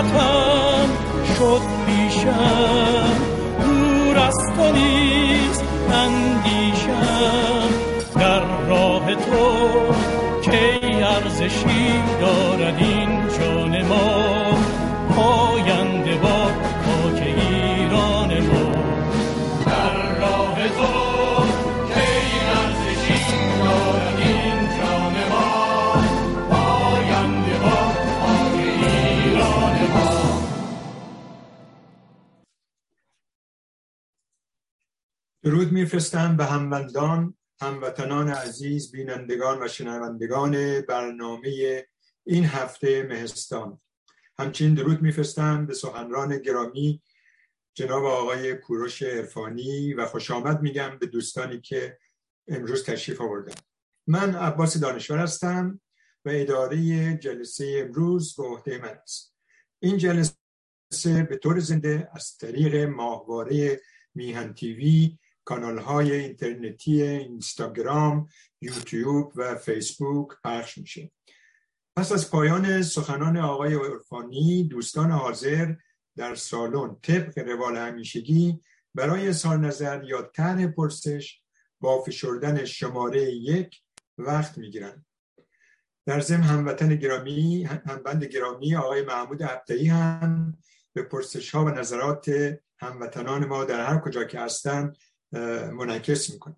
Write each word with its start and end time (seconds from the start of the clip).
وطن 0.00 0.88
شد 1.38 1.60
پیشم. 1.86 3.10
دور 3.64 4.18
از 4.18 4.36
تو 4.56 4.72
نیست 4.72 5.64
اندیشم. 5.92 7.68
در 8.14 8.40
راه 8.68 9.14
تو 9.14 9.50
کی 10.50 11.02
ارزشی 11.02 11.92
دارد 12.20 12.78
این 12.78 13.28
جان 13.38 13.82
ما؟ 13.86 14.24
پاینده 15.16 16.14
با 16.14 16.50
میفرستم 36.00 36.36
به 36.36 36.44
هموندان 36.44 37.34
هموطنان 37.60 38.28
عزیز 38.28 38.92
بینندگان 38.92 39.62
و 39.62 39.68
شنوندگان 39.68 40.80
برنامه 40.80 41.84
این 42.26 42.44
هفته 42.44 43.02
مهستان. 43.02 43.80
همچنین 44.38 44.74
درود 44.74 45.02
میفرستم 45.02 45.66
به 45.66 45.74
سخنران 45.74 46.38
گرامی 46.38 47.02
جناب 47.74 48.04
آقای 48.04 48.54
کوروش 48.54 49.02
عرفانی 49.02 49.94
و 49.94 50.06
خوش 50.06 50.30
آمد 50.30 50.62
میگم 50.62 50.98
به 51.00 51.06
دوستانی 51.06 51.60
که 51.60 51.98
امروز 52.48 52.84
تشریف 52.84 53.20
آوردن. 53.20 53.54
من 54.06 54.34
عباس 54.34 54.76
دانشور 54.76 55.18
هستم 55.18 55.80
و 56.24 56.30
اداره 56.32 57.14
جلسه 57.14 57.84
امروز 57.86 58.36
به 58.36 58.42
عهده 58.42 58.78
من 58.78 58.98
است. 59.02 59.34
این 59.82 59.98
جلسه 59.98 61.22
به 61.28 61.36
طور 61.36 61.58
زنده 61.58 62.10
از 62.14 62.36
طریق 62.36 62.74
ماهواره 62.74 63.80
میهن 64.14 64.54
تیوی 64.54 65.18
کانال 65.50 65.78
های 65.78 66.12
اینترنتی 66.12 67.02
اینستاگرام 67.02 68.28
یوتیوب 68.60 69.32
و 69.36 69.54
فیسبوک 69.54 70.28
پخش 70.44 70.78
میشه. 70.78 71.12
پس 71.96 72.12
از 72.12 72.30
پایان 72.30 72.82
سخنان 72.82 73.36
آقای 73.36 73.74
عرفانی 73.74 74.64
دوستان 74.64 75.10
حاضر 75.10 75.74
در 76.16 76.34
سالن 76.34 76.96
طبق 77.02 77.38
روال 77.38 77.76
همیشگی 77.76 78.60
برای 78.94 79.32
سال 79.32 79.60
نظر 79.60 80.04
یا 80.04 80.22
طرح 80.22 80.66
پرسش 80.66 81.42
با 81.80 82.02
فشردن 82.02 82.64
شماره 82.64 83.22
یک 83.22 83.82
وقت 84.18 84.58
می‌گیرند. 84.58 85.06
در 86.06 86.20
ضمن 86.20 86.42
هموطن 86.42 86.96
گرامی 86.96 87.64
همبند 87.64 88.24
گرامی 88.24 88.76
آقای 88.76 89.02
محمود 89.02 89.42
عبدی 89.42 89.88
هم 89.88 90.58
به 90.92 91.02
پرسش 91.02 91.50
ها 91.50 91.64
و 91.64 91.68
نظرات 91.68 92.30
هموطنان 92.78 93.44
ما 93.44 93.64
در 93.64 93.86
هر 93.86 93.98
کجا 93.98 94.24
که 94.24 94.40
هستند 94.40 94.96
منعکس 95.72 96.30
می‌کنه. 96.30 96.56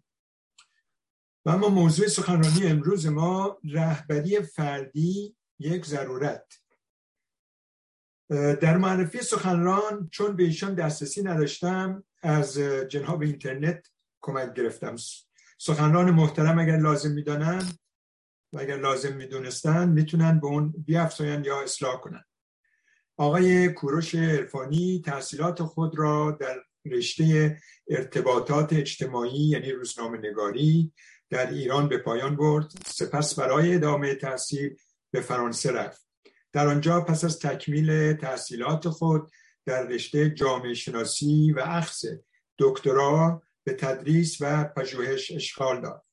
و 1.44 1.50
اما 1.50 1.68
موضوع 1.68 2.06
سخنرانی 2.06 2.66
امروز 2.66 3.06
ما 3.06 3.58
رهبری 3.64 4.42
فردی 4.42 5.36
یک 5.58 5.86
ضرورت. 5.86 6.54
در 8.60 8.76
معرفی 8.76 9.18
سخنران 9.18 10.08
چون 10.12 10.36
به 10.36 10.42
ایشان 10.42 10.74
دسترسی 10.74 11.22
نداشتم 11.22 12.04
از 12.22 12.58
جناب 12.58 13.22
اینترنت 13.22 13.90
کمک 14.20 14.54
گرفتم. 14.54 14.96
سخنران 15.58 16.10
محترم 16.10 16.58
اگر 16.58 16.76
لازم 16.76 17.12
می‌دانن 17.12 17.72
و 18.52 18.60
اگر 18.60 18.76
لازم 18.76 19.16
می‌دونستن 19.16 19.88
می‌تونن 19.88 20.40
به 20.40 20.46
اون 20.46 20.74
بیافزاین 20.86 21.44
یا 21.44 21.62
اصلاح 21.62 22.00
کنن 22.00 22.24
آقای 23.16 23.68
کوروش 23.68 24.14
عرفانی 24.14 25.02
تحصیلات 25.04 25.62
خود 25.62 25.98
را 25.98 26.36
در 26.40 26.62
رشته 26.84 27.56
ارتباطات 27.88 28.72
اجتماعی 28.72 29.48
یعنی 29.48 29.72
روزنامه 29.72 30.18
نگاری 30.18 30.92
در 31.30 31.50
ایران 31.50 31.88
به 31.88 31.98
پایان 31.98 32.36
برد. 32.36 32.70
سپس 32.86 33.34
برای 33.34 33.74
ادامه 33.74 34.14
تحصیل 34.14 34.76
به 35.10 35.20
فرانسه 35.20 35.72
رفت. 35.72 36.06
در 36.52 36.66
آنجا 36.66 37.00
پس 37.00 37.24
از 37.24 37.38
تکمیل 37.38 38.12
تحصیلات 38.12 38.88
خود 38.88 39.30
در 39.66 39.86
رشته 39.86 40.30
جامعه 40.30 40.74
شناسی 40.74 41.52
و 41.52 41.60
اخص 41.60 42.04
دکترا 42.58 43.42
به 43.64 43.72
تدریس 43.72 44.36
و 44.40 44.64
پژوهش 44.64 45.30
اشغال 45.30 45.80
داد. 45.80 46.04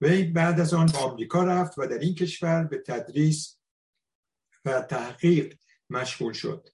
وی 0.00 0.24
بعد 0.24 0.60
از 0.60 0.74
آن 0.74 0.86
به 0.86 0.98
آمریکا 0.98 1.44
رفت 1.44 1.78
و 1.78 1.86
در 1.86 1.98
این 1.98 2.14
کشور 2.14 2.64
به 2.64 2.78
تدریس 2.86 3.58
و 4.64 4.80
تحقیق 4.80 5.58
مشغول 5.90 6.32
شد. 6.32 6.68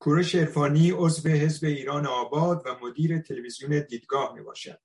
کورش 0.00 0.34
عرفانی 0.34 0.90
عضو 0.90 1.28
حزب 1.28 1.64
ایران 1.64 2.06
آباد 2.06 2.62
و 2.66 2.86
مدیر 2.86 3.18
تلویزیون 3.18 3.86
دیدگاه 3.88 4.34
می 4.34 4.42
باشد 4.42 4.80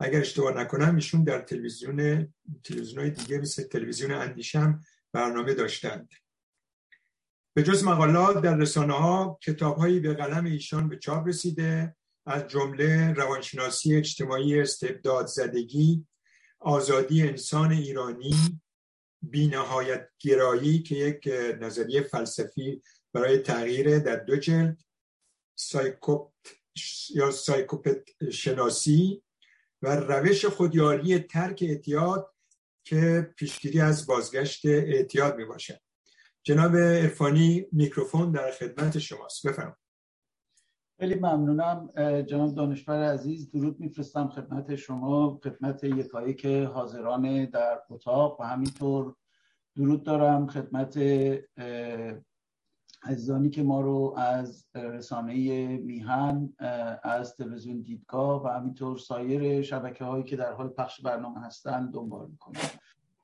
اگر 0.00 0.20
اشتباه 0.20 0.52
نکنم 0.52 0.94
ایشون 0.94 1.24
در 1.24 1.40
تلویزیون 1.40 2.28
تلویزیون 2.64 3.08
دیگه 3.08 3.38
مثل 3.38 3.62
تلویزیون 3.62 4.12
اندیشم 4.12 4.80
برنامه 5.12 5.54
داشتند. 5.54 6.08
به 7.54 7.62
جز 7.62 7.84
مقالات 7.84 8.42
در 8.42 8.56
رسانه 8.56 8.92
ها 8.92 9.38
کتاب 9.42 9.76
هایی 9.76 10.00
به 10.00 10.14
قلم 10.14 10.44
ایشان 10.44 10.88
به 10.88 10.98
چاپ 10.98 11.28
رسیده 11.28 11.96
از 12.26 12.48
جمله 12.48 13.12
روانشناسی 13.12 13.96
اجتماعی 13.96 14.60
استبداد 14.60 15.26
زدگی 15.26 16.06
آزادی 16.58 17.22
انسان 17.22 17.72
ایرانی 17.72 18.60
بینهایت 19.22 20.08
گرایی 20.18 20.82
که 20.82 20.94
یک 20.94 21.28
نظریه 21.60 22.00
فلسفی 22.00 22.82
برای 23.16 23.38
تغییر 23.38 23.98
در 23.98 24.16
دو 24.16 24.36
جلد 24.36 24.82
سایکوپ 25.54 26.32
یا 27.14 27.30
سایکوپت 27.30 28.30
شناسی 28.32 29.22
و 29.82 29.96
روش 29.96 30.44
خودیاری 30.44 31.18
ترک 31.18 31.64
اعتیاد 31.68 32.34
که 32.84 33.30
پیشگیری 33.36 33.80
از 33.80 34.06
بازگشت 34.06 34.66
اعتیاد 34.66 35.36
می 35.36 35.44
باشد 35.44 35.80
جناب 36.42 36.74
عرفانی 36.74 37.66
میکروفون 37.72 38.32
در 38.32 38.50
خدمت 38.50 38.98
شماست. 38.98 39.46
بفرمایید. 39.46 39.76
خیلی 40.98 41.14
ممنونم. 41.14 41.90
جناب 42.22 42.54
دانشور 42.54 43.12
عزیز 43.12 43.50
درود 43.50 43.80
میفرستم 43.80 44.28
خدمت 44.28 44.76
شما 44.76 45.40
خدمت 45.44 45.84
یکایک 45.84 46.64
حاضران 46.64 47.44
در 47.44 47.80
اتاق. 47.90 48.40
و 48.40 48.44
همینطور 48.44 49.14
درود 49.76 50.02
دارم 50.02 50.46
خدمت 50.46 50.98
عزیزانی 53.02 53.50
که 53.50 53.62
ما 53.62 53.80
رو 53.80 54.14
از 54.16 54.66
رسانه 54.74 55.66
میهن 55.76 56.52
از 57.02 57.36
تلویزیون 57.36 57.80
دیدگاه 57.80 58.44
و 58.44 58.48
همینطور 58.48 58.98
سایر 58.98 59.62
شبکه 59.62 60.04
هایی 60.04 60.24
که 60.24 60.36
در 60.36 60.52
حال 60.52 60.68
پخش 60.68 61.00
برنامه 61.00 61.40
هستند 61.40 61.92
دنبال 61.92 62.28
می‌کنیم. 62.30 62.60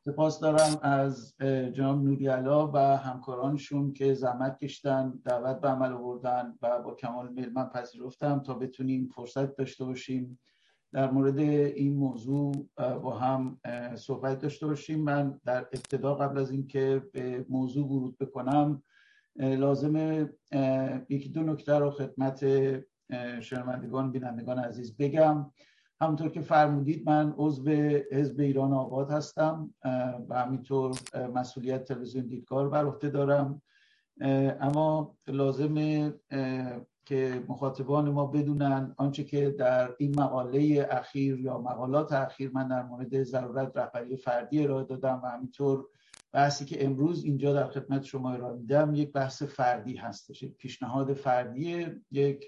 سپاس 0.05 0.41
دارم 0.41 0.79
از 0.83 1.35
جناب 1.73 2.03
نوری 2.03 2.27
علا 2.27 2.71
و 2.73 2.79
همکارانشون 2.79 3.93
که 3.93 4.15
زحمت 4.15 4.59
کشتن 4.59 5.21
دعوت 5.25 5.61
به 5.61 5.69
عمل 5.69 5.93
آوردن 5.93 6.59
و 6.63 6.83
با 6.83 6.95
کمال 6.95 7.33
میل 7.33 7.53
من 7.53 7.69
پذیرفتم 7.69 8.39
تا 8.39 8.55
بتونیم 8.55 9.09
فرصت 9.15 9.57
داشته 9.57 9.85
باشیم 9.85 10.39
در 10.93 11.11
مورد 11.11 11.39
این 11.39 11.97
موضوع 11.97 12.69
با 12.77 13.19
هم 13.19 13.61
صحبت 13.97 14.39
داشته 14.39 14.67
باشیم. 14.67 15.05
من 15.05 15.41
در 15.45 15.61
ابتدا 15.61 16.15
قبل 16.15 16.39
از 16.39 16.51
اینکه 16.51 17.03
به 17.13 17.47
موضوع 17.49 17.87
ورود 17.87 18.19
بکنم 18.19 18.83
لازم 19.37 19.97
یکی 21.09 21.29
دو 21.29 21.43
نکته 21.43 21.79
رو 21.79 21.91
خدمت 21.91 22.45
شنوندگان 23.41 24.13
بینندگان 24.13 24.59
عزیز 24.59 24.97
بگم. 24.97 25.51
همونطور 26.01 26.29
که 26.29 26.41
فرمودید 26.41 27.09
من 27.09 27.35
عضو 27.37 27.71
حزب 28.13 28.41
ایران 28.41 28.73
آباد 28.73 29.11
هستم 29.11 29.75
و 30.29 30.43
همینطور 30.45 30.99
مسئولیت 31.35 31.85
تلویزیون 31.85 32.27
دیدگاه 32.27 32.69
بر 32.69 32.85
عهده 32.85 33.09
دارم. 33.09 33.63
اما 34.61 35.17
لازمه 35.27 36.15
که 37.05 37.45
مخاطبان 37.49 38.11
ما 38.11 38.27
بدونن 38.27 38.95
آنچه 38.97 39.25
که 39.25 39.51
در 39.51 39.95
این 39.99 40.21
مقاله 40.21 40.89
اخیر 40.91 41.41
یا 41.41 41.59
مقالات 41.59 42.13
اخیر 42.13 42.51
من 42.55 42.69
در 42.69 42.83
مورد 42.83 43.23
ضرورت 43.23 43.77
رهبری 43.77 44.17
فردی 44.17 44.65
ارائه 44.65 44.85
دادم 44.85 45.21
و 45.25 45.27
همینطور 45.27 45.87
بحثی 46.33 46.65
که 46.65 46.85
امروز 46.85 47.25
اینجا 47.25 47.53
در 47.53 47.67
خدمت 47.67 48.03
شما 48.03 48.33
ارائه 48.33 48.57
میدم 48.57 48.95
یک 48.95 49.13
بحث 49.13 49.43
فردی 49.43 49.97
هستش 49.97 50.43
یک 50.43 50.57
پیشنهاد 50.57 51.15
فردی 51.15 51.87
یک 52.11 52.45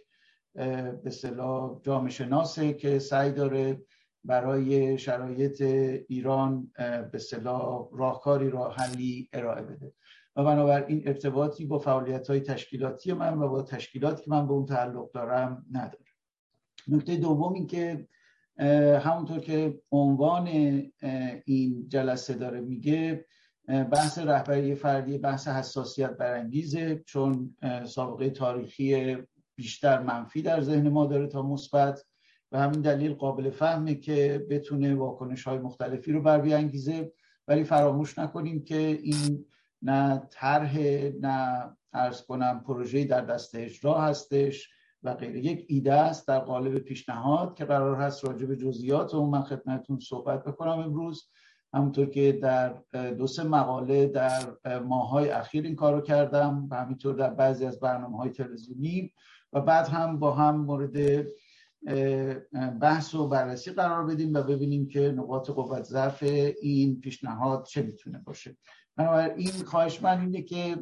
به 0.55 1.01
اصطلاح 1.07 1.81
جامعه 1.83 2.11
شناسه 2.11 2.73
که 2.73 2.99
سعی 2.99 3.33
داره 3.33 3.83
برای 4.25 4.99
شرایط 4.99 5.63
ایران 6.09 6.73
به 6.77 7.11
اصطلاح 7.15 7.89
راهکاری 7.93 8.51
راه 8.51 8.77
حلی 8.77 9.29
ارائه 9.33 9.63
بده. 9.63 9.93
و 10.37 10.45
بنابراین 10.45 11.03
ارتباطی 11.09 11.65
با 11.65 11.79
فعالیت 11.79 12.31
های 12.31 12.41
تشکیلاتی 12.41 13.13
من 13.13 13.39
و 13.39 13.49
با 13.49 13.63
تشکیلاتی 13.63 14.25
که 14.25 14.31
من 14.31 14.47
به 14.47 14.53
اون 14.53 14.67
تعلق 14.67 15.13
دارم 15.13 15.67
نداره. 15.73 16.05
نکته 16.89 17.17
دوم 17.17 17.53
این 17.53 17.67
که 17.67 18.09
همونطور 19.01 19.41
که 19.41 19.81
عنوان 19.93 20.47
این 21.45 21.89
جلسه 21.89 22.35
داره 22.35 22.61
میگه 22.61 23.27
بحث 23.69 24.19
رهبری 24.19 24.75
فردی 24.75 25.19
بحث 25.19 25.49
حساسیت 25.49 26.11
برانگیزه 26.11 27.03
چون 27.07 27.57
سابقه 27.87 28.31
تاریخی 28.31 29.17
بیشتر 29.57 30.03
منفی 30.03 30.43
در 30.43 30.61
ذهن 30.61 30.89
ما 30.89 31.07
داره 31.07 31.27
تا 31.27 31.43
مثبت. 31.43 32.05
و 32.53 32.59
همین 32.59 32.81
دلیل 32.81 33.15
قابل 33.15 33.51
فهمه 33.51 33.95
که 33.95 34.47
بتونه 34.51 34.95
واکنش 34.95 35.45
های 35.45 35.59
مختلفی 35.59 36.13
رو 36.13 36.23
بر 36.23 36.41
بیانگیزه. 36.41 37.13
ولی 37.49 37.65
فراموش 37.65 38.19
نکنیم 38.19 38.65
که 38.65 38.77
این 39.03 39.45
نه 39.83 40.23
طرح 40.31 40.79
نه 41.21 41.71
ارز 41.93 42.23
کنم 42.23 42.65
پروژه 42.67 43.05
در 43.05 43.21
دست 43.21 43.55
اجرا 43.55 44.01
هستش 44.01 44.69
و 45.03 45.15
غیره 45.15 45.41
یک 45.41 45.67
ایده 45.69 45.93
است 45.93 46.29
در 46.29 46.39
قالب 46.39 46.79
پیشنهاد 46.79 47.55
که 47.55 47.65
قرار 47.65 47.97
هست 47.97 48.25
راجع 48.25 48.47
به 48.47 48.57
جزئیات 48.57 49.15
اون 49.15 49.31
من 49.31 49.43
خدمتتون 49.43 49.99
صحبت 49.99 50.45
بکنم 50.45 50.79
امروز. 50.79 51.31
همونطور 51.75 52.07
که 52.07 52.33
در 52.33 52.69
دو 53.11 53.27
سه 53.27 53.43
مقاله 53.43 54.07
در 54.07 54.45
ماهای 54.79 55.31
اخیر 55.31 55.65
این 55.65 55.77
کارو 55.77 56.01
کردم 56.01 56.69
و 56.71 56.77
همینطور 56.77 57.15
در 57.15 57.31
بعضی 57.31 57.67
از 57.67 57.81
برنامه 57.81 58.17
های 58.17 58.31
تلویزیونی 58.31 59.13
و 59.53 59.61
بعد 59.61 59.89
هم 59.89 60.19
با 60.19 60.35
هم 60.35 60.57
مورد 60.57 61.27
بحث 62.81 63.15
و 63.15 63.29
بررسی 63.29 63.71
قرار 63.71 64.07
بدیم 64.07 64.35
و 64.35 64.43
ببینیم 64.43 64.89
که 64.89 65.01
نقاط 65.01 65.51
قوت 65.51 65.83
ضعف 65.83 66.23
این 66.63 67.01
پیشنهاد 67.01 67.65
چه 67.65 67.83
می‌تونه 67.83 68.19
باشه. 68.19 68.57
بنابراین 68.97 69.51
خواهش 69.67 70.03
من 70.03 70.21
اینه 70.21 70.43
که 70.43 70.77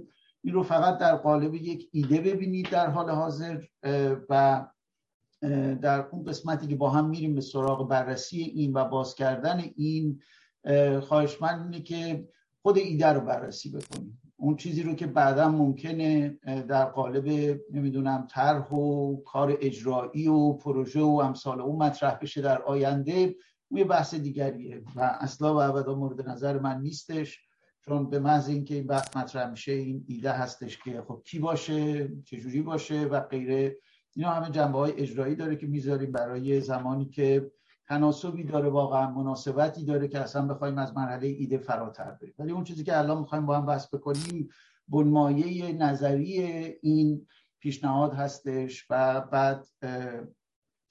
این 0.45 0.55
رو 0.55 0.63
فقط 0.63 0.99
در 0.99 1.17
قالب 1.17 1.55
یک 1.55 1.89
ایده 1.93 2.21
ببینید 2.21 2.71
در 2.71 2.91
حال 2.91 3.11
حاضر 3.11 3.63
و 4.31 4.65
در 5.83 6.07
اون 6.11 6.25
قسمتی 6.25 6.67
که 6.67 6.77
با 6.77 6.91
هم 6.91 7.09
میریم 7.09 7.35
به 7.35 7.41
سراغ 7.41 7.89
بررسی 7.89 8.43
این 8.43 8.73
و 8.73 8.85
باز 8.85 9.15
کردن 9.15 9.65
این 9.77 10.21
خواهش 11.01 11.43
من 11.43 11.63
اینه 11.63 11.81
که 11.81 12.29
خود 12.63 12.79
ایده 12.79 13.07
رو 13.07 13.21
بررسی 13.21 13.71
بکنیم. 13.71 14.19
اون 14.37 14.57
چیزی 14.57 14.83
رو 14.83 14.95
که 14.95 15.07
بعدا 15.07 15.49
ممکنه 15.49 16.39
در 16.69 16.85
قالب 16.85 17.59
نمی‌دونم 17.71 18.27
طرح 18.31 18.69
و 18.69 19.17
کار 19.23 19.57
اجرایی 19.61 20.29
و 20.29 20.53
پروژه 20.53 21.01
و 21.01 21.21
امثال 21.25 21.61
اون 21.61 21.83
مطرح 21.83 22.19
بشه 22.23 22.41
در 22.41 22.63
آینده 22.63 23.35
اون 23.69 23.79
یه 23.79 23.85
بحث 23.85 24.15
دیگریه 24.15 24.83
و 24.97 25.01
اصلا 25.21 25.55
و 25.55 25.63
ابدا 25.63 25.95
مورد 25.95 26.29
نظر 26.29 26.59
من 26.59 26.81
نیستش 26.81 27.41
چون 27.85 28.11
به 28.11 28.19
محض 28.19 28.49
اینکه 28.49 28.75
این 28.75 28.87
بحث 28.87 29.17
مطرح 29.17 29.51
میشه 29.51 29.73
این 29.73 30.05
ایده 30.09 30.33
هستش 30.33 30.79
که 30.79 31.03
خب 31.09 31.23
کی 31.27 31.39
باشه 31.39 32.09
چجوری 32.25 32.63
باشه 32.63 33.05
و 33.05 33.21
غیره 33.21 33.77
اینا 34.17 34.31
همه 34.31 34.51
جنبه 34.51 34.79
های 34.79 34.93
اجرایی 34.93 35.37
داره 35.37 35.57
که 35.57 35.67
می‌ذاریم 35.67 36.13
برای 36.13 36.61
زمانی 36.61 37.07
که 37.07 37.51
تناسبی 37.89 38.45
داره 38.45 38.69
واقعا 38.69 39.11
مناسبتی 39.11 39.85
داره 39.85 40.09
که 40.09 40.19
اصلا 40.19 40.47
بخوایم 40.47 40.79
از 40.79 40.97
مرحله 40.97 41.27
ایده 41.27 41.59
فراتر 41.59 42.11
بریم. 42.11 42.35
ولی 42.39 42.53
اون 42.53 42.65
چیزی 42.65 42.85
که 42.85 42.99
الان 42.99 43.19
می‌خوایم 43.19 43.47
با 43.47 43.57
هم 43.57 43.67
بحث 43.67 43.95
بکنیم 43.95 44.49
بنمایه 44.89 45.73
نظری 45.73 46.43
این 46.83 47.27
پیشنهاد 47.61 48.15
هستش 48.15 48.87
و 48.91 49.21
بعد 49.21 49.67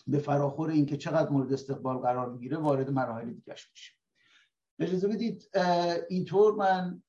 به 0.07 0.19
فراخور 0.19 0.69
اینکه 0.69 0.97
چقدر 0.97 1.29
مورد 1.29 1.53
استقبال 1.53 1.97
قرار 1.97 2.29
می‌گیره 2.29 2.57
وارد 2.57 2.89
مراحل 2.89 3.33
دیگه 3.33 3.55
میشه 3.71 3.93
اجازه 4.79 5.07
بدید 5.07 5.49
اینطور 6.09 6.55
من 6.55 7.01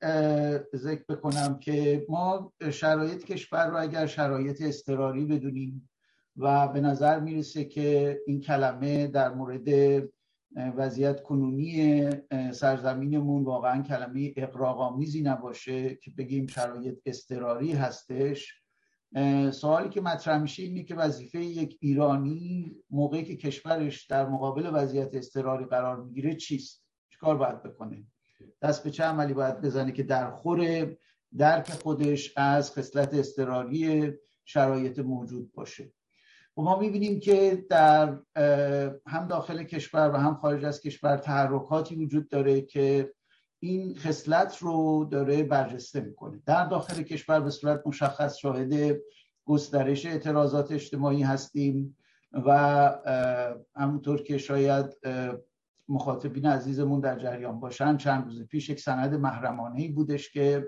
ذکر 0.76 1.04
بکنم 1.08 1.58
که 1.58 2.06
ما 2.08 2.52
شرایط 2.70 3.24
کشور 3.24 3.66
رو 3.66 3.80
اگر 3.80 4.06
شرایط 4.06 4.62
استراری 4.62 5.24
بدونیم 5.24 5.90
و 6.36 6.68
به 6.68 6.80
نظر 6.80 7.20
می‌رسه 7.20 7.64
که 7.64 8.20
این 8.26 8.40
کلمه 8.40 9.06
در 9.06 9.34
مورد 9.34 9.68
وضعیت 10.56 11.22
کنونی 11.22 12.10
سرزمینمون 12.52 13.44
واقعا 13.44 13.82
کلمه 13.82 14.32
اقراقامیزی 14.36 15.22
نباشه 15.22 15.94
که 15.94 16.10
بگیم 16.18 16.46
شرایط 16.46 16.98
استراری 17.06 17.72
هستش. 17.72 18.62
سوالی 19.50 19.88
که 19.88 20.00
مطرح 20.00 20.42
میشه 20.42 20.62
اینه 20.62 20.82
که 20.82 20.94
وظیفه 20.94 21.38
یک 21.38 21.78
ایرانی 21.80 22.76
موقعی 22.90 23.24
که 23.24 23.36
کشورش 23.36 24.06
در 24.06 24.28
مقابل 24.28 24.70
وضعیت 24.74 25.14
استراری 25.14 25.64
قرار 25.64 26.04
می‌گیره 26.04 26.34
چیست؟ 26.34 26.84
چیکار 27.10 27.36
باید 27.36 27.62
بکنه؟ 27.62 28.06
دست 28.62 28.84
به 28.84 28.90
چه 28.90 29.04
عملی 29.04 29.34
باید 29.34 29.60
بزنه 29.60 29.92
که 29.92 30.02
در 30.02 30.30
خور 30.30 30.86
درک 31.38 31.70
خودش 31.70 32.32
از 32.36 32.72
خصلت 32.72 33.14
استراری 33.14 34.12
شرایط 34.44 34.98
موجود 34.98 35.52
باشه؟ 35.52 35.92
و 36.56 36.62
ما 36.62 36.78
می‌بینیم 36.78 37.20
که 37.20 37.66
در 37.70 38.18
هم 39.06 39.26
داخل 39.28 39.62
کشور 39.62 40.10
و 40.14 40.16
هم 40.16 40.34
خارج 40.34 40.64
از 40.64 40.80
کشور 40.80 41.16
تحرکاتی 41.16 41.96
وجود 41.96 42.28
داره 42.28 42.60
که 42.60 43.12
این 43.60 43.94
خصلت 43.94 44.58
رو 44.58 45.08
داره 45.10 45.42
برجسته 45.42 46.00
می‌کنه. 46.00 46.42
در 46.46 46.66
داخل 46.66 47.02
کشور 47.02 47.40
به 47.40 47.50
صورت 47.50 47.82
مشخص 47.86 48.36
شاهد 48.36 48.98
گسترش 49.44 50.06
اعتراضات 50.06 50.72
اجتماعی 50.72 51.22
هستیم 51.22 51.96
و 52.32 52.50
همونطور 53.76 54.22
که 54.22 54.38
شاید 54.38 54.86
مخاطبین 55.88 56.46
عزیزمون 56.46 57.00
در 57.00 57.18
جریان 57.18 57.60
باشن 57.60 57.96
چند 57.96 58.24
روز 58.24 58.42
پیش 58.42 58.70
یک 58.70 58.80
سند 58.80 59.14
محرمانه 59.14 59.80
ای 59.80 59.88
بودش 59.88 60.32
که 60.32 60.66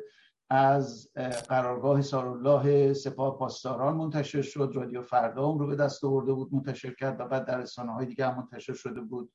از 0.54 1.12
قرارگاه 1.48 2.02
سارالله 2.02 2.92
سپاه 2.92 3.38
پاسداران 3.38 3.96
منتشر 3.96 4.42
شد. 4.42 4.72
رادیو 4.74 5.02
فردا 5.02 5.52
رو 5.52 5.66
به 5.66 5.76
دست 5.76 6.04
آورده 6.04 6.32
بود 6.32 6.54
منتشر 6.54 6.94
کرد 6.94 7.20
و 7.20 7.28
بعد 7.28 7.44
در 7.44 7.58
رسانه 7.58 7.92
های 7.92 8.06
دیگه 8.06 8.26
هم 8.26 8.36
منتشر 8.36 8.72
شده 8.72 9.00
بود. 9.00 9.32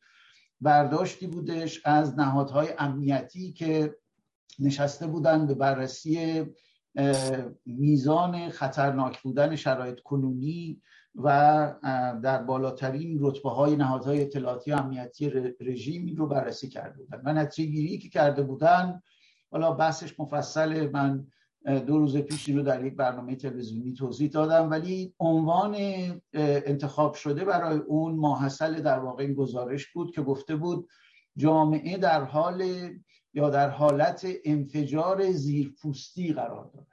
برداشتی 0.61 1.27
بودش 1.27 1.81
از 1.85 2.19
نهادهای 2.19 2.67
امنیتی 2.77 3.53
که 3.53 3.95
نشسته 4.59 5.07
بودن 5.07 5.47
به 5.47 5.53
بررسی 5.53 6.45
میزان 7.65 8.49
خطرناک 8.49 9.21
بودن 9.21 9.55
شرایط 9.55 9.99
کنونی 9.99 10.81
و 11.15 11.29
در 12.23 12.43
بالاترین 12.43 13.17
رتبه 13.21 13.49
های 13.49 13.75
نهادهای 13.75 14.21
اطلاعاتی 14.21 14.71
امنیتی 14.71 15.29
رژیم 15.59 16.15
رو 16.15 16.27
بررسی 16.27 16.69
کرده 16.69 17.03
بودن. 17.03 17.21
و 17.25 17.33
نتیجه 17.33 17.71
گیری 17.71 17.97
که 17.97 18.09
کرده 18.09 18.43
بودن 18.43 19.01
حالا 19.51 19.71
بحثش 19.71 20.19
مفصل 20.19 20.89
من 20.89 21.27
دو 21.65 21.97
روز 21.97 22.17
پیش 22.17 22.49
رو 22.49 22.61
در 22.61 22.85
یک 22.85 22.95
برنامه 22.95 23.35
تلویزیونی 23.35 23.93
توضیح 23.93 24.29
دادم 24.29 24.69
ولی 24.69 25.13
عنوان 25.19 25.75
انتخاب 26.33 27.13
شده 27.13 27.45
برای 27.45 27.77
اون 27.77 28.15
ماحصل 28.15 28.81
در 28.81 28.99
واقع 28.99 29.23
این 29.23 29.33
گزارش 29.33 29.87
بود 29.87 30.11
که 30.15 30.21
گفته 30.21 30.55
بود 30.55 30.89
جامعه 31.37 31.97
در 31.97 32.23
حال 32.23 32.63
یا 33.33 33.49
در 33.49 33.69
حالت 33.69 34.27
انفجار 34.45 35.31
زیرپوستی 35.31 36.33
قرار 36.33 36.71
داره 36.73 36.87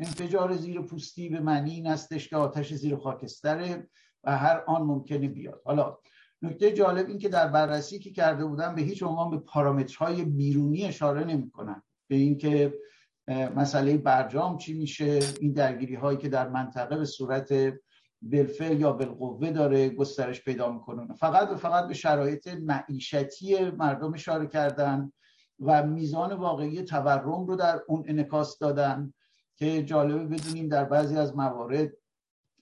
انفجار 0.00 0.56
زیر 0.56 0.80
پوستی 0.80 1.28
به 1.28 1.40
معنی 1.40 1.70
این 1.70 1.86
استش 1.86 2.28
که 2.28 2.36
آتش 2.36 2.74
زیر 2.74 2.96
خاکستره 2.96 3.88
و 4.24 4.36
هر 4.36 4.64
آن 4.66 4.82
ممکنه 4.82 5.28
بیاد. 5.28 5.62
حالا 5.64 5.98
نکته 6.42 6.72
جالب 6.72 7.08
این 7.08 7.18
که 7.18 7.28
در 7.28 7.48
بررسی 7.48 7.98
که 7.98 8.10
کرده 8.10 8.44
بودم 8.44 8.74
به 8.74 8.82
هیچ 8.82 9.02
عنوان 9.02 9.30
به 9.30 9.38
پارامترهای 9.38 10.24
بیرونی 10.24 10.84
اشاره 10.84 11.24
نمی‌کنن 11.24 11.82
به 12.08 12.16
اینکه 12.16 12.74
مسئله 13.28 13.96
برجام 13.96 14.58
چی 14.58 14.78
میشه 14.78 15.20
این 15.40 15.52
درگیری 15.52 15.94
هایی 15.94 16.18
که 16.18 16.28
در 16.28 16.48
منطقه 16.48 16.96
به 16.96 17.04
صورت 17.04 17.74
بالفعل 18.22 18.80
یا 18.80 18.92
بالقوه 18.92 19.50
داره 19.50 19.88
گسترش 19.88 20.44
پیدا 20.44 20.72
می‌کنه. 20.72 21.14
فقط 21.14 21.50
و 21.50 21.56
فقط 21.56 21.88
به 21.88 21.94
شرایط 21.94 22.48
معیشتی 22.48 23.70
مردم 23.70 24.14
اشاره 24.14 24.46
کردن 24.46 25.12
و 25.60 25.86
میزان 25.86 26.32
واقعی 26.32 26.82
تورم 26.82 27.46
رو 27.46 27.56
در 27.56 27.80
اون 27.88 28.04
انکاس 28.06 28.58
دادن 28.58 29.12
که 29.56 29.82
جالبه 29.82 30.24
بدونیم 30.24 30.68
در 30.68 30.84
بعضی 30.84 31.16
از 31.16 31.36
موارد 31.36 31.92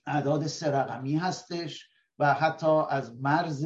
اعداد 0.05 0.47
سرقمی 0.47 1.15
هستش. 1.15 1.89
و 2.19 2.33
حتی 2.33 2.81
از 2.89 3.21
مرز 3.21 3.65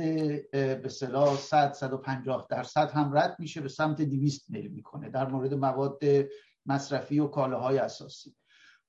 به 0.51 0.89
صلاح 0.89 1.36
100 1.36 1.74
150 1.74 2.48
درصد 2.50 2.91
هم 2.91 3.18
رد 3.18 3.36
میشه 3.39 3.62
به 3.62 3.70
سمت 3.70 4.01
200 4.01 4.50
میل 4.50 4.68
می‌کنه 4.68 5.10
در 5.10 5.27
مورد 5.27 5.53
مواد 5.53 6.00
مصرفی 6.65 7.20
و 7.20 7.27
کالاهای 7.27 7.77
اساسی. 7.77 8.36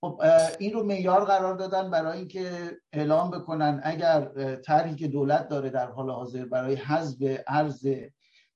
خب 0.00 0.22
این 0.58 0.72
رو 0.72 0.82
معیار 0.82 1.24
قرار 1.24 1.56
دادن 1.56 1.90
برای 1.90 2.18
اینکه 2.18 2.76
اعلام 2.92 3.30
بکنن 3.30 3.80
اگر 3.84 4.20
طرحی 4.56 4.94
که 4.94 5.08
دولت 5.08 5.48
داره 5.48 5.70
در 5.70 5.90
حال 5.90 6.10
حاضر 6.10 6.44
برای 6.44 6.74
حذف 6.74 7.40
ارز 7.46 7.86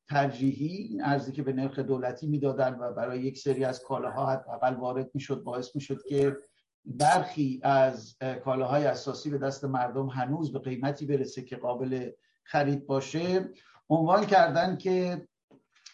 ترجیحی 0.08 0.76
این 0.76 1.04
ارزی 1.04 1.32
که 1.32 1.42
به 1.42 1.52
نرخ 1.52 1.78
دولتی 1.78 2.26
می‌دادن 2.26 2.74
و 2.80 2.92
برای 2.92 3.20
یک 3.20 3.38
سری 3.38 3.64
از 3.64 3.82
کالاها 3.82 4.26
حداقل 4.26 4.74
وارد 4.74 5.10
می‌شد 5.14 5.42
باعث 5.42 5.74
می‌شد 5.74 6.02
که 6.08 6.36
برخی 6.84 7.60
از 7.62 8.16
کالاهای 8.44 8.86
اساسی 8.86 9.30
به 9.30 9.38
دست 9.38 9.64
مردم 9.64 10.06
هنوز 10.06 10.52
به 10.52 10.58
قیمتی 10.58 11.06
برسه 11.06 11.42
که 11.42 11.56
قابل 11.56 12.10
خرید 12.44 12.86
باشه 12.86 13.50
عنوان 13.88 14.26
کردن 14.26 14.76
که 14.76 15.28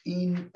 این 0.04 0.50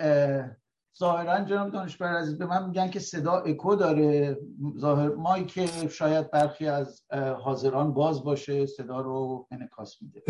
ظاهرا 0.98 1.44
جناب 1.44 1.70
دانشور 1.72 2.08
عزیز 2.08 2.38
به 2.38 2.46
من 2.46 2.66
میگن 2.66 2.90
که 2.90 2.98
صدا 3.00 3.32
اکو 3.32 3.76
داره. 3.76 4.38
ظاهر 4.78 5.08
مایی 5.08 5.44
که 5.44 5.88
شاید 5.88 6.30
برخی 6.30 6.66
از 6.66 7.02
حاضران 7.42 7.94
باز 7.94 8.24
باشه 8.24 8.66
صدا 8.66 9.00
رو 9.00 9.48
انکاس 9.50 10.02
میده. 10.02 10.22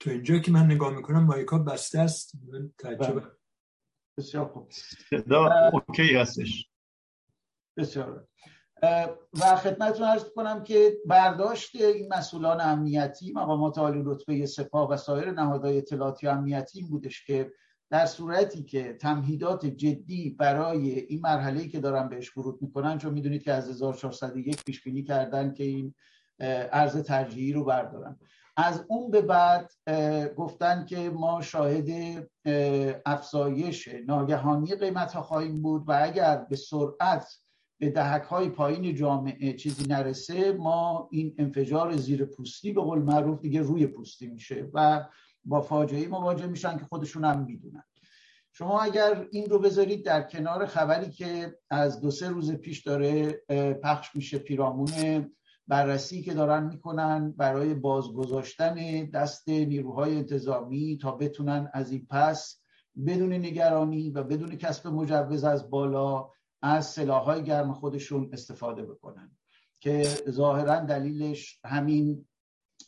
تو 0.00 0.10
اینجا 0.10 0.38
که 0.38 0.52
من 0.52 0.66
نگاه 0.66 0.96
می‌کنم 0.96 1.24
مایکا 1.24 1.58
بسته 1.58 1.98
است. 1.98 2.32
من 2.52 2.72
بله. 2.84 3.22
بسیار 4.18 4.48
خوب. 4.48 4.70
صدا 5.10 5.70
اوکی 5.72 6.16
هستش. 6.16 6.68
بسیار. 7.76 8.26
و 9.40 9.56
خدمتتون 9.56 10.06
ارز 10.06 10.24
کنم 10.24 10.62
که 10.62 10.92
برداشت 11.06 11.76
این 11.76 12.14
مسئولان 12.14 12.60
امنیتی 12.60 13.32
مقامات 13.32 13.78
عالی 13.78 14.02
رتبه 14.04 14.46
سپاه 14.46 14.90
و 14.90 14.96
سایر 14.96 15.30
نهادهای 15.30 15.78
اطلاعاتی 15.78 16.28
امنیتی 16.28 16.78
این 16.78 16.88
بودش 16.88 17.26
که 17.26 17.52
در 17.90 18.06
صورتی 18.06 18.62
که 18.62 18.92
تمهیدات 18.92 19.66
جدی 19.66 20.30
برای 20.30 21.00
این 21.00 21.20
مرحله 21.20 21.68
که 21.68 21.80
دارن 21.80 22.08
بهش 22.08 22.36
ورود 22.36 22.62
می‌کنن 22.62 22.98
چون 22.98 23.14
می‌دونید 23.14 23.42
که 23.42 23.52
از 23.52 23.68
1401 23.68 24.64
پیش 24.64 24.82
بینی 24.82 25.02
کردن 25.02 25.52
که 25.52 25.64
این 25.64 25.94
ارز 26.40 26.96
ترجیحی 26.96 27.52
رو 27.52 27.64
بردارن. 27.64 28.18
از 28.56 28.84
اون 28.88 29.10
به 29.10 29.20
بعد 29.20 29.70
گفتن 30.36 30.84
که 30.84 31.10
ما 31.10 31.40
شاهد 31.40 31.88
افزایش 33.06 33.88
ناگهانی 34.06 34.74
قیمت 34.74 35.12
ها 35.12 35.22
خواهیم 35.22 35.62
بود 35.62 35.88
و 35.88 35.98
اگر 36.02 36.36
به 36.36 36.56
سرعت 36.56 37.45
به 37.78 37.90
دهک 37.90 38.22
های 38.22 38.48
پایین 38.48 38.94
جامعه 38.94 39.52
چیزی 39.52 39.86
نرسه 39.88 40.52
ما 40.52 41.08
این 41.12 41.34
انفجار 41.38 41.96
زیر 41.96 42.24
پوستی 42.24 42.72
به 42.72 42.80
قول 42.80 42.98
معروف 42.98 43.40
دیگه 43.40 43.60
روی 43.60 43.86
پوستی 43.86 44.26
میشه 44.26 44.70
و 44.74 45.08
با 45.44 45.60
فاجعه 45.60 46.08
مواجه 46.08 46.46
میشن 46.46 46.78
که 46.78 46.84
خودشون 46.84 47.24
هم 47.24 47.44
می‌دونن. 47.44 47.84
شما 48.52 48.80
اگر 48.80 49.26
این 49.30 49.46
رو 49.46 49.58
بذارید 49.58 50.04
در 50.04 50.22
کنار 50.22 50.66
خبری 50.66 51.10
که 51.10 51.58
از 51.70 52.00
دو 52.00 52.10
سه 52.10 52.28
روز 52.28 52.52
پیش 52.52 52.82
داره 52.82 53.32
پخش 53.82 54.16
میشه 54.16 54.38
پیرامون 54.38 54.90
بررسی 55.68 56.22
که 56.22 56.34
دارن 56.34 56.64
می‌کنن 56.66 57.34
برای 57.36 57.74
بازگذاشتن 57.74 58.74
دست 59.04 59.48
نیروهای 59.48 60.16
انتظامی 60.16 60.98
تا 61.02 61.12
بتونن 61.12 61.70
از 61.72 61.90
این 61.90 62.06
پس 62.10 62.62
بدون 63.06 63.32
نگرانی 63.32 64.10
و 64.10 64.22
بدون 64.22 64.56
کسب 64.56 64.86
مجوز 64.86 65.44
از 65.44 65.70
بالا 65.70 66.30
از 66.62 66.86
سلاحهای 66.86 67.44
گرم 67.44 67.72
خودشون 67.72 68.30
استفاده 68.32 68.82
بکنن. 68.82 69.36
که 69.80 70.02
ظاهرا 70.30 70.80
دلیلش 70.80 71.60
همین 71.64 72.26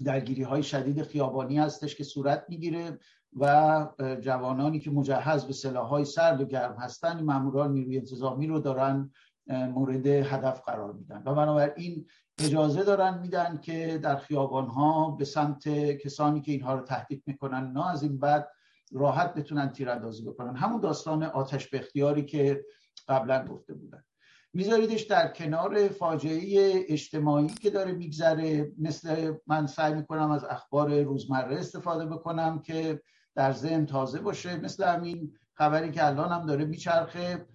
درگیری 0.04 0.42
های 0.42 0.62
شدید 0.62 1.02
خیابانی 1.02 1.58
هستش 1.58 1.96
که 1.96 2.04
صورت 2.04 2.44
می‌گیره 2.48 2.98
و 3.36 3.86
جوانانی 4.20 4.80
که 4.80 4.90
مجهز 4.90 5.44
به 5.44 5.52
سلاح 5.52 5.88
های 5.88 6.04
سرد 6.04 6.40
و 6.40 6.44
گرم 6.44 6.76
هستن 6.76 7.22
ماموران 7.22 7.72
نیروی 7.72 7.98
انتظامی 7.98 8.46
رو 8.46 8.58
دارن 8.58 9.10
مورد 9.48 10.06
هدف 10.06 10.60
قرار 10.60 10.92
میدن. 10.92 11.22
و 11.26 11.34
بنابراین 11.34 12.06
اجازه 12.38 12.84
دارن 12.84 13.18
میدن 13.18 13.60
که 13.62 13.98
در 14.02 14.16
خیابان 14.16 14.66
ها 14.66 15.10
به 15.10 15.24
سمت 15.24 15.68
کسانی 15.92 16.40
که 16.40 16.52
اینها 16.52 16.74
رو 16.74 16.80
تهدید 16.84 17.22
می‌کنن 17.26 17.72
نه 17.72 17.90
از 17.90 18.02
این 18.02 18.18
بعد 18.18 18.48
راحت 18.92 19.34
بتونن 19.34 19.68
تیراندازی 19.68 20.24
بکنن. 20.24 20.56
همون 20.56 20.80
داستان 20.80 21.22
آتش 21.22 21.68
به 21.68 21.78
اختیاری 21.78 22.24
که 22.24 22.64
قبلا 23.08 23.44
گفته 23.46 23.74
بودن. 23.74 24.04
میذاریدش 24.52 25.02
در 25.02 25.28
کنار 25.28 25.88
فاجعه 25.88 26.84
اجتماعی 26.88 27.48
که 27.48 27.70
داره 27.70 27.92
میگذره. 27.92 28.72
مثل 28.78 29.34
من 29.46 29.66
سعی 29.66 29.94
می‌کنم 29.94 30.30
از 30.30 30.44
اخبار 30.44 31.02
روزمره 31.02 31.56
استفاده 31.58 32.06
بکنم 32.06 32.62
که 32.62 33.02
در 33.34 33.52
ذهن 33.52 33.86
تازه 33.86 34.20
باشه. 34.20 34.56
مثل 34.56 34.84
همین 34.84 35.32
خبری 35.54 35.90
که 35.90 36.06
الان 36.06 36.32
هم 36.32 36.46
داره 36.46 36.64
میچرخه 36.64 37.46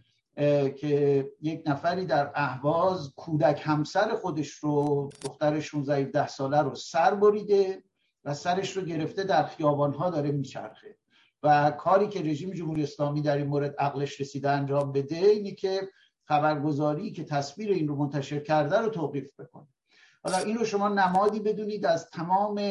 که 0.77 1.31
یک 1.41 1.63
نفری 1.65 2.05
در 2.05 2.31
اهواز 2.35 3.13
کودک 3.15 3.61
همسر 3.63 4.15
خودش 4.15 4.51
رو 4.51 5.09
دختر 5.21 5.59
16 5.59 5.95
17 5.95 6.27
ساله 6.27 6.61
رو 6.61 6.75
سر 6.75 7.15
بریده 7.15 7.83
و 8.25 8.33
سرش 8.33 8.77
رو 8.77 8.83
گرفته 8.83 9.23
در 9.23 9.43
خیابانها 9.43 10.09
داره 10.09 10.31
میچرخه. 10.31 10.97
و 11.43 11.71
کاری 11.71 12.07
که 12.07 12.21
رژیم 12.21 12.51
جمهوری 12.51 12.83
اسلامی 12.83 13.21
در 13.21 13.37
این 13.37 13.47
مورد 13.47 13.75
عقلش 13.79 14.21
رسیده 14.21 14.49
انجام 14.49 14.91
بده 14.91 15.15
اینه 15.15 15.51
که 15.51 15.89
خبرگزاری 16.27 17.11
که 17.11 17.23
تصویر 17.23 17.71
این 17.71 17.87
رو 17.87 17.95
منتشر 17.95 18.39
کرده 18.39 18.77
رو 18.77 18.89
توقیف 18.89 19.39
بکنه. 19.39 19.67
حالا 20.23 20.37
این 20.37 20.57
رو 20.57 20.65
شما 20.65 20.89
نمادی 20.89 21.39
بدونید 21.39 21.85
از 21.85 22.09
تمام 22.09 22.61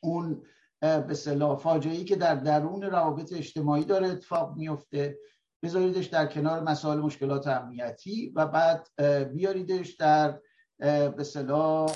اون 0.00 0.42
به 0.80 1.14
صلاح 1.14 1.58
فاجعه‌ای 1.58 2.04
که 2.04 2.16
در 2.16 2.34
درون 2.34 2.82
روابط 2.82 3.32
اجتماعی 3.32 3.84
داره 3.84 4.08
اتفاق 4.08 4.56
میفته. 4.56 5.18
بذاریدش 5.62 6.06
در 6.06 6.26
کنار 6.26 6.62
مسائل 6.62 6.98
مشکلات 6.98 7.46
امنیتی 7.46 8.32
و 8.36 8.46
بعد 8.46 8.88
بیاریدش 9.32 9.94
در 9.94 10.40
به 11.16 11.24
صلاح 11.24 11.92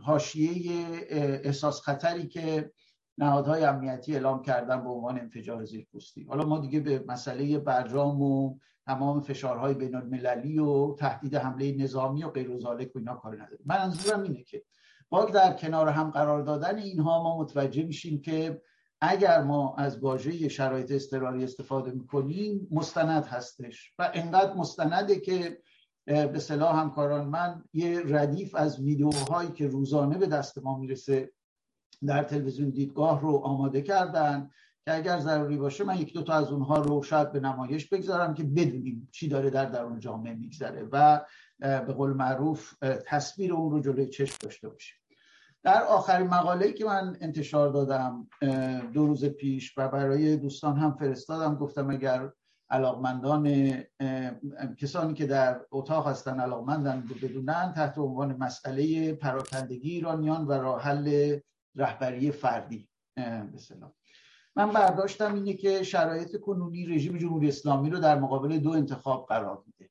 حاشیه 0.00 0.86
احساس 1.44 1.80
خطری 1.80 2.28
که 2.28 2.72
نهادهای 3.18 3.64
امنیتی 3.64 4.14
اعلام 4.14 4.42
کردن 4.42 4.84
به 4.84 4.90
عنوان 4.90 5.18
انفجار 5.18 5.64
زیرپوستی. 5.64 6.24
حالا 6.24 6.44
ما 6.44 6.58
دیگه 6.58 6.80
به 6.80 7.04
مسئله 7.08 7.58
برجام 7.58 8.22
و 8.22 8.58
تمام 8.86 9.20
فشارهای 9.20 9.74
بین 9.74 9.94
المللی 9.94 10.58
و 10.58 10.94
تهدید 10.94 11.34
حمله 11.34 11.76
نظامی 11.76 12.24
و 12.24 12.28
غیر 12.28 12.50
و 12.50 12.76
اینا 12.94 13.14
کار 13.14 13.34
نداریم. 13.34 13.64
من 13.66 13.78
منظورم 13.78 14.22
اینه 14.22 14.42
که 14.42 14.62
با 15.08 15.24
در 15.24 15.52
کنار 15.52 15.88
هم 15.88 16.10
قرار 16.10 16.42
دادن 16.42 16.78
اینها 16.78 17.22
ما 17.22 17.38
متوجه 17.38 17.82
میشیم 17.82 18.20
که 18.20 18.62
اگر 19.00 19.42
ما 19.42 19.74
از 19.78 19.98
واژه 19.98 20.48
شرایط 20.48 20.92
اضطراری 20.92 21.44
استفاده 21.44 21.90
می‌کنیم 21.90 22.68
مستند 22.70 23.24
هستش 23.24 23.92
و 23.98 24.10
انقدر 24.14 24.54
مستنده 24.54 25.20
که 25.20 25.58
به 26.06 26.38
صلاح 26.38 26.80
همکاران 26.80 27.28
من 27.28 27.64
یه 27.72 28.02
ردیف 28.06 28.54
از 28.54 28.80
ویدیوهایی 28.80 29.50
که 29.50 29.68
روزانه 29.68 30.18
به 30.18 30.26
دست 30.26 30.58
ما 30.58 30.78
می‌رسه 30.78 31.32
در 32.06 32.22
تلویزیون 32.22 32.70
دیدگاه 32.70 33.20
رو 33.20 33.36
آماده 33.36 33.82
کردن 33.82 34.50
که 34.84 34.94
اگر 34.94 35.18
ضروری 35.20 35.56
باشه 35.56 35.84
من 35.84 35.98
یک 35.98 36.14
دو 36.14 36.22
تا 36.22 36.32
از 36.34 36.52
اونها 36.52 36.78
رو 36.78 37.02
شاید 37.02 37.32
به 37.32 37.40
نمایش 37.40 37.88
بگذارم 37.88 38.34
که 38.34 38.44
بدونیم 38.44 39.08
چی 39.12 39.28
داره 39.28 39.50
در 39.50 39.64
درون 39.64 39.98
جامعه 39.98 40.34
میگذره 40.34 40.88
و 40.92 41.20
به 41.58 41.92
قول 41.92 42.12
معروف 42.12 42.74
تصویر 43.06 43.52
اون 43.52 43.70
رو 43.70 43.80
جلوی 43.80 44.06
چشم 44.06 44.36
داشته 44.40 44.68
باشیم. 44.68 44.96
در 45.62 45.82
آخرین 45.82 46.26
مقاله‌ای 46.26 46.72
که 46.72 46.84
من 46.84 47.16
انتشار 47.20 47.68
دادم 47.68 48.28
دو 48.92 49.06
روز 49.06 49.24
پیش 49.24 49.78
و 49.78 49.88
برای 49.88 50.36
دوستان 50.36 50.76
هم 50.76 50.94
فرستادم 50.94 51.54
گفتم 51.54 51.90
اگر 51.90 52.30
علاقمندان 52.70 53.72
کسانی 54.78 55.14
که 55.14 55.26
در 55.26 55.60
اتاق 55.70 56.08
هستن 56.08 56.40
علاقمندن 56.40 57.04
بدونن 57.22 57.72
تحت 57.72 57.98
عنوان 57.98 58.36
مسئله 58.36 59.12
پراکندگی 59.12 59.90
ایرانیان 59.90 60.46
و 60.46 60.52
راه 60.52 60.82
حل 60.82 61.38
رهبری 61.76 62.30
فردی 62.30 62.88
به 63.14 63.52
من 64.56 64.72
برداشتم 64.72 65.34
اینه 65.34 65.52
که 65.52 65.82
شرایط 65.82 66.40
کنونی 66.40 66.86
رژیم 66.86 67.18
جمهوری 67.18 67.48
اسلامی 67.48 67.90
رو 67.90 67.98
در 67.98 68.18
مقابل 68.18 68.58
دو 68.58 68.70
انتخاب 68.70 69.26
قرار 69.28 69.62
میده. 69.66 69.90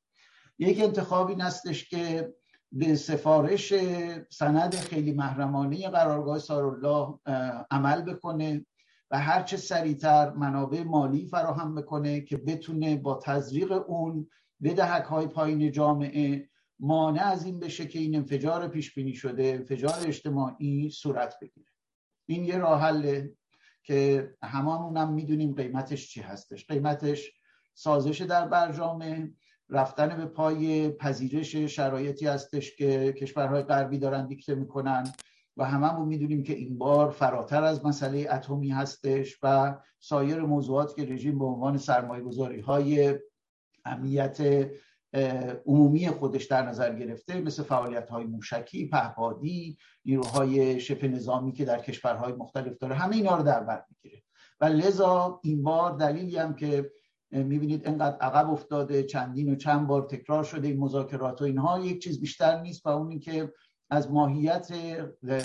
یک 0.59 0.81
انتخاب 0.81 1.27
این 1.27 1.41
هستش 1.41 1.89
که 1.89 2.33
به 2.71 2.95
سفارش 2.95 3.73
سند 4.29 4.75
خیلی 4.75 5.11
محرمانه 5.11 5.89
قرارگاه 5.89 6.39
سارالله 6.39 7.19
عمل 7.71 8.01
بکنه 8.01 8.65
و 9.11 9.19
هرچه 9.19 9.57
سریعتر 9.57 10.29
منابع 10.33 10.83
مالی 10.83 11.27
فراهم 11.27 11.75
بکنه 11.75 12.21
که 12.21 12.37
بتونه 12.37 12.95
با 12.95 13.19
تزریق 13.23 13.71
اون 13.71 14.29
به 14.59 14.73
دهک 14.73 15.03
های 15.03 15.27
پایین 15.27 15.71
جامعه 15.71 16.49
مانع 16.79 17.23
از 17.23 17.45
این 17.45 17.59
بشه 17.59 17.87
که 17.87 17.99
این 17.99 18.15
انفجار 18.15 18.67
پیش 18.67 18.93
بینی 18.93 19.13
شده 19.13 19.43
انفجار 19.43 19.95
اجتماعی 20.07 20.89
صورت 20.89 21.39
بگیره. 21.41 21.74
این 22.25 22.43
یه 22.43 22.57
راه 22.57 22.81
حله 22.81 23.33
که 23.83 24.29
هممون 24.43 24.97
هم 24.97 25.13
می‌دونیم 25.13 25.53
قیمتش 25.53 26.09
چی 26.09 26.21
هستش. 26.21 26.67
قیمتش 26.67 27.31
سازش 27.73 28.21
در 28.21 28.47
برجامه 28.47 29.31
رفتن 29.69 30.17
به 30.17 30.25
پای 30.25 30.89
پذیرش 30.89 31.55
شرایطی 31.55 32.27
هستش 32.27 32.75
که 32.75 33.13
کشورهای 33.13 33.63
غربی 33.63 33.97
دارن 33.97 34.27
دیکته 34.27 34.55
می‌کنن 34.55 35.13
و 35.57 35.65
هممون 35.65 36.07
می‌دونیم 36.07 36.43
که 36.43 36.53
این 36.53 36.77
بار 36.77 37.11
فراتر 37.11 37.63
از 37.63 37.85
مسئله 37.85 38.27
اتمی 38.31 38.69
هستش 38.69 39.37
و 39.43 39.75
سایر 39.99 40.41
موضوعات 40.41 40.95
که 40.95 41.05
رژیم 41.05 41.39
به 41.39 41.45
عنوان 41.45 41.77
سرمایه 41.77 42.23
گذاری 42.23 42.59
های 42.59 43.19
امنیت 43.85 44.67
عمومی 45.65 46.09
خودش 46.09 46.45
در 46.45 46.65
نظر 46.65 46.95
گرفته 46.95 47.41
مثل 47.41 47.63
فعالیت 47.63 48.09
های 48.09 48.25
موشکی، 48.25 48.87
پهپادی، 48.87 49.77
نیروهای 50.05 50.79
شبه 50.79 51.07
نظامی 51.07 51.51
که 51.51 51.65
در 51.65 51.79
کشورهای 51.79 52.33
مختلف 52.33 52.77
داره 52.77 52.95
همه 52.95 53.15
اینا 53.15 53.37
رو 53.37 53.43
در 53.43 53.59
بر 53.59 53.83
می‌گیره. 53.89 54.23
و 54.61 54.65
لذا 54.65 55.39
این 55.43 55.63
بار 55.63 55.97
دلیلی 55.97 56.37
هم 56.37 56.55
که 56.55 56.91
می‌بینید 57.31 57.87
انقدر 57.87 58.17
عقب 58.17 58.49
افتاده 58.49 59.03
چندین 59.03 59.51
و 59.51 59.55
چند 59.55 59.87
بار 59.87 60.01
تکرار 60.01 60.43
شده 60.43 60.67
این 60.67 60.79
مذاکرات 60.79 61.41
و 61.41 61.45
اینها 61.45 61.79
یک 61.79 62.03
چیز 62.03 62.21
بیشتر 62.21 62.61
نیست 62.61 62.85
و 62.85 62.89
اون 62.89 63.09
اینکه 63.09 63.53
از 63.89 64.11
ماهیت 64.11 64.67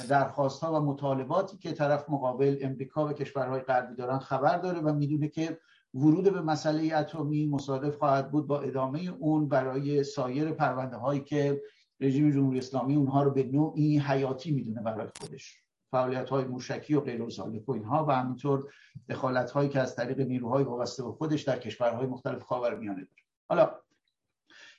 درخواست 0.09 0.62
ها 0.62 0.81
و 0.81 0.85
مطالباتی 0.85 1.57
که 1.59 1.73
طرف 1.73 2.11
مقابل 2.11 2.59
امریکا 2.62 3.07
و 3.07 3.12
کشورهای 3.12 3.61
غربی 3.61 3.95
دارن 3.95 4.19
خبر 4.19 4.59
داره 4.59 4.81
و 4.81 4.93
می‌دونه 4.93 5.29
که 5.29 5.59
ورود 5.94 6.32
به 6.32 6.40
مسئله 6.40 6.97
اتمی 6.97 7.47
مصادف 7.47 7.97
خواهد 7.97 8.30
بود 8.30 8.47
با 8.47 8.61
ادامه 8.61 9.00
اون 9.18 9.49
برای 9.49 10.04
سایر 10.04 10.52
پرونده 10.52 10.97
هایی 10.97 11.20
که 11.20 11.62
رژیم 12.00 12.30
جمهوری 12.30 12.59
اسلامی 12.59 12.97
اونها 12.97 13.23
رو 13.23 13.30
به 13.30 13.42
نوعی 13.42 13.99
حیاتی 13.99 14.50
می‌دونه 14.50 14.82
برای 14.82 15.09
خودش. 15.20 15.62
فعالیت 15.90 16.30
های 16.30 16.44
موشکی 16.44 16.94
و 16.94 17.00
غیر 17.00 17.23
و 17.23 17.73
اینها 17.73 18.06
و 18.06 18.11
همینطور 18.11 18.73
دخالت 19.09 19.50
هایی 19.50 19.68
که 19.68 19.80
از 19.80 19.97
طریق 19.97 20.20
نیروهای 20.20 20.64
وابسته 20.64 21.02
به 21.02 21.12
خودش 21.12 21.42
در 21.42 21.59
کشورهای 21.59 22.06
مختلف 22.06 22.42
خاورمیانه 22.42 23.00
داره. 23.00 23.23
حالا 23.49 23.70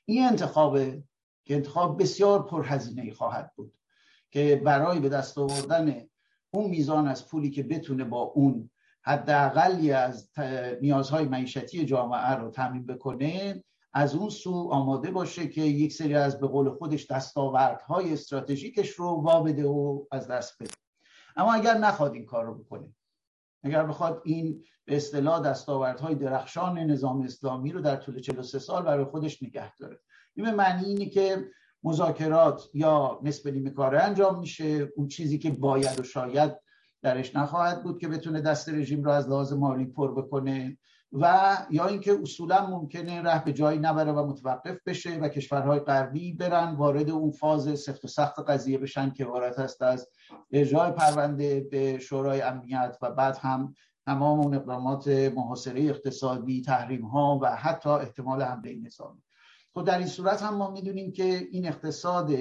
این 0.05 0.25
انتخاب 0.25 0.77
که 1.45 1.55
انتخاب 1.55 2.01
بسیار 2.01 2.43
پرهزینه 2.43 3.11
خواهد 3.11 3.51
بود 3.55 3.73
که 4.31 4.61
برای 4.65 4.99
به 4.99 5.09
دست 5.09 5.37
آوردن 5.37 6.01
اون 6.51 6.69
میزان 6.69 7.07
از 7.07 7.27
پولی 7.27 7.49
که 7.49 7.63
بتونه 7.63 8.03
با 8.03 8.21
اون 8.21 8.70
حداقلی 9.03 9.91
از 9.91 10.29
نیازهای 10.81 11.25
معیشتی 11.25 11.85
جامعه 11.85 12.31
رو 12.31 12.51
تامین 12.51 12.85
بکنه 12.85 13.63
از 13.93 14.15
اون 14.15 14.29
سو 14.29 14.69
آماده 14.71 15.11
باشه 15.11 15.47
که 15.47 15.61
یک 15.61 15.93
سری 15.93 16.15
از 16.15 16.39
به 16.39 16.47
قول 16.47 16.69
خودش 16.69 17.05
دستاوردهای 17.11 18.13
استراتژیکش 18.13 18.89
رو 18.89 19.05
وابده 19.05 19.65
و 19.65 20.05
از 20.11 20.27
دست 20.27 20.63
بده. 20.63 20.73
اما 21.35 21.53
اگر 21.53 21.77
نخواد 21.77 22.13
این 22.13 22.25
کار 22.25 22.45
رو 22.45 22.55
بکنه 22.55 22.95
اگر 23.63 23.85
بخواد 23.85 24.21
این 24.25 24.63
به 24.85 24.95
اصطلاح 24.95 25.41
دستاوردهای 25.41 26.15
درخشان 26.15 26.79
نظام 26.79 27.21
اسلامی 27.21 27.71
رو 27.71 27.81
در 27.81 27.95
طول 27.95 28.19
43 28.19 28.59
سال 28.59 28.83
برای 28.83 29.05
خودش 29.05 29.43
نگه 29.43 29.75
داره. 29.75 29.99
این 30.33 30.45
به 30.45 30.51
معنی 30.51 30.85
اینی 30.85 31.09
که 31.09 31.45
مذاکرات 31.83 32.69
یا 32.73 33.19
نصف 33.23 33.45
نیمه 33.45 33.69
کاره 33.69 34.03
انجام 34.03 34.39
میشه 34.39 34.89
اون 34.95 35.07
چیزی 35.07 35.39
که 35.39 35.51
باید 35.51 35.99
و 35.99 36.03
شاید 36.03 36.51
درش 37.01 37.35
نخواهد 37.35 37.83
بود 37.83 37.99
که 37.99 38.07
بتونه 38.07 38.41
دست 38.41 38.69
رژیم 38.69 39.03
رو 39.03 39.11
از 39.11 39.29
لحاظ 39.29 39.53
مالی 39.53 39.85
پر 39.85 40.21
بکنه 40.21 40.77
و 41.13 41.57
یا 41.69 41.87
اینکه 41.87 42.19
اصولا 42.21 42.67
ممکنه 42.67 43.21
ره 43.21 43.43
به 43.45 43.53
جایی 43.53 43.79
نبره 43.79 44.11
و 44.11 44.25
متوقف 44.25 44.77
بشه 44.85 45.17
و 45.17 45.27
کشورهای 45.29 45.79
غربی 45.79 46.33
برن 46.33 46.75
وارد 46.75 47.09
اون 47.09 47.31
فاز 47.31 47.79
سفت 47.79 48.05
و 48.05 48.07
سخت 48.07 48.39
قضیه 48.39 48.77
بشن 48.77 49.09
که 49.09 49.25
وارد 49.25 49.59
هست 49.59 49.81
از 49.81 50.07
اجرای 50.51 50.91
پرونده 50.91 51.67
به 51.71 51.99
شورای 51.99 52.41
امنیت 52.41 52.97
و 53.01 53.11
بعد 53.11 53.37
هم 53.37 53.75
تمام 54.05 54.39
اون 54.39 54.55
اقدامات 54.55 55.07
محاصره 55.07 55.81
اقتصادی 55.81 56.61
تحریم 56.61 57.05
ها 57.05 57.39
و 57.41 57.55
حتی 57.55 57.89
احتمال 57.89 58.41
حمله 58.41 58.75
نظامی. 58.75 59.21
خب 59.73 59.83
در 59.83 59.97
این 59.97 60.07
صورت 60.07 60.41
هم 60.41 60.55
ما 60.55 60.71
می‌دونیم 60.71 61.11
که 61.11 61.47
این 61.51 61.67
اقتصاد 61.67 62.31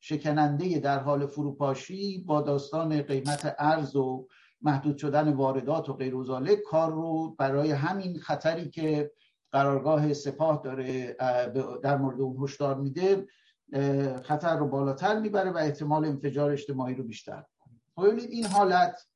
شکننده 0.00 0.78
در 0.78 0.98
حال 0.98 1.26
فروپاشی 1.26 2.18
با 2.18 2.40
داستان 2.40 3.02
قیمت 3.02 3.54
ارز 3.58 3.96
و 3.96 4.28
محدود 4.62 4.96
شدن 4.96 5.32
واردات 5.32 5.88
و 5.88 5.92
غیر 5.92 6.14
کار 6.70 6.92
رو 6.92 7.34
برای 7.38 7.70
همین 7.70 8.18
خطری 8.18 8.70
که 8.70 9.10
قرارگاه 9.52 10.12
سپاه 10.12 10.60
داره 10.64 11.16
در 11.82 11.96
مورد 11.96 12.20
اون 12.20 12.44
هشدار 12.44 12.74
میده 12.74 13.26
خطر 14.22 14.56
رو 14.56 14.68
بالاتر 14.68 15.20
می‌بره 15.20 15.50
و 15.50 15.56
احتمال 15.56 16.04
انفجار 16.04 16.50
اجتماعی 16.50 16.94
رو 16.94 17.04
بیشتر. 17.04 17.44
خب 17.94 18.06
ببینید 18.06 18.30
این 18.30 18.44
حالت 18.44 19.06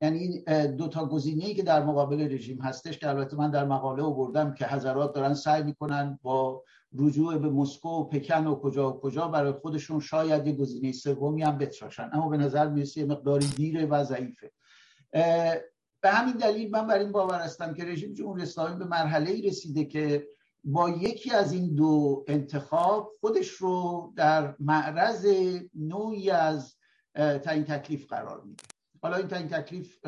یعنی 0.00 0.44
دو 0.66 0.88
تا 0.88 1.06
گزینه‌ای 1.06 1.54
که 1.54 1.62
در 1.62 1.84
مقابل 1.84 2.34
رژیم 2.34 2.60
هستش 2.60 2.98
که 2.98 3.08
البته 3.08 3.36
من 3.36 3.50
در 3.50 3.64
مقاله 3.64 4.02
آوردم 4.02 4.54
که 4.54 4.66
حضرات 4.66 5.14
دارن 5.14 5.34
سعی 5.34 5.62
می‌کنن 5.62 6.18
با 6.22 6.64
رجوع 6.98 7.38
به 7.38 7.50
مسکو 7.50 7.88
و 7.88 8.04
پکن 8.04 8.46
و 8.46 8.54
کجا 8.54 8.92
و 8.92 9.00
کجا 9.00 9.28
برای 9.28 9.52
خودشون 9.52 10.00
شاید 10.00 10.46
یه 10.46 10.52
گزینه 10.52 10.92
سومی 10.92 11.42
هم 11.42 11.58
بتراشن 11.58 12.10
اما 12.12 12.28
به 12.28 12.36
نظر 12.36 12.68
می‌رسه 12.68 13.00
یه 13.00 13.06
مقداری 13.06 13.46
دیره 13.46 13.86
و 13.86 14.04
ضعیفه. 14.04 14.52
به 16.02 16.10
همین 16.10 16.36
دلیل 16.36 16.70
من 16.70 16.86
بر 16.86 16.98
این 16.98 17.12
باور 17.12 17.40
هستم 17.40 17.74
که 17.74 17.84
رژیم 17.84 18.12
جمهوری 18.12 18.42
اسلامی 18.42 18.78
به 18.78 18.84
مرحله 18.84 19.30
ای 19.30 19.42
رسیده 19.42 19.84
که 19.84 20.28
با 20.64 20.90
یکی 20.90 21.30
از 21.30 21.52
این 21.52 21.74
دو 21.74 22.24
انتخاب 22.28 23.10
خودش 23.20 23.48
رو 23.48 24.12
در 24.16 24.54
معرض 24.58 25.26
نوعی 25.74 26.30
از 26.30 26.74
تعیین 27.14 27.64
تکلیف 27.64 28.06
قرار 28.06 28.42
میده. 28.44 28.62
حالا 29.02 29.16
این 29.16 29.28
تعیین 29.28 29.48
تکلیف 29.48 29.98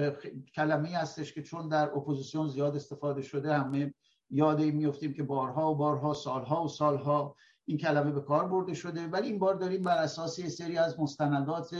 کلمه 0.54 0.88
هستش 0.88 1.32
که 1.32 1.42
چون 1.42 1.68
در 1.68 1.90
اپوزیسیون 1.90 2.48
زیاد 2.48 2.76
استفاده 2.76 3.22
شده 3.22 3.54
همه 3.54 3.94
یاد 4.34 4.60
این 4.60 4.76
میفتیم 4.76 5.12
که 5.12 5.22
بارها 5.22 5.72
و 5.72 5.74
بارها 5.74 6.14
سالها 6.14 6.64
و 6.64 6.68
سالها 6.68 7.36
این 7.64 7.78
کلمه 7.78 8.10
به 8.10 8.20
کار 8.20 8.48
برده 8.48 8.74
شده. 8.74 9.06
ولی 9.06 9.28
این 9.28 9.38
بار 9.38 9.54
داریم 9.54 9.82
بر 9.82 9.96
اساس 9.96 10.38
یه 10.38 10.48
سری 10.48 10.78
از 10.78 11.00
مستندات 11.00 11.76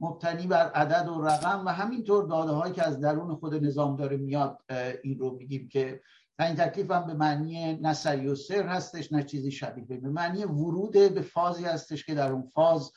مبتنی 0.00 0.46
بر 0.46 0.70
عدد 0.70 1.08
و 1.08 1.22
رقم 1.22 1.66
و 1.66 1.68
همینطور 1.68 2.26
داده 2.26 2.52
هایی 2.52 2.72
که 2.72 2.82
از 2.82 3.00
درون 3.00 3.34
خود 3.34 3.54
نظام 3.54 3.96
داره 3.96 4.16
میاد 4.16 4.58
این 5.02 5.18
رو 5.18 5.36
میگیم 5.36 5.68
که 5.68 6.00
این 6.40 6.54
تکلیف 6.54 6.90
هم 6.90 7.06
به 7.06 7.14
معنی 7.14 7.74
نه 7.74 7.94
سری 7.94 8.28
و 8.28 8.34
سر 8.34 8.66
هستش 8.66 9.12
نه 9.12 9.22
چیزی 9.22 9.50
شبیه 9.50 9.84
به 9.84 10.08
معنی 10.08 10.44
ورود 10.44 10.92
به 10.92 11.20
فازی 11.20 11.64
هستش 11.64 12.04
که 12.04 12.14
در 12.14 12.32
اون 12.32 12.42
فاز 12.42 12.92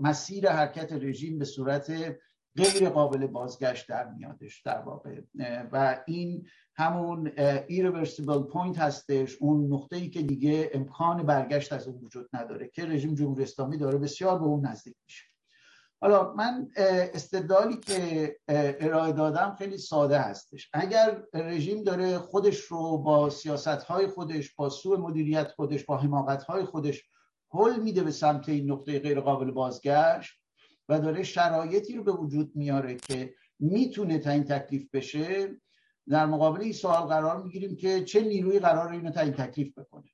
مسیر 0.00 0.50
حرکت 0.50 0.92
رژیم 0.92 1.38
به 1.38 1.44
صورت 1.44 1.92
غیر 2.56 2.88
قابل 2.88 3.26
بازگشت 3.26 3.88
در 3.88 4.08
میادش 4.08 4.62
در 4.62 4.78
واقع. 4.78 5.20
و 5.72 6.02
این 6.06 6.46
همون 6.76 7.32
irreversible 7.68 8.52
point 8.52 8.78
هستش. 8.78 9.36
اون 9.40 9.72
نقطه 9.72 9.96
ای 9.96 10.10
که 10.10 10.22
دیگه 10.22 10.70
امکان 10.74 11.22
برگشت 11.22 11.72
از 11.72 11.86
اون 11.86 11.98
وجود 12.04 12.28
نداره 12.32 12.68
که 12.68 12.86
رژیم 12.86 13.14
جمهوری 13.14 13.42
اسلامی 13.42 13.78
داره 13.78 13.98
بسیار 13.98 14.38
به 14.38 14.44
اون 14.44 14.66
نزدیک 14.66 14.96
میشه. 15.06 15.24
حالا 16.00 16.34
من 16.34 16.68
استدلالی 17.14 17.76
که 17.76 18.36
ارائه 18.48 19.12
دادم 19.12 19.54
خیلی 19.58 19.78
ساده 19.78 20.18
هستش. 20.18 20.70
اگر 20.72 21.22
رژیم 21.34 21.82
داره 21.82 22.18
خودش 22.18 22.58
رو 22.58 22.98
با 22.98 23.30
سیاست 23.30 23.68
های 23.68 24.06
خودش 24.06 24.54
با 24.54 24.68
سوء 24.68 24.96
مدیریت 24.96 25.50
خودش 25.50 25.84
با 25.84 25.96
حماقت 25.96 26.42
های 26.42 26.64
خودش 26.64 27.02
حل 27.50 27.80
میده 27.80 28.02
به 28.02 28.10
سمت 28.10 28.48
این 28.48 28.70
نقطه 28.70 28.98
غیر 29.00 29.20
قابل 29.20 29.50
بازگشت 29.50 30.43
و 30.88 31.00
داره 31.00 31.22
شرایطی 31.22 31.94
رو 31.96 32.02
به 32.02 32.12
وجود 32.12 32.56
میاره 32.56 32.94
که 32.96 33.34
می‌تونه 33.58 34.18
تا 34.18 34.30
این 34.30 34.44
تکلیف 34.44 34.88
بشه 34.92 35.60
در 36.08 36.26
مقابل 36.26 36.60
این 36.60 36.72
سوال 36.72 37.02
قرار 37.02 37.42
می‌گیریم 37.42 37.76
که 37.76 38.04
چه 38.04 38.20
نیروی 38.20 38.58
قرار 38.58 38.92
اینو 38.92 39.10
تا 39.10 39.20
این 39.20 39.32
تکلیف 39.32 39.78
بکنه. 39.78 40.10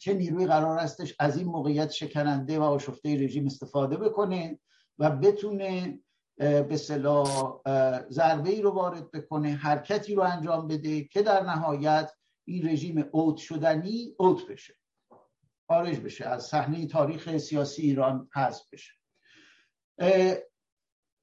چه 0.00 0.14
نیروی 0.14 0.46
قرار 0.46 0.78
هستش 0.78 1.14
از 1.18 1.36
این 1.36 1.46
موقعیت 1.46 1.90
شکننده 1.90 2.58
و 2.58 2.62
آشفته 2.62 3.16
رژیم 3.16 3.46
استفاده 3.46 3.96
بکنه 3.96 4.58
و 4.98 5.10
بتونه 5.10 6.00
به 6.36 6.76
صلاح 6.76 7.60
ضربه 8.10 8.50
ای 8.50 8.62
رو 8.62 8.70
وارد 8.70 9.10
بکنه 9.10 9.54
حرکتی 9.54 10.14
رو 10.14 10.22
انجام 10.22 10.68
بده 10.68 11.04
که 11.04 11.22
در 11.22 11.42
نهایت 11.42 12.12
این 12.44 12.68
رژیم 12.68 13.04
اوت 13.12 13.36
شدنی 13.36 14.14
اوت 14.18 14.46
بشه. 14.48 14.74
خارج 15.68 16.00
بشه 16.00 16.26
از 16.26 16.44
صحنه 16.44 16.86
تاریخ 16.86 17.36
سیاسی 17.36 17.82
ایران 17.82 18.28
حذف 18.34 18.62
بشه. 18.72 18.92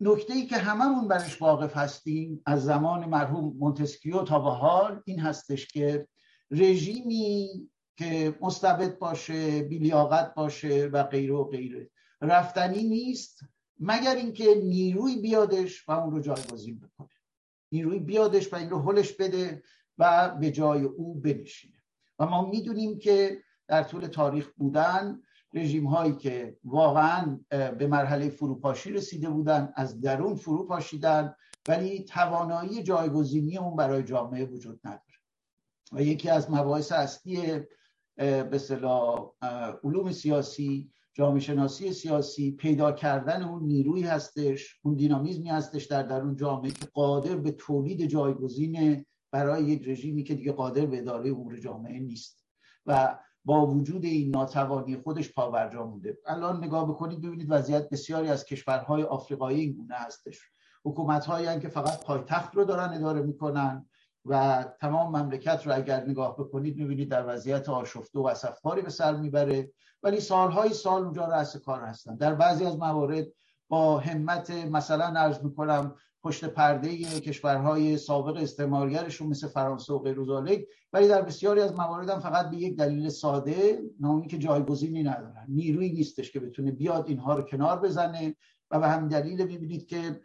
نکته 0.02 0.34
ای 0.34 0.46
که 0.46 0.58
هممون 0.58 1.08
برش 1.08 1.42
واقف 1.42 1.78
هستیم 1.78 2.42
از 2.46 2.64
زمان 2.64 3.06
مرحوم 3.06 3.58
مونتسکیو 3.58 4.24
تا 4.24 4.40
به 4.40 4.50
حال 4.50 5.02
این 5.06 5.20
هستش 5.20 5.68
که 5.68 6.08
رژیمی 6.52 7.50
که 7.98 8.38
مستبد 8.42 8.98
باشه 8.98 9.62
بیلیاقت 9.62 10.34
باشه 10.34 10.86
و 10.86 11.04
غیره 11.04 11.34
و 11.34 11.44
غیره. 11.44 11.90
رفتنی 12.22 12.84
نیست 12.84 13.40
مگر 13.80 14.16
اینکه 14.16 14.56
نیروی 14.56 15.16
بیادش 15.16 15.90
و 15.90 15.92
اون 15.92 16.12
رو 16.12 16.20
جایگزین 16.20 16.80
بکنه. 16.80 17.10
نیروی 17.72 18.00
بیادش 18.00 18.54
و 18.54 18.56
این 18.56 18.70
رو 18.70 18.82
حلش 18.82 19.14
بده 19.14 19.64
و 19.98 20.36
به 20.40 20.52
جای 20.52 20.84
او 20.84 21.16
بنشینه. 21.16 21.84
و 22.20 22.26
ما 22.26 22.50
می‌دونیم 22.50 23.00
که 23.00 23.44
در 23.68 23.84
طول 23.84 24.08
تاریخ 24.08 24.52
بودن 24.58 25.22
رژیم 25.54 25.88
هایی 25.88 26.16
که 26.16 26.58
واقعا 26.64 27.40
به 27.50 27.88
مرحله 27.88 28.30
فروپاشی 28.30 28.92
رسیده 28.92 29.30
بودن 29.30 29.74
از 29.76 30.02
درون 30.02 30.36
فرو 30.36 30.68
پاشیدن 30.68 31.36
ولی 31.68 32.04
توانایی 32.04 32.84
جایگزینی 32.84 33.58
اون 33.58 33.76
برای 33.76 34.04
جامعه 34.04 34.46
وجود 34.46 34.80
نداره. 34.84 35.02
و 35.92 36.02
یکی 36.02 36.30
از 36.30 36.52
مباحث 36.52 36.92
اصلی 36.92 37.60
به 38.18 38.58
صلاح 38.58 39.32
علوم 39.84 40.12
سیاسی 40.12 40.92
جامعه 41.14 41.40
شناسی 41.40 41.94
سیاسی 41.94 42.52
پیدا 42.52 42.92
کردن 42.92 43.44
اون 43.44 43.64
نیروی 43.64 44.04
هستش 44.04 44.80
اون 44.84 44.96
دینامیزمی 44.96 45.50
هستش 45.50 45.86
در 45.86 46.04
درون 46.04 46.36
جامعه 46.36 46.72
که 46.72 46.86
قادر 46.86 47.36
به 47.36 47.52
تولید 47.52 48.06
جایگزین 48.06 49.06
برای 49.32 49.64
یک 49.64 49.88
رژیمی 49.88 50.24
که 50.24 50.36
دیگه 50.36 50.52
قادر 50.52 50.86
به 50.86 51.00
اداره 51.00 51.30
امور 51.30 51.58
جامعه 51.58 52.00
نیست. 52.00 52.46
و 52.86 53.20
با 53.46 53.68
وجود 53.68 54.06
این 54.06 54.32
ناتوانی 54.32 54.98
خودش 54.98 55.34
پاورجا 55.34 55.86
مونده. 55.86 56.18
الان 56.26 56.64
نگاه 56.64 56.90
بکنید 56.90 57.22
ببینید 57.22 57.48
وضعیت 57.50 57.90
بسیاری 57.90 58.30
از 58.30 58.46
کشورهای 58.46 59.04
آفریقایی 59.04 59.60
این 59.60 59.74
گونه 59.74 59.96
هستش. 59.96 60.40
حکومت 60.86 61.26
هایی 61.26 61.60
که 61.60 61.68
فقط 61.68 62.06
پایتخت 62.06 62.56
رو 62.56 62.64
دارن 62.64 62.94
اداره 62.94 63.22
می‌کنن 63.22 63.86
و 64.26 64.66
تمام 64.82 65.18
مملکت 65.18 65.68
رو 65.68 65.76
اگر 65.76 66.06
نگاه 66.06 66.38
بکنید 66.38 66.78
می‌بینید 66.78 67.10
در 67.10 67.24
وضعیت 67.28 67.70
آشفته 67.70 68.20
و 68.20 68.26
اصفکاری 68.26 68.82
به 68.82 68.90
سر 68.90 69.16
می‌بره. 69.16 69.72
ولی 70.04 70.20
سالهای 70.20 70.74
سال 70.74 71.04
اونجا 71.04 71.26
رأس 71.26 71.58
کار 71.58 71.82
هستن. 71.82 72.16
در 72.16 72.36
بعضی 72.36 72.66
از 72.66 72.78
موارد 72.78 73.28
با 73.70 74.00
همت 74.00 74.52
مثلا 74.52 75.06
عرض 75.06 75.44
می‌کنم 75.44 75.96
پشت 76.24 76.46
پرده 76.46 76.98
کشورهای 77.20 77.98
سابق 77.98 78.42
استعمارگرشون 78.42 79.28
مثل 79.28 79.48
فرانسه 79.48 79.94
و 79.94 80.00
غیر 80.00 80.20
ولی 80.94 81.08
در 81.08 81.22
بسیاری 81.22 81.62
از 81.62 81.74
موارد 81.74 82.10
هم 82.10 82.20
فقط 82.20 82.50
به 82.50 82.58
یک 82.58 82.78
دلیل 82.78 83.10
ساده 83.10 83.82
نامی 84.00 84.28
که 84.28 84.38
جایگزینی 84.38 85.04
ندارن. 85.04 85.46
نیروی 85.48 85.92
نیستش 85.92 86.32
که 86.32 86.40
بتونه 86.40 86.72
بیاد 86.72 87.08
اینها 87.08 87.36
رو 87.36 87.44
کنار 87.44 87.80
بزنه 87.80 88.36
و 88.72 88.80
به 88.80 88.88
همین 88.88 89.08
دلیل 89.08 89.46
می‌بینید 89.46 89.88
که 89.88 90.22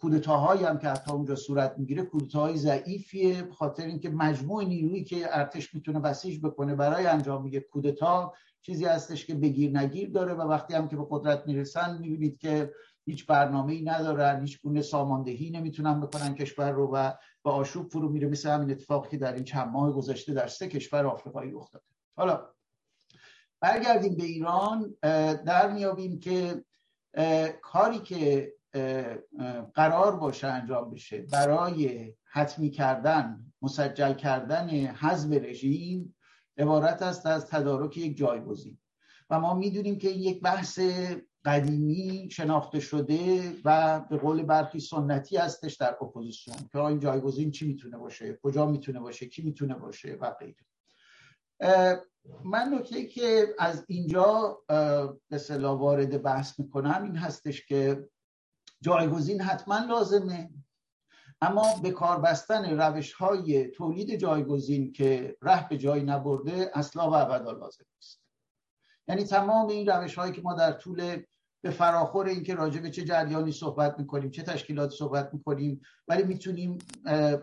کودتاهایی 0.00 0.64
هم 0.64 0.78
که 0.78 0.88
حتی 0.88 1.12
اونجا 1.12 1.34
صورت 1.34 1.74
می‌گیره 1.78 2.02
کودتاهای 2.02 2.56
ضعیفیه 2.56 3.48
خاطر 3.52 3.86
اینکه 3.86 4.10
مجموع 4.10 4.64
نیرویی 4.64 5.04
که 5.04 5.38
ارتش 5.38 5.74
می‌تونه 5.74 6.00
بسیج 6.00 6.40
بکنه 6.40 6.74
برای 6.74 7.06
انجام 7.06 7.42
میگه 7.42 7.60
کودتا 7.60 8.32
چیزی 8.62 8.84
هستش 8.84 9.26
که 9.26 9.34
بگیر 9.34 9.78
نگیر 9.78 10.10
داره 10.10 10.34
و 10.34 10.40
وقتی 10.40 10.74
هم 10.74 10.88
که 10.88 10.96
به 10.96 11.06
قدرت 11.10 11.46
می‌رسن 11.46 11.98
می‌بینید 11.98 12.38
که 12.38 12.72
هیچ 13.06 13.26
برنامه 13.26 13.72
ای 13.72 13.82
ندارن 13.82 14.40
هیچ 14.40 14.60
گونه 14.60 14.82
ساماندهی 14.82 15.50
نمی‌تونن 15.50 16.00
بکنن 16.00 16.34
کشور 16.34 16.70
رو 16.70 16.90
و 16.94 17.12
با 17.42 17.52
آشوب 17.52 17.88
فرو 17.88 18.08
میره 18.08 18.28
مثل 18.28 18.50
همین 18.50 18.70
اتفاقی 18.70 19.08
که 19.08 19.18
در 19.18 19.32
این 19.32 19.44
چند 19.44 19.68
ماه 19.68 19.92
گذشته 19.92 20.34
در 20.34 20.46
سه 20.46 20.68
کشور 20.68 21.06
آفریقایی 21.06 21.50
رخ 21.50 21.70
داده 21.72 21.84
حالا 22.16 22.48
برگردیم 23.60 24.16
به 24.16 24.24
ایران 24.24 24.96
در 25.46 25.72
میابیم 25.72 26.20
که 26.20 26.64
کاری 27.62 27.98
که 27.98 28.52
قرار 29.74 30.16
باشه 30.16 30.46
انجام 30.46 30.90
بشه 30.90 31.22
برای 31.22 32.12
حتمی 32.24 32.70
کردن 32.70 33.52
مسجل 33.62 34.12
کردن 34.12 34.68
حزب 34.86 35.34
رژیم 35.34 36.16
عبارت 36.58 37.02
است 37.02 37.26
از 37.26 37.46
تدارک 37.46 37.96
یک 37.96 38.16
جایگزین. 38.16 38.78
و 39.30 39.40
ما 39.40 39.54
می‌دونیم 39.54 39.98
که 39.98 40.08
یک 40.08 40.42
بحث 40.42 40.80
قدیمی 41.46 42.28
شناخته 42.30 42.80
شده 42.80 43.52
و 43.64 44.00
به 44.00 44.16
قول 44.16 44.42
برخی 44.42 44.80
سنتی 44.80 45.36
هستش 45.36 45.74
در 45.76 45.96
اپوزیسیون 46.00 46.56
که 46.72 46.78
این 46.78 47.00
جایگزین 47.00 47.50
چی 47.50 47.66
می‌تونه 47.66 47.98
باشه؟ 47.98 48.38
کجا 48.42 48.66
می‌تونه 48.66 49.00
باشه؟ 49.00 49.26
کی 49.26 49.42
می‌تونه 49.42 49.74
باشه؟ 49.74 50.18
و 50.20 50.30
غیره. 50.30 50.64
من 52.44 52.74
نکته 52.74 53.06
که 53.06 53.54
از 53.58 53.84
اینجا 53.88 54.58
به 55.28 55.58
وارد 55.58 56.22
بحث 56.22 56.60
می‌کنم 56.60 57.02
این 57.04 57.16
هستش 57.16 57.66
که 57.66 58.08
جایگزین 58.80 59.40
حتما 59.40 59.78
لازمه. 59.78 60.50
اما 61.40 61.64
به 61.82 61.90
کار 61.90 62.20
بستن 62.20 62.80
روش 62.80 63.12
های 63.12 63.68
تولید 63.68 64.16
جایگزین 64.16 64.92
که 64.92 65.36
ره 65.42 65.68
به 65.68 65.78
جایی 65.78 66.02
نبرده 66.02 66.70
اصلا 66.74 67.10
و 67.10 67.14
ابدا 67.14 67.50
لازم 67.50 67.84
است 67.98 68.22
یعنی 69.08 69.24
تمام 69.24 69.68
این 69.68 69.86
روش 69.86 70.14
هایی 70.14 70.32
که 70.32 70.42
ما 70.42 70.54
در 70.54 70.72
طول 70.72 71.22
به 71.66 71.72
فراخور 71.72 72.26
اینکه 72.26 72.54
راجع 72.54 72.80
به 72.80 72.90
چه 72.90 73.04
جریانی 73.04 73.52
صحبت 73.52 73.98
می‌کنیم 73.98 74.30
چه 74.30 74.42
تشکیلات 74.42 74.90
صحبت 74.90 75.30
می‌کنیم 75.32 75.80
ولی 76.08 76.22
می‌تونیم 76.22 76.78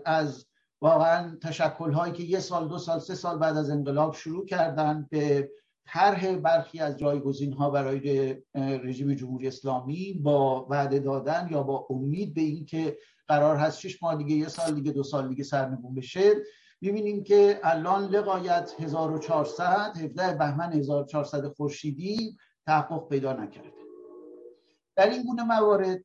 از 0.06 0.46
واقعا 0.82 1.38
تشکل 1.42 1.92
هایی 1.92 2.14
که 2.14 2.24
یه 2.24 2.40
سال 2.40 2.68
دو 2.68 2.78
سال 2.78 3.00
سه 3.00 3.16
سال 3.16 3.38
بعد 3.38 3.58
از 3.58 3.70
انقلاب 3.70 4.14
شروع 4.14 4.46
کردن 4.46 5.08
به 5.12 5.50
طرح 5.86 6.36
برخی 6.36 6.80
از 6.80 6.98
جایگزین 6.98 7.54
ها 7.54 7.70
برای 7.70 8.36
رژیم 8.56 9.14
جمهوری 9.14 9.48
اسلامی 9.48 10.14
با 10.14 10.68
وعده 10.70 11.00
دادن 11.00 11.48
یا 11.52 11.64
با 11.64 11.88
امید 11.90 12.34
به 12.34 12.42
اینکه 12.42 12.98
قرار 13.28 13.56
هست 13.56 13.80
شش 13.80 14.04
ماه 14.04 14.16
دیگه 14.16 14.36
یه 14.36 14.48
سال 14.48 14.76
دیگه 14.76 14.92
دو 14.92 15.04
سال 15.04 15.28
دیگه 15.28 15.44
سرنگون 15.44 15.96
بشه 15.96 16.34
می‌بینیم 16.82 17.24
که 17.24 17.60
الان 17.64 18.04
لقایت 18.04 18.74
1400 18.80 19.98
17 19.98 20.34
بهمن 20.38 20.74
1400 20.74 21.48
خورشیدی 21.48 22.38
تحقق 22.66 23.10
پیدا 23.10 23.34
نکرده. 23.34 23.83
در 24.96 25.10
این 25.10 25.24
گونه 25.24 25.44
موارد 25.44 26.04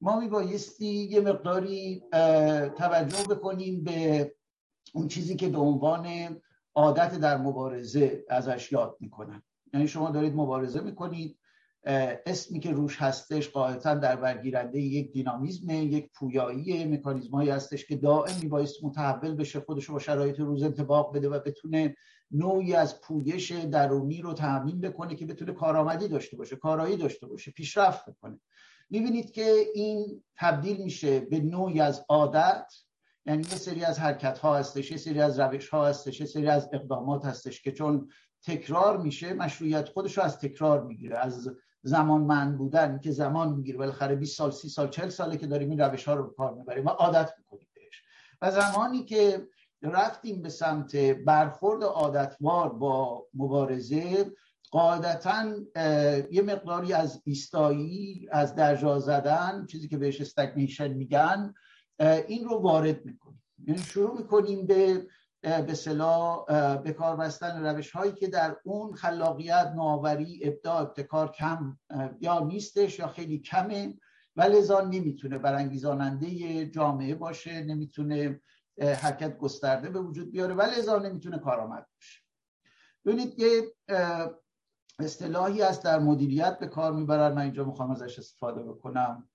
ما 0.00 0.20
میبایستی 0.20 0.86
یه 0.86 1.20
مقداری 1.20 2.02
توجه 2.78 3.34
بکنیم 3.34 3.84
به 3.84 4.34
اون 4.94 5.08
چیزی 5.08 5.36
که 5.36 5.48
به 5.48 5.58
عنوان 5.58 6.06
عادت 6.74 7.18
در 7.18 7.36
مبارزه 7.36 8.24
ازش 8.28 8.72
یاد 8.72 8.96
می‌کنن. 9.00 9.42
یعنی 9.74 9.88
شما 9.88 10.10
دارید 10.10 10.34
مبارزه 10.34 10.80
می‌کنید 10.80 11.38
اسمی 11.84 12.60
که 12.60 12.70
روش 12.70 12.96
هستش 12.96 13.48
قاعدتا 13.48 13.94
در 13.94 14.16
برگیرنده 14.16 14.80
یک 14.80 15.12
دینامیزم 15.12 15.70
یک 15.70 16.10
پویایی 16.14 16.84
مکانیزمایی 16.84 17.50
هستش 17.50 17.86
که 17.86 17.96
دائم 17.96 18.34
میبایست 18.42 18.84
متحول 18.84 19.34
بشه 19.34 19.60
خودش 19.60 19.90
با 19.90 19.98
شرایط 19.98 20.40
روز 20.40 20.62
انتباق 20.62 21.16
بده 21.16 21.28
و 21.28 21.40
بتونه 21.40 21.96
نوعی 22.30 22.74
از 22.74 23.00
پویش 23.00 23.52
درونی 23.52 24.22
رو 24.22 24.32
تامین 24.32 24.80
بکنه 24.80 25.14
که 25.14 25.26
بتونه 25.26 25.52
کارآمدی 25.52 26.08
داشته 26.08 26.36
باشه 26.36 26.56
کارایی 26.56 26.96
داشته 26.96 27.26
باشه 27.26 27.50
پیشرفت 27.50 28.10
بکنه. 28.10 28.40
می‌بینید 28.90 29.30
که 29.30 29.54
این 29.74 30.22
تبدیل 30.36 30.82
میشه 30.82 31.20
به 31.20 31.40
نوعی 31.40 31.80
از 31.80 32.04
عادت 32.08 32.72
یعنی 33.26 33.42
یه 33.42 33.56
سری 33.56 33.84
از 33.84 33.98
حرکت 33.98 34.38
ها 34.38 34.56
هستش 34.56 34.90
یه 34.90 34.96
سری 34.96 35.20
از 35.20 35.40
روش 35.40 35.68
ها 35.68 35.86
هستش 35.86 36.20
یه 36.20 36.26
سری 36.26 36.48
از 36.48 36.68
اقدامات 36.72 37.24
هستش 37.24 37.62
که 37.62 37.72
چون 37.72 38.08
تکرار 38.46 38.96
میشه 38.98 39.34
مشروعیت 39.34 39.88
خودش 39.88 40.18
رو 40.18 40.24
از 40.24 40.38
تکرار 40.38 40.84
می‌گیره 40.84 41.18
از 41.18 41.50
زمان 41.82 42.20
من 42.20 42.56
بودن 42.56 42.98
که 42.98 43.10
زمان 43.10 43.52
می‌گیره. 43.52 43.78
بالاخره 43.78 44.16
20 44.16 44.36
سال 44.36 44.50
30 44.50 44.68
سال 44.68 44.88
40 44.88 45.08
ساله 45.08 45.36
که 45.36 45.46
داریم 45.46 45.70
این 45.70 45.80
روش 45.80 46.08
ها 46.08 46.14
رو 46.14 46.30
کار 46.30 46.54
می‌بریم 46.54 46.86
و 46.86 46.88
عادت 46.88 47.32
می‌کنیم 47.38 47.68
بهش. 47.74 48.02
و 48.42 48.50
زمانی 48.50 49.04
که 49.04 49.46
رفتیم 49.82 50.42
به 50.42 50.48
سمت 50.48 50.96
برخورد 50.96 51.84
عادتوار 51.84 52.68
با 52.68 53.26
مبارزه 53.34 54.32
قاعدتا 54.70 55.44
یه 56.30 56.42
مقداری 56.42 56.92
از 56.92 57.22
ایستایی 57.24 58.28
از 58.30 58.54
درجا 58.54 58.98
زدن 58.98 59.66
چیزی 59.66 59.88
که 59.88 59.96
بهش 59.98 60.20
استگنیشن 60.20 60.88
میگن 60.88 61.54
این 62.28 62.44
رو 62.44 62.58
وارد 62.58 63.04
می‌کنیم. 63.04 63.42
یعنی 63.66 63.80
شروع 63.80 64.16
می‌کنیم 64.18 64.66
به 64.66 65.06
به 65.42 65.74
صلاح 65.74 66.44
به 66.76 66.92
کار 66.92 67.16
بستن 67.16 67.66
روش 67.66 67.90
هایی 67.90 68.12
که 68.12 68.28
در 68.28 68.56
اون 68.64 68.94
خلاقیت 68.94 69.72
نوآوری 69.76 70.40
ابداع 70.44 70.80
ابتکار 70.80 71.32
کم 71.32 71.78
یا 72.20 72.38
نیستش 72.40 72.98
یا 72.98 73.08
خیلی 73.08 73.38
کمه. 73.38 73.94
و 74.36 74.42
لذا 74.42 74.80
نمی‌تونه 74.80 75.38
برانگیزاننده 75.38 76.66
جامعه 76.66 77.14
باشه 77.14 77.62
نمی‌تونه 77.62 78.40
حرکت 78.80 79.38
گسترده 79.38 79.88
به 79.88 80.00
وجود 80.00 80.32
بیاره 80.32 80.54
و 80.54 80.62
لذا 80.62 80.98
نمی‌تونه 80.98 81.38
کارآمد 81.38 81.86
باشه. 81.94 82.20
ببینید 83.04 83.38
یه 83.38 83.62
اصطلاحی 84.98 85.62
است 85.62 85.84
در 85.84 85.98
مدیریت 85.98 86.58
به 86.58 86.66
کار 86.66 86.92
می‌برن. 86.92 87.32
من 87.32 87.42
اینجا 87.42 87.64
می‌خوام 87.64 87.90
ازش 87.90 88.18
استفاده 88.18 88.62
بکنم. 88.62 89.28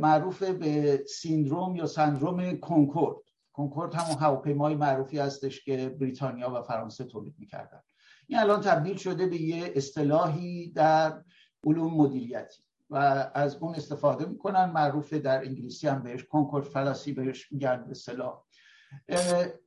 معروف 0.00 0.42
به 0.42 1.04
سیندروم 1.08 1.76
یا 1.76 1.86
سندروم 1.86 2.56
کنکورد. 2.56 3.29
کنکورد 3.52 3.94
همون 3.94 4.18
هواپیمای 4.18 4.74
معروفی 4.74 5.18
هستش 5.18 5.64
که 5.64 5.88
بریتانیا 5.88 6.50
و 6.54 6.62
فرانسه 6.62 7.04
تولید 7.04 7.34
می‌کردن. 7.38 7.80
این 8.26 8.38
الان 8.38 8.60
تبدیل 8.60 8.96
شده 8.96 9.26
به 9.26 9.40
یه 9.40 9.72
اصطلاحی 9.74 10.72
در 10.72 11.22
علوم 11.64 11.94
مدیریتی 11.94 12.62
و 12.90 12.96
از 13.34 13.56
اون 13.56 13.74
استفاده 13.74 14.26
می‌کنن 14.26 14.64
معروف 14.64 15.12
در 15.12 15.38
انگلیسی 15.38 15.88
هم 15.88 16.02
بهش 16.02 16.24
کنکورد 16.24 16.64
فلاسی 16.64 17.12
بهش 17.12 17.52
میگن 17.52 17.84
به 17.84 17.90
اصطلاح. 17.90 18.42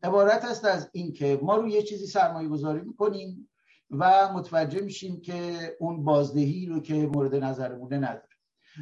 عبارت 0.04 0.46
است 0.46 0.66
از 0.66 0.90
اینکه 0.94 1.40
ما 1.42 1.56
روی 1.56 1.72
یه 1.72 1.82
چیزی 1.82 2.06
سرمایه 2.06 2.48
گذاری 2.48 2.82
می‌کنیم 2.82 3.50
و 3.92 4.34
متوجه 4.34 4.82
میشیم 4.82 5.22
که 5.22 5.72
اون 5.80 6.04
بازدهی 6.04 6.66
رو 6.66 6.80
که 6.80 6.94
مورد 6.94 7.36
نظرمونه 7.36 7.98
نداره. 7.98 8.33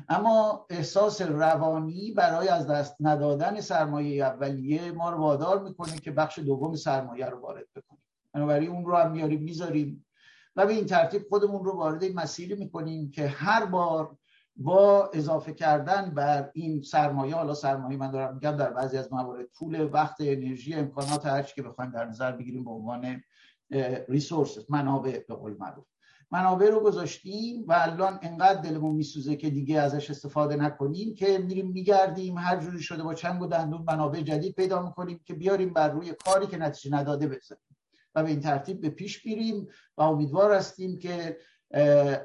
اما 0.09 0.65
احساس 0.69 1.21
روانی 1.21 2.11
برای 2.11 2.47
از 2.47 2.67
دست 2.67 2.95
ندادن 2.99 3.61
سرمایه 3.61 4.25
اولیه 4.25 4.91
ما 4.91 5.09
رو 5.09 5.17
وادار 5.17 5.63
می‌کنه 5.63 5.97
که 5.97 6.11
بخش 6.11 6.39
دوم 6.39 6.75
سرمایه 6.75 7.25
رو 7.25 7.39
وارد 7.39 7.67
بکنیم. 7.75 8.03
بنابراین 8.33 8.69
اون 8.69 8.85
رو 8.85 8.95
هم 8.95 9.11
میاریم 9.11 9.43
می‌ذاریم 9.43 10.05
و 10.55 10.65
به 10.65 10.73
این 10.73 10.85
ترتیب 10.85 11.21
خودمون 11.29 11.65
رو 11.65 11.71
وارد 11.71 12.03
این 12.03 12.15
مسیری 12.15 12.55
می‌کنیم 12.55 13.11
که 13.11 13.27
هر 13.27 13.65
بار 13.65 14.17
با 14.55 15.09
اضافه 15.13 15.53
کردن 15.53 16.09
بر 16.09 16.51
این 16.53 16.81
سرمایه 16.81 17.35
حالا 17.35 17.53
سرمایه 17.53 17.97
من 17.97 18.11
دارم 18.11 18.33
میگم 18.33 18.51
در 18.51 18.69
بعضی 18.69 18.97
از 18.97 19.13
موارد 19.13 19.45
پول 19.45 19.89
وقت 19.93 20.15
انرژی 20.19 20.73
امکانات 20.73 21.25
هرچی 21.25 21.55
که 21.55 21.61
بخوایم 21.61 21.91
در 21.91 22.05
نظر 22.05 22.31
بگیریم 22.31 22.63
به 22.63 22.71
عنوان 22.71 23.23
ریسورس 24.09 24.57
منابع 24.69 25.23
به 25.27 25.35
قول 25.35 25.57
معروف. 25.59 25.85
منابع 26.31 26.69
رو 26.69 26.79
گذاشتیم 26.79 27.65
و 27.67 27.73
الان 27.73 28.19
انقدر 28.21 28.61
دلمون 28.61 28.95
میسوزه 28.95 29.35
که 29.35 29.49
دیگه 29.49 29.79
ازش 29.79 30.09
استفاده 30.09 30.55
نکنیم 30.55 31.15
که 31.15 31.37
میریم 31.37 31.67
میگردیم 31.67 32.37
هر 32.37 32.57
جوری 32.57 32.79
شده 32.79 33.03
با 33.03 33.13
چنگ 33.13 33.41
و 33.41 33.47
دندون 33.47 33.83
منابع 33.87 34.21
جدید 34.21 34.55
پیدا 34.55 34.81
می‌کنیم 34.81 35.19
که 35.25 35.33
بیاریم 35.33 35.73
بر 35.73 35.89
روی 35.89 36.13
کاری 36.25 36.47
که 36.47 36.57
نتیجه 36.57 36.95
نداده 36.95 37.27
بزنیم 37.27 37.77
و 38.15 38.23
به 38.23 38.29
این 38.29 38.39
ترتیب 38.39 38.81
به 38.81 38.89
پیش 38.89 39.25
میریم 39.25 39.67
و 39.97 40.01
امیدوار 40.01 40.53
هستیم 40.53 40.99
که 40.99 41.37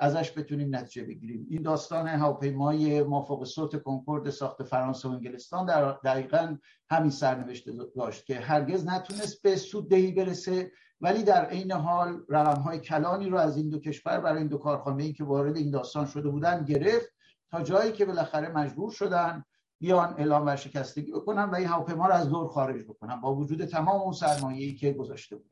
ازش 0.00 0.38
بتونیم 0.38 0.76
نتیجه 0.76 1.06
بگیریم. 1.06 1.46
این 1.50 1.62
داستان 1.62 2.08
هواپیمای 2.08 3.02
مافوق 3.02 3.44
صوت 3.44 3.82
کنکورد 3.82 4.30
ساخت 4.30 4.62
فرانسه 4.62 5.08
و 5.08 5.12
انگلستان 5.12 5.66
در 5.66 5.92
دقیقا 5.92 6.56
همین 6.90 7.10
سرنوشت 7.10 7.68
داشت 7.96 8.26
که 8.26 8.34
هرگز 8.34 8.86
نتونست 8.86 9.42
به 9.42 9.56
سود 9.56 9.90
دهی 9.90 10.12
برسه. 10.12 10.72
ولی 11.00 11.22
در 11.22 11.44
عین 11.44 11.72
حال 11.72 12.22
رقم 12.28 12.60
های 12.60 12.78
کلانی 12.78 13.28
رو 13.28 13.38
از 13.38 13.56
این 13.56 13.70
دو 13.70 13.78
کشور 13.78 14.20
برای 14.20 14.38
این 14.38 14.46
دو 14.46 14.58
کارخانه 14.58 15.02
ای 15.02 15.12
که 15.12 15.24
وارد 15.24 15.56
این 15.56 15.70
داستان 15.70 16.06
شده 16.06 16.28
بودن 16.28 16.64
گرفت 16.64 17.12
تا 17.50 17.62
جایی 17.62 17.92
که 17.92 18.04
بالاخره 18.04 18.48
مجبور 18.48 18.90
شدن 18.90 19.44
بیان 19.78 20.14
اعلام 20.18 20.46
ورشکستگی 20.46 21.12
بکنن 21.12 21.44
و 21.44 21.54
این 21.54 21.66
هواپیما 21.66 22.06
رو 22.06 22.14
از 22.14 22.28
دور 22.28 22.48
خارج 22.48 22.84
بکنن 22.84 23.20
با 23.20 23.34
وجود 23.34 23.64
تمام 23.64 24.00
اون 24.00 24.12
سرمایه‌ای 24.12 24.74
که 24.74 24.92
گذاشته 24.92 25.36
بود. 25.36 25.50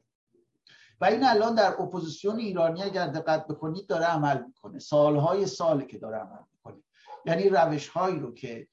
و 1.00 1.04
این 1.04 1.24
الان 1.24 1.54
در 1.54 1.82
اپوزیسیون 1.82 2.38
ایرانی 2.38 2.82
اگر 2.82 3.06
دقت 3.06 3.46
بکنید 3.46 3.86
داره 3.86 4.04
عمل 4.04 4.44
می‌کنه. 4.46 4.78
سالهای 4.78 5.46
ساله 5.46 5.86
که 5.86 5.98
داره 5.98 6.16
عمل 6.16 6.42
می‌کنه. 6.52 6.82
یعنی 7.26 7.48
روش 7.48 7.88
هایی 7.88 8.18
رو 8.18 8.34
که 8.34 8.68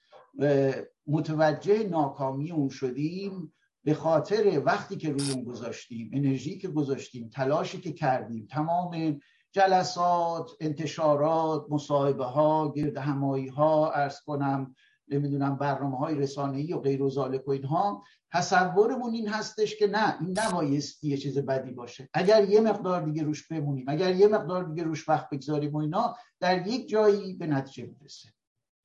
متوجه 1.08 1.88
ناکامی 1.90 2.52
اون 2.52 2.70
شدیم 2.70 3.54
به 3.84 3.94
خاطر 3.94 4.62
وقتی 4.66 4.98
که 4.98 5.12
روی 5.12 5.32
اون 5.32 5.44
گذاشتیم 5.44 6.12
انرژی 6.14 6.58
که 6.58 6.68
گذاشتیم 6.68 7.30
تلاشی 7.30 7.82
که 7.82 7.94
کردیم 7.94 8.48
تمام 8.52 9.20
جلسات 9.52 10.52
انتشارات 10.60 11.66
مصاحبه 11.70 12.26
ها 12.26 12.72
گرد 12.76 12.98
همایی 12.98 13.48
ها 13.48 13.92
ارز 13.92 14.20
کنم 14.20 14.76
نمی‌دونم 15.08 15.56
برنامه 15.56 15.98
های 15.98 16.16
رسانه‌ای 16.16 16.74
و 16.74 16.80
غیر 16.80 17.04
و 17.04 17.10
و 17.48 17.52
اینها 17.52 18.04
تصورمون 18.32 19.14
این 19.14 19.28
هستش 19.28 19.76
که 19.76 19.88
نه 19.88 20.22
این 20.22 20.40
نبایستی 20.40 21.08
یه 21.08 21.18
چیز 21.18 21.38
بدی 21.38 21.72
باشه. 21.72 22.10
اگر 22.14 22.50
یه 22.50 22.62
مقدار 22.62 23.02
دیگه 23.02 23.24
روش 23.24 23.48
بمونیم 23.48 23.86
اگر 23.88 24.16
یه 24.16 24.28
مقدار 24.28 24.64
دیگه 24.64 24.84
روش 24.84 25.10
وقت 25.10 25.30
بگذاریم 25.30 25.74
و 25.74 25.78
اینا 25.78 26.16
در 26.40 26.68
یک 26.68 26.90
جایی 26.90 27.34
به 27.34 27.48
نتیجه 27.48 27.90
می‌رسه. 28.00 28.30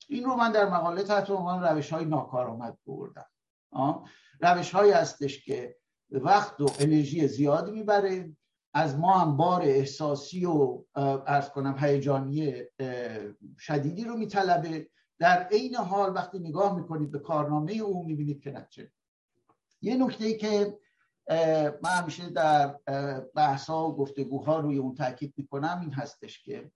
این 0.09 0.25
رو 0.25 0.37
من 0.37 0.53
در 0.53 0.69
مقاله 0.69 1.03
تحت 1.03 1.31
عنوان 1.31 1.63
روش 1.63 1.93
های 1.93 2.05
ناکارآمد 2.05 2.79
بردم. 2.87 3.27
روش 4.41 4.71
هایی 4.71 4.93
هستش 4.93 5.45
که 5.45 5.77
وقت 6.11 6.61
و 6.61 6.67
انرژی 6.79 7.29
زیادی 7.29 7.71
می‌بره. 7.71 8.37
از 8.75 8.99
ما 8.99 9.19
هم 9.19 9.37
بار 9.37 9.63
احساسی 9.63 10.45
و 10.45 10.85
ارز 11.27 11.49
کنم 11.49 11.77
هیجانی 11.79 12.55
شدیدی 13.59 14.05
رو 14.05 14.17
میطلبه. 14.17 14.89
در 15.19 15.49
عین 15.53 15.75
حال 15.75 16.15
وقتی 16.15 16.39
نگاه 16.39 16.77
می‌کنید 16.77 17.11
به 17.11 17.19
کارنامه 17.19 17.73
او 17.73 18.05
می‌بینید 18.07 18.43
که 18.43 18.51
نتیجه. 18.51 18.91
یه 19.83 19.97
نکته 19.97 20.25
ای 20.25 20.37
که 20.37 20.79
من 21.83 21.91
همیشه 21.91 22.31
در 22.31 22.79
بحث 23.35 23.71
و 23.71 23.97
گفتگوها 23.97 24.61
روی 24.61 24.79
اون 24.79 24.95
تاکید 24.95 25.35
می‌کنم 25.37 25.79
این 25.81 25.93
هستش 25.93 26.43
که 26.43 26.71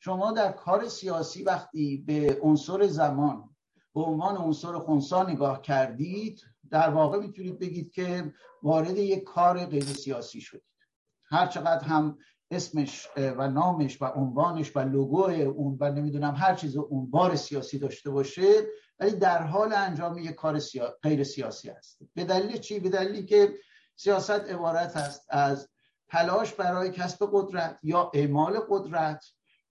شما 0.00 0.32
در 0.32 0.52
کار 0.52 0.88
سیاسی 0.88 1.42
وقتی 1.42 1.96
به 1.96 2.38
عنصر 2.42 2.86
زمان 2.86 3.56
به 3.94 4.00
عنوان 4.00 4.36
عنصر 4.36 4.78
خونسا 4.78 5.22
نگاه 5.22 5.62
کردید 5.62 6.42
در 6.70 6.90
واقع 6.90 7.18
می‌تونید 7.18 7.58
بگید 7.58 7.92
که 7.92 8.34
وارد 8.62 8.98
یک 8.98 9.24
کار 9.24 9.64
غیر 9.66 9.84
سیاسی 9.84 10.40
شدید. 10.40 10.62
هر 11.24 11.46
چقدر 11.46 11.84
هم 11.84 12.18
اسمش 12.50 13.08
و 13.16 13.48
نامش 13.48 14.02
و 14.02 14.04
عنوانش 14.04 14.76
و 14.76 14.80
لوگو 14.80 15.24
اون 15.24 15.76
و 15.80 15.92
نمی‌دونم 15.92 16.34
هر 16.36 16.54
چیز 16.54 16.76
اون 16.76 17.10
بار 17.10 17.36
سیاسی 17.36 17.78
داشته 17.78 18.10
باشه 18.10 18.66
ولی 18.98 19.10
در 19.10 19.42
حال 19.42 19.72
انجام 19.72 20.18
یک 20.18 20.34
کار 20.34 20.60
غیر 21.02 21.24
سیاسی 21.24 21.68
هست. 21.68 21.98
به 22.14 22.24
دلیل 22.24 22.56
چی؟ 22.56 22.80
به 22.80 22.88
دلیلی 22.88 23.24
که 23.24 23.54
سیاست 23.96 24.30
عبارت 24.30 24.96
است 24.96 25.26
از 25.28 25.68
تلاش 26.08 26.54
برای 26.54 26.90
کسب 26.90 27.28
قدرت 27.32 27.78
یا 27.82 28.10
اعمال 28.14 28.58
قدرت 28.68 29.24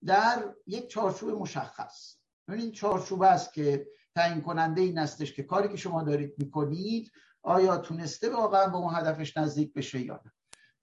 در 0.06 0.54
یک 0.68 0.88
چارچوب 0.88 1.30
مشخص. 1.30 2.18
این 2.50 2.72
چارچوب 2.72 3.22
است 3.22 3.54
که 3.54 3.88
تعیین 4.15 4.41
کننده 4.41 4.82
این 4.82 4.97
استش 4.97 5.34
که 5.34 5.43
کاری 5.43 5.69
که 5.69 5.78
شما 5.78 6.04
دارید 6.04 6.34
می‌کنید 6.38 7.12
آیا 7.43 7.78
تونسته 7.78 8.30
واقعا 8.30 8.67
به 8.67 8.75
اون 8.75 8.95
هدفش 8.95 9.38
نزدیک 9.38 9.73
بشه 9.73 10.01
یا 10.01 10.21
نه؟ 10.25 10.32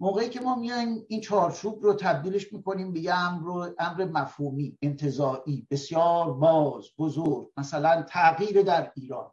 موقعی 0.00 0.28
که 0.28 0.40
ما 0.40 0.54
میایم 0.54 1.04
این 1.08 1.20
چارچوب 1.20 1.82
رو 1.82 1.94
تبدیلش 1.94 2.52
می‌کنیم 2.52 2.92
به 2.92 3.00
یه 3.00 3.14
امر, 3.14 3.70
امر 3.78 4.04
مفهومی 4.04 4.78
انتظاعی 4.82 5.66
بسیار 5.70 6.32
باز 6.32 6.84
بزرگ 6.98 7.52
مثلا 7.56 8.02
تغییر 8.02 8.62
در 8.62 8.92
ایران 8.96 9.30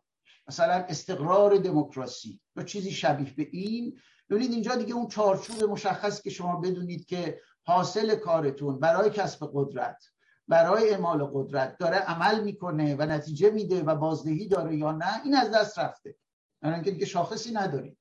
مثلا 0.47 0.73
استقرار 0.73 1.57
دموکراسی 1.57 2.39
یا 2.55 2.63
چیزی 2.63 2.91
شبیه 2.91 3.33
به 3.33 3.47
این. 3.51 3.99
ببینید 4.29 4.51
اینجا 4.51 4.75
دیگه 4.75 4.93
اون 4.93 5.07
چارچوب 5.07 5.63
مشخصی 5.63 6.23
که 6.23 6.29
شما 6.29 6.55
بدونید 6.55 7.05
که 7.05 7.41
حاصل 7.65 8.15
کارتون 8.15 8.79
برای 8.79 9.09
کسب 9.09 9.49
قدرت 9.53 10.03
برای 10.49 10.89
اعمال 10.89 11.29
قدرت 11.33 11.77
داره 11.77 11.97
عمل 11.97 12.43
می‌کنه 12.43 12.95
و 12.95 13.01
نتیجه 13.01 13.49
میده 13.49 13.83
و 13.83 13.95
بازدهی 13.95 14.47
داره 14.47 14.75
یا 14.75 14.91
نه 14.91 15.23
این 15.23 15.35
از 15.35 15.51
دست 15.51 15.79
رفته. 15.79 16.15
یعنی 16.63 16.75
اینکه 16.75 16.91
دیگه 16.91 17.05
شاخصی 17.05 17.51
ندارید 17.51 17.97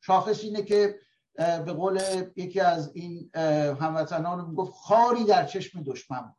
شاخص 0.00 0.44
اینه 0.44 0.62
که 0.62 0.98
به 1.36 1.72
قول 1.72 2.00
یکی 2.36 2.60
از 2.60 2.90
این 2.94 3.30
هموطنان 3.80 4.48
می‌گفت 4.48 4.72
خاری 4.72 5.24
در 5.24 5.46
چشم 5.46 5.82
دشمن 5.82 6.20
بود. 6.20 6.36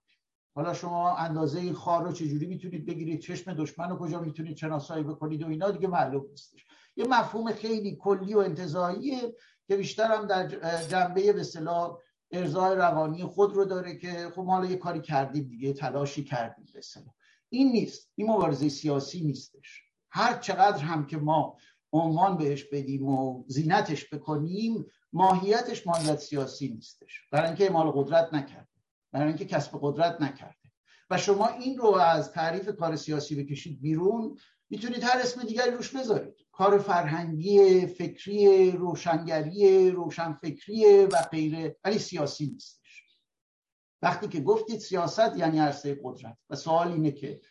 حالا 0.55 0.73
شما 0.73 1.15
اندازه 1.15 1.60
این 1.60 1.73
خار 1.73 2.03
رو 2.03 2.12
چجوری 2.12 2.45
می‌تونید 2.45 2.86
بگیرید؟ 2.86 3.19
چشم 3.19 3.53
دشمن 3.53 3.89
رو 3.89 3.97
کجا 3.97 4.19
می‌تونید 4.19 4.57
شناسایی 4.57 5.03
بکنید 5.03 5.43
و 5.43 5.47
اینا 5.47 5.71
دیگه 5.71 5.88
معلوم 5.88 6.25
نیستش. 6.29 6.65
یه 6.95 7.07
مفهوم 7.07 7.51
خیلی 7.51 7.95
کلی 7.95 8.33
و 8.33 8.39
انتظاییه 8.39 9.36
که 9.67 9.77
بیشتر 9.77 10.15
هم 10.15 10.27
در 10.27 10.47
جنبه 10.88 11.33
به 11.33 11.43
ارزای 12.32 12.76
روانی 12.76 13.24
خود 13.24 13.54
رو 13.54 13.66
داره 13.66 13.96
که 13.96 14.32
خب 14.36 14.46
حالا 14.46 14.66
یه 14.66 14.76
کاری 14.76 15.02
کردیم 15.02 15.48
دیگه 15.48 15.74
تلاشی 15.74 16.24
کردیم 16.24 16.66
به 16.74 16.82
این 17.50 17.72
نیست. 17.72 18.12
این 18.16 18.32
مبارزه 18.32 18.70
سیاسی 18.70 19.24
نیستش. 19.24 19.82
هر 20.12 20.38
چقدر 20.38 20.84
هم 20.84 21.06
که 21.06 21.18
ما 21.18 21.58
عنوان 21.94 22.38
بهش 22.38 22.63
بدیم 22.63 23.08
و 23.08 23.44
زینتش 23.48 24.13
بکنیم 24.13 24.86
ماهیتش 25.13 25.88
ماهیت 25.88 26.20
سیاسی 26.20 26.68
نیستش. 26.68 27.22
برای 27.32 27.48
اینکه 27.48 27.63
اعمال 27.63 27.92
قدرت 27.92 28.34
نکرده. 28.34 28.68
برای 29.12 29.28
اینکه 29.28 29.46
کسب 29.46 29.80
قدرت 29.82 30.22
نکرده. 30.22 30.72
و 31.10 31.18
شما 31.18 31.48
این 31.48 31.78
رو 31.78 31.96
از 31.96 32.32
تعریف 32.32 32.70
کار 32.70 32.96
سیاسی 32.96 33.44
بکشید 33.44 33.82
بیرون 33.82 34.38
می‌تونید 34.69 35.03
هر 35.03 35.17
اسم 35.19 35.43
دیگری 35.43 35.71
روش 35.71 35.95
بذارید. 35.95 36.36
کار 36.51 36.77
فرهنگی 36.80 37.86
فکری 37.86 38.71
روشنگری 38.71 39.91
روشنفکری 39.91 41.06
و 41.06 41.17
غیره. 41.32 41.77
ولی 41.84 41.99
سیاسی 41.99 42.45
نیستش. 42.45 43.03
وقتی 44.01 44.27
که 44.27 44.39
گفتید 44.39 44.80
سیاست 44.80 45.38
یعنی 45.38 45.60
عرصه 45.60 45.99
قدرت. 46.03 46.38
و 46.49 46.56
سوال 46.56 46.91
اینه 46.91 47.12
که 47.12 47.41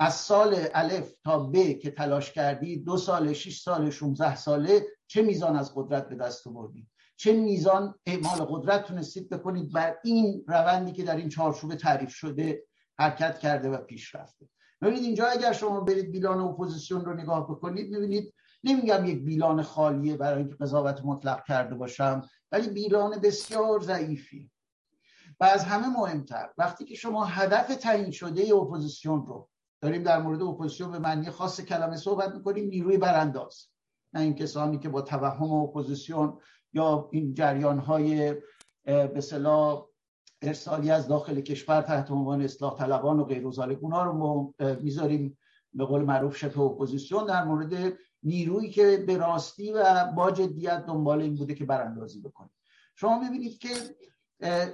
از 0.00 0.14
سال 0.14 0.66
الف 0.74 1.12
تا 1.24 1.38
ب 1.38 1.78
که 1.78 1.90
تلاش 1.90 2.32
کردید 2.32 2.84
دو 2.84 2.96
سال 2.96 3.32
شش 3.32 3.60
سال 3.60 3.90
16 3.90 4.36
ساله 4.36 4.86
چه 5.06 5.22
میزان 5.22 5.56
از 5.56 5.74
قدرت 5.74 6.08
به 6.08 6.14
دست 6.14 6.46
آوردید؟ 6.46 6.90
چه 7.16 7.32
میزان 7.32 7.94
اعمال 8.06 8.44
قدرت 8.44 8.84
تونستید 8.84 9.28
بکنید 9.28 9.72
بر 9.72 9.96
این 10.04 10.44
روندی 10.48 10.92
که 10.92 11.02
در 11.02 11.16
این 11.16 11.28
چارچوب 11.28 11.74
تعریف 11.74 12.14
شده 12.14 12.64
حرکت 12.98 13.38
کرده 13.38 13.68
و 13.68 13.76
پیش 13.76 14.14
رفته؟ 14.14 14.48
ببینید 14.82 15.02
اینجا 15.02 15.26
اگر 15.26 15.52
شما 15.52 15.80
برید 15.80 16.10
بیلان 16.10 16.40
اپوزیسیون 16.40 17.04
رو 17.04 17.14
نگاه 17.14 17.50
بکنید 17.50 17.90
می‌بینید 17.90 18.34
نمیگم 18.64 19.04
یک 19.04 19.24
بیلان 19.24 19.62
خالیه 19.62 20.16
برای 20.16 20.38
اینکه 20.38 20.54
قضاوت 20.54 21.00
مطلق 21.04 21.44
کرده 21.44 21.74
باشم 21.74 22.28
ولی 22.52 22.68
بیلان 22.68 23.20
بسیار 23.20 23.80
ضعیفی. 23.80 24.50
و 25.40 25.44
از 25.44 25.64
همه 25.64 25.88
مهمتر 25.88 26.50
وقتی 26.58 26.84
که 26.84 26.94
شما 26.94 27.24
هدف 27.24 27.76
تعیین 27.76 28.10
شده 28.10 28.54
اپوزیسیون 28.54 29.26
رو 29.26 29.48
داریم 29.80 30.02
در 30.02 30.22
مورد 30.22 30.42
اپوزیسیون 30.42 30.90
به 30.90 30.98
معنی 30.98 31.30
خاص 31.30 31.60
کلمه 31.60 31.96
صحبت 31.96 32.34
می‌کنیم 32.34 32.68
نیروی 32.68 32.98
برانداز. 32.98 33.66
نه 34.12 34.20
این 34.20 34.34
کسانی 34.34 34.78
که 34.78 34.88
با 34.88 35.02
توهم 35.02 35.52
اپوزیسیون 35.52 36.38
یا 36.72 37.08
این 37.12 37.34
جریان 37.34 37.78
های 37.78 38.34
به 38.84 39.20
صلاح 39.20 39.86
ارسالی 40.42 40.90
از 40.90 41.08
داخل 41.08 41.40
کشور 41.40 41.80
تحت 41.80 42.10
عنوان 42.10 42.42
اصلاح 42.42 42.78
طلبان 42.78 43.20
و 43.20 43.24
غیر 43.24 43.46
اونا 43.80 44.04
رو 44.04 44.54
می‌ذاریم 44.82 45.38
به 45.74 45.84
قول 45.84 46.02
معروف 46.02 46.36
شبه 46.36 46.60
اپوزیسیون 46.60 47.26
در 47.26 47.44
مورد 47.44 47.98
نیرویی 48.22 48.70
که 48.70 49.04
به 49.06 49.16
راستی 49.16 49.72
و 49.72 50.04
با 50.16 50.30
جدیت 50.30 50.86
دنبال 50.86 51.20
این 51.20 51.34
بوده 51.34 51.54
که 51.54 51.64
براندازی 51.64 52.20
بکنه 52.20 52.50
شما 52.96 53.18
می‌بینید 53.18 53.58
که 53.58 53.68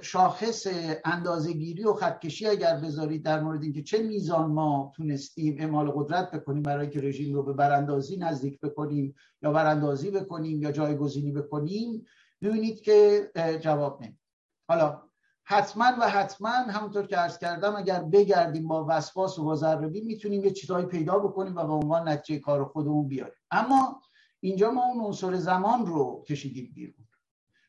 شاخص 0.01 0.67
اندازهگیری 1.05 1.83
و 1.83 1.93
خطکشی 1.93 2.47
اگر 2.47 2.75
بذارید 2.75 3.25
در 3.25 3.41
مورد 3.41 3.63
اینکه 3.63 3.83
چه 3.83 4.03
میزان 4.03 4.51
ما 4.51 4.93
تونستیم 4.95 5.55
اعمال 5.59 5.91
قدرت 5.91 6.31
بکنیم 6.31 6.63
برای 6.63 6.89
که 6.89 7.01
رژیم 7.01 7.35
رو 7.35 7.43
به 7.43 7.53
براندازی 7.53 8.17
نزدیک 8.17 8.59
بکنیم 8.59 9.15
یا 9.41 9.51
براندازی 9.51 10.11
بکنیم 10.11 10.61
یا 10.61 10.71
جایگزینی 10.71 11.31
بکنیم 11.31 12.05
ببینید 12.41 12.81
که 12.81 13.31
جواب 13.61 14.03
نمید 14.03 14.19
حالا 14.67 15.08
حتما 15.51 15.91
و 15.99 16.09
حتما 16.09 16.49
همونطور 16.49 17.07
که 17.07 17.17
عرض 17.17 17.37
کردم 17.37 17.75
اگر 17.75 18.03
بگردیم 18.03 18.67
با 18.67 18.85
وسواس 18.89 19.39
و 19.39 19.43
با 19.43 19.55
ذربین 19.55 20.05
می‌تونیم 20.05 20.43
یه 20.43 20.51
چیزهایی 20.51 20.85
پیدا 20.85 21.19
بکنیم 21.19 21.55
و 21.55 21.63
به 21.63 21.73
عنوان 21.73 22.09
نتیجه 22.09 22.39
کار 22.39 22.65
خودمون 22.65 23.07
بیاریم. 23.07 23.33
اما 23.51 24.01
اینجا 24.39 24.71
ما 24.71 24.85
اون 24.85 25.05
عنصر 25.05 25.35
زمان 25.35 25.85
رو 25.85 26.23
کشیدیم 26.27 26.71
بیرون. 26.75 27.07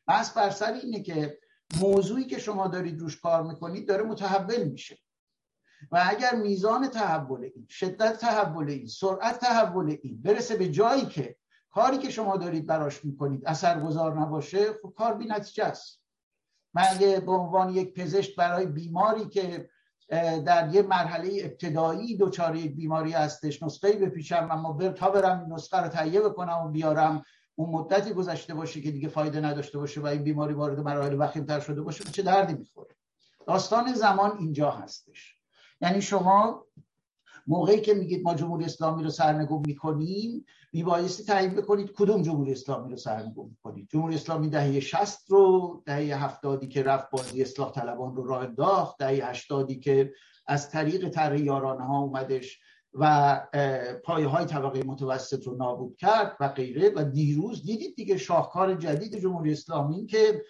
بس 0.07 0.33
بر 0.33 0.49
سر 0.49 0.73
اینه 0.73 1.01
که 1.01 1.37
موضوعی 1.79 2.25
که 2.25 2.39
شما 2.39 2.67
دارید 2.67 2.99
روش 2.99 3.21
کار 3.21 3.43
می‌کنید 3.43 3.87
داره 3.87 4.03
متحول 4.03 4.63
میشه. 4.63 4.97
و 5.91 6.03
اگر 6.09 6.35
میزان 6.35 6.87
تحول 6.87 7.43
این 7.43 7.67
شدت 7.69 8.17
تحول 8.17 8.69
این 8.69 8.87
سرعت 8.87 9.39
تحول 9.39 9.97
این 10.01 10.21
برسه 10.21 10.55
به 10.55 10.69
جایی 10.69 11.05
که 11.05 11.35
کاری 11.69 11.97
که 11.97 12.09
شما 12.09 12.37
دارید 12.37 12.65
براش 12.65 13.05
می‌کنید 13.05 13.45
اثرگذار 13.45 14.19
نباشه 14.19 14.73
خب 14.81 14.93
کار 14.97 15.13
بی 15.13 15.25
نتیجه 15.25 15.63
است. 15.63 16.00
من 16.73 16.83
اگه 16.89 17.19
به 17.19 17.31
عنوان 17.31 17.69
یک 17.69 17.93
پزشک 17.93 18.35
برای 18.35 18.65
بیماری 18.65 19.29
که 19.29 19.69
در 20.45 20.69
یه 20.73 20.81
مرحله 20.81 21.29
ابتدایی 21.43 22.17
دچار 22.17 22.55
یک 22.55 22.75
بیماری 22.75 23.11
هستش 23.11 23.63
نسخه 23.63 23.93
بپیچم 23.93 24.47
اما 24.51 24.73
بر 24.73 24.91
تا 24.91 25.09
برم 25.09 25.53
نسخه 25.53 25.77
رو 25.77 25.87
تهیه 25.87 26.21
بکنم 26.21 26.57
و 26.65 26.69
بیارم 26.69 27.23
اون 27.55 27.69
مدتی 27.69 28.13
گذشته 28.13 28.53
باشه 28.53 28.81
که 28.81 28.91
دیگه 28.91 29.07
فایده 29.07 29.41
نداشته 29.41 29.77
باشه 29.79 30.01
و 30.01 30.05
این 30.05 30.23
بیماری 30.23 30.53
وارد 30.53 30.79
مراحل 30.79 31.15
وخیمتر 31.19 31.59
شده 31.59 31.81
باشه 31.81 32.03
چه 32.03 32.21
دردی 32.21 32.53
می‌خوره؟ 32.53 32.95
داستان 33.47 33.93
زمان 33.93 34.37
اینجا 34.37 34.71
هستش. 34.71 35.35
یعنی 35.81 36.01
شما 36.01 36.65
موقعی 37.47 37.81
که 37.81 37.93
میگید 37.93 38.23
ما 38.23 38.35
جمهوری 38.35 38.65
اسلامی 38.65 39.03
رو 39.03 39.09
سرنگون 39.09 39.63
می‌کنیم 39.65 40.45
میبایستی 40.73 41.23
تعیین 41.23 41.55
بکنید 41.55 41.91
کدوم 41.91 42.21
جمهوری 42.21 42.51
اسلامی 42.51 42.89
رو 42.89 42.97
سرنگون 42.97 43.49
می‌کنید 43.49 43.87
جمهوری 43.89 44.15
اسلامی 44.15 44.49
دهه 44.49 44.79
60 44.79 45.31
رو 45.31 45.83
دهه 45.85 46.23
70 46.23 46.69
که 46.69 46.83
رفت 46.83 47.11
بازی 47.11 47.41
اصلاح 47.41 47.71
طلبان 47.71 48.15
رو 48.15 48.27
راه 48.27 48.43
انداخت 48.43 48.97
دهه 48.97 49.29
80 49.29 49.71
که 49.71 50.13
از 50.47 50.69
طریق 50.69 51.09
طرح 51.09 51.39
یارانه 51.39 51.83
ها 51.83 51.99
اومدش 51.99 52.59
و 52.93 53.39
پایه 54.03 54.27
های 54.27 54.45
طبقه 54.45 54.83
متوسط 54.83 55.47
رو 55.47 55.55
نابود 55.55 55.97
کرد 55.97 56.37
و 56.39 56.49
غیره. 56.49 56.91
و 56.95 57.03
دیروز 57.03 57.63
دیدید 57.63 57.95
دیگه 57.95 58.17
شاهکار 58.17 58.73
جدید 58.75 59.17
جمهوری 59.19 59.51
اسلامی 59.51 60.05
که 60.05 60.41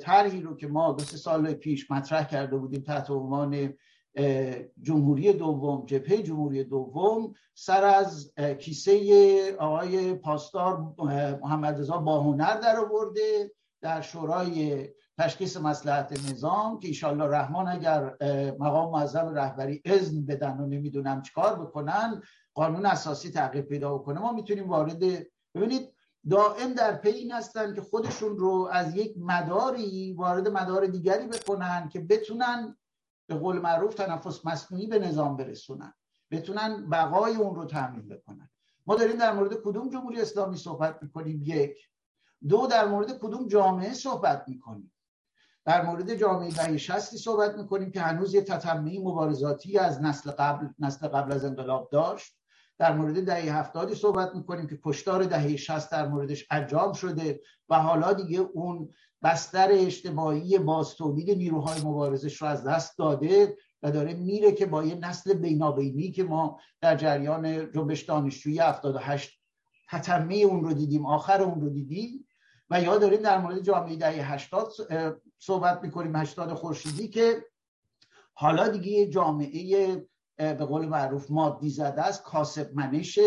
طرحی 0.00 0.40
رو 0.40 0.56
که 0.56 0.66
ما 0.66 0.92
دو 0.92 1.04
سه 1.04 1.16
سال 1.16 1.54
پیش 1.54 1.90
مطرح 1.90 2.24
کرده 2.24 2.56
بودیم 2.56 2.80
تحت 2.80 3.10
عنوان 3.10 3.74
جمهوری 4.82 5.32
دوم 5.32 5.86
جبهه 5.86 6.22
جمهوری 6.22 6.64
دوم 6.64 7.34
سر 7.54 7.84
از 7.84 8.34
کیسه 8.58 9.56
آقای 9.56 10.14
پاسدار 10.14 10.94
محمد 11.42 11.80
رضا 11.80 11.98
باهنر 11.98 12.60
در 12.60 12.76
آورده 12.76 13.52
در 13.82 14.00
شورای 14.00 14.88
تشخیص 15.18 15.56
مسلحت 15.56 16.30
نظام 16.30 16.78
که 16.78 16.88
ایشالله 16.88 17.24
رحمان 17.24 17.68
اگر 17.68 18.16
مقام 18.58 18.90
معظم 18.92 19.34
رهبری 19.34 19.82
اذن 19.84 20.26
بدن 20.26 20.60
و 20.60 20.66
نمی‌دونم 20.66 21.22
چیکار 21.22 21.54
بکنن 21.54 22.22
قانون 22.54 22.86
اساسی 22.86 23.30
تغییر 23.30 23.64
پیدا 23.64 23.94
بکنه 23.98 24.20
ما 24.20 24.32
می‌تونیم 24.32 24.68
وارد 24.68 25.02
ببینید 25.54 25.92
دائم 26.30 26.72
در 26.72 26.96
پی 26.96 27.08
این 27.08 27.32
هستن 27.32 27.74
که 27.74 27.80
خودشون 27.80 28.36
رو 28.36 28.68
از 28.72 28.96
یک 28.96 29.14
مداری 29.18 30.12
وارد 30.12 30.48
مدار 30.48 30.86
دیگری 30.86 31.26
بکنن 31.26 31.88
که 31.88 32.00
بتونن 32.00 32.76
به 33.26 33.34
قول 33.34 33.58
معروف 33.58 33.94
تنفس 33.94 34.46
مصنوعی 34.46 34.86
به 34.86 34.98
نظام 34.98 35.36
برسونن. 35.36 35.94
بتونن 36.30 36.90
بقای 36.90 37.36
اون 37.36 37.54
رو 37.54 37.64
تعمین 37.64 38.08
بکنن. 38.08 38.50
ما 38.86 38.96
داریم 38.96 39.16
در 39.16 39.32
مورد 39.32 39.54
کدوم 39.54 39.90
جمهوری 39.90 40.20
اسلامی 40.20 40.56
صحبت 40.56 40.98
می‌کنیم؟ 41.02 41.40
یک. 41.44 41.76
دو 42.48 42.66
در 42.66 42.86
مورد 42.86 43.18
کدوم 43.18 43.48
جامعه 43.48 43.94
صحبت 43.94 44.44
می‌کنیم؟ 44.48 44.92
در 45.64 45.86
مورد 45.86 46.14
جامعه 46.14 46.50
دهه 46.50 46.76
شستی 46.76 47.18
صحبت 47.18 47.54
می‌کنیم 47.54 47.90
که 47.90 48.00
هنوز 48.00 48.34
یه 48.34 48.42
تطمه 48.42 49.00
مبارزاتی 49.00 49.78
از 49.78 50.02
نسل 50.02 50.30
قبل 50.30 50.68
نسل 50.78 51.08
قبل 51.08 51.32
از 51.32 51.44
انقلاب 51.44 51.88
داشت. 51.92 52.36
در 52.78 52.92
مورد 52.94 53.24
دهه 53.24 53.58
هفتادی 53.58 53.94
صحبت 53.94 54.34
می‌کنیم 54.34 54.66
که 54.66 54.78
کشتار 54.84 55.24
دهه 55.24 55.56
شست 55.56 55.92
در 55.92 56.08
موردش 56.08 56.46
انجام 56.50 56.92
شده 56.92 57.40
و 57.68 57.78
حالا 57.78 58.12
دیگه 58.12 58.38
اون 58.38 58.88
بستر 59.22 59.68
اجتماعی 59.70 60.58
باز 60.58 60.94
تولید 60.94 61.30
نیروهای 61.30 61.80
مبارزش 61.80 62.42
رو 62.42 62.48
از 62.48 62.64
دست 62.64 62.98
داده 62.98 63.56
و 63.82 63.90
داره 63.90 64.14
میره 64.14 64.52
که 64.52 64.66
با 64.66 64.84
یه 64.84 64.94
نسل 64.94 65.34
بینابینی 65.34 66.10
که 66.10 66.24
ما 66.24 66.60
در 66.80 66.96
جریان 66.96 67.72
جنبش 67.72 68.02
دانشجویی 68.02 68.58
78 68.58 69.40
تتمه 69.88 70.34
اون 70.34 70.64
رو 70.64 70.72
دیدیم 70.72 71.06
آخر 71.06 71.42
اون 71.42 71.60
رو 71.60 71.70
دیدیم 71.70 72.26
و 72.70 72.82
یا 72.82 72.98
داریم 72.98 73.22
در 73.22 73.38
مورد 73.38 73.60
جامعه 73.60 73.96
دهه 73.96 74.32
80 74.32 74.72
صحبت 75.38 75.82
می‌کنیم 75.82 76.16
80 76.16 76.54
خورشیدی 76.54 77.08
که 77.08 77.44
حالا 78.34 78.68
دیگه 78.68 79.06
جامعه 79.06 80.06
به 80.36 80.54
قول 80.54 80.86
معروف 80.86 81.30
مادی 81.30 81.70
زده 81.70 82.02
است 82.02 82.22
کاسب 82.22 82.70
منش 82.74 83.18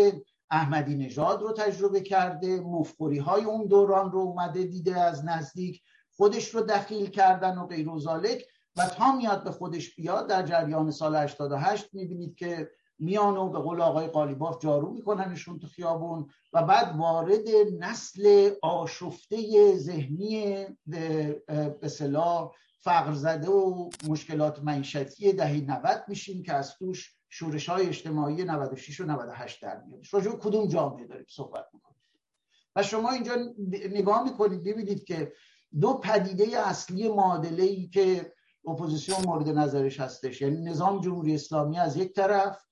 احمدی 0.50 0.96
نژاد 0.96 1.42
رو 1.42 1.52
تجربه 1.52 2.00
کرده 2.00 2.60
مفخوری 2.60 3.18
های 3.18 3.44
اون 3.44 3.66
دوران 3.66 4.12
رو 4.12 4.18
اومده 4.18 4.62
دیده 4.62 5.00
از 5.00 5.24
نزدیک 5.24 5.82
خودش 6.16 6.48
رو 6.48 6.60
دخیل 6.60 7.06
کردن 7.06 7.58
و 7.58 7.66
غیر 7.66 7.88
و 8.76 8.86
تا 8.86 9.16
میاد 9.16 9.44
به 9.44 9.50
خودش 9.50 9.94
بیاد 9.94 10.26
در 10.26 10.42
جریان 10.42 10.90
سال 10.90 11.16
88 11.16 11.88
می‌بینید 11.92 12.34
که 12.34 12.70
میان 12.98 13.36
و 13.36 13.48
به 13.48 13.58
قول 13.58 13.80
آقای 13.80 14.06
قالیباف 14.06 14.58
جارو 14.62 14.90
میکننشون 14.92 15.58
تو 15.58 15.66
خیابون 15.66 16.26
و 16.52 16.62
بعد 16.62 16.96
وارد 16.96 17.48
نسل 17.78 18.50
آشفته 18.62 19.76
ذهنی 19.76 20.66
به 20.86 21.88
صلاح 21.88 22.52
فقر 22.80 23.12
زده 23.12 23.48
و 23.48 23.90
مشکلات 24.08 24.62
معیشتی 24.62 25.32
دهی 25.32 25.60
90 25.60 26.04
میشیم 26.08 26.42
که 26.42 26.52
از 26.52 26.74
توش 26.74 27.14
شورش 27.28 27.68
های 27.68 27.86
اجتماعی 27.86 28.44
96 28.44 29.00
و 29.00 29.04
98 29.04 29.62
در 29.62 29.80
میاد 29.80 30.00
راجع 30.12 30.30
کدوم 30.30 30.66
جامعه 30.66 31.06
داریم 31.06 31.26
صحبت 31.28 31.64
می‌کنیم 31.72 32.00
و 32.76 32.82
شما 32.82 33.10
اینجا 33.10 33.36
نگاه 33.90 34.24
می‌کنید 34.24 34.64
ببینید 34.64 35.04
که 35.04 35.32
دو 35.80 35.94
پدیده 35.94 36.68
اصلی 36.68 37.08
معادله 37.08 37.62
ای 37.62 37.88
که 37.88 38.32
اپوزیسیون 38.66 39.18
مورد 39.24 39.48
نظرش 39.48 40.00
هستش. 40.00 40.42
یعنی 40.42 40.60
نظام 40.62 41.00
جمهوری 41.00 41.34
اسلامی 41.34 41.78
از 41.78 41.96
یک 41.96 42.14
طرف 42.14 42.64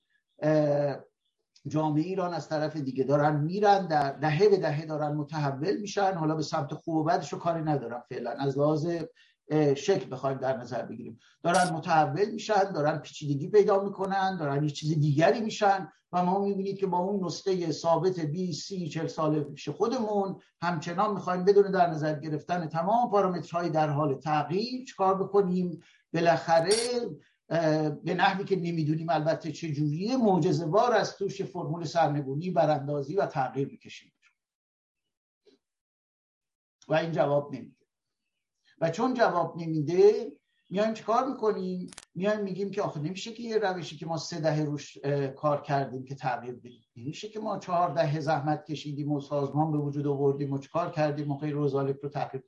جامعه 1.67 2.03
ایران 2.03 2.33
از 2.33 2.49
طرف 2.49 2.75
دیگه 2.75 3.03
دارن 3.03 3.39
میرن 3.39 3.87
در 3.87 4.11
دهه 4.11 4.49
به 4.49 4.57
دهه 4.57 4.85
دارن 4.85 5.15
متحول 5.15 5.77
میشن. 5.77 6.13
حالا 6.13 6.35
به 6.35 6.41
سمت 6.41 6.73
خوب 6.73 6.95
و 6.95 7.03
بدش 7.03 7.33
کاری 7.33 7.61
ندارم 7.61 8.03
فعلا. 8.09 8.31
از 8.31 8.57
لحاظ 8.57 8.87
شکل 9.75 10.09
بخوایم 10.09 10.37
در 10.37 10.57
نظر 10.57 10.81
بگیریم. 10.85 11.19
دارن 11.43 11.69
متحول 11.73 12.31
میشن 12.31 12.71
دارن 12.71 12.97
پیچیدگی 12.97 13.47
پیدا 13.47 13.83
می‌کنن 13.83 14.37
دارن 14.37 14.63
یه 14.63 14.69
چیز 14.69 14.99
دیگری 14.99 15.41
میشن 15.41 15.91
و 16.11 16.25
ما 16.25 16.39
می‌بینید 16.39 16.77
که 16.77 16.87
با 16.87 16.97
اون 16.97 17.25
نسخه 17.25 17.71
ثابت 17.71 18.19
20 18.19 18.67
30 18.67 18.89
40 18.89 19.07
سال 19.07 19.43
پیش 19.43 19.69
خودمون 19.69 20.41
همچنان 20.61 21.13
می‌خوایم 21.13 21.45
بدون 21.45 21.71
در 21.71 21.89
نظر 21.89 22.19
گرفتن 22.19 22.67
تمام 22.67 23.11
پارامترهای 23.11 23.69
در 23.69 23.89
حال 23.89 24.15
تغییر 24.15 24.85
چکار 24.85 25.23
بکنیم. 25.23 25.81
بالاخره 26.13 26.75
به 28.03 28.13
نحوی 28.13 28.43
که 28.43 28.55
نمی‌دونیم 28.55 29.09
البته 29.09 29.51
چه 29.51 29.71
جوریه 29.71 30.17
معجزه 30.17 30.65
بار 30.65 30.93
از 30.93 31.15
توش 31.15 31.41
فرمول 31.41 31.85
سرنگونی 31.85 32.51
براندازی 32.51 33.15
و 33.15 33.25
تغییر 33.25 33.67
می‌کشیم. 33.67 34.13
و 36.87 36.93
این 36.93 37.11
جواب 37.11 37.55
نمیده. 37.55 37.78
و 38.81 38.89
چون 38.89 39.13
جواب 39.13 39.57
نمیده 39.57 40.31
میایم 40.69 40.93
چیکار 40.93 41.27
می‌کنیم؟ 41.27 41.91
میایم 42.15 42.41
میگیم 42.41 42.71
که 42.71 42.81
آخه 42.81 42.99
نمیشه 42.99 43.33
که 43.33 43.43
یه 43.43 43.57
روشی 43.57 43.97
که 43.97 44.05
ما 44.05 44.17
سه 44.17 44.39
دهه 44.39 44.63
روش 44.63 44.97
کار 45.35 45.61
کردیم 45.61 46.05
که 46.05 46.15
تغییر 46.15 46.55
بدیم. 46.55 46.81
نمیشه 46.95 47.29
که 47.29 47.39
ما 47.39 47.57
چهار 47.57 47.93
دهه 47.93 48.19
زحمت 48.19 48.65
کشیدیم 48.65 49.11
و 49.11 49.21
سازمان 49.21 49.71
به 49.71 49.77
وجود 49.77 50.07
آوردیم 50.07 50.53
و 50.53 50.57
چیکار 50.57 50.91
کردیم؟ 50.91 51.31
و 51.31 51.37
غیر 51.37 51.53
رو 51.53 52.09
تغییر 52.09 52.43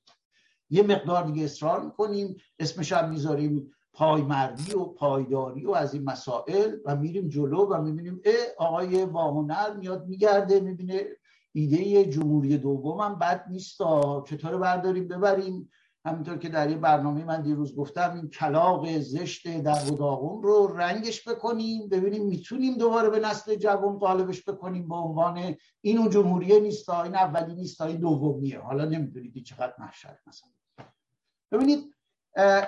یه 0.70 0.84
مقدار 0.84 1.24
دیگه 1.24 1.44
اصرار 1.44 1.86
می‌کنیم 1.86 2.36
اسمش 2.60 2.94
هم 2.94 3.10
می‌ذاریم 3.10 3.72
پایمردی 3.94 4.74
و 4.74 4.86
پایداری 4.86 5.65
و 5.65 5.72
از 5.72 5.94
این 5.94 6.04
مسائل 6.04 6.76
و 6.86 6.96
میریم 6.96 7.28
جلو 7.28 7.65
و 7.65 7.82
می‌بینیم 7.82 8.22
اه 8.26 8.67
آقای 8.67 9.06
واهنر 9.06 9.76
میاد 9.78 10.08
میگرده 10.08 10.60
می‌بینه 10.60 11.04
ایده 11.54 12.06
جمهوری 12.06 12.58
دوم 12.58 13.16
بد 13.16 13.45
نیست 13.49 13.78
چطور 14.28 14.58
برداریم 14.58 15.08
ببریم؟ 15.08 15.70
همینطور 16.06 16.38
که 16.38 16.49
در 16.49 16.70
یه 16.70 16.78
برنامه 16.78 17.26
من 17.26 17.41
دیروز 17.41 17.76
گفتم 17.76 18.14
این 18.14 18.30
کلاق 18.30 18.99
زشت 18.99 19.62
در 19.62 19.91
و 19.91 20.41
رو 20.43 20.68
رنگش 20.78 21.28
بکنیم 21.28 21.89
ببینیم 21.89 22.26
می‌تونیم 22.26 22.78
دوباره 22.78 23.10
به 23.10 23.20
نسل 23.20 23.56
جوان 23.56 23.97
غالبش 23.97 24.49
بکنیم 24.49 24.88
به 24.88 24.95
عنوان 24.95 25.56
اینو 25.82 26.10
جمهوریه 26.10 26.60
نیست 26.60 26.89
این 26.89 27.16
اولی 27.16 27.56
نیست 27.56 27.82
این 27.82 27.97
دومیه. 27.97 28.60
حالا 28.60 28.86
نمی‌دونید 28.86 29.43
چقدر 29.43 29.74
محشر 29.80 30.18
مثلا. 30.28 30.49
ببینید 31.52 31.95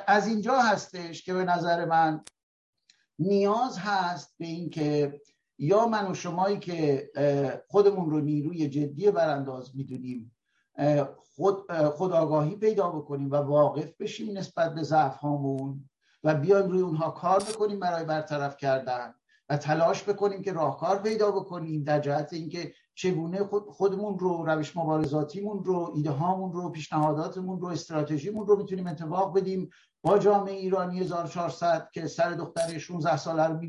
از 0.08 0.28
اینجا 0.28 0.60
هستش 0.60 1.24
که 1.24 1.34
به 1.34 1.44
نظر 1.44 1.86
من 1.86 2.24
نیاز 3.20 3.78
هست 3.78 4.36
به 4.38 4.46
اینکه 4.46 5.22
یا 5.58 5.88
من 5.88 6.12
و 6.12 6.14
شمایی 6.14 6.60
که 6.60 7.10
خودمون 7.68 8.10
رو 8.10 8.20
نیروی 8.20 8.70
جدی 8.70 9.12
برانداز 9.12 9.76
می‌دونیم 9.76 10.33
خود 11.36 11.72
خودآگاهی 11.72 12.56
پیدا 12.56 12.90
بکنیم 12.90 13.32
و 13.32 13.36
واقف 13.36 13.94
بشیم 14.00 14.38
نسبت 14.38 14.76
به 14.76 14.84
ضعف 14.84 15.16
هامون 15.16 15.90
و 16.24 16.36
بیایم 16.36 16.70
روی 16.70 16.82
اونها 16.82 17.12
کار 17.12 17.40
بکنیم 17.40 17.80
برای 17.80 18.06
برطرف 18.06 18.58
کردن 18.58 19.14
و 19.50 19.58
تلاش 19.58 20.10
بکنیم 20.10 20.42
که 20.42 20.54
راهکار 20.54 21.02
پیدا 21.02 21.32
بکنیم 21.32 21.84
در 21.84 22.00
جهت 22.00 22.34
اینکه 22.34 22.74
چگونه 22.96 23.44
خودمون 23.70 24.20
رو 24.20 24.46
روش 24.46 24.78
مبارزاتیمون 24.78 25.64
رو 25.64 25.92
ایده 25.96 26.12
هامون 26.12 26.54
رو 26.54 26.70
پیشنهاداتمون 26.70 27.60
رو 27.60 27.68
استراتژیمون 27.68 28.48
رو 28.48 28.58
می‌تونیم 28.58 28.88
انتباق 28.88 29.38
بدیم 29.38 29.70
با 30.06 30.18
جامعه 30.18 30.54
ایرانی 30.54 31.00
1400 31.00 31.90
که 31.94 32.08
سر 32.08 32.30
دختر 32.30 32.78
16 32.78 33.18
ساله 33.18 33.44
رو 33.44 33.60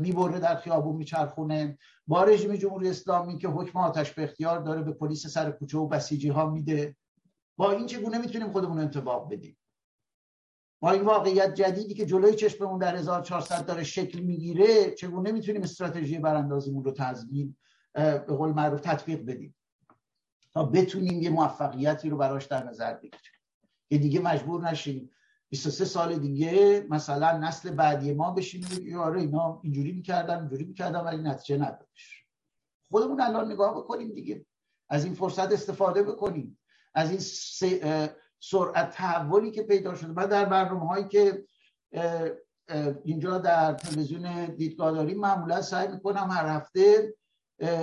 می‌بره 0.00 0.38
در 0.38 0.56
خیابون 0.56 0.96
میچرخونه. 0.96 1.78
با 2.06 2.24
رژیم 2.24 2.56
جمهوری 2.56 2.88
اسلامی 2.88 3.38
که 3.38 3.48
حکم 3.48 3.78
آتش 3.78 4.12
به 4.12 4.24
اختیار 4.24 4.60
داره 4.60 4.82
به 4.82 4.92
پلیس 4.92 5.26
سر 5.26 5.50
کوچه 5.50 5.78
و 5.78 5.86
بسیجی 5.86 6.28
ها 6.28 6.50
میده. 6.50 6.96
با 7.56 7.72
این 7.72 7.86
چگونه 7.86 8.18
می‌تونیم 8.18 8.52
خودمون 8.52 8.78
انتباق 8.78 9.32
بدیم؟ 9.32 9.56
با 10.80 10.90
این 10.90 11.02
واقعیت 11.02 11.54
جدیدی 11.54 11.94
که 11.94 12.06
جلوی 12.06 12.34
چشممون 12.34 12.78
در 12.78 12.96
1400 12.96 13.66
داره 13.66 13.84
شکل 13.84 14.18
می‌گیره 14.18 14.90
چگونه 14.90 15.32
می‌تونیم 15.32 15.62
استراتژی 15.62 16.18
براندازیمون 16.18 16.84
رو 16.84 16.92
تضمین 16.92 17.56
به 17.94 18.18
قول 18.18 18.50
معروف 18.50 18.80
تطبیق 18.80 19.24
بدیم؟ 19.26 19.56
تا 20.52 20.64
بتونیم 20.64 21.22
یه 21.22 21.30
موفقیتی 21.30 22.10
رو 22.10 22.16
براش 22.16 22.44
در 22.44 22.64
نظر 22.64 22.94
بگیریم. 22.94 23.20
که 23.88 23.98
دیگه 23.98 24.20
مجبور 24.20 24.70
نشیم 24.70 25.10
23 25.54 25.84
سال 25.84 26.18
دیگه 26.18 26.86
مثلا 26.90 27.38
نسل 27.38 27.70
بعدی 27.70 28.14
ما 28.14 28.30
بشیم 28.30 28.66
و 28.94 28.98
آره 28.98 29.20
اینا 29.20 29.60
اینجوری 29.62 29.92
می‌کردن 29.92 30.38
اینجوری 30.38 30.64
می‌کردن 30.64 31.00
ولی 31.00 31.22
نتیجه 31.22 31.56
ندادش. 31.56 32.24
خودمون 32.90 33.20
الان 33.20 33.52
نگاه 33.52 33.76
بکنیم 33.76 34.12
دیگه. 34.12 34.46
از 34.88 35.04
این 35.04 35.14
فرصت 35.14 35.52
استفاده 35.52 36.02
بکنیم. 36.02 36.58
از 36.94 37.10
این 37.10 37.20
سرعت 38.40 38.90
تحولی 38.90 39.50
که 39.50 39.62
پیدا 39.62 39.94
شده 39.94 40.12
من 40.12 40.26
در 40.26 40.44
برنامه 40.44 40.86
هایی 40.88 41.08
که 41.08 41.44
اینجا 43.04 43.38
در 43.38 43.72
تلویزیون 43.72 44.46
دیدگاه 44.46 44.92
داریم 44.92 45.20
معمولا 45.20 45.62
سعی 45.62 45.88
می‌کنم 45.88 46.28
هر 46.30 46.46
هفته 46.46 47.14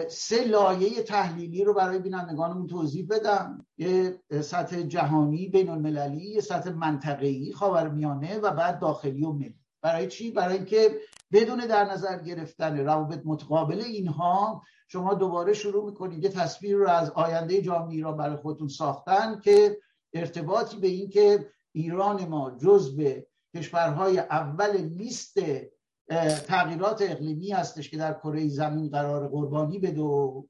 سه 0.09 0.43
لایه 0.43 1.03
تحلیلی 1.03 1.63
رو 1.63 1.73
برای 1.73 1.99
بینندگانمون 1.99 2.67
توضیح 2.67 3.07
بدم. 3.09 3.65
یه 3.77 4.19
سطح 4.41 4.81
جهانی 4.81 5.47
بین 5.47 5.69
المللی 5.69 6.25
یه 6.25 6.41
سطح 6.41 6.69
منطقه‌ای 6.69 7.53
خاورمیانه 7.53 8.37
و 8.37 8.51
بعد 8.51 8.79
داخلی 8.79 9.23
و 9.23 9.31
ملی. 9.31 9.55
برای 9.81 10.07
چی؟ 10.07 10.31
برای 10.31 10.55
اینکه 10.55 10.99
بدون 11.31 11.59
در 11.59 11.91
نظر 11.91 12.19
گرفتن 12.19 12.77
روابط 12.77 13.21
متقابل 13.25 13.81
اینها 13.81 14.63
شما 14.87 15.13
دوباره 15.13 15.53
شروع 15.53 15.85
می‌کنید 15.85 16.23
یه 16.23 16.29
تصویر 16.29 16.75
رو 16.75 16.89
از 16.89 17.09
آینده 17.09 17.61
جامعه 17.61 17.95
ایران 17.95 18.17
برای 18.17 18.35
خودتون 18.35 18.67
ساختن 18.67 19.39
که 19.39 19.77
ارتباطی 20.13 20.77
به 20.77 20.87
این 20.87 21.09
که 21.09 21.51
ایران 21.71 22.25
ما 22.25 22.57
به 22.97 23.27
کشورهای 23.55 24.19
اول 24.19 24.77
لیست 24.77 25.37
تغییرات 26.47 27.01
اقلیمی 27.01 27.51
هستش 27.51 27.89
که 27.89 27.97
در 27.97 28.13
کره 28.13 28.47
زمین 28.47 28.89
قرار 28.89 29.27
قربانی 29.27 29.79
بده 29.79 30.01
و 30.01 30.43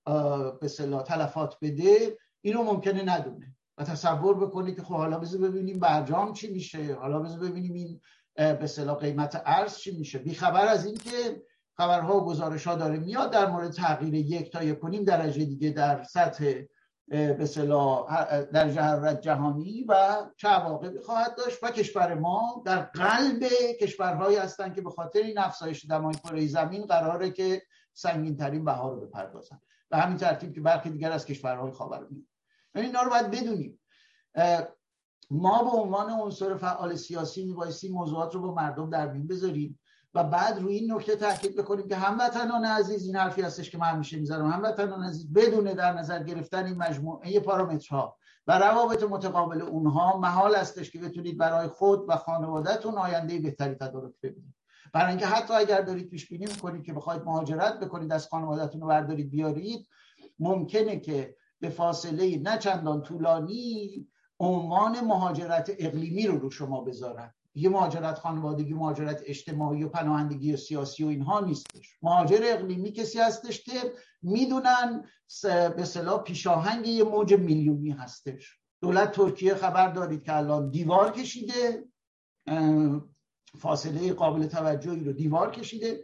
به 0.62 0.68
صلاح 0.68 1.04
تلفات 1.04 1.58
بده 1.62 2.18
اینو 2.42 2.64
ممکنه 2.64 3.04
ندونه. 3.04 3.56
و 3.78 3.84
تصور 3.84 4.46
بکنه 4.46 4.76
که 4.76 4.82
خب 4.82 4.96
حالا 4.96 5.20
بذار 5.20 5.42
ببینیم 5.42 5.80
برجام 5.80 6.34
چی 6.34 6.54
میشه 6.54 6.96
حالا 6.96 7.20
بذار 7.20 7.40
ببینیم 7.40 7.74
این 7.74 8.02
به 8.36 8.68
صلاح 8.68 8.98
قیمت 8.98 9.42
ارز 9.46 9.78
چی 9.78 9.98
میشه. 9.98 10.20
بیخبر 10.20 10.68
از 10.68 10.86
این 10.86 10.96
که 10.96 11.42
خبرها 11.78 12.18
و 12.18 12.26
گزارش 12.26 12.68
ها 12.68 12.76
داره 12.76 13.00
میاد 13.00 13.32
در 13.32 13.50
مورد 13.50 13.72
تغییر 13.72 14.14
یک 14.14 14.52
تا 14.52 14.64
یک 14.64 14.80
کنیم 14.80 15.04
درجه 15.04 15.46
دیگه 15.46 15.70
در 15.70 16.04
سطح 16.04 16.62
به 17.12 17.50
در 18.54 18.70
حرارت 18.70 19.22
جهانی 19.22 19.86
و 19.88 20.26
چه 20.38 20.48
عواقبی 20.48 21.00
خواهد 21.00 21.36
داشت 21.38 21.64
و 21.64 21.72
کشور 21.72 22.14
ما 22.14 22.64
در 22.66 22.80
قلب 22.82 23.44
کشورهایی 23.82 24.38
هستند 24.38 24.76
که 24.76 24.82
به 24.82 24.90
خاطر 24.90 25.20
این 25.20 25.38
افزایش 25.38 25.86
دمای 25.86 26.14
کره 26.14 26.48
زمین 26.48 26.86
قراره 26.86 27.32
که 27.32 27.62
سنگین 27.94 28.38
ترین 28.38 28.66
بها 28.66 28.90
رو 28.90 29.02
بپردازن. 29.02 29.62
و 29.92 29.98
همین 29.98 30.18
ترتیب 30.18 30.54
که 30.54 30.62
برخی 30.62 30.90
دیگر 30.90 31.12
از 31.12 31.26
کشورهای 31.26 31.72
خاورمیانه. 31.72 32.28
یعنی 32.76 32.88
اینا 32.88 33.02
رو 33.02 33.10
باید 33.10 33.32
بدونیم. 33.32 33.80
ما 35.32 35.64
به 35.64 35.70
عنوان 35.70 36.10
عنصر 36.10 36.58
فعال 36.58 36.96
سیاسی 36.96 37.46
میبایستی 37.46 37.90
موضوعات 37.90 38.36
رو 38.36 38.42
با 38.42 38.54
مردم 38.54 38.90
در 38.90 39.08
بین 39.08 39.28
بذاریم. 39.28 39.80
و 40.14 40.24
بعد 40.24 40.60
روی 40.60 40.76
این 40.76 40.94
نکته 40.94 41.16
تاکید 41.16 41.56
بکنیم 41.56 41.88
که 41.88 41.96
هموطنان 41.96 42.66
عزیز 42.66 43.06
این 43.06 43.16
حرفی 43.16 43.42
هستش 43.42 43.70
که 43.70 43.78
من 43.78 43.88
همیشه 43.88 44.18
می‌ذارم. 44.18 44.52
هموطنان 44.52 45.04
عزیز 45.04 45.34
بدون 45.34 45.64
در 45.64 45.94
نظر 45.94 46.24
گرفتن 46.24 46.66
این 46.66 46.78
مجموعه 46.78 47.40
پارامترها 47.40 48.18
و 48.48 48.60
روابط 48.60 49.04
متقابل 49.04 49.62
اونها 49.62 50.18
محال 50.18 50.56
استش 50.56 50.92
که 50.92 51.00
بتونید 51.00 51.38
برای 51.38 51.68
خود 51.68 52.06
و 52.08 52.16
خانوادهتون 52.16 52.98
آینده 52.98 53.40
بهتری 53.40 53.76
تدارک 53.76 54.14
ببینید. 54.24 54.56
برای 54.94 55.10
اینکه 55.10 55.26
حتی 55.28 55.54
اگر 55.54 55.82
دارید 55.82 56.10
پیش 56.10 56.30
بینی 56.30 56.46
می‌کنید 56.46 56.84
که 56.84 56.94
بخواید 56.94 57.22
مهاجرت 57.22 57.80
بکنید 57.80 58.14
از 58.14 58.28
خانوادهتون 58.28 58.82
رو 58.82 58.88
بردارید 58.88 59.30
بیارید 59.30 59.88
ممکنه 60.40 61.00
که 61.00 61.36
به 61.60 61.70
فاصله 61.70 62.38
نه 62.38 62.58
چندان 62.58 63.02
طولانی 63.02 64.08
عنوان 64.40 65.02
مهاجرت 65.02 65.72
اقلیمی 65.80 66.28
رو 66.28 66.40
رو 66.40 66.52
شما 66.52 66.82
بذارن. 66.82 67.34
یه 67.56 67.70
مهاجرت 67.70 68.20
خانوادگی 68.20 68.74
مهاجرت 68.74 69.22
اجتماعی 69.26 69.84
و 69.84 69.90
پناهندگی 69.90 70.54
و 70.54 70.58
سیاسی 70.58 71.04
و 71.04 71.08
اینها 71.08 71.40
نیستش. 71.40 71.98
مهاجر 72.02 72.40
اقلیمی 72.44 72.92
کسی 72.92 73.20
هستش 73.20 73.64
که 73.64 73.94
می‌دونن 74.22 75.06
به 75.78 75.86
صلاح 75.86 76.24
پیشاهنگ 76.24 76.88
یه 76.88 77.04
موج 77.04 77.34
میلیونی 77.34 77.92
هستش. 77.92 78.58
دولت 78.82 79.12
ترکیه 79.12 79.56
خبر 79.56 79.88
دارید 79.88 80.24
که 80.24 80.36
الان 80.36 80.70
دیوار 80.70 81.12
کشیده 81.12 81.84
فاصله 83.60 84.14
قابل 84.14 84.46
توجهی 84.46 85.04
رو 85.04 85.14
دیوار 85.14 85.52
کشیده. 85.52 86.04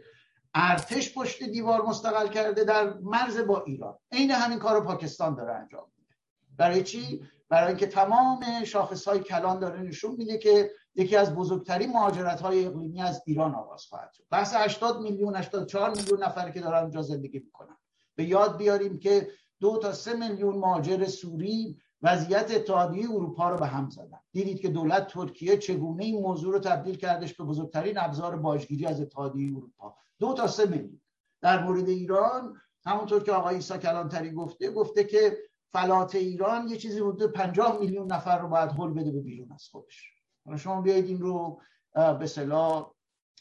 ارتش 0.54 1.14
پشت 1.14 1.42
دیوار 1.42 1.82
مستقل 1.82 2.28
کرده 2.28 2.64
در 2.64 2.94
مرز 2.94 3.38
با 3.38 3.62
ایران. 3.66 3.98
عین 4.12 4.30
همین 4.30 4.58
کار 4.58 4.74
رو 4.74 4.80
پاکستان 4.80 5.34
داره 5.34 5.54
انجام 5.54 5.84
میده. 5.96 6.14
برای 6.56 6.82
چی؟ 6.82 7.22
برای 7.48 7.68
اینکه 7.68 7.86
تمام 7.86 8.64
شاخص 8.64 9.08
های 9.08 9.20
کلان 9.20 9.58
داره 9.58 9.82
نشون 9.82 10.14
میده 10.14 10.38
که 10.38 10.70
یکی 10.94 11.16
از 11.16 11.34
بزرگترین 11.34 11.92
مهاجرت 11.92 12.40
های 12.40 12.66
اقلیمی 12.66 13.02
از 13.02 13.22
ایران 13.26 13.54
آغاز 13.54 13.84
خواهد 13.84 14.12
شد. 14.12 14.24
بحث 14.30 14.54
80 14.54 15.00
میلیون 15.00 15.36
84 15.36 15.90
میلیون 15.90 16.22
نفر 16.22 16.50
که 16.50 16.60
دارن 16.60 16.82
اونجا 16.82 17.02
زندگی 17.02 17.38
می‌کنن. 17.38 17.76
به 18.14 18.24
یاد 18.24 18.56
بیاریم 18.56 18.98
که 18.98 19.28
دو 19.60 19.78
تا 19.82 19.92
سه 19.92 20.14
میلیون 20.14 20.56
مهاجر 20.56 21.04
سوری 21.04 21.78
وضعیت 22.02 22.50
اتحادیه 22.50 23.10
اروپا 23.10 23.50
رو 23.50 23.56
به 23.56 23.66
هم 23.66 23.90
زدن. 23.90 24.20
دیدید 24.32 24.60
که 24.60 24.68
دولت 24.68 25.06
ترکیه 25.06 25.56
چگونه 25.56 26.04
این 26.04 26.22
موضوع 26.22 26.52
رو 26.52 26.58
تبدیل 26.58 26.96
کردش 26.96 27.34
به 27.34 27.44
بزرگترین 27.44 27.98
ابزار 27.98 28.36
باجگیری 28.36 28.86
از 28.86 29.00
اتحادیه 29.00 29.56
اروپا. 29.56 29.94
دو 30.18 30.34
تا 30.34 30.46
سه 30.46 30.66
میلیون. 30.66 31.00
در 31.40 31.64
مورد 31.64 31.88
ایران 31.88 32.60
همونطور 32.84 33.22
که 33.22 33.32
آقای 33.32 33.54
ایسا 33.54 33.78
کلانتری 33.78 34.30
گفته 34.30 34.70
گفته 34.70 35.04
که 35.04 35.38
فلات 35.72 36.14
ایران 36.14 36.68
یه 36.68 36.76
چیزی 36.76 37.00
حدود 37.00 37.32
50 37.32 37.78
میلیون 37.80 38.12
نفر 38.12 38.38
رو 38.38 38.48
باید 38.48 38.70
حل 38.70 38.90
بده 38.90 39.10
به 39.10 39.20
بیرون 39.20 39.52
از 39.52 39.68
خودش. 39.70 40.12
شما 40.56 40.80
بیایید 40.80 41.06
این 41.06 41.20
رو 41.20 41.60
به 41.94 42.26
صلاح 42.26 42.94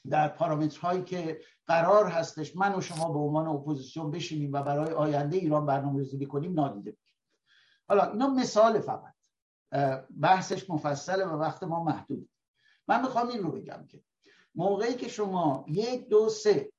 در 0.10 0.28
پارامترهایی 0.28 1.04
که 1.04 1.42
قرار 1.68 2.08
هستش 2.08 2.56
من 2.56 2.76
و 2.76 2.82
شما 2.82 3.14
به 3.14 3.20
عنوان 3.20 3.48
اپوزیسیون 3.48 4.12
بشینیم 4.12 4.54
و 4.54 4.64
برای 4.64 4.94
آینده 4.94 5.38
ایران 5.38 5.66
برنامه 5.66 6.00
ریزی 6.00 6.26
کنیم 6.26 6.54
نادیده 6.54 6.92
بگیریم. 6.92 7.20
حالا 7.90 8.12
اینا 8.12 8.28
مثال 8.28 8.80
فقط. 8.80 9.14
بحثش 10.22 10.70
مفصله 10.70 11.26
و 11.26 11.38
وقت 11.38 11.64
ما 11.64 11.84
محدود 11.84 12.30
من 12.88 13.02
می‌خوام 13.02 13.28
این 13.28 13.44
رو 13.44 13.52
بگم 13.52 13.86
که 13.88 14.04
موقعی 14.56 14.96
که 14.96 15.08
شما 15.08 15.66
یک 15.68 16.10
دو 16.10 16.30
سه 16.30 16.72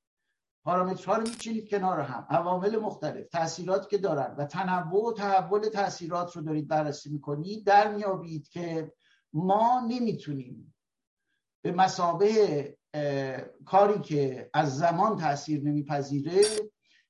پارامترها 0.69 1.17
رو 1.17 1.29
میچینید 1.29 1.71
کنار 1.71 2.01
هم. 2.01 2.27
عوامل 2.31 2.77
مختلف 2.77 3.29
تاثیرات 3.29 3.89
که 3.89 3.99
دارن 3.99 4.37
و 4.39 4.45
تنوع 4.45 5.09
و 5.09 5.13
تحول 5.13 5.69
تاثیرات 5.69 6.37
رو 6.37 6.43
دارید 6.43 6.69
بررسی 6.69 7.11
می‌کنید 7.11 7.65
در 7.65 7.95
میابید 7.95 8.49
که 8.49 8.93
ما 9.33 9.87
نمی‌تونیم 9.89 10.75
به 11.65 11.73
مسابه 11.73 12.77
کاری 13.65 14.01
که 14.01 14.51
از 14.55 14.77
زمان 14.77 15.17
تاثیر 15.17 15.63
نمیپذیره 15.63 16.43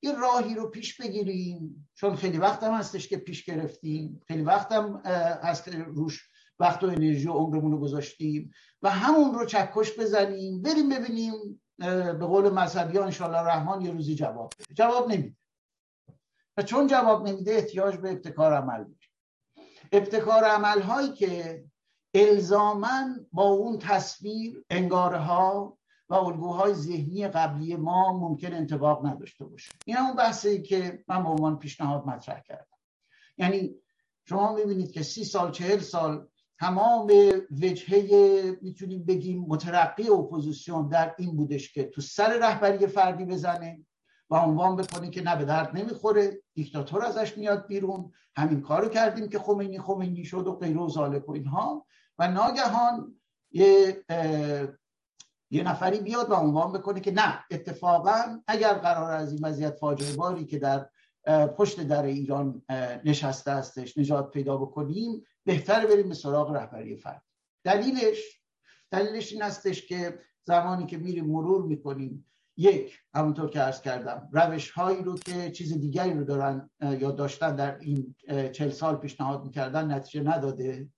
یه 0.03 0.19
راهی 0.19 0.55
رو 0.55 0.71
پیش 0.71 1.01
بگیریم. 1.01 1.89
چون 1.95 2.17
خیلی 2.17 2.39
وقت 2.39 2.63
هم 2.63 2.73
هستش 2.73 3.09
که 3.09 3.17
پیش 3.17 3.45
گرفتیم. 3.45 4.23
خیلی 4.29 4.43
وقت 4.43 4.73
هم 4.73 5.03
هست 5.43 5.69
روش 5.69 6.29
وقت 6.59 6.85
و 6.85 6.87
انرژی 6.87 7.29
و 7.29 7.33
عمرمون 7.33 7.73
رو 7.73 7.79
گذاشتیم. 7.79 8.51
و 8.83 8.91
همون 8.91 9.35
رو 9.35 9.45
چکش 9.45 9.99
بزنیم 9.99 10.63
بریم 10.63 10.89
ببینیم 10.89 11.63
به 11.79 12.27
قول 12.27 12.51
مذهبی 12.51 12.99
انشالله 12.99 13.39
رحمان 13.39 13.83
یه 13.83 13.91
روزی 13.91 14.15
جواب 14.15 14.53
بده. 14.59 14.75
جواب 14.75 15.11
نمیده. 15.11 15.37
و 16.57 16.63
چون 16.63 16.87
جواب 16.87 17.29
نمیده 17.29 17.53
احتیاج 17.53 17.97
به 17.97 18.11
ابتکار 18.13 18.55
عمل 18.55 18.85
بود 18.85 19.05
ابتکار 19.93 20.45
عمل 20.45 20.83
هایی 20.83 21.13
که 21.13 21.65
الزاماً 22.15 23.27
با 23.33 23.43
اون 23.43 23.79
تصویر 23.79 24.65
انگاره 24.71 25.19
ها 25.19 25.79
و 26.09 26.15
الگوهای 26.15 26.75
ذهنی 26.75 27.29
قبلی 27.29 27.77
ما 27.77 28.13
ممکن 28.13 28.53
انطباق 28.53 29.07
نداشته 29.07 29.45
باشه. 29.45 29.71
این 29.85 29.97
همون 29.97 30.17
بحثی 30.17 30.63
که 30.63 31.05
من 31.09 31.23
به 31.23 31.29
عنوان 31.29 31.59
پیشنهاد 31.59 32.07
مطرح 32.07 32.41
کردم. 32.41 32.79
یعنی 33.39 33.75
شما 34.25 34.55
می‌بینید 34.55 34.93
که 34.93 35.03
سی 35.03 35.25
سال 35.25 35.51
چهل 35.51 35.79
سال 35.79 36.29
تمام 36.61 37.13
وجهه 37.63 38.59
می‌تونیم 38.63 39.05
بگیم 39.05 39.45
مترقی 39.49 40.09
اپوزیسیون 40.09 40.89
در 40.89 41.15
این 41.19 41.37
بودش 41.37 41.73
که 41.73 41.85
تو 41.85 42.01
سر 42.01 42.39
رهبری 42.39 42.87
فردی 42.87 43.25
بزنه 43.25 43.87
و 44.31 44.37
عنوان 44.37 44.77
بکنه 44.77 45.11
که 45.11 45.23
نه 45.23 45.37
به 45.37 45.45
درد 45.45 45.77
نمی‌خوره 45.77 46.43
دیکتاتور 46.55 47.05
ازش 47.05 47.39
میاد 47.39 47.67
بیرون. 47.67 48.13
همین 48.37 48.61
کارو 48.61 48.89
کردیم 48.89 49.29
که 49.29 49.39
خمینی 49.39 49.79
خمینی 49.79 50.25
شد 50.25 50.47
و 50.47 50.53
غیره 50.53 50.79
و 50.79 50.89
ذلک 50.89 51.29
و 51.29 51.33
اینها. 51.33 51.87
و 52.19 52.29
ناگهان 52.29 53.21
یه 53.53 54.05
یه 55.51 55.63
نفری 55.63 56.01
بیاد 56.01 56.31
و 56.31 56.35
عنوان 56.35 56.73
بکنه 56.73 57.01
که 57.01 57.11
نه 57.11 57.45
اتفاقا 57.51 58.41
اگر 58.47 58.75
قرار 58.75 59.13
از 59.13 59.33
این 59.33 59.45
وضعیت 59.45 59.75
فاجعه 59.75 60.17
باری 60.17 60.45
که 60.45 60.59
در 60.59 60.89
پشت 61.29 61.81
در 61.81 62.03
ایران 62.03 62.63
نشسته 63.05 63.51
هستش 63.53 63.99
نجات 63.99 64.31
پیدا 64.31 64.57
بکنیم 64.57 65.25
بهتر 65.45 65.87
بریم 65.87 66.09
به 66.09 66.15
سراغ 66.15 66.51
رهبری 66.51 66.97
فرد. 66.97 67.23
دلیلش 67.65 68.41
دلیلش 68.91 69.33
این 69.33 69.43
هستش 69.43 69.87
که 69.87 70.19
زمانی 70.45 70.87
که 70.87 70.99
میریم 70.99 71.27
مرور 71.27 71.63
می‌کنیم 71.63 72.25
یک 72.57 72.99
همونطور 73.15 73.51
که 73.51 73.61
عرض 73.61 73.81
کردم 73.81 74.29
روش 74.33 74.71
هایی 74.71 75.03
رو 75.03 75.19
که 75.19 75.51
چیز 75.51 75.81
دیگری 75.81 76.13
رو 76.13 76.25
دارن 76.25 76.71
یا 76.81 77.11
داشتن 77.11 77.57
در 77.57 77.79
این 77.79 78.15
چل 78.53 78.71
سال 78.71 78.97
پیشنهاد 78.97 79.45
می‌کردن 79.45 79.93
نتیجه 79.93 80.23
نداده 80.23 80.89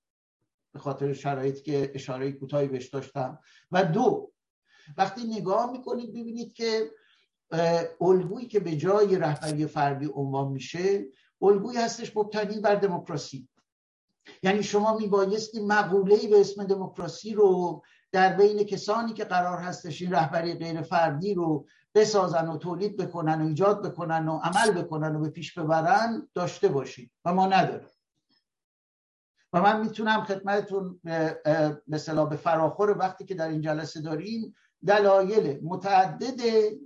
به 0.73 0.79
خاطر 0.79 1.13
شرایطی 1.13 1.63
که 1.63 1.93
اشاره 1.95 2.33
کوتاهی 2.33 2.69
بهش 2.69 2.89
داشتم. 2.89 3.39
و 3.71 3.85
دو 3.85 4.33
وقتی 4.97 5.25
نگاه 5.25 5.73
می‌کنید 5.73 6.11
ببینید 6.11 6.53
که 6.53 6.91
الگویی 8.01 8.47
که 8.47 8.61
به 8.61 8.77
جای 8.77 9.19
رهبری 9.19 9.67
فردی 9.67 10.11
عنوان 10.15 10.49
میشه 10.49 11.07
الگویی 11.43 11.79
هستش 11.79 12.17
مبتنی 12.17 12.61
بر 12.61 12.75
دموکراسی. 12.75 13.49
یعنی 14.43 14.63
شما 14.63 14.99
میبایستی 14.99 15.61
مقوله‌ای 15.61 16.29
به 16.29 16.41
اسم 16.41 16.65
دموکراسی 16.65 17.35
رو 17.35 17.83
در 18.13 18.37
بین 18.37 18.65
کسانی 18.65 19.13
که 19.13 19.25
قرار 19.25 19.59
هستش 19.59 20.03
این 20.03 20.13
رهبری 20.13 20.55
غیر 20.55 20.83
فردی 20.83 21.35
رو 21.35 21.67
بسازن 21.95 22.49
و 22.49 22.57
تولید 22.57 22.97
بکنن 22.97 23.43
و 23.43 23.47
ایجاد 23.47 23.87
بکنن 23.87 24.29
و 24.29 24.39
عمل 24.39 24.83
بکنن 24.83 25.17
و 25.17 25.21
به 25.21 25.29
پیش 25.29 25.59
ببرن 25.59 26.29
داشته 26.35 26.69
باشید 26.69 27.11
و 27.25 27.35
ما 27.35 27.47
نداریم. 27.47 27.89
و 29.53 29.63
من 29.63 29.81
می‌تونم 29.81 30.25
خدمتتون 30.25 31.01
مثلا 31.89 32.25
به 32.25 32.37
فراخور 32.37 32.99
وقتی 32.99 33.25
که 33.25 33.35
در 33.35 33.49
این 33.49 33.61
جلسه 33.61 34.01
داریم 34.01 34.55
دلایل 34.87 35.61
متعدد 35.63 36.41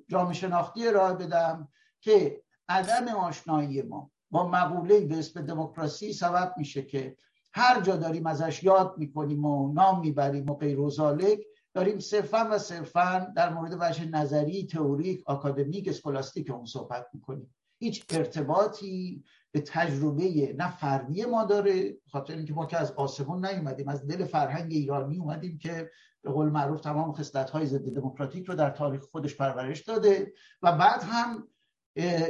جامعه 0.08 0.34
شناختی 0.34 0.88
ارائه 0.88 1.14
بدم 1.14 1.68
که 2.00 2.42
عدم 2.68 3.08
آشنایی 3.08 3.82
ما 3.82 4.10
با 4.30 4.48
مقوله 4.48 5.00
به 5.00 5.18
اسم 5.18 5.40
دموکراسی 5.40 6.12
سبب 6.12 6.54
میشه 6.56 6.82
که 6.82 7.16
هر 7.54 7.80
جا 7.80 7.96
داریم 7.96 8.26
ازش 8.26 8.62
یاد 8.62 8.94
می‌کنیم 8.98 9.44
و 9.44 9.72
نام 9.72 10.00
می‌بریم 10.00 10.50
و 10.50 10.54
غیر 10.54 10.80
و 10.80 10.90
داریم 11.74 11.98
صرفا 11.98 12.48
و 12.50 12.58
صرفا 12.58 13.32
در 13.36 13.54
مورد 13.54 13.76
وجه 13.80 14.04
نظری 14.04 14.66
تئوریک 14.66 15.22
آکادمیک 15.26 15.88
اسکولاستیک 15.88 16.50
اون 16.50 16.64
صحبت 16.64 17.06
می‌کنیم. 17.12 17.54
هیچ 17.78 18.04
ارتباطی 18.10 19.24
به 19.50 19.60
تجربه 19.60 20.54
نه 20.58 20.70
فردی 20.70 21.24
ما 21.24 21.44
داره 21.44 21.96
خاطر 22.12 22.36
اینکه 22.36 22.54
ما 22.54 22.66
که 22.66 22.76
از 22.76 22.92
آسمون 22.92 23.46
نیومدیم 23.46 23.88
از 23.88 24.06
دل 24.06 24.24
فرهنگ 24.24 24.72
ایرانی 24.72 25.18
اومدیم 25.18 25.58
که 25.58 25.90
به 26.24 26.30
قول 26.30 26.48
معروف 26.50 26.80
تمام 26.80 27.12
خصلت 27.12 27.50
های 27.50 27.66
ضد 27.66 27.94
دموکراتیک 27.94 28.46
رو 28.46 28.54
در 28.54 28.70
تاریخ 28.70 29.02
خودش 29.02 29.36
پرورش 29.36 29.82
داده 29.82 30.32
و 30.62 30.72
بعد 30.72 31.02
هم 31.02 31.48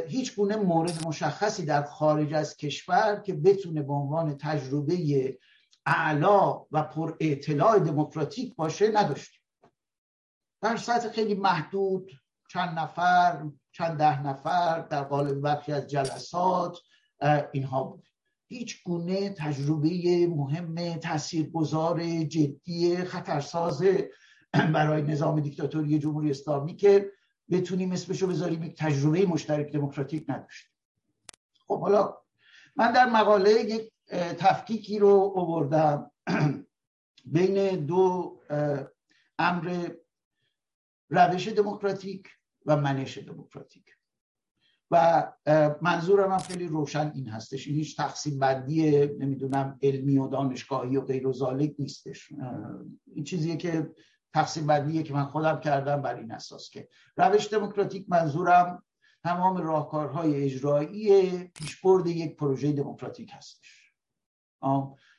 هیچ 0.07 0.37
گونه 0.37 0.57
مورد 0.57 1.07
مشخصی 1.07 1.65
در 1.65 1.83
خارج 1.83 2.35
از 2.35 2.57
کشور 2.57 3.21
که 3.21 3.35
بتونه 3.35 3.83
به 3.83 3.93
عنوان 3.93 4.37
تجربه 4.37 5.39
اعلا 5.87 6.65
و 6.73 6.83
پر 6.83 7.17
اطلاع 7.21 7.79
دموکراتیک 7.79 8.57
باشه 8.57 8.91
نداشتیم 8.93 9.41
در 10.63 10.77
سطح 10.77 11.09
خیلی 11.09 11.35
محدود 11.35 12.11
چند 12.51 12.79
نفر 12.79 13.45
چند 13.73 13.99
ده 13.99 14.23
نفر 14.23 14.81
در 14.81 15.05
قالب 15.05 15.41
برخی 15.41 15.73
از 15.73 15.87
جلسات 15.87 16.79
اینها 17.53 17.85
بود. 17.85 18.07
هیچ 18.59 18.83
گونه 18.85 19.31
تجربه 19.31 20.27
مهم 20.27 20.97
تاثیرگذار 20.97 22.03
جدی 22.25 22.97
خطرساز 22.97 23.83
برای 24.53 25.03
نظام 25.03 25.41
دیکتاتوری 25.41 25.99
جمهوری 25.99 26.31
اسلامی 26.31 26.77
که 26.77 27.13
بتونیم 27.51 27.93
اسمشو 27.93 28.27
بذاریم 28.27 28.63
یک 28.63 28.77
تجربه 28.79 29.27
مشترک 29.27 29.73
دموکراتیک 29.73 30.25
نداشت 30.29 30.67
خب 31.67 31.81
حالا 31.81 32.15
من 32.77 32.93
در 32.93 33.11
مقاله 33.11 33.51
یک 33.51 33.93
تفکیکی 34.39 34.99
رو 34.99 35.33
آوردم 35.37 36.11
بین 37.35 37.87
دو 37.87 38.41
امر 39.39 39.89
روش 41.11 41.49
دموکراتیک 41.49 42.29
و 42.67 42.77
منش 42.77 43.19
دموکراتیک. 43.19 43.85
و 44.95 45.33
منظورم 45.81 46.33
هم 46.33 46.39
خیلی 46.39 46.67
روشن 46.67 47.13
این 47.15 47.29
هستش. 47.29 47.67
این 47.67 47.77
هیچ 47.77 47.97
تقسیم 47.97 48.39
بندی 48.39 49.07
نمی‌دونم 49.07 49.79
علمی 49.83 50.19
و 50.19 50.29
دانشگاهی 50.29 50.97
و 50.97 51.01
غیر 51.01 51.27
و 51.27 51.33
ذالک 51.33 51.75
نیستش. 51.79 52.33
این 53.15 53.25
چیزیه 53.25 53.57
که 53.57 53.91
تقسیم 54.35 54.67
بندیه 54.67 55.03
که 55.03 55.15
من 55.15 55.25
خودم 55.25 55.61
کردم 55.61 56.03
بر 56.03 56.15
این 56.15 56.33
اساس 56.33 56.71
که 56.71 56.89
روش 57.17 57.53
دموکراتیک 57.53 58.07
منظورم 58.09 58.83
تمام 59.25 59.57
راهکارهای 59.57 60.45
اجرایی 60.45 61.45
پیشبرد 61.45 62.07
یک 62.07 62.37
پروژه 62.37 62.73
دموکراتیک 62.73 63.31
هستش. 63.33 63.93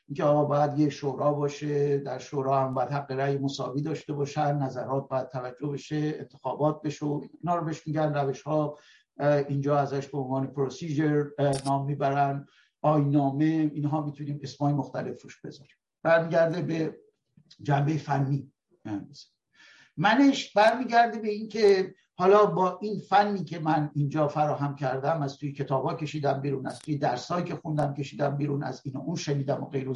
اینکه 0.07 0.23
آقا 0.23 0.45
باید 0.45 0.79
یه 0.79 0.89
شورا 0.89 1.33
باشه 1.33 1.97
در 1.97 2.19
شورا 2.19 2.59
هم 2.59 2.73
باید 2.73 2.89
حق 2.89 3.11
رأی 3.11 3.37
مساوی 3.37 3.81
داشته 3.81 4.13
باشن 4.13 4.57
نظرات 4.57 5.09
باید 5.09 5.29
توجه 5.29 5.67
بشه 5.67 5.95
انتخابات 5.95 6.81
بشه 6.81 7.05
اینا 7.05 7.55
رو 7.55 7.65
بهش 7.65 7.87
میگن 7.87 8.13
روش 8.13 8.41
ها 8.41 8.77
اینجا 9.19 9.77
ازش 9.77 10.07
به 10.07 10.17
عنوان 10.17 10.47
پروسیجر 10.47 11.25
نام 11.65 11.85
می‌برن. 11.85 12.47
آینامه 12.81 13.45
اینها 13.45 14.05
می‌تونیم 14.05 14.39
اسمای 14.43 14.73
مختلف 14.73 15.21
روش 15.21 15.41
بذاریم. 15.41 15.75
برمیگرده 16.03 16.61
به 16.61 16.97
جنبه 17.61 17.97
فنی. 17.97 18.51
منش 19.97 20.53
برمیگرده 20.53 21.19
به 21.19 21.29
اینکه 21.29 21.95
حالا 22.17 22.45
با 22.45 22.79
این 22.81 22.99
فنی 22.99 23.43
که 23.43 23.59
من 23.59 23.91
اینجا 23.93 24.27
فراهم 24.27 24.75
کردم 24.75 25.21
از 25.21 25.37
توی 25.37 25.51
کتابا 25.51 25.93
کشیدم 25.93 26.41
بیرون 26.41 26.67
از 26.67 26.79
توی 26.79 26.97
درسایی 26.97 27.45
که 27.45 27.55
خوندم 27.55 27.93
کشیدم 27.93 28.37
بیرون 28.37 28.63
از 28.63 28.81
این 28.85 28.97
اون 28.97 29.15
شنیدم 29.15 29.63
و 29.63 29.65
غیر 29.65 29.89
و 29.89 29.95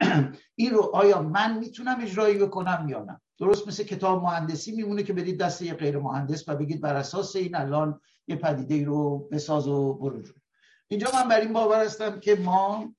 این 0.56 0.70
رو 0.70 0.90
آیا 0.94 1.22
من 1.22 1.58
می‌تونم 1.58 2.00
اجرایی 2.00 2.38
بکنم 2.38 2.86
یا 2.88 3.04
نه؟ 3.04 3.20
درست 3.38 3.68
مثل 3.68 3.84
کتاب 3.84 4.22
مهندسی 4.22 4.76
میمونه 4.76 5.02
که 5.02 5.12
بدید 5.12 5.40
دست 5.40 5.62
یه 5.62 5.74
غیر 5.74 5.98
مهندس 5.98 6.48
و 6.48 6.56
بگید 6.56 6.80
بر 6.80 6.96
اساس 6.96 7.36
این 7.36 7.54
الان 7.54 8.00
یه 8.28 8.36
پدیده 8.36 8.84
رو 8.84 9.28
بساز 9.32 9.68
و 9.68 9.94
برو 9.94 10.22
اینجا 10.88 11.08
من 11.14 11.28
بر 11.28 11.40
این 11.40 11.52
باور 11.52 11.84
هستم 11.84 12.20
که 12.20 12.34
ما 12.34 12.94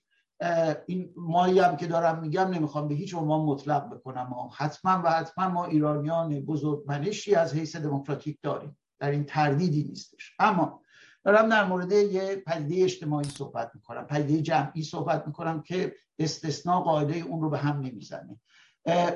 این 0.86 1.14
مایی 1.18 1.60
هم 1.60 1.78
که 1.78 1.88
دارم 1.88 2.20
میگم 2.20 2.48
نمی‌خوام 2.48 2.88
به 2.88 2.96
هیچ 2.96 3.16
عنوان 3.16 3.42
مطلق 3.42 3.96
بکنم. 3.96 4.28
ما 4.32 4.52
حتما 4.56 5.02
و 5.06 5.12
حتما 5.12 5.50
ما 5.50 5.66
ایرانیان 5.66 6.40
بزرگ 6.40 6.84
منشی 6.88 7.36
از 7.36 7.54
حیث 7.54 7.76
دموکراتیک 7.76 8.40
داریم. 8.42 8.78
در 9.00 9.12
این 9.12 9.24
تردیدی 9.24 9.84
نیستش. 9.84 10.36
اما 10.40 10.82
دارم 11.24 11.50
در 11.50 11.66
مورد 11.66 11.92
یه 11.92 12.36
پدیده 12.36 12.84
اجتماعی 12.84 13.30
صحبت 13.30 13.72
می‌کنم. 13.74 14.08
پدیده 14.08 14.42
جمعی 14.42 14.84
صحبت 14.84 15.28
می‌کنم 15.28 15.62
که 15.62 15.96
استثناء 16.20 16.82
قاعده 16.82 17.16
اون 17.16 17.42
رو 17.42 17.50
به 17.50 17.58
هم 17.58 17.80
نمی‌زنه. 17.80 18.40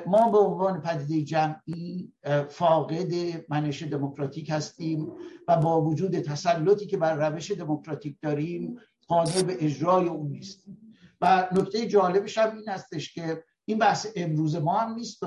ما 0.06 0.30
به 0.30 0.38
عنوان 0.38 0.80
پدیده 0.80 1.24
جمعی 1.24 2.12
فاقد 2.48 3.12
منش 3.48 3.82
دموکراتیک 3.82 4.50
هستیم 4.50 5.12
و 5.48 5.56
با 5.56 5.82
وجود 5.82 6.20
تسلطی 6.20 6.86
که 6.86 6.96
بر 6.96 7.28
روش 7.30 7.50
دموکراتیک 7.50 8.16
داریم 8.22 8.78
قادر 9.06 9.42
به 9.42 9.64
اجرای 9.64 10.08
اون 10.08 10.30
نیستیم. 10.30 10.96
و 11.20 11.48
نکته 11.52 11.86
جالبش 11.86 12.38
هم 12.38 12.56
این 12.56 12.68
هستش 12.68 13.14
که 13.14 13.44
این 13.64 13.78
بحث 13.78 14.06
امروز 14.16 14.56
ما 14.56 14.78
هم 14.78 14.94
نیست 14.94 15.20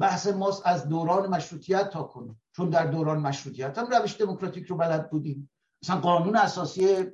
بحث 0.00 0.26
ماست 0.26 0.62
از 0.64 0.88
دوران 0.88 1.26
مشروطیت 1.26 1.90
تا 1.90 2.02
کنیم 2.02 2.42
چون 2.56 2.70
در 2.70 2.86
دوران 2.86 3.18
مشروطیت 3.18 3.78
هم 3.78 3.86
روش 3.86 4.20
دموکراتیک 4.20 4.66
رو 4.66 4.76
بلد 4.76 5.10
بودیم. 5.10 5.50
مثلا 5.82 5.96
قانون 5.96 6.36
اساسی 6.36 7.06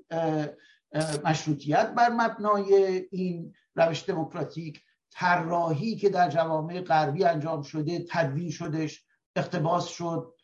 مشروطیت 1.25 1.95
بر 1.97 2.09
مبنای 2.09 3.03
این 3.11 3.55
روش 3.75 4.09
دموکراتیک 4.09 4.83
طراحی 5.11 5.97
که 5.97 6.09
در 6.09 6.29
جوامع 6.29 6.81
غربی 6.81 7.25
انجام 7.25 7.63
شده 7.63 8.07
تدوین 8.11 8.51
شدش 8.51 9.05
اقتباس 9.37 9.89
شد 9.89 10.35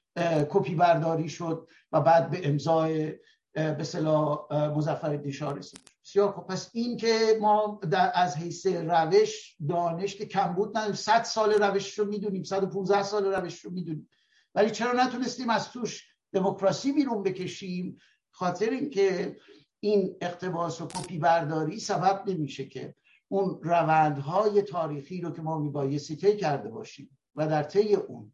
کپی 0.51 0.75
برداری 0.75 1.29
شد 1.29 1.69
و 1.93 2.01
بعد 2.01 2.31
به 2.31 2.49
امضای 2.49 3.15
به 3.53 3.85
صلاح 3.85 4.53
مزفر 4.53 5.17
دیشا 5.17 5.53
رسید. 5.53 5.81
بسیار 6.05 6.33
خب 6.33 6.43
پس 6.43 6.71
این 6.73 6.97
که 6.97 7.39
ما 7.41 7.81
در 7.91 8.13
از 8.15 8.37
حیث 8.37 8.67
روش 8.67 9.57
دانش 9.69 10.17
که 10.17 10.27
کم 10.27 10.55
بود 10.55 10.77
نداریم 10.77 10.95
100 10.95 11.23
سال 11.23 11.53
روش 11.53 11.99
رو 11.99 12.05
می‌دونیم 12.05 12.43
115 12.43 13.03
سال 13.03 13.25
روش 13.25 13.61
رو 13.61 13.71
می‌دونیم. 13.71 14.09
ولی 14.55 14.71
چرا 14.71 14.93
نتونستیم 14.93 15.51
از 15.51 15.71
توش 15.71 16.05
دموکراسی 16.33 16.93
بیرون 16.93 17.23
بکشیم؟ 17.23 17.99
خاطر 18.31 18.71
اینکه 18.71 19.37
این 19.81 20.17
اقتباس 20.21 20.81
و 20.81 20.87
کپی 20.87 21.19
برداری 21.19 21.81
سبب 21.81 22.23
نمیشه 22.27 22.65
که 22.65 22.95
اون 23.29 23.61
روندهای 23.63 24.63
تاریخی 24.63 25.21
رو 25.21 25.31
که 25.31 25.43
ما 25.43 25.59
میبایستی 25.59 26.17
طی 26.17 26.37
کرده 26.37 26.69
باشیم 26.69 27.19
و 27.35 27.49
در 27.49 27.63
طی 27.63 27.95
اون 27.95 28.33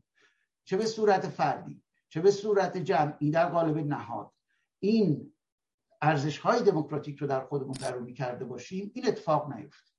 چه 0.65 0.77
به 0.77 0.87
صورت 0.87 1.29
فردی 1.29 1.83
چه 2.09 2.21
به 2.21 2.31
صورت 2.31 2.77
جمعی 2.77 3.31
در 3.31 3.49
قالب 3.49 3.79
نهاد 3.79 4.33
این 4.79 5.33
ارزش 6.03 6.39
های 6.39 6.63
دموکراتیک 6.63 7.19
رو 7.19 7.27
در 7.27 7.45
خودمون 7.45 7.73
درونی 7.73 8.13
کرده 8.13 8.45
باشیم 8.45 8.91
این 8.95 9.07
اتفاق 9.07 9.53
نیفت 9.53 9.95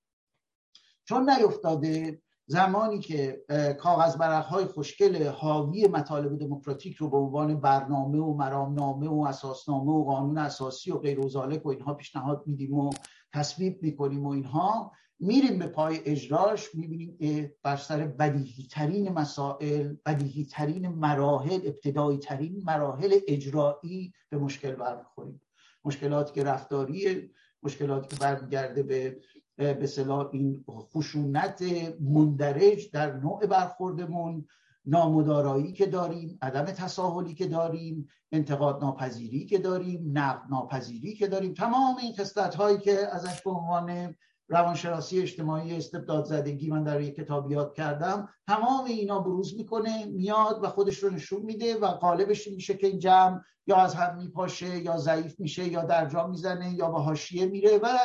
چون 1.04 1.30
نیفتاده 1.30 2.22
زمانی 2.46 3.00
که 3.00 3.46
کاغذ 3.80 4.18
برق 4.18 4.46
های 4.46 4.66
خوشگل 4.66 5.28
حاوی 5.28 5.88
مطالب 5.88 6.40
دموکراتیک 6.40 6.98
رو 6.98 7.10
به 7.10 7.18
عنوان 7.18 7.62
برنامه 7.62 8.20
و 8.20 8.34
مرامنامه 8.34 9.10
و 9.10 9.26
اساسنامه 9.30 9.92
و 9.92 10.04
قانون 10.04 10.38
اساسی 10.38 10.92
و 10.92 10.98
غیر 10.98 11.20
و 11.20 11.70
اینها 11.70 11.94
پیشنهاد 11.94 12.44
میدیم 12.46 12.74
و 12.74 12.94
تصویب 13.34 13.84
می‌کنیم 13.84 14.26
و 14.26 14.30
اینها 14.30 14.92
میریم 15.20 15.60
به 15.60 15.68
پای 15.68 16.00
اجراش 16.06 16.76
می‌بینیم 16.76 17.18
بر 17.64 17.76
سر 17.76 18.08
بدیهی 18.08 18.68
ترین 18.72 19.10
مسائل 19.10 19.96
بدیهی 20.06 20.46
ترین 20.46 20.88
مراحل 20.88 21.60
ابتدایی 21.64 22.18
ترین 22.18 22.64
مراحل 22.66 23.20
اجرایی 23.28 24.14
به 24.30 24.38
مشکل 24.38 24.76
برمیخوریم. 24.76 25.42
مشکلاتی 25.86 26.34
که 26.34 26.44
رفتاری 26.44 27.32
مشکلاتی 27.64 28.16
که 28.16 28.22
برمیگرده 28.22 28.84
به 28.84 29.20
به 29.58 29.90
این 30.32 30.66
خشونت 30.70 31.64
مندرج 32.00 32.92
در 32.92 33.14
نوع 33.14 33.46
برخوردمون. 33.46 34.48
نامدارایی 34.86 35.74
که 35.74 35.86
داریم 35.86 36.40
عدم 36.42 36.66
تساهلی 36.66 37.34
که 37.34 37.48
داریم 37.48 38.08
انتقاد 38.32 38.84
ناپذیری 38.84 39.46
که 39.46 39.58
داریم 39.58 40.12
نقد 40.14 40.42
ناپذیری 40.50 41.16
که 41.16 41.28
داریم. 41.28 41.54
تمام 41.54 41.98
این 41.98 42.14
خصلت 42.14 42.56
هایی 42.56 42.78
که 42.78 43.08
ازش 43.12 43.42
به 43.42 43.52
عنوان 43.52 44.16
روانشناسی 44.48 45.22
اجتماعی 45.22 45.76
استبداد 45.76 46.26
زدگی 46.26 46.70
من 46.70 46.84
در 46.84 47.02
یک 47.02 47.16
کتاب 47.16 47.52
یاد 47.52 47.74
کردم 47.74 48.30
تمام 48.48 48.86
اینا 48.86 49.20
بروز 49.20 49.58
می‌کنه 49.58 50.06
میاد 50.06 50.64
و 50.64 50.68
خودش 50.68 50.98
رو 50.98 51.10
نشون 51.10 51.42
میده 51.42 51.76
و 51.76 51.86
قالبش 51.86 52.48
میشه 52.48 52.74
که 52.74 52.88
این 52.88 53.00
جمع 53.00 53.40
یا 53.68 53.76
از 53.76 53.96
هم 53.96 54.18
میپاشه 54.18 54.78
یا 54.78 54.98
ضعیف 54.98 55.40
میشه 55.40 55.68
یا 55.68 55.84
در 55.84 56.06
جا 56.06 56.28
می‌زنه 56.28 56.74
یا 56.74 56.92
به 56.92 57.00
حاشیه 57.00 57.46
میره 57.46 57.78
و 57.78 57.98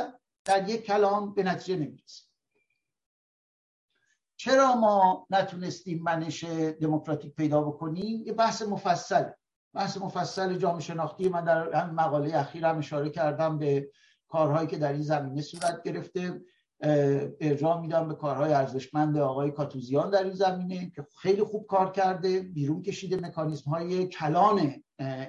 در 0.44 0.68
یک 0.68 0.84
کلام 0.84 1.34
به 1.34 1.42
نتیجه 1.42 1.76
نمی‌رسه. 1.76 2.25
چرا 4.36 4.76
ما 4.76 5.26
نتونستیم 5.30 6.02
منش 6.02 6.44
دموکراتیک 6.80 7.34
پیدا 7.34 7.62
بکنیم؟ 7.62 8.22
یه 8.26 8.32
بحث 8.32 8.62
مفصل 8.62 9.24
بحث 9.74 9.98
مفصل 9.98 10.58
جامعه 10.58 10.80
شناختی 10.80 11.28
من 11.28 11.44
در 11.44 11.74
هم 11.74 11.94
مقاله 11.94 12.38
اخیرم 12.38 12.78
اشاره 12.78 13.10
کردم 13.10 13.58
به 13.58 13.90
کارهایی 14.28 14.68
که 14.68 14.78
در 14.78 14.92
این 14.92 15.02
زمینه 15.02 15.42
صورت 15.42 15.82
گرفته. 15.82 16.40
ارجاع 17.40 17.80
میدم 17.80 18.08
به 18.08 18.14
کارهای 18.14 18.52
ارزشمند 18.52 19.18
آقای 19.18 19.50
کاتوزیان 19.50 20.10
در 20.10 20.24
این 20.24 20.32
زمینه 20.32 20.90
که 20.90 21.06
خیلی 21.22 21.42
خوب 21.42 21.66
کار 21.66 21.92
کرده 21.92 22.40
بیرون 22.40 22.82
کشیده 22.82 23.16
مکانیزم 23.16 23.70
های 23.70 24.06
کلان 24.06 24.82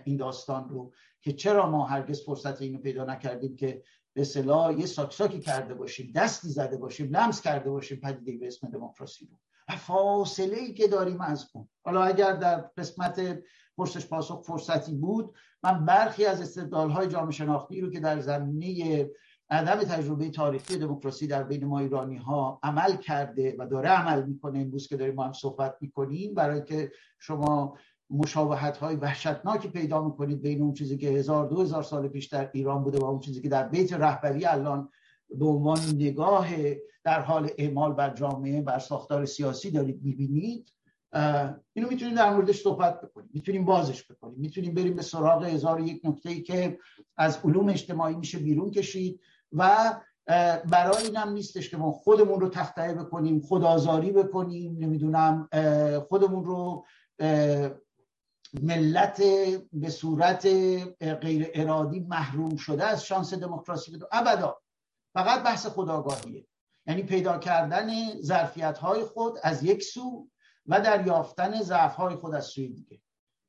این 0.03 0.17
داستان 0.17 0.69
رو 0.69 0.93
که 1.21 1.33
چرا 1.33 1.69
ما 1.69 1.85
هرگز 1.85 2.21
فرصت 2.21 2.61
اینو 2.61 2.79
پیدا 2.79 3.05
نکردیم 3.05 3.55
که 3.55 3.83
به 4.17 4.23
صلاح 4.23 4.79
یه 4.79 4.85
ساکساکی 4.85 5.39
کرده 5.39 5.73
باشیم 5.73 6.11
دستی 6.15 6.49
زده 6.49 6.77
باشیم 6.77 7.09
لمس 7.09 7.41
کرده 7.41 7.69
باشیم 7.69 7.99
پدیده 7.99 8.37
به 8.37 8.47
اسم 8.47 8.69
دموکراسی 8.69 9.25
رو. 9.31 9.37
و 9.69 9.75
فاصله 9.75 10.57
ای 10.57 10.73
که 10.73 10.87
داریم 10.87 11.21
از 11.21 11.49
اون. 11.53 11.67
حالا 11.85 12.03
اگر 12.03 12.33
در 12.33 12.55
قسمت 12.77 13.39
پرسش 13.77 14.05
پاسخ 14.05 14.41
فرصتی 14.41 14.95
بود 14.95 15.35
من 15.63 15.85
برخی 15.85 16.25
از 16.25 16.41
استدلال 16.41 16.89
های 16.89 17.07
جامعه 17.07 17.31
شناختی 17.31 17.81
رو 17.81 17.89
که 17.89 17.99
در 17.99 18.19
زمینه 18.19 19.09
عدم 19.49 19.83
تجربه 19.83 20.29
تاریخی 20.29 20.77
دموکراسی 20.77 21.27
در 21.27 21.43
بین 21.43 21.65
ما 21.65 21.79
ایرانی 21.79 22.17
ها 22.17 22.59
عمل 22.63 22.95
کرده 22.95 23.55
و 23.59 23.67
داره 23.67 23.89
عمل 23.89 24.23
می‌کنه 24.23 24.59
امروز 24.59 24.87
که 24.87 24.97
داریم 24.97 25.15
ما 25.15 25.25
هم 25.25 25.33
صحبت 25.33 25.75
می‌کنیم 25.81 26.33
برای 26.33 26.63
که 26.63 26.91
شما 27.19 27.77
مشابهت 28.09 28.77
های 28.77 28.95
وحشتناکی 28.95 29.67
پیدا 29.67 30.03
می‌کنید 30.03 30.41
بین 30.41 30.61
اون 30.61 30.73
چیزی 30.73 30.97
که 30.97 31.07
هزار 31.07 31.47
دو 31.47 31.61
هزار 31.61 31.83
سال 31.83 32.07
پیش 32.07 32.25
در 32.25 32.49
ایران 32.53 32.83
بوده 32.83 32.99
و 32.99 33.05
اون 33.05 33.19
چیزی 33.19 33.41
که 33.41 33.49
در 33.49 33.67
بیت 33.67 33.93
رهبری 33.93 34.45
الان 34.45 34.89
به 35.29 35.45
عنوان 35.45 35.79
نگاه 35.95 36.47
در 37.03 37.21
حال 37.21 37.49
اعمال 37.57 37.93
بر 37.93 38.13
جامعه 38.13 38.61
بر 38.61 38.79
ساختار 38.79 39.25
سیاسی 39.25 39.71
دارید 39.71 40.03
می‌بینید 40.03 40.73
اینو 41.73 41.89
می‌تونیم 41.89 42.15
در 42.15 42.33
موردش 42.33 42.61
صحبت 42.61 43.01
بکنیم 43.01 43.29
می‌تونیم 43.33 43.65
بازش 43.65 44.11
بکنیم. 44.11 44.39
می‌تونیم 44.39 44.73
بریم 44.73 44.95
به 44.95 45.01
سراغ 45.01 45.43
هزار 45.43 45.79
یک 45.79 46.01
نکته 46.03 46.29
ای 46.29 46.41
که 46.41 46.79
از 47.17 47.39
علوم 47.43 47.69
اجتماعی 47.69 48.15
میشه 48.15 48.39
بیرون 48.39 48.71
کشید 48.71 49.19
و 49.53 49.93
برای 50.69 51.03
اینم 51.03 51.29
نیستش 51.33 51.69
که 51.69 51.77
ما 51.77 51.91
خودمون 51.91 52.39
رو 52.39 52.49
تختعه 52.49 52.93
بکنیم 52.93 53.41
خودآزاری 53.41 54.11
بکنیم 54.11 54.77
نمی‌دونم 54.79 55.49
خودمون 56.09 56.45
رو 56.45 56.85
ملت 58.53 59.21
به 59.73 59.89
صورت 59.89 60.45
غیر 61.01 61.51
ارادی 61.53 61.99
محروم 61.99 62.55
شده 62.55 62.85
از 62.85 63.05
شانس 63.05 63.33
دموکراسی 63.33 63.99
ابدا. 64.11 64.61
فقط 65.13 65.43
بحث 65.43 65.67
خداگاهیه. 65.67 66.47
یعنی 66.87 67.03
پیدا 67.03 67.37
کردن 67.37 67.89
ظرفیت 68.21 68.77
های 68.77 69.03
خود 69.03 69.37
از 69.43 69.63
یک 69.63 69.83
سو 69.83 70.27
و 70.65 70.81
در 70.81 71.07
یافتن 71.07 71.61
ضعف 71.61 71.95
های 71.95 72.15
خود 72.15 72.35
از 72.35 72.45
سوی 72.45 72.67
دیگه. 72.67 73.01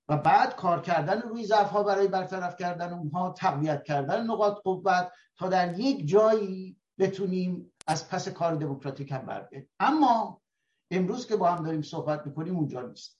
و 0.08 0.16
بعد 0.16 0.56
کار 0.56 0.80
کردن 0.80 1.20
روی 1.20 1.46
ضعف 1.46 1.70
ها 1.70 1.82
برای 1.82 2.08
برطرف 2.08 2.56
کردن 2.56 2.92
اونها 2.92 3.30
تقویت 3.30 3.84
کردن 3.84 4.24
نقاط 4.24 4.62
قوت 4.64 5.12
تا 5.36 5.48
در 5.48 5.78
یک 5.78 6.08
جایی 6.08 6.76
بتونیم 6.98 7.72
از 7.86 8.08
پس 8.08 8.28
کار 8.28 8.54
دموکراتیک 8.54 9.12
هم 9.12 9.26
برگردیم 9.26 9.70
اما 9.80 10.40
امروز 10.90 11.26
که 11.26 11.36
با 11.36 11.50
هم 11.50 11.64
داریم 11.64 11.82
صحبت 11.82 12.26
می‌کنیم 12.26 12.56
اونجا 12.56 12.82
نیست. 12.82 13.18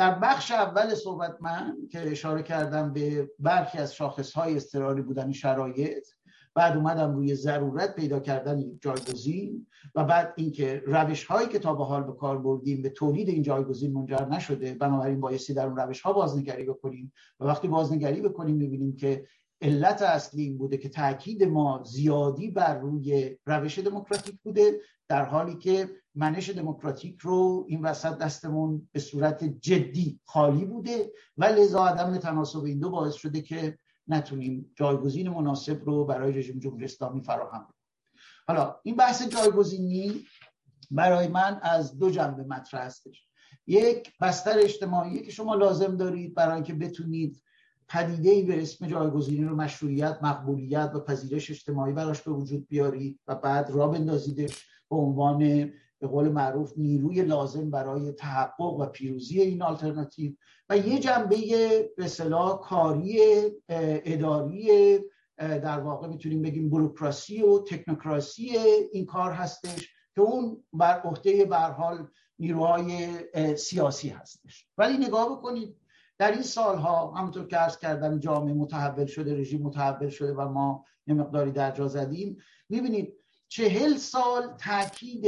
در 0.00 0.18
بخش 0.18 0.50
اول 0.50 0.94
صحبت 0.94 1.36
من 1.40 1.76
که 1.90 2.10
اشاره 2.10 2.42
کردم 2.42 2.92
به 2.92 3.30
برخی 3.38 3.78
از 3.78 3.94
شاخص 3.94 4.32
های 4.32 4.56
استراری 4.56 5.02
بودن 5.02 5.32
شرایط 5.32 6.08
بعد 6.54 6.76
اومدم 6.76 7.14
روی 7.14 7.34
ضرورت 7.34 7.94
پیدا 7.94 8.20
کردن 8.20 8.78
جایگزین 8.80 9.66
و 9.94 10.04
بعد 10.04 10.34
اینکه 10.36 10.82
روش 10.86 11.24
هایی 11.24 11.48
که 11.48 11.58
تا 11.58 11.74
به 11.74 11.84
حال 11.84 12.02
به 12.02 12.12
کار 12.12 12.38
بردیم 12.38 12.82
به 12.82 12.88
تولید 12.88 13.28
این 13.28 13.42
جایگزین 13.42 13.92
منجر 13.92 14.24
نشده 14.24 14.74
بنابراین 14.74 15.20
بایستی 15.20 15.54
در 15.54 15.66
اون 15.66 15.76
روش 15.76 16.00
ها 16.00 16.12
بازنگری 16.12 16.64
بکنیم 16.64 17.12
و 17.40 17.44
وقتی 17.44 17.68
بازنگری 17.68 18.20
بکنیم 18.20 18.56
می‌بینیم 18.56 18.96
که 18.96 19.26
علت 19.62 20.02
اصلی 20.02 20.42
این 20.42 20.58
بوده 20.58 20.76
که 20.76 20.88
تاکید 20.88 21.44
ما 21.44 21.82
زیادی 21.86 22.50
بر 22.50 22.78
روی 22.78 23.36
روش 23.46 23.78
دموکراتیک 23.78 24.34
بوده 24.42 24.80
در 25.08 25.24
حالی 25.24 25.56
که 25.56 25.88
منش 26.14 26.50
دموکراتیک 26.50 27.20
رو 27.20 27.66
این 27.68 27.82
وسط 27.82 28.18
دستمون 28.18 28.88
به 28.92 29.00
صورت 29.00 29.44
جدی 29.44 30.20
خالی 30.24 30.64
بوده 30.64 31.12
و 31.36 31.44
لذا 31.44 31.86
عدم 31.86 32.18
تناسب 32.18 32.64
این 32.64 32.78
دو 32.78 32.90
باعث 32.90 33.14
شده 33.14 33.40
که 33.40 33.78
نتونیم 34.08 34.72
جایگزین 34.76 35.28
مناسب 35.28 35.84
رو 35.84 36.04
برای 36.04 36.32
رژیم 36.32 36.58
جمهوری 36.58 36.84
اسلامی 36.84 37.20
فراهم 37.20 37.62
کنیم. 37.62 37.80
حالا 38.48 38.76
این 38.82 38.96
بحث 38.96 39.28
جایگزینی 39.28 40.24
برای 40.90 41.28
من 41.28 41.60
از 41.62 41.98
دو 41.98 42.10
جنبه 42.10 42.44
مطرح 42.44 42.82
هستش. 42.82 43.26
یک 43.66 44.12
بستر 44.20 44.58
اجتماعی 44.58 45.22
که 45.22 45.30
شما 45.30 45.54
لازم 45.54 45.96
دارید 45.96 46.34
برای 46.34 46.54
اینکه 46.54 46.74
بتونید 46.74 47.42
پدیده 47.88 48.30
ای 48.30 48.42
به 48.42 48.62
اسم 48.62 48.86
جایگزینی 48.86 49.44
رو 49.44 49.56
مشروعیت 49.56 50.18
مقبولیت 50.22 50.90
و 50.94 51.00
پذیرش 51.00 51.50
اجتماعی 51.50 51.92
براش 51.92 52.22
به 52.22 52.30
وجود 52.30 52.68
بیارید 52.68 53.20
و 53.26 53.34
بعد 53.34 53.70
را 53.70 53.88
بندازیدش 53.88 54.66
به 54.90 54.96
عنوان 54.96 55.70
به 56.00 56.06
قول 56.06 56.28
معروف 56.28 56.72
نیروی 56.76 57.22
لازم 57.22 57.70
برای 57.70 58.12
تحقق 58.12 58.80
و 58.80 58.86
پیروزی 58.86 59.40
این 59.40 59.62
آلترناتیو 59.62 60.32
و 60.68 60.76
یه 60.76 60.98
جنبه 60.98 61.36
به 61.96 62.08
صلاح 62.08 62.60
کاری 62.60 63.18
اداری 63.68 64.98
در 65.38 65.80
واقع 65.80 66.08
می‌تونیم 66.08 66.42
بگیم 66.42 66.70
بروکراسی 66.70 67.42
و 67.42 67.58
تکنوکراسی 67.58 68.48
این 68.92 69.06
کار 69.06 69.32
هستش 69.32 69.88
که 70.14 70.20
اون 70.20 70.64
بر 70.72 71.00
عهده 71.00 71.44
به 71.44 71.56
حال 71.56 72.08
نیروهای 72.38 73.08
سیاسی 73.56 74.08
هستش. 74.08 74.66
ولی 74.78 75.06
نگاه 75.06 75.30
بکنید 75.30 75.76
در 76.18 76.32
این 76.32 76.42
سالها 76.42 77.10
همونطور 77.10 77.46
که 77.46 77.56
عرض 77.56 77.78
کردم 77.78 78.18
جامعه 78.18 78.54
متحول 78.54 79.06
شده 79.06 79.34
رژیم 79.34 79.62
متحول 79.62 80.08
شده 80.08 80.34
و 80.34 80.48
ما 80.48 80.84
یه 81.06 81.14
مقداری 81.14 81.50
درجا 81.52 81.88
زدیم 81.88 82.36
می‌بینید 82.68 83.19
چهل 83.52 83.96
سال 83.96 84.56
تاکید 84.56 85.26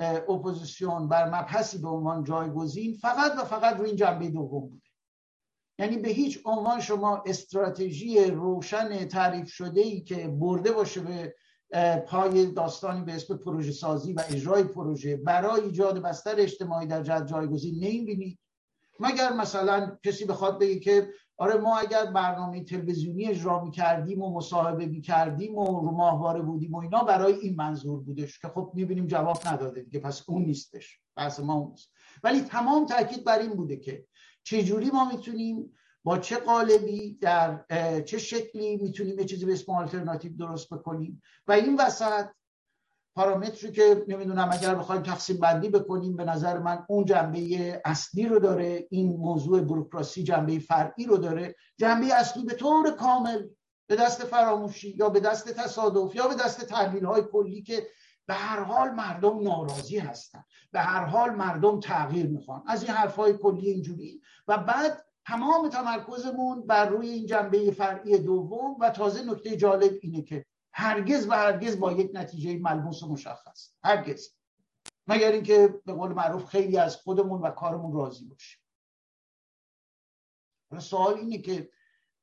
اپوزیسیون 0.00 1.08
بر 1.08 1.28
مبحثی 1.28 1.78
به 1.78 1.88
عنوان 1.88 2.24
جایگزین 2.24 2.94
فقط 2.94 3.32
و 3.38 3.44
فقط 3.44 3.76
روی 3.76 3.86
این 3.86 3.96
جنبه 3.96 4.28
دوم 4.28 4.68
بوده. 4.68 4.86
یعنی 5.78 5.96
به 5.96 6.08
هیچ 6.08 6.40
عنوان 6.44 6.80
شما 6.80 7.22
استراتژی 7.26 8.24
روشن 8.24 9.08
تعریف 9.08 9.52
شده 9.52 9.80
ای 9.80 10.00
که 10.00 10.28
برده 10.28 10.72
باشه 10.72 11.00
به 11.00 11.34
پای 12.06 12.46
داستانی 12.46 13.02
به 13.02 13.14
اسم 13.14 13.36
پروژه 13.36 13.72
سازی 13.72 14.12
و 14.12 14.22
اجرای 14.28 14.64
پروژه 14.64 15.16
برای 15.16 15.60
ایجاد 15.60 16.02
بستر 16.02 16.34
اجتماعی 16.38 16.86
در 16.86 17.02
جهت 17.02 17.26
جایگزین 17.26 17.74
نمی‌بینید 17.74 18.38
مگر 19.00 19.32
مثلا 19.32 19.98
کسی 20.04 20.24
بخواد 20.24 20.60
بگه 20.60 20.78
که 20.78 21.08
آره 21.40 21.54
ما 21.54 21.78
اگر 21.78 22.06
برنامه 22.06 22.64
تلویزیونی 22.64 23.26
اجرا 23.26 23.70
کردیم 23.70 24.22
و 24.22 24.36
مصاحبه 24.36 25.00
کردیم 25.00 25.58
و 25.58 25.64
رو 25.64 25.90
ماهواره 25.90 26.42
بودیم 26.42 26.74
و 26.74 26.78
اینا 26.78 27.04
برای 27.04 27.32
این 27.32 27.56
منظور 27.56 28.00
بودش 28.00 28.38
که 28.38 28.48
خب 28.48 28.72
می‌بینیم 28.74 29.06
جواب 29.06 29.38
نداده 29.46 29.82
دیگه 29.82 30.00
پس 30.00 30.24
اون 30.28 30.42
نیستش 30.42 31.00
بحث 31.16 31.40
ما 31.40 31.54
اون 31.54 31.70
نیست. 31.70 31.90
ولی 32.24 32.40
تمام 32.40 32.86
تاکید 32.86 33.24
بر 33.24 33.38
این 33.38 33.50
بوده 33.50 33.76
که 33.76 34.06
چجوری 34.42 34.90
ما 34.90 35.08
می‌تونیم 35.08 35.72
با 36.04 36.18
چه 36.18 36.36
قالبی 36.36 37.18
در 37.20 37.64
چه 38.06 38.18
شکلی 38.18 38.76
می‌تونیم 38.76 39.18
یه 39.18 39.24
چیزی 39.24 39.46
به 39.46 39.52
اسم 39.52 39.72
آلترناتیو 39.72 40.36
درست 40.36 40.74
بکنیم. 40.74 41.22
و 41.46 41.52
این 41.52 41.76
وسط 41.76 42.26
پارامتری 43.20 43.72
که 43.72 44.04
نمی‌دونم 44.08 44.48
اگر 44.52 44.74
بخوایم 44.74 45.02
تقسیم 45.02 45.36
بندی 45.36 45.68
بکنیم 45.68 46.16
به 46.16 46.24
نظر 46.24 46.58
من 46.58 46.84
اون 46.88 47.04
جنبه 47.04 47.40
اصلی 47.84 48.26
رو 48.26 48.38
داره 48.38 48.86
این 48.90 49.16
موضوع 49.16 49.60
بروکراسی 49.60 50.22
جنبه 50.22 50.58
فرعی 50.58 51.04
رو 51.04 51.16
داره. 51.16 51.54
جنبه 51.78 52.14
اصلی 52.14 52.44
به 52.44 52.54
طور 52.54 52.90
کامل 52.90 53.42
به 53.86 53.96
دست 53.96 54.24
فراموشی 54.24 54.90
یا 54.90 55.08
به 55.08 55.20
دست 55.20 55.52
تصادف 55.52 56.14
یا 56.14 56.28
به 56.28 56.34
دست 56.34 56.64
تحلیل 56.64 57.04
های 57.04 57.22
کلی 57.32 57.62
که 57.62 57.86
به 58.26 58.34
هر 58.34 58.62
حال 58.62 58.90
مردم 58.90 59.42
ناراضی 59.42 59.98
هستن. 59.98 60.44
به 60.72 60.80
هر 60.80 61.04
حال 61.04 61.30
مردم 61.30 61.80
تغییر 61.80 62.26
می‌خوان. 62.26 62.62
از 62.66 62.82
این 62.82 62.92
حرفهای 62.92 63.32
کلی 63.32 63.70
اینجوری. 63.70 64.20
و 64.48 64.58
بعد 64.58 65.04
تمام 65.26 65.68
تمرکزمون 65.68 66.66
بر 66.66 66.88
روی 66.88 67.08
این 67.08 67.26
جنبه 67.26 67.70
فرعی 67.70 68.18
دوم 68.18 68.76
و 68.80 68.90
تازه 68.90 69.22
نکته 69.22 69.56
جالب 69.56 69.92
اینه 70.02 70.22
که 70.22 70.44
هرگز 70.72 71.26
و 71.28 71.32
هرگز 71.32 71.80
با 71.80 71.92
یک 71.92 72.10
نتیجه 72.14 72.58
ملموس 72.58 73.02
و 73.02 73.08
مشخص. 73.08 73.72
هرگز. 73.84 74.28
مگر 75.06 75.32
اینکه 75.32 75.80
به 75.86 75.92
قول 75.92 76.12
معروف 76.12 76.44
خیلی 76.44 76.78
از 76.78 76.96
خودمون 76.96 77.40
و 77.40 77.50
کارمون 77.50 77.92
راضی 77.92 78.24
باشیم. 78.24 78.60
سوال 80.78 81.14
اینه 81.14 81.38
که 81.38 81.70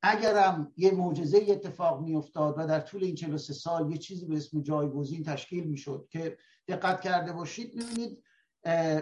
اگرم 0.02 0.72
یه 0.76 0.90
معجزه 0.90 1.46
اتفاق 1.48 2.00
میافتاد 2.00 2.54
و 2.58 2.66
در 2.66 2.80
طول 2.80 3.04
این 3.04 3.14
43 3.14 3.52
سال 3.52 3.90
یه 3.90 3.98
چیزی 3.98 4.26
به 4.26 4.36
اسم 4.36 4.62
جایگزین 4.62 5.22
تشکیل 5.22 5.64
می‌شد 5.64 6.08
که 6.10 6.38
دقت 6.68 7.00
کرده 7.00 7.32
باشید 7.32 7.74
می‌بینید 7.74 8.22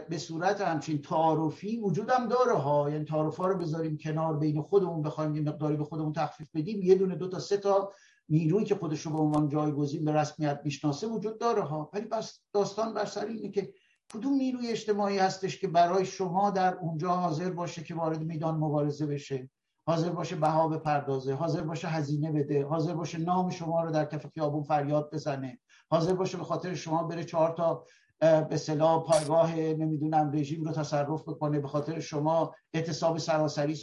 به 0.09 0.19
صورت 0.19 0.61
همچین 0.61 1.03
تعارفی 1.03 1.81
وجودم 1.81 2.29
داره 2.29 2.53
ها. 2.53 2.91
یعنی 2.91 3.05
تعارف 3.05 3.37
ها 3.37 3.47
رو 3.47 3.59
بذاریم 3.59 3.99
کنار 3.99 4.37
بین 4.37 4.63
خودمون 4.63 5.03
بخوایم 5.03 5.37
یه 5.37 5.43
مقداری 5.43 5.77
به 5.77 5.85
خودمون 5.85 6.13
تخفیف 6.13 6.51
بدیم. 6.57 6.83
یه 6.83 6.95
دونه 6.95 7.15
دو 7.15 7.29
تا 7.29 7.39
سه 7.39 7.57
تا 7.57 7.93
نیرویی 8.29 8.64
که 8.66 8.74
خودش 8.74 9.01
رو 9.01 9.12
به 9.12 9.18
عنوان 9.18 9.49
جایگزین 9.49 10.05
به 10.05 10.12
رسمیت 10.12 10.61
می‌شناسه 10.64 11.07
وجود 11.07 11.39
داره 11.39 11.62
ها. 11.62 11.91
ولی 11.93 12.05
بس 12.05 12.41
داستان 12.53 12.95
بر 12.95 13.05
سر 13.05 13.27
اینه 13.27 13.51
که 13.51 13.72
کدوم 14.12 14.33
نیروی 14.33 14.68
اجتماعی 14.68 15.18
هستش 15.18 15.61
که 15.61 15.68
برای 15.68 16.07
شما 16.07 16.51
در 16.51 16.74
اونجا 16.74 17.11
حاضر 17.11 17.51
باشه 17.51 17.83
که 17.85 17.95
وارد 17.95 18.22
میدان 18.22 18.55
مبارزه 18.55 19.07
بشه؟ 19.07 19.51
حاضر 19.87 20.11
باشه 20.11 20.37
بها 20.37 20.68
بپردازه 20.68 21.35
حاضر 21.35 21.62
باشه 21.62 21.89
هزینه 21.89 22.33
بده 22.33 22.66
حاضر 22.66 22.95
باشه 22.95 23.18
نام 23.18 23.51
شما 23.51 23.83
رو 23.83 23.91
در 23.91 24.05
کف 24.05 24.27
خیابون 24.27 24.62
فریاد 24.62 25.11
بزنه 25.12 25.59
حاضر 25.91 26.14
باشه 26.14 26.39
به 26.39 26.45
خاطر 26.45 26.74
شما 26.74 27.03
بره 27.03 27.24
چهار 27.24 27.51
تا 27.51 27.85
به 28.20 28.57
صلاح 28.57 29.05
پایگاه 29.05 29.55
نمی‌دونم 29.57 30.33
رژیم 30.33 30.64
رو 30.64 30.72
تصرف 30.72 31.22
بکنه 31.22 31.61
به 31.61 31.68
خاطر 31.68 32.01
شما 32.01 32.55
اعتصاب 32.74 33.18
سراسری 33.18 33.81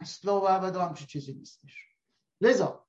اصلا 0.00 0.40
و 0.40 0.50
ابدا 0.50 0.82
همچین 0.82 1.06
چیزی 1.06 1.34
نیستش. 1.34 1.72
لذا 2.40 2.87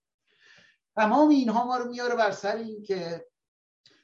تمام 1.00 1.30
اینها 1.30 1.66
ما 1.66 1.78
رو 1.78 1.90
میاره 1.92 2.16
بر 2.16 2.32
سر 2.32 2.56
این 2.56 2.84
که 2.84 3.26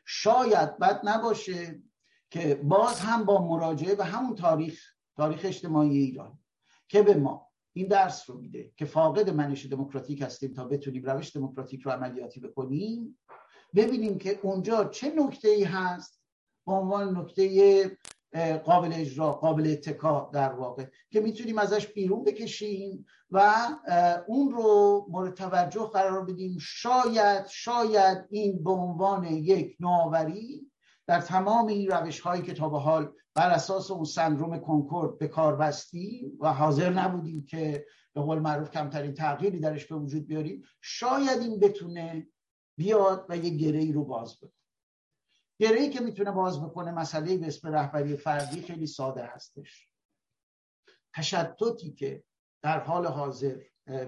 شاید 0.05 0.77
بد 0.77 1.01
نباشه 1.03 1.83
که 2.29 2.55
باز 2.55 2.99
هم 2.99 3.25
با 3.25 3.47
مراجعه 3.47 3.95
به 3.95 4.05
همون 4.05 4.35
تاریخ 4.35 4.93
تاریخ 5.15 5.41
اجتماعی 5.43 5.97
ایران 5.97 6.39
که 6.87 7.03
به 7.03 7.13
ما 7.13 7.51
این 7.73 7.87
درس 7.87 8.29
رو 8.29 8.37
میده 8.37 8.71
که 8.77 8.85
فاقد 8.85 9.29
منش 9.29 9.65
دموکراتیک 9.65 10.21
هستیم 10.21 10.53
تا 10.53 10.65
بتونیم 10.65 11.03
روش 11.03 11.35
دموکراتیک 11.35 11.81
رو 11.81 11.91
عملیاتی 11.91 12.39
بکنیم 12.39 13.19
ببینیم 13.75 14.17
که 14.17 14.39
اونجا 14.43 14.85
چه 14.85 15.13
نکته 15.15 15.49
ای 15.49 15.63
هست 15.63 16.21
به 16.65 16.73
عنوان 16.73 17.17
نکته 17.17 17.97
قابل 18.65 18.89
اجرا 18.93 19.31
قابل 19.31 19.67
اتکا 19.71 20.29
در 20.33 20.53
واقع 20.53 20.85
که 21.11 21.21
می‌تونیم 21.21 21.57
ازش 21.57 21.87
بیرون 21.87 22.23
بکشیم 22.23 23.05
و 23.31 23.67
اون 24.27 24.51
رو 24.51 25.05
مورد 25.09 25.33
توجه 25.33 25.89
قرار 25.93 26.25
بدیم. 26.25 26.57
شاید 26.59 27.47
شاید 27.47 28.17
این 28.29 28.63
به 28.63 28.71
عنوان 28.71 29.25
یک 29.25 29.77
نوآوری 29.79 30.71
در 31.07 31.21
تمام 31.21 31.67
این 31.67 31.91
روش 31.91 32.19
هایی 32.19 32.41
که 32.41 32.53
تا 32.53 32.69
به 32.69 32.79
حال 32.79 33.13
بر 33.35 33.49
اساس 33.49 33.91
اون 33.91 34.03
سندروم 34.03 34.59
کنکورد 34.59 35.17
به 35.17 35.27
کار 35.27 35.55
بستیم 35.55 36.37
و 36.39 36.53
حاضر 36.53 36.89
نبودیم 36.89 37.45
که 37.45 37.85
به 38.13 38.21
قول 38.21 38.39
معروف 38.39 38.71
کمترین 38.71 39.13
تغییری 39.13 39.59
درش 39.59 39.85
به 39.85 39.95
وجود 39.95 40.27
بیاریم 40.27 40.61
شاید 40.81 41.41
این 41.41 41.59
بتونه 41.59 42.27
بیاد 42.77 43.25
و 43.29 43.37
یه 43.37 43.49
گره 43.49 43.91
رو 43.91 44.05
باز 44.05 44.37
بکنه. 44.37 44.51
گره 45.59 45.89
که 45.89 45.99
می‌تونه 45.99 46.31
باز 46.31 46.61
بکنه 46.61 46.91
مسئله 46.91 47.37
به 47.37 47.47
اسم 47.47 47.67
رهبری 47.67 48.17
فردی 48.17 48.61
خیلی 48.61 48.87
ساده 48.87 49.25
هستش. 49.25 49.87
تشتتی 51.15 51.91
که 51.91 52.23
در 52.63 52.79
حال 52.79 53.05
حاضر 53.05 53.61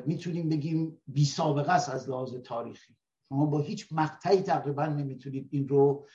می‌تونیم 0.06 0.50
بگیم 0.50 1.02
بی 1.08 1.26
سابقه 1.26 1.72
است 1.72 1.90
از 1.90 2.10
لحاظ 2.10 2.36
تاریخی. 2.36 2.96
شما 3.30 3.46
با 3.46 3.60
هیچ 3.60 3.88
مقطعی 3.92 4.42
تقریبا 4.42 4.86
نمی‌تونید 4.86 5.50
این 5.52 5.68
رو 5.68 6.08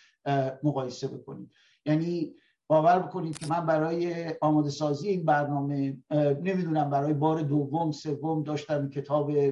مقایسه 0.62 1.08
بکنید. 1.08 1.50
یعنی 1.86 2.34
باور 2.66 2.98
بکنید 2.98 3.38
که 3.38 3.46
من 3.46 3.66
برای 3.66 4.26
آماده 4.40 4.70
سازی 4.70 5.08
این 5.08 5.24
برنامه 5.24 5.98
نمی‌دونم 6.42 6.90
برای 6.90 7.14
بار 7.14 7.42
دوم 7.42 7.92
سوم 7.92 8.42
داشتم 8.42 8.88
کتاب 8.88 9.50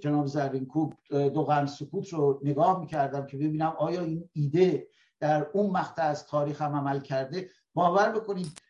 جناب 0.00 0.26
زرینکوب 0.26 0.94
دو 1.10 1.44
قرن 1.44 1.66
سکوت 1.66 2.08
رو 2.08 2.40
نگاه 2.44 2.80
می‌کردم 2.80 3.26
که 3.26 3.36
ببینم 3.36 3.74
آیا 3.78 4.00
این 4.00 4.28
ایده 4.32 4.88
در 5.20 5.46
اون 5.52 5.70
مقطع 5.70 6.02
از 6.02 6.26
تاریخ 6.26 6.62
هم 6.62 6.76
عمل 6.76 7.00
کرده 7.00 7.50
باور 7.74 8.08
بکنید 8.08 8.60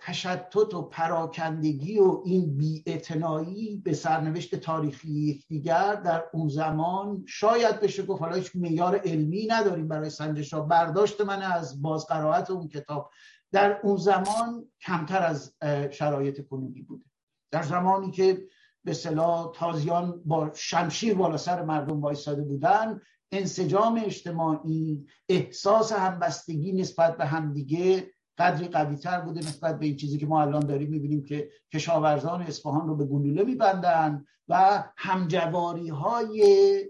تشتت 0.00 0.74
و 0.74 0.82
پراکندگی 0.82 1.98
و 1.98 2.22
این 2.24 2.56
بیاعتنایی 2.56 3.76
به 3.76 3.92
سرنوشت 3.92 4.54
تاریخی 4.54 5.10
یکدیگر 5.10 5.94
در 5.94 6.24
اون 6.32 6.48
زمان 6.48 7.24
شاید 7.28 7.80
بشه 7.80 8.02
گفت 8.02 8.22
حالا 8.22 8.34
هیچ 8.34 8.56
معیار 8.56 9.00
علمی 9.04 9.46
نداریم 9.46 9.88
برای 9.88 10.10
سنجش 10.10 10.54
برداشت 10.54 11.20
من 11.20 11.42
از 11.42 11.82
بازقرائت 11.82 12.50
اون 12.50 12.68
کتاب. 12.68 13.10
در 13.52 13.80
اون 13.82 13.96
زمان 13.96 14.68
کمتر 14.80 15.22
از 15.22 15.56
شرایط 15.90 16.48
کنونی 16.48 16.82
بوده. 16.82 17.04
در 17.50 17.62
زمانی 17.62 18.10
که 18.10 18.46
به 18.84 18.92
صلاح 18.92 19.52
تازیان 19.54 20.22
با 20.24 20.50
شمشیر 20.54 21.14
بالا 21.14 21.36
سر 21.36 21.62
مردم 21.62 22.00
وایستاده 22.00 22.42
بودن 22.42 23.00
انسجام 23.32 24.02
اجتماعی 24.04 25.06
احساس 25.28 25.92
همبستگی 25.92 26.72
نسبت 26.72 27.16
به 27.16 27.26
همدیگه 27.26 28.10
قدری 28.38 28.68
قوی 28.68 28.96
تر 28.96 29.20
بوده 29.20 29.40
نسبت 29.40 29.78
به 29.78 29.86
این 29.86 29.96
چیزی 29.96 30.18
که 30.18 30.26
ما 30.26 30.42
الان 30.42 30.60
داریم 30.60 30.90
می‌بینیم 30.90 31.24
که 31.24 31.50
کشاورزان 31.72 32.42
اصفهان 32.42 32.88
رو 32.88 32.96
به 32.96 33.04
گلوله 33.04 33.44
میبندن 33.44 34.24
و 34.48 34.84
همجواری 34.96 35.88
های 35.88 36.44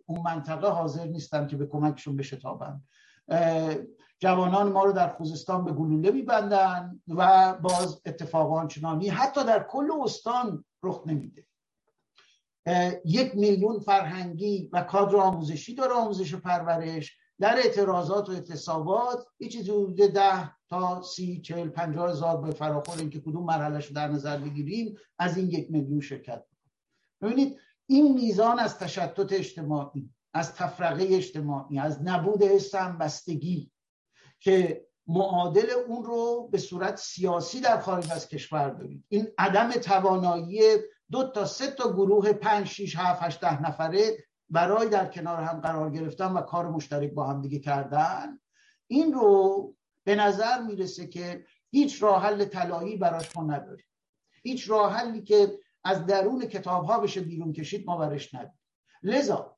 اون 0.06 0.20
منطقه 0.22 0.68
حاضر 0.68 1.04
نیستن 1.04 1.46
که 1.46 1.56
به 1.56 1.66
کمکشون 1.66 2.16
بشتابن. 2.16 2.82
جوانان 4.18 4.72
ما 4.72 4.84
رو 4.84 4.92
در 4.92 5.08
خوزستان 5.08 5.64
به 5.64 5.72
گلوله 5.72 6.10
میبندن 6.10 7.00
و 7.08 7.54
باز 7.54 8.00
اتفاقان 8.06 8.68
چنانی 8.68 9.08
حتی 9.08 9.44
در 9.44 9.66
کل 9.70 9.88
استان 10.02 10.64
رخ 10.82 11.02
نمیده. 11.06 11.46
یک 13.04 13.36
میلیون 13.36 13.78
فرهنگی 13.78 14.70
و 14.72 14.82
کادر 14.82 15.16
آموزشی 15.16 15.74
داره 15.74 15.92
آموزش 15.92 16.34
و 16.34 16.40
پرورش 16.40 17.16
در 17.40 17.56
اعتراضات 17.56 18.28
و 18.28 18.32
اعتصابات. 18.32 19.26
یه 19.40 19.48
چیزی 19.48 19.70
حدود 19.70 19.96
ده 19.96 20.52
تا 20.68 21.02
سی 21.02 21.40
چهل 21.40 21.68
پنجاه 21.68 22.10
هزار 22.10 22.40
به 22.40 22.50
فراخور 22.50 22.98
اینکه 22.98 23.20
کدوم 23.20 23.44
مرحلش 23.44 23.86
رو 23.86 23.94
در 23.94 24.08
نظر 24.08 24.38
بگیریم 24.38 24.96
از 25.18 25.36
این 25.36 25.50
یک 25.50 25.70
میلیون 25.70 26.00
شرکت 26.00 26.44
ببینید 27.20 27.56
این 27.86 28.14
میزان 28.14 28.58
از 28.58 28.78
تشتت 28.78 29.32
اجتماعی 29.32 30.10
از 30.34 30.54
تفرقه 30.54 31.06
اجتماعی 31.10 31.78
از 31.78 32.02
نبود 32.02 32.42
بستگی 33.00 33.70
که 34.40 34.86
معادل 35.06 35.70
اون 35.88 36.04
رو 36.04 36.48
به 36.52 36.58
صورت 36.58 36.96
سیاسی 36.96 37.60
در 37.60 37.80
خارج 37.80 38.12
از 38.12 38.28
کشور 38.28 38.70
دارید. 38.70 39.04
این 39.08 39.28
عدم 39.38 39.70
توانایی 39.70 40.60
دو 41.10 41.30
تا 41.30 41.44
سه 41.44 41.70
تا 41.70 41.92
گروه 41.92 42.32
پنج 42.32 42.66
شیش 42.66 42.96
هفت 42.96 43.22
هشت 43.22 43.40
ده 43.40 43.62
نفره 43.62 44.16
برای 44.50 44.88
در 44.88 45.06
کنار 45.06 45.42
هم 45.42 45.60
قرار 45.60 45.90
گرفتن 45.90 46.32
و 46.32 46.40
کار 46.40 46.70
مشترک 46.70 47.12
با 47.12 47.26
هم 47.26 47.42
دیگه 47.42 47.58
کردن. 47.58 48.38
این 48.86 49.12
رو 49.12 49.76
به 50.04 50.14
نظر 50.14 50.62
می‌رسه 50.62 51.06
که 51.06 51.44
هیچ 51.70 52.02
راه 52.02 52.22
حل 52.22 52.44
طلایی 52.44 52.96
براش 52.96 53.36
ما 53.36 53.42
نداریم 53.42 53.86
هیچ 54.42 54.70
راه 54.70 54.92
حلی 54.92 55.22
که 55.22 55.58
از 55.84 56.06
درون 56.06 56.46
کتاب 56.46 56.84
ها 56.84 57.00
بشه 57.00 57.20
بیرون 57.20 57.52
کشید 57.52 57.86
ما 57.86 57.96
برش 57.96 58.34
نداریم. 58.34 58.60
لذا 59.02 59.56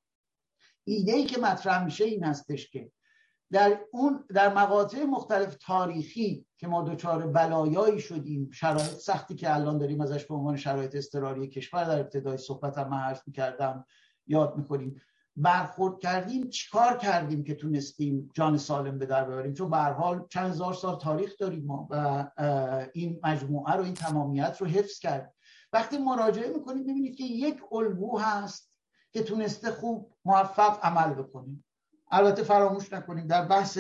ایده 0.85 1.13
ای 1.13 1.25
که 1.25 1.41
مطرح 1.41 1.85
میشه 1.85 2.05
این 2.05 2.25
هستش 2.25 2.71
که 2.71 2.93
در 3.53 3.81
اون 3.91 4.25
در 4.35 4.55
مقاطع 4.55 5.05
مختلف 5.05 5.57
تاریخی 5.61 6.47
که 6.59 6.69
ما 6.69 6.83
دچار 6.83 7.27
بلایایی 7.27 8.01
شدیم 8.01 8.51
شرایط 8.51 8.93
سختی 8.93 9.35
که 9.35 9.55
الان 9.55 9.79
داریم 9.79 10.01
ازش 10.01 10.25
به 10.25 10.35
عنوان 10.35 10.57
شرایط 10.57 10.97
اضطراری 10.97 11.49
کشور 11.49 11.85
در 11.85 12.01
ابتدای 12.01 12.37
صحبت 12.37 12.79
هم 12.79 12.95
حرف 12.95 13.23
می‌کردم 13.27 13.85
یاد 14.27 14.57
می‌کنیم. 14.57 15.01
برخورد 15.37 15.99
کردیم 15.99 16.49
چیکار 16.49 16.97
کردیم 16.97 17.45
که 17.45 17.55
تونستیم 17.55 18.31
جان 18.35 18.59
سالم 18.59 18.99
به 18.99 19.07
در 19.07 19.25
ببریم 19.25 19.55
چون 19.55 19.71
به 19.71 19.77
حال 19.77 20.27
چند 20.31 20.51
هزار 20.51 20.75
سال 20.75 20.99
تاریخ 20.99 21.39
داریم 21.39 21.65
ما 21.65 21.89
و 21.91 22.31
این 22.95 23.21
مجموعه 23.25 23.75
رو 23.75 23.85
این 23.85 23.95
تمامیت 23.95 24.57
رو 24.61 24.67
حفظ 24.67 24.99
کرد. 24.99 25.35
وقتی 25.73 25.99
مراجعه 25.99 26.53
می‌کنیم 26.53 26.83
ببینید 26.83 27.17
که 27.17 27.25
یک 27.25 27.61
الگو 27.73 28.19
هست 28.19 28.73
که 29.13 29.23
تونسته 29.23 29.71
خوب 29.71 30.13
موفق 30.25 30.79
عمل 30.83 31.15
بکنیم 31.15 31.65
البته 32.13 32.43
فراموش 32.43 32.93
نکنیم 32.93 33.27
در 33.27 33.45
بحث 33.45 33.79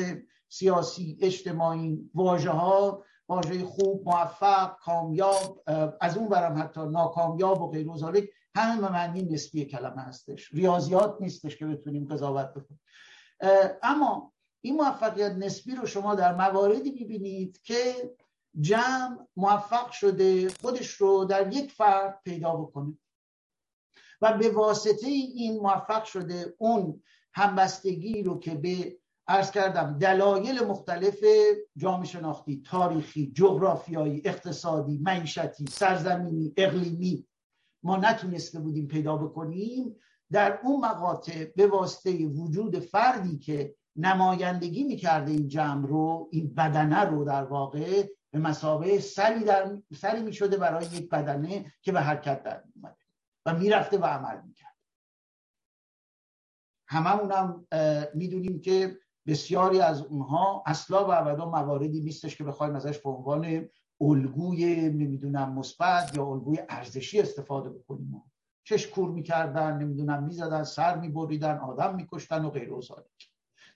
سیاسی 0.48 1.18
اجتماعی 1.20 2.10
واژه 2.14 2.50
ها 2.50 3.04
واژه 3.28 3.64
خوب 3.64 4.08
موفق 4.08 4.76
کامیاب 4.78 5.62
از 6.00 6.16
اون 6.16 6.28
برم 6.28 6.62
حتی 6.62 6.80
ناکامیاب 6.80 7.62
و 7.62 7.70
غیر 7.70 7.88
و 7.88 8.12
همه 8.54 8.88
معنی 8.88 9.22
نسبی 9.22 9.64
کلمه 9.64 10.02
هستش. 10.02 10.52
ریاضیات 10.52 11.16
نیستش 11.20 11.56
که 11.56 11.66
بتونیم 11.66 12.08
قضاوت 12.08 12.50
بکنیم. 12.50 12.80
اما 13.82 14.32
این 14.60 14.76
موفقیت 14.76 15.32
نسبی 15.32 15.74
رو 15.74 15.86
شما 15.86 16.14
در 16.14 16.34
مواردی 16.34 16.90
می‌بینید 16.90 17.62
که 17.62 18.12
جمع 18.60 19.26
موفق 19.36 19.90
شده 19.90 20.48
خودش 20.48 20.90
رو 20.90 21.24
در 21.24 21.52
یک 21.52 21.72
فرد 21.72 22.20
پیدا 22.24 22.56
بکنه. 22.56 22.98
و 24.22 24.38
به 24.38 24.50
واسطه 24.50 25.06
این 25.06 25.60
موفق 25.60 26.04
شده 26.04 26.54
اون 26.58 27.02
همبستگی 27.34 28.22
رو 28.22 28.38
که 28.38 28.54
به 28.54 28.98
ارز 29.28 29.50
کردم 29.50 29.98
دلایل 29.98 30.64
مختلف 30.64 31.18
جامعه 31.76 32.06
شناختی 32.06 32.62
تاریخی 32.66 33.32
جغرافیایی 33.34 34.22
اقتصادی 34.24 34.98
معیشتی 34.98 35.66
سرزمینی 35.66 36.52
اقلیمی 36.56 37.26
ما 37.82 37.96
نتونسته 37.96 38.60
بودیم 38.60 38.86
پیدا 38.86 39.16
بکنیم 39.16 39.96
در 40.32 40.58
اون 40.62 40.80
مقاطع 40.84 41.44
به 41.56 41.66
واسطه 41.66 42.26
وجود 42.26 42.78
فردی 42.78 43.38
که 43.38 43.74
نمایندگی 43.96 44.84
می‌کرده 44.84 45.32
این 45.32 45.48
جمع 45.48 45.86
رو 45.86 46.28
این 46.32 46.54
بدنه 46.54 47.00
رو 47.00 47.24
در 47.24 47.44
واقع 47.44 48.08
به 48.30 48.38
مسابه 48.38 49.00
سری, 49.00 49.44
در 49.44 49.78
سری 49.94 50.22
می‌شده 50.22 50.56
برای 50.56 50.86
یک 50.86 51.08
بدنه 51.08 51.72
که 51.82 51.92
به 51.92 52.00
حرکت 52.00 52.42
در 52.42 52.62
میومده 52.74 52.96
و 53.46 53.58
می‌رفته 53.58 53.98
و 53.98 54.04
عمل 54.04 54.40
می‌کرد. 54.46 54.71
هممون 56.92 57.32
هم 57.32 57.66
می‌دونیم 58.14 58.60
که 58.60 58.96
بسیاری 59.26 59.80
از 59.80 60.02
اونها 60.02 60.62
اصلا 60.66 61.08
و 61.08 61.12
ابدا 61.12 61.50
مواردی 61.50 62.00
نیستش 62.00 62.36
که 62.36 62.44
بخوایم 62.44 62.74
ازش 62.74 62.98
به 62.98 63.10
عنوان 63.10 63.68
الگوی 64.00 64.88
نمی‌دونم 64.88 65.52
مثبت 65.52 66.16
یا 66.16 66.26
الگوی 66.26 66.58
ارزشی 66.68 67.20
استفاده 67.20 67.70
بکنیم. 67.70 68.22
چش 68.64 68.86
کور 68.86 69.10
می‌کردن 69.10 69.78
نمی‌دونم 69.78 70.22
می‌زدن 70.22 70.64
سر 70.64 70.98
میبریدن 70.98 71.58
آدم 71.58 71.94
میکشتن 71.94 72.44
و 72.44 72.50
غیر 72.50 72.72
و 72.72 72.82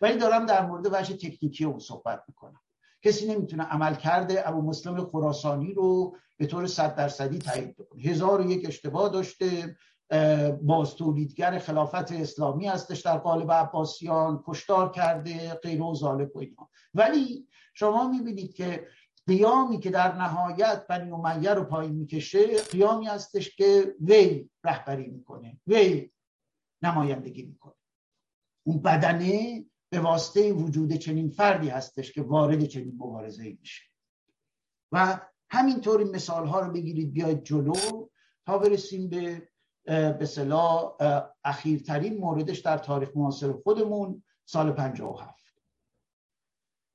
ولی 0.00 0.18
دارم 0.18 0.46
در 0.46 0.66
مورد 0.66 0.86
وجه 0.92 1.16
تکنیکی 1.16 1.64
اون 1.64 1.78
صحبت 1.78 2.22
می‌کنم. 2.28 2.60
کسی 3.02 3.34
نمی‌تونه 3.34 3.62
عمل 3.64 3.94
کرده 3.94 4.48
ابو 4.48 4.62
مسلم 4.62 5.04
خراسانی 5.04 5.74
رو 5.74 6.16
به 6.36 6.46
طور 6.46 6.66
صد 6.66 6.94
درصدی 6.94 7.38
تایید 7.38 7.76
بکنه. 7.76 8.02
هزار 8.02 8.40
و 8.40 8.50
یک 8.50 8.68
اشتباه 8.68 9.08
داشته 9.08 9.76
باز 10.62 10.94
تولیدگر 10.94 11.59
خلافت 11.59 12.12
اسلامی 12.12 12.66
هستش 12.66 13.00
در 13.00 13.18
قالب 13.18 13.52
عباسیان 13.52 14.42
کشتار 14.46 14.92
کرده 14.92 15.54
غیر 15.54 15.82
و 15.82 15.94
ظالب 15.94 16.36
و 16.36 16.38
اینا. 16.38 16.70
ولی 16.94 17.48
شما 17.74 18.09
می‌بینید 18.09 18.54
که 18.54 18.86
قیامی 19.26 19.78
که 19.78 19.90
در 19.90 20.14
نهایت 20.14 20.86
بنی 20.86 21.11
امیه 21.11 21.54
رو 21.54 21.64
پایین 21.64 21.92
می‌کشه 21.92 22.62
قیامی 22.62 23.07
هستش 23.07 23.57
که 23.57 23.94
وی 24.00 24.50
رهبری 24.64 25.07
می‌کنه 25.07 25.61
وی 25.66 26.11
نمایندگی 26.82 27.42
می‌کنه. 27.42 27.74
اون 28.66 28.82
بدنه 28.82 29.64
به 29.90 30.00
واسطه 30.00 30.52
وجود 30.52 30.92
چنین 30.92 31.30
فردی 31.30 31.68
هستش 31.68 32.12
که 32.12 32.22
وارد 32.22 32.64
چنین 32.64 32.94
مبارزه 32.94 33.57
میشه. 33.61 33.82
و 34.92 35.20
همینطور 35.50 36.04
مثال 36.04 36.46
ها 36.46 36.61
رو 36.61 36.72
بگیرید 36.72 37.12
بیاید 37.12 37.44
جلو 37.44 38.09
تا 38.46 38.59
برسیم 38.59 39.09
به 39.09 39.48
به 39.87 40.26
صلاح 40.26 40.97
اخیرترین 41.45 42.18
موردش 42.18 42.59
در 42.59 42.78
تاریخ 42.78 43.09
معاصر 43.14 43.53
خودمون 43.53 44.22
سال 44.45 44.72
57 44.72 45.37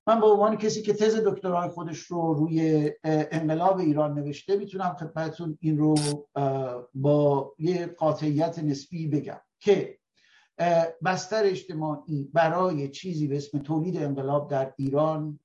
من 0.07 0.19
به 0.19 0.25
عنوان 0.25 0.57
کسی 0.57 0.81
که 0.81 0.93
تز 0.93 1.15
دکترای 1.15 1.69
خودش 1.69 1.99
رو 1.99 2.33
روی 2.33 2.91
انقلاب 3.03 3.77
ایران 3.77 4.13
نوشته 4.13 4.55
می‌تونم 4.55 4.93
خدمتتون 4.93 5.57
این 5.61 5.77
رو 5.77 5.95
با 6.93 7.53
یه 7.59 7.85
قاطعیت 7.87 8.59
نسبی 8.59 9.07
بگم 9.07 9.41
که 9.59 9.97
بستر 11.05 11.43
اجتماعی 11.43 12.29
برای 12.33 12.89
چیزی 12.89 13.27
به 13.27 13.37
اسم 13.37 13.59
تولید 13.59 13.97
انقلاب 13.97 14.49
در 14.49 14.73
ایران 14.77 15.39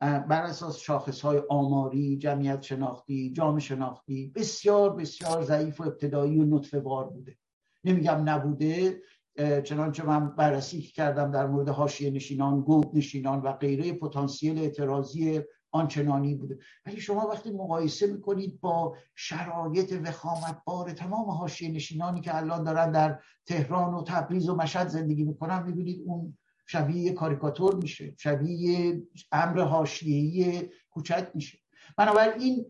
بر 0.00 0.42
اساس 0.42 0.78
شاخص 0.78 1.20
های 1.20 1.42
آماری، 1.50 2.16
جمعیت 2.16 2.62
شناختی، 2.62 3.32
جامعه 3.32 3.60
شناختی 3.60 4.32
بسیار 4.34 4.96
بسیار 4.96 5.42
ضعیف 5.44 5.80
و 5.80 5.84
ابتدایی 5.84 6.38
و 6.38 6.44
نطفه 6.44 6.80
بار 6.80 7.04
بوده. 7.04 7.36
نمیگم 7.84 8.22
نبوده 8.24 9.00
چنانچه 9.64 10.06
من 10.06 10.36
بررسی 10.36 10.80
کردم 10.82 11.30
در 11.30 11.46
مورد 11.46 11.68
حاشیه 11.68 12.10
نشینان 12.10 12.60
گود 12.60 12.96
نشینان 12.96 13.40
و 13.40 13.52
غیره 13.52 13.92
پتانسیل 13.92 14.58
اعتراضی 14.58 15.40
آنچنانی 15.72 16.34
بوده. 16.34 16.58
ولی 16.86 17.00
شما 17.00 17.26
وقتی 17.26 17.50
مقایسه 17.50 18.06
می‌کنید 18.06 18.60
با 18.60 18.96
شرایط 19.14 20.00
وخامت 20.04 20.62
بار 20.64 20.92
تمام 20.92 21.30
حاشیه 21.30 21.72
نشینانی 21.72 22.20
که 22.20 22.36
الان 22.36 22.64
دارن 22.64 22.90
در 22.90 23.20
تهران 23.46 23.94
و 23.94 24.02
تبریز 24.02 24.48
و 24.48 24.56
مشهد 24.56 24.88
زندگی 24.88 25.24
می‌کنن 25.24 25.62
می‌بینید 25.62 26.02
اون 26.06 26.38
شبیه 26.66 27.12
کاریکاتور 27.12 27.74
میشه 27.74 28.14
شبیه 28.18 29.02
امر 29.32 29.60
حاشیه‌ای 29.60 30.70
کوچک 30.90 31.30
میشه. 31.34 31.58
بنابراین 31.96 32.66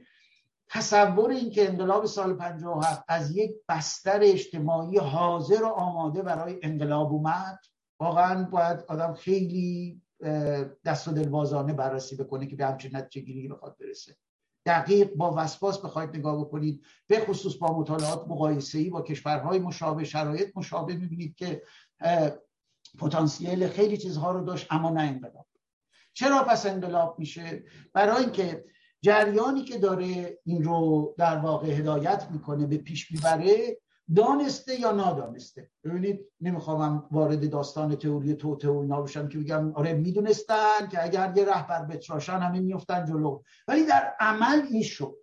تصور 0.68 1.30
این 1.30 1.50
که 1.50 1.68
انقلاب 1.68 2.06
سال 2.06 2.34
57 2.34 3.04
از 3.08 3.36
یک 3.36 3.50
بستر 3.68 4.20
اجتماعی 4.22 4.98
حاضر 4.98 5.62
و 5.62 5.66
آماده 5.66 6.22
برای 6.22 6.58
انقلاب 6.62 7.12
اومد 7.12 7.58
واقعا 8.00 8.44
باید 8.44 8.84
آدم 8.88 9.14
خیلی 9.14 10.02
دست 10.84 11.08
و 11.08 11.12
دلوازانه 11.12 11.72
بررسی 11.72 12.16
بکنه 12.16 12.46
که 12.46 12.56
به 12.56 12.66
همچین 12.66 12.96
نتیجه 12.96 13.26
گیری 13.26 13.48
بخواد 13.48 13.76
برسه. 13.80 14.16
دقیق 14.66 15.14
با 15.14 15.34
وسواس 15.36 15.78
بخواید 15.78 16.16
نگاه 16.16 16.40
بکنید. 16.40 16.82
به 17.06 17.20
خصوص 17.20 17.56
با 17.56 17.78
مطالعات 17.78 18.28
مقایسه 18.28 18.78
ای 18.78 18.90
با 18.90 19.02
کشورهای 19.02 19.58
مشابه 19.58 20.04
شرایط 20.04 20.56
مشابه 20.56 20.96
می‌بینید 20.96 21.34
که 21.34 21.62
پتانسیل 22.98 23.68
خیلی 23.68 23.96
چیزها 23.96 24.32
رو 24.32 24.44
داشت 24.44 24.66
اما 24.70 24.90
نه 24.90 25.02
انقلاب. 25.02 25.46
چرا 26.12 26.44
پس 26.44 26.66
انقلاب 26.66 27.18
میشه؟ 27.18 27.64
برای 27.92 28.22
اینکه 28.22 28.64
جریانی 29.02 29.64
که 29.64 29.78
داره 29.78 30.38
این 30.44 30.64
رو 30.64 31.14
در 31.18 31.38
واقع 31.38 31.68
هدایت 31.68 32.26
می‌کنه 32.30 32.66
به 32.66 32.76
پیش 32.76 33.12
می‌بره 33.12 33.78
دانسته 34.16 34.80
یا 34.80 34.92
نادانسته؟ 34.92 35.70
ببینید 35.84 36.20
نمی‌خوام 36.40 37.08
وارد 37.10 37.50
داستان 37.50 37.96
تئوری 37.96 38.34
توته 38.34 38.68
و 38.68 38.78
اینا 38.78 39.02
بشم 39.02 39.28
که 39.28 39.38
بگم 39.38 39.72
آره 39.72 39.94
می‌دونستن 39.94 40.88
که 40.90 41.04
اگر 41.04 41.32
یه 41.36 41.44
رهبر 41.44 41.84
بتراشن 41.84 42.38
همه 42.38 42.60
میفتن 42.60 43.04
جلو. 43.04 43.42
ولی 43.68 43.86
در 43.86 44.14
عمل 44.20 44.66
این 44.70 44.82
شد. 44.82 45.16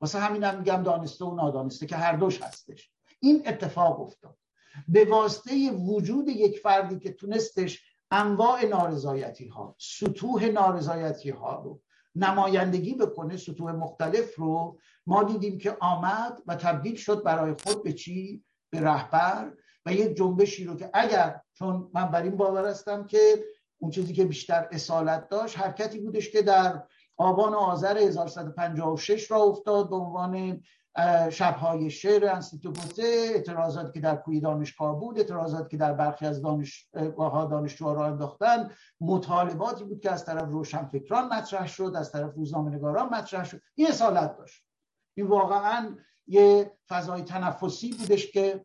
واسه 0.00 0.18
همین 0.18 0.44
هم 0.44 0.58
میگم 0.58 0.82
دانسته 0.82 1.24
و 1.24 1.34
نادانسته 1.34 1.86
که 1.86 1.96
هر 1.96 2.16
دوش 2.16 2.42
هستش. 2.42 2.90
این 3.20 3.42
اتفاق 3.46 4.00
افتاد. 4.00 4.36
به 4.88 5.04
واسطه 5.04 5.70
وجود 5.70 6.28
یک 6.28 6.58
فردی 6.58 6.98
که 6.98 7.12
تونستش 7.12 7.82
انواع 8.10 8.64
نارضایتی 8.64 9.48
ها 9.48 9.76
سطوح 9.78 10.44
نارضایتی 10.44 11.30
ها 11.30 11.62
رو 11.62 11.80
نمایندگی 12.14 12.94
بکنه 12.94 13.36
سطوح 13.36 13.72
مختلف 13.72 14.36
رو 14.36 14.78
ما 15.06 15.24
دیدیم 15.24 15.58
که 15.58 15.76
آمد 15.80 16.42
و 16.46 16.56
تبدیل 16.56 16.94
شد 16.94 17.22
برای 17.22 17.54
خود 17.64 17.84
به 17.84 17.92
چی؟ 17.92 18.44
به 18.70 18.80
رهبر 18.80 19.52
و 19.86 19.92
یک 19.92 20.16
جنبشی 20.16 20.64
رو 20.64 20.76
که 20.76 20.90
اگر 20.94 21.40
چون 21.52 21.90
من 21.94 22.04
بر 22.04 22.22
این 22.22 22.36
باور 22.36 22.68
هستم 22.68 23.06
که 23.06 23.44
اون 23.78 23.90
چیزی 23.90 24.12
که 24.12 24.24
بیشتر 24.24 24.68
اصالت 24.72 25.28
داشت 25.28 25.58
حرکتی 25.58 25.98
بودش 25.98 26.30
که 26.30 26.42
در 26.42 26.82
آبان 27.16 27.52
و 27.52 27.56
آذر 27.56 27.98
1156 27.98 29.30
را 29.30 29.42
افتاد 29.42 29.90
به 29.90 29.96
عنوان 29.96 30.62
شبهای 31.30 31.90
شعر 31.90 32.28
انستیتوگوته 32.28 33.02
اعتراضاتی 33.34 33.92
که 33.92 34.00
در 34.00 34.16
کوی 34.16 34.40
دانشگاه 34.40 35.00
بود 35.00 35.18
اعتراضاتی 35.18 35.68
که 35.68 35.76
در 35.76 35.92
برخی 35.92 36.26
از 36.26 36.42
دانشگاه 36.42 37.50
دانشجوها 37.50 37.92
را 37.92 38.06
انداختن 38.06 38.70
مطالباتی 39.00 39.84
بود 39.84 40.00
که 40.00 40.10
از 40.10 40.24
طرف 40.24 40.48
روشنفکران 40.48 41.28
مطرح 41.28 41.66
شد 41.66 41.92
از 41.96 42.12
طرف 42.12 42.34
روزنامه 42.34 42.70
نگاران 42.70 43.08
مطرح 43.08 43.44
شد. 43.44 43.60
این 43.74 43.88
اصالت 43.88 44.36
داشت. 44.36 44.64
این 45.14 45.26
واقعا 45.26 45.96
یه 46.26 46.72
فضای 46.88 47.22
تنفسی 47.22 47.92
بودش 47.92 48.32
که 48.32 48.64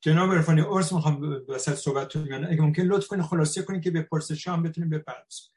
جناب 0.00 0.32
عرفانی 0.32 0.60
ارس 0.60 0.92
می‌خوام 0.92 1.42
وسط 1.48 1.74
صحبت 1.74 2.16
اگه 2.16 2.60
ممکن 2.62 2.82
لطف 2.82 3.06
کنید 3.06 3.24
خلاصه 3.24 3.62
کنید 3.62 3.82
که 3.82 3.90
به 3.90 4.02
پرسش 4.02 4.48
هم 4.48 4.62
بتونیم 4.62 4.90
بپردازیم. 4.90 5.50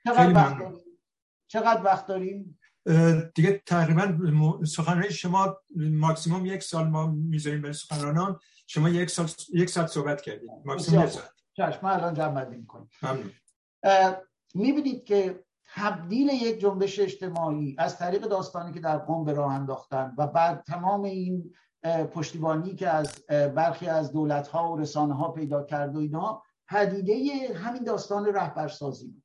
چقدر 1.47 1.83
وقت 1.83 2.05
داریم؟ 2.07 2.59
دیگه 3.35 3.63
تقریبا 3.65 4.17
سخنرانی 4.65 5.09
شما 5.09 5.57
ماکسیموم 5.75 6.45
یک 6.45 6.63
سال 6.63 6.87
ما 6.87 7.07
می‌ذاریم 7.07 7.61
برای 7.61 7.73
سخنرانان. 7.73 8.39
شما 8.67 8.89
یک 8.89 9.09
سال 9.09 9.29
یک 9.53 9.69
ساعت 9.69 9.87
صحبت 9.87 10.21
کردید. 10.21 10.49
ماکسیموم 10.65 11.03
یک 11.03 11.09
ساعت. 11.09 11.29
چشم 11.53 11.85
الان 11.85 12.13
جمع 12.13 12.45
می‌کنیم 12.45 12.89
ممنون. 13.03 13.31
می‌بینید 14.53 15.03
که 15.03 15.43
تبدیل 15.75 16.29
یک 16.29 16.59
جنبش 16.59 16.99
اجتماعی 16.99 17.75
از 17.79 17.97
طریق 17.97 18.21
داستانی 18.21 18.73
که 18.73 18.79
در 18.79 18.97
قوم 18.97 19.25
به 19.25 19.33
راه 19.33 19.53
انداختن 19.53 20.13
و 20.17 20.27
بعد 20.27 20.63
تمام 20.63 21.03
این 21.03 21.53
پشتیبانی 22.13 22.75
که 22.75 22.89
از 22.89 23.25
برخی 23.27 23.87
از 23.87 24.11
دولت 24.11 24.47
ها 24.47 24.71
و 24.71 24.79
رسانه 24.79 25.13
ها 25.13 25.31
پیدا 25.31 25.63
کرد 25.63 25.95
و 25.95 25.99
اینا 25.99 26.43
پدیده 26.69 27.53
همین 27.53 27.83
داستان 27.83 28.25
رهبرسازی 28.25 29.07
بود. 29.07 29.23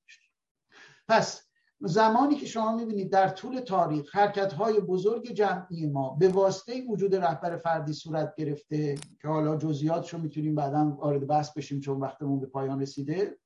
پس 1.08 1.47
زمانی 1.80 2.34
که 2.34 2.46
شما 2.46 2.76
می‌بینید 2.76 3.12
در 3.12 3.28
طول 3.28 3.60
تاریخ 3.60 4.16
حرکت 4.16 4.52
های 4.52 4.80
بزرگ 4.80 5.32
جمعی 5.32 5.86
ما 5.86 6.16
به 6.20 6.28
واسطه 6.28 6.86
وجود 6.88 7.14
رهبر 7.14 7.56
فردی 7.56 7.92
صورت 7.92 8.34
گرفته 8.36 8.94
که 9.22 9.28
حالا 9.28 9.56
جزئیاتش 9.56 10.14
رو 10.14 10.20
می‌تونیم 10.20 10.54
بعدا 10.54 10.96
وارد 10.98 11.26
بحث 11.26 11.52
بشیم 11.52 11.80
چون 11.80 12.00
وقتمون 12.00 12.40
به 12.40 12.46
پایان 12.46 12.80
رسیده 12.80 13.38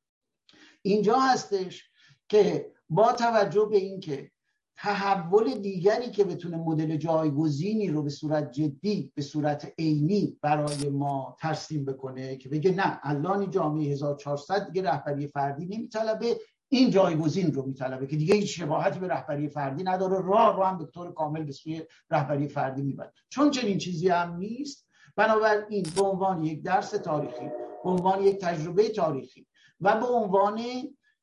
اینجا 0.83 1.19
هستش 1.19 1.91
که 2.29 2.73
با 2.91 3.13
توجه 3.13 3.69
به 3.71 3.77
اینکه 3.77 4.31
تحول 4.77 5.55
دیگری 5.55 6.11
که 6.11 6.25
بتونه 6.25 6.57
مدل 6.57 6.97
جایگزینی 6.97 7.89
رو 7.89 8.03
به 8.03 8.11
صورت 8.11 8.53
جدی 8.53 9.13
به 9.15 9.23
صورت 9.23 9.73
عینی 9.79 10.39
برای 10.43 10.89
ما 10.89 11.37
ترسیم 11.41 11.85
بکنه 11.85 12.37
که 12.37 12.49
بگه 12.49 12.71
نه 12.71 13.01
الان 13.03 13.51
جامعه 13.51 13.93
1400 13.93 14.67
دیگه 14.67 14.91
رهبری 14.91 15.27
فردی 15.27 15.67
نمیطلبه. 15.67 16.37
این 16.73 16.91
جایگزین 16.91 17.53
رو 17.53 17.67
میطلبه 17.67 18.07
که 18.07 18.17
دیگه 18.17 18.35
هیچ 18.35 18.61
شباهتی 18.61 18.99
به 18.99 19.09
رهبری 19.09 19.49
فردی 19.49 19.85
نداره. 19.85 20.21
راه 20.21 20.57
رو 20.57 20.63
هم 20.63 20.79
به 20.79 20.87
طور 20.87 21.13
کامل 21.13 21.45
به 21.45 21.53
سوی 21.53 21.83
رهبری 22.11 22.49
فردی 22.49 22.83
می‌بره. 22.83 23.13
چون 23.29 23.51
چنین 23.51 23.79
چیزی 23.79 24.09
هم 24.09 24.37
نیست 24.37 24.89
بنابراین 25.17 25.87
به 25.97 26.03
عنوان 26.03 26.45
یک 26.45 26.63
درس 26.63 26.91
تاریخی 26.91 27.49
به 27.85 27.91
عنوان 27.91 28.23
یک 28.23 28.39
تجربه 28.41 28.89
تاریخی 28.89 29.47
و 29.81 30.01
به 30.01 30.07
عنوان 30.07 30.61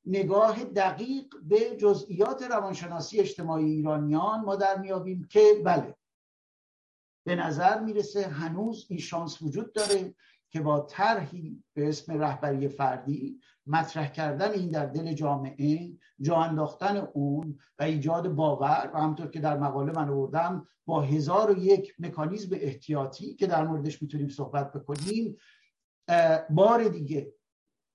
نگاه 0.05 0.63
دقیق 0.63 1.25
به 1.43 1.77
جزئیات 1.77 2.43
روانشناسی 2.43 3.19
اجتماعی 3.19 3.65
ایرانیان 3.65 4.41
ما 4.41 4.55
در 4.55 4.77
میابیم 4.77 5.27
که 5.29 5.61
بله 5.65 5.95
به 7.25 7.35
نظر 7.35 7.79
می‌رسه 7.79 8.27
هنوز 8.27 8.85
این 8.89 8.99
شانس 8.99 9.41
وجود 9.41 9.73
داره. 9.73 10.15
که 10.51 10.61
با 10.61 10.79
طرحی 10.79 11.63
به 11.73 11.89
اسم 11.89 12.21
رهبری 12.21 12.67
فردی 12.67 13.39
مطرح 13.67 14.11
کردن 14.11 14.51
این 14.51 14.71
در 14.71 14.85
دل 14.85 15.13
جامعه 15.13 15.91
جا 16.21 16.35
انداختن 16.35 16.97
اون 16.97 17.57
و 17.79 17.83
ایجاد 17.83 18.27
باور 18.27 18.91
و 18.93 18.97
همطور 18.97 19.27
که 19.27 19.39
در 19.39 19.57
مقاله 19.57 19.91
من 19.91 20.09
آوردم 20.09 20.67
با 20.85 21.01
هزار 21.01 21.51
و 21.51 21.57
یک 21.57 21.95
مکانیزم 21.99 22.57
احتیاطی 22.61 23.35
که 23.35 23.47
در 23.47 23.67
موردش 23.67 24.01
می‌تونیم 24.01 24.29
صحبت 24.29 24.73
بکنیم 24.73 25.37
بار 26.49 26.83
دیگه 26.83 27.33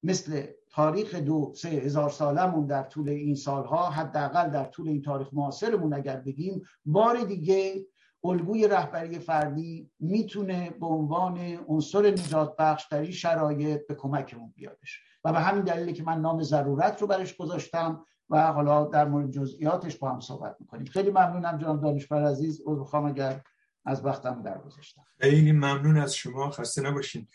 مثل 0.03 0.47
تاریخ 0.71 1.15
دو 1.15 1.53
سه 1.57 1.69
هزار 1.69 2.11
سالمون 2.11 2.67
در 2.67 2.83
طول 2.83 3.09
این 3.09 3.35
سالها 3.35 3.91
حداقل 3.91 4.51
در 4.51 4.65
طول 4.65 4.89
این 4.89 5.03
تاریخ 5.03 5.29
معاصرمون 5.33 5.95
اگر 5.95 6.17
بگیم 6.17 6.63
بار 6.85 7.25
دیگه 7.25 7.87
الگوی 8.25 8.69
رهبری 8.69 9.19
فردی 9.19 9.91
می‌تونه 10.01 10.71
به 10.81 10.87
عنوان 10.87 11.39
عنصر 11.69 12.11
نجات 12.11 12.57
بخش 12.59 12.87
در 12.91 13.01
این 13.01 13.11
شرایط 13.11 13.87
به 13.87 13.95
کمکمون 13.95 14.53
بیادش. 14.57 15.01
و 15.25 15.33
به 15.33 15.41
همین 15.41 15.65
دلیلی 15.65 15.93
که 15.93 16.03
من 16.03 16.21
نام 16.21 16.43
ضرورت 16.43 17.01
رو 17.01 17.07
برش 17.07 17.37
گذاشتم 17.37 18.05
و 18.31 18.53
حالا 18.53 18.85
در 18.85 19.09
مورد 19.09 19.31
جزئیاتش 19.31 19.97
با 19.97 20.11
هم 20.11 20.21
صحبت 20.21 20.57
می‌کنیم. 20.61 20.85
خیلی 20.85 21.11
ممنونم 21.11 21.59
جناب 21.59 21.83
دانشور 21.83 22.25
عزیز. 22.25 22.63
عذر 22.67 22.83
خواهم 22.83 23.07
اگر 23.07 23.41
از 23.87 24.05
وقتم 24.05 24.43
در 24.43 24.59
گذاشتم 24.59 25.03
خیلی 25.21 25.53
ممنون 25.53 25.97
از 25.97 26.15
شما. 26.15 26.51
خسته 26.51 26.83
نباشین. 26.83 27.29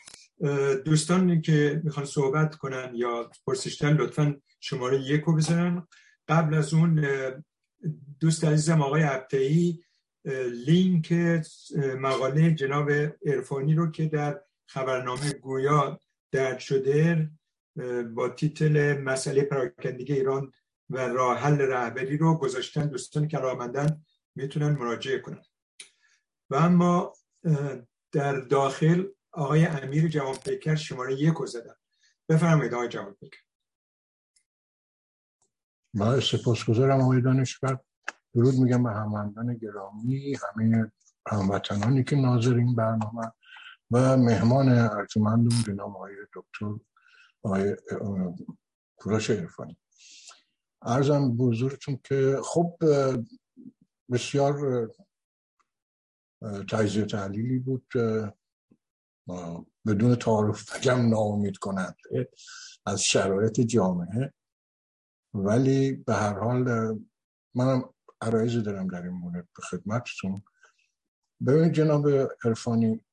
دوستانی 0.86 1.42
که 1.42 1.82
می‌خوان 1.84 2.06
صحبت 2.06 2.56
کنن 2.56 2.92
یا 2.96 3.30
پرسشتن 3.48 3.94
لطفا 3.94 4.36
شماره 4.60 5.02
یک 5.02 5.22
رو 5.22 5.36
بزنن. 5.36 5.88
قبل 6.28 6.54
از 6.54 6.74
اون 6.74 7.06
دوست 8.20 8.46
عزیزم 8.46 8.82
آقای 8.82 9.04
عبتهی 9.04 9.84
لینک 10.65 11.13
مقاله 11.78 12.51
جناب 12.51 12.89
ارفانی 13.26 13.76
رو 13.76 13.91
که 13.91 14.05
در 14.05 14.41
خبرنامه 14.65 15.34
گویا 15.34 15.99
درد 16.32 16.59
شده 16.59 17.30
با 18.13 18.30
تیتل 18.30 19.01
مسئله 19.01 19.43
پراکندگی 19.43 20.13
ایران 20.13 20.51
و 20.89 20.97
راه 20.97 21.38
حل 21.38 21.61
رهبری 21.61 22.17
رو 22.17 22.38
گذاشتن. 22.38 22.88
دوستان 22.88 23.28
که 23.28 23.38
رامندن 23.38 24.03
می‌تونن 24.36 24.70
مراجعه 24.70 25.20
کنن. 25.20 25.43
و 26.49 26.55
اما 26.55 27.13
در 28.11 28.39
داخل 28.39 29.07
آقای 29.32 29.65
امیر 29.65 30.07
جوان 30.07 30.36
پیکر 30.36 30.76
شماره 30.76 31.13
یک 31.13 31.34
رو 31.34 31.45
زدن. 31.45 31.76
بفرمایید 32.30 32.74
آقای 32.74 32.88
جوان 32.88 33.13
پیکر 33.13 33.39
ما 35.93 36.20
سپاسگزارم 36.20 37.01
آقای 37.01 37.22
دانشور. 37.22 37.80
درود 38.34 38.55
میگم 38.55 38.84
به 38.84 38.89
هموندان 38.89 39.57
گرامی 39.57 40.36
همه 40.36 40.91
هموطنانی 41.27 42.03
که 42.03 42.15
ناظر 42.15 42.53
این 42.53 42.75
برنامه 42.75 43.32
و 43.91 44.17
مهمان 44.17 44.69
ارجمندون 44.69 45.63
به 45.65 45.73
نام 45.73 45.95
آقای 45.95 46.13
دکتر 46.34 46.86
آقای 47.43 47.75
کوروش 48.97 49.30
عرفانی. 49.30 49.77
ارزم 50.82 51.38
بزرگتون 51.38 51.99
که 52.03 52.39
خب 52.43 52.77
بسیار 54.11 54.88
تجزیه 56.69 57.05
تحلیلی 57.05 57.59
بود 57.59 57.86
بدون 59.88 60.15
تعارف 60.15 60.75
بگم 60.75 61.09
ناامید 61.09 61.57
کننده 61.57 62.30
از 62.86 63.01
شرایط 63.01 63.59
جامعه. 63.59 64.34
ولی 65.34 65.91
به 65.91 66.13
هر 66.13 66.39
حال 66.39 66.63
منم 67.55 67.93
عرایزی 68.22 68.61
دارم 68.61 68.88
در 68.88 69.03
این 69.03 69.13
مورد 69.13 69.47
به 69.55 69.61
خدمتتون. 69.61 70.43
ببینید 71.47 71.74
جناب 71.74 72.09
عرفانی 72.43 73.05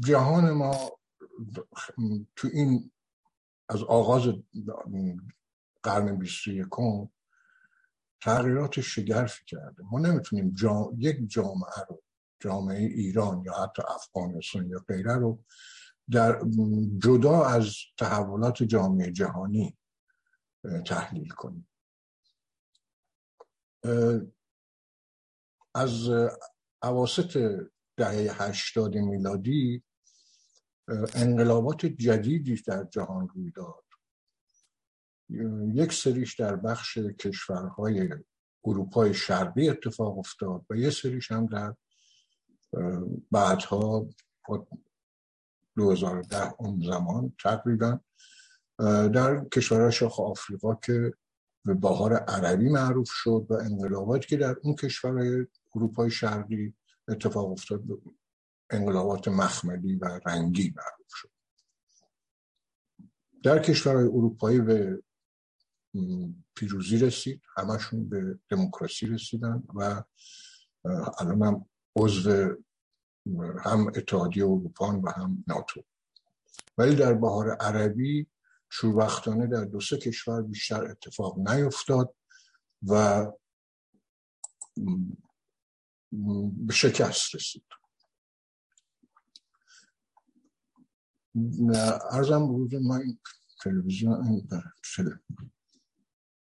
جهان 0.00 0.50
ما 0.50 0.98
تو 2.36 2.48
این 2.52 2.92
از 3.68 3.82
آغاز 3.82 4.22
قرن 5.82 6.16
بیست 6.16 6.46
یکم 6.46 7.08
تغییرات 8.20 8.80
شگرفی 8.80 9.44
کرده. 9.46 9.82
ما 9.82 9.98
نمی‌تونیم 9.98 10.54
یک 10.96 11.30
جامعه 11.30 11.84
رو 11.88 12.02
جامعه 12.40 12.78
ایران 12.78 13.42
یا 13.44 13.52
حتی 13.52 13.82
افغانستان 13.88 14.66
یا 14.66 14.84
غیره 14.88 15.16
رو 15.16 15.44
در 16.10 16.42
جدا 17.02 17.44
از 17.44 17.74
تحولات 17.98 18.62
جامعه 18.62 19.12
جهانی 19.12 19.76
تحلیل 20.86 21.28
کنیم. 21.28 21.68
از 25.74 26.10
عواست 26.82 27.36
دهه 27.96 28.42
هشتاد 28.42 28.94
میلادی 28.94 29.82
انقلابات 31.14 31.86
جدیدی 31.86 32.62
در 32.66 32.84
جهان 32.84 33.28
روی 33.28 33.50
داد. 33.50 33.84
یک 35.74 35.92
سریش 35.92 36.40
در 36.40 36.56
بخش 36.56 36.98
کشورهای 36.98 38.08
اروپای 38.64 39.14
شرقی 39.14 39.68
اتفاق 39.68 40.18
افتاد 40.18 40.66
و 40.70 40.76
یک 40.76 40.94
سریش 40.94 41.32
هم 41.32 41.46
در 41.46 41.74
بعدها 43.30 44.08
2010 45.76 46.54
اون 46.58 46.82
زمان 46.86 47.32
تقریبا 47.42 48.00
در 49.14 49.44
کشورهای 49.54 49.92
شاخ 49.92 50.20
آفریقا 50.20 50.74
که 50.74 51.12
به 51.64 51.74
بهار 51.74 52.14
عربی 52.14 52.68
معروف 52.68 53.08
شد 53.10 53.46
و 53.50 53.54
انقلاباتی 53.54 54.26
که 54.26 54.36
در 54.36 54.56
اون 54.62 54.74
کشورهای 54.74 55.46
اروپای 55.74 56.10
شرقی 56.10 56.74
اتفاق 57.08 57.50
افتاد 57.50 57.82
انقلابات 58.70 59.28
مخملی 59.28 59.96
و 59.96 60.20
رنگی 60.26 60.74
معروف 60.76 61.08
شد. 61.08 61.30
در 63.42 63.58
کشورهای 63.58 64.06
اروپایی 64.06 64.60
به 64.60 65.02
پیروزی 66.54 66.98
رسید 66.98 67.42
همشون 67.56 68.08
به 68.08 68.38
دموکراسی 68.48 69.06
رسیدن 69.06 69.62
و 69.74 70.02
الان 71.18 71.42
هم 71.42 71.66
عضو 71.96 72.56
هم 73.64 73.86
اتحادیه 73.86 74.44
اروپا 74.44 75.00
و 75.00 75.10
هم 75.10 75.44
ناتو. 75.46 75.84
ولی 76.78 76.96
در 76.96 77.14
بهار 77.14 77.50
عربی 77.50 78.26
شوربختانه 78.70 79.46
در 79.46 79.64
دو 79.64 79.80
سه 79.80 79.96
کشور 79.96 80.42
بیشتر 80.42 80.90
اتفاق 80.90 81.38
نیفتاد 81.38 82.14
و 82.82 83.26
به 86.66 86.72
شکست 86.72 87.34
رسید. 87.34 87.64
ارزم 92.10 92.46
بود 92.46 92.74
ما 92.74 92.96
این 92.96 93.18
تلویزیون 93.62 94.26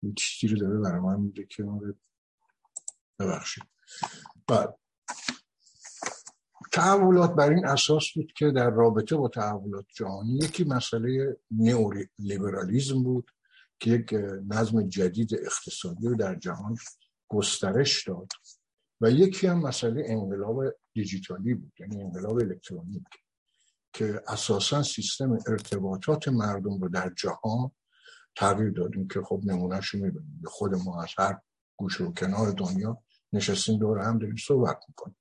این 0.02 0.14
چیزی 0.14 0.54
رو 0.54 0.60
داره 0.60 0.78
برای 0.78 1.00
من 1.00 1.20
میده 1.20 1.46
که 1.46 1.64
ببخشید. 3.18 3.64
بعد 4.46 4.78
تحولات 6.79 7.35
بر 7.35 7.51
این 7.51 7.66
اساس 7.66 8.05
بود 8.14 8.33
که 8.33 8.51
در 8.51 8.70
رابطه 8.70 9.16
با 9.16 9.29
تحولات 9.29 9.87
جهانی 9.97 10.37
یکی 10.37 10.64
مسئله 10.64 11.37
لیبرالیزم 12.18 13.03
بود 13.03 13.31
که 13.79 13.91
یک 13.91 14.14
نظم 14.49 14.89
جدید 14.89 15.35
اقتصادی 15.35 16.07
رو 16.09 16.14
در 16.14 16.35
جهان 16.35 16.76
گسترش 17.29 18.09
داد 18.09 18.29
و 19.01 19.11
یکی 19.11 19.47
هم 19.47 19.59
مسئله 19.59 20.05
انقلاب 20.07 20.64
دیجیتالی 20.95 21.55
بود 21.55 21.72
یعنی 21.79 22.03
انقلاب 22.03 22.37
الکترونیک 22.37 23.05
که 23.93 24.22
اساسا 24.29 24.83
سیستم 24.83 25.39
ارتباطات 25.47 26.29
مردم 26.29 26.81
رو 26.81 26.89
در 26.89 27.12
جهان 27.16 27.70
تغییر 28.37 28.70
دادیم 28.70 29.09
که 29.09 29.20
خب 29.22 29.41
نمونهش 29.45 29.89
رو 29.89 30.01
می‌بینیم 30.01 30.43
خود 30.47 30.74
ما 30.74 31.03
از 31.03 31.11
هر 31.18 31.41
گوشه 31.76 32.05
و 32.05 32.12
کنار 32.12 32.51
دنیا 32.51 33.03
نشستیم 33.33 33.79
دور 33.79 33.99
هم 33.99 34.18
داریم 34.18 34.37
صحبت 34.47 34.79
می‌کنیم. 34.89 35.16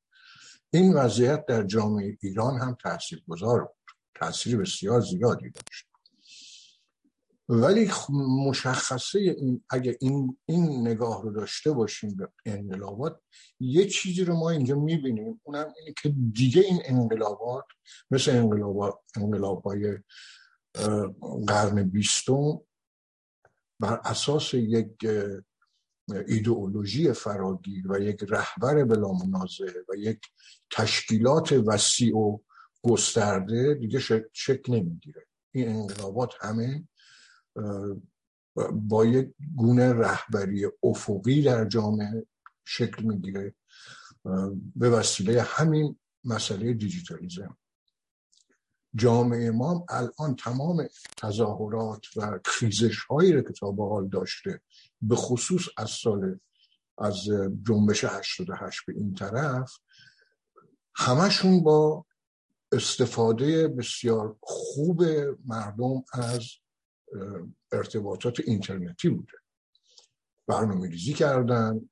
این 0.74 0.94
وضعیت 0.94 1.46
در 1.46 1.64
جامعه 1.64 2.18
ایران 2.22 2.60
هم 2.60 2.78
تاثیر 2.82 3.24
گذار 3.28 3.60
بود. 3.60 3.76
تاثیر 4.16 4.58
بسیار 4.58 5.02
زیادی 5.02 5.50
داشت. 5.50 5.88
ولی 7.50 7.92
مشخصه 8.48 9.20
این 9.20 9.64
اگه 9.70 9.98
این, 10.02 10.38
این 10.46 10.88
نگاه 10.88 11.24
رو 11.24 11.32
داشته 11.32 11.72
باشیم 11.72 12.16
به 12.16 12.30
انقلابات 12.46 13.20
یه 13.60 13.88
چیزی 13.88 14.24
رو 14.24 14.36
ما 14.36 14.50
اینجا 14.50 14.76
می‌بینیم. 14.76 15.42
اونم 15.44 15.74
اینه 15.80 15.94
که 16.04 16.16
دیگه 16.34 16.62
این 16.62 16.82
انقلابات 16.86 17.66
مثل 18.12 18.32
انقلاب, 18.32 19.04
انقلاب 19.16 19.64
های 19.64 19.98
قرن 21.48 21.84
بیستم 21.84 22.60
بر 23.80 24.02
اساس 24.04 24.54
یک 24.54 24.90
ایدئولوژی 26.28 27.14
فراگیر 27.14 27.92
و 27.92 28.00
یک 28.00 28.24
رهبر 28.30 28.84
بلا 28.84 29.12
منازه 29.12 29.74
و 29.90 29.96
یک 29.98 30.20
تشکیلات 30.72 31.52
وسیع 31.52 32.18
و 32.18 32.38
گسترده 32.84 33.74
دیگه 33.74 34.00
شک 34.34 34.70
نمی‌گیره. 34.70 35.26
این 35.52 35.70
انقلابات 35.70 36.34
همه 36.42 36.88
با 38.72 39.06
یک 39.06 39.30
گونه 39.56 39.94
رهبری 39.94 40.66
افقی 40.84 41.42
در 41.42 41.66
جامعه 41.66 42.26
شکل 42.66 43.04
می‌گیره 43.04 43.56
به 44.76 44.90
وسیله 44.90 45.42
همین 45.42 46.00
مسئله 46.24 46.74
دیجیتالیزم. 46.74 47.58
جامعه 48.98 49.52
ما 49.52 49.86
الان 49.90 50.36
تمام 50.36 50.88
تظاهرات 51.18 52.06
و 52.18 52.40
خیزش 52.46 53.00
هایی 53.04 53.34
رو 53.34 53.42
که 53.42 53.54
تا 53.54 53.72
به 53.72 53.86
حال 53.86 54.08
داشته 54.08 54.62
به 55.02 55.16
خصوص 55.16 55.62
از 55.78 55.90
سال 55.90 56.40
از 56.98 57.16
جنبش 57.68 58.04
88 58.04 58.80
به 58.88 58.94
این 58.94 59.14
طرف 59.14 59.72
همشون 60.96 61.64
با 61.64 62.06
استفاده 62.72 63.68
بسیار 63.68 64.36
خوب 64.42 65.04
مردم 65.46 66.04
از 66.14 66.48
ارتباطات 67.72 68.40
اینترنتی 68.40 69.10
بوده. 69.10 69.34
برنامه 70.48 70.90
ریزی 70.90 71.14
کردن. 71.14 71.90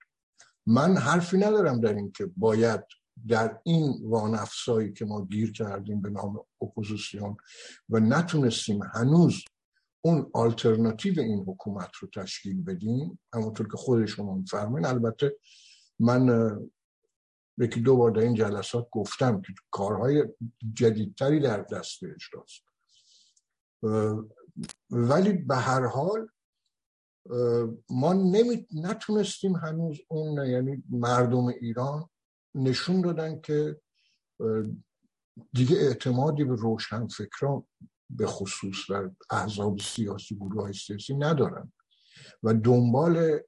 من 0.65 0.97
حرفی 0.97 1.37
ندارم 1.37 1.81
در 1.81 1.93
این 1.93 2.11
که 2.11 2.25
باید 2.37 2.83
در 3.27 3.59
این 3.63 3.99
وانفسایی 4.03 4.93
که 4.93 5.05
ما 5.05 5.25
گیر 5.25 5.51
کردیم 5.51 6.01
به 6.01 6.09
نام 6.09 6.45
اپوزیسیون 6.61 7.37
و 7.89 7.99
نتونستیم 7.99 8.83
هنوز 8.83 9.43
اون 10.01 10.29
آلترناتیو 10.33 11.19
این 11.19 11.43
حکومت 11.47 11.91
رو 12.01 12.07
تشکیل 12.15 12.63
بدیم 12.63 13.19
همونطور 13.33 13.67
که 13.67 13.77
خود 13.77 14.05
شما 14.05 14.35
میفرمایین 14.35 14.85
البته 14.85 15.37
من 15.99 16.49
یکی 17.57 17.81
دو 17.81 17.97
بار 17.97 18.11
در 18.11 18.21
این 18.21 18.33
جلسات 18.33 18.87
گفتم 18.91 19.41
که 19.41 19.53
کارهای 19.71 20.23
جدیدتری 20.73 21.39
در 21.39 21.61
دست 21.61 21.99
اجراست. 22.03 22.63
ولی 24.89 25.33
به 25.33 25.55
هر 25.55 25.85
حال 25.85 26.27
ما 27.89 28.13
نمی... 28.13 28.67
نتونستیم 28.73 29.55
هنوز 29.55 29.97
اون 30.07 30.45
یعنی 30.45 30.83
مردم 30.89 31.45
ایران 31.45 32.09
نشون 32.55 33.01
دادن 33.01 33.41
که 33.41 33.81
دیگه 35.53 35.77
اعتمادی 35.77 36.43
به 36.43 36.55
روشن 36.55 37.07
فکران 37.07 37.63
به 38.09 38.27
خصوص 38.27 38.75
در 38.89 39.11
احزاب 39.29 39.79
سیاسی 39.79 40.35
گروه 40.35 40.71
سیاسی 40.71 41.15
ندارن. 41.15 41.73
و 42.43 42.53
دنبال 42.53 43.39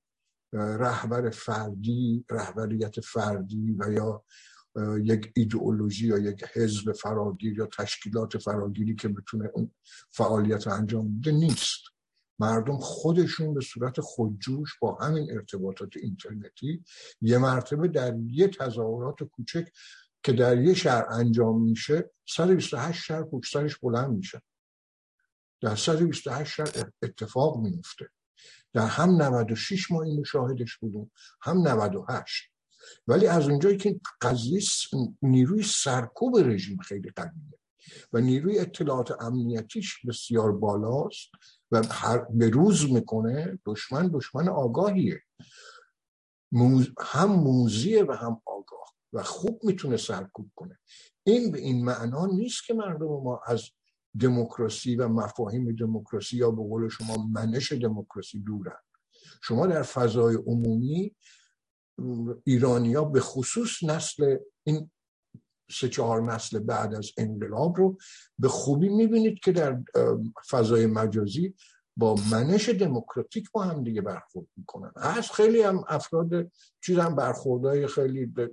رهبر 0.54 1.30
فردی 1.30 2.26
رهبریت 2.30 3.00
فردی 3.00 3.76
و 3.80 3.92
یا 3.92 4.24
یک 5.04 5.32
ایدئولوژی 5.36 6.08
یا 6.08 6.18
یک 6.18 6.44
حزب 6.54 6.92
فراگیر 6.92 7.58
یا 7.58 7.66
تشکیلات 7.78 8.38
فراگیری 8.38 8.96
که 8.96 9.08
بتونه 9.08 9.50
اون 9.54 9.72
فعالیت 10.12 10.68
انجام 10.68 11.20
بده 11.20 11.32
نیست. 11.32 11.80
مردم 12.40 12.78
خودشون 12.78 13.54
به 13.54 13.62
صورت 13.62 14.02
خودجوش 14.02 14.80
با 14.80 14.96
همین 14.96 15.32
ارتباطات 15.32 15.90
اینترنتی 15.98 16.84
یه 17.22 17.38
مرتبه 17.38 17.88
در 17.88 18.16
یه 18.26 18.48
تظاهرات 18.48 19.24
کوچک 19.24 19.68
که 20.24 20.34
در 20.34 20.62
یه 20.62 20.74
شهر 20.74 21.06
انجام 21.10 21.62
میشه 21.62 22.10
128 22.26 23.04
شهر 23.04 23.24
پشت 23.24 23.82
بلند 23.82 24.10
میشه. 24.10 24.42
در 25.62 25.76
128 25.76 26.54
شهر 26.54 26.92
اتفاق 27.02 27.58
میفته 27.58 28.10
در 28.74 28.88
هم 28.88 29.22
96 29.22 29.92
ما 29.92 30.04
این 30.04 30.20
مشاهدش 30.20 30.78
بودیم 30.78 31.12
هم 31.42 31.68
98 31.68 32.44
ولی 33.08 33.28
از 33.28 33.50
اونجایی 33.50 33.78
که 33.78 34.00
قضیه 34.22 34.62
نیروی 35.22 35.64
سرکوب 35.64 36.38
رژیم 36.38 36.78
خیلی 36.78 37.12
قویه 37.16 37.60
و 38.14 38.20
نیروی 38.20 38.60
اطلاعات 38.60 39.22
امنیتیش 39.22 40.06
بسیار 40.06 40.52
بالاست 40.52 41.30
و 41.72 41.82
هر 41.92 42.18
به 42.18 42.50
روز 42.50 42.92
می‌کنه 42.92 43.60
دشمن 43.66 44.08
دشمن 44.14 44.50
آگاهیه. 44.50 45.22
هم 47.00 47.30
موزیه 47.30 48.04
و 48.04 48.12
هم 48.12 48.42
آگاه. 48.46 48.94
و 49.14 49.24
خوب 49.24 49.62
می‌تونه 49.64 49.98
سرکوب 49.98 50.52
کنه. 50.56 50.80
این 51.24 51.52
به 51.52 51.60
این 51.60 51.86
معنا 51.86 52.26
نیست 52.26 52.66
که 52.66 52.74
مردم 52.74 53.06
ما 53.08 53.42
از 53.48 53.64
دموکراسی 54.20 54.96
و 54.96 55.08
مفاهیم 55.08 55.76
دموکراسی 55.76 56.38
یا 56.38 56.52
به 56.52 56.64
قول 56.64 56.90
شما 56.90 57.28
منش 57.28 57.72
دموکراسی 57.72 58.40
دورن. 58.40 58.78
شما 59.44 59.68
در 59.68 59.82
فضای 59.82 60.36
عمومی 60.36 61.16
ایرانیا 62.44 63.04
به 63.04 63.20
خصوص 63.20 63.84
نسل 63.84 64.38
این 64.64 64.92
سه 65.72 65.90
چهار 65.90 66.22
نسل 66.22 66.60
بعد 66.60 66.96
از 66.96 67.12
انقلاب 67.18 67.78
رو 67.78 67.98
به 68.40 68.48
خوبی 68.48 68.90
می‌بینید 68.90 69.40
که 69.40 69.52
در 69.52 69.84
فضای 70.50 70.86
مجازی 70.86 71.54
با 71.98 72.16
منش 72.32 72.70
دموکراتیک 72.70 73.52
با 73.52 73.64
هم 73.64 73.84
دیگه 73.84 74.02
برخورد 74.02 74.48
می‌کنن. 74.56 74.92
از 74.96 75.32
خیلی 75.32 75.62
هم 75.62 75.84
افراد 75.88 76.52
چیز 76.86 76.98
هم 76.98 77.16
برخوردهای 77.16 77.88
خیلی 77.88 78.26
به 78.26 78.52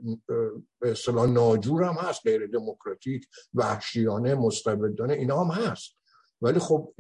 اصطلاح 0.83 1.31
ناجور 1.31 1.83
هم 1.85 1.95
هست 1.95 2.21
غیر 2.25 2.47
دموکراتیک 2.47 3.29
وحشیانه 3.55 4.35
مستبدانه 4.35 5.15
اینا 5.15 5.45
هم 5.45 5.63
هست. 5.63 5.97
ولی 6.43 6.59
خب 6.59 6.95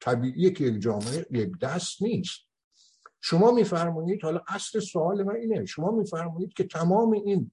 طبیعیه 0.00 0.50
که 0.50 0.64
یک 0.64 0.82
جامعه 0.82 1.26
یک 1.30 1.58
دست 1.62 2.02
نیست. 2.02 2.40
شما 3.20 3.50
میفرمایید 3.50 4.22
حالا 4.22 4.40
اصل 4.48 4.80
سوال 4.80 5.22
من 5.22 5.36
اینه 5.36 5.64
شما 5.64 5.90
میفرمایید 5.90 6.52
که 6.52 6.64
تمام 6.64 7.12
این 7.12 7.50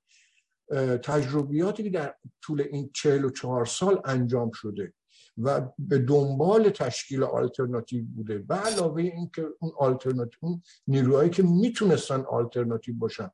تجربیاتی 1.04 1.84
که 1.84 1.90
در 1.90 2.16
طول 2.42 2.62
این 2.62 2.90
چهل 2.94 3.26
و 3.26 3.30
چهار 3.30 3.66
سال 3.66 4.02
انجام 4.06 4.52
شده 4.52 4.94
و 5.38 5.70
به 5.80 5.98
دنبال 5.98 6.70
تشکیل 6.70 7.24
آلترناتیو 7.24 8.06
بوده 8.06 8.38
به 8.38 8.56
علاوه 8.56 9.02
اینکه 9.02 9.48
اون 9.60 9.72
آلترناتیو 9.78 10.40
اون 10.40 10.62
نیروهایی 10.88 11.30
که 11.30 11.44
می‌تونستن 11.44 12.22
آلترناتیو 12.22 12.96
باشن 12.96 13.32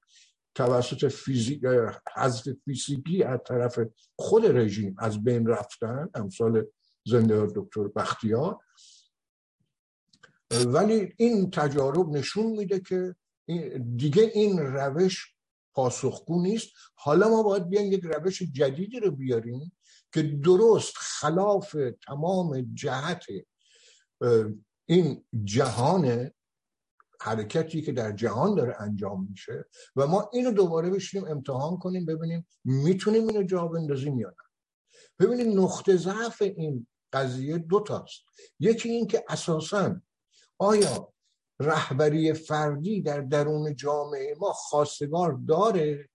توسط 0.56 1.08
فیزیک 1.08 1.62
حذف 2.16 2.50
فیزیکی 2.66 3.24
از 3.24 3.40
طرف 3.46 3.80
خود 4.16 4.46
رژیم 4.46 4.96
از 5.00 5.24
بین 5.24 5.48
رفتن 5.48 6.10
امثال 6.14 6.66
زنده 7.06 7.48
دکتر 7.56 7.88
بختیار. 7.88 8.58
ولی 10.66 11.14
این 11.18 11.50
تجارب 11.50 12.10
نشون 12.10 12.46
میده 12.46 12.80
که 12.80 13.16
دیگه 13.96 14.32
این 14.34 14.60
روش 14.60 15.37
پاسخگو 15.78 16.42
نیست. 16.42 16.70
حالا 16.96 17.30
ما 17.30 17.44
باید 17.44 17.70
بیایم 17.70 17.92
یک 17.92 18.04
روش 18.04 18.44
جدیدی 18.44 19.00
رو 19.00 19.12
بیاریم 19.12 19.78
که 20.14 20.24
درست 20.24 20.94
خلاف 20.98 21.76
تمام 22.08 22.62
جهت 22.74 23.26
این 24.86 25.26
جهان 25.44 26.32
حرکتی 27.22 27.82
که 27.82 27.92
در 27.92 28.12
جهان 28.12 28.56
داره 28.56 28.76
انجام 28.80 29.28
میشه 29.30 29.66
و 29.96 30.08
ما 30.08 30.30
اینو 30.34 30.52
دوباره 30.52 30.90
بشینیم 30.90 31.28
امتحان 31.28 31.78
کنیم 31.78 32.06
ببینیم 32.06 32.48
می‌تونیم 32.64 33.28
اینو 33.28 33.44
جا 33.44 33.68
بندازیم 33.68 34.20
یا 34.20 34.30
نه. 34.30 34.46
ببینیم 35.20 35.64
نقطه 35.64 35.98
ضعف 35.98 36.42
این 36.42 36.88
قضیه 37.14 37.58
دو 37.58 37.80
تاست. 37.80 38.22
یکی 38.60 38.90
این 38.90 39.08
که 39.08 39.24
اساسا 39.30 40.02
آیا 40.58 41.14
رهبری 41.60 42.34
فردی 42.34 43.02
در 43.02 43.22
درون 43.22 43.76
جامعه 43.76 44.36
ما 44.40 44.54
خاستگاه 44.54 45.40
داره 45.48 46.10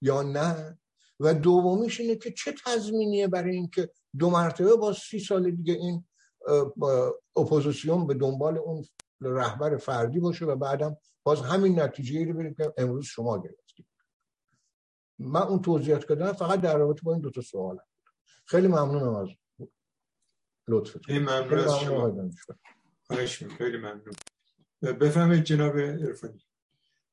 یا 0.00 0.22
نه؟ 0.22 0.78
و 1.20 1.34
دومیش 1.34 2.00
اینه 2.00 2.16
که 2.16 2.32
چه 2.32 2.54
تضمینیه 2.66 3.28
برای 3.28 3.54
اینکه 3.56 3.90
دو 4.18 4.30
مرتبه 4.30 4.76
با 4.76 4.92
سی 4.92 5.20
سال 5.20 5.50
دیگه 5.50 5.74
این 5.74 6.04
اپوزیسیون 7.36 8.06
به 8.06 8.14
دنبال 8.14 8.58
اون 8.58 8.84
رهبر 9.20 9.76
فردی 9.76 10.20
باشه 10.20 10.44
و 10.44 10.56
بعدم 10.56 10.96
باز 11.22 11.40
همین 11.40 11.80
نتیجه 11.80 12.24
رو 12.24 12.34
بریم 12.34 12.54
که 12.54 12.72
امروز 12.78 13.04
شما 13.04 13.38
گرفتیم 13.38 13.86
من 15.18 15.42
اون 15.42 15.62
توضیحات 15.62 16.08
کردم 16.08 16.32
فقط 16.32 16.60
در 16.60 16.76
رابطه 16.76 17.02
با 17.02 17.12
این 17.12 17.22
دو 17.22 17.30
تا 17.30 17.40
سوال 17.40 17.78
خیلی 18.46 18.68
ممنونم 18.68 19.14
از 19.14 19.28
لطفتون. 20.68 21.02
خیلی 21.02 21.18
ممنون 21.18 21.58
از 21.58 21.78
شما. 21.78 22.30
خیلی 23.58 23.78
ممنون. 23.78 24.14
بفهمید 24.92 25.42
جناب 25.42 25.76
ارفانی 25.76 26.44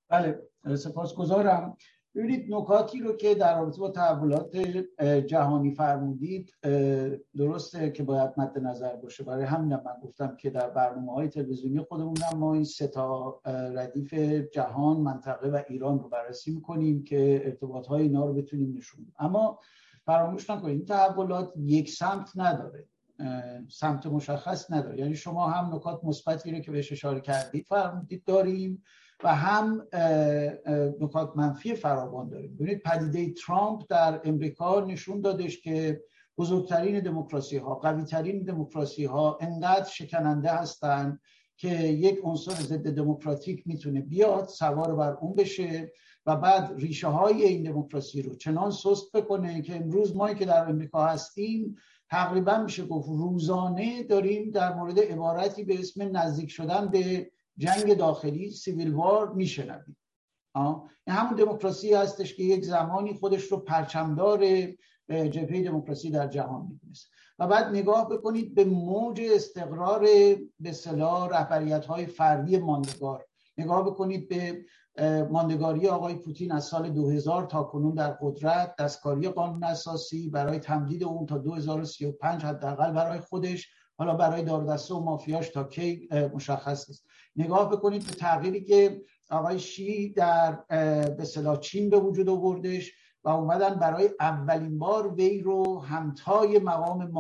بله 0.10 0.40
سپاسگزارم. 0.76 1.78
ببینید 2.16 2.54
نکاتی 2.54 3.00
رو 3.00 3.14
که 3.14 3.36
در 3.36 3.60
رابطه 3.60 3.80
با 3.80 3.90
تحولات 3.90 4.58
جهانی 5.28 5.72
فرمودید 5.72 6.54
درسته 7.38 7.92
که 7.92 8.04
باید 8.04 8.32
مد 8.38 8.60
نظر 8.60 8.96
باشه. 8.96 9.24
برای 9.24 9.44
همین 9.44 9.76
من 9.76 9.94
گفتم 10.04 10.36
که 10.36 10.50
در 10.50 10.70
برنامه 10.70 11.14
های 11.14 11.28
تلویزیونی 11.28 11.80
خودمون 11.80 12.18
ما 12.36 12.54
این 12.54 12.64
سه 12.64 12.88
تا 12.88 13.42
ردیف 13.46 14.14
جهان 14.54 14.98
منطقه 14.98 15.50
و 15.50 15.62
ایران 15.70 16.00
رو 16.00 16.10
بررسی 16.10 16.52
می‌کنیم 16.52 17.04
که 17.04 17.42
ارتباط 17.46 17.88
های 17.88 18.02
اینا 18.02 18.26
رو 18.26 18.34
بتونیم 18.34 18.78
نشون 18.78 19.06
اما 19.20 19.60
فراموش 20.06 20.50
نکنید 20.50 20.78
این 20.78 20.86
تحولات 20.86 21.54
یک 21.58 21.90
سمت 21.90 22.32
نداره. 22.36 22.88
سمت 23.70 24.06
مشخص 24.06 24.72
نداره. 24.72 25.00
یعنی 25.00 25.16
شما 25.16 25.50
هم 25.50 25.76
نکات 25.76 26.04
مثبتی 26.04 26.52
رو 26.52 26.60
که 26.60 26.72
بهش 26.72 26.92
اشاره 26.92 27.22
کردید 27.22 27.66
فرمودید 27.66 28.24
داریم 28.26 28.84
و 29.24 29.36
هم 29.36 29.88
نکات 31.02 31.32
منفی 31.36 31.76
فراوان 31.76 32.30
داریم. 32.30 32.56
ببینید 32.56 32.84
پدیده 32.84 33.34
ترامپ 33.34 33.84
در 33.90 34.22
امریکا 34.24 34.86
نشون 34.86 35.22
دادش 35.22 35.62
که 35.62 36.02
بزرگترین 36.38 37.00
دموکراسی 37.00 37.58
ها 37.58 37.76
قوی 37.76 38.04
ترین 38.04 38.44
دموکراسی 38.44 39.06
ها 39.06 39.38
انقدر 39.42 39.90
شکننده 39.90 40.50
هستند 40.50 41.20
که 41.58 41.70
یک 41.88 42.20
عنصر 42.24 42.52
ضد 42.52 42.96
دموکراتیک 42.96 43.68
می‌تونه 43.68 44.02
بیاد 44.02 44.48
سوار 44.48 44.96
بر 44.96 45.14
اون 45.14 45.36
بشه 45.36 45.92
و 46.26 46.36
بعد 46.36 46.74
ریشه 46.78 47.08
های 47.08 47.44
این 47.44 47.64
دموکراسی 47.64 48.22
رو 48.22 48.36
چنان 48.36 48.72
سست 48.72 49.12
بکنه 49.14 49.62
که 49.62 49.76
امروز 49.76 50.16
ما 50.16 50.34
که 50.34 50.46
در 50.46 50.70
امریکا 50.70 51.06
هستیم 51.06 51.76
تقریبا 52.12 52.58
میشه 52.58 52.86
گفت 52.86 53.10
روزانه 53.10 54.04
داریم 54.04 54.52
در 54.52 54.74
مورد 54.74 55.00
عبارتی 55.00 55.64
به 55.64 55.80
اسم 55.80 56.18
نزدیک 56.18 56.52
شدن 56.52 56.88
به 56.88 57.32
جنگ 57.58 57.94
داخلی 57.94 58.52
سیویل 58.52 58.94
وار 58.94 59.34
میشنویم. 59.34 59.98
این 60.56 61.16
همون 61.16 61.36
دموکراسی 61.36 61.94
هستش 61.94 62.36
که 62.36 62.44
یک 62.44 62.66
زمانی 62.66 63.14
خودش 63.14 63.44
رو 63.44 63.58
پرچمدار 63.58 64.46
جبهه 65.10 65.64
دموکراسی 65.64 66.12
در 66.12 66.28
جهان 66.28 66.68
می‌دونست. 66.72 67.12
و 67.40 67.48
بعد 67.48 67.66
نگاه 67.66 68.10
بکنید 68.10 68.56
به 68.56 68.66
موج 68.66 69.22
استقرار 69.22 70.08
به 70.60 70.72
صلاح 70.72 71.30
رهبریت 71.30 71.86
های 71.86 72.06
فردی 72.06 72.58
ماندگار. 72.58 73.26
نگاه 73.58 73.86
بکنید 73.86 74.30
به 74.30 74.66
ماندگاری 75.32 75.88
آقای 75.88 76.16
پوتین 76.16 76.52
از 76.52 76.64
سال 76.64 76.90
2000 76.90 77.46
تا 77.46 77.64
کنون 77.64 77.96
در 77.96 78.18
قدرت 78.22 78.76
دستکاری 78.80 79.30
قانون 79.30 79.64
اساسی 79.64 80.30
برای 80.30 80.60
تمدید 80.60 81.04
اون 81.04 81.26
تا 81.26 81.38
2035 81.38 82.44
حداقل 82.44 82.92
برای 82.92 83.20
خودش 83.20 83.70
حالا 83.98 84.14
برای 84.14 84.44
دست 84.44 84.92
و 84.92 85.00
مافیاش 85.00 85.50
تا 85.50 85.64
کی 85.64 86.10
مشخص 86.34 86.90
است 86.90 87.06
نگاه 87.36 87.70
بکنید 87.70 88.06
به 88.06 88.14
تغییری 88.14 88.64
که 88.64 89.02
آقای 89.30 89.60
شی 89.60 90.14
در 90.14 90.52
به 91.18 91.58
چین 91.62 91.90
به 91.90 92.00
وجود 92.00 92.30
آوردش 92.30 92.92
و 93.24 93.30
اومدن 93.30 93.76
برای 93.76 94.10
اولین 94.20 94.80
بار 94.80 95.14
وی 95.14 95.42
رو 95.42 95.80
همتای 95.82 96.60
مقام 96.60 97.12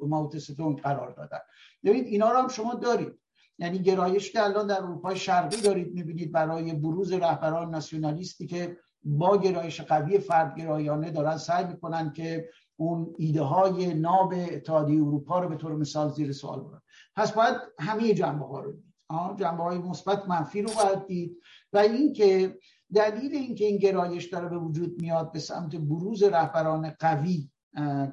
ماوتستون 0.00 0.76
قرار 0.76 1.10
دادن. 1.10 1.38
ببینید 1.84 2.06
اینا 2.06 2.30
رو 2.30 2.38
هم 2.38 2.48
شما 2.48 2.74
دارید. 2.74 3.18
یعنی 3.58 3.78
گرایش 3.78 4.32
که 4.32 4.44
الان 4.44 4.66
در 4.66 4.82
اروپای 4.82 5.16
شرقی 5.16 5.60
دارید 5.60 5.94
می‌بینید 5.94 6.32
برای 6.32 6.72
بروز 6.72 7.12
رهبران 7.12 7.70
ناسیونالیستی 7.70 8.46
که 8.46 8.76
با 9.04 9.36
گرایش 9.36 9.80
قوی 9.80 10.18
فردگرایانه 10.18 11.10
دارن 11.10 11.36
سعی 11.36 11.64
می‌کنن 11.64 12.12
که 12.12 12.48
اون 12.76 13.14
ایده 13.18 13.42
های 13.42 13.94
ناب 13.94 14.34
اتحادیه 14.36 15.02
اروپا 15.02 15.38
رو 15.38 15.48
به 15.48 15.56
طور 15.56 15.76
مثال 15.76 16.10
زیر 16.10 16.32
سوال 16.32 16.60
برن 16.60 16.80
پس 17.16 17.32
باید 17.32 17.56
همه 17.78 18.14
جنبه 18.14 18.46
ها 18.46 18.60
رو 18.60 18.72
دید. 18.72 18.94
جنبه 19.38 19.62
های 19.62 19.78
مثبت 19.78 20.28
منفی 20.28 20.62
رو 20.62 20.70
باید 20.76 21.06
دید. 21.06 21.36
و 21.72 21.78
اینکه 21.78 22.58
دلیل 22.94 23.34
اینکه 23.34 23.64
این 23.64 23.78
گرایش 23.78 24.28
داره 24.28 24.48
به 24.48 24.58
وجود 24.58 25.00
میاد 25.00 25.32
به 25.32 25.38
سمت 25.38 25.76
بروز 25.76 26.22
رهبران 26.22 26.90
قوی 26.90 27.50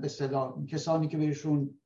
به 0.01 0.07
صدا 0.07 0.63
کسانی 0.69 1.07
که 1.07 1.17
بهشون 1.17 1.80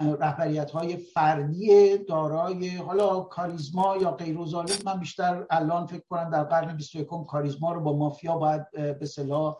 رهبریت 0.00 0.70
های 0.70 0.96
فردی 0.96 1.98
دارای 1.98 2.76
حالا 2.76 3.20
کاریزما 3.20 3.96
یا 3.96 4.10
غیر 4.10 4.38
من 4.84 5.00
بیشتر 5.00 5.46
الان 5.50 5.86
فکر 5.86 6.02
کنم 6.10 6.30
در 6.30 6.44
قرن 6.44 6.76
21 6.76 7.06
کاریزما 7.28 7.72
رو 7.72 7.80
با 7.80 7.96
مافیا 7.96 8.36
باید 8.36 8.70
به 8.98 9.06
صلاح 9.06 9.56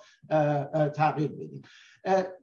تغییر 0.94 1.32
بدیم. 1.32 1.62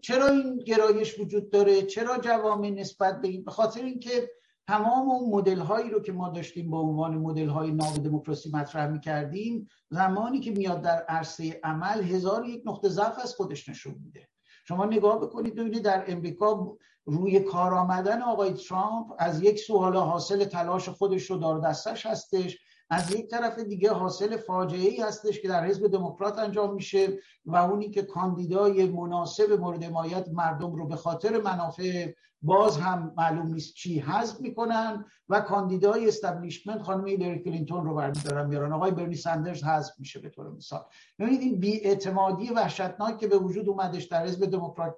چرا 0.01 0.27
این 0.27 0.57
گرایش 0.57 1.19
وجود 1.19 1.49
داره؟ 1.49 1.81
چرا 1.81 2.17
جوامع 2.17 2.69
نسبت 2.69 3.21
به 3.21 3.27
این 3.27 3.43
به 3.43 3.51
خاطر 3.51 3.83
اینکه 3.83 4.29
تمام 4.67 5.09
اون 5.09 5.29
مدل 5.29 5.59
هایی 5.59 5.89
رو 5.89 5.99
که 5.99 6.11
ما 6.11 6.29
داشتیم 6.29 6.71
به 6.71 6.77
عنوان 6.77 7.17
مدل 7.17 7.47
های 7.47 7.71
ناب 7.71 7.93
دموکراسی 8.03 8.49
مطرح 8.53 8.87
می 8.87 8.99
کردیم 8.99 9.67
زمانی 9.89 10.39
که 10.39 10.51
میاد 10.51 10.81
در 10.81 11.05
عرصه 11.09 11.59
عمل 11.63 12.03
هزار 12.03 12.45
یک 12.45 12.61
نقطه 12.65 12.89
ضعف 12.89 13.19
از 13.19 13.35
خودش 13.35 13.69
نشون 13.69 13.95
میده. 14.03 14.27
شما 14.67 14.85
نگاه 14.85 15.21
بکنید 15.21 15.55
ببینید 15.55 15.83
در 15.83 16.03
امریکا 16.07 16.77
روی 17.05 17.39
کار 17.39 17.73
آمدن 17.73 18.21
آقای 18.21 18.53
ترامپ 18.53 19.13
از 19.19 19.43
یک 19.43 19.59
سوال 19.59 19.97
حاصل 19.97 20.45
تلاش 20.45 20.89
خودش 20.89 21.31
رو 21.31 21.37
دار 21.37 21.59
دستش 21.59 22.05
هستش. 22.05 22.57
از 22.89 23.11
یک 23.11 23.27
طرف 23.27 23.59
دیگه 23.59 23.91
حاصل 23.91 24.37
فاجعه 24.37 24.89
ای 24.89 25.01
هستش 25.01 25.41
که 25.41 25.47
در 25.47 25.65
حزب 25.65 25.87
دموکرات 25.87 26.39
انجام 26.39 26.75
میشه 26.75 27.19
و 27.45 27.55
اونی 27.55 27.89
که 27.89 28.01
کاندیدای 28.01 28.85
مناسب 28.85 29.51
مورد 29.51 29.83
حمایت 29.83 30.29
مردم 30.29 30.75
رو 30.75 30.87
به 30.87 30.95
خاطر 30.95 31.41
منافع 31.41 32.13
باز 32.43 32.77
هم 32.77 33.13
معلوم 33.17 33.47
نیست 33.47 33.73
چی 33.73 33.99
حذف 33.99 34.41
می‌کنن 34.41 35.05
و 35.29 35.41
کاندیدای 35.41 36.07
establishment 36.07 36.81
خانم 36.81 37.07
هیلاری 37.07 37.39
کلینتون 37.39 37.85
رو 37.85 37.95
برمیدارن 37.95 38.47
میارن 38.47 38.73
آقای 38.73 38.91
برنی 38.91 39.15
سندرز 39.15 39.63
حذف 39.63 39.99
میشه 39.99 40.19
به 40.19 40.29
طور 40.29 40.51
مثال. 40.51 40.85
ببینید 41.19 41.41
این 41.41 41.59
بیاعتمادی 41.59 42.49
وحشتناک 42.49 43.17
که 43.17 43.27
به 43.27 43.37
وجود 43.37 43.69
اومدش 43.69 44.03
در 44.03 44.25
حزب 44.25 44.45
دموکرات 44.45 44.95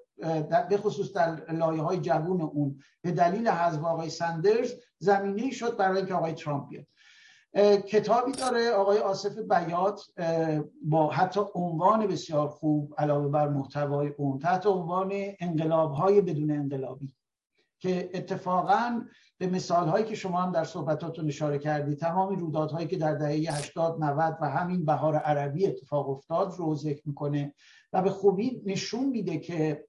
به 0.70 0.78
خصوص 0.78 1.14
در 1.14 1.52
لایه 1.52 1.82
های 1.82 1.98
جوون 1.98 2.42
اون 2.42 2.80
به 3.02 3.12
دلیل 3.12 3.48
حذف 3.48 3.84
آقای 3.84 4.10
سندرز 4.10 4.74
زمینه 5.00 5.52
شد 5.52 5.78
برای 5.78 5.98
اینکه 5.98 6.14
آقای 6.14 6.34
ترامپ 6.34 6.70
بیاد. 6.70 6.86
کتابی 7.88 8.32
داره 8.32 8.72
آقای 8.72 8.98
آصف 8.98 9.38
بیات 9.38 10.02
با 10.82 11.10
حتی 11.10 11.40
عنوان 11.56 12.08
بسیار 12.08 12.48
خوب 12.48 12.94
علاوه 12.98 13.28
بر 13.28 13.48
محتوای 13.50 14.08
اون 14.18 14.40
تحت 14.40 14.66
عنوان 14.66 15.12
انقلاب 15.40 15.92
های 15.92 16.22
بدون 16.22 16.52
انقلابی 16.52 17.16
که 17.80 18.10
اتفاقا 18.14 19.06
به 19.38 19.48
مثال 19.48 19.88
هایی 19.88 20.06
که 20.06 20.16
شما 20.16 20.42
هم 20.42 20.52
در 20.52 20.64
صحبتاتون 20.64 21.28
اشاره 21.28 21.60
کردی 21.60 21.96
تمامی 21.96 22.36
رویدادهایی 22.36 22.88
که 22.88 22.98
در 22.98 23.14
دهه 23.14 23.58
80 23.58 24.04
90 24.04 24.38
و 24.42 24.50
همین 24.50 24.86
بهار 24.86 25.16
عربی 25.16 25.68
اتفاق 25.68 26.10
افتاد 26.10 26.54
رو 26.58 26.76
ذکر 26.76 27.02
می‌کنه 27.06 27.54
و 27.94 28.02
به 28.02 28.10
خوبی 28.10 28.62
نشون 28.66 29.06
میده 29.06 29.38
که 29.38 29.86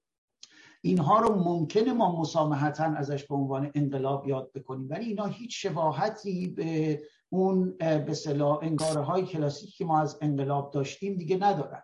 اینها 0.81 1.19
رو 1.19 1.35
ممکنه 1.35 1.93
ما 1.93 2.21
مسامحتا 2.21 2.83
ازش 2.83 3.25
به 3.25 3.35
عنوان 3.35 3.71
انقلاب 3.75 4.27
یاد 4.27 4.51
بکنیم. 4.53 4.87
ولی 4.89 5.05
اینا 5.05 5.25
هیچ 5.25 5.67
شباهتی 5.67 6.47
به 6.47 7.01
اون 7.29 7.77
به 7.77 8.13
صلاح 8.13 8.59
انگاره 8.61 9.01
های 9.01 9.25
کلاسیکی 9.25 9.71
که 9.71 9.85
ما 9.85 10.01
از 10.01 10.17
انقلاب 10.21 10.71
داشتیم 10.71 11.17
دیگه 11.17 11.37
ندارن. 11.37 11.81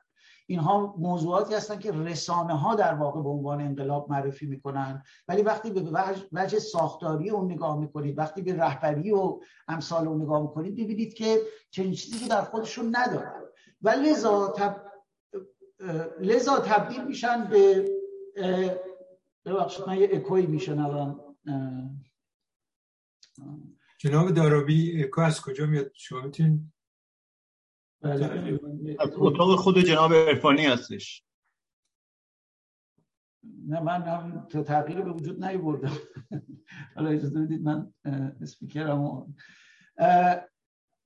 اینها 0.48 0.95
موضوعاتی 0.98 1.53
هستن 1.53 1.80
که 1.80 1.91
رسانه 1.91 2.53
ها 2.53 2.76
در 2.76 2.94
واقع 2.94 3.22
به 3.22 3.30
عنوان 3.30 3.61
انقلاب 3.61 4.11
معرفی 4.11 4.45
می‌کنن. 4.45 5.03
ولی 5.28 5.41
وقتی 5.41 5.72
به 5.72 5.82
وجه 6.32 6.60
ساختاری 6.60 7.30
اون 7.30 7.52
نگاه 7.52 7.80
می‌کنید 7.80 8.18
وقتی 8.18 8.41
به 8.41 8.57
رهبری 8.57 9.11
و 9.11 9.40
امثال 9.68 10.07
اون 10.07 10.22
نگاه 10.22 10.41
می‌کنید 10.41 10.76
ببینید 10.76 11.14
که 11.14 11.38
چنین 11.72 11.91
چیزی 11.91 12.20
که 12.20 12.30
در 12.30 12.41
خودشون 12.41 12.95
ندارن. 12.95 13.41
و 13.82 13.90
لذا, 13.90 14.48
تب... 14.48 14.76
لذا 16.20 16.60
تبدیل 16.60 17.03
میشن 17.03 17.44
به 17.44 17.90
ببخشید 19.45 19.88
من 19.88 19.98
یه 19.98 20.10
اکوی 20.11 20.45
میشنوم. 20.45 21.20
جناب 24.04 24.32
دارابی 24.32 25.04
اکو 25.04 25.22
از 25.22 25.42
کجا 25.42 25.66
میاد؟ 25.66 25.92
شما 25.96 26.22
می‌تونید؟ 26.22 26.74
بله. 28.02 28.60
اتاق 29.00 29.56
خود 29.56 29.80
جناب 29.80 30.14
عرفانی 30.14 30.66
هستش. 30.66 31.24
نه 33.68 33.80
من 33.80 34.02
هم 34.02 34.48
تو 34.50 34.64
تغییر 34.64 35.02
به 35.02 35.12
وجود 35.12 35.44
نیوردم 35.46 35.98
حالا 36.96 37.10
اجازه 37.10 37.42
بدید 37.42 37.62
من 37.62 37.94
اسپیکرم 38.42 39.36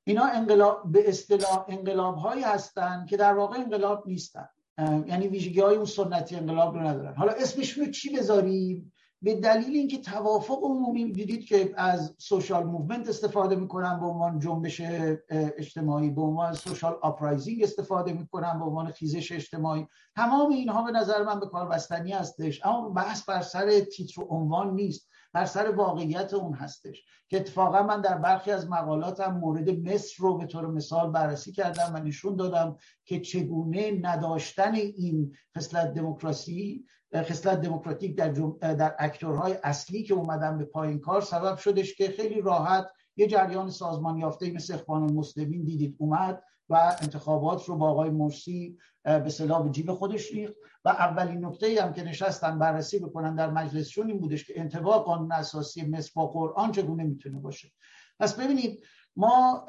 اینا 0.04 0.26
انقلاب 0.26 0.92
به 0.92 1.10
اصطلاح 1.10 1.66
انقلاب 1.70 2.16
هایی 2.16 2.44
هستن 2.44 3.06
که 3.10 3.18
در 3.18 3.34
واقع 3.34 3.58
انقلاب 3.58 4.08
نیستن. 4.08 4.48
یعنی 4.80 5.28
ویژگی 5.28 5.60
های 5.60 5.76
اون 5.76 5.86
سنتی 5.86 6.36
انقلاب 6.36 6.76
رو 6.76 6.82
ندارن. 6.82 7.16
حالا 7.16 7.32
اسمش 7.32 7.78
رو 7.78 7.86
چی 7.86 8.18
بذاریم؟ 8.18 8.94
به 9.22 9.36
دلیل 9.36 9.78
اینکه 9.78 9.98
توافق 9.98 10.64
عمومی 10.64 11.12
دیدید 11.12 11.46
که 11.46 11.74
از 11.78 12.16
social 12.18 12.64
movement 12.64 13.10
استفاده 13.10 13.56
می‌کنن 13.56 14.00
به 14.00 14.06
عنوان 14.06 14.40
جنبش 14.40 14.82
اجتماعی 15.30 16.10
به 16.10 16.22
عنوان 16.22 16.54
سوشال 16.54 16.98
آپرایزینگ 17.02 17.64
استفاده 17.64 18.14
می‌کنن 18.14 18.60
به 18.60 18.66
عنوان 18.66 18.92
خیزش 18.92 19.32
اجتماعی. 19.32 19.88
تمام 20.16 20.52
اینها 20.52 20.84
به 20.84 20.92
نظر 20.92 21.24
من 21.24 21.40
به 21.40 21.48
کار 21.48 21.68
بستنی 21.68 22.12
هستش 22.12 22.66
اما 22.66 22.90
بحث 22.90 23.24
بر 23.24 23.42
سر 23.42 23.80
تیتر 23.80 24.22
و 24.22 24.28
عنوان 24.30 24.76
نیست 24.76 25.10
بر 25.34 25.46
سر 25.46 25.72
واقعیت 25.72 26.34
اون 26.34 26.54
هستش. 26.54 27.04
که 27.30 27.38
اتفاقا 27.38 27.84
من 27.84 28.02
در 28.02 28.18
برخی 28.18 28.52
از 28.52 28.70
مقالاتم 28.70 29.38
مورد 29.38 29.70
مصر 29.70 30.16
رو 30.18 30.38
به 30.38 30.46
طور 30.46 30.68
مثال 30.68 31.12
بررسی 31.12 31.52
کردم 31.52 31.92
و 31.94 32.00
نشون 32.00 32.36
دادم 32.36 32.78
که 33.06 33.20
چگونه 33.20 34.00
نداشتن 34.02 34.76
این 34.76 35.34
خصلت 35.58 35.94
دموکراسی 35.94 36.86
خصلت 37.16 37.62
دموکراتیک 37.62 38.18
در, 38.18 38.30
در 38.74 38.96
اکتورهای 39.00 39.58
اصلی 39.64 40.04
که 40.04 40.14
اومدن 40.14 40.58
به 40.58 40.66
پایین 40.66 41.00
کار 41.00 41.22
سبب 41.22 41.58
شدش 41.58 41.96
که 41.96 42.10
خیلی 42.10 42.42
راحت 42.42 42.88
یه 43.18 43.28
جریان 43.28 43.70
سازمان 43.70 44.18
یافته 44.18 44.52
مثل 44.52 44.74
اخوان 44.74 45.04
المسلمین 45.04 45.64
دیدید 45.64 45.96
اومد 45.98 46.44
و 46.70 46.98
انتخابات 47.02 47.66
رو 47.66 47.76
با 47.76 47.90
آقای 47.90 48.10
مرسی 48.10 48.78
به 49.04 49.30
صلاح 49.30 49.70
جیب 49.70 49.94
خودش 49.94 50.32
ریخت 50.32 50.54
و 50.86 50.90
اولین 50.90 51.46
نکته 51.46 51.84
هم 51.84 51.94
که 51.94 52.04
نشستن 52.04 52.60
بررسی 52.60 53.00
بکنن 53.00 53.36
در 53.36 53.50
مجلسشون 53.50 54.08
این 54.08 54.20
بودش 54.20 54.48
که 54.48 54.60
انتباه 54.60 55.04
قانون 55.04 55.32
اساسی 55.32 55.86
مصر 55.86 56.12
با 56.16 56.28
قرآن 56.28 56.72
چگونه 56.72 57.04
می‌تونه 57.04 57.40
باشه. 57.40 57.72
پس 58.20 58.40
ببینید 58.40 58.84
ما 59.18 59.66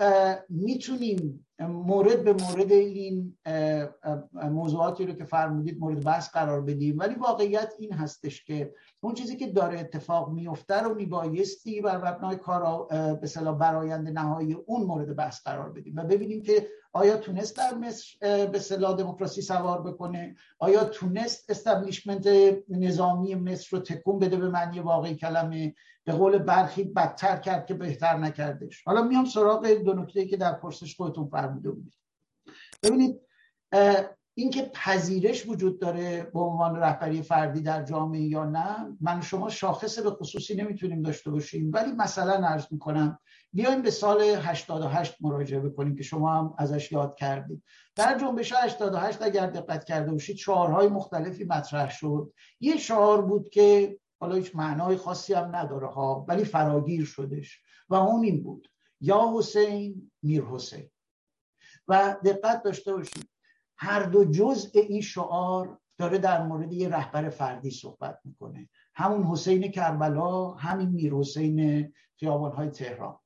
می‌تونیم 0.48 1.46
مورد 1.60 2.24
به 2.24 2.32
مورد 2.32 2.72
این 2.72 3.38
موضوعاتی 4.34 5.06
رو 5.06 5.12
که 5.12 5.24
فرمودید 5.24 5.80
مورد 5.80 6.04
بحث 6.04 6.30
قرار 6.30 6.60
بدیم. 6.60 6.98
ولی 6.98 7.14
واقعیت 7.14 7.72
این 7.78 7.92
هستش 7.92 8.44
که 8.44 8.74
اون 9.00 9.14
چیزی 9.14 9.36
که 9.36 9.46
داره 9.46 9.80
اتفاق 9.80 10.32
میفته 10.32 10.74
رو 10.74 10.94
میبایستی 10.94 11.80
بر 11.80 11.96
مبنای 11.96 12.36
کار 12.36 12.86
به 13.14 13.52
برایند 13.52 14.08
نهایی 14.08 14.52
اون 14.52 14.82
مورد 14.86 15.16
بحث 15.16 15.42
قرار 15.42 15.72
بدیم 15.72 15.96
و 15.96 16.04
ببینیم 16.04 16.42
که 16.42 16.68
آیا 16.92 17.16
تونست 17.16 17.56
در 17.56 17.74
مصر 17.74 18.06
به 18.46 18.58
صلاح 18.58 18.96
دموکراسی 18.96 19.42
سوار 19.42 19.82
بکنه؟ 19.82 20.34
آیا 20.58 20.84
تونست 20.84 21.50
استبلیشمنت 21.50 22.28
نظامی 22.68 23.34
مصر 23.34 23.76
رو 23.76 23.82
تکون 23.82 24.18
بده 24.18 24.36
به 24.36 24.48
معنی 24.48 24.80
واقعی 24.80 25.14
کلمه؟ 25.14 25.74
به 26.08 26.14
قول 26.14 26.38
برخی 26.38 26.84
بدتر 26.84 27.36
کرد 27.36 27.66
که 27.66 27.74
بهتر 27.74 28.16
نکردش. 28.16 28.82
حالا 28.86 29.02
میام 29.02 29.24
سراغ 29.24 29.66
دو 29.66 29.94
نکته 29.94 30.26
که 30.26 30.36
در 30.36 30.52
پرسش 30.52 30.96
خودتون 30.96 31.28
فرموده 31.28 31.70
بودید. 31.70 31.94
ببینید 32.82 33.20
اینکه 34.34 34.70
پذیرش 34.74 35.48
وجود 35.48 35.80
داره 35.80 36.30
به 36.34 36.40
عنوان 36.40 36.76
رهبری 36.76 37.22
فردی 37.22 37.60
در 37.60 37.82
جامعه 37.82 38.20
یا 38.20 38.44
نه 38.44 38.96
من 39.00 39.20
شما 39.20 39.48
شاخص 39.48 39.98
به 39.98 40.10
خصوصی 40.10 40.54
نمی‌تونیم 40.54 41.02
داشته 41.02 41.30
باشیم. 41.30 41.70
ولی 41.74 41.92
مثلا 41.92 42.46
عرض 42.46 42.66
می‌کنم 42.70 43.18
بیایم 43.52 43.82
به 43.82 43.90
سال 43.90 44.20
88 44.20 45.16
مراجعه 45.20 45.60
بکنیم 45.60 45.96
که 45.96 46.02
شما 46.02 46.34
هم 46.34 46.54
ازش 46.58 46.92
یاد 46.92 47.16
کردید. 47.16 47.62
در 47.96 48.18
جنبش 48.18 48.52
88 48.52 49.22
اگر 49.22 49.46
دقت 49.46 49.84
کرده 49.84 50.12
باشید 50.12 50.36
شعارهای 50.36 50.88
مختلفی 50.88 51.44
مطرح 51.44 51.90
شد. 51.90 52.32
یه 52.60 52.76
شعار 52.76 53.22
بود 53.22 53.48
که 53.48 53.98
حالا 54.20 54.34
هیچ 54.34 54.56
معنای 54.56 54.96
خاصی 54.96 55.34
هم 55.34 55.56
نداره 55.56 55.86
ها 55.86 56.24
ولی 56.28 56.44
فراگیر 56.44 57.04
شدش. 57.04 57.60
و 57.88 57.94
اون 57.94 58.24
این 58.24 58.42
بود. 58.42 58.68
یا 59.00 59.32
حسین 59.34 60.10
میر 60.22 60.44
حسین. 60.44 60.90
و 61.88 62.16
دقت 62.24 62.62
داشته 62.62 62.92
باشید 62.92 63.28
هر 63.76 64.02
دو 64.02 64.24
جزء 64.24 64.68
این 64.74 65.00
شعار 65.00 65.78
داره 65.98 66.18
در 66.18 66.42
مورد 66.42 66.72
یه 66.72 66.88
رهبر 66.88 67.28
فردی 67.28 67.70
صحبت 67.70 68.18
می‌کنه. 68.24 68.68
همون 68.94 69.22
حسین 69.22 69.70
کربلا 69.70 70.50
همین 70.50 70.88
میر 70.88 71.14
حسین 71.14 71.92
های 72.22 72.70
تهران. 72.70 73.18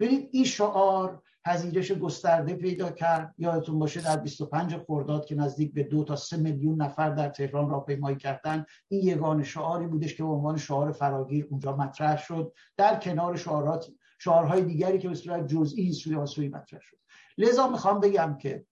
ببینید 0.00 0.28
این 0.32 0.44
شعار 0.44 1.22
پذیرش 1.44 1.92
گسترده 1.92 2.54
پیدا 2.54 2.90
کرد. 2.90 3.34
یادتون 3.38 3.78
باشه 3.78 4.00
در 4.00 4.16
25 4.16 4.76
خرداد 4.76 5.26
که 5.26 5.34
نزدیک 5.34 5.74
به 5.74 5.82
دو 5.82 6.04
تا 6.04 6.16
سه 6.16 6.36
میلیون 6.36 6.82
نفر 6.82 7.10
در 7.10 7.28
تهران 7.28 7.70
راهپیمایی 7.70 8.16
کردن 8.16 8.64
این 8.88 9.08
یگان 9.08 9.42
شعاری 9.42 9.86
بودش 9.86 10.14
که 10.14 10.22
به 10.22 10.28
عنوان 10.28 10.56
شعار 10.56 10.92
فراگیر 10.92 11.46
اونجا 11.50 11.76
مطرح 11.76 12.16
شد. 12.16 12.52
در 12.76 12.98
کنار 12.98 13.36
شعارات 13.36 13.90
شعارهای 14.18 14.62
دیگری 14.62 14.98
که 14.98 15.08
به 15.08 15.14
صورت 15.14 15.46
جزئی 15.46 15.92
سوی 15.92 16.26
سوی 16.26 16.48
مطرح 16.48 16.80
شد. 16.80 16.96
لذا 17.38 17.68
می‌خوام 17.68 18.00
بگم 18.00 18.36
که 18.40 18.66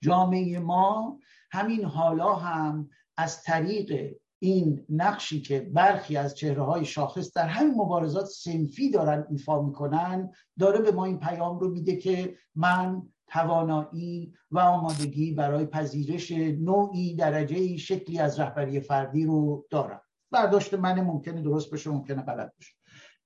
جامعه 0.00 0.58
ما 0.58 1.18
همین 1.50 1.84
حالا 1.84 2.34
هم 2.34 2.90
از 3.16 3.42
طریق 3.42 4.16
این 4.42 4.86
نقشی 4.88 5.42
که 5.42 5.60
برخی 5.60 6.16
از 6.16 6.34
چهره 6.34 6.62
های 6.62 6.84
شاخص 6.84 7.32
در 7.32 7.46
همین 7.46 7.74
مبارزات 7.74 8.26
سنفی 8.26 8.90
دارن 8.90 9.26
ایفا 9.30 9.62
می‌کنن 9.62 10.32
داره 10.58 10.78
به 10.78 10.92
ما 10.92 11.04
این 11.04 11.18
پیام 11.18 11.58
رو 11.58 11.68
میده 11.68 11.96
که 11.96 12.36
من 12.54 13.02
توانایی 13.26 14.34
و 14.50 14.58
آمادگی 14.58 15.32
برای 15.32 15.66
پذیرش 15.66 16.30
نوعی 16.32 17.14
درجه 17.14 17.76
شکلی 17.76 18.18
از 18.18 18.40
رهبری 18.40 18.80
فردی 18.80 19.24
رو 19.24 19.66
دارم. 19.70 20.00
برداشت 20.30 20.74
من 20.74 21.00
ممکنه 21.00 21.42
درست 21.42 21.70
باشه 21.70 21.90
ممکنه 21.90 22.22
غلط 22.22 22.54
باشه 22.56 22.74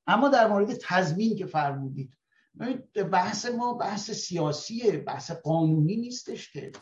اما 0.06 0.28
در 0.28 0.48
مورد 0.48 0.74
تضمین 0.74 1.36
که 1.36 1.46
فرمودید 1.46 2.16
بحث 3.12 3.46
ما 3.46 3.74
بحث 3.74 4.10
سیاسیه 4.10 4.98
بحث 4.98 5.30
قانونی 5.30 5.96
نیستش 5.96 6.52
که. 6.52 6.72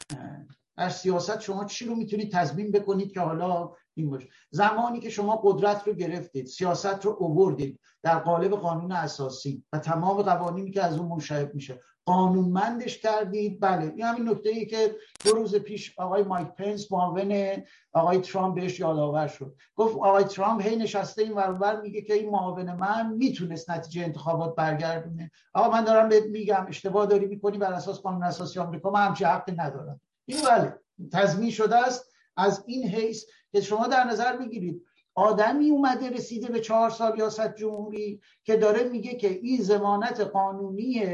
در 0.76 0.88
سیاست 0.88 1.40
شما 1.40 1.64
چی 1.64 1.86
رو 1.86 1.94
می‌تونید 1.94 2.32
تضمین 2.32 2.70
بکنید 2.70 3.12
که 3.12 3.20
حالا 3.20 3.70
این 3.94 4.10
باشه. 4.10 4.28
زمانی 4.50 5.00
که 5.00 5.10
شما 5.10 5.40
قدرت 5.44 5.86
رو 5.86 5.92
گرفتید 5.92 6.46
سیاست 6.46 7.04
رو 7.04 7.16
اووردید 7.18 7.80
در 8.02 8.18
قالب 8.18 8.50
قانون 8.50 8.92
اساسی 8.92 9.64
و 9.72 9.78
تمام 9.78 10.22
قوانینی 10.22 10.70
که 10.70 10.82
از 10.82 10.98
اون 10.98 11.08
منشعب 11.08 11.54
میشه 11.54 11.80
قانونمندش 12.04 12.98
کردید. 12.98 13.60
بله 13.60 13.92
این 13.96 14.02
همین 14.02 14.28
نکته 14.28 14.48
ای 14.48 14.66
که 14.66 14.96
دو 15.24 15.30
روز 15.30 15.56
پیش 15.56 15.98
آقای 15.98 16.22
مایک 16.22 16.48
پنس 16.48 16.92
معاون 16.92 17.62
آقای 17.92 18.18
ترامپ 18.18 18.54
بهش 18.54 18.80
یادآور 18.80 19.26
شد. 19.26 19.54
گفت 19.74 19.96
آقای 19.96 20.24
ترامپ 20.24 20.66
هی 20.66 20.76
نشسته 20.76 21.22
این 21.22 21.32
ورور 21.32 21.80
میگه 21.80 22.02
که 22.02 22.14
این 22.14 22.30
معاون 22.30 22.72
من 22.72 23.12
می‌تونست 23.12 23.70
نتیجه 23.70 24.04
انتخابات 24.04 24.54
برگردونه. 24.54 25.30
آقا 25.54 25.70
من 25.70 25.84
دارم 25.84 26.08
بهت 26.08 26.26
میگم 26.26 26.66
اشتباه 26.68 27.06
داری 27.06 27.26
می‌کنی 27.26 27.58
بر 27.58 27.72
اساس 27.72 28.00
قانون 28.00 28.22
اساسی 28.22 28.60
آمریکا 28.60 28.90
من 28.90 29.06
همچین 29.06 29.26
حقی 29.26 29.52
ندارم. 29.52 30.00
این 30.24 30.38
بله 30.48 30.78
تضمین 31.12 31.50
شده 31.50 31.76
است. 31.76 32.12
از 32.36 32.64
این 32.66 32.88
حیث 32.88 33.24
که 33.52 33.60
شما 33.60 33.86
در 33.86 34.04
نظر 34.04 34.36
بگیرید 34.36 34.82
آدمی 35.14 35.70
اومده 35.70 36.10
رسیده 36.10 36.48
به 36.48 36.60
چهار 36.60 36.90
سال 36.90 37.18
یاست 37.18 37.56
جمهوری 37.56 38.20
که 38.44 38.56
داره 38.56 38.84
میگه 38.84 39.14
که 39.14 39.28
این 39.28 39.62
زمانت 39.62 40.20
قانونی 40.20 41.04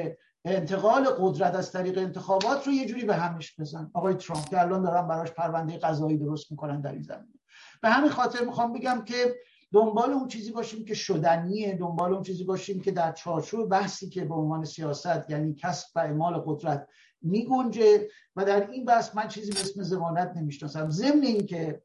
انتقال 0.44 1.05
قدرت 1.05 1.55
از 1.55 1.73
طریق 1.73 1.98
انتخابات 1.98 2.66
رو 2.66 2.73
یه 2.73 2.86
جوری 2.86 3.05
به 3.05 3.15
همش 3.15 3.60
بزن. 3.60 3.90
آقای 3.94 4.15
ترامپ 4.15 4.48
که 4.48 4.60
الان 4.60 4.82
دارن 4.82 5.09
براش 5.09 5.31
پرونده 5.31 5.78
قضایی 5.78 6.19
درست 6.19 6.51
می‌کنن 6.51 6.81
در 6.81 6.93
این 6.93 7.02
زمینه. 7.02 7.39
به 7.82 7.89
همین 7.89 8.10
خاطر 8.10 8.44
می‌خوام 8.44 8.73
بگم 8.73 9.02
که 9.05 9.35
دنبال 9.73 10.10
اون 10.10 10.28
چیزی 10.28 10.52
باشیم 10.52 10.85
که 10.85 10.94
شدنیه 10.94 11.77
دنبال 11.77 12.15
اون 12.15 12.23
چیزی 12.23 12.44
باشیم 12.44 12.81
که 12.81 12.90
در 12.90 13.12
چارچوب 13.12 13.70
بحثی 13.70 14.09
که 14.09 14.24
به 14.24 14.35
عنوان 14.35 14.65
سیاست 14.65 15.31
یعنی 15.31 15.55
کسب 15.55 15.97
و 15.97 15.98
اعمال 15.98 16.43
قدرت 16.47 16.89
میگنجه 17.23 18.09
و 18.36 18.44
در 18.44 18.70
این 18.70 18.85
بحث 18.85 19.16
من 19.16 19.28
چیزی 19.28 19.52
به 19.52 19.60
اسم 19.60 19.82
زمانت 19.82 20.32
نمی‌شناسم. 20.36 20.90
ضمن 20.90 21.23
اینکه 21.23 21.82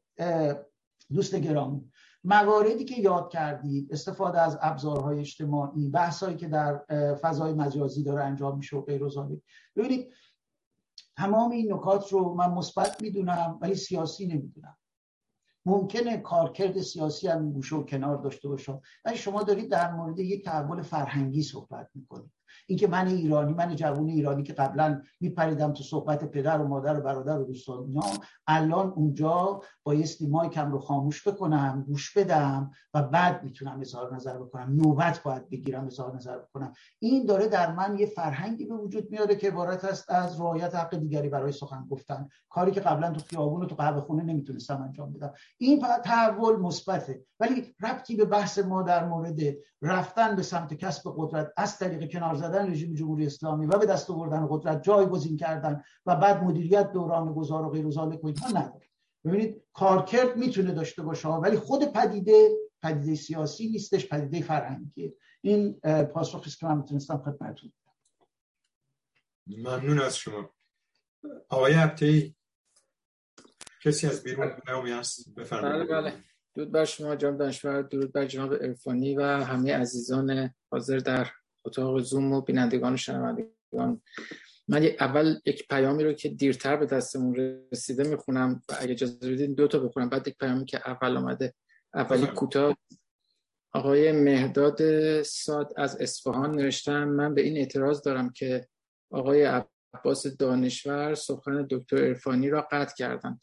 دوست 1.12 1.34
گرامی 1.34 1.90
مواردی 2.24 2.84
که 2.84 3.00
یاد 3.00 3.30
کردید 3.30 3.92
استفاده 3.92 4.40
از 4.40 4.58
ابزارهای 4.60 5.20
اجتماعی 5.20 5.88
بحثایی 5.88 6.36
که 6.36 6.48
در 6.48 6.84
فضای 7.14 7.52
مجازی 7.52 8.04
داره 8.04 8.24
انجام 8.24 8.56
میشه 8.56 8.76
و 8.76 8.82
غیر 8.82 9.02
ببینید 9.76 10.12
تمام 11.16 11.50
این 11.50 11.72
نکات 11.72 12.12
رو 12.12 12.34
من 12.34 12.50
مثبت 12.50 13.02
می‌دونم 13.02 13.58
ولی 13.62 13.74
سیاسی 13.74 14.26
نمی‌دونم. 14.26 14.76
ممکنه 15.66 16.16
کارکرد 16.16 16.80
سیاسی 16.80 17.28
هم 17.28 17.52
گوشه 17.52 17.76
و 17.76 17.82
کنار 17.82 18.16
داشته 18.16 18.48
باشه 18.48 18.80
ولی 19.04 19.16
شما 19.16 19.42
دارید 19.42 19.70
در 19.70 19.92
مورد 19.92 20.18
یک 20.18 20.44
تحول 20.44 20.82
فرهنگی 20.82 21.42
صحبت 21.42 21.90
می‌کنید. 21.94 22.32
اینکه 22.66 22.86
من 22.86 23.06
ایرانی 23.06 23.52
من 23.52 23.76
جوون 23.76 24.08
ایرانی 24.08 24.42
که 24.42 24.52
قبلا 24.52 25.02
میپریدم 25.20 25.72
تو 25.72 25.82
صحبت 25.82 26.24
پدر 26.24 26.58
و 26.58 26.68
مادر 26.68 26.98
و 26.98 27.02
برادر 27.02 27.38
و 27.38 27.44
دوستان 27.44 27.84
اینا 27.84 28.04
الان 28.46 28.88
اونجا 28.88 29.60
بایستی 29.82 30.26
مایکم 30.26 30.72
رو 30.72 30.78
خاموش 30.78 31.28
بکنم 31.28 31.84
گوش 31.88 32.16
بدم 32.16 32.70
و 32.94 33.02
بعد 33.02 33.44
می‌تونم 33.44 33.80
اظهار 33.80 34.14
نظر 34.14 34.38
بکنم. 34.38 34.76
نوبت 34.76 35.22
باید 35.22 35.48
بگیرم 35.50 35.86
اظهار 35.86 36.16
نظر 36.16 36.38
بکنم. 36.38 36.72
این 36.98 37.26
داره 37.26 37.48
در 37.48 37.74
من 37.74 37.98
یه 37.98 38.06
فرهنگی 38.06 38.64
به 38.64 38.74
وجود 38.74 39.10
میاره 39.10 39.36
که 39.36 39.48
عبارت 39.48 39.84
است 39.84 40.10
از 40.10 40.40
رعایت 40.40 40.74
حق 40.74 40.96
دیگری 40.96 41.28
برای 41.28 41.52
سخن 41.52 41.86
گفتن. 41.90 42.28
کاری 42.48 42.70
که 42.70 42.80
قبلا 42.80 43.10
تو 43.10 43.20
خیابون 43.20 43.62
و 43.62 43.66
تو 43.66 43.74
قهوه 43.74 44.00
خونه 44.00 44.22
نمی‌تونستم 44.22 44.82
انجام 44.82 45.12
بدم. 45.12 45.32
این 45.58 45.84
تحول 46.04 46.56
مثبته. 46.56 47.24
ولی 47.40 47.74
ربطی 47.80 48.16
به 48.16 48.24
بحث 48.24 48.58
ما 48.58 48.82
در 48.82 49.04
مورد 49.04 49.40
رفتن 49.82 50.36
به 50.36 50.42
سمت 50.42 50.74
کسب 50.74 51.14
قدرت 51.16 51.52
از 51.56 51.78
طریق 51.78 52.10
کنار 52.12 52.34
زدن 52.48 52.70
رژیم 52.70 52.94
جمهوری 52.94 53.26
اسلامی 53.26 53.66
و 53.66 53.78
به 53.78 53.86
دست 53.86 54.10
آوردن 54.10 54.46
قدرت 54.50 54.82
جایگزین 54.82 55.36
کردن 55.36 55.82
و 56.06 56.16
بعد 56.16 56.42
مدیریت 56.42 56.92
دوران 56.92 57.32
گذار 57.32 57.64
و 57.66 57.70
غیر 57.70 57.86
و 57.86 58.26
اینها 58.26 58.48
نداره 58.48 58.88
ببینید 59.24 59.62
کارکرد 59.72 60.36
می‌تونه 60.36 60.72
داشته 60.72 61.02
باشه 61.02 61.28
ولی 61.28 61.56
خود 61.56 61.84
پدیده 61.84 62.48
پدیده 62.82 63.14
سیاسی 63.14 63.68
نیستش 63.68 64.08
پدیده 64.08 64.46
فرهنگیه. 64.46 65.14
این 65.40 65.80
پاسخی 66.14 66.50
است 66.50 66.58
که 66.58 66.66
من 66.66 66.76
می‌تونستم 66.76 67.18
خدمتتون 67.18 67.72
ممنون 69.46 70.00
از 70.00 70.16
شما. 70.16 70.50
آقای 71.48 71.72
عبتی 71.74 72.36
کسی 73.84 74.06
از 74.06 74.22
بیرون 74.22 74.48
پیامی 74.66 74.90
هست؟ 74.90 75.34
بفرمایید. 75.34 75.88
بله 75.88 76.02
بله. 76.02 76.12
درود 76.54 76.72
بر 76.72 76.84
شما 76.84 77.16
جناب 77.16 77.38
دانشور 77.38 77.82
درود 77.82 78.12
بر 78.12 78.26
جناب 78.26 78.52
ارفانی 78.52 79.16
و 79.16 79.22
همه 79.22 79.74
عزیزان 79.74 80.54
حاضر 80.70 80.98
در 80.98 81.30
اتاق 81.64 81.98
زوم 81.98 82.32
و 82.32 82.40
بینندگان 82.40 82.94
و 82.94 82.96
شنوندگان. 82.96 84.02
من 84.68 84.84
اول 85.00 85.40
یک 85.46 85.68
پیامی 85.68 86.04
رو 86.04 86.12
که 86.12 86.28
دیرتر 86.28 86.76
به 86.76 86.86
دستمون 86.86 87.36
رسیده 87.72 88.08
می‌خونم 88.08 88.62
و 88.68 88.74
اگه 88.78 88.92
اجازه 88.92 89.32
بدین 89.32 89.54
دو 89.54 89.68
تا 89.68 89.78
بخونم. 89.78 90.08
بعد 90.08 90.28
یک 90.28 90.38
پیامی 90.38 90.64
که 90.64 90.80
اول 90.86 91.16
آمده 91.16 91.54
اولی 91.94 92.26
کوتاه. 92.26 92.76
آقای 93.72 94.12
مهداد 94.12 95.22
ساد 95.22 95.72
از 95.76 96.00
اصفهان 96.00 96.50
نوشتن 96.54 97.04
من 97.04 97.34
به 97.34 97.42
این 97.42 97.56
اعتراض 97.56 98.02
دارم 98.02 98.30
که 98.30 98.68
آقای 99.10 99.44
عباس 99.94 100.26
دانشور 100.26 101.14
سخن 101.14 101.66
دکتر 101.70 101.96
ارفانی 101.96 102.50
را 102.50 102.68
قطع 102.70 102.94
کردند. 102.94 103.40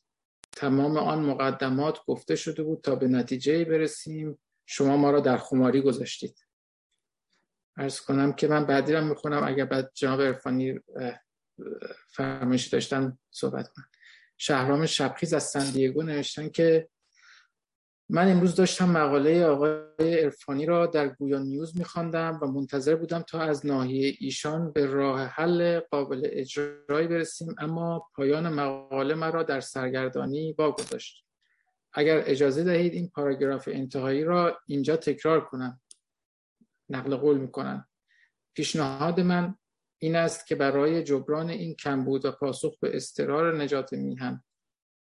تمام 0.51 0.97
آن 0.97 1.23
مقدمات 1.23 2.05
گفته 2.07 2.35
شده 2.35 2.63
بود 2.63 2.81
تا 2.81 2.95
به 2.95 3.07
نتیجه 3.07 3.65
برسیم. 3.65 4.39
شما 4.65 4.97
ما 4.97 5.11
را 5.11 5.19
در 5.19 5.37
خماری 5.37 5.81
گذاشتید. 5.81 6.45
ارز 7.77 7.99
کنم 7.99 8.33
که 8.33 8.47
من 8.47 8.65
بعدی 8.65 8.93
رو 8.93 9.05
می‌خونم 9.05 9.43
اگر 9.43 9.65
بعد 9.65 9.91
جناب 9.93 10.19
ارفانی 10.19 10.79
فرمایش 12.07 12.67
داشتن 12.67 13.17
صحبت 13.31 13.67
کنم. 13.67 13.85
شهرام 14.37 14.85
شبخیز 14.85 15.33
از 15.33 15.43
سندیگو 15.43 16.03
نوشتن 16.03 16.49
که 16.49 16.87
من 18.09 18.31
امروز 18.31 18.55
داشتم 18.55 18.89
مقاله 18.89 19.45
آقای 19.45 20.23
ارفانی 20.23 20.65
را 20.65 20.85
در 20.85 21.07
گویا 21.07 21.39
نیوز 21.39 21.77
میخواندم 21.77 22.39
و 22.41 22.47
منتظر 22.47 22.95
بودم 22.95 23.21
تا 23.21 23.41
از 23.41 23.65
ناحیه 23.65 24.15
ایشان 24.19 24.71
به 24.71 24.85
راه 24.85 25.25
حل 25.25 25.79
قابل 25.79 26.21
اجرایی 26.25 27.07
برسیم 27.07 27.55
اما 27.57 28.09
پایان 28.15 28.53
مقاله 28.53 29.15
مرا 29.15 29.43
در 29.43 29.59
سرگردانی 29.59 30.55
واگذاشت. 30.57 31.25
اگر 31.93 32.23
اجازه 32.25 32.63
دهید 32.63 32.93
این 32.93 33.09
پاراگراف 33.09 33.69
انتهایی 33.71 34.23
را 34.23 34.59
اینجا 34.67 34.95
تکرار 34.95 35.45
کنم. 35.45 35.81
نقل 36.91 37.15
قول 37.15 37.37
می‌کنم 37.37 37.87
پیشنهاد 38.55 39.19
من 39.19 39.55
این 40.01 40.15
است 40.15 40.47
که 40.47 40.55
برای 40.55 41.03
جبران 41.03 41.49
این 41.49 41.75
کمبود 41.75 42.25
و 42.25 42.31
پاسخ 42.31 42.79
به 42.79 42.95
اضطرار 42.95 43.61
نجات 43.61 43.93
میهن 43.93 44.43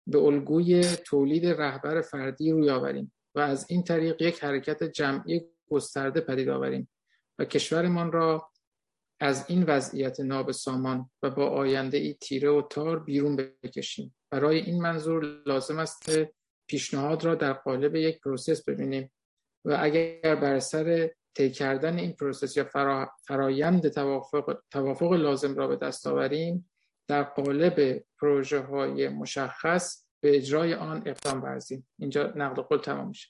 به 0.06 0.18
الگوی 0.18 0.84
تولید 0.96 1.46
رهبر 1.46 2.00
فردی 2.00 2.50
روی 2.50 2.70
آوریم 2.70 3.12
و 3.34 3.40
از 3.40 3.66
این 3.68 3.84
طریق 3.84 4.22
یک 4.22 4.44
حرکت 4.44 4.82
جمعی 4.84 5.42
گسترده 5.70 6.20
پدید 6.20 6.48
آوریم 6.48 6.88
و 7.38 7.44
کشورمان 7.44 8.12
را 8.12 8.50
از 9.20 9.44
این 9.48 9.62
وضعیت 9.62 10.20
نابسامان 10.20 11.10
و 11.22 11.30
با 11.30 11.48
آینده 11.48 11.98
ای 11.98 12.14
تیره 12.14 12.50
و 12.50 12.62
تار 12.62 12.98
بیرون 12.98 13.36
بکشیم. 13.36 14.16
برای 14.30 14.58
این 14.58 14.82
منظور 14.82 15.42
لازم 15.46 15.78
است 15.78 16.10
پیشنهاد 16.66 17.24
را 17.24 17.34
در 17.34 17.52
قالب 17.52 17.94
یک 17.94 18.20
process 18.20 18.64
ببینیم 18.64 19.12
و 19.64 19.76
اگر 19.80 20.34
بر 20.34 20.58
سر 20.58 21.10
طی 21.34 21.50
کردن 21.50 21.98
این 21.98 22.12
process 22.12 22.56
یا 22.56 22.68
فرایند 23.26 23.88
توافق, 23.88 24.58
توافق 24.70 25.12
لازم 25.12 25.54
را 25.54 25.68
به 25.68 25.76
دست 25.76 26.06
آوریم 26.06 26.70
در 27.08 27.22
قالب 27.22 28.04
پروژه 28.20 28.60
های 28.60 29.08
مشخص 29.08 30.04
به 30.20 30.36
اجرای 30.36 30.74
آن 30.74 31.02
اقدام 31.06 31.42
ورزیم. 31.42 31.88
اینجا 31.98 32.32
نقل 32.36 32.62
قول 32.62 32.78
تمام 32.78 33.08
میشه. 33.08 33.28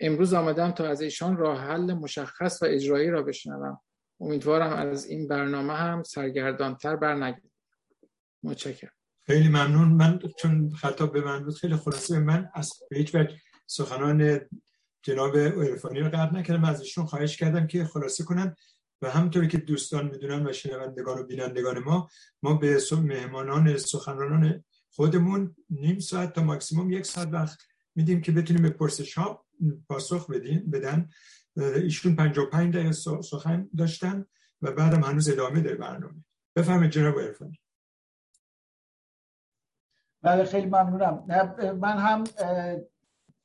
امروز 0.00 0.34
آمدم 0.34 0.70
تا 0.70 0.86
از 0.86 1.00
ایشان 1.00 1.36
راه 1.36 1.60
حل 1.60 1.92
مشخص 1.92 2.62
و 2.62 2.66
اجرایی 2.68 3.10
را 3.10 3.22
بشنوم. 3.22 3.80
امیدوارم 4.20 4.72
از 4.72 5.06
این 5.06 5.28
برنامه 5.28 5.74
هم 5.74 6.02
سرگردانتر 6.02 6.96
برنگردم 6.96 7.50
متشکرم. 8.42 8.92
خیلی 9.26 9.48
ممنون. 9.48 9.88
من 9.88 10.20
چون 10.38 10.70
خطاب 10.70 11.12
به 11.12 11.20
من 11.20 11.44
بود 11.44 11.54
خیلی 11.54 11.76
خلاصه. 11.76 12.18
من 12.18 12.50
از 12.54 12.72
هیچ 12.92 13.14
وجه 13.14 13.36
سخنان 13.66 14.40
جناب 15.08 15.36
عرفانی 15.36 16.00
رو 16.00 16.08
قبل 16.08 16.36
نکردم 16.36 16.64
از 16.64 16.80
ایشون 16.80 17.06
خواهش 17.06 17.36
کردم 17.36 17.66
که 17.66 17.84
خلاصه 17.84 18.24
کنن. 18.24 18.56
و 19.02 19.10
همطوری 19.10 19.48
که 19.48 19.58
دوستان 19.58 20.06
می‌دونن 20.08 20.46
و 20.46 20.52
شنوندگان 20.52 21.18
و 21.18 21.22
بینندگان 21.22 21.78
ما 21.78 22.08
ما 22.42 22.54
به 22.54 22.78
مهمانان 22.92 23.76
سخنرانان 23.76 24.64
خودمون 24.90 25.56
نیم 25.70 25.98
ساعت 25.98 26.32
تا 26.32 26.42
ماکسیموم 26.42 26.92
یک 26.92 27.06
ساعت 27.06 27.28
وقت 27.32 27.58
میدیم 27.94 28.20
که 28.20 28.32
بتونیم 28.32 28.62
به 28.62 28.70
پرسش 28.70 29.18
ها 29.18 29.44
پاسخ 29.88 30.30
بدین 30.30 30.70
بدن. 30.70 31.10
ایشون 31.56 32.16
55 32.16 32.74
دقیقه 32.74 32.92
سخن 33.22 33.70
داشتن 33.76 34.24
و 34.62 34.72
بعدم 34.72 35.02
هنوز 35.02 35.28
ادامه 35.28 35.60
داره 35.60 35.76
برنامه. 35.76 36.24
بفهمید 36.56 36.90
جناب 36.90 37.20
عرفانی. 37.20 37.60
بله 40.22 40.44
خیلی 40.44 40.66
ممنونم. 40.66 41.24
من 41.80 41.98
هم 41.98 42.24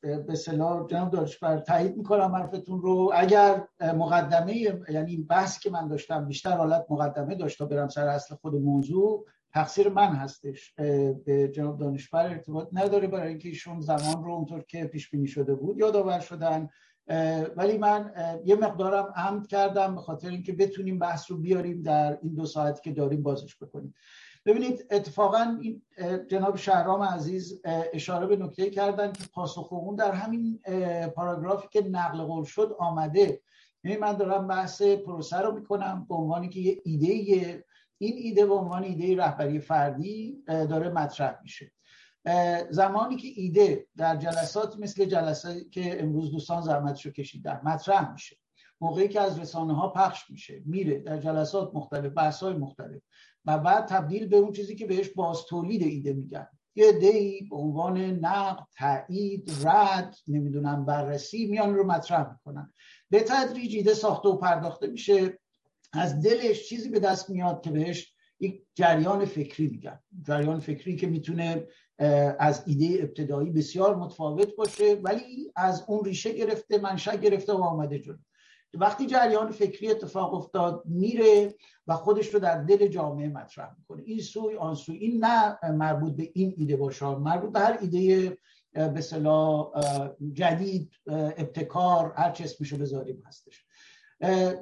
به 0.03 0.35
صلاح 0.35 0.87
جناب 0.87 1.11
دانشور 1.11 1.57
تایید 1.57 1.97
می‌کنم 1.97 2.35
حرفتون 2.35 2.81
رو. 2.81 3.11
اگر 3.13 3.67
مقدمه 3.81 4.55
یعنی 4.89 5.17
بحث 5.17 5.59
که 5.59 5.69
من 5.69 5.87
داشتم 5.87 6.25
بیشتر 6.25 6.57
حالت 6.57 6.85
مقدمه 6.89 7.35
داشت 7.35 7.57
تا 7.57 7.65
برم 7.65 7.87
سر 7.87 8.07
اصل 8.07 8.35
خود 8.35 8.55
موضوع 8.55 9.25
تقصیر 9.53 9.89
من 9.89 10.15
هستش. 10.15 10.73
به 11.25 11.51
جناب 11.55 11.79
دانشور 11.79 12.19
ارتباط 12.19 12.67
نداره 12.73 13.07
برای 13.07 13.29
اینکه 13.29 13.49
ایشون 13.49 13.79
زمان 13.79 14.23
رو 14.23 14.31
اونطور 14.31 14.63
که 14.67 14.85
پیش 14.85 15.09
بینی 15.09 15.27
شده 15.27 15.55
بود 15.55 15.77
یادآور 15.77 16.19
شدن. 16.19 16.69
ولی 17.55 17.77
من 17.77 18.11
یه 18.45 18.55
مقدارم 18.55 19.13
عمد 19.15 19.47
کردم 19.47 19.95
به 19.95 20.01
خاطر 20.01 20.29
اینکه 20.29 20.53
بتونیم 20.53 20.99
بحث 20.99 21.31
رو 21.31 21.37
بیاریم 21.37 21.81
در 21.81 22.17
این 22.21 22.33
دو 22.33 22.45
ساعتی 22.45 22.81
که 22.81 22.91
داریم 22.91 23.23
بازش 23.23 23.55
بکنیم. 23.61 23.93
ببینید 24.45 24.85
اتفاقا 24.91 25.57
این 25.61 25.81
جناب 26.27 26.55
شهرام 26.55 27.03
عزیز 27.03 27.61
اشاره 27.93 28.27
به 28.27 28.35
نکته 28.35 28.69
کردن 28.69 29.11
که 29.11 29.23
پاسخ 29.33 29.73
اون 29.73 29.95
در 29.95 30.11
همین 30.11 30.59
پاراگرافی 31.15 31.67
که 31.71 31.89
نقل 31.89 32.23
قول 32.23 32.43
شد 32.43 32.75
آمده. 32.79 33.41
یعنی 33.83 33.97
من 33.97 34.13
دارم 34.13 34.47
بحث 34.47 34.81
پروسه 34.81 35.37
رو 35.37 35.51
می‌کنم 35.51 36.05
به 36.09 36.15
عنوانی 36.15 36.49
که 36.49 36.59
یه 36.59 36.81
ایده 36.85 37.63
این 37.97 38.13
ایده 38.17 38.45
به 38.45 38.53
عنوان 38.53 38.83
ایده 38.83 39.15
رهبری 39.15 39.59
فردی 39.59 40.43
داره 40.47 40.89
مطرح 40.89 41.39
میشه. 41.41 41.71
زمانی 42.69 43.15
که 43.15 43.27
ایده 43.35 43.87
در 43.97 44.15
جلسات 44.15 44.79
مثل 44.79 45.05
جلساتی 45.05 45.69
که 45.69 46.03
امروز 46.03 46.31
دوستان 46.31 46.61
زحمتشو 46.61 47.11
کشیدن 47.11 47.61
مطرح 47.63 48.11
میشه. 48.11 48.37
موقعی 48.81 49.07
که 49.07 49.21
از 49.21 49.39
رسانه 49.39 49.73
ها 49.73 49.87
پخش 49.87 50.29
میشه 50.29 50.61
میره 50.65 50.99
در 50.99 51.17
جلسات 51.17 51.71
مختلف 51.73 52.13
بحث 52.15 52.43
های 52.43 52.53
مختلف 52.53 53.01
و 53.45 53.57
بعد 53.57 53.85
تبدیل 53.85 54.27
به 54.27 54.37
اون 54.37 54.51
چیزی 54.51 54.75
که 54.75 54.85
بهش 54.85 55.09
باز 55.09 55.45
تولید 55.45 55.83
ایده 55.83 56.13
میگن. 56.13 56.47
یه 56.75 56.91
دی 56.91 57.47
به 57.49 57.55
عنوان 57.55 57.97
نقد 57.97 58.63
تایید 58.77 59.51
رد 59.63 60.15
نمی‌دونم 60.27 60.85
بررسی 60.85 61.45
میان 61.45 61.75
رو 61.75 61.83
مطرح 61.83 62.31
می‌کنن. 62.31 62.73
به 63.09 63.19
تدریج 63.19 63.75
ایده 63.75 63.93
ساخته 63.93 64.29
و 64.29 64.37
پرداخته 64.37 64.87
میشه. 64.87 65.39
از 65.93 66.21
دلش 66.21 66.69
چیزی 66.69 66.89
به 66.89 66.99
دست 66.99 67.29
میاد 67.29 67.61
که 67.61 67.71
بهش 67.71 68.13
یک 68.39 68.63
جریان 68.75 69.25
فکری 69.25 69.67
میگن. 69.67 69.99
جریان 70.23 70.59
فکری 70.59 70.95
که 70.95 71.07
می‌تونه 71.07 71.67
از 72.39 72.63
ایده 72.65 73.03
ابتدایی 73.03 73.49
بسیار 73.49 73.95
متفاوت 73.95 74.55
باشه 74.55 74.99
ولی 75.03 75.51
از 75.55 75.85
اون 75.87 76.05
ریشه 76.05 76.33
گرفته 76.33 76.77
منشأ 76.77 77.15
گرفته 77.15 77.53
و 77.53 77.61
آمده 77.61 77.99
جلو. 77.99 78.17
وقتی 78.73 79.05
جریان 79.05 79.51
فکری 79.51 79.91
اتفاق 79.91 80.33
افتاد 80.33 80.83
میره 80.85 81.55
و 81.87 81.95
خودش 81.95 82.33
رو 82.33 82.39
در 82.39 82.63
دل 82.63 82.87
جامعه 82.87 83.27
مطرح 83.27 83.75
می‌کنه. 83.77 84.03
این 84.05 84.19
سوی 84.19 84.55
آن 84.55 84.75
سوی. 84.75 84.97
این 84.97 85.25
نه 85.25 85.59
مربوط 85.71 86.15
به 86.15 86.31
این 86.33 86.53
ایده 86.57 86.77
باشه 86.77 87.05
مربوط 87.05 87.51
به 87.51 87.59
هر 87.59 87.77
ایده 87.81 88.37
به 88.73 89.01
جدید 90.33 90.91
ابتکار 91.07 92.13
هر 92.15 92.31
چه 92.31 92.43
اسمشو 92.43 92.77
بذاریم 92.77 93.23
هستش. 93.25 93.65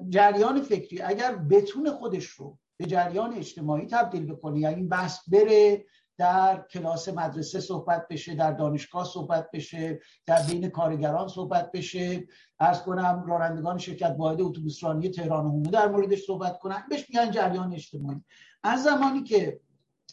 جریان 0.09 0.61
فکری 0.61 1.01
اگر 1.01 1.35
بتون 1.35 1.91
خودش 1.91 2.25
رو 2.25 2.57
به 2.77 2.85
جریان 2.85 3.33
اجتماعی 3.33 3.85
تبدیل 3.85 4.25
بکنه 4.25 4.59
یعنی 4.59 4.83
بحث 4.83 5.29
بره 5.29 5.85
در 6.17 6.65
کلاس 6.71 7.09
مدرسه 7.09 7.59
صحبت 7.59 8.07
بشه 8.07 8.35
در 8.35 8.51
دانشگاه 8.51 9.05
صحبت 9.05 9.51
بشه 9.51 9.99
در 10.25 10.43
بین 10.43 10.69
کارگران 10.69 11.27
صحبت 11.27 11.71
بشه. 11.71 12.27
عرض 12.59 12.81
کنم 12.81 13.23
رانندگان 13.27 13.77
شرکت 13.77 14.15
واحد 14.17 14.41
اتوبوسرانی 14.41 15.09
تهران 15.09 15.45
و 15.45 15.61
در 15.61 15.87
موردش 15.87 16.25
صحبت 16.25 16.59
کنن. 16.59 16.83
بهش 16.89 17.05
میگن 17.09 17.31
جریان 17.31 17.73
اجتماعی. 17.73 18.23
از 18.63 18.83
زمانی 18.83 19.23
که 19.23 19.59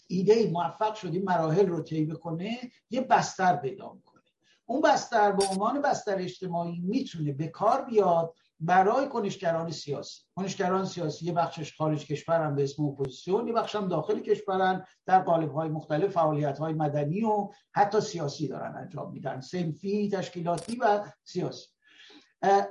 ایده 0.08 0.32
ای 0.32 0.50
موفق 0.50 0.94
شدیم 0.94 1.22
مراحل 1.22 1.66
رو 1.66 1.82
طی 1.82 2.04
بکنه 2.04 2.58
یه 2.90 3.00
بستر 3.00 3.56
پیدا 3.56 3.88
کنه 4.04 4.22
اون 4.66 4.80
بستر 4.80 5.32
به 5.32 5.44
عنوان 5.44 5.82
بستر 5.82 6.18
اجتماعی 6.18 6.78
می‌تونه 6.78 7.32
به 7.32 7.48
کار 7.48 7.84
بیاد 7.84 8.34
برای 8.60 9.08
کنشگران 9.08 9.70
سیاسی. 9.70 10.22
کنشگران 10.36 10.84
سیاسی 10.84 11.26
یه 11.26 11.32
بخشش 11.32 11.76
خارج 11.76 12.06
کشورن 12.06 12.54
به 12.54 12.62
اسم 12.62 12.84
اپوزیسیون 12.84 13.48
یه 13.48 13.52
بخشم 13.52 13.88
داخل 13.88 14.20
کشورن 14.20 14.84
در 15.06 15.20
قالب 15.20 15.52
های 15.52 15.68
مختلف 15.68 16.10
فعالیت 16.10 16.58
های 16.58 16.74
مدنی 16.74 17.24
و 17.24 17.48
حتی 17.72 18.00
سیاسی 18.00 18.48
دارن 18.48 18.76
انجام 18.76 19.12
میدن. 19.12 19.40
صنفی 19.40 20.10
تشکیلاتی 20.10 20.76
و 20.76 21.04
سیاسی. 21.24 21.68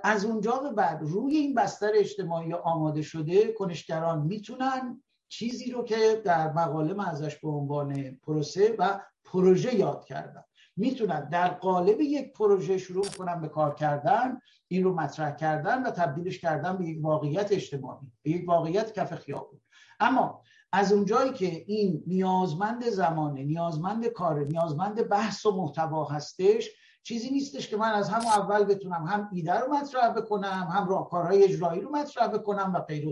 از 0.03 0.25
اونجا 0.25 0.57
به 0.57 0.71
بعد 0.71 0.99
روی 1.01 1.37
این 1.37 1.55
بستر 1.55 1.91
اجتماعی 1.95 2.53
آماده 2.53 3.01
شده 3.01 3.53
کنشگران 3.53 4.21
می‌تونن 4.21 5.03
چیزی 5.29 5.71
رو 5.71 5.83
که 5.83 6.21
در 6.25 6.53
مقاله 6.53 6.93
من 6.93 7.05
ازش 7.05 7.35
به 7.35 7.49
عنوان 7.49 8.11
پروسه 8.11 8.75
و 8.79 8.99
پروژه 9.23 9.75
یاد 9.75 10.05
کردم 10.05 10.45
می‌تونن 10.77 11.29
در 11.29 11.47
قالب 11.47 12.01
یک 12.01 12.33
پروژه 12.33 12.77
شروع 12.77 13.05
کنن 13.17 13.41
به 13.41 13.47
کار 13.47 13.75
کردن 13.75 14.39
این 14.67 14.83
رو 14.83 14.93
مطرح 14.93 15.35
کردن 15.35 15.83
و 15.83 15.91
تبدیلش 15.91 16.39
کردن 16.39 16.77
به 16.77 16.85
یک 16.85 17.05
واقعیت 17.05 17.51
اجتماعی 17.51 18.11
به 18.23 18.31
یک 18.31 18.49
واقعیت 18.49 18.93
کف 18.93 19.15
خیابون. 19.15 19.59
اما 19.99 20.41
از 20.71 20.91
اونجایی 20.91 21.33
که 21.33 21.63
این 21.67 22.03
نیازمند 22.07 22.89
زمانه 22.89 23.43
نیازمند 23.43 24.07
کار 24.07 24.45
نیازمند 24.45 25.09
بحث 25.09 25.45
و 25.45 25.51
محتوا 25.51 26.05
هستش 26.05 26.69
چیزی 27.07 27.29
نیستش 27.29 27.67
که 27.67 27.77
من 27.77 27.91
از 27.91 28.09
همون 28.09 28.27
اول 28.27 28.63
بتونم 28.63 29.05
هم 29.05 29.29
ایده 29.33 29.53
رو 29.53 29.73
مطرح 29.73 30.09
بکنم 30.09 30.69
هم 30.73 30.87
راهکارهای 30.89 31.43
اجرایی 31.43 31.81
رو 31.81 31.89
مطرح 31.89 32.27
بکنم 32.27 32.73
و 32.75 32.79
غیر 32.79 33.07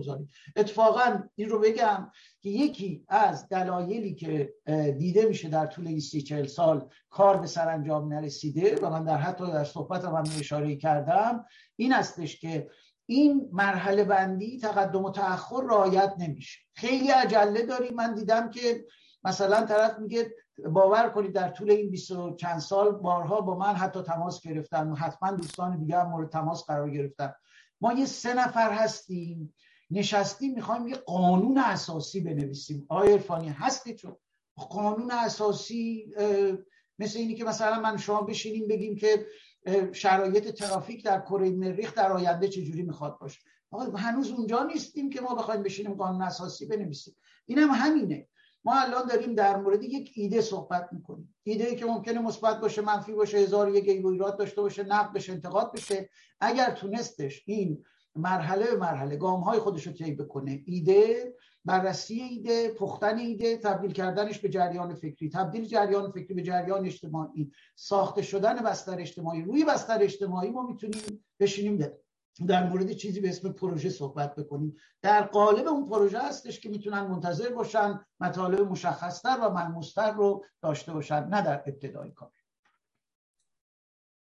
اتفاقا 0.55 1.23
این 1.35 1.49
رو 1.49 1.59
بگم 1.59 2.11
که 2.41 2.49
یکی 2.49 3.05
از 3.07 3.49
دلایلی 3.49 4.15
که 4.15 4.53
دیده 4.97 5.25
میشه 5.25 5.49
در 5.49 5.65
طول 5.65 5.87
این 5.87 5.99
سی 5.99 6.21
چهل 6.21 6.47
سال 6.47 6.89
کار 7.09 7.37
به 7.37 7.47
سرانجام 7.47 8.13
نرسیده 8.13 8.75
و 8.81 8.89
من 8.89 9.03
در 9.03 9.17
حتی 9.17 9.47
در 9.47 9.63
صحبت 9.63 10.05
هم 10.05 10.23
اشاره 10.39 10.75
کردم 10.75 11.45
این 11.75 11.93
استش 11.93 12.39
که 12.39 12.69
این 13.05 13.49
مرحله 13.51 14.03
بندی 14.03 14.59
تقدم 14.59 15.05
و 15.05 15.11
تأخر 15.11 15.63
رعایت 15.63 16.13
نمیشه. 16.17 16.59
خیلی 16.73 17.07
عجله 17.07 17.65
داری 17.65 17.89
من 17.89 18.15
دیدم 18.15 18.49
که 18.49 18.85
مثلا 19.23 19.65
طرف 19.65 19.99
میگه 19.99 20.31
باور 20.63 21.09
کنید 21.09 21.33
در 21.33 21.49
طول 21.49 21.71
این 21.71 21.89
بیست 21.89 22.11
و 22.11 22.35
چند 22.35 22.59
سال 22.59 22.91
بارها 22.91 23.41
با 23.41 23.57
من 23.57 23.75
حتی 23.75 24.01
تماس 24.01 24.41
گرفتن 24.41 24.95
حتما 24.95 25.31
دوستان 25.31 25.79
دیگه 25.79 25.99
هم 25.99 26.09
مورد 26.09 26.29
تماس 26.29 26.65
قرار 26.65 26.89
گرفتن. 26.89 27.33
ما 27.81 27.93
یه 27.93 28.05
سه 28.05 28.33
نفر 28.33 28.71
هستیم 28.71 29.53
نشستیم 29.91 30.53
می‌خوایم 30.53 30.87
یه 30.87 30.95
قانون 30.95 31.57
اساسی 31.57 32.21
بنویسیم. 32.21 32.85
آیا 32.89 33.11
ارفانی 33.11 33.49
هستی 33.49 33.95
چون 33.95 34.15
قانون 34.55 35.11
اساسی 35.11 36.13
مثل 36.99 37.19
اینی 37.19 37.35
که 37.35 37.43
مثلا 37.43 37.79
من 37.79 37.97
شما 37.97 38.21
بشینیم 38.21 38.67
بگیم 38.67 38.95
که 38.95 39.25
شرایط 39.93 40.47
ترافیک 40.47 41.05
در 41.05 41.19
کره 41.19 41.49
مریخ 41.49 41.93
در 41.93 42.11
آینده 42.11 42.47
چجوری 42.47 42.83
می‌خواد 42.83 43.19
باشه. 43.19 43.39
هنوز 43.95 44.31
اونجا 44.31 44.63
نیستیم 44.63 45.09
که 45.09 45.21
ما 45.21 45.35
بخوایم 45.35 45.63
بشینیم 45.63 45.93
قانون 45.93 46.21
اساسی 46.21 46.65
بنویسیم. 46.65 47.15
اینم 47.45 47.69
هم 47.71 47.91
همینه. 47.91 48.27
ما 48.65 48.73
الان 48.81 49.07
داریم 49.07 49.35
در 49.35 49.57
مورد 49.57 49.83
یک 49.83 50.11
ایده 50.15 50.41
صحبت 50.41 50.89
می‌کنیم. 50.91 51.35
ایده 51.43 51.65
ای 51.65 51.75
که 51.75 51.85
ممکنه 51.85 52.19
مثبت 52.19 52.61
باشه 52.61 52.81
منفی 52.81 53.13
باشه 53.13 53.37
هزار 53.37 53.75
یک 53.75 53.89
ایراد 53.89 54.37
داشته 54.37 54.61
باشه 54.61 54.83
نقد 54.83 55.13
بشه 55.13 55.33
انتقاد 55.33 55.73
بشه. 55.73 56.09
اگر 56.39 56.71
تونستش 56.71 57.43
این 57.45 57.83
مرحله 58.15 58.65
به 58.65 58.77
مرحله 58.77 59.15
گام 59.15 59.39
های 59.39 59.59
خودش 59.59 59.87
رو 59.87 59.93
طی 59.93 60.11
بکنه 60.11 60.61
ایده 60.65 61.33
بررسی 61.65 62.21
ایده 62.21 62.69
پختن 62.69 63.17
ایده 63.17 63.57
تبدیل 63.57 63.91
کردنش 63.91 64.39
به 64.39 64.49
جریان 64.49 64.95
فکری 64.95 65.29
تبدیل 65.29 65.65
جریان 65.65 66.11
فکری 66.11 66.33
به 66.33 66.41
جریان 66.41 66.85
اجتماعی 66.85 67.51
ساخته 67.75 68.21
شدن 68.21 68.55
بستر 68.55 69.01
اجتماعی 69.01 69.41
روی 69.41 69.65
بستر 69.65 70.03
اجتماعی 70.03 70.49
ما 70.49 70.67
می‌تونیم 70.67 71.25
بشینیم 71.39 71.77
در 72.47 72.69
مورد 72.69 72.91
چیزی 72.91 73.19
به 73.21 73.29
اسم 73.29 73.51
پروژه 73.51 73.89
صحبت 73.89 74.35
بکنیم. 74.35 74.77
در 75.01 75.21
قالب 75.21 75.67
اون 75.67 75.89
پروژه 75.89 76.19
هستش 76.19 76.59
که 76.59 76.69
می‌تونن 76.69 77.01
منتظر 77.01 77.49
باشن 77.49 78.05
مطالب 78.19 78.59
مشخصتر 78.61 79.37
و 79.41 79.49
ملموستر 79.49 80.11
رو 80.11 80.45
داشته 80.61 80.93
باشن 80.93 81.23
نه 81.23 81.41
در 81.41 81.63
ابتدای 81.65 82.11
کار. 82.11 82.31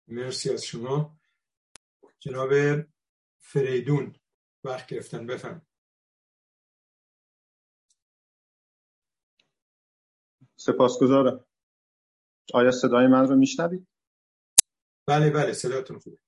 مرسی 0.09 0.51
از 0.51 0.65
شما. 0.65 1.17
جناب 2.19 2.51
فریدون 3.39 4.17
وقت 4.65 4.87
گرفتن 4.87 5.27
بفهم 5.27 5.67
سپاسگزارم. 10.57 11.45
آیا 12.55 12.71
صدای 12.71 13.07
من 13.07 13.29
رو 13.29 13.37
میشنوید؟ 13.37 13.87
بله 15.07 15.31
بله 15.31 15.53
صداتون 15.53 15.99
خوبه. 15.99 16.19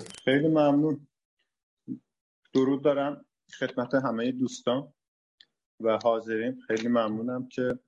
خیلی 0.00 0.48
ممنون. 0.48 1.06
درود 2.54 2.84
دارم 2.84 3.24
خدمت 3.58 3.94
همه 3.94 4.32
دوستان 4.32 4.92
و 5.80 5.98
حاضرین. 6.04 6.60
خیلی 6.66 6.88
ممنونم 6.88 7.48
که 7.48 7.78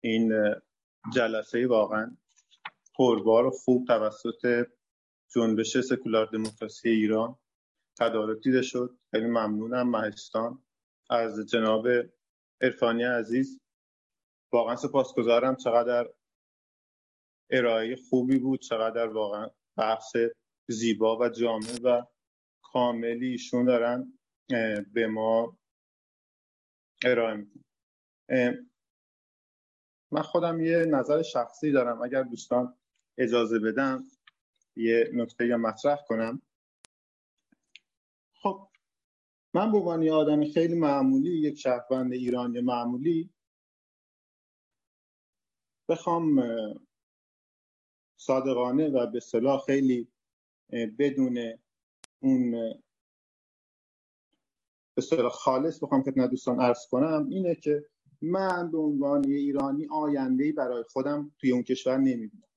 این 0.00 0.32
جلسه 1.14 1.66
واقعا 1.66 2.16
پربار 2.94 3.46
و 3.46 3.50
خوب 3.50 3.86
توسط 3.86 4.66
جنبش 5.34 5.80
سکولار 5.80 6.26
دموکراسی 6.26 6.88
ایران 6.88 7.38
تدارک 7.98 8.42
دیده 8.42 8.62
شد. 8.62 8.98
خیلی 9.10 9.26
ممنونم. 9.26 9.90
مهستان 9.90 10.62
از 11.10 11.48
جناب 11.48 11.88
عرفانی 12.60 13.04
عزیز. 13.04 13.60
واقعا 14.52 14.76
سپاسگزارم 14.76 15.56
چقدر 15.56 16.08
ارائه 17.50 17.96
خوبی 18.10 18.38
بود 18.38 18.60
چقدر 18.60 19.06
واقعا 19.06 19.50
بحث 19.76 20.16
زیبا 20.68 21.18
و 21.18 21.28
جامع 21.28 21.80
و 21.84 22.06
کاملی 22.62 23.26
ایشون 23.26 23.64
دارن 23.64 24.18
به 24.92 25.06
ما 25.06 25.58
ارائه 27.04 27.34
میدن. 27.34 28.70
من 30.12 30.22
خودم 30.22 30.60
یه 30.60 30.84
نظر 30.84 31.22
شخصی 31.22 31.72
دارم. 31.72 32.02
اگر 32.02 32.22
دوستان 32.22 32.78
اجازه 33.18 33.58
بدم 33.58 34.04
یه 34.76 35.10
نکته 35.14 35.46
یا 35.46 35.56
مطرح 35.56 35.98
کنم. 36.08 36.42
خب 38.34 38.68
من 39.54 39.72
به 39.72 39.78
عنوان 39.78 40.08
آدم 40.08 40.44
خیلی 40.44 40.74
معمولی 40.74 41.30
یک 41.30 41.58
شهروند 41.58 42.12
ایرانی 42.12 42.60
معمولی 42.60 43.30
بخوام 45.88 46.42
صادقانه 48.16 48.88
و 48.88 49.06
به 49.06 49.20
صلاح 49.20 49.64
خیلی 49.66 50.08
بدون 50.70 51.38
اون 52.20 52.50
به 54.94 55.02
صلاح 55.02 55.32
خالص 55.32 55.82
بخوام 55.82 56.02
خدمت 56.02 56.30
دوستان 56.30 56.60
عرض 56.60 56.86
کنم 56.90 57.26
اینه 57.30 57.54
که 57.54 57.86
من 58.22 58.70
به 58.70 58.78
عنوان 58.78 59.24
ایرانی 59.24 59.86
آینده 59.90 60.52
برای 60.52 60.82
خودم 60.82 61.32
توی 61.38 61.52
اون 61.52 61.62
کشور 61.62 61.96
نمی‌بینم. 61.96 62.48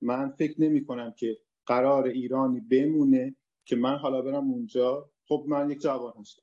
من 0.00 0.30
فکر 0.30 0.62
نمی 0.62 0.84
کنم 0.84 1.12
که 1.12 1.38
قرار 1.66 2.06
ایرانی 2.06 2.60
بمونه 2.60 3.36
که 3.64 3.76
من 3.76 3.96
حالا 3.96 4.22
برم 4.22 4.50
اونجا. 4.50 5.10
خب 5.28 5.44
من 5.48 5.70
یک 5.70 5.80
جوان 5.80 6.12
هستم. 6.20 6.42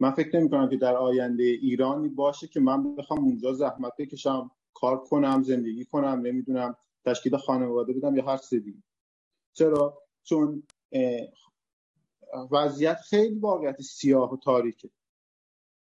من 0.00 0.10
فکر 0.10 0.36
نمی 0.36 0.50
کنم 0.50 0.68
که 0.68 0.76
در 0.76 0.96
آینده 0.96 1.44
ایرانی 1.44 2.08
باشه 2.08 2.48
که 2.48 2.60
من 2.60 2.96
بخوام 2.96 3.24
اونجا 3.24 3.52
زحمت 3.52 3.92
بکشم 3.98 4.50
کار 4.74 5.04
کنم 5.04 5.42
زندگی 5.42 5.84
کنم 5.84 6.20
نمی‌دونم 6.24 6.76
تشکیل 7.04 7.36
خانواده 7.36 7.92
بدم 7.92 8.16
یا 8.16 8.24
هر 8.24 8.36
چیزی 8.36 8.82
چرا؟ 9.56 10.02
چون 10.22 10.62
وضعیت 12.50 12.96
خیلی 12.96 13.38
واقعیت 13.38 13.80
سیاه 13.80 14.32
و 14.32 14.36
تاریکه. 14.36 14.90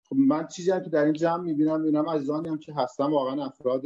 خب 0.04 0.16
من 0.16 0.48
چیزی 0.48 0.72
هم 0.72 0.84
که 0.84 0.90
در 0.90 1.04
این 1.04 1.14
جمع 1.14 1.44
می‌بینم 1.44 1.82
می‌بینم 1.82 2.10
عزیزانی 2.10 2.50
هم 2.50 2.60
که 2.60 2.74
هستم 2.74 3.14
واقعا 3.14 3.46
افراد 3.46 3.84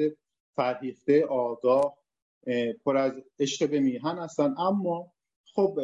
فرهیخته 0.56 1.26
آگاه 1.26 1.98
پر 2.86 2.98
از 2.98 3.14
عشق 3.40 3.70
به 3.70 3.80
میهن 3.80 4.18
هستن. 4.18 4.56
اما 4.58 5.12
خب 5.54 5.80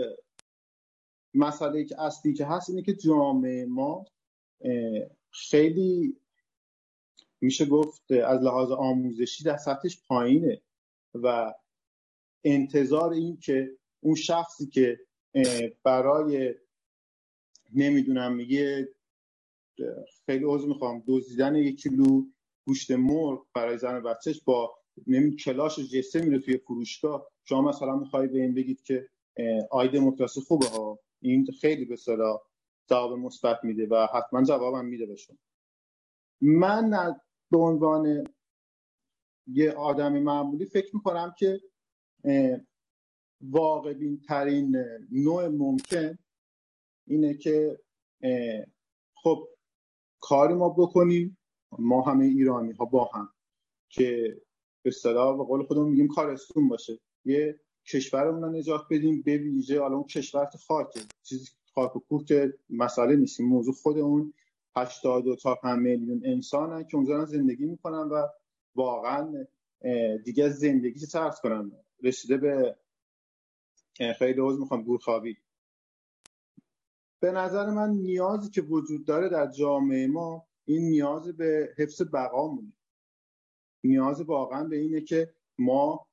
مسئله 1.33 1.85
که 1.85 2.01
اصلی 2.01 2.33
که 2.33 2.45
هست 2.45 2.69
اینه 2.69 2.81
که 2.81 2.93
جامعه 2.93 3.65
ما 3.65 4.05
خیلی 5.31 6.17
میشه 7.41 7.65
گفت 7.65 8.11
از 8.11 8.41
لحاظ 8.41 8.71
آموزشی 8.71 9.43
در 9.43 9.57
سطحش 9.57 10.01
پایینه 10.07 10.61
و 11.13 11.53
انتظار 12.43 13.11
این 13.11 13.37
که 13.37 13.77
اون 14.07 14.15
شخصی 14.15 14.67
که 14.67 14.99
برای 15.83 16.55
نمی‌دونم 17.75 18.35
میگه 18.35 18.89
خیلی 20.25 20.43
عضو 20.43 20.67
می‌خوام 20.67 21.03
دزدیدن 21.07 21.55
یک 21.55 21.81
کیلو 21.81 22.25
گوشت 22.65 22.91
مرغ 22.91 23.45
برای 23.53 23.77
زن 23.77 24.03
بچهش 24.03 24.41
با 24.41 24.77
نمی 25.07 25.35
کلاش 25.35 25.79
جسه 25.79 26.21
میره 26.21 26.39
توی 26.39 26.57
فروشگاه. 26.57 27.27
شما 27.43 27.61
مثلا 27.61 27.95
می‌خوای 27.95 28.27
به 28.27 28.41
این 28.41 28.53
بگید 28.53 28.81
که 28.81 29.09
آی 29.71 29.87
دموکراسی 29.87 30.41
خوبه 30.41 30.67
ها؟ 30.67 30.99
این 31.21 31.47
خیلی 31.61 31.85
به 31.85 31.95
صلاح 31.95 32.41
جواب 32.89 33.13
مثبت 33.13 33.59
میده 33.63 33.87
و 33.87 34.07
حتما 34.13 34.43
جوابم 34.43 34.85
میده 34.85 35.05
بهشون. 35.05 35.37
من 36.41 37.15
به 37.51 37.57
عنوان 37.57 38.27
یه 39.47 39.71
آدم 39.71 40.19
معمولی 40.19 40.65
فکر 40.65 40.95
می‌کنم 40.95 41.35
که 41.39 41.61
واقع 43.41 43.93
ترین 44.27 44.75
نوع 45.11 45.47
ممکن 45.47 46.17
اینه 47.07 47.33
که 47.33 47.79
خب 49.13 49.47
کاری 50.19 50.53
ما 50.53 50.69
بکنیم 50.69 51.37
ما 51.79 52.01
همه 52.01 52.25
ایرانی 52.25 52.71
ها 52.71 52.85
با 52.85 53.09
هم 53.13 53.29
که 53.89 54.37
به 54.81 54.89
اصطلاح 54.89 55.37
به 55.37 55.43
قول 55.43 55.63
خودمون 55.63 55.89
میگیم 55.89 56.07
کارستون 56.07 56.69
باشه. 56.69 56.99
یه 57.25 57.59
کشورمون 57.85 58.41
رو 58.41 58.51
نجات 58.51 58.81
بدیم 58.89 59.21
به 59.21 59.37
ویژه 59.37 59.81
حالا 59.81 59.95
اون 59.95 60.07
کشور 60.07 60.45
خاکه. 60.67 60.99
چیزی 61.23 61.49
خاک 61.73 61.95
و 61.95 61.99
کوه 61.99 62.25
که 62.25 62.53
مسئله 62.69 63.15
نیست. 63.15 63.41
موضوع 63.41 63.73
خود 63.73 63.97
اون 63.97 64.33
82 64.75 65.35
تا 65.35 65.55
5 65.55 65.79
میلیون 65.79 66.21
انسانن 66.25 66.83
که 66.83 66.97
اونجا 66.97 67.25
زندگی 67.25 67.65
می‌کنن 67.65 68.09
و 68.09 68.27
واقعا 68.75 69.45
دیگه 70.25 70.49
زندگی 70.49 70.99
چه 70.99 71.19
کنن. 71.43 71.71
رسیده 72.03 72.37
به 72.37 72.75
خیلی 73.97 74.41
حوض 74.41 74.59
می‌خوام 74.59 74.83
گورخوابی 74.83 75.37
به 77.19 77.31
نظر 77.31 77.69
من 77.69 77.89
نیازی 77.89 78.49
که 78.49 78.61
وجود 78.61 79.05
داره 79.05 79.29
در 79.29 79.51
جامعه 79.51 80.07
ما 80.07 80.47
این 80.65 80.89
نیاز 80.89 81.37
به 81.37 81.73
حفظ 81.77 82.01
بقامونه 82.13 82.73
نیاز 83.83 84.21
واقعا 84.21 84.63
به 84.63 84.75
اینه 84.75 85.01
که 85.01 85.33
ما 85.57 86.07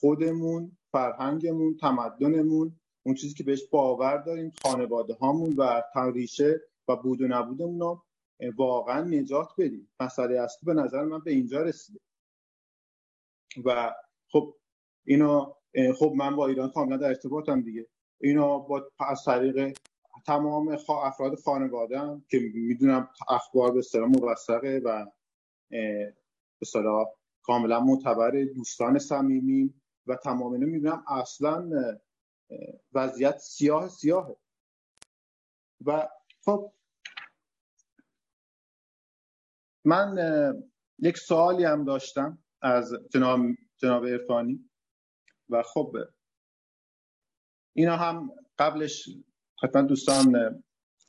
خودمون 0.00 0.76
فرهنگمون 0.92 1.76
تمدنمون 1.76 2.80
اون 3.02 3.14
چیزی 3.14 3.34
که 3.34 3.44
بهش 3.44 3.66
باور 3.70 4.16
داریم 4.16 4.52
خانواده 4.62 5.14
هامون 5.14 5.56
و 5.56 5.82
تاریشه 5.94 6.60
و 6.88 6.96
بود 6.96 7.20
و 7.20 7.28
نبودمون 7.28 7.80
رو 7.80 8.02
واقعا 8.56 9.00
نجات 9.00 9.48
بدیم. 9.58 9.90
مسئله 10.00 10.40
اصلی 10.40 10.66
به 10.66 10.74
نظر 10.74 11.04
من 11.04 11.20
به 11.20 11.30
اینجا 11.30 11.62
رسیده. 11.62 12.00
و 13.64 13.94
خب 14.28 14.54
اینا 15.04 15.55
خب 15.98 16.12
من 16.16 16.36
با 16.36 16.46
ایران 16.46 16.70
کاملا 16.70 16.96
در 16.96 17.08
ارتباطم 17.08 17.60
دیگه. 17.60 17.86
اینا 18.20 18.58
با 18.58 18.90
از 18.98 19.22
طریق 19.24 19.78
تمام 20.26 20.68
افراد 20.88 21.34
خانواده 21.44 22.22
که 22.30 22.38
می‌دونم 22.54 23.08
اخبار 23.28 23.72
به 23.72 23.78
اصطلاح 23.78 24.08
موثقه 24.08 24.80
و 24.84 25.06
به 25.70 26.14
اصطلاح 26.62 27.06
کاملا 27.42 27.80
معتبر 27.80 28.44
دوستان 28.44 28.98
صمیمی 28.98 29.74
و 30.06 30.16
تمام 30.16 30.52
اینا 30.52 30.66
می‌بینم 30.66 31.04
اصلا 31.08 31.70
وضعیت 32.92 33.38
سیاه 33.38 33.88
سیاهه. 33.88 34.36
و 35.86 36.08
خب 36.44 36.72
من 39.84 40.16
یک 40.98 41.18
سوالی 41.18 41.64
هم 41.64 41.84
داشتم 41.84 42.38
از 42.62 42.92
جناب 43.12 43.40
جناب 43.76 44.02
ارفانی 44.02 44.70
و 45.50 45.62
خب 45.62 45.96
اینا 47.72 47.96
هم 47.96 48.30
قبلش 48.58 49.08
حتما 49.62 49.82
دوستان 49.82 50.62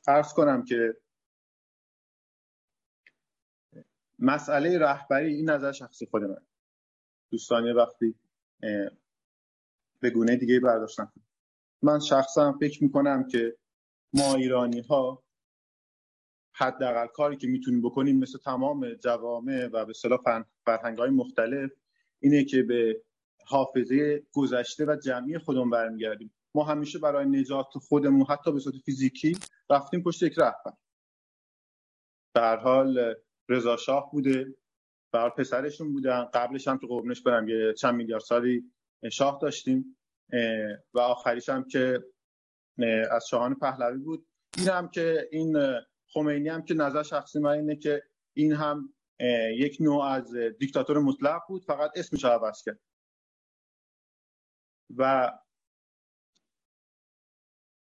عرض 0.06 0.32
کنم 0.32 0.64
که 0.64 0.96
مسئله 4.18 4.78
رهبری 4.78 5.34
این 5.34 5.50
نظر 5.50 5.72
شخصی 5.72 6.06
خود 6.06 6.24
من. 6.24 6.46
دوستان 7.30 7.66
یه 7.66 7.72
وقتی 7.72 8.14
به 10.00 10.10
گونه 10.10 10.36
دیگه 10.36 10.60
برداشتن 10.60 11.12
من 11.82 12.00
شخصا 12.00 12.52
فکر 12.52 12.84
می‌کنم 12.84 13.28
که 13.28 13.56
ما 14.12 14.34
ایرانی 14.34 14.80
ها 14.80 15.24
حداقل 16.52 17.06
کاری 17.06 17.36
که 17.36 17.46
می‌تونیم 17.46 17.82
بکنیم 17.82 18.18
مثل 18.18 18.38
تمام 18.38 18.94
جوامع 18.94 19.68
و 19.72 19.84
به 19.84 19.92
صلاح 19.92 20.20
فرهنگ 20.64 20.98
های 20.98 21.10
مختلف 21.10 21.70
اینه 22.20 22.44
که 22.44 22.62
به 22.62 23.02
حافظه 23.48 24.22
گذشته 24.32 24.84
و 24.84 24.96
جمعی 25.04 25.38
خودمون 25.38 25.70
برمیگردیم. 25.70 26.34
ما 26.54 26.64
همیشه 26.64 26.98
برای 26.98 27.26
نجات 27.26 27.66
خودمون 27.88 28.26
حتی 28.28 28.52
به 28.52 28.60
صورت 28.60 28.76
فیزیکی 28.76 29.38
رفتیم 29.70 30.02
پشت 30.02 30.22
یک 30.22 30.38
رهبر. 30.38 30.72
به 32.34 32.40
هر 32.40 32.56
حال 32.56 33.14
رضا 33.48 33.76
شاه 33.76 34.10
بوده. 34.12 34.46
بر 35.12 35.30
پسرشون 35.30 35.92
بودن. 35.92 36.24
قبلش 36.34 36.68
هم 36.68 36.78
تو 36.78 36.86
قربونش 36.86 37.22
برم 37.22 37.48
یه 37.48 37.72
چند 37.72 37.94
میلیارد 37.94 38.22
سالی 38.22 38.72
شاه 39.12 39.38
داشتیم. 39.42 39.98
و 40.94 41.00
آخریش 41.00 41.48
هم 41.48 41.64
که 41.64 42.04
از 43.10 43.26
شاهان 43.30 43.54
پهلوی 43.54 43.98
بود. 43.98 44.26
این 44.58 44.68
هم 44.68 44.88
که 44.88 45.28
این 45.32 45.56
خمینی 46.12 46.48
هم 46.48 46.62
که 46.62 46.74
نظر 46.74 47.02
شخصی 47.02 47.38
من 47.38 47.50
اینه 47.50 47.76
که 47.76 48.02
این 48.36 48.52
هم 48.52 48.94
یک 49.56 49.76
نوع 49.80 50.04
از 50.04 50.34
دیکتاتور 50.58 50.98
مطلق 50.98 51.40
بود. 51.48 51.64
فقط 51.64 51.90
اسمش 51.96 52.24
عوض 52.24 52.62
کرد. 52.62 52.80
و 54.96 55.32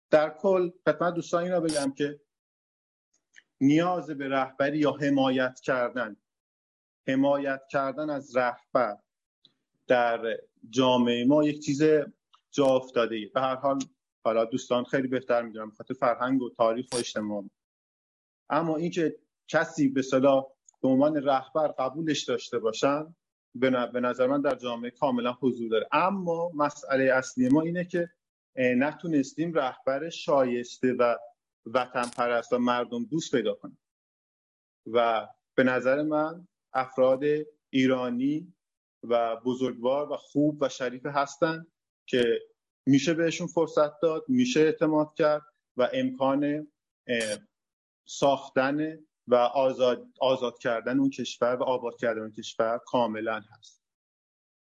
در 0.09 0.29
کل 0.29 0.69
خدمت 0.85 1.13
دوستان 1.13 1.43
این 1.43 1.51
رو 1.51 1.61
بگم 1.61 1.91
که 1.91 2.21
نیاز 3.61 4.09
به 4.09 4.29
رهبری 4.29 4.77
یا 4.77 4.91
حمایت 4.91 5.59
کردن 5.59 6.15
حمایت 7.07 7.61
کردن 7.71 8.09
از 8.09 8.35
رهبر 8.35 8.97
در 9.87 10.37
جامعه 10.69 11.25
ما 11.25 11.43
یک 11.43 11.59
چیز 11.59 11.83
جا 12.51 12.65
افتاده 12.65 13.15
ای 13.15 13.25
به 13.25 13.41
هر 13.41 13.55
حال 13.55 13.79
حالا 14.23 14.45
دوستان 14.45 14.83
خیلی 14.83 15.07
بهتر 15.07 15.41
می‌دونم 15.41 15.71
خاطر 15.71 15.93
فرهنگ 15.93 16.41
و 16.41 16.49
تاریخ 16.49 16.87
و 16.91 16.95
اجتماع. 16.95 17.49
اما 18.49 18.77
اینکه 18.77 19.19
کسی 19.47 19.87
به 19.87 20.01
صلاح 20.01 20.45
به 20.81 20.87
عنوان 20.87 21.15
رهبر 21.15 21.67
قبولش 21.67 22.23
داشته 22.23 22.59
باشن 22.59 23.15
به 23.55 23.99
نظر 23.99 24.27
من 24.27 24.41
در 24.41 24.55
جامعه 24.55 24.91
کاملا 24.91 25.34
حضور 25.34 25.69
داره. 25.69 25.88
اما 25.91 26.51
مسئله 26.55 27.03
اصلی 27.03 27.49
ما 27.49 27.61
اینه 27.61 27.85
که 27.85 28.09
نتونستیم 28.55 29.53
رهبر 29.53 30.09
شایسته 30.09 30.93
و 30.93 31.15
وطن 31.65 32.09
پرست 32.17 32.53
و 32.53 32.57
مردم 32.57 33.05
دوست 33.05 33.35
پیدا 33.35 33.53
کنیم. 33.53 33.80
و 34.93 35.27
به 35.55 35.63
نظر 35.63 36.01
من 36.01 36.47
افراد 36.73 37.23
ایرانی 37.69 38.53
و 39.03 39.35
بزرگوار 39.35 40.11
و 40.11 40.17
خوب 40.17 40.57
و 40.61 40.69
شریف 40.69 41.05
هستن 41.05 41.65
که 42.05 42.39
میشه 42.85 43.13
بهشون 43.13 43.47
فرصت 43.47 43.99
داد 44.01 44.26
میشه 44.27 44.59
اعتماد 44.59 45.13
کرد 45.17 45.41
و 45.77 45.89
امکان 45.93 46.67
ساختن 48.05 48.99
و 49.30 49.35
آزاد, 49.35 50.07
آزاد 50.19 50.57
کردن 50.57 50.99
اون 50.99 51.10
کشور 51.10 51.56
و 51.56 51.64
آباد 51.64 51.95
کردن 51.95 52.22
اون 52.22 52.31
کشور 52.31 52.80
کاملا 52.85 53.39
هست. 53.39 53.84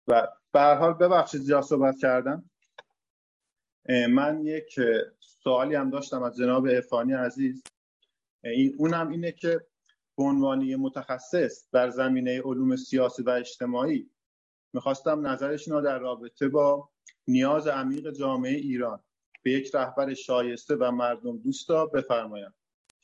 و 0.08 0.28
به 0.52 0.60
حال 0.60 0.92
ببخشید 0.92 1.40
زیاد 1.40 1.62
صحبت 1.62 1.98
کردم. 1.98 2.50
من 4.10 4.46
یک 4.46 4.80
سوالی 5.20 5.74
هم 5.74 5.90
داشتم 5.90 6.22
از 6.22 6.36
جناب 6.36 6.66
افانی 6.70 7.12
عزیز. 7.12 7.62
این 8.44 8.74
اونم 8.78 9.08
اینه 9.08 9.32
که 9.32 9.66
به 10.16 10.24
عنوان 10.24 10.74
متخصص 10.76 11.68
در 11.72 11.90
زمینه 11.90 12.42
علوم 12.42 12.76
سیاسی 12.76 13.22
و 13.22 13.30
اجتماعی 13.30 14.10
می‌خواستم 14.72 15.26
نظرشون 15.26 15.74
رو 15.74 15.80
در 15.80 15.98
رابطه 15.98 16.48
با 16.48 16.90
نیاز 17.28 17.66
عمیق 17.66 18.10
جامعه 18.10 18.54
ایران 18.54 19.00
به 19.42 19.50
یک 19.50 19.74
رهبر 19.74 20.14
شایسته 20.14 20.76
و 20.76 20.90
مردم 20.90 21.38
دوستا 21.38 21.86
بفرمایم. 21.86 22.54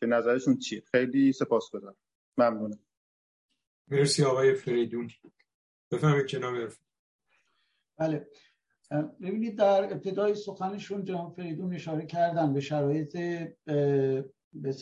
که 0.00 0.06
نظرشون 0.06 0.58
چیه؟ 0.58 0.82
خیلی 0.90 1.32
سپاسگزارم 1.32 1.96
ممنونم. 2.38 2.78
مرسی 3.88 4.24
آقای 4.24 4.54
فریدون. 4.54 5.10
بفهمید 5.90 6.26
جناب 6.26 6.54
بله. 7.98 8.26
ببینید 9.20 9.58
در 9.58 9.84
ابتدای 9.84 10.34
سخنشون 10.34 11.04
جناب 11.04 11.34
فریدون 11.36 11.74
اشاره 11.74 12.06
کردن 12.06 12.52
به 12.52 12.60
شرایط 12.60 13.16
به 14.52 14.74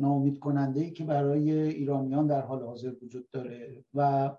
نامید 0.00 0.38
کننده 0.38 0.80
ای 0.80 0.90
که 0.90 1.04
برای 1.04 1.52
ایرانیان 1.52 2.26
در 2.26 2.40
حال 2.40 2.62
حاضر 2.62 2.92
وجود 3.02 3.30
داره 3.30 3.84
و 3.94 4.30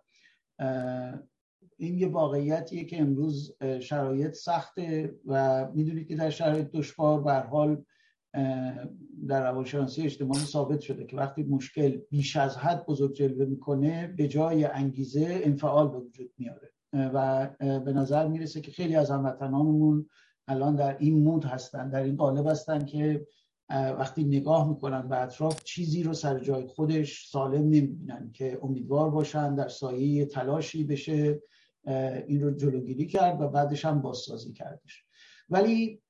این 1.78 2.00
یه 2.00 2.08
واقعیتیه 2.08 2.86
که 2.86 3.02
امروز 3.02 3.58
شرایط 3.82 4.34
سخته 4.34 5.16
و 5.26 5.66
می‌دونید 5.72 6.08
که 6.08 6.16
در 6.16 6.30
شرایط 6.30 6.72
دشوار 6.72 7.22
به 7.22 7.34
حال 7.34 7.86
در 9.28 9.44
روانشناسی 9.44 10.02
اجتماعی 10.02 10.40
ثابت 10.40 10.80
شده 10.80 11.06
که 11.06 11.18
وقتی 11.18 11.44
مشکل 11.44 11.98
بیش 12.10 12.36
از 12.36 12.58
حد 12.58 12.86
بزرگ 12.86 13.14
جلوه 13.14 13.46
می‌کنه 13.46 14.08
به 14.08 14.28
جای 14.28 14.64
انگیزه 14.64 15.42
انفعال 15.44 15.88
به 15.88 15.98
وجود 15.98 16.30
میاره. 16.38 16.72
و 16.94 17.50
به 17.60 17.94
نظر 17.94 18.28
می‌رسه 18.28 18.62
که 18.62 18.72
خیلی 18.72 18.96
از 18.96 19.12
هموطنانمون 19.12 20.10
الان 20.48 20.76
در 20.76 20.98
این 21.00 21.24
مود 21.24 21.46
هستن 21.46 21.90
در 21.90 22.04
این 22.04 22.16
قالب 22.16 22.48
هستن 22.48 22.86
که 22.86 23.28
وقتی 23.70 24.24
نگاه 24.24 24.70
می‌کنن 24.70 25.08
به 25.08 25.22
اطراف 25.22 25.64
چیزی 25.64 26.04
رو 26.04 26.14
سر 26.14 26.40
جای 26.40 26.68
خودش 26.68 27.30
سالم 27.30 27.64
نمی‌بینن 27.64 28.32
که 28.34 28.60
امیدوار 28.62 29.10
باشن 29.10 29.56
در 29.56 29.68
سایه 29.68 30.26
تلاشی 30.26 30.84
بشه 30.84 31.42
این 32.28 32.42
رو 32.42 32.52
جلوگیری 32.52 33.08
کرد 33.08 33.42
و 33.42 33.48
بعدش 33.48 33.86
هم 33.86 34.02
بازسازی 34.02 34.54
کردش. 34.54 35.05
ولی 35.50 36.02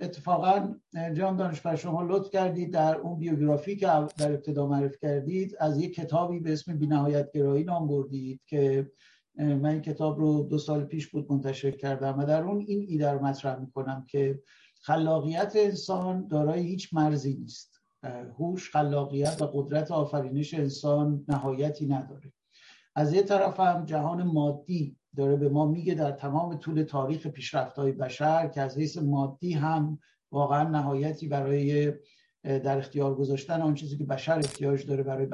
اتفاقا 0.00 0.74
جان 1.14 1.36
دانشور 1.36 1.76
شما 1.76 2.02
لطف 2.02 2.30
کردید 2.30 2.72
در 2.72 2.96
اون 2.96 3.18
بیوگرافی 3.18 3.76
که 3.76 3.86
در 4.18 4.32
ابتدا 4.32 4.66
معرف 4.66 4.96
کردید 5.02 5.56
از 5.60 5.80
یک 5.80 5.94
کتابی 5.94 6.40
به 6.40 6.52
اسم 6.52 6.78
بینهایت 6.78 7.32
گرایی 7.32 7.64
نام 7.64 7.88
بردید 7.88 8.40
که 8.46 8.90
من 9.38 9.66
این 9.66 9.82
کتاب 9.82 10.18
رو 10.18 10.42
دو 10.42 10.58
سال 10.58 10.84
پیش 10.84 11.08
بود 11.08 11.32
منتشر 11.32 11.70
کردم 11.70 12.18
و 12.18 12.24
در 12.24 12.42
اون 12.42 12.60
این 12.60 12.84
ایده 12.88 13.10
رو 13.10 13.24
مطرح 13.24 13.60
می‌کنم 13.60 14.04
که 14.08 14.40
خلاقیت 14.80 15.52
انسان 15.56 16.28
دارای 16.28 16.60
هیچ 16.60 16.94
مرزی 16.94 17.34
نیست. 17.34 17.80
هوش 18.38 18.70
خلاقیت 18.70 19.42
و 19.42 19.46
قدرت 19.46 19.90
آفرینش 19.90 20.54
انسان 20.54 21.24
نهایتی 21.28 21.86
نداره. 21.86 22.32
از 22.94 23.12
یه 23.12 23.22
طرف 23.22 23.60
هم 23.60 23.84
جهان 23.84 24.22
مادی 24.22 24.96
داره 25.16 25.36
به 25.36 25.48
ما 25.48 25.66
میگه 25.66 25.94
در 25.94 26.10
تمام 26.10 26.56
طول 26.56 26.82
تاریخ 26.82 27.26
پیشرفت 27.26 27.76
های 27.76 27.92
بشر 27.92 28.48
که 28.48 28.60
از 28.60 28.78
حیث 28.78 28.98
مادی 28.98 29.52
هم 29.52 29.98
واقعا 30.32 30.68
نهایتی 30.68 31.28
برای 31.28 31.92
در 32.42 32.78
اختیار 32.78 33.14
گذاشتن 33.14 33.62
آن 33.62 33.74
چیزی 33.74 33.98
که 33.98 34.04
بشر 34.04 34.38
احتیاج 34.38 34.86
داره 34.86 35.02
برای 35.02 35.26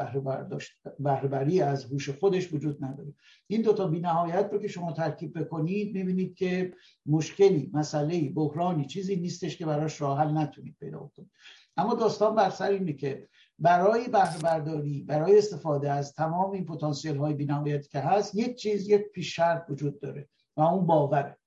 بهره 0.99 1.29
بری 1.29 1.61
از 1.61 1.85
هوش 1.85 2.11
خودش 2.11 2.53
وجود 2.53 2.85
نداره. 2.85 3.15
این 3.47 3.63
دوتا 3.63 3.87
بی 3.87 4.01
نهایت 4.01 4.49
رو 4.53 4.59
که 4.59 4.69
شما 4.69 4.93
ترکیب 4.93 5.41
بکنید 5.41 5.95
می‌بینید 5.95 6.35
که 6.35 6.73
مشکلی 7.07 7.71
مسئله 7.75 8.31
بحرانی 8.31 8.87
چیزی 8.87 9.17
نیستش 9.17 9.57
که 9.57 9.67
براش 9.67 10.01
راه 10.01 10.19
حل 10.19 10.39
نتونید 10.39 10.77
پیدا 10.81 11.11
کنید 11.17 11.31
اما 11.77 11.95
داستان 11.95 12.35
بر 12.35 12.51
سر 12.51 12.71
اینه 12.71 12.93
که 12.93 13.29
برای 13.63 14.09
بهره 14.09 14.39
برداری 14.43 15.03
برای 15.03 15.39
استفاده 15.39 15.91
از 15.91 16.13
تمام 16.13 16.51
این 16.51 16.65
پتانسیل 16.65 17.17
های 17.17 17.35
بینهایتی 17.35 17.89
که 17.89 18.01
هست 18.01 18.35
یک 18.35 18.57
چیز 18.57 18.89
یک 18.89 19.03
پیش 19.15 19.37
شرط 19.37 19.71
وجود 19.71 20.01
داره 20.01 20.29
و 20.57 20.61
اون 20.61 20.87
باوره. 20.87 21.39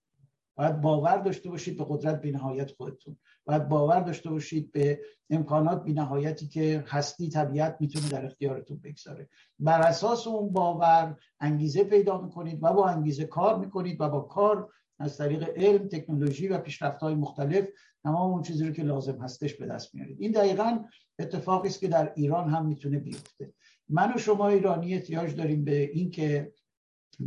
باید 0.57 0.81
باور 0.81 1.17
داشته 1.17 1.49
باشید 1.49 1.77
به 1.77 1.85
قدرت 1.89 2.21
بینهایت 2.21 2.71
خودتون. 2.71 3.17
باید 3.45 3.67
باور 3.67 3.99
داشته 3.99 4.29
باشید 4.29 4.71
به 4.71 4.99
امکانات 5.29 5.83
بینهایتی 5.83 6.47
که 6.47 6.83
هستی 6.87 7.29
طبیعت 7.29 7.77
می‌تونه 7.79 8.09
در 8.09 8.25
اختیارتون 8.25 8.77
بگذاره. 8.83 9.29
بر 9.59 9.81
اساس 9.81 10.27
اون 10.27 10.53
باور 10.53 11.15
انگیزه 11.39 11.83
پیدا 11.83 12.21
می‌کنید 12.21 12.59
و 12.63 12.73
با 12.73 12.89
انگیزه 12.89 13.25
کار 13.25 13.59
می‌کنید 13.59 14.01
و 14.01 14.09
با 14.09 14.19
کار 14.19 14.69
از 14.99 15.17
طریق 15.17 15.49
علم 15.55 15.87
تکنولوژی 15.87 16.47
و 16.47 16.57
پیشرفت 16.57 16.99
های 16.99 17.15
مختلف 17.15 17.67
تمام 18.05 18.31
اون 18.31 18.41
چیزی 18.41 18.65
رو 18.67 18.73
که 18.73 18.83
لازم 18.83 19.21
هستش 19.21 19.53
به 19.53 19.65
دست 19.65 19.95
میارید. 19.95 20.21
این 20.21 20.31
دقیقا 20.31 20.85
اتفاقی 21.19 21.67
است 21.67 21.79
که 21.79 21.87
در 21.87 22.13
ایران 22.15 22.49
هم 22.49 22.65
می‌تونه 22.65 22.99
بیفته. 22.99 23.53
من 23.89 24.13
و 24.15 24.17
شما 24.17 24.47
ایرانی 24.47 24.93
احتیاج 24.93 25.35
داریم 25.35 25.63
به 25.63 25.91
اینکه 25.91 26.53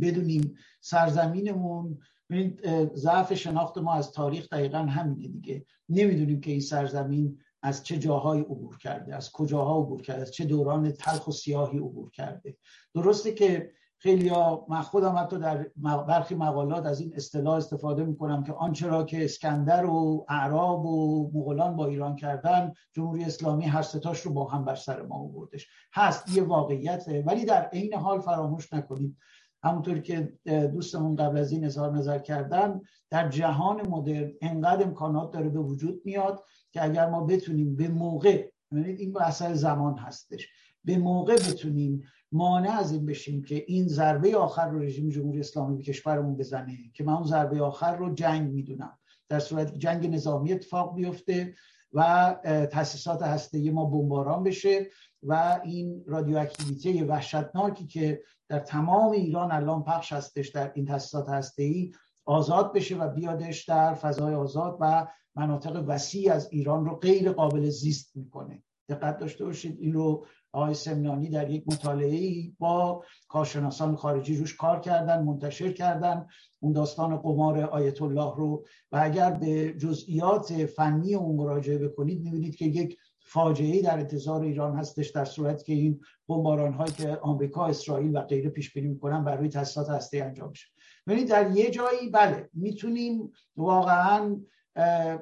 بدونیم 0.01 0.55
سرزمینمون 0.81 1.99
ضعف 2.95 3.33
شناخت 3.33 3.77
ما 3.77 3.93
از 3.93 4.11
تاریخ 4.11 4.49
دقیقا 4.49 4.77
همینه 4.77 5.27
دیگه. 5.27 5.65
نمی‌دونیم 5.89 6.41
که 6.41 6.51
این 6.51 6.59
سرزمین 6.59 7.39
از 7.63 7.83
چه 7.83 7.97
جاهایی 7.97 8.41
عبور 8.41 8.77
کرده 8.77 9.15
از 9.15 9.31
کجاها 9.31 9.81
عبور 9.81 10.01
کرده 10.01 10.21
از 10.21 10.31
چه 10.31 10.45
دوران 10.45 10.91
تلخ 10.91 11.27
و 11.27 11.31
سیاهی 11.31 11.77
عبور 11.77 12.11
کرده. 12.11 12.57
درسته 12.93 13.33
که 13.33 13.71
خیلی 14.01 14.27
ها 14.27 14.65
من 14.69 14.81
خودم 14.81 15.15
حتی 15.17 15.39
در 15.39 15.67
برخی 16.07 16.35
مقالات 16.35 16.85
از 16.85 16.99
این 16.99 17.13
اصطلاح 17.15 17.55
استفاده 17.55 18.03
می‌کنم 18.03 18.43
که 18.43 18.53
آنچه 18.53 18.87
را 18.87 19.03
که 19.03 19.25
اسکندر 19.25 19.85
و 19.85 20.25
اعراب 20.29 20.85
و 20.85 21.23
مغولان 21.33 21.75
با 21.75 21.85
ایران 21.85 22.15
کردن 22.15 22.73
جمهوری 22.93 23.23
اسلامی 23.23 23.65
هر 23.65 23.81
ستاش 23.81 24.21
رو 24.21 24.33
با 24.33 24.45
هم 24.45 24.65
بر 24.65 24.75
سر 24.75 25.01
ما 25.01 25.15
آوردش. 25.15 25.67
هست 25.93 26.29
یه 26.37 26.43
واقعیته 26.43 27.23
ولی 27.27 27.45
در 27.45 27.65
عین 27.65 27.93
حال 27.93 28.19
فراموش 28.19 28.73
نکنید. 28.73 29.17
همونطور 29.63 29.99
که 29.99 30.33
دوستمون 30.45 31.15
قبل 31.15 31.37
از 31.37 31.51
این 31.51 31.65
اظهار 31.65 31.91
نظر 31.91 32.19
کردن 32.19 32.81
در 33.09 33.29
جهان 33.29 33.89
مدرن 33.89 34.31
انقدر 34.41 34.83
امکانات 34.83 35.31
داره 35.31 35.49
به 35.49 35.59
وجود 35.59 36.01
میاد 36.05 36.43
که 36.71 36.83
اگر 36.83 37.09
ما 37.09 37.23
بتونیم 37.23 37.75
به 37.75 37.87
موقع 37.87 38.49
این 38.71 39.17
اثر 39.17 39.53
زمان 39.53 39.97
هستش 39.97 40.47
به 40.83 40.97
موقع 40.97 41.35
بتونیم 41.35 42.03
مانع 42.31 42.71
از 42.71 42.91
این 42.91 43.05
بشیم 43.05 43.43
که 43.43 43.63
این 43.67 43.87
ضربه 43.87 44.37
آخر 44.37 44.69
رو 44.69 44.79
رژیم 44.79 45.09
جمهوری 45.09 45.39
اسلامی 45.39 45.77
به 45.77 45.83
کشورمون 45.83 46.37
بزنه 46.37 46.77
که 46.93 47.03
من 47.03 47.13
اون 47.13 47.23
ضربه 47.23 47.61
آخر 47.61 47.95
رو 47.95 48.13
جنگ 48.13 48.51
می‌دونم. 48.51 48.99
در 49.29 49.39
صورت 49.39 49.77
جنگ 49.77 50.13
نظامی 50.13 50.53
اتفاق 50.53 50.95
بیفته 50.95 51.55
و 51.93 52.35
تاسیسات 52.71 53.21
هسته 53.21 53.71
ما 53.71 53.85
بمباران 53.85 54.43
بشه 54.43 54.87
و 55.23 55.59
این 55.63 56.03
رادیواکتیویته 56.07 57.05
وحشتناکی 57.05 57.87
که 57.87 58.21
در 58.49 58.59
تمام 58.59 59.11
ایران 59.11 59.51
الان 59.51 59.83
پخش 59.83 60.13
هستش 60.13 60.47
در 60.47 60.71
این 60.75 60.85
تاسیسات 60.85 61.29
هسته 61.29 61.63
ای 61.63 61.91
آزاد 62.25 62.73
بشه 62.73 62.97
و 62.97 63.07
بیادش 63.07 63.63
در 63.63 63.93
فضای 63.93 64.33
آزاد 64.33 64.77
و 64.79 65.07
مناطق 65.35 65.83
وسیع 65.87 66.33
از 66.33 66.49
ایران 66.51 66.85
رو 66.85 66.95
غیر 66.95 67.31
قابل 67.31 67.69
زیست 67.69 68.15
می‌کنه. 68.15 68.63
دقت 68.89 69.17
داشته 69.17 69.45
باشید 69.45 69.77
این 69.79 69.93
رو 69.93 70.25
آقای 70.51 70.73
سمنانی 70.73 71.29
در 71.29 71.49
یک 71.49 71.63
مطالعه 71.67 72.51
با 72.59 73.03
کارشناسان 73.27 73.95
خارجی 73.95 74.37
روش 74.37 74.55
کار 74.55 74.79
کردن 74.79 75.23
منتشر 75.23 75.71
کردن. 75.71 76.27
اون 76.59 76.73
داستان 76.73 77.17
قمار 77.17 77.59
آیت 77.59 78.01
الله 78.01 78.35
رو 78.35 78.65
و 78.91 78.99
اگر 79.03 79.31
به 79.31 79.73
جزئیات 79.73 80.65
فنی 80.65 81.15
اون 81.15 81.35
مراجعه 81.35 81.77
بکنید 81.77 82.23
می‌بینید 82.23 82.55
که 82.55 82.65
یک 82.65 82.97
فاجعه 83.19 83.81
در 83.81 83.99
انتظار 83.99 84.41
ایران 84.41 84.75
هستش 84.75 85.09
در 85.09 85.25
صورت 85.25 85.63
که 85.63 85.73
این 85.73 86.01
بمباران 86.27 86.73
هایی 86.73 86.91
که 86.91 87.15
آمریکا 87.15 87.67
اسرائیل 87.67 88.17
و 88.17 88.21
غیره 88.21 88.49
پیش 88.49 88.73
بینی 88.73 88.87
می‌کنن 88.87 89.23
بر 89.23 89.35
روی 89.35 89.49
تاسیسات 89.49 89.89
هسته 89.89 90.23
انجام 90.23 90.51
بشه 90.51 90.67
ببینید 91.07 91.29
در 91.29 91.51
یه 91.51 91.71
جایی 91.71 92.09
بله 92.09 92.49
می‌تونیم 92.53 93.31
واقعا 93.57 94.41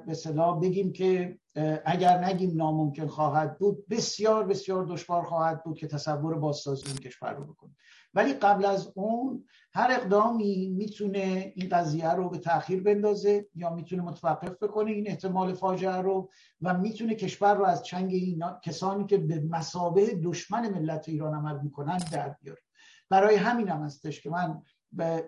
به 0.08 0.14
صلاح 0.14 0.60
بگیم 0.60 0.94
که 0.94 1.38
اگر 1.86 2.24
نگیم 2.24 2.58
ناممکن 2.58 3.08
خواهد 3.08 3.58
بود 3.60 3.88
بسیار 3.88 4.48
بسیار 4.48 4.86
دشوار 4.86 5.24
خواهد 5.24 5.64
بود 5.64 5.78
که 5.78 5.88
تصور 5.88 6.40
بازسازی 6.40 6.84
این 6.88 6.98
کشور 6.98 7.34
رو 7.34 7.46
بکنیم. 7.46 7.78
ولی 8.14 8.34
قبل 8.34 8.66
از 8.66 8.92
اون 8.96 9.46
هر 9.74 9.92
اقدامی 9.92 10.70
می‌تونه 10.78 11.54
این 11.56 11.70
قضیه 11.70 12.10
رو 12.10 12.30
به 12.30 12.38
تاخیر 12.38 12.84
بندازه 12.84 13.48
یا 13.56 13.76
می‌تونه 13.76 14.02
متوقف 14.02 14.64
بکنه 14.64 14.92
این 14.92 15.08
احتمال 15.08 15.54
فاجعه 15.54 15.98
رو 15.98 16.30
و 16.62 16.78
می‌تونه 16.78 17.16
کشور 17.16 17.56
رو 17.56 17.66
از 17.66 17.84
چنگ 17.84 18.14
این 18.14 18.44
کسانی 18.64 19.06
که 19.06 19.18
به 19.18 19.44
مسابه 19.50 20.20
دشمن 20.24 20.70
ملت 20.70 21.10
ایران 21.10 21.34
عمل 21.34 21.60
می‌کنن 21.64 21.98
در 21.98 22.30
بیاره. 22.30 22.62
برای 23.10 23.36
همین 23.36 23.70
هم 23.70 23.84
هستش 23.84 24.22
که 24.22 24.30
من 24.30 24.62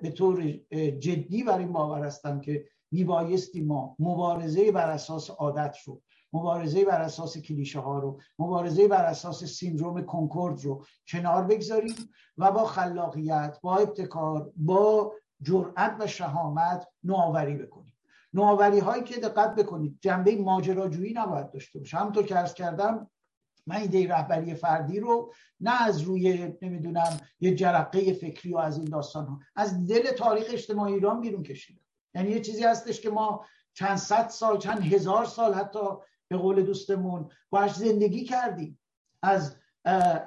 به 0.02 0.12
طور 0.18 0.52
جدی 1.00 1.44
بر 1.44 1.58
این 1.58 1.74
باور 1.74 2.06
هستم 2.06 2.42
که 2.42 2.66
میبایستی 2.92 3.62
ما 3.62 3.96
مبارزه 4.00 4.72
بر 4.72 4.90
اساس 4.90 5.30
عادت 5.30 5.78
رو 5.86 6.02
مبارزه 6.34 6.86
بر 6.86 7.02
اساس 7.02 7.38
کلیشه 7.38 7.80
ها 7.80 8.00
رو 8.00 8.20
مبارزه 8.40 8.88
بر 8.88 9.06
اساس 9.06 9.44
سیندروم 9.44 10.02
کنکورد 10.02 10.64
رو 10.64 10.86
کنار 11.08 11.44
بگذاریم 11.44 11.96
و 12.38 12.52
با 12.52 12.66
خلاقیت 12.66 13.58
با 13.62 13.78
ابتکار 13.78 14.52
با 14.56 15.14
جرأت 15.42 15.96
و 16.00 16.08
شهامت 16.08 16.88
نوآوری 17.04 17.56
بکنیم. 17.56 17.98
نوآوری 18.34 18.80
هایی 18.80 19.04
که 19.04 19.20
دقت 19.20 19.56
بکنید 19.56 19.98
جنبه 20.02 20.36
ماجراجویی 20.36 21.14
نباید 21.14 21.52
داشته 21.52 21.80
باشه. 21.80 21.98
همونطور 21.98 22.26
که 22.26 22.36
عرض 22.36 22.54
کردم 22.54 23.10
من 23.68 23.76
ایده 23.76 24.08
رهبری 24.08 24.56
فردی 24.56 25.00
رو 25.00 25.34
نه 25.60 25.84
از 25.84 26.02
روی 26.02 26.54
نمی‌دونم 26.62 27.18
یه 27.40 27.56
جرقه 27.56 28.14
فکری 28.14 28.54
و 28.54 28.58
از 28.58 28.78
این 28.78 28.86
داستان 28.86 29.26
ها 29.26 29.40
از 29.56 29.88
دل 29.88 30.12
تاریخ 30.12 30.48
اجتماعی 30.50 30.94
ایران 30.94 31.22
بیرون 31.22 31.44
کشیدم. 31.44 31.82
یعنی 32.16 32.30
یه 32.30 32.40
چیزی 32.42 32.64
هستش 32.64 33.02
که 33.02 33.10
ما 33.10 33.46
چند 33.74 33.98
صد 33.98 34.28
سال 34.28 34.58
چند 34.58 34.80
هزار 34.94 35.26
سال 35.26 35.54
حتی 35.54 35.80
به 36.30 36.38
قول 36.38 36.64
دوستمون. 36.64 37.30
باش 37.50 37.74
زندگی 37.74 38.24
کردیم 38.24 38.80
از 39.24 39.56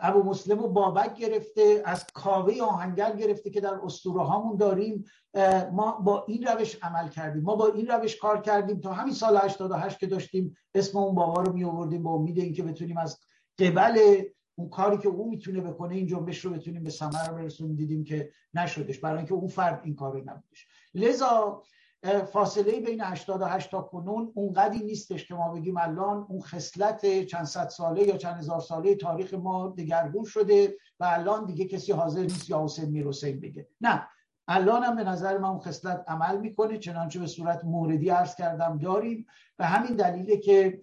ابو 0.01 0.23
مسلم 0.23 0.59
و 0.59 0.69
بابک 0.69 1.15
گرفته 1.15 1.83
از 1.85 2.05
کاوه 2.15 2.63
آهنگر 2.63 3.17
گرفته 3.17 3.51
که 3.51 3.61
در 3.61 3.75
اسطوره 3.85 4.23
هامون 4.25 4.57
داریم. 4.57 5.05
ما 5.73 5.93
با 5.93 6.25
این 6.29 6.43
روش 6.47 6.79
عمل 6.83 7.09
کردیم. 7.09 7.43
ما 7.43 7.57
با 7.57 7.67
این 7.67 7.87
روش 7.87 8.17
کار 8.17 8.41
کردیم. 8.41 8.81
تا 8.81 8.93
همین 8.93 9.15
سال 9.15 9.37
88 9.37 9.99
که 9.99 10.07
داشتیم 10.07 10.57
اسم 10.75 10.99
اون 10.99 11.15
بابا 11.15 11.43
رو 11.43 11.53
می 11.53 11.65
آوردیم 11.65 12.03
با 12.03 12.11
امید 12.11 12.39
اینکه 12.39 12.63
بتونیم 12.63 12.97
از 12.97 13.19
قبل 13.59 14.23
اون 14.55 14.69
کاری 14.69 14.99
که 14.99 15.09
او 15.09 15.31
می‌تونه 15.31 15.61
بکنه 15.61 15.95
این 15.95 16.07
جنبش 16.07 16.39
رو 16.39 16.51
بتونیم 16.51 16.85
به 16.85 16.91
ثمر 16.91 17.33
برسونیم. 17.33 17.77
دیدیم 17.77 18.05
که 18.05 18.33
نشدش. 18.55 18.99
برای 18.99 19.17
اینکه 19.17 19.35
اون 19.35 19.49
فرد 19.49 19.81
این 19.85 19.95
کار 19.95 20.23
نبودش. 20.27 20.67
لذا 20.95 21.63
فاصله 22.33 22.81
بین 22.81 23.01
88 23.01 23.71
تا 23.71 23.83
کنون 23.83 24.33
اونقدی 24.35 24.79
نیستش 24.85 25.27
که 25.27 25.35
ما 25.35 25.53
بگیم 25.53 25.77
الان 25.77 26.27
اون 26.29 26.41
خصلت 26.41 27.25
چند 27.25 27.45
صد 27.45 27.69
ساله 27.69 28.03
یا 28.03 28.17
چند 28.17 28.37
هزار 28.37 28.61
ساله 28.61 28.95
تاریخ 28.95 29.35
ما 29.35 29.75
دگرگون 29.79 30.25
شده 30.25 30.77
و 31.01 31.05
الان 31.05 31.47
دیگه 31.47 31.65
کسی 31.65 31.93
حاضر 31.93 32.21
نیست 32.21 32.51
یا 32.51 32.65
حسین 32.65 32.91
میر 32.91 33.09
حسین 33.09 33.41
بگه. 33.41 33.69
نه. 33.81 34.09
الان 34.49 34.83
هم 34.83 34.97
به 34.97 35.05
نظر 35.05 35.39
من 35.39 35.49
اون 35.49 35.61
خصلت 35.61 36.05
عمل 36.09 36.41
می‌کنه 36.41 36.79
چنانچه 36.79 37.19
به 37.19 37.27
صورت 37.27 37.65
موردی 37.65 38.09
عرض 38.09 38.37
کردم 38.37 38.79
داریم. 38.79 39.27
و 39.59 39.67
همین 39.67 39.97
دلیله 39.97 40.37
که 40.37 40.81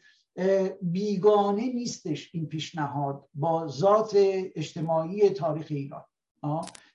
بیگانه 0.81 1.73
نیستش 1.73 2.29
این 2.33 2.45
پیشنهاد 2.45 3.25
با 3.33 3.67
ذات 3.67 4.11
اجتماعی 4.55 5.29
تاریخ 5.29 5.67
ایران. 5.69 6.05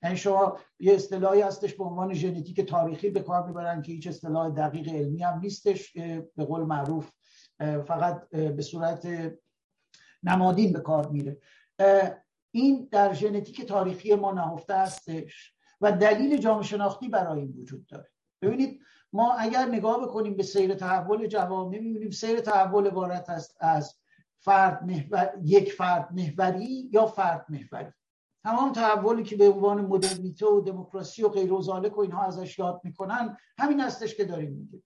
یعنی 0.02 0.16
شما 0.16 0.58
یه 0.78 0.94
اصطلاحی 0.94 1.40
هستش 1.40 1.74
به 1.74 1.84
عنوان 1.84 2.14
ژنتیک 2.14 2.60
تاریخی 2.60 3.10
به 3.10 3.20
کار 3.20 3.46
می‌برن 3.46 3.82
که 3.82 3.92
هیچ 3.92 4.06
اصطلاح 4.06 4.50
دقیق 4.50 4.88
علمی 4.88 5.22
هم 5.22 5.38
نیستش 5.38 5.92
به 6.36 6.44
قول 6.44 6.60
معروف 6.60 7.10
فقط 7.58 8.28
به 8.30 8.62
صورت 8.62 9.08
نمادین 10.22 10.72
به 10.72 10.80
کار 10.80 11.08
میره. 11.08 11.38
این 12.50 12.88
در 12.90 13.12
ژنتیک 13.12 13.66
تاریخی 13.66 14.14
ما 14.14 14.32
نهفته 14.32 14.74
هستش 14.74 15.54
و 15.80 15.92
دلیل 15.92 16.36
جامعه 16.36 16.62
شناختی 16.62 17.08
برای 17.08 17.40
این 17.40 17.54
وجود 17.58 17.86
داره. 17.86 18.10
ببینید 18.42 18.80
ما 19.12 19.34
اگر 19.34 19.64
نگاه 19.64 20.02
بکنیم 20.02 20.36
به 20.36 20.42
سیر 20.42 20.74
تحول 20.74 21.26
جوامع 21.26 21.78
می‌بینیم 21.78 22.10
سیر 22.10 22.40
تحول 22.40 22.86
عبارت 22.86 23.30
است 23.30 23.56
از 23.60 23.94
فرد 24.38 24.82
محور... 24.82 25.34
یک 25.42 25.72
فرد 25.72 26.12
محوری 26.12 26.90
یا 26.92 27.06
فرد 27.06 27.46
محوری. 27.48 27.92
تمام 28.44 28.72
تحولی 28.72 29.22
که 29.22 29.36
به 29.36 29.48
عنوان 29.48 29.80
مدرنیته 29.80 30.46
و 30.46 30.60
دموکراسی 30.60 31.22
و 31.22 31.28
غیر 31.28 31.52
و 31.52 31.62
و 31.62 32.00
اینها 32.00 32.24
ازش 32.24 32.58
یاد 32.58 32.80
می‌کنن 32.84 33.36
همین 33.58 33.80
هستش 33.80 34.14
که 34.14 34.24
داریم 34.24 34.52
میگیم. 34.52 34.84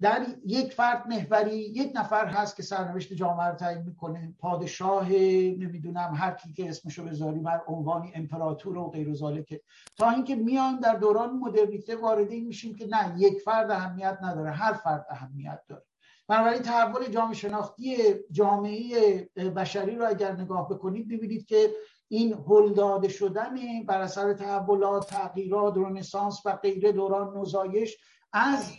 در 0.00 0.26
یک 0.46 0.72
فرد 0.72 1.08
محوری 1.08 1.56
یک 1.56 1.92
نفر 1.94 2.26
هست 2.26 2.56
که 2.56 2.62
سرنوشت 2.62 3.12
جامعه 3.12 3.46
رو 3.46 3.54
تعیین 3.54 3.82
می‌کنه. 3.82 4.34
پادشاه 4.38 5.12
نمی‌دونم 5.12 6.14
هر 6.16 6.30
کی 6.30 6.52
که 6.52 6.68
اسمشو 6.68 7.04
بذاری 7.04 7.40
بر 7.40 7.62
عنوانی 7.66 8.12
امپراتور 8.14 8.78
و 8.78 8.90
غیر 8.90 9.42
که 9.42 9.60
تا 9.96 10.10
اینکه 10.10 10.34
میان 10.34 10.80
در 10.80 10.94
دوران 10.94 11.30
مدرنیته 11.30 11.96
وارد 11.96 12.30
این 12.30 12.46
میشیم 12.46 12.74
که 12.74 12.86
نه 12.86 13.14
یک 13.18 13.40
فرد 13.40 13.70
اهمیت 13.70 14.18
نداره 14.22 14.50
هر 14.50 14.72
فرد 14.72 15.06
اهمیت 15.10 15.60
داره. 15.68 15.84
بنابراین 16.28 16.62
تحول 16.62 17.08
جامعه 17.08 17.34
شناختی 17.34 17.96
جامعه 18.30 19.22
بشری 19.56 19.96
رو 19.96 20.08
اگر 20.08 20.32
نگاه 20.32 20.68
بکنید 20.68 21.08
ببینید 21.08 21.46
که 21.46 21.70
این 22.12 22.32
هل 22.48 23.08
شدن 23.08 23.82
بر 23.82 24.00
اثر 24.00 24.32
تحولات 24.32 25.10
تغییرات 25.10 25.76
رنسانس 25.76 26.40
و 26.44 26.56
غیره 26.56 26.92
دوران 26.92 27.38
نزایش 27.38 27.96
از 28.32 28.72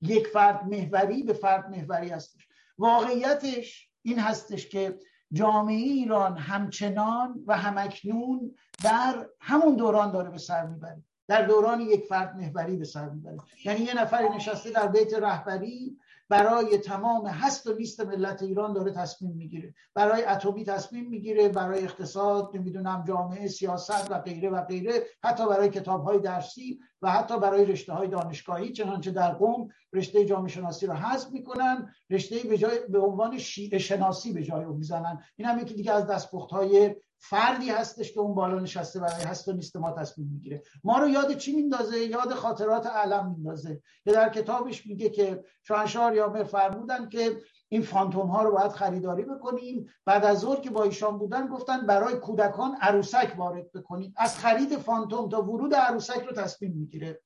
یک 0.00 0.26
فرد 0.26 0.64
محوری 0.64 1.22
به 1.22 1.32
فرد 1.32 1.70
محوری 1.70 2.08
هستش. 2.08 2.48
واقعیتش 2.78 3.90
این 4.02 4.18
هستش 4.18 4.68
که 4.68 4.98
جامعه 5.32 5.76
ایران 5.76 6.36
همچنان 6.36 7.44
و 7.46 7.56
همکنون 7.56 8.54
در 8.84 9.26
همون 9.40 9.76
دوران 9.76 10.12
داره 10.12 10.30
به 10.30 10.38
سر 10.38 10.66
می‌بره. 10.66 11.02
در 11.28 11.42
دوران 11.46 11.80
یک 11.80 12.04
فرد 12.04 12.36
محوری 12.36 12.76
به 12.76 12.84
سر 12.84 13.08
می‌بره. 13.08 13.38
یعنی 13.64 13.80
یه 13.80 14.02
نفر 14.02 14.28
نشسته 14.28 14.70
در 14.70 14.86
بیت 14.86 15.14
رهبری 15.14 15.98
برای 16.28 16.78
تمام 16.78 17.26
هست 17.26 17.66
و 17.66 17.72
نیست 17.72 18.00
ملت 18.00 18.42
ایران 18.42 18.72
داره 18.72 18.90
تصمیم 18.90 19.32
می‌گیره. 19.32 19.74
برای 19.94 20.24
اتمی 20.24 20.64
تصمیم 20.64 21.08
می‌گیره 21.08 21.48
برای 21.48 21.84
اقتصاد 21.84 22.56
نمی‌دونم 22.56 23.04
جامعه 23.08 23.48
سیاست 23.48 24.10
و 24.10 24.18
غیره 24.18 24.50
و 24.50 24.62
غیره 24.62 25.02
حتی 25.24 25.48
برای 25.48 25.68
کتاب 25.68 26.04
های 26.04 26.18
درسی 26.18 26.80
و 27.02 27.10
حتی 27.10 27.38
برای 27.38 27.64
رشته 27.64 27.92
های 27.92 28.08
دانشگاهی 28.08 28.72
چنانچه 28.72 29.10
در 29.10 29.32
قوم 29.32 29.68
رشته 29.92 30.24
جامعه 30.24 30.48
شناسی 30.48 30.86
رو 30.86 30.92
حذف 30.92 31.30
می‌کنن 31.30 31.94
رشته 32.10 32.36
به 32.48 32.58
جای 32.58 32.78
به 32.88 32.98
عنوان 32.98 33.38
شیعه 33.38 33.78
شناسی 33.78 34.32
به 34.32 34.42
جای 34.42 34.64
رو 34.64 34.74
می‌زنن. 34.74 35.22
این 35.36 35.48
هم 35.48 35.58
یکی 35.58 35.74
دیگه 35.74 35.92
از 35.92 36.06
دستپخت 36.06 36.50
های 36.50 36.96
فردی 37.18 37.70
هستش 37.70 38.12
که 38.12 38.20
اون 38.20 38.34
بالا 38.34 38.58
نشسته 38.58 39.00
برای 39.00 39.24
هست 39.24 39.48
و 39.48 39.52
نیست 39.52 39.76
ما 39.76 39.92
تصمیم 39.92 40.28
می‌گیره. 40.28 40.62
ما 40.84 40.98
رو 40.98 41.08
یاد 41.08 41.36
چی 41.36 41.56
میندازه؟ 41.56 41.98
یاد 41.98 42.34
خاطرات 42.34 42.86
علم 42.86 43.30
میندازه. 43.30 43.82
که 44.04 44.12
در 44.12 44.28
کتابش 44.28 44.86
میگه 44.86 45.10
که 45.10 45.44
شاهنشاه 45.62 46.14
یامر 46.14 46.44
فرمودن 46.44 47.08
که 47.08 47.40
این 47.68 47.82
فانتوم 47.82 48.26
ها 48.26 48.42
رو 48.42 48.52
باید 48.52 48.72
خریداری 48.72 49.22
بکنیم. 49.22 49.86
بعد 50.04 50.24
از 50.24 50.38
ظهر 50.38 50.60
که 50.60 50.70
با 50.70 50.82
ایشان 50.82 51.18
بودن 51.18 51.46
گفتن 51.46 51.86
برای 51.86 52.16
کودکان 52.16 52.76
عروسک 52.80 53.34
وارد 53.36 53.72
بکنید 53.72 54.14
از 54.16 54.38
خرید 54.38 54.76
فانتوم 54.76 55.28
تا 55.28 55.42
ورود 55.42 55.74
عروسک 55.74 56.22
رو 56.22 56.32
تصمیم 56.32 56.72
می‌گیره. 56.72 57.22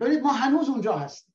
ببینید 0.00 0.22
ما 0.22 0.32
هنوز 0.32 0.68
اونجا 0.68 0.92
هستیم. 0.92 1.34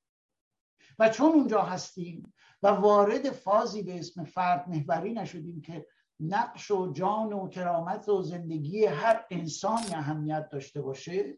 و 1.00 1.10
چون 1.10 1.32
اونجا 1.32 1.62
هستیم 1.62 2.34
و 2.64 2.68
وارد 2.68 3.30
فازی 3.30 3.84
به 3.84 4.00
اسم 4.00 4.24
فرد 4.24 4.70
محوری 4.70 5.14
نشدیم 5.14 5.62
که 5.62 5.86
نقش 6.22 6.72
و 6.72 6.92
جان 6.92 7.34
و 7.34 7.48
کرامت 7.48 8.10
و 8.10 8.22
زندگی 8.22 8.86
هر 8.86 9.26
انسانی 9.32 9.96
اهمیت 9.96 10.50
داشته 10.50 10.82
باشه 10.82 11.38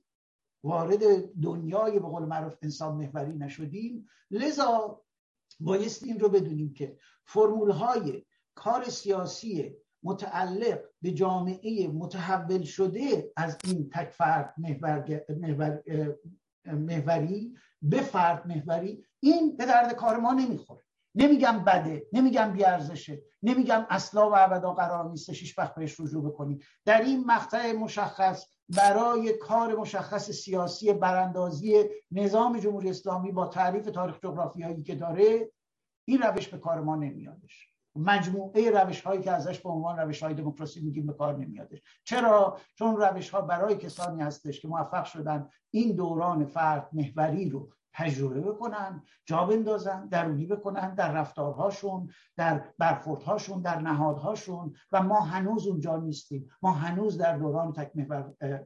وارد 0.63 1.33
دنیای 1.41 1.99
به 1.99 2.07
قول 2.07 2.25
معروف 2.25 2.55
انسان 2.61 2.95
محوری 2.95 3.33
نشدیم. 3.33 4.07
لذا 4.31 5.01
بایست 5.59 6.03
این 6.03 6.19
رو 6.19 6.29
بدونیم 6.29 6.73
که 6.73 6.97
فرمول 7.25 7.71
های 7.71 8.25
کار 8.55 8.83
سیاسی 8.83 9.75
متعلق 10.03 10.79
به 11.01 11.11
جامعه 11.11 11.87
متحول 11.87 12.63
شده 12.63 13.31
از 13.35 13.57
این 13.63 13.89
تک 13.89 14.09
فرد 14.09 14.55
محوری 16.65 17.55
به 17.81 18.01
فرد 18.01 18.47
محوری 18.47 19.05
این 19.19 19.57
به 19.57 19.65
درد 19.65 19.93
کار 19.93 20.17
ما 20.17 20.33
نمی‌خوره. 20.33 20.82
نمیگم 21.15 21.63
بده 21.63 22.07
نمیگم 22.13 22.53
بیارزشه 22.53 23.21
نمیگم 23.43 23.85
اصلا 23.89 24.29
و 24.29 24.33
ابدا 24.37 24.73
قرار 24.73 25.09
نیستش 25.09 25.39
هیچ 25.39 25.59
وقت 25.59 25.75
بهش 25.75 25.99
رجوع 25.99 26.23
بکنیم 26.23 26.59
در 26.85 27.01
این 27.01 27.25
مقطع 27.25 27.71
مشخص 27.71 28.45
برای 28.69 29.33
کار 29.33 29.75
مشخص 29.75 30.31
سیاسی 30.31 30.93
براندازی 30.93 31.83
نظام 32.11 32.59
جمهوری 32.59 32.89
اسلامی 32.89 33.31
با 33.31 33.47
تعریف 33.47 33.85
تاریخ 33.85 34.19
جغرافیایی 34.23 34.83
که 34.83 34.95
داره 34.95 35.51
این 36.05 36.21
روش 36.21 36.47
به 36.47 36.57
کار 36.57 36.81
ما 36.81 36.95
نمیادش. 36.95 37.67
مجموعه 37.95 38.71
روش 38.71 39.01
هایی 39.01 39.21
که 39.21 39.31
ازش 39.31 39.59
به 39.59 39.69
عنوان 39.69 39.97
روش 39.97 40.23
های 40.23 40.33
دموکراسی 40.33 40.81
میگیم 40.81 41.07
به 41.07 41.13
کار 41.13 41.37
نمیادش. 41.37 41.81
چرا؟ 42.03 42.57
چون 42.75 42.97
روش 42.97 43.29
ها 43.29 43.41
برای 43.41 43.75
کسانی 43.75 44.21
هستش 44.21 44.59
که 44.59 44.67
موفق 44.67 45.05
شدن 45.05 45.49
این 45.71 45.95
دوران 45.95 46.45
فرد 46.45 46.89
محوری 46.93 47.49
رو 47.49 47.69
تجربه 47.93 48.41
بکنن 48.41 49.03
جا 49.25 49.45
بندازن 49.45 50.07
درونی 50.07 50.45
بکنن 50.45 50.95
در 50.95 51.11
رفتارهاشون 51.11 52.09
در 52.35 52.63
برخوردهاشون 52.77 53.61
در 53.61 53.81
نهادهاشون 53.81 54.73
و 54.91 55.03
ما 55.03 55.19
هنوز 55.19 55.67
اونجا 55.67 55.97
نیستیم. 55.97 56.49
ما 56.61 56.71
هنوز 56.71 57.17
در 57.17 57.37
دوران 57.37 57.73
تک 57.73 57.91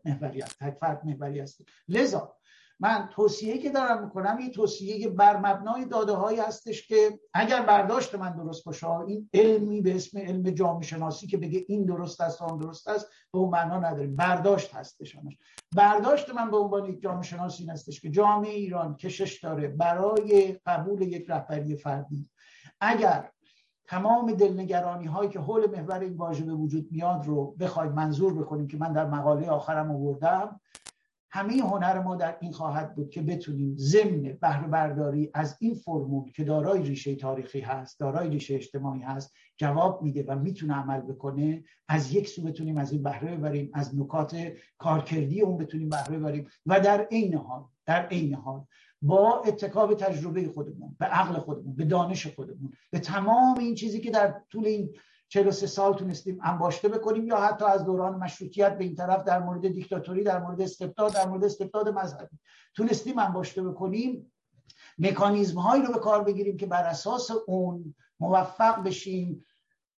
محوریت 0.06 0.58
تک 0.60 0.78
فرد 0.80 1.06
محوری 1.06 1.40
هستیم. 1.40 1.66
لذا 1.88 2.34
من 2.80 3.10
توصیه 3.12 3.58
که 3.58 3.70
دارم 3.70 4.04
می‌کنم 4.04 4.38
این 4.38 4.52
توصیه 4.52 5.10
بر 5.10 5.38
مبنای 5.38 5.86
داده 5.86 6.12
هایی 6.12 6.40
هستش 6.40 6.88
که 6.88 7.20
اگر 7.34 7.62
برداشت 7.62 8.16
من 8.16 8.36
درست 8.36 8.66
باشه 8.66 8.90
این 8.90 9.30
علمی 9.34 9.82
به 9.82 9.95
اسم 9.95 10.20
علم 10.20 10.44
جامعه 10.44 10.84
شناسی 10.84 11.28
که 11.28 11.38
بگه 11.38 11.66
این 11.68 11.86
درست 11.86 12.22
است 12.22 12.41
آن 12.41 12.58
درست 12.58 12.88
است 12.88 13.08
به 13.34 13.40
اون 13.40 13.49
معنا 13.49 13.80
نداریم. 13.80 14.16
برداشت 14.16 14.76
هستش 14.76 15.18
برداشت 15.76 16.30
من 16.30 16.52
به 16.52 16.58
عنوان 16.58 16.86
یک 16.86 17.02
جامعه 17.02 17.24
شناسی 17.24 17.64
این 17.64 17.72
هستش 17.72 18.02
که 18.02 18.10
جامعه 18.10 18.54
ایران 18.54 18.95
کشش 18.95 19.44
داره 19.44 19.68
برای 19.68 20.60
قبول 20.66 21.02
یک 21.02 21.26
رهبری 21.30 21.76
فردی. 21.76 22.30
اگر 22.82 23.32
تمام 23.88 24.32
دلنگرانی 24.32 25.06
هایی 25.06 25.30
که 25.30 25.40
حول 25.40 25.70
محور 25.72 25.99
این 25.99 26.18
واژه 26.18 26.45
به 26.45 26.54
وجود 26.54 26.88
میاد 26.91 27.26
رو 27.26 27.56
بخواید 27.60 27.91
منظور 27.91 28.34
بکنیم 28.34 28.68
که 28.68 28.78
من 28.78 28.94
در 28.94 29.06
مقاله 29.06 29.49
آخرم 29.49 29.91
آوردم 29.91 30.60
همه 31.32 31.54
هنر 31.54 32.02
ما 32.02 32.16
در 32.16 32.38
این 32.41 32.52
خواهد 32.52 32.95
بود 32.95 33.10
که 33.10 33.22
بتونیم 33.22 33.76
ضمن 33.78 34.38
بهره 34.41 34.68
برداری 34.68 35.30
از 35.34 35.58
این 35.60 35.74
فرمول 35.74 36.32
که 36.32 36.44
دارای 36.44 36.84
ریشه 36.84 37.16
تاریخی 37.16 37.60
هست 37.60 37.99
دارای 37.99 38.30
ریشه 38.30 38.56
اجتماعی 38.56 39.02
هست 39.02 39.34
جواب 39.58 40.02
میده 40.02 40.24
و 40.28 40.40
می‌تونه 40.40 40.74
عمل 40.74 41.02
بکنه 41.02 41.64
از 41.88 42.14
یک 42.14 42.28
سو 42.28 42.41
بتونیم 42.41 42.78
از 42.78 42.91
این 42.91 43.04
بهره 43.04 43.38
ببریم 43.38 43.72
از 43.74 43.99
نکات 43.99 44.54
کارکردی 44.78 45.41
اون 45.41 45.58
بتونیم 45.58 45.90
بهره 45.90 46.20
ببریم 46.20 46.48
و 46.66 46.80
در 46.80 47.08
عین 47.12 47.36
حال 47.36 47.64
در 47.86 48.06
عین 48.08 48.34
حال 48.34 48.66
با 49.02 49.44
اتکاب 49.48 49.94
تجربه 49.94 50.49
خودمون 50.49 50.95
به 50.99 51.06
عقل 51.06 51.40
خودمون 51.40 51.76
به 51.76 51.86
دانش 51.86 52.28
خودمون 52.28 52.74
به 52.91 52.99
تمام 52.99 53.60
این 53.60 53.76
چیزی 53.76 53.99
که 53.99 54.12
در 54.12 54.41
طول 54.52 54.66
این 54.66 54.94
43 55.30 55.68
سال 55.68 55.94
تونستیم 55.94 56.40
انباشته 56.44 56.90
بکنیم 56.90 57.28
یا 57.28 57.38
حتی 57.38 57.66
از 57.66 57.86
دوران 57.86 58.16
مشروطیت 58.16 58.78
به 58.78 58.84
این 58.84 58.95
طرف 58.95 59.24
در 59.24 59.40
مورد 59.40 59.68
دیکتاتوری 59.68 60.24
در 60.24 60.40
مورد 60.40 60.62
استبداد 60.62 61.14
در 61.14 61.28
مورد 61.28 61.44
استبداد 61.44 61.90
مذهبی 61.90 62.38
تونستیم 62.76 63.20
انباشته 63.20 63.64
بکنیم. 63.64 64.32
مکانیزم 64.98 65.60
هایی 65.60 65.84
رو 65.84 65.94
به 65.94 65.99
کار 65.99 66.24
بگیریم 66.24 66.58
که 66.58 66.66
بر 66.66 66.84
اساس 66.84 67.32
اون 67.48 67.95
موفق 68.20 68.84
بشیم 68.84 69.45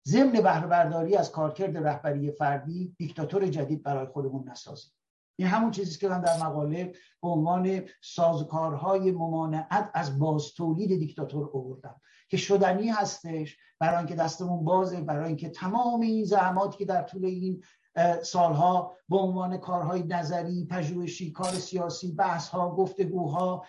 ضمن 0.09 0.33
بهره 0.33 0.67
برداری 0.67 1.17
از 1.17 1.33
کارکرد 1.33 1.77
رهبری 1.77 2.31
فردی 2.31 2.95
دیکتاتور 2.99 3.47
جدید 3.47 3.83
برای 3.83 4.07
خودمون 4.07 4.49
نسازیم. 4.49 4.93
این 5.39 5.49
همون 5.49 5.71
چیزی 5.71 5.99
که 5.99 6.09
من 6.09 6.21
در 6.21 6.43
مقاله 6.43 6.93
به 7.23 7.29
عنوان 7.29 7.83
سازکارهای 8.03 9.11
ممانعت 9.13 9.91
از 9.95 10.19
باز 10.19 10.55
تولید 10.55 10.99
دیکتاتور 10.99 11.51
آوردم. 11.55 12.01
که 12.29 12.37
شدنی 12.37 12.89
هستش 12.89 13.57
برای 13.79 13.97
اینکه 13.97 14.15
دستمون 14.15 14.65
بازه 14.65 15.01
برای 15.01 15.27
اینکه 15.27 15.49
تمام 15.49 16.01
این 16.01 16.25
زحماتی 16.25 16.79
که 16.79 16.85
در 16.85 17.03
طول 17.03 17.25
این 17.25 17.63
سالها 18.23 18.97
به 19.09 19.17
عنوان 19.17 19.57
کارهای 19.57 20.03
نظری 20.03 20.67
پژوهشی 20.71 21.33
کار 21.33 21.53
سیاسی 21.53 22.13
بحث 22.13 22.49
ها 22.49 22.75
گفتگوها 22.75 23.65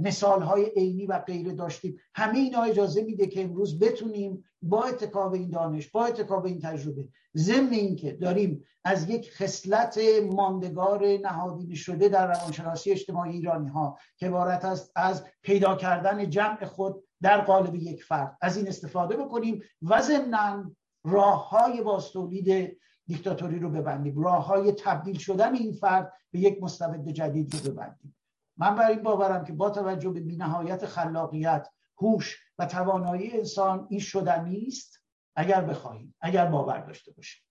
مثال 0.00 0.42
های 0.42 0.64
عینی 0.64 1.06
و 1.06 1.18
غیره 1.18 1.52
داشتیم 1.52 1.98
همه 2.14 2.38
اینا 2.38 2.62
اجازه 2.62 3.02
میده 3.02 3.26
که 3.26 3.44
امروز 3.44 3.78
بتونیم 3.78 4.44
با 4.62 4.84
اتکاب 4.84 5.34
این 5.34 5.50
دانش 5.50 5.88
با 5.88 6.06
اتکاب 6.06 6.46
این 6.46 6.60
تجربه 6.60 7.08
ضمن 7.36 7.72
اینکه 7.72 8.12
داریم 8.12 8.64
از 8.84 9.10
یک 9.10 9.32
خصلت 9.32 9.98
ماندگار 10.32 11.06
نهادینه 11.06 11.74
شده 11.74 12.08
در 12.08 12.26
روانشناسی 12.26 12.90
اجتماعی 12.90 13.32
ایرانی 13.32 13.68
ها 13.68 13.98
که 14.16 14.26
عبارت 14.26 14.64
است 14.64 14.92
از 14.96 15.24
پیدا 15.42 15.76
کردن 15.76 16.30
جمع 16.30 16.64
خود 16.64 17.04
در 17.22 17.40
قالب 17.40 17.74
یک 17.74 18.04
فرد. 18.04 18.38
از 18.40 18.56
این 18.56 18.68
استفاده 18.68 19.16
بکنیم 19.16 19.62
و 19.82 20.02
ضمنا 20.02 20.72
راه 21.04 21.48
های 21.48 21.82
باستولید 21.82 22.78
دیکتاتوری 23.06 23.58
رو 23.58 23.70
ببندیم. 23.70 24.22
راه 24.22 24.46
های 24.46 24.72
تبدیل 24.72 25.18
شدن 25.18 25.54
این 25.54 25.72
فرد 25.72 26.12
به 26.30 26.38
یک 26.38 26.62
مستبد 26.62 27.08
جدید 27.08 27.54
رو 27.54 27.72
ببندیم. 27.72 28.16
من 28.56 28.76
بر 28.76 28.90
این 28.90 29.02
باورم 29.02 29.44
که 29.44 29.52
با 29.52 29.70
توجه 29.70 30.10
به 30.10 30.20
بینهایت 30.20 30.86
خلاقیت 30.86 31.68
هوش 31.98 32.38
و 32.58 32.66
توانایی 32.66 33.30
انسان 33.30 33.86
این 33.90 34.00
شدنی 34.00 34.66
است 34.66 35.02
اگر 35.36 35.60
بخواهیم 35.60 36.14
اگر 36.20 36.46
باور 36.46 36.80
داشته 36.80 37.12
باشیم 37.12 37.42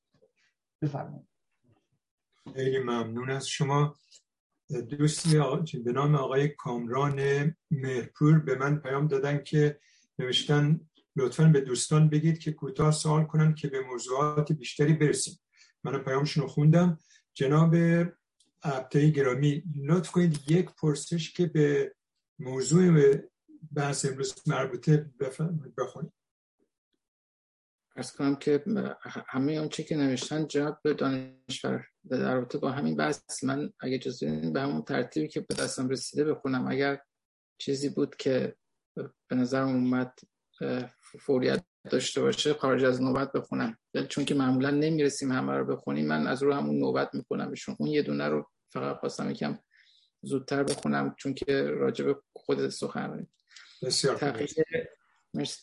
بفرمایید. 0.82 1.28
خیلی 2.54 2.80
ممنون 2.80 3.30
از 3.30 3.48
شما. 3.48 3.96
دوستی 4.72 5.38
به 5.84 5.92
نام 5.92 6.16
آقای 6.16 6.48
کامران 6.48 7.20
مهرپور 7.72 8.40
به 8.40 8.56
من 8.56 8.76
پیام 8.76 9.08
دادن 9.08 9.44
که 9.44 9.80
نوشتن 10.20 10.80
لطفا 11.16 11.46
به 11.46 11.62
دوستان 11.62 12.10
بگید 12.10 12.40
که 12.40 12.52
کوتاه 12.52 12.92
سوال 12.92 13.24
کنن 13.24 13.54
که 13.54 13.68
به 13.68 13.82
موضوعات 13.82 14.52
بیشتری 14.52 14.94
برسیم. 14.94 15.40
من 15.84 15.98
پیامشون 15.98 16.44
رو 16.44 16.50
خوندم. 16.50 17.00
جناب 17.34 17.76
ابتای 18.64 19.12
گرامی 19.12 19.64
لطف 19.76 20.12
کنید 20.12 20.52
یک 20.52 20.70
پرسش 20.82 21.34
که 21.34 21.46
به 21.46 21.96
موضوع 22.40 23.16
بحث 23.76 24.06
امروز 24.06 24.36
مربوطه 24.48 25.12
بخونید 25.78 26.21
ارز 27.96 28.12
کنم 28.12 28.36
که 28.36 28.64
همه 29.28 29.52
اون 29.52 29.70
که 29.70 29.96
نوشتن 29.98 30.48
جناب 30.48 30.80
به 30.84 30.94
دانشور 30.94 31.86
در 32.10 32.34
رابطه 32.34 32.58
با 32.58 32.72
همین 32.72 32.96
بحث 32.96 33.44
من 33.44 33.74
اگه 33.80 34.00
جزو 34.00 34.52
به 34.52 34.62
همون 34.62 34.82
ترتیبی 34.82 35.28
که 35.28 35.42
به 35.42 35.56
دستم 35.56 35.90
رسیده 35.90 36.24
بخونم. 36.24 36.68
اگر 36.68 37.02
چیزی 37.58 37.90
بود 37.90 38.16
که 38.16 38.56
به 39.28 39.36
نظر 39.36 39.62
اومد 39.62 40.14
فوریت 41.20 41.64
داشته 41.90 42.22
باشه 42.22 42.54
خارج 42.54 42.84
از 42.84 43.02
نوبت 43.02 43.32
بخونم. 43.32 43.78
چون 44.10 44.26
که 44.26 44.36
معمولا 44.36 44.70
نمی‌رسیم 44.70 45.32
همه 45.32 45.54
رو 45.54 45.76
بخونیم 45.76 46.08
من 46.08 46.28
از 46.28 46.44
رو 46.44 46.54
همون 46.54 46.80
نوبت 46.80 47.10
می‌کنم 47.14 47.52
بشون 47.52 47.76
اون 47.80 47.90
یه 47.90 48.02
دونه 48.02 48.30
رو 48.30 48.50
فقط 48.74 48.98
خواستم 48.98 49.32
یکم 49.32 49.60
زودتر 50.22 50.64
بخونم 50.64 51.16
چون 51.18 51.34
که 51.34 51.64
راجب 51.64 52.22
خود 52.34 52.70
سخن 52.70 53.28
بسیار 53.82 54.48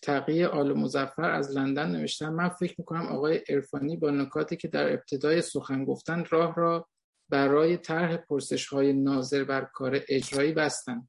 تقیه 0.02 0.46
آل 0.46 0.72
مزفر 0.72 1.30
از 1.30 1.50
لندن 1.50 1.90
نوشتن 1.90 2.28
من 2.28 2.48
فکر 2.48 2.74
می‌کنم 2.78 3.06
آقای 3.06 3.40
ارفانی 3.48 3.96
با 3.96 4.10
نکاتی 4.10 4.56
که 4.56 4.68
در 4.68 4.92
ابتدای 4.92 5.42
سخن 5.42 5.84
گفتن 5.84 6.24
راه 6.30 6.54
را 6.56 6.88
برای 7.28 7.76
طرح 7.76 8.16
پرسش 8.16 8.66
های 8.66 8.92
ناظر 8.92 9.44
بر 9.44 9.64
کار 9.64 10.00
اجرایی 10.08 10.52
بستند. 10.52 11.08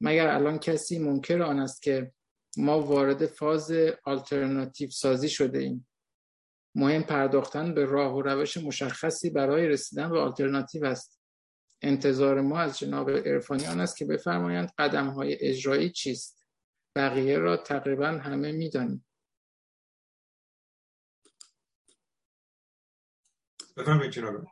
مگر 0.00 0.28
الان 0.28 0.58
کسی 0.58 0.98
منکر 0.98 1.42
آن 1.42 1.58
است 1.58 1.82
که 1.82 2.12
ما 2.56 2.80
وارد 2.80 3.26
فاز 3.26 3.72
آلترناتیو 4.04 4.90
سازی 4.90 5.28
شده 5.28 5.58
ایم؟ 5.58 5.88
مهم 6.74 7.02
پرداختن 7.02 7.74
به 7.74 7.84
راه 7.84 8.14
و 8.14 8.22
روش 8.22 8.56
مشخصی 8.56 9.30
برای 9.30 9.68
رسیدن 9.68 10.10
به 10.10 10.18
آلترناتیو 10.18 10.84
است. 10.84 11.20
انتظار 11.82 12.40
ما 12.40 12.58
از 12.58 12.78
جناب 12.78 13.08
ارفانی 13.08 13.66
آن 13.66 13.80
است 13.80 13.96
که 13.96 14.04
بفرمایند 14.04 14.72
قدم 14.78 15.06
های 15.06 15.36
اجرایی 15.40 15.90
چیست. 15.90 16.37
بقیه 16.98 17.38
را 17.38 17.56
تقریبا 17.56 18.06
همه 18.06 18.52
می‌دانیم. 18.52 19.06
بفرمایید 23.76 24.12
جناب. 24.12 24.46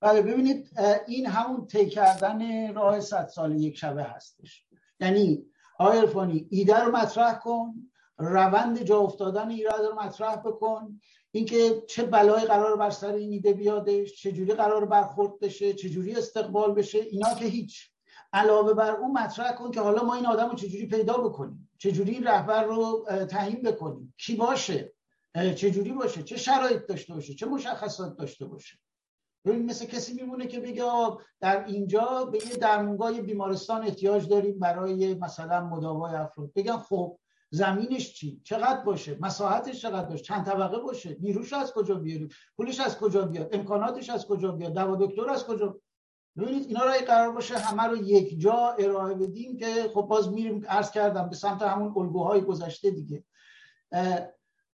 بله 0.00 0.22
ببینید 0.22 0.70
این 1.06 1.26
همون 1.26 1.66
طی 1.66 1.90
کردن 1.90 2.74
راه 2.74 3.00
صد 3.00 3.26
سال 3.26 3.56
یک 3.56 3.76
شبه 3.76 4.04
هستش. 4.04 4.66
یعنی 5.00 5.46
آقای 5.78 5.98
عرفانی 5.98 6.46
ایده 6.50 6.78
رو 6.78 6.96
مطرح 6.96 7.38
کن 7.38 7.74
روند 8.18 8.82
جا 8.82 8.98
افتادن 8.98 9.50
ایده 9.50 9.88
رو 9.88 10.02
مطرح 10.02 10.36
بکن. 10.36 11.00
اینکه 11.30 11.82
چه 11.88 12.04
بلایی 12.04 12.46
قرار 12.46 12.76
بر 12.76 12.90
سر 12.90 13.12
این 13.12 13.32
ایده 13.32 13.52
بیادش 13.52 14.22
چه 14.22 14.32
جوری 14.32 14.54
قرار 14.54 14.84
برخورد 14.84 15.40
بشه 15.40 15.74
چه 15.74 15.88
جوری 15.88 16.14
استقبال 16.14 16.74
بشه 16.74 16.98
اینا 16.98 17.34
که 17.34 17.44
هیچ. 17.44 17.97
علاوه 18.32 18.74
بر 18.74 18.90
اون 18.90 19.12
مطرح 19.12 19.52
کن 19.52 19.70
که 19.70 19.80
حالا 19.80 20.02
ما 20.02 20.14
این 20.14 20.26
آدم 20.26 20.48
رو 20.48 20.54
چجوری 20.54 20.86
پیدا 20.86 21.18
بکنیم؟ 21.18 21.70
چجوری 21.78 22.12
این 22.12 22.24
رهبر 22.24 22.64
رو 22.64 23.06
تعیین 23.30 23.62
بکنیم؟ 23.62 24.14
کی 24.18 24.36
باشه؟ 24.36 24.92
چجوری 25.34 25.92
باشه؟ 25.92 26.22
چه 26.22 26.36
شرایط 26.36 26.86
داشته 26.86 27.14
باشه؟ 27.14 27.34
چه 27.34 27.46
مشخصات 27.46 28.16
داشته 28.16 28.44
باشه؟ 28.44 28.78
ببین 29.44 29.66
مثل 29.66 29.86
کسی 29.86 30.14
میمونه 30.14 30.46
که 30.46 30.60
بگه 30.60 30.84
در 31.40 31.64
اینجا 31.64 32.24
به 32.24 32.38
یه 32.38 32.56
درمونگاه 32.56 33.20
بیمارستان 33.20 33.82
احتیاج 33.82 34.28
داریم 34.28 34.58
برای 34.58 35.14
مثلا 35.14 35.64
مداوای 35.64 36.14
افراد. 36.14 36.52
بگن 36.56 36.76
خب 36.76 37.18
زمینش 37.50 38.14
چی؟ 38.14 38.40
چقدر 38.44 38.80
باشه؟ 38.84 39.18
مساحتش 39.20 39.82
چقدر 39.82 40.08
باشه؟ 40.08 40.22
چند 40.22 40.46
طبقه 40.46 40.78
باشه؟ 40.78 41.16
نیروش 41.20 41.52
از 41.52 41.72
کجا 41.72 41.94
بیاریم؟ 41.94 42.28
پولش 42.56 42.80
از 42.80 42.98
کجا 42.98 43.22
بیاد؟ 43.26 43.54
امکاناتش 43.54 44.10
از 44.10 44.26
کجا 44.26 44.52
بیاد؟ 44.52 44.74
دوا 44.74 44.96
دکتر 45.06 45.30
از 45.30 45.46
کجا 45.46 45.80
ببینید 46.38 46.68
اینا 46.68 46.84
را 46.84 46.92
قرار 47.06 47.32
باشه 47.32 47.58
همه 47.58 47.82
رو 47.82 47.96
یک 47.96 48.40
جا 48.40 48.76
ارائه 48.78 49.14
بدیم 49.14 49.56
که 49.56 49.90
خب 49.94 50.02
باز 50.02 50.32
میریم 50.32 50.64
عرض 50.68 50.90
کردم 50.90 51.28
به 51.28 51.36
سمت 51.36 51.62
همون 51.62 51.92
الگوهای 51.96 52.40
گذشته 52.40 52.90
دیگه. 52.90 53.24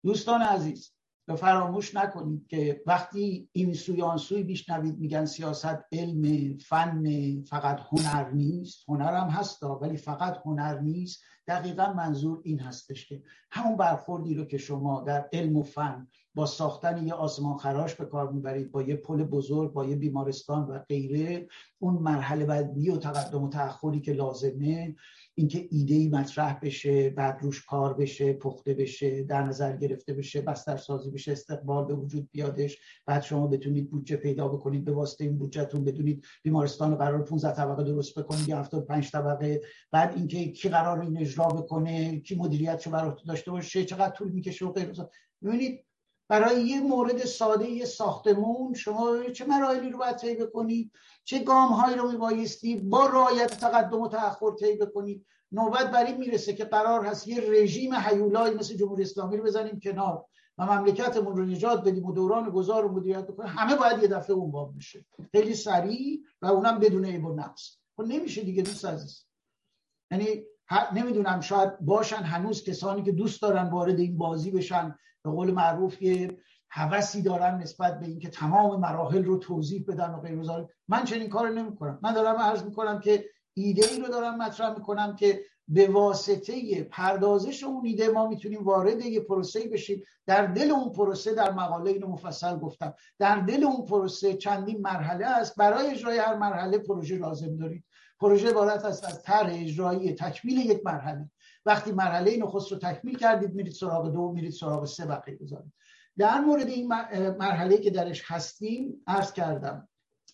دوستان 0.05 0.43
عزیز 0.43 0.93
فراموش 1.37 1.95
نکنید 1.95 2.47
که 2.47 2.83
وقتی 2.87 3.49
این 3.53 3.75
سوی 3.75 4.03
آن 4.03 4.17
سوی 4.19 4.59
میگن 4.99 5.25
سیاست 5.25 5.79
علم 5.93 6.57
فن 6.59 7.05
فقط 7.43 7.81
هنر 7.93 8.31
نیست. 8.31 8.85
هنر 8.89 9.15
هم 9.15 9.29
هست 9.29 9.63
ولی 9.63 9.97
فقط 9.97 10.41
هنر 10.45 10.79
نیست. 10.79 11.23
دقیقا 11.47 11.93
منظور 11.93 12.41
این 12.45 12.61
هستش 12.61 13.09
که 13.09 13.23
همون 13.51 13.77
برخوردی 13.77 14.35
رو 14.35 14.45
که 14.45 14.59
شما 14.59 15.01
در 15.01 15.29
علم 15.33 15.57
و 15.57 15.63
فن 15.63 16.09
با 16.35 16.47
ساختن 16.47 17.07
یه 17.07 17.15
آسمان 17.15 17.57
خراش 17.57 17.95
به 17.95 18.05
کار 18.05 18.33
می‌برید 18.33 18.71
با 18.71 18.83
یه 18.83 18.97
پل 18.97 19.25
بزرگ 19.25 19.73
با 19.73 19.85
یه 19.85 19.97
بیمارستان 19.97 20.67
و 20.67 20.79
غیره. 20.79 21.49
اون 21.79 21.95
مرحله 21.95 22.45
بعدی 22.45 22.91
و 22.91 22.97
تقدم 22.97 23.43
و 23.43 23.49
تأخری 23.49 24.01
که 24.01 24.13
لازمه 24.13 24.95
اینکه 25.35 25.69
ایده 25.71 25.95
ای 25.95 26.09
مطرح 26.09 26.59
بشه 26.63 27.11
بعد 27.11 27.39
روش 27.43 27.65
کار 27.65 27.95
بشه 27.95 28.33
پخته 28.33 28.75
بشه 28.75 29.23
در 29.23 29.43
نظر 29.43 29.77
گرفته 29.77 30.15
بشه 30.15 30.41
بستر 30.41 30.77
سازی 30.77 31.11
بشه 31.11 31.33
استقبال 31.33 31.85
به 31.85 31.95
وجود 31.95 32.29
بیادش. 32.33 32.79
بعد 33.07 33.23
شما 33.23 33.47
بتونید 33.47 33.91
بودجه 33.91 34.17
پیدا 34.17 34.49
بکنید 34.49 34.85
به 34.85 34.93
واسطه 34.93 35.25
این 35.25 35.39
بودجهتون 35.39 35.85
بدونید 35.85 36.25
بیمارستان 36.43 36.95
قرار 36.95 37.25
15 37.25 37.53
طبقه 37.57 37.85
درست 37.85 38.19
بکنید 38.19 38.49
یا 38.49 38.59
75 38.59 39.11
طبقه. 39.11 39.61
بعد 39.93 40.17
اینکه 40.17 40.53
کی 40.53 40.69
قرار 40.69 41.01
این 41.01 41.19
اجرا 41.19 41.47
بکنه 41.47 42.21
کی 42.21 42.35
مدیریتشو 42.35 42.91
برات 42.91 43.19
داشته 43.27 43.51
باشه 43.51 43.85
چقدر 43.85 44.15
طول 44.15 44.31
می‌کشه 44.31 44.67
و 44.67 44.73
غیره 44.73 44.93
ببینید 45.43 45.85
برای 46.33 46.63
یه 46.63 46.81
مورد 46.81 47.25
ساده 47.25 47.71
یه 47.71 47.85
ساختمون. 47.85 48.75
شما 48.75 49.23
چه 49.23 49.45
مراحلی 49.45 49.91
رو 49.91 49.99
باید 49.99 50.17
طی 50.17 50.35
بکنید 50.35 50.93
چه 51.25 51.39
گام 51.39 51.69
هایی 51.69 51.97
رو 51.97 52.11
میبایستی؟ 52.11 52.77
با 52.77 53.07
رعایت 53.07 53.61
تقدم 53.61 54.01
و 54.01 54.09
تأخر 54.09 54.51
طی 54.61 54.77
بکنید 54.77 55.27
نوبت 55.53 55.91
بر 55.91 56.05
این 56.05 56.17
می‌رسه 56.17 56.53
که 56.53 56.65
قرار 56.65 57.07
هست 57.07 57.29
یه 57.29 57.41
رژیم 57.41 57.95
حیولایی 57.95 58.55
مثل 58.55 58.75
جمهوری 58.77 59.03
اسلامی 59.03 59.37
رو 59.37 59.45
بزنیم 59.45 59.81
کنار 59.81 60.25
و 60.59 60.67
مملکتمون 60.67 61.37
رو 61.37 61.45
نجات 61.45 61.85
بدیم 61.85 62.05
و 62.05 62.13
دوران 62.13 62.51
گذار 62.51 62.87
و 62.87 62.93
مدیریت 62.93 63.27
بکنیم. 63.27 63.53
همه 63.57 63.77
باید 63.77 64.03
یه 64.03 64.09
دفعه 64.09 64.37
اون 64.37 64.73
بشه. 64.77 65.05
خیلی 65.33 65.55
سریع 65.55 66.21
و 66.43 66.47
اونم 66.47 66.79
بدون 66.79 67.05
عیب 67.05 67.25
و 67.25 67.35
نقص. 67.35 67.77
خب 67.97 68.03
نمیشه 68.03 68.43
دیگه 68.43 68.63
دوست 68.63 68.85
عزیز. 68.85 69.25
یعنی 70.11 70.45
نمی‌دونم 70.95 71.41
شاید 71.41 71.81
باشن 71.81 72.17
هنوز 72.17 72.65
کسانی 72.65 73.03
که 73.03 73.13
دوست 73.13 73.43
دارن 73.43 73.71
وارد 73.71 73.99
این 73.99 74.19
بازی 74.19 74.51
بشن. 74.51 74.99
به 75.25 75.31
قول 75.31 75.51
معروف 75.51 76.03
یه 76.03 76.39
هوسی 76.71 77.23
دارن 77.23 77.59
نسبت 77.59 78.01
به 78.01 78.07
اینکه 78.07 78.29
تمام 78.29 78.81
مراحل 78.81 79.25
رو 79.25 79.39
توضیح 79.39 79.85
بدن 79.89 80.11
و 80.11 80.21
غیر 80.21 80.41
من 80.89 81.05
چنین 81.05 81.29
کار 81.29 81.51
نمی‌کنم. 81.51 81.99
من 82.03 82.15
دارم 82.15 82.37
عرض 82.37 82.63
می‌کنم 82.63 83.01
که 83.01 83.25
ایده 83.55 83.87
ای 83.87 84.01
رو 84.01 84.09
دارم 84.09 84.43
مطرح 84.43 84.75
می‌کنم 84.75 85.17
که 85.17 85.41
به 85.69 85.89
واسطه 85.89 86.83
پردازش 86.83 87.65
اون 87.65 87.87
ایده 87.87 88.09
ما 88.09 88.29
می‌تونیم 88.29 88.65
وارد 88.65 89.01
یه 89.01 89.21
پروسه 89.21 89.69
بشیم. 89.69 90.03
در 90.27 90.47
دل 90.47 90.71
اون 90.71 90.93
پروسه 90.93 91.35
در 91.35 91.53
مقاله 91.53 91.91
اینو 91.91 92.09
مفصل 92.09 92.59
گفتم. 92.59 92.95
در 93.19 93.37
دل 93.37 93.65
اون 93.65 93.87
پروسه 93.87 94.35
چندین 94.35 94.81
مرحله 94.81 95.27
است. 95.27 95.57
برای 95.57 95.91
اجرای 95.91 96.19
هر 96.19 96.37
مرحله 96.37 96.79
پروژه 96.79 97.17
لازم 97.17 97.57
دارید. 97.57 97.85
پروژه 98.21 98.51
عبارت 98.51 98.85
است 98.85 99.05
از 99.05 99.23
طرح 99.23 99.51
اجرایی 99.53 100.13
تکمیل 100.13 100.59
یک 100.59 100.81
مرحله. 100.85 101.31
وقتی 101.67 101.93
مرحله 101.93 102.37
نخست 102.37 102.73
رو 102.73 102.79
تکمیل 102.79 103.19
کردید 103.19 103.55
میرید 103.55 103.73
سراغ 103.73 104.13
دو 104.13 104.33
میرید 104.33 104.53
سراغ 104.53 104.85
سه 104.85 105.07
بقیه 105.07 105.37
بذارید. 105.37 105.73
در 106.19 106.41
مورد 106.41 106.67
این 106.67 106.89
مرحله 107.39 107.79
که 107.79 107.91
درش 107.91 108.23
هستیم 108.27 109.03
عرض 109.07 109.33
کردم 109.33 109.89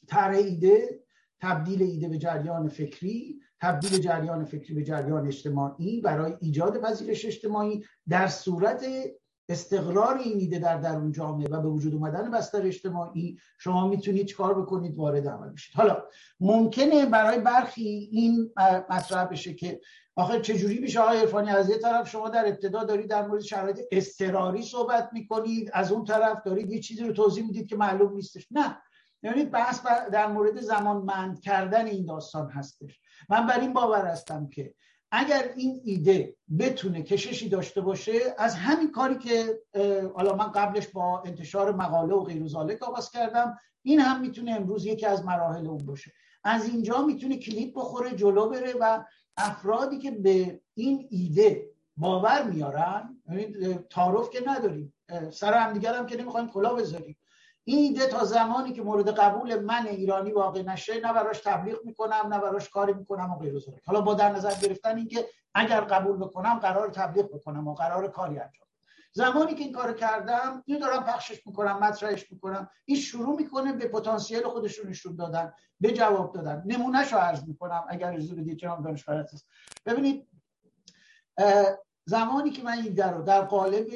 طرح 0.06 0.36
ایده 0.36 1.00
تبدیل 1.40 1.82
ایده 1.82 2.08
به 2.08 2.18
جریان 2.18 2.68
فکری 2.68 3.40
تبدیل 3.60 3.98
جریان 3.98 4.44
فکری 4.44 4.74
به 4.74 4.82
جریان 4.82 5.26
اجتماعی 5.26 6.00
برای 6.00 6.36
ایجاد 6.40 6.80
پذیرش 6.80 7.26
اجتماعی 7.26 7.84
در 8.08 8.28
صورت 8.28 8.84
استقرار 9.48 10.18
این 10.18 10.38
ایده 10.38 10.58
در 10.58 10.76
درون 10.76 11.12
جامعه 11.12 11.48
و 11.48 11.60
به 11.60 11.68
وجود 11.68 11.94
اومدن 11.94 12.30
بستر 12.30 12.66
اجتماعی 12.66 13.38
شما 13.58 13.88
می‌تونید 13.88 14.26
چکار 14.26 14.62
بکنید؟ 14.62 14.96
وارد 14.96 15.28
عمل 15.28 15.48
بشید. 15.48 15.76
حالا 15.76 16.02
ممکنه 16.40 17.06
برای 17.06 17.40
برخی 17.40 18.08
این 18.12 18.50
مطرح 18.90 19.24
بشه 19.24 19.54
که 19.54 19.80
آخه 20.18 20.40
چجوری 20.40 20.78
میشه 20.78 21.00
آقای 21.00 21.18
عرفانی؟ 21.18 21.50
از 21.50 21.70
یه 21.70 21.78
طرف 21.78 22.08
شما 22.08 22.28
در 22.28 22.48
ابتدا 22.48 22.84
دارید 22.84 23.10
در 23.10 23.26
مورد 23.26 23.42
شرایط 23.42 23.80
اضطراری 23.92 24.62
صحبت 24.62 25.10
می‌کنید 25.12 25.70
از 25.72 25.92
اون 25.92 26.04
طرف 26.04 26.42
دارید 26.44 26.70
یه 26.70 26.80
چیزی 26.80 27.04
رو 27.04 27.12
توضیح 27.12 27.44
می‌دید 27.44 27.68
که 27.68 27.76
معلوم 27.76 28.14
نیستش. 28.14 28.46
نه. 28.50 28.76
ببینید 29.22 29.50
بحث 29.50 29.80
در 30.12 30.26
مورد 30.26 30.60
زمانمند 30.60 31.40
کردن 31.40 31.86
این 31.86 32.06
داستان 32.06 32.50
هستش. 32.50 33.00
من 33.28 33.46
بر 33.46 33.60
این 33.60 33.72
باور 33.72 34.06
هستم 34.06 34.48
که 34.48 34.74
اگر 35.10 35.50
این 35.56 35.80
ایده 35.84 36.36
بتونه 36.58 37.02
کششی 37.02 37.48
داشته 37.48 37.80
باشه 37.80 38.18
از 38.38 38.54
همین 38.54 38.92
کاری 38.92 39.18
که 39.18 39.58
حالا 40.14 40.36
من 40.36 40.52
قبلش 40.52 40.88
با 40.88 41.22
انتشار 41.26 41.74
مقاله 41.74 42.14
و 42.14 42.24
غیر 42.24 42.46
ذالک 42.46 42.82
آغاز 42.82 43.10
کردم 43.10 43.58
این 43.82 44.00
هم 44.00 44.20
می‌تونه 44.20 44.52
امروز 44.52 44.86
یکی 44.86 45.06
از 45.06 45.24
مراحل 45.24 45.66
اون 45.66 45.86
باشه. 45.86 46.12
از 46.44 46.68
اینجا 46.68 47.02
می‌تونه 47.02 47.36
کلیپ 47.36 47.74
بخوره 47.74 48.16
جلو 48.16 48.48
بره 48.48 48.74
و 48.80 49.04
افرادی 49.38 49.98
که 49.98 50.10
به 50.10 50.60
این 50.74 51.08
ایده 51.10 51.70
باور 51.96 52.42
میارن 52.42 53.22
تعارف 53.90 54.30
که 54.30 54.42
نداریم 54.46 54.94
سر 55.32 55.54
همدیگر 55.54 55.94
هم 55.94 56.06
که 56.06 56.16
نمی‌خوایم 56.16 56.48
کلا 56.48 56.74
بذاریم. 56.74 57.16
این 57.64 57.78
ایده 57.78 58.06
تا 58.06 58.24
زمانی 58.24 58.72
که 58.72 58.82
مورد 58.82 59.08
قبول 59.08 59.60
من 59.60 59.86
ایرانی 59.86 60.32
واقع 60.32 60.62
نشه 60.62 60.94
نه 60.94 61.12
براش 61.12 61.40
تبلیغ 61.40 61.84
می‌کنم 61.84 62.26
نه 62.30 62.38
براش 62.38 62.68
کاری 62.68 62.92
می‌کنم 62.92 63.32
و 63.32 63.38
غیر 63.38 63.54
حالا 63.86 64.00
با 64.00 64.14
در 64.14 64.32
نظر 64.32 64.54
گرفتن 64.54 64.96
اینکه 64.96 65.28
اگر 65.54 65.80
قبول 65.80 66.16
بکنم 66.16 66.58
قرار 66.58 66.88
تبلیغ 66.88 67.34
بکنم 67.34 67.68
و 67.68 67.74
قرار 67.74 68.08
کاری 68.08 68.38
انجام 68.38 68.67
زمانی 69.12 69.54
که 69.54 69.64
این 69.64 69.72
کار 69.72 69.94
کردم 69.94 70.62
اینو 70.66 70.80
دارم 70.80 71.04
پخشش 71.04 71.46
می‌کنم 71.46 71.78
مطرحش 71.78 72.32
می‌کنم. 72.32 72.70
این 72.84 72.98
شروع 72.98 73.36
می‌کنه 73.36 73.72
به 73.72 73.88
پتانسیل 73.88 74.42
خودش 74.42 74.78
رو 74.78 74.88
نشون 74.88 75.16
دادن 75.16 75.52
به 75.80 75.92
جواب 75.92 76.34
دادن. 76.34 76.62
نمونهش 76.66 77.12
رو 77.12 77.18
عرض 77.18 77.44
می‌کنم 77.44 77.84
اگر 77.88 78.14
اجازه 78.14 78.34
بدید 78.34 78.58
جناب 78.58 78.84
دانش 78.84 79.04
ببینید 79.86 80.28
زمانی 82.04 82.50
که 82.50 82.62
من 82.62 82.72
این 82.72 82.94
در 82.94 83.12
رو 83.12 83.22
در 83.22 83.40
قالب 83.40 83.86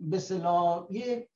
به 0.00 0.18
یه 0.90 1.28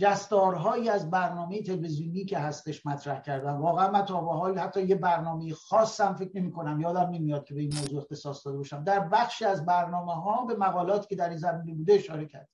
جستارهایی 0.00 0.88
از 0.88 1.10
برنامه 1.10 1.62
تلویزیونی 1.62 2.24
که 2.24 2.38
هستش 2.38 2.86
مطرح 2.86 3.20
کردم 3.20 3.62
واقعا 3.62 3.90
من 3.90 4.04
تا 4.04 4.54
حتی 4.54 4.82
یه 4.82 4.94
برنامه 4.94 5.54
خاصم 5.54 6.14
فکر 6.14 6.30
نمی 6.34 6.52
کنم 6.52 6.80
یادم 6.80 7.10
نمیاد 7.10 7.44
که 7.44 7.54
به 7.54 7.60
این 7.60 7.74
موضوع 7.74 7.98
اختصاص 7.98 8.46
داده 8.46 8.58
باشم. 8.58 8.84
در 8.84 9.00
بخشی 9.00 9.44
از 9.44 9.66
برنامه 9.66 10.14
ها 10.14 10.44
به 10.44 10.54
مقالاتی 10.54 11.08
که 11.08 11.16
در 11.16 11.28
این 11.28 11.38
زمینه 11.38 11.74
بوده 11.74 11.92
اشاره 11.92 12.26
کرد. 12.26 12.48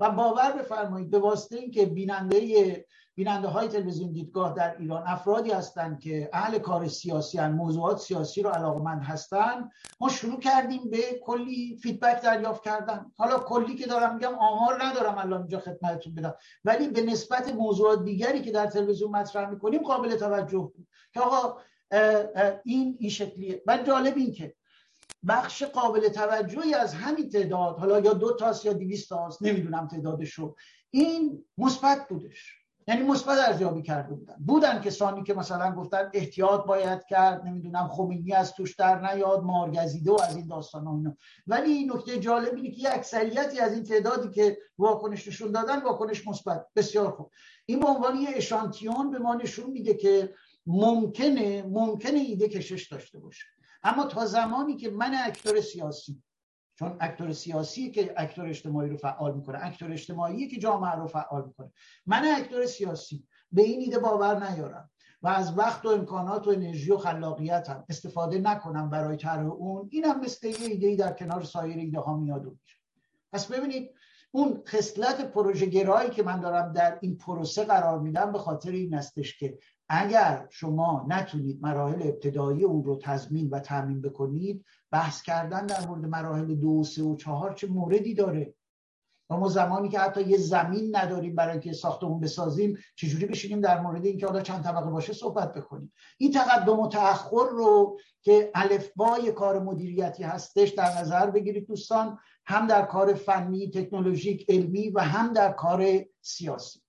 و 0.00 0.10
باور 0.10 0.52
بفرمایید 0.52 1.10
به 1.10 1.18
واسطه 1.18 1.56
اینکه 1.56 1.86
بیننده 1.86 2.86
بیننده 3.14 3.48
های 3.48 3.68
تلویزیون 3.68 4.12
دیدگاه 4.12 4.54
در 4.54 4.76
ایران 4.78 5.02
افرادی 5.06 5.50
هستند 5.50 6.00
که 6.00 6.30
اهل 6.32 6.58
کار 6.58 6.88
سیاسی 6.88 7.38
هن 7.38 7.52
موضوعات 7.52 7.98
سیاسی 7.98 8.42
رو 8.42 8.50
علاقمند 8.50 9.02
هستند. 9.02 9.70
ما 10.00 10.08
شروع 10.08 10.40
کردیم 10.40 10.90
به 10.90 11.20
کلی 11.24 11.76
فیدبک 11.82 12.22
دریافت 12.22 12.62
کردن. 12.62 13.12
حالا 13.16 13.38
کلی 13.38 13.74
که 13.74 13.86
دارم 13.86 14.14
میگم 14.14 14.34
آمار 14.34 14.82
ندارم 14.84 15.18
الان 15.18 15.40
اینجا 15.40 15.58
خدمتتون 15.58 16.14
بدم. 16.14 16.34
ولی 16.64 16.88
به 16.88 17.02
نسبت 17.02 17.54
موضوعات 17.54 18.04
دیگری 18.04 18.42
که 18.42 18.50
در 18.50 18.66
تلویزیون 18.66 19.10
مطرح 19.10 19.50
می‌کنیم 19.50 19.82
قابل 19.82 20.16
توجه 20.16 20.58
بود. 20.58 20.88
که 21.14 21.20
آقا 21.20 21.56
این 22.64 22.96
این 22.98 23.10
شکلیه. 23.10 23.62
و 23.66 23.78
جالب 23.78 24.16
این 24.16 24.32
که 24.32 24.54
بخش 25.28 25.62
قابل 25.62 26.08
توجهی 26.08 26.74
از 26.74 26.94
همین 26.94 27.28
تعداد 27.28 27.78
حالا 27.78 28.00
یا 28.00 28.12
دو 28.12 28.32
تاست 28.32 28.64
یا 28.64 28.72
دیویست 28.72 29.08
تاست 29.08 29.42
نمی‌دونم 29.42 29.88
تعدادشو 29.88 30.54
این 30.90 31.44
مثبت 31.58 32.08
بودش. 32.08 32.61
یعنی 32.88 33.02
مثبت 33.02 33.38
ارزیابی 33.48 33.82
کرده 33.82 34.14
بودن. 34.14 34.36
بودن 34.46 34.80
کسانی 34.80 35.22
که 35.22 35.34
مثلا 35.34 35.74
گفتن 35.74 36.10
احتیاط 36.14 36.66
باید 36.66 37.04
کرد 37.04 37.46
نمی‌دونم 37.46 37.88
خمینی 37.88 38.32
از 38.32 38.52
توش 38.52 38.74
در 38.74 39.14
نیاد 39.14 39.42
مارگزیده 39.42 40.10
و 40.10 40.20
از 40.20 40.36
این 40.36 40.46
داستان 40.46 40.86
ها 40.86 40.96
اینا. 40.96 41.16
ولی 41.46 41.84
نکته 41.84 42.20
جالب 42.20 42.54
اینه 42.54 42.70
که 42.70 42.94
اکثریتی 42.94 43.60
از 43.60 43.72
این 43.72 43.84
تعدادی 43.84 44.30
که 44.30 44.58
واکنش 44.78 45.28
نشون 45.28 45.52
دادن 45.52 45.82
واکنش 45.82 46.26
مثبت. 46.26 46.66
بسیار 46.76 47.10
خوب. 47.10 47.30
این 47.66 47.80
به 47.80 47.86
عنوان 47.86 48.16
یه 48.16 48.28
اشانتیون 48.34 49.10
به 49.10 49.18
ما 49.18 49.34
نشون 49.34 49.70
میده 49.70 49.94
که 49.94 50.34
ممکنه 50.66 51.62
ممکنه 51.62 52.18
ایده 52.18 52.48
کشش 52.48 52.88
داشته 52.88 53.18
باشه. 53.18 53.44
اما 53.82 54.04
تا 54.04 54.26
زمانی 54.26 54.76
که 54.76 54.90
من 54.90 55.14
اکتور 55.14 55.60
سیاسی 55.60 56.22
چون 56.78 56.96
اکتور 57.00 57.32
سیاسی 57.32 57.90
که 57.90 58.14
اکتور 58.16 58.46
اجتماعی 58.46 58.90
رو 58.90 58.96
فعال 58.96 59.34
می‌کنه 59.34 59.58
اکتور 59.62 59.92
اجتماعی 59.92 60.48
که 60.48 60.58
جامعه 60.58 60.94
رو 60.94 61.06
فعال 61.06 61.44
می‌کنه. 61.46 61.72
من 62.06 62.24
اکتور 62.36 62.66
سیاسی 62.66 63.26
به 63.52 63.62
این 63.62 63.80
ایده 63.80 63.98
باور 63.98 64.50
نیارم 64.50 64.90
و 65.22 65.28
از 65.28 65.58
وقت 65.58 65.84
و 65.84 65.88
امکانات 65.88 66.46
و 66.46 66.50
انرژی 66.50 66.90
و 66.90 66.96
خلاقیت 66.96 67.70
هم 67.70 67.84
استفاده 67.88 68.38
نکنم 68.38 68.90
برای 68.90 69.16
طرح 69.16 69.46
اون. 69.46 69.88
اینم 69.92 70.20
مثل 70.20 70.46
یه 70.46 70.56
ایده 70.58 70.96
در 70.96 71.12
کنار 71.12 71.42
سایر 71.42 71.76
ایده 71.76 72.00
ها 72.00 72.16
میاد 72.16 72.44
میشه. 72.44 72.76
پس 73.32 73.46
ببینید 73.46 73.90
اون 74.30 74.62
خصلت 74.66 75.32
پروژه 75.32 75.66
گرایی 75.66 76.10
که 76.10 76.22
من 76.22 76.40
دارم 76.40 76.72
در 76.72 76.98
این 77.00 77.16
پروسه 77.16 77.64
قرار 77.64 77.98
میدم 77.98 78.32
به 78.32 78.38
خاطر 78.38 78.70
این 78.70 78.94
استش 78.94 79.38
که 79.38 79.58
اگر 79.94 80.46
شما 80.50 81.06
نتونید 81.08 81.62
مراحل 81.62 82.02
ابتدایی 82.02 82.64
اون 82.64 82.84
رو 82.84 82.98
تضمین 83.02 83.50
و 83.50 83.60
تامین 83.60 84.02
بکنید 84.02 84.64
بحث 84.90 85.22
کردن 85.22 85.66
در 85.66 85.86
مورد 85.86 86.04
مراحل 86.04 86.54
دو 86.54 86.84
سه 86.84 87.02
و 87.02 87.16
چهار 87.16 87.54
چه 87.54 87.66
موردی 87.66 88.14
داره؟ 88.14 88.54
و 89.30 89.36
ما 89.36 89.48
زمانی 89.48 89.88
که 89.88 89.98
حتی 89.98 90.22
یه 90.22 90.36
زمین 90.36 90.96
نداریم 90.96 91.34
برای 91.34 91.60
که 91.60 91.72
ساختمون 91.72 92.20
بسازیم 92.20 92.78
چجوری 92.96 93.26
بشینیم 93.26 93.60
در 93.60 93.80
مورد 93.80 94.04
اینکه 94.04 94.26
حالا 94.26 94.40
چند 94.40 94.64
طبقه 94.64 94.90
باشه 94.90 95.12
صحبت 95.12 95.54
بکنیم؟ 95.54 95.92
این 96.18 96.32
تقدم 96.32 96.80
و 96.80 96.88
تأخر 96.88 97.48
رو 97.50 97.98
که 98.22 98.50
الفبای 98.54 99.32
کار 99.32 99.58
مدیریتی 99.58 100.22
هستش 100.22 100.68
در 100.68 101.00
نظر 101.00 101.30
بگیرید 101.30 101.66
دوستان 101.66 102.18
هم 102.46 102.66
در 102.66 102.82
کار 102.82 103.14
فنی 103.14 103.70
تکنولوژیک 103.70 104.50
علمی 104.50 104.90
و 104.90 105.00
هم 105.00 105.32
در 105.32 105.52
کار 105.52 106.04
سیاسی. 106.20 106.82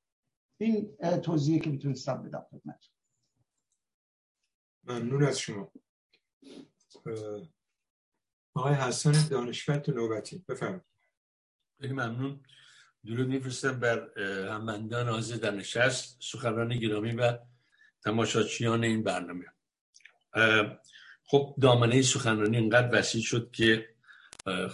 این 0.58 0.98
توضیحی 1.22 1.60
که 1.60 1.70
می‌تونستم 1.70 2.24
بدم 2.24 2.46
خدمت 2.52 2.93
ممنون 4.84 5.24
از 5.24 5.40
شما. 5.40 5.72
آقای 8.54 8.74
حسن 8.74 9.28
دانشور 9.28 9.78
تو 9.78 9.92
نوبتی. 9.92 10.46
بفرمایید. 10.50 10.84
خیلی 11.82 11.94
ممنون. 11.94 12.44
درود 13.06 13.28
میفرستم 13.28 13.80
بر 13.80 14.20
هممندان 14.50 15.10
حاضر 15.10 15.36
در 15.36 15.52
نشست 15.52 16.18
سخنران 16.20 16.80
گرامی 16.80 17.12
و 17.12 17.38
تماشاچیان 18.04 18.84
این 18.84 19.04
برنامه. 19.04 19.46
خب 21.24 21.56
دامنه 21.62 22.02
سخنرانی 22.02 22.58
اینقدر 22.58 23.00
وسیع 23.00 23.22
شد 23.22 23.52
که 23.52 23.90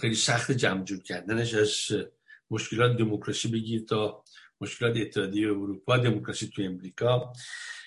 خیلی 0.00 0.14
سخت 0.14 0.52
جمع 0.52 0.84
جور 0.84 1.02
کردنش 1.02 1.54
از 1.54 1.72
مشکلات 2.50 2.96
دموکراسی 2.96 3.48
بگیر 3.48 3.84
تا 3.84 4.24
مشکلات 4.60 4.96
اتحادیه 4.96 5.48
اروپا 5.48 5.96
دموکراسی 5.96 6.48
تو 6.48 6.62
امریکا. 6.62 7.32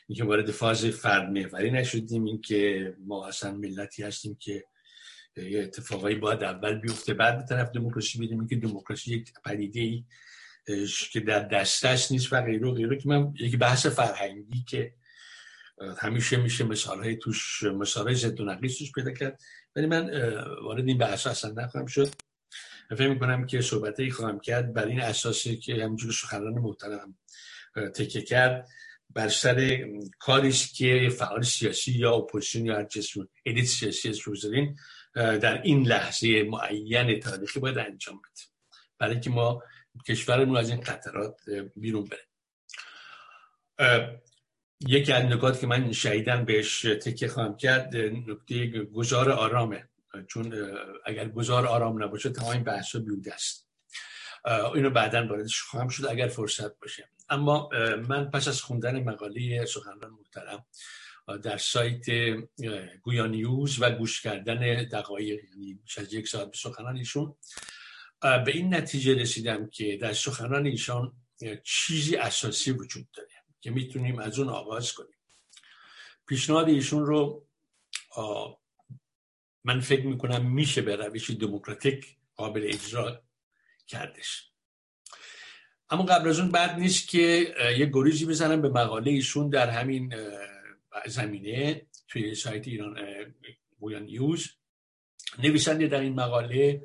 اینکه 0.07 0.23
وارد 0.23 0.51
فاز 0.51 0.85
فرد 0.85 1.29
محوری 1.29 1.71
نشدیم 1.71 2.23
اینکه 2.23 2.93
ما 3.05 3.27
اصلا 3.27 3.51
ملتی 3.51 4.03
هستیم 4.03 4.35
که 4.39 4.65
یه 5.37 5.61
اتفاقایی 5.61 6.15
باید 6.15 6.43
اول 6.43 6.79
بیفته 6.79 7.13
بعد 7.13 7.37
به 7.37 7.43
طرف 7.43 7.71
دموکراسی 7.71 8.17
بریم. 8.17 8.39
اینکه 8.39 8.55
دموکراسی 8.55 9.15
یک 9.15 9.33
پدیده 9.45 9.79
ای 9.79 10.05
که 11.11 11.19
در 11.19 11.39
دستش 11.39 12.11
نیست 12.11 12.33
و 12.33 12.41
غیره 12.41 12.67
و 12.67 12.71
غیره. 12.71 12.97
که 12.97 13.09
من 13.09 13.33
یک 13.39 13.57
بحث 13.57 13.85
فرهنگی 13.85 14.63
که 14.67 14.93
همیشه 15.97 16.37
میشه 16.37 16.63
مثال 16.63 17.03
های 17.03 17.15
توش 17.15 17.63
مثال 17.63 18.05
های 18.05 18.15
زد 18.15 18.39
و 18.39 18.55
توش 18.55 18.91
پیدا 18.91 19.11
کرد. 19.11 19.41
ولی 19.75 19.85
من 19.85 20.09
وارد 20.63 20.87
این 20.87 20.97
بحث 20.97 21.27
اصلا 21.27 21.51
نخواهم 21.51 21.85
شد. 21.87 22.09
فکر 22.89 23.09
می‌کنم 23.09 23.45
که 23.45 23.61
صحبت 23.61 24.09
خواهم 24.09 24.39
کرد 24.39 24.73
بر 24.73 24.85
این 24.85 25.01
اساسی 25.01 25.57
که 25.57 25.83
همینجور 25.83 26.11
سخنران 26.11 26.53
محترم 26.53 27.17
تکیه 27.95 28.21
کرد. 28.21 28.67
بر 29.13 29.29
سر 29.29 29.87
کاریه 30.19 30.73
که 30.73 31.09
فعال 31.17 31.41
سیاسی 31.41 31.91
یا 31.91 32.11
اپوزیسیون 32.13 32.65
یا 32.65 32.75
هر 32.75 32.87
ادیت 33.45 33.65
سیاسی 33.65 34.31
بذارین 34.31 34.77
در 35.15 35.61
این 35.61 35.87
لحظه 35.87 36.43
معین 36.43 37.19
تاریخی 37.19 37.59
باید 37.59 37.77
انجام 37.77 38.17
بده. 38.17 38.43
برای 38.99 39.19
که 39.19 39.29
ما 39.29 39.63
کشورمون 40.07 40.57
از 40.57 40.69
این 40.69 40.83
خطرات 40.83 41.35
بیرون 41.75 42.09
بره. 43.79 44.21
یکی 44.87 45.11
از 45.11 45.23
نکات 45.23 45.59
که 45.59 45.67
من 45.67 45.91
شدیداً 45.91 46.45
بهش 46.45 46.81
تکیه 46.81 47.27
خواهم 47.27 47.57
کرد 47.57 47.95
نکته 47.95 48.67
گذار 48.83 49.31
آرامه. 49.31 49.89
چون 50.27 50.77
اگر 51.05 51.27
گذار 51.27 51.67
آرام 51.67 52.03
نباشه 52.03 52.29
تمام 52.29 52.63
بحث 52.63 52.95
بیهوده 52.95 53.33
است. 53.33 53.67
اینو 54.75 54.89
بعدا 54.89 55.27
واردش 55.27 55.61
خواهم 55.61 55.87
شد 55.87 56.05
اگر 56.05 56.27
فرصت 56.27 56.79
باشه. 56.79 57.09
اما 57.29 57.69
من 58.07 58.29
پس 58.29 58.47
از 58.47 58.61
خوندن 58.61 59.03
مقاله 59.03 59.65
سخنران 59.65 60.11
محترم 60.11 60.65
در 61.43 61.57
سایت 61.57 62.05
گویا 63.01 63.25
نیوز 63.25 63.81
و 63.81 63.91
گوش 63.91 64.21
کردن 64.21 64.83
دقایق 64.83 65.43
یعنی 65.43 65.79
از 65.97 66.13
یک 66.13 66.27
ساعت 66.27 66.51
به 66.51 66.57
سخنان 66.57 66.97
ایشون 66.97 67.35
به 68.21 68.51
این 68.53 68.73
نتیجه 68.73 69.13
رسیدم 69.13 69.69
که 69.69 69.97
در 69.97 70.13
سخنان 70.13 70.65
ایشان 70.65 71.13
چیزی 71.63 72.15
اساسی 72.15 72.71
وجود 72.71 73.11
داره 73.11 73.29
که 73.61 73.71
می‌تونیم 73.71 74.19
از 74.19 74.39
اون 74.39 74.49
آغاز 74.49 74.93
کنیم. 74.93 75.17
پیشنهاد 76.27 76.69
ایشون 76.69 77.05
رو 77.05 77.47
من 79.63 79.79
فکر 79.79 80.05
می‌کنم 80.05 80.51
میشه 80.51 80.81
به 80.81 80.95
روش 80.95 81.29
دموکراتیک 81.29 82.17
قابل 82.35 82.61
اجرا 82.63 83.23
کردش. 83.87 84.52
اما 85.93 86.03
قبل 86.03 86.29
از 86.29 86.39
اون 86.39 86.51
بعد 86.51 86.79
نیست 86.79 87.07
که 87.07 87.55
یه 87.77 87.85
گریزی 87.93 88.25
بزنم 88.25 88.61
به 88.61 88.69
مقاله 88.69 89.11
ایشون 89.11 89.49
در 89.49 89.69
همین 89.69 90.13
زمینه 91.05 91.87
توی 92.07 92.35
سایت 92.35 92.67
ایران 92.67 92.97
بویان 93.79 94.03
نیوز. 94.03 94.47
نویسنده 95.43 95.87
در 95.87 95.99
این 95.99 96.13
مقاله 96.13 96.81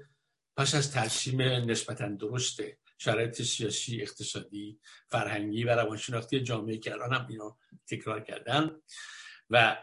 پس 0.57 0.75
از 0.75 0.93
ترسیم 0.93 1.43
نسبتا 1.43 2.09
درست 2.09 2.61
شرایط 2.99 3.43
سیاسی 3.43 4.03
اقتصادی 4.03 4.81
فرهنگی 5.07 5.65
و 5.65 5.71
روانشناختی 5.71 6.41
جامعه 6.41 6.79
که 6.79 6.93
الان 6.93 7.15
هم 7.15 7.27
اینو 7.29 7.57
تکرار 7.87 8.21
کردن 8.21 8.71
و 9.51 9.77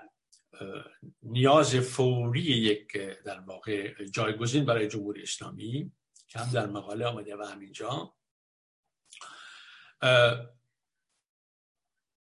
نیاز 1.23 1.75
فوری 1.75 2.41
یک 2.41 2.97
در 3.25 3.39
واقع 3.39 4.03
جایگزین 4.03 4.65
برای 4.65 4.87
جمهوری 4.87 5.23
اسلامی 5.23 5.91
که 6.27 6.39
هم 6.39 6.51
در 6.51 6.65
مقاله 6.65 7.05
آمده 7.05 7.35
و 7.35 7.43
همینجا. 7.43 8.14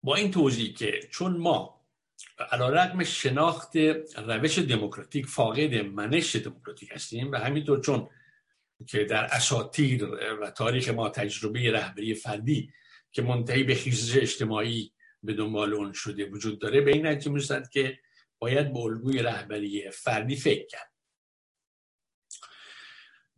با 0.04 0.16
این 0.16 0.32
توضیح 0.32 0.74
که 0.74 1.00
چون 1.12 1.38
ما 1.38 1.80
علا 2.52 2.70
رقم 2.70 3.04
شناخت 3.04 3.76
روش 4.18 4.60
دموکراتیک 4.60 5.26
فاقد 5.26 5.76
منش 5.76 6.36
دموکراتیک 6.36 6.92
هستیم 6.92 7.32
و 7.32 7.36
همینطور 7.36 7.82
چون 7.82 8.10
که 8.88 9.04
در 9.04 9.24
اساتیر 9.24 10.06
و 10.42 10.52
تاریخ 10.52 10.90
ما 10.90 11.10
تجربه 11.10 11.72
رهبری 11.72 12.14
فردی 12.14 12.74
که 13.12 13.22
منتهی 13.22 13.64
به 13.64 13.76
خیزش 13.76 14.18
اجتماعی 14.18 14.94
به 15.24 15.34
دنبال 15.34 15.74
اون 15.74 15.94
شده 15.94 16.26
وجود 16.26 16.60
داره 16.60 16.82
به 16.82 16.92
این 16.92 17.08
نتیجه 17.08 17.32
می‌رسد 17.32 17.70
که 17.70 18.00
باید 18.40 18.74
به 18.74 18.80
الگوی 18.80 19.20
رهبری 19.20 19.92
فردی 19.92 20.36
فکر 20.36 20.68
کرد. 20.68 20.92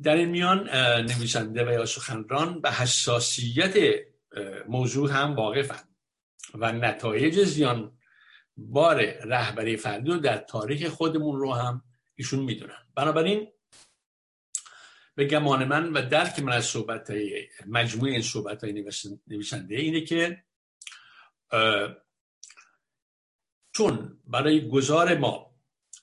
در 0.02 0.16
این 0.16 0.30
میان 0.30 0.70
نویسنده 1.00 1.66
و 1.66 1.72
یا 1.72 1.86
سخنران 1.86 2.62
به 2.62 2.72
حساسیت 2.72 3.74
موضوع 4.68 5.12
هم 5.12 5.36
واقفند 5.36 5.96
و 6.54 6.72
نتایج 6.72 7.44
زیان 7.44 7.98
بار 8.58 9.02
رهبری 9.06 9.78
فردی 9.78 10.12
رو 10.12 10.18
در 10.18 10.38
تاریخ 10.38 10.88
خودمون 10.88 11.40
رو 11.40 11.54
هم 11.54 11.84
ایشون 12.16 12.40
می‌دونن. 12.40 12.88
بنابراین 12.96 13.52
به 15.16 15.26
گمان 15.26 15.64
من 15.64 15.94
و 15.94 16.10
درک 16.10 16.40
من 16.40 16.52
از 16.54 16.66
صحبت 16.66 17.10
های 17.10 17.48
مجموعه 17.68 18.12
این 18.12 18.22
صحبت 18.22 18.64
های 18.64 18.86
نویسنده 19.28 19.76
اینه 19.76 20.02
که 20.02 20.44
چون 23.72 24.20
برای 24.28 24.70
گذار 24.70 25.18
ما 25.18 25.56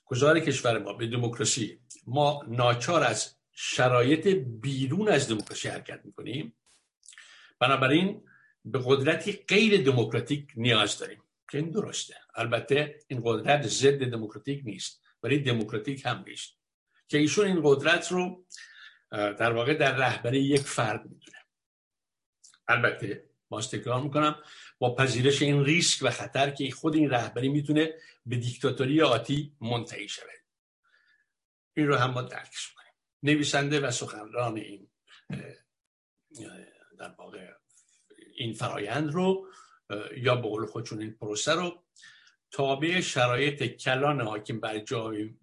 گذار 0.05 0.39
کشور 0.39 0.79
ما 0.79 0.93
به 0.93 1.07
دموکراسی 1.07 1.79
ما 2.07 2.45
ناچار 2.47 3.03
از 3.03 3.35
شرایط 3.51 4.27
بیرون 4.61 5.09
از 5.09 5.29
دموکراسی 5.29 5.67
حرکت 5.67 6.05
می‌کنیم 6.05 6.58
بنابراین 7.59 8.23
به 8.65 8.79
قدرتی 8.85 9.31
غیر 9.31 9.83
دموکراتیک 9.83 10.53
نیاز 10.55 10.97
داریم 10.97 11.23
که 11.51 11.57
این 11.57 11.69
درسته. 11.71 12.15
البته 12.35 12.99
این 13.07 13.21
قدرت 13.23 13.67
ضد 13.67 14.11
دموکراتیک 14.11 14.61
نیست 14.65 15.01
ولی 15.23 15.39
دموکراتیک 15.39 16.05
هم 16.05 16.23
نیست. 16.27 16.53
که 17.07 17.17
ایشون 17.17 17.47
این 17.47 17.61
قدرت 17.63 18.11
رو 18.11 18.45
در 19.11 19.51
واقع 19.51 19.73
در 19.73 19.95
رهبری 19.95 20.39
یک 20.39 20.61
فرد 20.61 21.05
می‌دونه. 21.05 21.37
البته 22.67 23.29
باز 23.49 23.71
تکرار 23.71 24.01
می‌کنم 24.01 24.35
با 24.79 24.95
پذیرش 24.95 25.41
این 25.41 25.65
ریسک 25.65 26.03
و 26.03 26.09
خطر 26.09 26.49
که 26.49 26.71
خود 26.71 26.95
این 26.95 27.09
رهبری 27.09 27.49
می‌تونه 27.49 27.93
به 28.25 28.35
دیکتاتوری 28.35 29.01
آتی 29.01 29.55
منتهی 29.61 30.09
شود. 30.09 30.29
این 31.73 31.87
رو 31.87 31.95
هم 31.95 32.11
ما 32.11 32.21
درکش 32.21 32.69
می‌کنیم 32.69 32.93
نویسنده 33.23 33.79
و 33.79 33.91
سخنران 33.91 34.57
این 34.57 34.87
در 36.99 37.09
واقع 37.17 37.47
این 38.35 38.53
فرایند 38.53 39.11
رو 39.11 39.47
یا 40.17 40.35
به 40.35 40.41
قول 40.41 40.65
خودشون 40.65 41.01
این 41.01 41.13
پروسه 41.13 41.53
رو 41.53 41.83
تابع 42.51 43.01
شرایط 43.01 43.63
کلان 43.63 44.21
حاکم 44.21 44.59
بر 44.59 44.79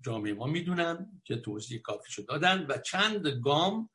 جامعه 0.05 0.35
ما 0.35 0.47
می‌دونن 0.47 1.21
که 1.25 1.37
توضیح 1.37 1.81
کافی 1.81 2.23
دادن 2.23 2.67
و 2.69 2.79
چند 2.79 3.27
گام 3.27 3.91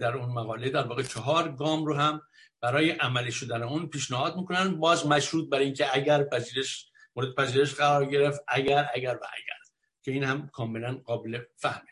در 0.00 0.16
اون 0.16 0.28
مقاله 0.28 0.70
در 0.70 0.82
واقع 0.82 1.02
چهار 1.02 1.52
گام 1.52 1.84
رو 1.84 1.94
هم 1.94 2.22
برای 2.60 2.90
عملی 2.90 3.32
شدن 3.32 3.62
اون 3.62 3.86
پیشنهاد 3.86 4.36
می‌کنن. 4.36 4.76
باز 4.76 5.06
مشروط 5.06 5.48
برای 5.48 5.64
اینکه 5.64 5.96
اگر 5.96 6.24
پذیرش 6.24 6.90
مورد 7.16 7.34
پذیرش 7.34 7.74
قرار 7.74 8.04
گرفت 8.04 8.40
اگر 8.48 8.90
اگر 8.94 9.14
و 9.14 9.26
اگر 9.32 9.58
که 10.02 10.10
این 10.10 10.24
هم 10.24 10.48
کاملا 10.48 10.94
قابل 10.94 11.40
فهمه. 11.56 11.88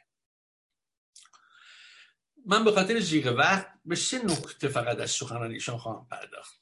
من 2.46 2.64
به 2.64 2.72
خاطر 2.72 3.00
زیغ 3.00 3.34
وقت 3.38 3.66
به 3.90 3.96
سه 3.96 4.24
نکته 4.24 4.68
فقط 4.68 4.98
از 4.98 5.10
سخنان 5.10 5.50
ایشان 5.50 5.78
خواهم 5.78 6.06
پرداخت. 6.10 6.58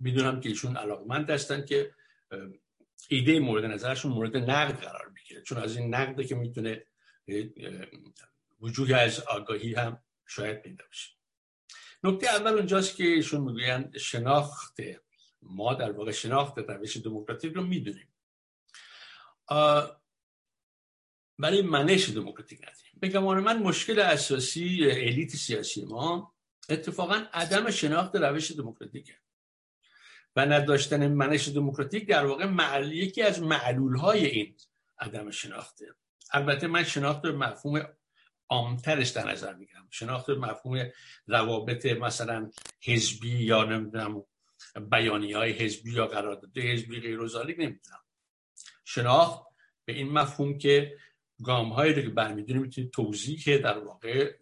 می‌دونم 0.00 0.40
که 0.40 0.48
ایشون 0.48 0.76
علاقمند 0.76 1.30
هستن 1.30 1.64
که 1.64 1.94
ایده 3.08 3.40
مورد 3.40 3.64
نظرشون 3.64 4.12
مورد 4.12 4.36
نقد 4.36 4.80
قرار 4.80 5.08
بگیره 5.08 5.42
چون 5.42 5.58
از 5.58 5.76
این 5.76 5.94
نقده 5.94 6.24
که 6.24 6.34
می‌تونه 6.34 6.84
وجود 8.60 8.92
از 8.92 9.20
آگاهی 9.20 9.74
هم 9.74 10.02
شاید 10.26 10.62
پیدا 10.62 10.84
بشه. 10.90 11.10
نکته 12.04 12.28
اول 12.28 12.52
اونجاست 12.52 12.96
که 12.96 13.04
ایشون 13.04 13.40
می‌گویند 13.40 13.98
شناخت 13.98 14.76
ما 15.42 15.74
در 15.74 15.92
واقع 15.92 16.12
شناخت 16.12 16.58
روش 16.58 16.96
دموکراتیک 16.96 17.52
رو 17.52 17.62
می‌دونیم. 17.62 18.08
برای 21.38 21.62
منش 21.62 22.10
دموکراتیک 22.10 22.60
نداریم. 22.60 23.12
به 23.12 23.20
من 23.20 23.58
مشکل 23.58 23.98
اساسی 23.98 24.90
الیت 24.90 25.30
سیاسی 25.30 25.84
ما 25.84 26.37
اتفاقا 26.68 27.24
عدم 27.32 27.70
شناخت 27.70 28.16
روش 28.16 28.52
دموکراتیکه. 28.52 29.14
و 30.36 30.46
نداشتن 30.46 31.08
منش 31.08 31.48
دموکراتیک 31.48 32.08
در 32.08 32.26
واقع 32.26 32.46
معل... 32.46 32.92
یکی 32.92 33.22
از 33.22 33.42
معلول 33.42 33.96
های 33.96 34.26
این 34.26 34.56
عدم 34.98 35.30
شناخته. 35.30 35.86
البته 36.32 36.66
من 36.66 36.84
شناخت 36.84 37.24
مفهوم 37.24 37.82
عامترش 38.48 39.08
در 39.08 39.30
نظر 39.30 39.54
می‌گیرم. 39.54 39.88
شناخت 39.90 40.30
مفهوم 40.30 40.90
روابط 41.26 41.86
مثلا 41.86 42.50
حزبی 42.82 43.44
یا 43.44 43.64
نمی‌دونم 43.64 44.24
بیانی 44.90 45.32
های 45.32 45.52
حزبی 45.52 45.92
یا 45.92 46.06
قرارداد 46.06 46.58
حزبی 46.58 47.00
غیر 47.00 47.18
نمی‌دونم. 47.44 48.00
شناخت 48.84 49.42
به 49.84 49.92
این 49.92 50.12
مفهوم 50.12 50.58
که 50.58 50.96
گام 51.44 51.72
هایی 51.72 51.94
رو 51.94 52.02
که 52.02 52.08
برمیدونیم 52.08 52.62
می‌تونید 52.62 52.90
توضیح 52.90 53.56
در 53.56 53.78
واقع 53.78 54.34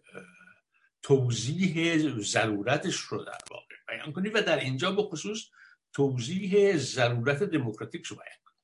توضیح 1.07 1.97
ضرورتش 2.19 2.95
رو 2.95 3.23
در 3.23 3.37
واقع 3.51 3.75
بیان 3.87 4.13
کنید 4.13 4.35
و 4.35 4.41
در 4.41 4.59
اینجا 4.59 4.91
به 4.91 5.03
خصوص 5.03 5.49
توضیح 5.93 6.77
ضرورت 6.77 7.43
دموکراتیک 7.43 8.05
رو 8.05 8.15
بیان 8.15 8.37
کنید 8.45 8.57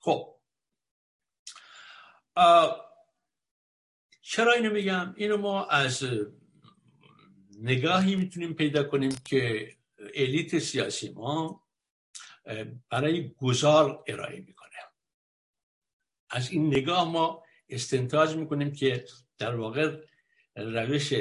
خب. 0.00 0.34
چرا 4.22 4.52
اینو 4.52 4.70
میگم؟ 4.70 5.14
اینو 5.16 5.36
ما 5.36 5.64
از 5.64 6.04
نگاهی 7.58 8.16
می‌تونیم 8.16 8.54
پیدا 8.54 8.84
کنیم 8.84 9.16
که 9.24 9.72
الیت 10.14 10.58
سیاسی 10.58 11.08
ما 11.08 11.66
برای 12.90 13.28
گذار 13.28 14.04
ارائه 14.06 14.40
می‌کنه. 14.40 14.78
از 16.30 16.50
این 16.50 16.66
نگاه 16.66 17.12
ما 17.12 17.44
استنتاج 17.68 18.36
می‌کنیم 18.36 18.72
که 18.72 19.04
در 19.38 19.56
واقع 19.56 20.06
روش 20.56 21.12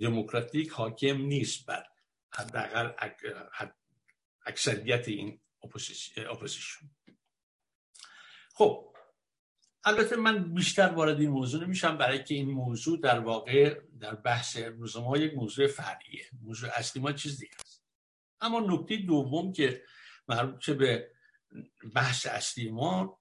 دموکراتیک 0.00 0.70
حاکم 0.70 1.16
نیست 1.16 1.66
بر 1.66 1.86
حداقل 2.30 2.92
اکثریت 4.46 5.08
این 5.08 5.40
اپوزیسیون. 5.62 6.90
خب 8.54 8.94
البته 9.84 10.16
من 10.16 10.54
بیشتر 10.54 10.88
وارد 10.88 11.20
این 11.20 11.30
موضوع 11.30 11.64
نمیشم 11.64 11.98
برای 11.98 12.24
که 12.24 12.34
این 12.34 12.50
موضوع 12.50 13.00
در 13.00 13.18
واقع 13.18 13.80
در 14.00 14.14
بحث 14.14 14.56
امروز 14.56 14.96
ما 14.96 15.16
یک 15.16 15.34
موضوع 15.34 15.66
فرعیه. 15.66 16.24
موضوع 16.42 16.70
اصلی 16.74 17.02
ما 17.02 17.12
چیز 17.12 17.38
دیگه 17.38 17.54
است. 17.60 17.84
اما 18.40 18.60
نکته 18.60 18.96
دوم 18.96 19.52
که 19.52 19.82
مربوط 20.28 20.70
به 20.70 21.10
بحث 21.94 22.26
اصلی 22.26 22.70
ما 22.70 23.20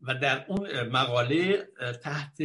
و 0.00 0.14
در 0.22 0.46
اون 0.48 0.82
مقاله 0.82 1.68
تحت 2.02 2.38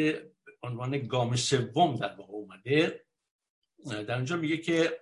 عنوان 0.63 1.07
گام 1.07 1.35
سوم 1.35 1.95
در 1.95 2.15
واقع 2.15 2.33
اومده. 2.33 3.05
در 3.85 4.15
اونجا 4.15 4.35
میگه 4.37 4.57
که 4.57 5.01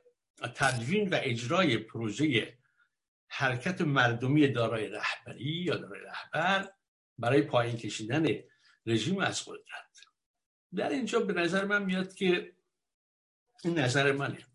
تدوین 0.56 1.10
و 1.10 1.20
اجرای 1.22 1.78
پروژه 1.78 2.58
حرکت 3.28 3.82
مردمی 3.82 4.48
دارای 4.48 4.88
رهبری 4.88 5.44
یا 5.44 5.76
دارای 5.76 6.02
رهبر 6.02 6.72
برای 7.18 7.42
پایین 7.42 7.78
کشیدن 7.78 8.28
رژیم 8.86 9.20
از 9.20 9.46
قدرت. 9.46 9.90
در 10.76 10.90
اینجا 10.90 11.20
به 11.20 11.34
نظر 11.34 11.66
من 11.66 11.86
میاد 11.86 12.14
که 12.14 12.56
این 13.64 13.80
نظر 13.80 14.12
منه 14.12 14.46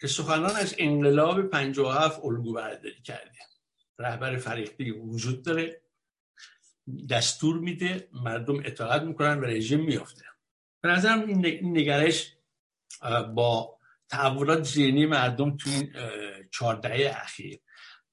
که 0.00 0.06
سخنان 0.06 0.56
از 0.56 0.74
انقلاب 0.78 1.42
57 1.42 2.20
الگو 2.24 2.52
برداری 2.52 3.02
کرده. 3.02 3.38
رهبر 3.98 4.36
فریختی 4.36 4.90
وجود 4.90 5.44
داره. 5.44 5.82
دستور 7.10 7.58
میده 7.58 8.08
مردم 8.12 8.58
اطاعت 8.64 9.02
می‌کنن 9.02 9.40
و 9.40 9.44
رژیم 9.44 9.80
میافته. 9.84 10.24
به 10.80 10.88
نظرم 10.88 11.26
این 11.26 11.46
نگرش 11.76 12.36
با 13.34 13.78
تحولات 14.08 14.62
ذهنی 14.62 15.06
مردم 15.06 15.56
تو 15.56 15.70
این 15.70 15.92
چهار 16.52 16.80
اخیر 16.84 17.60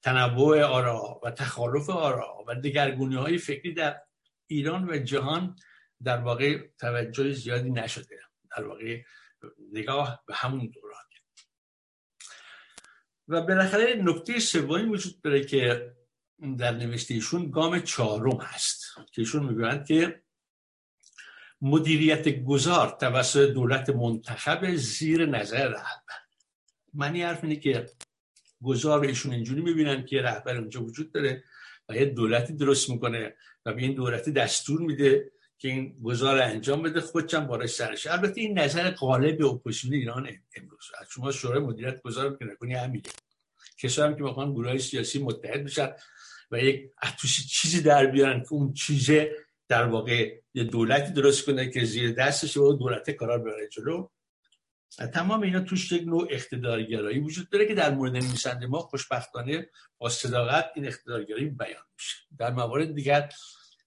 تنوع 0.02 0.62
آرا 0.62 1.20
و 1.22 1.30
تخالف 1.30 1.90
آرا 1.90 2.44
و 2.48 2.54
دگرگونی 2.54 3.16
های 3.16 3.38
فکری 3.38 3.74
در 3.74 4.00
ایران 4.46 4.90
و 4.90 4.98
جهان 4.98 5.56
در 6.02 6.18
واقع 6.18 6.68
توجه 6.78 7.32
زیادی 7.32 7.70
نشده. 7.70 8.18
در 8.56 8.64
واقع 8.64 9.02
نگاه 9.72 10.24
به 10.26 10.34
همون 10.34 10.70
دوران. 10.74 10.96
و 13.28 13.42
بالاخره 13.42 13.94
نکته 14.02 14.38
سومی 14.38 14.82
وجود 14.82 15.20
داره 15.20 15.44
که 15.44 15.92
در 16.58 16.70
نوشته 16.70 17.14
ایشون 17.14 17.50
گام 17.50 17.80
چهارم 17.80 18.40
هست 18.40 18.84
که 19.12 19.22
ایشون 19.22 19.46
می‌گویند 19.46 19.86
که 19.86 20.22
مدیریت 21.60 22.28
گذار 22.28 22.96
توسط 23.00 23.50
دولت 23.50 23.90
منتخب 23.90 24.74
زیر 24.74 25.26
نظر 25.26 25.68
رهبر. 25.68 26.16
معنی 26.94 27.22
حرف 27.22 27.44
اینه 27.44 27.56
که 27.56 27.86
گذار 28.62 29.00
ایشون 29.00 29.32
اینجوری 29.32 29.60
می‌بینن 29.60 30.04
که 30.04 30.22
رهبر 30.22 30.56
اونجا 30.56 30.84
وجود 30.84 31.12
داره 31.12 31.44
و 31.88 31.96
یه 31.96 32.04
دولتی 32.04 32.52
درست 32.52 32.90
می‌کنه 32.90 33.36
و 33.66 33.72
به 33.72 33.82
این 33.82 33.94
دولتی 33.94 34.32
دستور 34.32 34.80
میده 34.80 35.32
که 35.58 35.68
این 35.68 36.02
گذار 36.02 36.38
انجام 36.38 36.82
بده 36.82 37.00
خودشم 37.00 37.46
بالا 37.46 37.70
سرش 37.70 38.06
البته 38.06 38.40
این 38.40 38.58
نظر 38.58 38.90
غالب 38.90 39.44
اپوزیسیون 39.44 39.94
ایران 39.94 40.30
امروز. 40.56 40.84
شما 41.10 41.32
شورای 41.32 41.60
مدیریت 41.60 42.02
گذار 42.02 42.36
که 42.36 42.44
نکنی 42.44 42.74
همینه. 42.74 43.02
کسایی 43.78 44.10
هم 44.10 44.16
که 44.16 44.22
می‌خوان 44.22 44.52
گروه 44.52 44.78
سیاسی 44.78 45.22
متحد 45.22 45.64
بشن 45.64 45.92
و 46.50 46.58
یک 46.58 46.90
توش 47.18 47.46
چیزی 47.46 47.82
در 47.82 48.06
بیارن 48.06 48.40
که 48.40 48.52
اون 48.52 48.72
چیزه 48.72 49.36
در 49.68 49.86
واقع 49.86 50.40
یه 50.54 50.64
دولتی 50.64 51.12
درست 51.12 51.46
کنه 51.46 51.70
که 51.70 51.84
زیر 51.84 52.12
دستش 52.12 52.56
و 52.56 52.72
دولت 52.72 53.10
کارا 53.10 53.38
ببره 53.38 53.68
جلو. 53.68 54.08
تمام 55.14 55.42
اینا 55.42 55.60
توش 55.60 55.92
یک 55.92 56.02
نوع 56.02 56.26
اقتدارگرایی 56.30 57.18
وجود 57.18 57.50
داره 57.50 57.66
که 57.66 57.74
در 57.74 57.90
مورد 57.90 58.12
نویسنده 58.12 58.66
ما 58.66 58.78
خوشبختانه 58.78 59.70
با 59.98 60.08
صداقت 60.08 60.70
این 60.74 60.86
اقتدارگرایی 60.86 61.48
بیان 61.48 61.82
میشه. 61.96 62.16
در 62.38 62.50
موارد 62.50 62.94
دیگر 62.94 63.32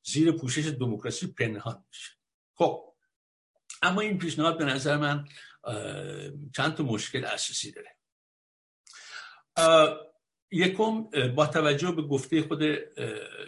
زیر 0.04 0.32
پوشش 0.32 0.66
دموکراسی 0.68 1.28
پنهان 1.28 1.86
میشه. 1.90 2.12
خب 2.56 2.94
اما 3.82 4.02
این 4.02 4.18
پیشنهاد 4.18 4.58
به 4.58 4.66
نظر 4.66 4.98
من 4.98 5.26
چند 6.56 6.76
تا 6.76 6.84
مشکل 6.84 7.26
اساسی 7.26 7.72
داره. 7.72 7.96
یکم 10.52 11.02
با 11.36 11.48
توجه 11.48 11.92
به 11.92 12.02
گفته 12.02 12.42
خود 12.42 12.62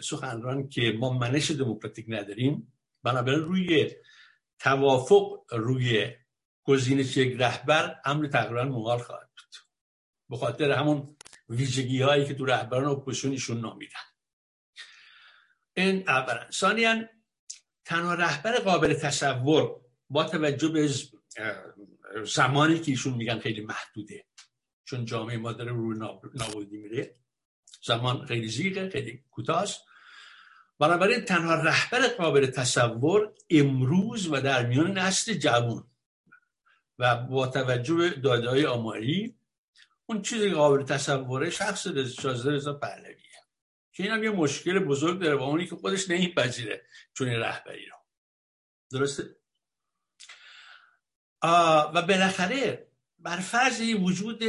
سخنران 0.00 0.68
که 0.68 0.96
ما 0.98 1.12
منش 1.12 1.50
دموکراتیک 1.50 2.06
نداریم 2.08 2.72
بنابراین 3.02 3.40
روی 3.40 3.90
توافق 4.58 5.44
روی 5.50 6.10
گزینش 6.64 7.16
یک 7.16 7.36
رهبر 7.40 8.00
امر 8.04 8.26
تقریبا 8.26 8.64
محال 8.64 8.98
خواهد 8.98 9.28
بود. 9.36 9.56
به 10.28 10.36
خاطر 10.36 10.70
همون 10.70 11.16
ویژگی 11.48 12.02
هایی 12.02 12.26
که 12.26 12.34
تو 12.34 12.44
رهبران 12.44 12.84
اپوزیسیون 12.84 13.32
ایشون 13.32 13.60
نامیدن. 13.60 14.00
این 15.76 16.08
اولا. 16.08 16.50
ثانیا 16.50 17.08
تنها 17.84 18.14
رهبر 18.14 18.58
قابل 18.58 18.94
تصور 18.94 19.80
با 20.10 20.24
توجه 20.24 20.68
به 20.68 20.90
زمانی 22.24 22.78
که 22.78 22.90
ایشون 22.90 23.14
میگن 23.14 23.38
خیلی 23.38 23.60
محدوده. 23.60 24.24
چون 24.92 25.04
جامعه 25.04 25.36
ما 25.36 25.52
داره 25.52 25.72
روی 25.72 25.98
نابودی 26.34 26.76
میره 26.76 27.14
زمان 27.82 28.26
خیلی 28.26 28.48
زیغه 28.48 28.90
خیلی 28.90 29.24
کوتاست 29.30 29.80
بنابراین 30.78 31.20
تنها 31.20 31.54
رهبر 31.54 32.08
قابل 32.08 32.46
تصور 32.46 33.34
امروز 33.50 34.28
و 34.32 34.40
در 34.40 34.66
میان 34.66 34.98
نسل 34.98 35.34
جوان 35.34 35.84
و 36.98 37.16
با 37.16 37.46
توجه 37.46 37.94
به 37.94 38.10
داده 38.10 38.48
های 38.48 38.66
آماری 38.66 39.36
اون 40.06 40.22
چیزی 40.22 40.50
قابل 40.50 40.84
تصوره 40.84 41.50
شخص 41.50 41.86
شازده 42.20 42.50
رضا 42.50 42.72
پهلویه. 42.72 43.16
که 43.92 44.02
این 44.02 44.12
هم 44.12 44.24
یه 44.24 44.30
مشکل 44.30 44.78
بزرگ 44.78 45.20
داره 45.20 45.36
با 45.36 45.44
اونی 45.44 45.66
که 45.66 45.76
خودش 45.76 46.10
نمیپذیره 46.10 46.86
چون 47.14 47.28
رهبری 47.28 47.86
رو. 47.86 47.96
درسته؟ 48.90 49.36
و 51.94 52.02
بالاخره 52.02 52.86
بر 53.18 53.36
فرض 53.36 53.80
وجود 53.80 54.42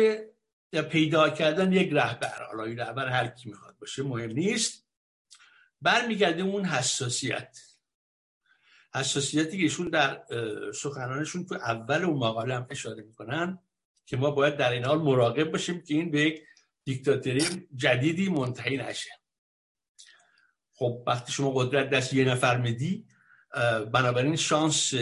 پیدا 0.82 1.30
کردن 1.30 1.72
یک 1.74 1.94
رهبر. 1.94 2.44
حالا 2.44 2.64
این 2.64 2.80
رهبر 2.80 3.08
هر 3.08 3.28
کی 3.28 3.50
می‌خواد 3.50 3.78
باشه 3.78 4.04
مهم 4.04 4.32
نیست. 4.32 4.88
برمیگرده 5.82 6.42
اون 6.42 6.66
حساسیت. 6.66 7.60
حساسیتی 8.96 9.58
که 9.58 9.64
ایشون 9.64 9.90
در 9.90 10.24
سخنانشون 10.74 11.46
تو 11.46 11.56
اول 11.56 12.04
اون 12.04 12.18
مقاله 12.18 12.56
هم 12.56 12.68
اشاره 12.70 13.04
می‌کنن 13.04 13.60
که 14.06 14.18
ما 14.18 14.32
باید 14.32 14.58
در 14.58 14.72
این 14.72 14.86
حال 14.86 14.98
مراقب 14.98 15.52
باشیم 15.52 15.82
که 15.82 15.94
این 15.94 16.12
به 16.12 16.22
یک 16.22 16.44
دیکتاتوری 16.84 17.68
جدیدی 17.76 18.30
منتهی 18.30 18.78
نشه. 18.78 19.10
خب 20.74 21.04
وقتی 21.08 21.32
شما 21.32 21.52
قدرت 21.52 21.90
دست 21.90 22.14
یه 22.14 22.26
نفر 22.26 22.58
میدی 22.58 23.08
بنابراین 23.94 24.36
شانس 24.36 24.94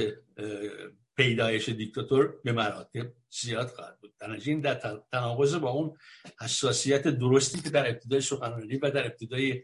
پیدایش 1.15 1.69
دیکتاتور 1.69 2.41
به 2.43 2.52
مراتب 2.52 3.14
زیاد 3.32 3.68
خواهد 3.68 3.99
بود. 3.99 4.14
این 4.45 4.62
در 4.62 4.76
تناقض 5.12 5.56
با 5.56 5.70
اون 5.70 5.98
حساسیت 6.41 7.08
درستی 7.08 7.62
که 7.62 7.70
در 7.70 7.90
ابتدای 7.90 8.22
سخنرانی 8.22 8.78
و 8.78 8.91
در 8.91 9.06
ابتدای 9.06 9.64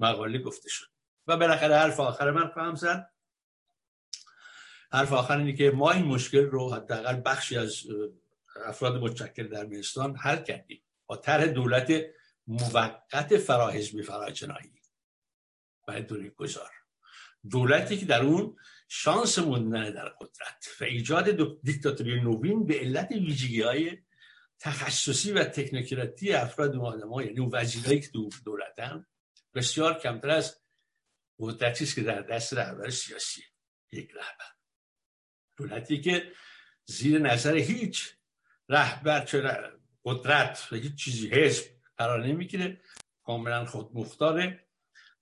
مقاله 0.00 0.38
گفته 0.38 0.68
شد. 0.68 0.86
و 1.26 1.36
بالاخره 1.36 1.76
حرف 1.76 2.00
آخر 2.00 2.30
من 2.30 2.48
خواهم 2.48 2.74
زد. 2.74 3.10
حرف 4.92 5.12
آخر 5.12 5.38
اینه 5.38 5.52
که 5.52 5.70
ما 5.70 5.90
این 5.90 6.04
مشکل 6.04 6.44
رو 6.44 6.74
حداقل 6.74 7.20
بخشی 7.24 7.56
از 7.56 7.82
افراد 8.64 8.96
متشکل 8.96 9.48
در 9.48 9.64
میستان 9.64 10.16
حل 10.16 10.42
کردیم. 10.42 10.82
با 11.06 11.16
طرح 11.16 11.46
دولت 11.46 11.92
موقت 12.46 13.36
فراحزبی 13.36 14.02
فراجنایی 14.02 14.72
و 15.88 16.02
دوری 16.02 16.30
گذار 16.30 16.70
دولتی 17.50 17.96
که 17.96 18.06
در 18.06 18.22
اون 18.22 18.56
شانس 18.88 19.38
موندن 19.38 19.90
در 19.90 20.08
قدرت 20.08 20.68
و 20.80 20.84
ایجاد 20.84 21.60
دیکتاتوری 21.62 22.20
نوین 22.20 22.66
به 22.66 22.80
علت 22.80 23.10
ویژگی 23.10 23.62
های 23.62 23.98
تخصصی 24.58 25.32
و 25.32 25.44
تکنوکراتی 25.44 26.32
افراد 26.32 26.76
و 26.76 26.82
آدم 26.82 27.12
ها 27.12 27.22
یعنی 27.22 27.40
وزیرایی 27.52 28.00
که 28.00 28.08
دولتن 28.44 29.06
بسیار 29.54 29.98
کمتر 29.98 30.30
از 30.30 30.60
قدرتی 31.38 31.86
که 31.86 32.02
در 32.02 32.20
دست 32.22 32.54
رهبر 32.54 32.90
سیاسی 32.90 33.42
یک 33.92 34.10
رهبر. 34.10 34.52
دولتی 35.56 36.00
که 36.00 36.32
زیر 36.84 37.18
نظر 37.18 37.56
هیچ 37.56 38.14
رهبر 38.68 39.24
چه 39.24 39.42
قدرت 40.04 40.68
و 40.72 40.76
هیچ 40.76 40.94
چیزی 40.94 41.28
حزب 41.28 41.64
قرار 41.96 42.26
نمی‌گیره 42.26 42.80
کاملا 43.22 43.64
خود 43.64 43.90
مختاره 43.94 44.67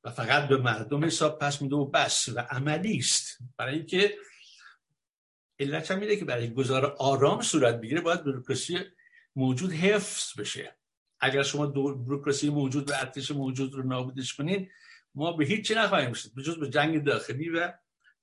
و 0.07 0.11
فقط 0.11 0.49
به 0.49 0.57
مردم 0.57 1.05
حساب 1.05 1.39
پس 1.39 1.63
میده 1.63 1.77
و 1.77 1.85
بس 1.85 2.29
و 2.29 2.41
عملی 2.41 2.99
است. 2.99 3.39
برای 3.57 3.75
اینکه 3.75 4.15
علت 5.61 5.91
هم 5.91 6.01
که 6.01 6.25
برای 6.25 6.55
گذار 6.55 6.97
آرام 6.99 7.43
صورت 7.43 7.81
بگیره 7.81 8.01
باید 8.01 8.25
بروکراسی 8.25 8.79
موجود 9.37 9.73
حفظ 9.73 10.41
بشه. 10.41 10.77
اگر 11.21 11.43
شما 11.43 11.67
بروکراسی 11.67 12.51
موجود 12.51 12.91
و 12.91 12.95
ارتش 12.95 13.31
موجود 13.31 13.75
رو 13.75 13.83
نابودش 13.83 14.35
کنین 14.35 14.69
ما 15.15 15.33
به 15.33 15.45
هیچی 15.45 15.75
نخواهیم 15.75 16.11
رسید. 16.11 16.35
به 16.35 16.43
جز 16.43 16.59
به 16.59 16.71
جنگ 16.71 17.05
داخلی 17.05 17.49
و 17.49 17.73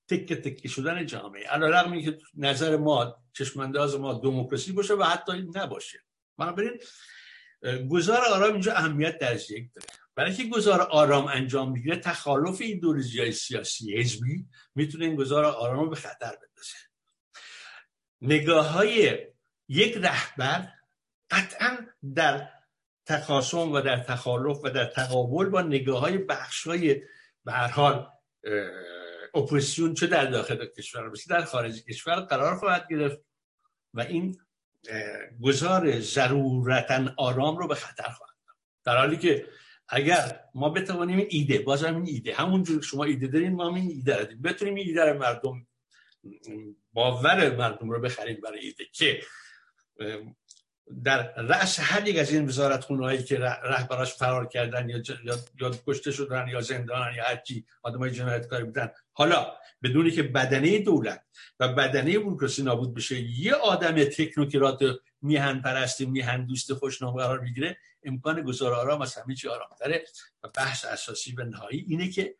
تکه 0.07 0.35
تکه 0.35 0.68
شدن 0.68 1.05
جامعه. 1.05 1.47
علی 1.47 1.65
رغم 1.65 2.01
که 2.01 2.18
نظر 2.34 2.77
ما 2.77 3.23
چشمانداز 3.34 3.95
ما 3.95 4.14
دموکراسی 4.14 4.72
باشه 4.72 4.93
و 4.93 5.03
حتی 5.03 5.31
نباشه. 5.55 5.99
بنابراین 6.38 6.80
گذار 7.89 8.22
آرام 8.26 8.51
اینجا 8.51 8.73
اهمیت 8.73 9.19
در 9.19 9.35
یک 9.35 9.73
داره. 9.76 10.02
برای 10.15 10.34
که 10.34 10.44
گذار 10.44 10.81
آرام 10.81 11.27
انجام 11.27 11.72
می‌گیره 11.72 11.95
تخالف 11.95 12.61
ایدولوژی 12.61 13.19
های 13.19 13.31
سیاسی 13.31 13.98
حزبی 13.98 14.45
می‌تونه 14.76 15.06
این 15.06 15.15
گذار 15.15 15.45
آرام 15.45 15.90
به 15.90 15.95
خطر 15.95 16.31
بندازه. 16.31 16.77
نگاه 18.22 18.68
های 18.68 19.19
یک 19.68 19.98
رهبر 19.98 20.68
قطعا 21.30 21.77
در 22.15 22.49
تخاصم 23.06 23.72
و 23.72 23.81
در 23.81 23.99
تخالف 24.03 24.57
و 24.64 24.69
در 24.69 24.85
تقابل 24.85 25.49
با 25.49 25.61
نگاه 25.61 25.99
های 25.99 26.18
بخش 26.18 26.68
های 26.68 27.02
حال 27.72 28.10
اپوزیسیون 29.34 29.94
چه 29.94 30.07
در 30.07 30.26
داخل 30.26 30.65
کشور 30.65 31.11
در 31.30 31.45
خارج 31.45 31.84
کشور 31.84 32.15
قرار 32.15 32.56
خواهد 32.56 32.88
گرفت 32.90 33.18
و 33.94 34.02
این 34.02 34.38
گذار 35.44 35.99
ضرورتا 35.99 37.14
آرام 37.18 37.57
رو 37.57 37.68
به 37.68 37.76
خطر 37.76 38.10
خواهد 38.10 38.34
در 38.84 38.98
حالی 38.98 39.18
که 39.18 39.48
اگر 39.89 40.39
ما 40.55 40.69
بتوانیم 40.69 41.27
ایده 41.30 41.60
بازم 41.60 41.95
این 41.95 42.07
ایده 42.07 42.35
همونجور 42.35 42.81
شما 42.81 43.03
ایده 43.03 43.27
دارین 43.27 43.53
ما 43.53 43.76
این 43.76 43.89
ایده 43.89 44.15
داریم. 44.18 44.41
بتونیم 44.41 44.76
ایده 44.76 45.05
رو 45.05 45.19
مردم 45.19 45.68
باور 46.93 47.55
مردم 47.55 47.89
رو 47.89 48.01
بخریم 48.01 48.41
برای 48.43 48.60
ایده 48.60 48.85
که 48.91 49.22
در 51.03 51.34
رأس 51.35 51.80
هر 51.80 52.07
یک 52.07 52.18
از 52.18 52.34
این 52.34 52.45
وزارت 52.45 52.85
هایی 52.85 53.23
که 53.23 53.39
رهبراش 53.39 54.14
فرار 54.14 54.47
کردن 54.47 54.89
یا, 54.89 55.01
یا 55.61 55.72
کشته 55.88 56.11
شدن 56.11 56.47
یا 56.47 56.61
زندانن 56.61 57.15
یا 57.15 57.23
هرچی 57.23 57.65
آدم 57.81 57.99
های 57.99 58.11
جنایتکاری 58.11 58.64
بودن. 58.64 58.91
حالا 59.14 59.53
بدونی 59.84 60.11
که 60.11 60.23
بدنه 60.23 60.80
دولت 60.80 61.26
و 61.60 61.68
بدنه 61.68 62.19
بروکراسی 62.19 62.64
نابود 62.64 62.93
بشه 62.93 63.19
یه 63.19 63.53
آدم 63.53 64.03
تکنوکرات 64.03 64.80
میهن 65.22 65.61
پرستی 65.61 66.05
میهن 66.05 66.45
دوست 66.45 66.73
خوشنام 66.73 67.15
قرار 67.15 67.39
بگیره 67.39 67.77
امکان 68.03 68.41
گذار 68.41 68.73
آرام 68.73 69.01
از 69.01 69.15
همه 69.15 69.35
چی 69.35 69.47
آرامتره 69.47 70.05
و 70.43 70.47
بحث 70.47 70.85
اساسی 70.85 71.35
و 71.35 71.43
نهایی 71.43 71.85
اینه 71.88 72.10
که 72.10 72.35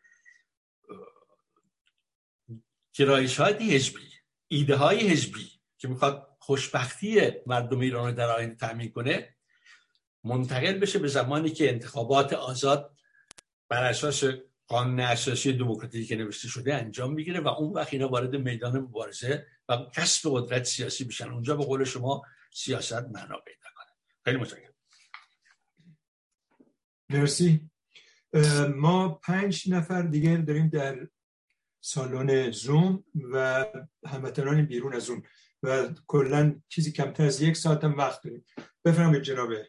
گرایش 2.94 3.40
های 3.40 3.74
حزبی 3.74 4.08
ایده 4.48 4.76
های 4.76 5.08
حزبی 5.08 5.50
که 5.78 5.88
می‌خواد 5.88 6.33
خوشبختی 6.44 7.32
مردم 7.46 7.80
ایران 7.80 8.06
رو 8.06 8.12
در 8.12 8.30
آینده 8.30 8.54
تامین 8.54 8.90
کنه 8.90 9.36
منتقل 10.24 10.78
بشه 10.78 10.98
به 10.98 11.08
زمانی 11.08 11.50
که 11.50 11.70
انتخابات 11.70 12.32
آزاد 12.32 12.96
بر 13.68 13.84
اساس 13.84 14.24
قانون 14.66 15.00
اساسی 15.00 15.52
دموکراتیکی 15.52 16.06
که 16.06 16.16
نوشته 16.16 16.48
شده 16.48 16.74
انجام 16.74 17.12
می‌گیره 17.12 17.40
و 17.40 17.48
اون 17.48 17.72
وقت 17.72 17.92
اینا 17.92 18.08
وارد 18.08 18.36
میدان 18.36 18.78
مبارزه 18.78 19.46
و 19.68 19.76
کسب 19.94 20.30
قدرت 20.32 20.64
سیاسی 20.64 21.04
بشن 21.04 21.30
اونجا 21.30 21.56
به 21.56 21.64
قول 21.64 21.84
شما 21.84 22.22
سیاست 22.54 22.92
معنا 22.92 23.38
پیدا 23.38 23.68
کنه. 23.76 23.92
خیلی 24.24 24.36
متشکرم. 24.36 24.74
مرسی. 27.08 27.70
ما 28.76 29.08
پنج 29.08 29.70
نفر 29.70 30.02
دیگه 30.02 30.36
داریم 30.36 30.68
در 30.68 31.08
سالن 31.80 32.50
زوم 32.50 33.04
و 33.32 33.66
هموطنان 34.06 34.66
بیرون 34.66 34.94
از 34.94 35.02
زوم. 35.02 35.22
و 35.64 35.88
کلا 36.06 36.54
چیزی 36.68 36.92
کمتر 36.92 37.26
از 37.26 37.40
یک 37.40 37.56
ساعت 37.56 37.84
هم 37.84 37.98
وقت 37.98 38.24
داریم. 38.24 38.44
بفرمایید 38.84 39.22
جنابه 39.22 39.68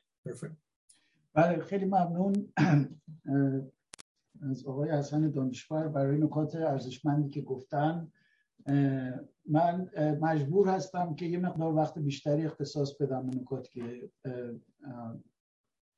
بله 1.34 1.64
خیلی 1.64 1.86
ممنون. 1.86 2.54
از 4.52 4.66
آقای 4.66 4.90
حسن 4.90 5.32
دانشور 5.32 5.88
برای 5.88 6.18
نکات 6.18 6.56
ارزشمندی 6.56 7.30
که 7.30 7.42
گفتن. 7.42 8.12
من 9.46 9.90
مجبور 10.22 10.70
هستم 10.70 11.16
که 11.16 11.26
یه 11.26 11.40
مقدار 11.40 11.74
وقت 11.74 12.00
بیشتری 12.00 12.46
اختصاص 12.46 12.98
بدم 12.98 13.30
به 13.30 13.38
نکات 13.38 13.70
که 13.70 14.10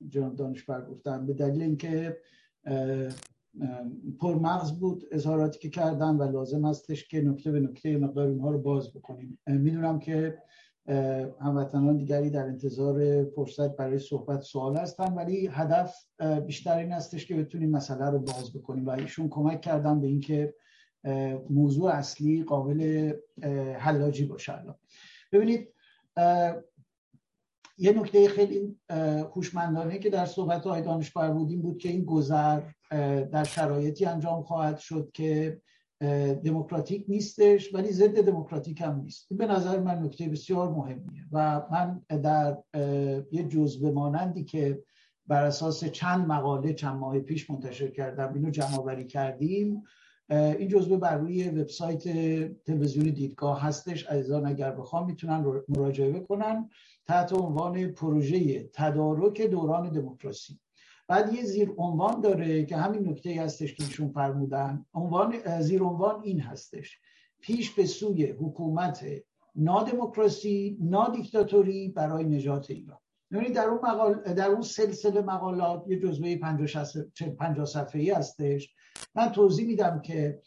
جناب 0.07 0.35
دانشور 0.35 0.85
گفتن. 0.85 1.25
به 1.25 1.33
دلیل 1.33 1.61
اینکه 1.61 2.17
پرمغز 4.19 4.71
بود 4.71 5.03
اظهاراتی 5.11 5.59
که 5.59 5.69
کردن 5.69 6.15
و 6.15 6.23
لازم 6.31 6.65
هستش 6.65 7.07
که 7.07 7.21
نکته 7.21 7.51
به 7.51 7.59
نکته 7.59 7.97
مقدار 7.97 8.27
اینها 8.27 8.51
رو 8.51 8.59
باز 8.59 8.93
بکنیم. 8.93 9.39
می‌دونم 9.47 9.99
که 9.99 10.37
هموطنان 11.41 11.97
دیگری 11.97 12.29
در 12.29 12.43
انتظار 12.43 13.23
فرصت 13.23 13.75
برای 13.75 13.99
صحبت 13.99 14.41
سوال 14.41 14.77
هستن 14.77 15.13
ولی 15.13 15.47
هدف 15.47 15.95
بیشتر 16.45 16.77
این 16.77 16.91
هستش 16.91 17.25
که 17.25 17.35
بتونیم 17.35 17.69
مسئله 17.69 18.09
رو 18.09 18.19
باز 18.19 18.53
بکنیم 18.53 18.85
و 18.85 18.89
ایشون 18.89 19.29
کمک 19.29 19.61
کردن 19.61 20.01
به 20.01 20.07
اینکه 20.07 20.53
موضوع 21.49 21.91
اصلی 21.91 22.43
قابل 22.43 23.13
حلاجی 23.77 24.25
باشه 24.25 24.53
ببینید 25.31 25.73
یه 27.77 27.91
نکته 27.91 28.27
خیلی 28.29 28.79
هوشمندانه 29.35 29.99
که 29.99 30.09
در 30.09 30.25
صحبت 30.25 30.63
های 30.63 30.81
دانشور 30.81 31.31
بودیم 31.31 31.61
بود 31.61 31.77
که 31.77 31.89
این 31.89 32.05
گذر 32.05 32.61
در 33.31 33.43
شرایطی 33.43 34.05
انجام 34.05 34.43
خواهد 34.43 34.77
شد 34.77 35.11
که 35.13 35.61
دموکراتیک 36.43 37.05
نیستش 37.07 37.73
ولی 37.73 37.91
ضد 37.91 38.25
دموکراتیک 38.25 38.81
هم 38.81 38.99
نیست. 38.99 39.27
این 39.29 39.37
به 39.37 39.47
نظر 39.47 39.79
من 39.79 40.03
نکته 40.03 40.29
بسیار 40.29 40.69
مهمیه 40.69 41.25
و 41.31 41.61
من 41.71 42.01
در 42.21 42.57
یه 43.31 43.43
جزوه 43.43 43.91
مانندی 43.91 44.43
که 44.43 44.83
بر 45.27 45.43
اساس 45.43 45.83
چند 45.83 46.27
مقاله 46.27 46.73
چند 46.73 46.95
ماه 46.95 47.19
پیش 47.19 47.49
منتشر 47.49 47.87
کردم 47.87 48.33
اینو 48.33 48.49
جمع 48.49 49.03
کردیم. 49.03 49.83
این 50.29 50.67
جزوه 50.67 50.97
بر 50.97 51.17
روی 51.17 51.49
وبسایت 51.49 52.03
تلویزیون 52.63 53.05
دیدگاه 53.05 53.61
هستش. 53.61 54.05
عزیزان 54.05 54.45
اگر 54.45 54.71
بخوام 54.71 55.05
می‌تونن 55.05 55.61
مراجعه 55.69 56.11
بکنن. 56.11 56.69
تحت 57.05 57.33
عنوان 57.33 57.87
پروژه 57.87 58.69
تدارک 58.73 59.41
دوران 59.41 59.89
دموکراسی. 59.89 60.59
بعد 61.07 61.33
یه 61.33 61.43
زیر 61.43 61.73
عنوان 61.77 62.21
داره 62.21 62.65
که 62.65 62.77
همین 62.77 63.09
نکته 63.09 63.41
هستش 63.41 63.73
که 63.73 63.83
ایشون 63.83 64.09
فرمودن. 64.09 64.85
عنوان 64.93 65.61
زیر 65.61 65.83
عنوان 65.83 66.21
این 66.23 66.39
هستش. 66.39 66.99
پیش 67.41 67.71
به 67.71 67.85
سوی 67.85 68.25
حکومت 68.25 69.05
نادموکراسی 69.55 70.77
نادیکتاتوری 70.81 71.89
برای 71.89 72.23
نجات 72.23 72.71
ایران. 72.71 72.97
یعنی 73.31 73.49
در 73.49 73.65
اون 73.65 73.79
مقال 73.83 74.13
در 74.13 74.47
اون 74.49 74.61
سلسله 74.61 75.21
مقالات 75.21 75.83
یه 75.87 75.99
جزوه 75.99 76.35
50 76.35 77.65
صفحه‌ای 77.65 78.11
هستش. 78.11 78.75
من 79.15 79.31
توضیح 79.31 79.67
میدم 79.67 80.01
که 80.01 80.41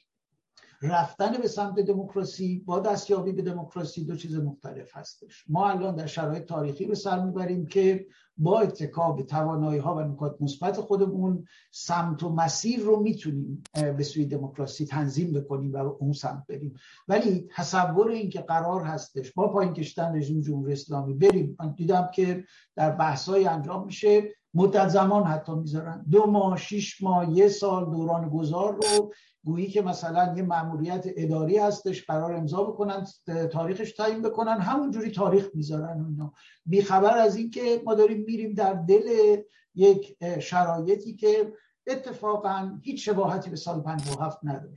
رفتن 0.83 1.33
به 1.43 1.49
سمت 1.49 1.81
دموکراسی 1.81 2.63
با 2.67 2.81
دستیابی 2.81 3.33
به 3.33 3.43
دموکراسی 3.43 4.05
دو 4.05 4.17
چیز 4.17 4.37
مختلف 4.37 4.97
هستش. 4.97 5.45
ما 5.49 5.71
الان 5.71 5.95
در 5.95 6.07
شرایط 6.07 6.45
تاریخی 6.45 6.87
به 6.87 6.95
سر 6.95 7.25
می‌بریم 7.25 7.67
که 7.67 8.07
با 8.37 8.61
اتکا 8.61 9.13
به 9.13 9.23
توانایی 9.23 9.79
ها 9.79 9.95
و 9.95 10.01
نکات 10.01 10.37
مثبت 10.41 10.81
خودمون 10.81 11.45
سمت 11.71 12.23
و 12.23 12.35
مسیر 12.35 12.81
رو 12.81 13.01
می‌تونیم 13.01 13.63
به 13.97 14.03
سوی 14.03 14.25
دموکراسی 14.25 14.87
تنظیم 14.87 15.33
بکنیم 15.33 15.73
و 15.73 15.77
اون 15.77 16.13
سمت 16.13 16.47
بریم. 16.49 16.75
ولی 17.09 17.49
تصور 17.55 18.11
این 18.11 18.31
که 18.31 18.41
قرار 18.41 18.83
هستش 18.83 19.33
با 19.33 19.49
پایین 19.49 19.73
کشتن 19.73 20.17
رژیم 20.17 20.41
جمهوری 20.41 20.73
اسلامی 20.73 21.15
بریم 21.15 21.57
من 21.61 21.73
دیدم 21.73 22.11
که 22.15 22.45
در 22.77 22.91
بحثای 22.91 23.47
انجام 23.47 23.87
میشه 23.87 24.23
مدت 24.55 24.89
زمان 24.89 25.25
حتی 25.25 25.53
می‌ذارن. 25.53 26.05
دو 26.11 26.27
ماه 26.27 26.57
شیش 26.57 27.03
ماه 27.03 27.31
یه 27.31 27.49
سال 27.49 27.91
دوران 27.91 28.29
گذار 28.29 28.75
رو 28.75 29.13
گویی 29.45 29.67
که 29.67 29.83
مثلا 29.83 30.35
یه 30.37 30.43
مأموریت 30.43 31.05
اداری 31.17 31.59
هستش 31.59 32.05
قرار 32.07 32.35
امضا 32.35 32.65
بکنن 32.65 33.07
تاریخش 33.53 33.93
تعیین 33.93 34.23
بکنن 34.23 34.61
همونجوری 34.61 35.11
تاریخ 35.11 35.49
می‌ذارن 35.55 36.05
اینا. 36.09 36.33
بیخبر 36.67 37.19
از 37.19 37.37
اینکه 37.37 37.83
ما 37.85 37.95
داریم 37.95 38.25
میریم 38.27 38.55
در 38.55 38.73
دل 38.73 39.37
یک 39.75 40.17
شرایطی 40.41 41.15
که 41.15 41.53
اتفاقا 41.87 42.79
هیچ 42.83 43.09
شباهتی 43.09 43.51
به 43.51 43.57
سال 43.57 43.81
57 43.81 44.39
نداره. 44.43 44.77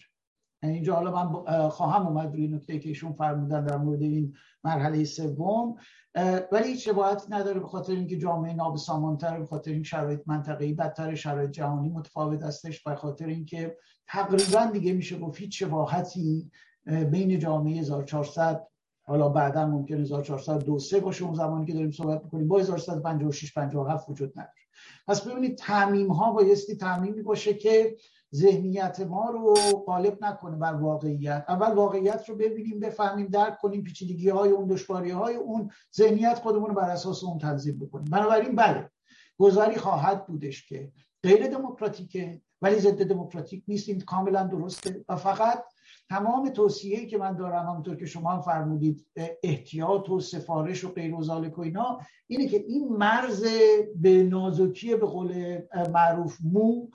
یعنی 0.64 0.76
اینجا 0.76 0.96
حالا 0.96 1.12
من 1.12 1.70
خواهم 1.70 2.08
اومد 2.08 2.34
روی 2.34 2.48
نکته 2.48 2.80
که 2.80 2.90
ایشون 2.90 3.14
فرمودن 3.14 3.66
در 3.66 3.78
مورد 3.78 4.02
این 4.02 4.34
مرحله 4.64 5.04
سوم. 5.04 5.76
ولی 6.52 6.68
هیچ 6.68 6.86
شباهتی 6.90 7.28
نداره 7.30 7.60
به 7.60 7.68
خاطر 7.68 7.94
اینکه 7.94 8.18
جامعه 8.18 8.54
نابسامانتر 8.54 9.40
به 9.40 9.46
خاطر 9.46 9.72
این 9.72 9.84
شرایط 9.84 10.22
منطقه‌ای 10.26 10.74
بدتر 10.74 11.16
شرایط 11.16 11.52
جهانی 11.52 11.90
متفاوت 11.90 12.44
هستش 12.44 12.84
به 12.84 12.96
خاطر 12.96 13.26
اینکه 13.26 13.78
تقریبا 14.08 14.66
دیگه 14.66 14.94
میشه 14.94 15.18
گفت 15.20 15.40
هیچ 15.40 15.60
شباهتی 15.60 16.52
بین 16.86 17.40
جامعه 17.40 17.80
1400 17.80 18.68
حالا 19.06 19.30
بعدا 19.30 19.66
ممکن 19.66 19.96
1402 19.96 20.80
سه 20.80 21.00
باشه 21.00 21.26
اون 21.26 21.34
زمانی 21.34 21.66
که 21.66 21.74
داریم 21.74 21.92
صحبت 21.92 22.24
می‌کنیم 22.24 22.48
با 22.48 22.60
1356 22.60 23.54
57 23.54 24.10
وجود 24.10 24.32
نداره. 24.32 24.54
پس 25.08 25.28
ببینید 25.28 25.58
تعمیم 25.58 26.12
ها 26.12 26.32
بایستی 26.32 26.76
تعمیمی 26.76 27.22
باشه 27.22 27.54
که 27.54 27.96
ذهنیت 28.34 29.00
ما 29.00 29.30
رو 29.30 29.54
غالب 29.88 30.18
نکنه 30.22 30.58
بر 30.58 30.74
واقعیت. 30.74 31.46
اول 31.48 31.74
واقعیت 31.74 32.30
رو 32.30 32.36
ببینیم 32.36 32.80
بفهمیم 32.80 33.28
درک 33.28 33.58
کنیم 33.58 33.84
پیچیدگی 33.84 34.30
های 34.30 34.50
اون 34.50 34.68
دشواری 34.68 35.12
های 35.12 35.36
اون 35.36 35.70
ذهنیت 35.96 36.40
خودمون 36.40 36.70
رو 36.70 36.76
بر 36.76 36.90
اساس 36.90 37.24
اون 37.24 37.38
تنظیم 37.38 37.80
بکنیم. 37.80 38.06
بنابراین 38.06 38.56
بله 38.56 38.90
گذاری 39.38 39.76
خواهد 39.76 40.28
بودش 40.28 40.68
که 40.68 40.92
غیر 41.24 41.48
دموکراتیکه 41.48 42.42
ولی 42.62 42.80
ضد 42.80 43.04
دموکراتیک 43.04 43.64
نیست 43.68 43.90
این 43.90 44.00
کاملا 44.00 44.44
درسته. 44.44 45.06
و 45.10 45.16
فقط 45.16 45.64
تمام 46.10 46.50
توصیه‌ای 46.50 47.08
که 47.08 47.18
من 47.18 47.36
دارم 47.36 47.66
همونطور 47.66 47.96
که 47.96 48.06
شما 48.06 48.32
هم 48.32 48.42
فرمودید 48.42 49.08
احتیاط 49.44 50.10
و 50.10 50.20
سفارش 50.20 50.84
و 50.84 50.90
غیر 50.90 51.16
و 51.16 51.24
و 51.24 51.62
اینا 51.62 52.00
اینه 52.28 52.48
که 52.48 52.58
این 52.58 52.88
مرز 52.88 53.46
به 53.96 54.24
نازکی 54.24 54.96
به 54.96 55.06
قول 55.06 55.60
معروف 55.94 56.38
مو 56.44 56.88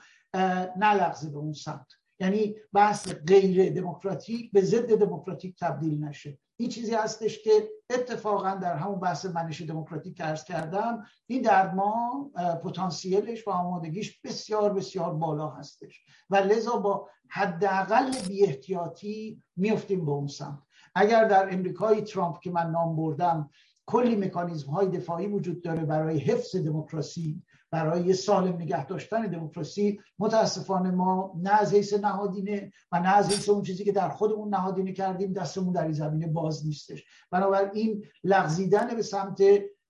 نلغزه 0.77 1.29
به 1.29 1.37
اون 1.37 1.53
سمت. 1.53 1.87
یعنی 2.19 2.55
بحث 2.73 3.13
غیر 3.13 3.73
دموکراتیک 3.73 4.51
به 4.51 4.61
ضد 4.61 4.99
دموکراتیک 4.99 5.59
تبدیل 5.59 6.03
نشه. 6.03 6.37
این 6.57 6.69
چیزی 6.69 6.93
هستش 6.93 7.43
که 7.43 7.69
اتفاقا 7.89 8.55
در 8.55 8.75
همون 8.75 8.99
بحث 8.99 9.25
منش 9.25 9.61
دموکراتیک 9.61 10.17
که 10.17 10.25
ارز 10.25 10.43
کردم 10.43 11.05
این 11.27 11.49
ما 11.75 12.31
پتانسیلش 12.63 13.47
و 13.47 13.51
آمادگیش 13.51 14.21
بسیار 14.21 14.73
بسیار 14.73 15.13
بالا 15.13 15.49
هستش. 15.49 16.05
و 16.29 16.35
لذا 16.35 16.77
با 16.77 17.09
حداقل 17.29 18.11
بی 18.27 18.45
احتیاطی 18.45 19.43
میفتیم 19.55 20.05
به 20.05 20.11
اون 20.11 20.27
سمت. 20.27 20.59
اگر 20.95 21.27
در 21.27 21.53
امریکای 21.53 22.01
ترامپ 22.01 22.39
که 22.39 22.51
من 22.51 22.71
نام 22.71 22.95
بردم 22.95 23.49
کلی 23.85 24.15
مکانیزم 24.15 24.71
های 24.71 24.87
دفاعی 24.87 25.27
وجود 25.27 25.61
داره 25.61 25.85
برای 25.85 26.19
حفظ 26.19 26.55
دموکراسی 26.55 27.43
برای 27.71 28.13
سالم 28.13 28.55
نگه 28.55 28.85
داشتن 28.85 29.27
دموکراسی 29.27 30.01
متاسفانه 30.19 30.91
ما 30.91 31.33
نه 31.41 31.61
از 31.61 31.73
حیث 31.73 31.93
نهادینه 31.93 32.71
و 32.91 32.99
نه 32.99 33.15
از 33.15 33.29
حیث 33.29 33.49
اون 33.49 33.63
چیزی 33.63 33.83
که 33.83 33.91
در 33.91 34.09
خودمون 34.09 34.49
نهادینه 34.49 34.93
کردیم 34.93 35.33
دستمون 35.33 35.73
در 35.73 35.83
این 35.83 35.91
زمینه 35.91 36.27
باز 36.27 36.65
نیستش. 36.65 37.03
بنابراین 37.31 38.03
لغزیدن 38.23 38.95
به 38.95 39.01
سمت 39.01 39.41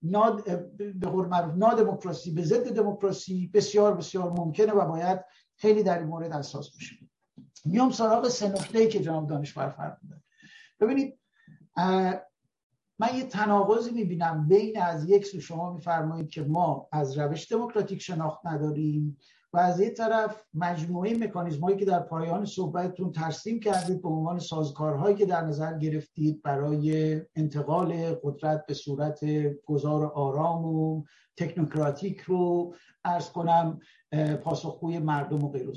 ناد 0.02 0.44
به 0.78 1.08
قول 1.08 1.28
معروف 1.28 1.56
نادموکراسی 1.56 2.32
به 2.32 2.44
ضد 2.44 2.76
دموکراسی 2.76 3.52
بسیار 3.54 3.96
بسیار 3.96 4.32
ممکنه 4.32 4.74
و 4.74 4.86
باید 4.86 5.20
خیلی 5.56 5.84
در 5.84 6.00
این 6.00 6.08
مورد 6.08 6.32
اساس 6.32 6.76
بشه 6.76 6.96
میام 7.66 7.92
سراغ 7.92 8.28
سه 8.28 8.50
نکته 8.50 8.88
که 8.88 9.00
جناب 9.00 9.28
دانشور 9.28 9.70
فرمودن. 9.70 10.22
ببینید 10.80 11.20
من 13.00 13.16
یه 13.16 13.24
تناقضی 13.24 13.92
می‌بینم 13.92 14.48
بین 14.48 14.82
از 14.82 15.10
یک 15.10 15.26
سو 15.26 15.40
شما 15.40 15.74
میفرمایید 15.74 16.30
که 16.30 16.42
ما 16.44 16.88
از 16.92 17.18
روش 17.18 17.52
دموکراتیک 17.52 18.02
شناخت 18.02 18.46
نداریم 18.46 19.18
و 19.54 19.58
از 19.58 19.80
یه 19.80 19.90
طرف 19.90 20.44
مجموعه 20.54 21.18
مکانیزم 21.18 21.78
که 21.78 21.86
در 21.86 22.00
پایان 22.00 22.46
صحبتتون 22.46 23.12
ترسیم 23.12 23.60
کردید 23.60 24.02
به 24.02 24.10
عنوان 24.10 24.40
سازکارهایی 24.40 25.16
که 25.16 25.26
در 25.26 25.42
نظر 25.42 25.78
گرفتید 25.78 26.42
برای 26.42 27.16
انتقال 27.36 28.16
قدرت 28.24 28.66
به 28.66 28.74
صورت 28.74 29.20
گذار 29.66 30.06
آرام 30.06 30.66
و 30.66 31.04
تکنوکراتیک 31.38 32.20
رو 32.20 32.76
ارز 33.06 33.30
کنم 33.30 33.80
پاسخگوی 34.44 35.00
مردم 35.00 35.44
و 35.44 35.52
غیر 35.52 35.72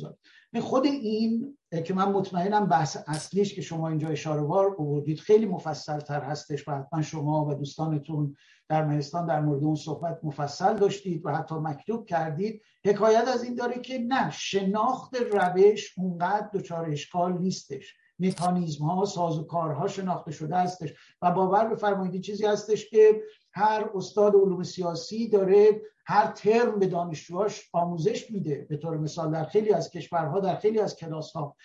خود 0.61 0.86
این 0.86 1.59
که 1.81 1.94
من 1.94 2.12
مطمئنم 2.12 2.66
بحث 2.66 2.97
اصلیش 3.07 3.55
که 3.55 3.62
شما 3.62 3.89
اینجا 3.89 4.09
اشاره 4.09 4.40
وار 4.40 4.77
آوردید 4.78 5.20
خیلی 5.20 5.47
مفصل 5.47 6.01
تر 6.01 6.20
هستش 6.20 6.69
و 6.69 6.73
حتما 6.73 7.03
شما 7.03 7.44
و 7.44 7.55
دوستانتون 7.55 8.36
در 8.69 8.85
مهستان 8.85 9.27
در 9.27 9.40
مورد 9.40 9.65
اون 9.65 9.74
صحبت 9.74 10.20
مفصل 10.23 10.77
داشتید 10.77 11.27
و 11.27 11.31
حتی 11.35 11.55
مکتوب 11.55 12.07
کردید. 12.07 12.62
حکایت 12.85 13.28
از 13.28 13.44
این 13.44 13.55
داره 13.55 13.81
که 13.81 13.99
نه 13.99 14.31
شناخت 14.31 15.16
روش 15.16 15.99
اونقدر 15.99 16.49
دچار 16.55 16.90
اشکال 16.90 17.39
نیستش. 17.39 17.94
مکانیزم 18.19 18.85
ها 18.85 19.05
ساز 19.05 19.39
و 19.39 19.44
کارها 19.44 19.89
شناخته 19.89 20.32
شده 20.32 20.57
هستش 20.57 20.94
و 21.23 21.31
باور 21.31 21.65
بفرمایید 21.69 22.23
چیزی 22.23 22.47
هستش 22.47 22.90
که 22.90 23.23
هر 23.53 23.90
استاد 23.94 24.35
علوم 24.35 24.62
سیاسی 24.62 25.28
داره 25.28 25.82
هر 26.05 26.27
ترم 26.27 26.79
به 26.79 26.87
دانشجوهاش 26.87 27.69
آموزش 27.73 28.31
میده 28.31 28.66
به 28.69 28.77
طور 28.77 28.97
مثال 28.97 29.33
در 29.33 29.45
خیلی 29.45 29.73
از 29.73 29.91
کشورها 29.91 30.41
در 30.41 30.57
خیلی 30.57 30.79
از 30.81 30.97
کلاس 30.97 31.33
ها 31.33 31.57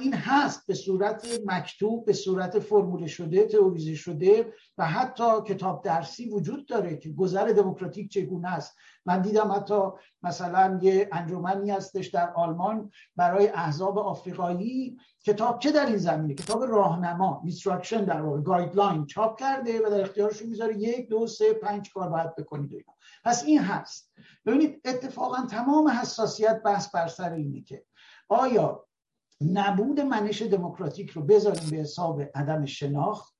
این 0.00 0.14
هست 0.14 0.66
به 0.66 0.74
صورت 0.74 1.26
مکتوب 1.46 2.04
به 2.04 2.12
صورت 2.12 2.58
فرموله 2.58 3.06
شده 3.06 3.46
تئوریزه 3.46 3.94
شده 3.94 4.52
و 4.78 4.86
حتی 4.86 5.42
کتاب 5.46 5.84
درسی 5.84 6.30
وجود 6.30 6.66
داره 6.66 6.96
که 6.96 7.10
گذر 7.10 7.46
دموکراتیک 7.46 8.10
چگونه 8.10 8.48
است. 8.48 8.76
من 9.06 9.22
دیدم 9.22 9.52
حتی 9.52 9.80
مثلا 10.22 10.78
یه 10.82 11.08
انجمنی 11.12 11.70
هستش 11.70 12.06
در 12.06 12.32
آلمان 12.32 12.90
برای 13.16 13.48
احزاب 13.48 13.98
آفریقایی 13.98 14.98
کتابچه 15.24 15.72
در 15.72 15.86
این 15.86 15.96
زمینه؟ 15.96 16.34
کتاب 16.34 16.64
راهنما 16.64 17.40
instruction 17.44 18.04
در 18.04 18.22
واقع 18.22 18.40
guideline 18.40 19.06
چاپ 19.06 19.38
کرده 19.38 19.86
و 19.86 19.90
در 19.90 20.00
اختیارشون 20.00 20.48
می‌ذاره 20.48 20.78
یک 20.78 21.08
دو 21.08 21.26
سه 21.26 21.52
پنج 21.52 21.92
کار 21.92 22.08
باید 22.08 22.36
بکنید 22.36 22.72
اینا. 22.72 22.94
پس 23.24 23.44
این 23.44 23.58
هست. 23.58 24.12
ببینید 24.46 24.80
اتفاقا 24.84 25.46
تمام 25.50 25.88
حساسیت 25.88 26.62
بحث 26.62 26.90
بر 26.94 27.08
سر 27.08 27.32
اینه 27.32 27.62
که 27.62 27.84
آیا 28.28 28.86
نبود 29.40 30.00
منش 30.00 30.42
دموکراتیک 30.42 31.10
رو 31.10 31.22
بذاریم 31.22 31.70
به 31.70 31.76
حساب 31.76 32.22
عدم 32.34 32.64
شناخت 32.64 33.34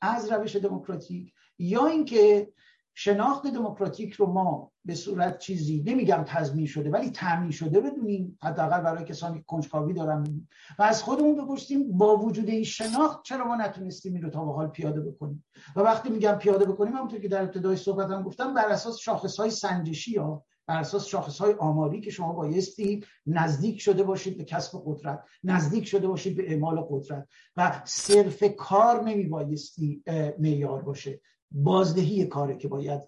از 0.00 0.32
روش 0.32 0.56
دموکراتیک 0.56 1.32
یا 1.58 1.86
اینکه 1.86 2.52
شناخت 2.98 3.46
دموکراتیک 3.46 4.12
رو 4.12 4.26
ما 4.26 4.72
به 4.84 4.94
صورت 4.94 5.38
چیزی 5.38 5.82
نمیگم 5.86 6.24
تضمین 6.26 6.66
شده 6.66 6.90
ولی 6.90 7.10
تامین 7.10 7.50
شده 7.50 7.80
بدونیم 7.80 8.38
حداقل 8.42 8.80
برای 8.80 9.04
کسانی 9.04 9.38
که 9.38 9.44
کنجکاوی 9.46 9.92
دارن. 9.92 10.46
و 10.78 10.82
از 10.82 11.02
خودمون 11.02 11.44
بپرسیم 11.44 11.96
با 11.96 12.16
وجود 12.16 12.48
این 12.48 12.64
شناخت 12.64 13.22
چرا 13.22 13.44
ما 13.44 13.56
نتونستیم 13.56 14.14
این 14.14 14.22
رو 14.22 14.30
تا 14.30 14.44
به 14.44 14.52
حال 14.52 14.68
پیاده 14.68 15.00
بکنیم؟ 15.00 15.44
و 15.76 15.80
وقتی 15.80 16.08
میگم 16.08 16.32
پیاده 16.32 16.64
بکنیم 16.64 16.92
همونطور 16.92 17.20
که 17.20 17.28
در 17.28 17.42
ابتدای 17.42 17.76
صحبتم 17.76 18.22
گفتم 18.22 18.54
بر 18.54 18.68
اساس 18.68 18.98
شاخص 18.98 19.36
های 19.40 19.50
سنجشی 19.50 20.10
یا 20.12 20.42
بر 20.66 20.80
اساس 20.80 21.06
شاخص 21.06 21.38
های 21.38 21.54
آماری 21.54 22.00
که 22.00 22.10
شما 22.10 22.32
بایستی 22.32 23.04
نزدیک 23.26 23.80
شده 23.80 24.02
باشید 24.02 24.38
به 24.38 24.44
کسب 24.44 24.82
قدرت 24.86 25.24
نزدیک 25.44 25.86
شده 25.86 26.08
باشید 26.08 26.36
به 26.36 26.50
اعمال 26.50 26.86
قدرت. 26.90 27.28
و 27.56 27.82
صرف 27.84 28.44
کار 28.56 29.04
نمی 29.04 29.24
بایستی 29.26 30.02
معیار 30.38 30.82
باشه. 30.82 31.20
بازدهی 31.50 32.26
کاری 32.26 32.56
که 32.56 32.68
باید 32.68 33.02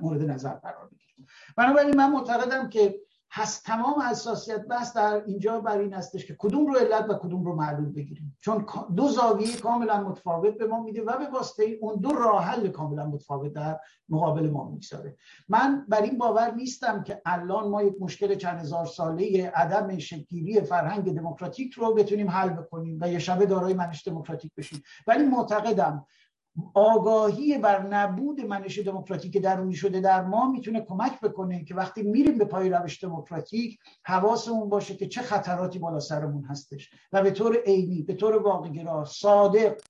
مورد 0.00 0.22
نظر 0.22 0.54
قرار 0.54 0.88
بگیره 0.88 1.28
بنابراین 1.56 1.96
من 1.96 2.12
معتقدم 2.12 2.68
که 2.68 3.00
هست 3.30 3.64
تمام 3.64 4.00
اساسیت 4.00 4.66
بحث 4.66 4.96
در 4.96 5.22
اینجا 5.26 5.60
بر 5.60 5.78
این 5.78 5.92
هستش 5.94 6.26
که 6.26 6.36
کدوم 6.38 6.66
رو 6.66 6.78
علت 6.78 7.06
و 7.08 7.14
کدوم 7.14 7.44
رو 7.44 7.54
معلول 7.54 7.92
بگیریم. 7.92 8.38
چون 8.40 8.66
دو 8.96 9.08
زاویه 9.08 9.56
کاملا 9.56 10.00
متفاوت 10.08 10.54
به 10.54 10.66
ما 10.66 10.82
میده 10.82 11.02
و 11.02 11.18
به 11.18 11.28
واسطه 11.28 11.78
اون 11.80 11.96
دو 12.00 12.10
راه 12.10 12.44
حل 12.44 12.68
کاملا 12.68 13.06
متفاوت 13.06 13.52
در 13.52 13.80
مقابل 14.08 14.50
ما 14.50 14.68
می‌گذاره. 14.68 15.16
من 15.48 15.86
بر 15.88 16.02
این 16.02 16.18
باور 16.18 16.54
نیستم 16.54 17.02
که 17.02 17.22
الان 17.26 17.68
ما 17.68 17.82
یک 17.82 17.94
مشکل 18.00 18.34
چند 18.34 18.60
هزار 18.60 18.86
ساله 18.86 19.52
عدم 19.54 19.98
شکلی 19.98 20.60
فرهنگ 20.60 21.14
دموکراتیک 21.14 21.72
رو 21.72 21.94
بتونیم 21.94 22.30
حل 22.30 22.48
بکنیم 22.48 22.98
و 23.00 23.08
یه 23.08 23.18
شبه 23.18 23.46
دارای 23.46 23.74
منش 23.74 24.08
دموکراتیک 24.08 24.52
بشیم. 24.56 24.82
ولی 25.06 25.24
معتقدم 25.24 26.06
آگاهی 26.74 27.58
بر 27.58 27.86
نبود 27.86 28.40
منش 28.40 28.78
دموکراتیک 28.78 29.42
درونی 29.42 29.74
شده 29.74 30.00
در 30.00 30.24
ما 30.24 30.50
می‌تونه 30.50 30.80
کمک 30.80 31.20
بکنه 31.20 31.64
که 31.64 31.74
وقتی 31.74 32.02
میریم 32.02 32.38
به 32.38 32.44
پای 32.44 32.70
روش 32.70 33.04
دموکراتیک 33.04 33.78
حواسمون 34.04 34.68
باشه 34.68 34.96
که 34.96 35.08
چه 35.08 35.22
خطراتی 35.22 35.78
بالا 35.78 36.00
سرمون 36.00 36.44
هستش. 36.44 36.90
و 37.12 37.22
به 37.22 37.30
طور 37.30 37.56
عینی 37.66 38.02
به 38.02 38.14
طور 38.14 38.36
واقعگرا 38.36 39.04
صادق 39.04 39.80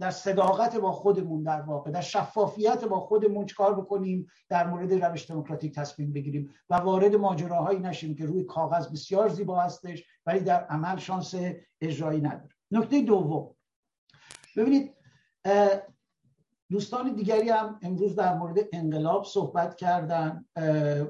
در 0.00 0.10
صداقت 0.10 0.76
با 0.76 0.92
خودمون 0.92 1.42
در 1.42 1.60
واقع 1.60 1.90
در 1.90 2.00
شفافیت 2.00 2.84
با 2.84 3.00
خودمون 3.00 3.46
چکار 3.46 3.80
بکنیم؟ 3.80 4.26
در 4.48 4.66
مورد 4.66 4.92
روش 5.04 5.30
دموکراتیک 5.30 5.74
تصمیم 5.74 6.12
بگیریم. 6.12 6.50
و 6.70 6.74
وارد 6.74 7.14
ماجراهایی 7.14 7.78
نشیم 7.78 8.14
که 8.14 8.26
روی 8.26 8.44
کاغذ 8.44 8.88
بسیار 8.88 9.28
زیبا 9.28 9.60
هستش 9.60 10.04
ولی 10.26 10.40
در 10.40 10.64
عمل 10.64 10.96
شانس 10.96 11.34
اجرایی 11.80 12.20
نداره. 12.20 12.48
نکته 12.70 13.02
دوم. 13.02 13.54
ببینید 14.56 14.99
دوستان 16.70 17.14
دیگری 17.14 17.48
هم 17.48 17.78
امروز 17.82 18.16
در 18.16 18.38
مورد 18.38 18.58
انقلاب 18.72 19.24
صحبت 19.24 19.76
کردن. 19.76 20.44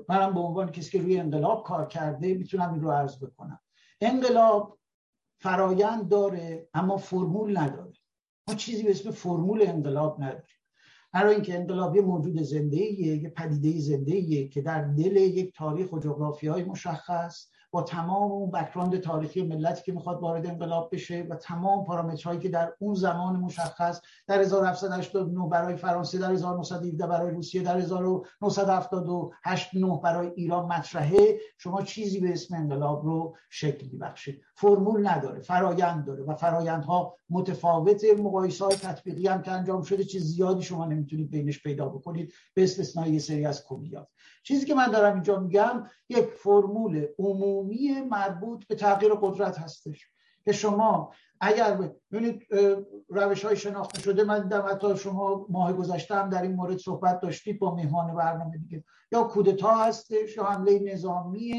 منم 0.08 0.34
به 0.34 0.40
عنوان 0.40 0.70
کسی 0.70 0.90
که 0.90 1.02
روی 1.02 1.20
انقلاب 1.20 1.64
کار 1.64 1.86
کرده 1.86 2.34
می‌تونم 2.34 2.72
این 2.72 2.82
رو 2.82 2.90
عرض 2.90 3.24
بکنم. 3.24 3.60
انقلاب 4.00 4.78
فرایند 5.38 6.08
داره 6.08 6.68
اما 6.74 6.96
فرمول 6.96 7.58
نداره. 7.58 7.92
ما 8.48 8.54
چیزی 8.54 8.82
به 8.82 8.90
اسم 8.90 9.10
فرمول 9.10 9.62
انقلاب 9.62 10.22
نداریم. 10.22 10.56
برای 11.12 11.34
اینکه 11.34 11.54
انقلاب 11.54 11.96
یه 11.96 12.02
موجود 12.02 12.42
زنده 12.42 12.76
یه 12.76 13.28
پدیده 13.28 13.80
زنده 13.80 14.48
که 14.48 14.62
در 14.62 14.82
دل 14.82 15.16
یک 15.16 15.56
تاریخ 15.56 15.92
و 15.92 15.98
جغرافی 15.98 16.46
های 16.46 16.64
مشخص 16.64 17.50
با 17.70 17.82
تمام 17.82 18.32
اون 18.32 18.50
بکراند 18.50 19.00
تاریخی 19.00 19.42
ملتی 19.42 19.82
که 19.82 19.92
می‌خواد 19.92 20.20
وارد 20.20 20.46
انقلاب 20.46 20.88
بشه 20.92 21.26
و 21.30 21.34
تمام 21.34 21.84
پارامترهایی 21.84 22.40
که 22.40 22.48
در 22.48 22.72
اون 22.78 22.94
زمان 22.94 23.36
مشخص 23.36 24.00
در 24.26 24.40
1789 24.40 25.48
برای 25.48 25.76
فرانسه 25.76 26.18
در 26.18 26.32
1917 26.32 27.06
برای 27.06 27.30
روسیه 27.30 27.62
در 27.62 27.78
1978 27.78 29.74
9 29.74 30.00
برای 30.04 30.30
ایران 30.36 30.66
مطرحه 30.66 31.38
شما 31.58 31.82
چیزی 31.82 32.20
به 32.20 32.32
اسم 32.32 32.54
انقلاب 32.56 33.04
رو 33.04 33.36
شکل 33.50 33.98
بخشید 34.00 34.42
فرمول 34.54 35.08
نداره 35.08 35.40
فرایند 35.40 36.04
داره 36.04 36.24
و 36.24 36.34
فرایندها 36.34 37.14
متفاوت 37.30 38.04
مقایسه 38.18 38.64
های 38.64 38.76
تطبیقی 38.76 39.26
هم 39.26 39.42
که 39.42 39.50
انجام 39.50 39.82
شده 39.82 40.04
چیز 40.04 40.24
زیادی 40.24 40.62
شما 40.62 40.86
نمی‌تونید 40.86 41.30
بینش 41.30 41.62
پیدا 41.62 41.88
بکنید. 41.88 42.32
به 42.54 42.62
استثنای 42.62 43.10
یه 43.10 43.18
سری 43.18 43.46
از 43.46 43.64
کلیات. 43.64 44.08
چیزی 44.42 44.66
که 44.66 44.74
من 44.74 44.90
دارم 44.90 45.14
اینجا 45.14 45.40
میگم 45.40 45.86
یک 46.08 46.24
فرمول 46.24 47.06
عمومی 47.18 48.00
مربوط 48.00 48.66
به 48.66 48.74
تغییر 48.74 49.14
قدرت 49.14 49.58
هستش 49.58 50.06
که 50.44 50.52
شما 50.52 51.12
اگر 51.40 51.90
ببینید 52.12 52.42
روش 53.08 53.44
های 53.44 53.56
شناخته 53.56 54.00
شده 54.00 54.24
من 54.24 54.42
دیدم 54.42 54.66
حتی 54.70 54.96
شما 54.96 55.46
ماه 55.48 55.72
گذشته 55.72 56.14
هم 56.14 56.30
در 56.30 56.42
این 56.42 56.52
مورد 56.52 56.78
صحبت 56.78 57.20
داشتید 57.20 57.58
با 57.58 57.74
مهمان 57.74 58.14
برنامه 58.14 58.58
دیگه. 58.58 58.84
یا 59.12 59.22
کودتا 59.22 59.74
هستش 59.74 60.36
یا 60.36 60.44
حمله 60.44 60.78
نظامی 60.78 61.54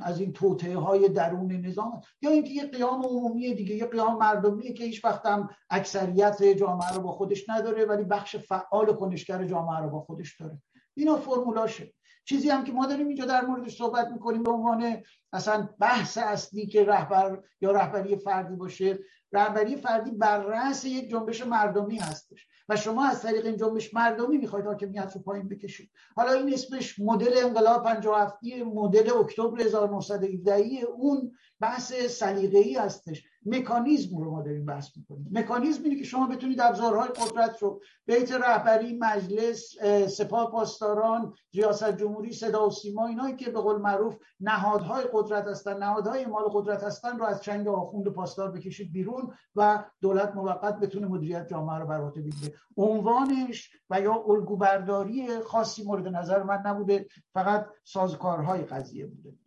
از 0.00 0.20
این 0.20 0.32
توطعه 0.32 0.76
های 0.76 1.08
درون 1.08 1.52
نظام 1.52 2.00
یا 2.22 2.30
اینکه 2.30 2.50
یه 2.50 2.66
قیام 2.66 3.02
عمومی 3.02 3.54
دیگه 3.54 3.74
یه 3.74 3.86
قیام 3.86 4.18
مردمیه 4.18 4.72
که 4.72 4.84
هیچ 4.84 5.04
وقت 5.04 5.26
هم 5.26 5.48
اکثریت 5.70 6.42
جامعه 6.42 6.92
رو 6.94 7.00
با 7.00 7.12
خودش 7.12 7.48
نداره 7.48 7.84
ولی 7.84 8.04
بخش 8.04 8.36
فعال 8.36 8.92
کنشگر 8.92 9.44
جامعه 9.44 9.78
رو 9.78 9.90
با 9.90 10.00
خودش 10.00 10.40
داره. 10.40 10.62
اینا 10.94 11.16
فرمولاشه 11.16 11.92
چیزی 12.28 12.48
هم 12.50 12.64
که 12.64 12.72
ما 12.72 12.86
داریم 12.86 13.06
اینجا 13.06 13.24
در 13.24 13.44
موردش 13.44 13.78
صحبت 13.78 14.08
می‌کنیم 14.08 14.42
به 14.42 14.50
عنوان 14.50 15.02
اصلا 15.32 15.68
بحث 15.80 16.18
اصلی 16.18 16.66
که 16.66 16.84
رهبر 16.84 17.42
یا 17.60 17.72
رهبری 17.72 18.16
فردی 18.16 18.56
باشه 18.56 18.98
رهبری 19.32 19.76
فردی 19.76 20.10
بر 20.10 20.38
رأس 20.38 20.84
یک 20.84 21.10
جنبش 21.10 21.46
مردمی 21.46 21.98
هستش 21.98 22.46
و 22.68 22.76
شما 22.76 23.06
از 23.06 23.22
طریق 23.22 23.46
این 23.46 23.56
جنبش 23.56 23.94
مردمی 23.94 24.38
می‌خواید 24.38 24.66
حاکمیت 24.66 25.12
رو 25.14 25.20
پایین 25.20 25.48
بکشید. 25.48 25.90
حالا 26.16 26.32
این 26.32 26.54
اسمش 26.54 26.98
مدل 26.98 27.32
انقلاب 27.44 27.84
57 27.84 28.44
مدل 28.74 29.12
اکتبر 29.12 29.60
1917 29.60 30.64
اون 30.96 31.32
بحث 31.60 31.92
سلیقه‌ای 31.92 32.74
هستش. 32.74 33.24
مکانیزم 33.46 34.18
رو 34.18 34.30
ما 34.30 34.42
داریم 34.42 34.66
بحث 34.66 34.96
می‌کنیم. 34.96 35.28
مکانیزم 35.32 35.84
اینه 35.84 35.96
که 35.96 36.04
شما 36.04 36.26
بتونید 36.26 36.60
ابزارهای 36.60 37.08
قدرت 37.08 37.62
رو 37.62 37.80
بیت 38.06 38.32
رهبری 38.32 38.98
مجلس 38.98 39.74
سپاه 40.08 40.50
پاسداران 40.50 41.34
ریاست 41.54 41.96
جمهوری 41.96 42.32
صدا 42.32 42.66
و 42.66 42.70
سیما 42.70 43.06
اینایی 43.06 43.36
که 43.36 43.50
به 43.50 43.60
قول 43.60 43.80
معروف 43.80 44.16
نهادهای 44.40 45.04
قدرت 45.12 45.46
هستن 45.46 45.78
نهادهای 45.78 46.26
مال 46.26 46.44
قدرت 46.52 46.84
هستن 46.84 47.18
رو 47.18 47.24
از 47.24 47.42
چنگ 47.42 47.68
آخوند 47.68 48.08
پاسدار 48.08 48.50
بکشید 48.50 48.92
بیرون 48.92 49.32
و 49.56 49.84
دولت 50.00 50.34
موقت 50.34 50.80
بتونه 50.80 51.06
مدیریت 51.06 51.48
جامعه 51.48 51.78
رو 51.78 51.86
بر 51.86 52.00
عهده 52.00 52.20
بگیره. 52.20 52.54
عنوانش 52.76 53.70
و 53.90 54.00
یا 54.00 54.24
الگوبرداری 54.28 55.40
خاصی 55.40 55.84
مورد 55.84 56.08
نظر 56.08 56.42
من 56.42 56.62
نبوده 56.66 57.06
فقط 57.32 57.66
سازکارهای 57.84 58.62
قضیه 58.62 59.06
بوده. 59.06 59.45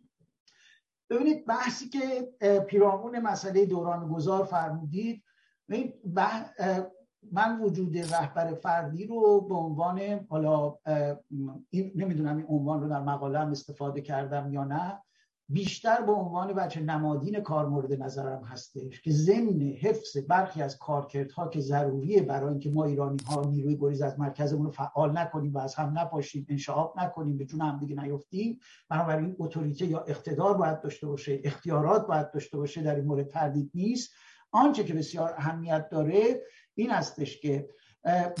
ببینید 1.10 1.46
بحثی 1.46 1.88
که 1.88 2.28
پیرامون 2.60 3.18
مسئله 3.18 3.66
دوران 3.66 4.08
گذار 4.08 4.44
فرمودید 4.44 5.24
من 7.32 7.60
وجود 7.60 7.98
رهبر 7.98 8.54
فردی 8.54 9.06
رو 9.06 9.40
به 9.40 9.54
عنوان 9.54 10.26
حالا 10.28 10.78
نمی‌دونم 11.72 12.36
این 12.36 12.46
عنوان 12.48 12.80
رو 12.80 12.88
در 12.88 13.00
مقاله 13.00 13.38
استفاده 13.38 14.00
کردم 14.00 14.52
یا 14.52 14.64
نه 14.64 15.02
بیشتر 15.52 16.02
به 16.02 16.12
عنوان 16.12 16.52
بچه 16.52 16.80
نمادین 16.80 17.40
کار 17.40 17.68
مورد 17.68 18.02
نظرم 18.02 18.44
هستش 18.44 19.00
که 19.00 19.10
ضمن 19.10 19.60
حفظ 19.60 20.16
برخی 20.28 20.62
از 20.62 20.78
کارکردها 20.78 21.48
که 21.48 21.60
ضروریه 21.60 22.22
برای 22.22 22.50
اینکه 22.50 22.70
ما 22.70 22.84
ایرانی 22.84 23.22
ها 23.26 23.44
نیروی 23.44 23.76
گریز 23.76 24.02
از 24.02 24.18
مرکزمون 24.18 24.64
رو 24.64 24.70
فعال 24.70 25.18
نکنیم 25.18 25.54
و 25.54 25.58
از 25.58 25.74
هم 25.74 25.98
نپاشیم 25.98 26.46
انشعاب 26.48 26.94
نکنیم 26.98 27.38
به 27.38 27.44
جون 27.44 27.60
هم 27.60 27.78
دیگه 27.78 28.02
نیفتیم. 28.02 28.58
بنابراین 28.88 29.36
اتوریته 29.38 29.86
یا 29.86 29.98
اقتدار 30.00 30.56
باید 30.56 30.80
داشته 30.80 31.06
باشه 31.06 31.40
اختیارات 31.44 32.06
باید 32.06 32.30
داشته 32.30 32.56
باشه 32.56 32.82
در 32.82 32.94
این 32.94 33.04
مورد 33.04 33.28
تردید 33.28 33.70
نیست. 33.74 34.10
آنچه 34.52 34.84
که 34.84 34.94
بسیار 34.94 35.34
اهمیت 35.36 35.88
داره 35.88 36.42
این 36.74 36.90
هستش 36.90 37.40
که 37.40 37.68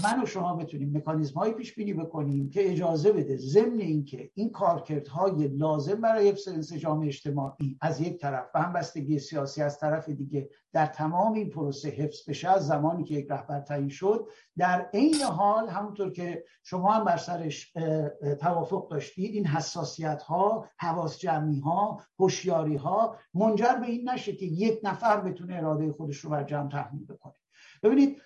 من 0.04 0.22
و 0.22 0.26
شما 0.26 0.56
بتونیم 0.56 0.96
مکانیزم 0.96 1.34
های 1.34 1.52
پیش 1.52 1.74
بینی 1.74 1.92
بکنیم 1.92 2.50
که 2.50 2.70
اجازه 2.70 3.12
بده 3.12 3.36
ضمن 3.36 3.80
اینکه 3.80 4.30
این 4.34 4.50
کارکردهای 4.50 5.48
لازم 5.48 6.00
برای 6.00 6.28
حفظ 6.28 6.48
انسجام 6.48 7.00
اجتماعی 7.06 7.78
از 7.80 8.00
یک 8.00 8.20
طرف 8.20 8.46
و 8.54 8.62
همبستگی 8.62 9.18
سیاسی 9.18 9.62
از 9.62 9.78
طرف 9.78 10.08
دیگه 10.08 10.50
در 10.72 10.86
تمام 10.86 11.32
این 11.32 11.50
پروسه 11.50 11.88
حفظ 11.88 12.28
بشه 12.28 12.48
از 12.48 12.66
زمانی 12.66 13.04
که 13.04 13.14
یک 13.14 13.26
رهبر 13.30 13.60
تعیین 13.60 13.88
شد 13.88 14.28
در 14.58 14.90
عین 14.94 15.22
حال 15.22 15.68
همونطور 15.68 16.12
که 16.12 16.44
شما 16.62 16.92
هم 16.92 17.04
بر 17.04 17.16
سرش 17.16 17.72
توافق 18.40 18.90
داشتید 18.90 19.34
این 19.34 19.46
حساسیت 19.46 20.22
ها 20.22 20.68
حواس 20.76 21.18
جمعی 21.18 21.60
ها 21.60 22.02
هوشیاری 22.18 22.76
ها 22.76 23.16
منجر 23.34 23.74
به 23.80 23.86
این 23.86 24.10
نشه 24.10 24.32
که 24.32 24.46
یک 24.46 24.80
نفر 24.82 25.20
بتونه 25.20 25.56
اراده 25.56 25.92
خودش 25.92 26.16
رو 26.16 26.30
بر 26.30 26.44
جمع 26.44 26.68
تحمیل 26.68 27.06
بکنه. 27.06 27.34
ببینید 27.82 28.22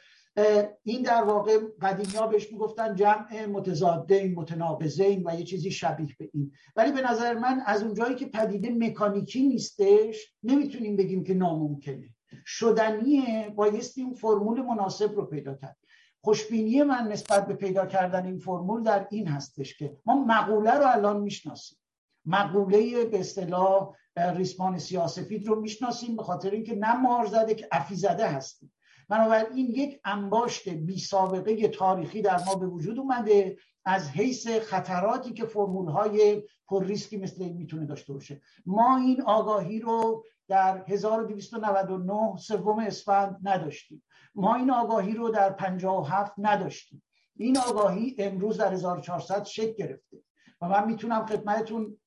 این 0.82 1.02
در 1.02 1.22
واقع 1.22 1.58
قدیمی 1.82 2.16
ها 2.16 2.26
بهش 2.26 2.52
می‌گفتن 2.52 2.94
جمع 2.94 3.46
متضادین 3.46 4.34
متناقضین 4.34 5.22
و 5.26 5.34
یه 5.38 5.44
چیزی 5.44 5.70
شبیه 5.70 6.16
به 6.18 6.30
این. 6.32 6.52
ولی 6.76 6.92
به 6.92 7.10
نظر 7.10 7.34
من 7.34 7.62
از 7.66 7.82
اونجایی 7.82 8.14
که 8.14 8.26
پدیده 8.26 8.70
مکانیکی 8.70 9.46
نیستش 9.46 10.34
نمی‌تونیم 10.42 10.96
بگیم 10.96 11.24
که 11.24 11.34
ناممکنه. 11.34 12.10
شدنیه 12.46 13.52
بایستی 13.56 14.02
اون 14.02 14.14
فرمول 14.14 14.62
مناسب 14.62 15.14
رو 15.14 15.26
پیدا 15.26 15.54
کرد. 15.54 15.76
خوشبینی 16.20 16.82
من 16.82 17.08
نسبت 17.08 17.46
به 17.46 17.54
پیدا 17.54 17.86
کردن 17.86 18.26
این 18.26 18.38
فرمول 18.38 18.82
در 18.82 19.06
این 19.10 19.28
هستش 19.28 19.78
که 19.78 19.96
ما 20.06 20.24
مقوله 20.24 20.74
رو 20.74 20.86
الان 20.86 21.20
می‌شناسیم. 21.20 21.78
مقوله 22.26 23.04
به 23.04 23.20
اصطلاح 23.20 23.94
ریسمان 24.16 24.78
سیاسفید 24.78 25.46
رو 25.46 25.60
می‌شناسیم 25.60 26.16
به 26.16 26.22
خاطر 26.22 26.50
اینکه 26.50 26.74
نه 26.74 26.96
مار 26.96 27.26
زده 27.26 27.54
که 27.54 27.68
افیزده 27.72 28.26
هستیم. 28.26 28.72
بنابراین 29.08 29.56
یک 29.56 30.00
انباشت 30.04 30.68
بی 30.68 30.98
سابقه 30.98 31.68
تاریخی 31.68 32.22
در 32.22 32.44
ما 32.46 32.54
به 32.54 32.66
وجود 32.66 32.98
اومده 32.98 33.56
از 33.84 34.08
حیث 34.08 34.48
خطراتی 34.48 35.32
که 35.32 35.46
فرمول 35.46 35.90
های 35.90 36.42
پر 36.68 36.84
ریسکی 36.84 37.16
مثل 37.16 37.42
این 37.42 37.56
می‌تونه 37.56 37.86
داشته 37.86 38.12
باشه. 38.12 38.42
ما 38.66 38.96
این 38.96 39.22
آگاهی 39.22 39.80
رو 39.80 40.24
در 40.48 40.84
1299 40.88 42.36
سوم 42.36 42.78
اسفند 42.78 43.40
نداشتیم. 43.42 44.02
ما 44.34 44.54
این 44.54 44.70
آگاهی 44.70 45.14
رو 45.14 45.28
در 45.28 45.50
57 45.50 46.32
نداشتیم. 46.38 47.02
این 47.36 47.58
آگاهی 47.58 48.16
امروز 48.18 48.56
در 48.56 48.72
1400 48.72 49.44
شکل 49.44 49.72
گرفته. 49.72 50.22
و 50.60 50.68
من 50.68 50.86
می‌تونم 50.86 51.26
خدمتتون 51.26 51.98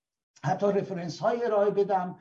حتی 0.43 0.65
رفرنس 0.65 1.19
های 1.19 1.45
ارائه 1.45 1.71
بدم 1.71 2.19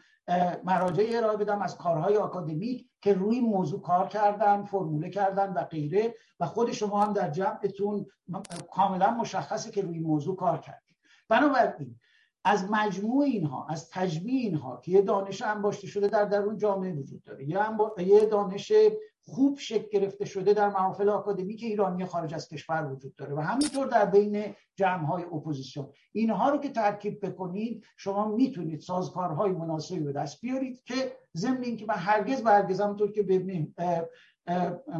مراجع 0.64 1.04
ارائه 1.10 1.36
بدم 1.36 1.62
از 1.62 1.76
کارهای 1.76 2.16
آکادمیک 2.16 2.88
که 3.06 3.14
روی 3.14 3.40
موضوع 3.40 3.80
کار 3.80 4.08
کردن 4.08 4.64
فرموله 4.64 5.10
کردن 5.10 5.52
و 5.52 5.64
غیره 5.64 6.14
و 6.40 6.46
خود 6.46 6.72
شما 6.72 7.04
هم 7.04 7.12
در 7.12 7.30
جمعتون 7.30 8.06
کاملا 8.72 9.10
مشخصه 9.10 9.70
که 9.70 9.82
روی 9.82 9.98
موضوع 9.98 10.36
کار 10.36 10.58
کردید 10.58 10.96
بنابراین 11.28 11.96
از 12.44 12.70
مجموع 12.70 13.24
اینها 13.24 13.66
از 13.70 13.90
تجمیع 13.90 14.40
اینها 14.40 14.80
که 14.84 14.92
یه 14.92 15.02
دانش 15.02 15.42
انباشته 15.42 15.86
شده 15.86 16.08
در 16.08 16.24
درون 16.24 16.58
جامعه 16.58 16.92
وجود 16.92 17.22
داره 17.22 17.44
یه 17.98 18.26
دانش 18.26 18.72
خوب 19.28 19.58
شکل 19.58 19.88
گرفته 19.88 20.24
شده 20.24 20.52
در 20.52 20.68
محافل 20.68 21.08
آکادمیک 21.08 21.62
ایرانی 21.62 22.04
خارج 22.04 22.34
از 22.34 22.48
کشور 22.48 22.92
وجود 22.92 23.16
داره 23.16 23.34
و 23.34 23.40
همینطور 23.40 23.86
در 23.86 24.04
بین 24.04 24.54
جمع 24.76 25.06
های 25.06 25.22
اپوزیسیون. 25.22 25.92
اینها 26.12 26.50
رو 26.50 26.58
که 26.58 26.68
ترکیب 26.68 27.26
بکنید 27.26 27.84
شما 27.96 28.28
می‌تونید 28.28 28.80
سازوکارهای 28.80 29.52
مناسبی 29.52 30.00
به 30.00 30.12
دست 30.12 30.40
بیارید 30.40 30.82
که 30.84 31.12
ضمن 31.36 31.62
اینکه 31.62 31.86
من 31.86 31.94
هرگز 31.94 32.42
و 32.44 32.48
هرگز 32.48 32.80
همونطور 32.80 33.12
که 33.12 33.22
ببینیم 33.22 33.74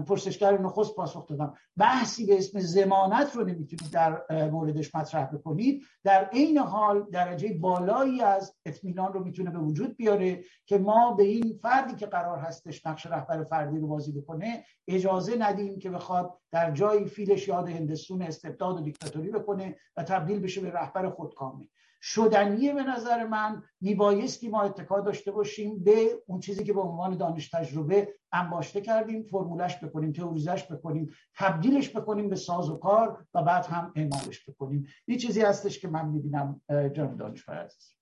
پرسشگر 0.07 0.61
نخست 0.61 0.97
پاسخ 0.97 1.27
دادم 1.27 1.55
بحثی 1.77 2.27
به 2.27 2.39
اسم 2.39 2.59
زمانت 2.59 3.37
رو 3.37 3.45
نمی‌تونید 3.45 3.93
در 3.93 4.23
موردش 4.51 4.95
مطرح 4.95 5.25
بکنید. 5.25 5.83
در 6.05 6.25
عین 6.25 6.59
حال 6.59 7.07
درجه 7.13 7.59
بالایی 7.61 8.23
از 8.23 8.57
اطمینان 8.65 9.13
رو 9.13 9.25
می‌تونه 9.25 9.51
به 9.51 9.59
وجود 9.59 9.97
بیاره 9.97 10.45
که 10.67 10.79
ما 10.79 11.15
به 11.15 11.23
این 11.23 11.59
فردی 11.63 11.95
که 11.95 12.07
قرار 12.07 12.39
هستش 12.39 12.87
نقش 12.87 13.07
رهبر 13.07 13.45
فردی 13.45 13.79
رو 13.79 13.87
بازی 13.87 14.13
بکنه 14.13 14.65
اجازه 14.89 15.37
ندیم 15.39 15.79
که 15.79 15.91
بخواد 15.91 16.39
در 16.53 16.71
جایی 16.71 17.05
فیلش 17.05 17.49
یاد 17.49 17.69
هندسون 17.69 18.23
استبداد 18.23 18.77
و 18.77 18.81
دیکتاتوری 18.81 19.31
بکنه 19.31 19.77
و 19.97 20.03
تبدیل 20.03 20.41
بشه 20.41 20.61
به 20.61 20.71
رهبر 20.71 21.11
خودکامه. 21.11 21.69
شدنیه 22.03 22.75
به 22.75 22.83
نظر 22.83 23.27
من 23.27 23.63
میبایستی 23.81 24.49
ما 24.49 24.63
اتکا 24.63 25.01
داشته 25.01 25.33
باشیم 25.33 25.85
به 25.85 26.23
اون 26.27 26.41
چیزی 26.41 26.65
که 26.65 26.73
به 26.73 26.81
عنوان 26.81 27.17
دانش 27.17 27.49
تجربه 27.49 28.15
انباشته 28.33 28.81
کردیم 28.81 29.23
فرمولش 29.23 29.85
بکنیم 29.85 30.13
تئوریزش 30.13 30.73
بکنیم 30.73 31.11
تبدیلش 31.35 31.97
بکنیم 31.97 32.29
به 32.29 32.37
ساز 32.37 32.71
و 32.71 32.77
کار 32.77 33.27
و 33.35 33.43
بعد 33.43 33.67
هم 33.67 33.93
اعمالش 33.97 34.51
بکنیم. 34.51 34.87
این 35.07 35.19
چیزی 35.19 35.41
هستش 35.41 35.79
که 35.79 35.89
من 35.89 36.09
می‌بینم 36.09 36.61
جان 36.69 37.17
دانشور 37.17 37.59
عزیز. 37.59 37.95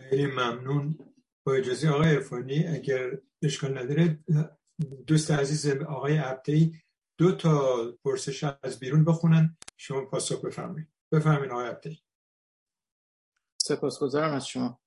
خیلی 0.00 0.26
ممنون. 0.26 0.98
با 1.46 1.52
اجازه 1.54 1.88
آقای 1.88 2.14
ارفانی 2.14 2.66
اگر 2.66 3.18
اشکال 3.42 3.78
نداره 3.78 4.18
دوست 5.06 5.30
عزیز 5.30 5.82
آقای 5.82 6.16
عبدی 6.16 6.82
دو 7.18 7.36
تا 7.36 7.76
پرسش 8.04 8.44
از 8.62 8.80
بیرون 8.80 9.04
بخونن 9.04 9.56
شما 9.76 10.04
پاسخ 10.04 10.44
بفرمایید. 10.44 10.88
بفرمایید 11.12 11.52
آقای 11.52 11.68
عبدی 11.68 12.03
سپاسگزارم 13.64 14.34
از 14.34 14.46
شما. 14.46 14.80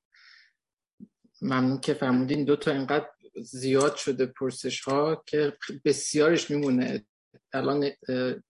ممنون 1.42 1.80
که 1.80 1.94
فرمودین 1.94 2.46
دو 2.46 2.56
تا 2.56 2.72
اینقدر 2.72 3.10
زیاد 3.42 3.96
شده 3.96 4.26
پرسش 4.26 4.82
ها 4.82 5.24
که 5.26 5.58
بسیارش 5.86 6.52
میمونه. 6.52 7.06
الان 7.54 7.92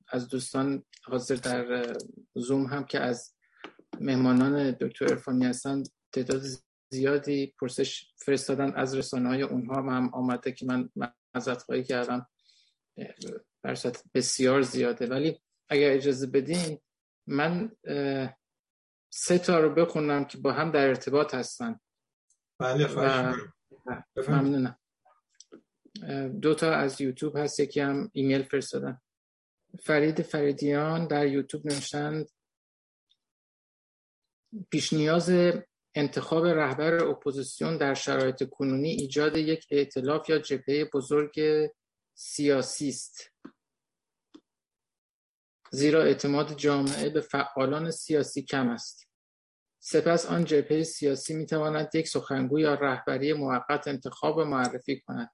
از 0.07 0.27
دوستان 0.27 0.83
حاضر 1.03 1.35
در 1.35 1.95
زوم 2.35 2.65
هم 2.65 2.83
که 2.85 2.99
از 2.99 3.33
مهمانان 3.99 4.71
دکتر 4.71 5.05
ارفانی 5.05 5.45
هستن 5.45 5.83
تعداد 6.11 6.41
زیادی 6.89 7.53
پرسش 7.59 8.07
فرستادن 8.17 8.73
از 8.75 8.95
رسانه 8.95 9.29
های 9.29 9.41
اونها 9.41 9.75
هم 9.75 10.13
آمده 10.13 10.51
که 10.51 10.65
من 10.65 10.89
مزد 11.35 11.57
خواهی 11.57 11.83
کردم. 11.83 12.27
بسیار 14.13 14.61
زیاده. 14.61 15.07
ولی 15.07 15.39
اگر 15.69 15.91
اجازه 15.91 16.27
بدین 16.27 16.79
من 17.27 17.71
سه 19.09 19.37
تا 19.37 19.59
رو 19.59 19.69
بخونم 19.73 20.25
که 20.25 20.37
با 20.37 20.51
هم 20.51 20.71
در 20.71 20.87
ارتباط 20.87 21.35
هستن. 21.35 21.79
بله 22.59 22.87
ممنونم. 24.27 24.77
دو 26.41 26.55
تا 26.55 26.71
از 26.71 27.01
یوتیوب 27.01 27.37
هست 27.37 27.59
یکی 27.59 27.79
هم 27.79 28.09
ایمیل 28.13 28.43
فرستادن. 28.43 29.01
فرید 29.83 30.21
فریدیان 30.21 31.07
در 31.07 31.27
یوتیوب 31.27 31.65
نوشتند 31.65 32.29
پیش 34.69 34.93
نیاز 34.93 35.31
انتخاب 35.95 36.45
رهبر 36.45 37.03
اپوزیسیون 37.03 37.77
در 37.77 37.93
شرایط 37.93 38.49
کنونی 38.49 38.89
ایجاد 38.89 39.37
یک 39.37 39.67
ائتلاف 39.71 40.29
یا 40.29 40.39
جبهه 40.39 40.89
بزرگ 40.93 41.39
سیاسی 42.13 42.89
است. 42.89 43.33
زیرا 45.71 46.03
اعتماد 46.03 46.55
جامعه 46.55 47.09
به 47.09 47.21
فعالان 47.21 47.91
سیاسی 47.91 48.41
کم 48.41 48.69
است. 48.69 49.07
سپس 49.79 50.25
آن 50.25 50.45
جبهه 50.45 50.83
سیاسی 50.83 51.35
می‌تواند 51.35 51.95
یک 51.95 52.07
سخنگوی 52.07 52.61
یا 52.61 52.73
رهبری 52.73 53.33
موقت 53.33 53.87
انتخاب 53.87 54.39
معرفی 54.39 54.99
کند. 54.99 55.29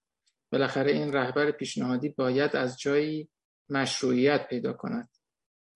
بالاخره 0.51 0.91
این 0.91 1.13
رهبر 1.13 1.51
پیشنهادی 1.51 2.09
باید 2.09 2.55
از 2.55 2.79
جایی 2.79 3.29
مشروعیت 3.69 4.47
پیدا 4.47 4.73
کند. 4.73 5.09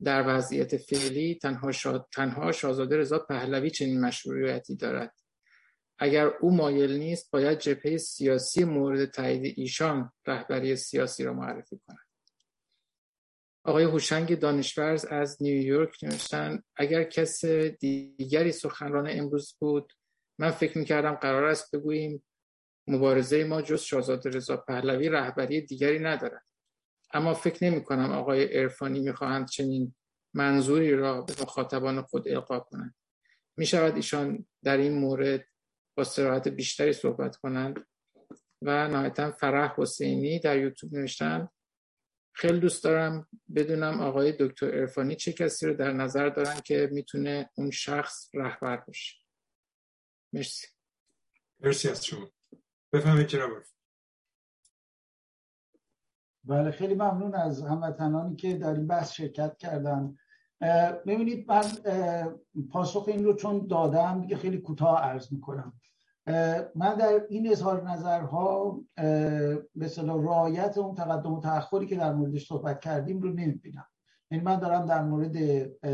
در 0.03 0.23
وضعیت 0.27 0.77
فعلی 0.77 1.39
تنها, 1.41 1.71
تنها 2.13 2.51
شاهزاده 2.51 2.97
رضا 2.97 3.19
پهلوی 3.19 3.69
چنین 3.69 4.01
مشروعیتی 4.01 4.75
دارد. 4.75 5.13
اگر 5.99 6.25
او 6.41 6.55
مایل 6.55 6.97
نیست 6.97 7.31
باید 7.31 7.59
جبهه 7.59 7.97
سیاسی 7.97 8.63
مورد 8.63 9.05
تایید 9.05 9.53
ایشان 9.57 10.11
رهبری 10.27 10.75
سیاسی 10.75 11.23
را 11.23 11.33
معرفی 11.33 11.79
کند. 11.87 12.06
آقای 13.67 13.83
هوشنگ 13.83 14.39
دانشورز 14.39 15.05
از 15.05 15.37
نیویورک 15.41 16.03
نوشتن 16.03 16.63
اگر 16.75 17.03
کس 17.03 17.45
دیگری 17.45 18.51
سخنران 18.51 19.07
امروز 19.09 19.55
بود 19.59 19.93
من 20.39 20.51
فکر 20.51 20.77
می‌کردم 20.77 21.15
قرار 21.15 21.43
است 21.43 21.75
بگوییم 21.75 22.23
مبارزه 22.87 23.43
ما 23.43 23.61
جز 23.61 23.81
شاهزاده 23.81 24.29
رضا 24.29 24.57
پهلوی 24.57 25.09
رهبری 25.09 25.61
دیگری 25.61 25.99
ندارد. 25.99 26.43
اما 27.13 27.33
فکر 27.33 27.63
نمی 27.63 27.83
کنم 27.83 28.11
آقای 28.11 28.57
ارفانی 28.57 28.99
می‌خواهند 28.99 29.49
چنین 29.49 29.95
منظوری 30.33 30.95
را 30.95 31.21
به 31.21 31.33
مخاطبان 31.41 32.01
خود 32.01 32.27
القا 32.27 32.59
کنند. 32.59 32.95
می 33.57 33.65
شود 33.65 33.95
ایشان 33.95 34.45
در 34.63 34.77
این 34.77 34.93
مورد 34.93 35.45
با 35.97 36.03
سراحت 36.03 36.47
بیشتری 36.47 36.93
صحبت 36.93 37.35
کنند 37.35 37.85
و 38.61 38.87
نهایتا 38.87 39.31
فرح 39.31 39.73
حسینی 39.77 40.39
در 40.39 40.59
یوتیوب 40.59 40.93
نوشتن. 40.93 41.49
خیلی 42.37 42.59
دوست 42.59 42.83
دارم 42.83 43.27
بدونم 43.55 44.01
آقای 44.01 44.31
دکتر 44.39 44.65
ارفانی 44.65 45.15
چه 45.15 45.33
کسی 45.33 45.65
رو 45.65 45.73
در 45.73 45.91
نظر 45.91 46.29
دارن 46.29 46.59
که 46.59 46.89
می‌تونه 46.91 47.49
اون 47.55 47.71
شخص 47.71 48.29
رهبر 48.33 48.77
باشه. 48.77 49.15
مرسی. 50.33 50.67
مرسی 51.59 51.89
از 51.89 52.05
شما. 52.05 52.29
بفهمید 52.93 53.27
جناب 53.27 53.49
بله 56.43 56.71
خیلی 56.71 56.93
ممنون 56.93 57.35
از 57.35 57.61
هموطنانی 57.61 58.35
که 58.35 58.57
در 58.57 58.73
این 58.73 58.87
بحث 58.87 59.11
شرکت 59.11 59.57
کردن. 59.57 60.17
ببینید 61.07 61.47
من 61.47 61.63
پاسخ 62.71 63.07
این 63.07 63.23
رو 63.23 63.33
چون 63.33 63.67
دادم 63.67 64.21
دیگه 64.21 64.37
خیلی 64.37 64.57
کوتاه 64.57 65.01
عرض 65.01 65.33
می‌کنم. 65.33 65.79
من 66.75 66.95
در 66.99 67.21
این 67.29 67.51
اظهار 67.51 67.89
نظرها 67.89 68.79
مثلا 69.75 70.15
رعایت 70.15 70.77
اون 70.77 70.95
تقدم 70.95 71.33
و 71.33 71.41
تأخری 71.41 71.85
که 71.85 71.95
در 71.95 72.13
موردش 72.13 72.47
صحبت 72.47 72.79
کردیم 72.79 73.21
رو 73.21 73.29
نمی‌بینم. 73.29 73.85
یعنی 74.31 74.43
من 74.43 74.59
دارم 74.59 74.85
در 74.85 75.03
مورد 75.03 75.37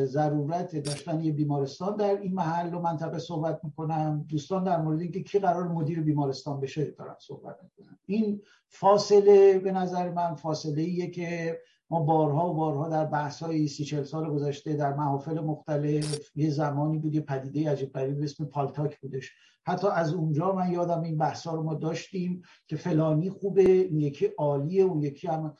ضرورت 0.06 0.76
داشتن 0.76 1.22
یه 1.22 1.32
بیمارستان 1.32 1.95
در 1.95 2.18
این 2.18 2.34
محل 2.34 2.74
و 2.74 2.80
منطقه 2.80 3.20
صحبت 3.20 3.60
می‌کنم. 3.64 4.26
دوستان 4.30 4.64
در 4.64 4.82
مورد 4.82 5.02
اینکه 5.02 5.24
کی 5.24 5.40
قرار 5.40 5.68
مدیر 5.68 6.02
بیمارستان 6.02 6.60
بشه 6.60 6.86
دارم 6.86 7.18
صحبت 7.20 7.58
می‌کنم 7.64 8.00
این 8.06 8.42
فاصله 8.68 9.60
به 9.60 9.72
نظر 9.72 10.10
من 10.10 10.36
فاصله 10.36 10.82
ایه 10.82 11.10
که 11.10 11.60
ما 11.94 12.00
بارها 12.00 12.50
و 12.50 12.54
بارها 12.54 12.90
در 12.90 13.06
بحث 13.06 13.44
های 13.44 13.68
سی 13.68 13.86
چل 13.86 14.04
سال 14.04 14.30
گذشته 14.30 14.74
در 14.74 14.94
محافل 14.94 15.40
مختلف 15.40 16.32
یه 16.36 16.50
زمانی 16.50 16.98
بود 16.98 17.16
یه 17.16 17.22
پدیده 17.22 17.72
عجیب 17.72 17.94
غریب 17.94 18.22
اسم 18.22 18.46
پالتاک 18.46 19.00
بودش. 19.00 19.32
حتی 19.66 19.88
از 19.88 20.14
اونجا 20.14 20.52
من 20.52 20.72
یادم 20.72 21.02
این 21.02 21.18
بحث 21.18 21.48
ها 21.48 21.56
رو 21.56 21.64
ما 21.64 21.74
داشتیم 21.74 22.42
که 22.68 22.76
فلانی 22.76 23.30
خوبه 23.30 23.62
این 23.62 24.00
یکی 24.00 24.26
عالیه 24.38 24.84
اون 24.84 25.02
یکی 25.02 25.28
هم 25.28 25.56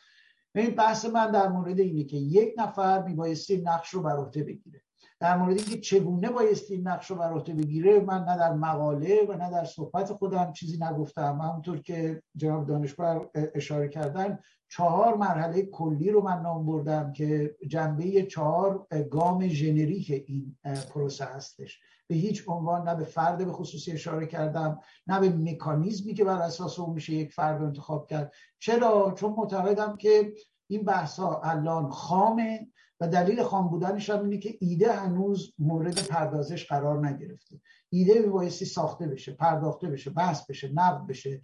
این 0.56 0.76
بحث 0.76 1.06
من 1.06 1.32
در 1.32 1.48
مورد 1.48 1.80
اینه 1.80 2.03
که 2.03 2.18
یک 2.18 2.53
نفر 2.58 3.03
میبایستی 3.03 3.62
نقش 3.62 3.90
رو 3.90 4.02
بر 4.02 4.18
عهده 4.18 4.44
بگیره. 4.44 4.82
در 5.20 5.38
مورد 5.38 5.58
اینکه 5.58 5.78
چگونه 5.78 6.30
بایستی 6.30 6.78
نقش 6.78 7.12
رو 7.12 7.16
بر 7.16 7.34
عهده 7.34 7.53
بگیره 7.53 8.00
من 8.00 8.24
نه 8.24 8.38
در 8.38 8.53
مقاله 8.53 9.26
و 9.30 9.34
نه 9.34 9.52
در 9.52 9.66
صحبت 9.66 10.14
خودم 10.14 10.53
چیزی 10.53 10.78
نگفتم. 10.82 11.40
همونطور 11.42 11.82
که 11.82 12.22
جناب 12.36 12.68
دانشور 12.68 13.30
اشاره 13.56 13.88
کردن 13.88 14.40
چهار 14.76 15.18
مرحله 15.18 15.61
کلی 15.66 16.11
رو 16.11 16.22
من 16.22 16.42
نام 16.42 16.66
بردم 16.66 17.11
که 17.11 17.56
جنبه 17.68 18.24
چهار 18.24 18.88
گام 19.11 19.48
ژنریک 19.48 20.24
این 20.27 20.58
پروسه 20.93 21.26
هستش. 21.26 21.80
به 22.08 22.16
هیچ 22.16 22.43
عنوان 22.48 22.88
نه 22.88 22.95
به 22.95 23.03
فرد 23.03 23.45
به 23.45 23.52
خصوصی 23.52 23.92
اشاره 23.92 24.27
کردم 24.27 24.80
نه 25.08 25.19
به 25.19 25.30
مکانیزمی 25.30 26.14
که 26.14 26.24
بر 26.24 26.42
اساس 26.42 26.80
اون 26.80 26.93
میشه 26.93 27.14
یک 27.14 27.34
فرد 27.34 27.61
انتخاب 27.61 28.08
کرد. 28.08 28.34
چرا؟ 28.60 29.14
چون 29.18 29.34
معتقدم 29.38 29.98
که 29.98 30.34
این 30.68 30.84
بحث 30.84 31.19
ها 31.19 31.42
الان 31.42 31.90
خامه 31.90 32.68
و 33.00 33.08
دلیل 33.08 33.43
خام 33.43 33.69
بودنش 33.69 34.10
هم 34.10 34.24
اینه 34.24 34.38
که 34.38 34.58
ایده 34.61 34.92
هنوز 34.92 35.53
مورد 35.60 36.08
پردازش 36.08 36.68
قرار 36.68 37.08
نگرفته. 37.08 37.61
ایده 37.90 38.19
میبایستی 38.19 38.66
ساخته 38.66 39.08
بشه 39.08 39.32
پرداخته 39.32 39.88
بشه 39.88 40.10
بحث 40.10 40.45
بشه 40.45 40.72
نقد 40.74 41.08
بشه. 41.08 41.42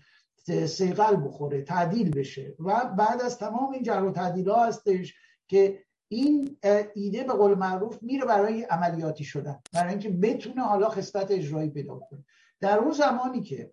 سیقل 0.65 1.15
بخوره 1.15 1.61
تعدیل 1.61 2.11
بشه. 2.11 2.55
و 2.59 2.85
بعد 2.97 3.21
از 3.21 3.37
تمام 3.37 3.71
این 3.73 3.83
جر 3.83 4.03
و 4.03 4.11
تعدیل 4.11 4.49
ها 4.49 4.65
هستش 4.65 5.15
که 5.47 5.83
این 6.07 6.57
ایده 6.95 7.23
به 7.23 7.33
قول 7.33 7.53
معروف 7.53 8.03
میره 8.03 8.25
برای 8.25 8.63
عملیاتی 8.63 9.23
شدن 9.23 9.59
برای 9.73 9.89
اینکه 9.89 10.09
بتونه 10.09 10.61
حالا 10.61 10.89
خصلت 10.89 11.31
اجرایی 11.31 11.69
پیدا 11.69 11.99
کنه. 12.09 12.25
در 12.59 12.77
اون 12.77 12.91
زمانی 12.91 13.41
که 13.41 13.71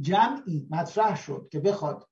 جمعی 0.00 0.68
مطرح 0.70 1.16
شد 1.16 1.48
که 1.52 1.60
بخواد 1.60 2.08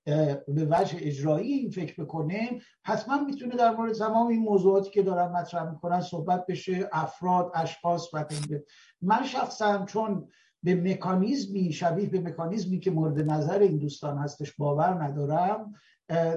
به 0.48 0.68
وجه 0.70 0.98
اجرایی 1.00 1.52
این 1.52 1.70
فکر 1.70 2.05
بکنه 2.05 2.60
حتما 2.82 3.24
می‌تونه 3.24 3.56
در 3.56 3.70
مورد 3.70 3.92
تمام 3.92 4.26
این 4.26 4.40
موضوعاتی 4.40 4.90
که 4.90 5.02
دارن 5.02 5.32
مطرح 5.32 5.70
می‌کنن 5.70 6.00
صحبت 6.00 6.47
بشه 6.47 6.89
افراد 6.92 7.50
اشخاص 7.55 8.15
و 8.15 8.24
من 9.02 9.24
شخصا 9.24 9.84
چون 9.84 10.28
به 10.66 10.74
مکانیزمی 10.74 11.72
شبیه 11.72 12.08
به 12.08 12.20
مکانیزمی 12.20 12.80
که 12.80 12.90
مورد 12.90 13.30
نظر 13.30 13.58
این 13.58 13.78
دوستان 13.78 14.18
هستش 14.18 14.54
باور 14.58 15.04
ندارم 15.04 15.74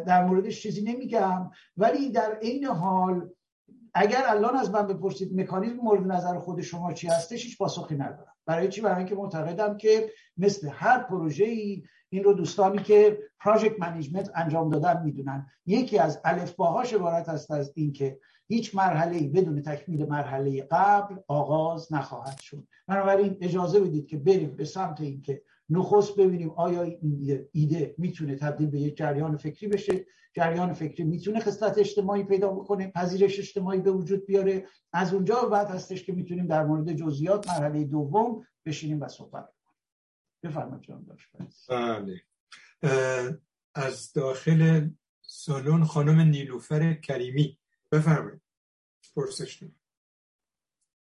در 0.08 0.26
موردش 0.26 0.62
چیزی 0.62 0.82
نمیگم. 0.82 1.52
ولی 1.78 2.10
در 2.10 2.38
این 2.42 2.66
حال 2.66 3.30
اگر 3.94 4.24
الان 4.28 4.56
از 4.56 4.72
من 4.72 4.88
بپرسید 4.88 5.40
مکانیزم 5.40 5.76
مورد 5.76 6.12
نظر 6.12 6.40
خود 6.40 6.62
شما 6.62 6.94
چی 6.94 7.08
هستش 7.08 7.46
هیچ 7.46 7.58
پاسخی 7.58 7.96
ندارم. 7.96 8.36
برای 8.46 8.68
چی؟ 8.68 8.82
برای 8.82 8.98
اینکه 8.98 9.16
معتقدم 9.16 9.78
که 9.78 10.10
مثل 10.38 10.70
هر 10.72 11.04
پروژه 11.04 11.46
ای 11.46 11.84
این 12.10 12.24
رو 12.24 12.34
دوستانی 12.34 12.78
که 12.78 13.20
پراجکت 13.40 13.80
منیجمنت 13.80 14.32
انجام 14.36 14.70
دادن 14.70 15.04
می‌دونن. 15.04 15.48
یکی 15.66 16.00
از 16.00 16.22
الفباهاش 16.26 16.94
عبارت 16.94 17.30
است 17.30 17.52
از 17.52 17.72
اینکه 17.76 18.20
هیچ 18.52 18.76
مرحله 18.76 19.16
ای 19.16 19.28
بدون 19.28 19.62
تکمیل 19.62 20.06
مرحله 20.06 20.68
قبل 20.72 21.16
آغاز 21.28 21.94
نخواهد 21.94 22.40
شد. 22.40 22.68
بنابراین 22.88 23.38
اجازه 23.42 23.80
بدید 23.80 24.08
که 24.08 24.18
بریم 24.18 24.56
به 24.56 24.66
سمت 24.66 25.02
اینکه 25.02 25.42
نخست 25.70 26.16
ببینیم 26.16 26.50
آیا 26.50 26.82
این 26.82 27.48
ایده 27.52 27.96
می‌تونه 27.98 28.36
تبدیل 28.36 28.68
به 28.70 28.80
یک 28.80 28.98
جریان 28.98 29.38
فکری 29.38 29.68
بشه. 29.68 30.06
جریان 30.36 30.74
فکری 30.74 31.04
می‌تونه 31.04 31.40
خصلت 31.40 31.78
اجتماعی 31.78 32.24
پیدا 32.24 32.52
بکنه 32.52 32.88
پذیرش 32.88 33.40
اجتماعی 33.40 33.80
به 33.80 33.92
وجود 33.92 34.26
بیاره. 34.26 34.66
از 34.94 35.14
اونجا 35.14 35.42
بعد 35.42 35.68
هستش 35.68 36.04
که 36.04 36.14
می‌تونیم 36.14 36.48
در 36.48 36.66
مورد 36.66 36.94
جزئیات 36.94 37.48
مرحله 37.48 37.84
دوم 37.84 38.46
بشینیم 38.66 39.02
و 39.02 39.08
صحبت 39.08 39.46
کنیم. 39.46 39.76
بفرمایید 40.44 40.84
جان 40.84 41.06
بله. 41.70 42.22
از 43.76 44.14
داخل 44.14 44.90
سالن 45.22 45.84
خانم 45.84 46.20
نیلوفر 46.20 46.94
کریمی. 46.94 47.59
بفرمایید. 47.92 48.42
پرسش 49.16 49.64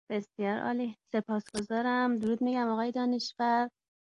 بسیار 0.10 0.60
عالی. 0.60 0.98
سپاسگزارم. 1.12 2.16
درود 2.16 2.42
میگم 2.42 2.68
آقای 2.68 2.92
دانشور 2.92 3.70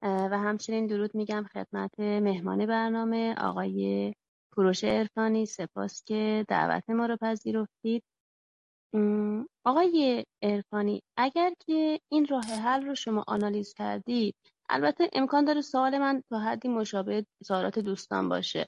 و 0.02 0.40
همچنین 0.40 0.88
درود 0.88 1.16
میگم 1.16 1.44
خدمت 1.54 2.00
مهمان 2.00 2.66
برنامه 2.66 3.36
آقای 3.38 4.14
کوروش 4.56 4.84
ارفانی 4.84 5.46
سپاس 5.46 6.04
که 6.04 6.46
دعوت 6.48 6.90
ما 6.90 7.06
رو 7.06 7.18
پذیرفتید. 7.22 8.04
آقای 9.66 10.26
ارفانی 10.42 11.02
اگر 11.18 11.54
که 11.60 12.00
این 12.12 12.26
راه 12.26 12.46
حل 12.46 12.86
رو 12.86 12.96
شما 12.96 13.24
آنالیز 13.28 13.74
کردید 13.74 14.36
البته 14.70 15.10
امکان 15.14 15.46
داره 15.46 15.62
سوال 15.62 15.98
من 15.98 16.24
تا 16.30 16.40
حدی 16.40 16.68
مشابه 16.68 17.26
سوالات 17.44 17.80
دوستان 17.80 18.30
باشه. 18.30 18.68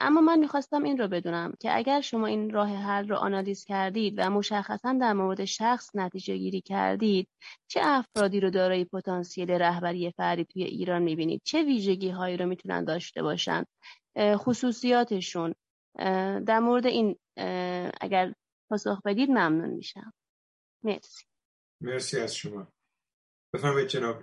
اما 0.00 0.20
من 0.20 0.38
می‌خواستم 0.38 0.82
این 0.82 0.98
رو 0.98 1.08
بدونم 1.08 1.52
که 1.60 1.76
اگر 1.76 2.00
شما 2.00 2.26
این 2.26 2.50
راه 2.50 2.68
حل 2.68 3.08
رو 3.08 3.16
آنالیز 3.16 3.64
کردید 3.64 4.14
و 4.16 4.30
مشخصا 4.30 4.98
در 5.00 5.12
مورد 5.12 5.44
شخص 5.44 5.90
نتیجه 5.94 6.36
گیری 6.36 6.60
کردید 6.60 7.28
چه 7.70 7.80
افرادی 7.84 8.40
رو 8.40 8.50
دارای 8.50 8.84
پتانسیل 8.84 9.50
رهبری 9.50 10.10
فردی 10.10 10.44
توی 10.44 10.64
ایران 10.64 11.02
می‌بینید؟ 11.02 11.40
چه 11.44 11.62
ویژگی 11.62 12.08
هایی 12.08 12.36
رو 12.36 12.46
می‌تونن 12.46 12.84
داشته 12.84 13.22
باشن؟ 13.22 13.64
خصوصیاتشون. 14.18 15.54
در 16.46 16.58
مورد 16.58 16.86
این 16.86 17.16
اگر 18.00 18.34
پاسخ 18.70 19.02
بدید 19.04 19.30
ممنون 19.30 19.70
میشم. 19.70 20.12
مرسی. 20.84 21.24
مرسی 21.80 22.20
از 22.20 22.36
شما. 22.36 22.68
بفرمایید 23.54 23.88
جناب 23.88 24.22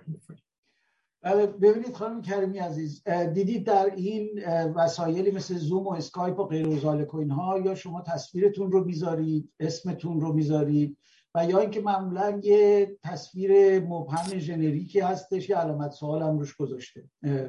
ببینید 1.62 1.94
خانم 1.94 2.22
کریمی 2.22 2.58
عزیز 2.58 3.08
دیدید 3.08 3.66
در 3.66 3.94
این 3.96 4.44
وسایلی 4.74 5.30
مثل 5.30 5.56
زوم 5.56 5.86
و 5.86 5.92
اسکایپ 5.92 6.38
و 6.38 6.44
غیر 6.44 6.86
و 6.86 7.16
اینها 7.16 7.58
یا 7.58 7.74
شما 7.74 8.00
تصویرتون 8.00 8.72
رو 8.72 8.84
می‌ذارید 8.84 9.52
اسمتون 9.60 10.20
رو 10.20 10.32
می‌ذارید 10.32 10.96
و 11.34 11.44
یا 11.44 11.58
اینکه 11.58 11.80
معمولا 11.80 12.40
یه 12.42 12.96
تصویر 13.04 13.80
مبهم 13.80 14.38
ژنریکی 14.38 15.00
هستش 15.00 15.48
یه 15.48 15.56
علامت 15.56 15.90
سوال 15.90 16.22
هم 16.22 16.38
روش 16.38 16.56
گذاشته. 16.56 17.04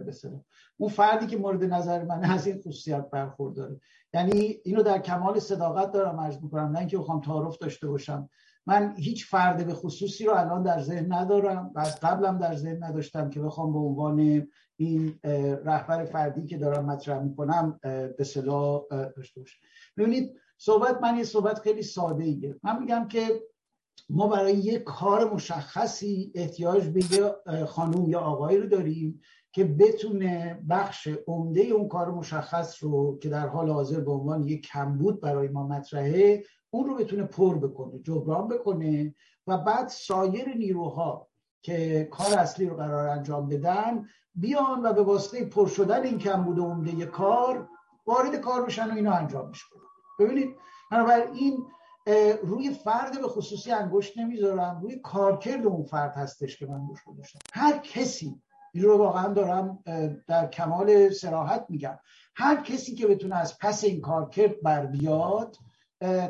مثلا 0.08 0.42
اون 0.78 0.90
فردی 0.90 1.28
که 1.28 1.38
مورد 1.38 1.64
نظر 1.64 2.04
من 2.04 2.24
از 2.24 2.48
این 2.48 2.60
خصوصیت 2.60 3.10
برخورداره. 3.10 3.80
یعنی 4.14 4.58
اینو 4.64 4.84
در 4.84 5.00
کمال 5.00 5.40
صداقت 5.40 5.92
دارم 5.92 6.20
عرض 6.20 6.44
می‌کنم 6.44 6.72
نه 6.72 6.80
اینکه 6.80 6.98
بخوام 6.98 7.22
تعارف 7.22 7.58
داشته 7.58 7.88
باشم. 7.88 8.30
من 8.68 8.96
هیچ 8.98 9.26
فرد 9.26 9.66
به 9.66 9.74
خصوصی 9.74 10.26
رو 10.26 10.34
الان 10.34 10.64
در 10.64 10.82
ذهن 10.82 11.14
ندارم 11.14 11.72
و 11.76 11.80
از 11.80 12.00
قبلم 12.00 12.38
در 12.38 12.56
ذهن 12.56 12.84
نداشتم 12.84 13.30
که 13.30 13.40
بخوام 13.40 13.74
به 13.74 13.80
عنوان 13.80 14.48
این 14.78 15.20
رهبر 15.66 16.06
فردی 16.06 16.46
که 16.46 16.58
دارم 16.58 16.86
مطرح 16.86 17.24
می‌کنم 17.24 17.80
به 18.18 18.24
صدا 18.24 18.86
داشته 18.90 19.40
باشم. 19.42 19.60
ببینید 19.98 20.34
صحبت 20.58 21.02
من 21.02 21.18
یه 21.18 21.24
صحبت 21.24 21.60
خیلی 21.60 21.84
ساده 21.84 22.24
ایه 22.24 22.60
من 22.64 22.80
میگم 22.80 23.08
که 23.08 23.42
ما 24.10 24.28
برای 24.28 24.54
یک 24.54 24.84
کار 24.84 25.34
مشخصی 25.34 26.32
احتیاج 26.36 26.88
به 26.88 27.02
یه 27.16 27.36
خانوم 27.66 28.10
یا 28.10 28.20
آقایی 28.20 28.58
رو 28.58 28.68
داریم 28.68 29.22
که 29.52 29.64
بتونه 29.64 30.64
بخش 30.70 31.08
عمده 31.28 31.62
اون 31.62 31.88
کار 31.88 32.12
مشخص 32.12 32.84
رو 32.84 33.20
که 33.20 33.30
در 33.30 33.48
حال 33.48 33.70
حاضر 33.70 34.00
به 34.00 34.12
عنوان 34.12 34.44
یک 34.44 34.68
کمبود 34.68 35.22
برای 35.22 35.48
ما 35.48 35.68
مطرحه 35.68 36.44
اون 36.72 36.86
رو 36.86 36.96
بتونه 36.96 37.24
پر 37.24 37.58
بکنه 37.58 38.00
جبران 38.00 38.48
بکنه 38.48 39.16
و 39.48 39.58
بعد 39.58 39.88
سایر 39.88 40.50
نیروها 40.58 41.28
که 41.62 42.08
کار 42.12 42.40
اصلی 42.40 42.66
رو 42.66 42.76
قرار 42.76 43.08
انجام 43.08 43.50
بدن 43.50 44.08
بیان 44.36 44.86
و 44.86 44.94
به 44.94 45.02
واسطه 45.02 45.46
پر 45.46 45.68
شدن 45.68 46.04
این 46.04 46.20
کمبود 46.20 46.60
عمده 46.60 47.06
کار 47.06 47.70
وارد 48.06 48.36
کار 48.36 48.66
بشن 48.66 48.92
و 48.92 48.96
اینو 48.96 49.14
انجام 49.14 49.50
میشه 49.50 49.66
ببینید 50.20 50.56
بنابراین 50.92 51.66
روی 52.44 52.74
فرد 52.74 53.22
به 53.22 53.28
خصوصی 53.28 53.72
انگشت 53.72 54.18
نمی‌ذارم 54.18 54.80
روی 54.82 55.00
کارکرد 55.00 55.66
اون 55.66 55.84
فرد 55.84 56.16
هستش 56.16 56.58
که 56.58 56.66
من 56.66 56.74
انگشت 56.74 57.04
گذاشتم. 57.06 57.40
هر 57.54 57.78
کسی 57.78 58.42
این 58.74 58.84
رو 58.84 58.98
واقعا 58.98 59.34
دارم 59.34 59.84
در 60.28 60.48
کمال 60.48 61.10
سراحت 61.10 61.66
میگم 61.70 62.00
هر 62.36 62.62
کسی 62.64 62.96
که 62.96 63.08
بتونه 63.08 63.36
از 63.36 63.58
پس 63.58 63.84
این 63.84 64.02
کارکرد 64.02 64.62
بر 64.62 64.86
بیاد 64.86 65.58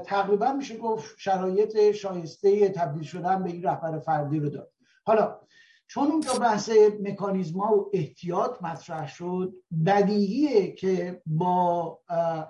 تقریبا 0.06 0.54
میشه 0.54 0.78
گفت 0.78 1.16
شرایط 1.18 1.92
شایسته 1.92 2.70
تبدیل 2.70 3.04
شدن 3.04 3.44
به 3.44 3.50
این 3.50 3.64
رهبر 3.64 4.00
فردی 4.00 4.40
رو 4.40 4.50
داد. 4.50 4.72
حالا 5.06 5.40
چون 5.88 6.08
اونجا 6.08 6.34
بحث 6.34 6.70
مکانیزما 7.00 7.78
و 7.78 7.90
احتیاط 7.94 8.62
مطرح 8.62 9.08
شد 9.08 9.54
بدیهیه 9.86 10.72
که 10.72 11.22
با 11.26 12.00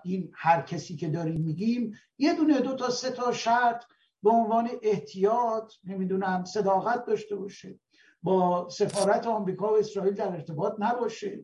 این 0.04 0.32
هر 0.36 0.62
کسی 0.62 0.96
که 0.96 1.10
داریم 1.10 1.42
میگیم 1.42 1.94
یه 2.18 2.34
دونه 2.34 2.60
دو 2.60 2.76
تا 2.76 2.90
سه 2.90 3.12
تا 3.12 3.32
شرط 3.32 3.84
به 4.24 4.30
عنوان 4.30 4.70
احتیاط 4.82 5.74
نمی‌دونم 5.84 6.44
صداقت 6.44 7.06
داشته 7.06 7.36
باشه 7.36 7.80
با 8.24 8.70
سفارت 8.70 9.28
آمریکا 9.28 9.74
و 9.74 9.78
اسرائیل 9.78 10.14
در 10.14 10.28
ارتباط 10.28 10.74
نباشه. 10.80 11.44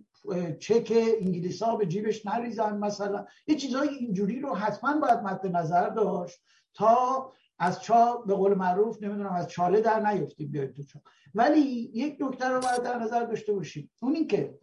چک 0.59 0.93
انگلیس 1.21 1.63
ها 1.63 1.75
به 1.75 1.85
جیبش 1.85 2.25
نریزن 2.25 2.77
مثلا. 2.77 3.25
یه 3.47 3.55
چیزهای 3.55 3.89
اینجوری 3.89 4.39
رو 4.39 4.55
حتما 4.55 4.99
باید 4.99 5.19
مد 5.19 5.47
نظر 5.47 5.89
داشت 5.89 6.39
تا 6.73 7.31
از 7.59 7.81
چا 7.81 8.17
به 8.17 8.33
قول 8.33 8.53
معروف 8.53 9.03
نمی‌دونم 9.03 9.33
از 9.33 9.47
چاله 9.47 9.81
در 9.81 10.11
نیفتیم 10.11 10.51
بیاید 10.51 10.73
تو 10.73 10.83
چا. 10.83 10.99
ولی 11.35 11.91
یک 11.93 12.17
نکته 12.19 12.47
رو 12.47 12.59
باید 12.59 12.83
در 12.83 12.99
نظر 12.99 13.25
داشته 13.25 13.53
باشیم. 13.53 13.91
اون 13.99 14.27
که 14.27 14.59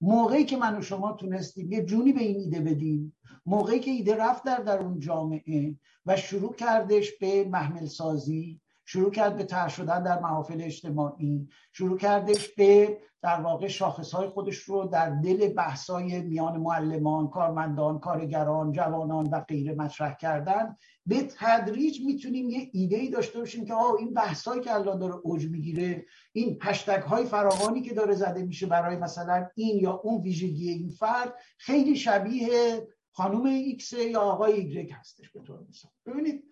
موقعی 0.00 0.44
که 0.44 0.56
من 0.56 0.78
و 0.78 0.82
شما 0.82 1.12
تونستیم 1.12 1.72
یه 1.72 1.84
جونی 1.84 2.12
به 2.12 2.20
این 2.20 2.36
ایده 2.36 2.60
بدیم 2.60 3.16
موقعی 3.46 3.80
که 3.80 3.90
ایده 3.90 4.16
رفت 4.16 4.44
در 4.44 4.56
در 4.56 4.78
اون 4.78 4.98
جامعه 4.98 5.74
و 6.06 6.16
شروع 6.16 6.54
کردش 6.54 7.10
به 7.20 7.44
محمل 7.44 7.86
سازی 7.86 8.60
شروع 8.84 9.10
کرد 9.10 9.36
به 9.36 9.44
تر 9.44 9.68
شدن 9.68 10.02
در 10.02 10.20
محافل 10.20 10.62
اجتماعی 10.62 11.48
شروع 11.72 11.98
کردش 11.98 12.48
به 12.48 12.98
در 13.22 13.40
واقع 13.40 13.68
های 14.12 14.28
خودش 14.28 14.56
رو 14.56 14.84
در 14.84 15.10
دل 15.10 15.48
بحثای 15.48 16.20
میان 16.20 16.56
معلمان 16.56 17.28
کارمندان 17.28 17.98
کارگران 17.98 18.72
جوانان 18.72 19.26
و 19.26 19.40
غیره 19.40 19.74
مطرح 19.74 20.14
کردن 20.14 20.76
به 21.06 21.28
تدریج 21.38 22.00
می‌تونیم 22.06 22.50
یه 22.50 22.70
ایده 22.72 22.96
ای 22.96 23.10
داشته 23.10 23.38
باشیم 23.38 23.64
که 23.64 23.74
آه 23.74 23.94
این 23.98 24.14
بحثایی 24.14 24.60
که 24.60 24.74
الان 24.74 24.98
داره 24.98 25.14
اوج 25.14 25.46
می‌گیره 25.46 26.06
این 26.32 26.58
هشتگ 26.62 27.02
های 27.02 27.24
فراوانی 27.24 27.82
که 27.82 27.94
داره 27.94 28.14
زده 28.14 28.42
میشه 28.42 28.66
برای 28.66 28.96
مثلا 28.96 29.48
این 29.54 29.78
یا 29.78 29.92
اون 30.04 30.22
ویژگی 30.22 30.70
این 30.70 30.88
فرد 30.88 31.34
خیلی 31.58 31.96
شبیه 31.96 32.86
خانم 33.12 33.44
ایکس 33.44 33.92
یا 33.92 34.20
آقای 34.20 34.52
ایگرگ 34.52 34.92
هستش 34.92 35.30
به 35.30 35.40
طور 35.40 35.60
مثال. 35.68 35.90
ببینید 36.06 36.44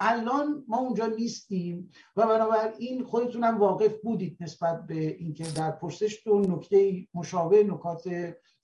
الان 0.00 0.64
ما 0.68 0.78
اونجا 0.78 1.06
نیستیم 1.06 1.90
و 2.16 2.26
بنابراین 2.26 3.04
خودتونم 3.04 3.58
واقف 3.58 3.92
بودید 4.02 4.36
نسبت 4.40 4.86
به 4.86 5.16
اینکه 5.16 5.44
در 5.56 5.70
پرسشتون 5.70 6.50
نکته 6.50 7.06
مشابه 7.14 7.64
نکات 7.64 8.08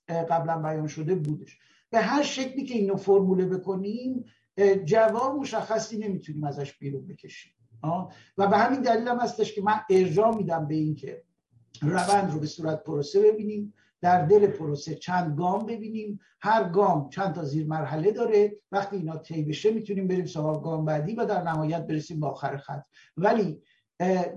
قبلا 0.09 0.61
بیان 0.61 0.87
شده 0.87 1.15
بودش. 1.15 1.57
به 1.89 1.99
هر 1.99 2.23
شکلی 2.23 2.65
که 2.65 2.73
اینو 2.73 2.95
فرموله 2.95 3.45
بکنیم 3.45 4.25
جواب 4.85 5.35
مشخصی 5.35 5.97
نمی‌تونیم 5.97 6.43
ازش 6.43 6.77
بیرون 6.77 7.07
بکشیم. 7.07 7.53
و 8.37 8.47
به 8.47 8.57
همین 8.57 8.81
دلیل 8.81 9.07
هم 9.07 9.19
هستش 9.19 9.55
که 9.55 9.61
من 9.61 9.79
ارجاع 9.89 10.35
میدم 10.35 10.67
به 10.67 10.75
اینکه 10.75 11.23
روند 11.81 12.33
رو 12.33 12.39
به 12.39 12.47
صورت 12.47 12.83
پروسه 12.83 13.21
ببینیم. 13.21 13.73
در 14.03 14.25
دل 14.25 14.47
پروسه 14.47 14.95
چند 14.95 15.37
گام 15.37 15.65
ببینیم. 15.65 16.19
هر 16.41 16.69
گام 16.69 17.09
چند 17.09 17.35
تا 17.35 17.43
زیر 17.43 17.67
مرحله 17.67 18.11
داره. 18.11 18.55
وقتی 18.71 18.95
اینا 18.95 19.17
طی 19.17 19.43
بشه 19.43 19.71
می‌تونیم 19.71 20.07
بریم 20.07 20.25
سراغ 20.25 20.63
گام 20.63 20.85
بعدی 20.85 21.15
و 21.15 21.25
در 21.25 21.43
نهایت 21.43 21.87
برسیم 21.87 22.19
به 22.19 22.27
آخر 22.27 22.57
خط. 22.57 22.83
ولی 23.17 23.61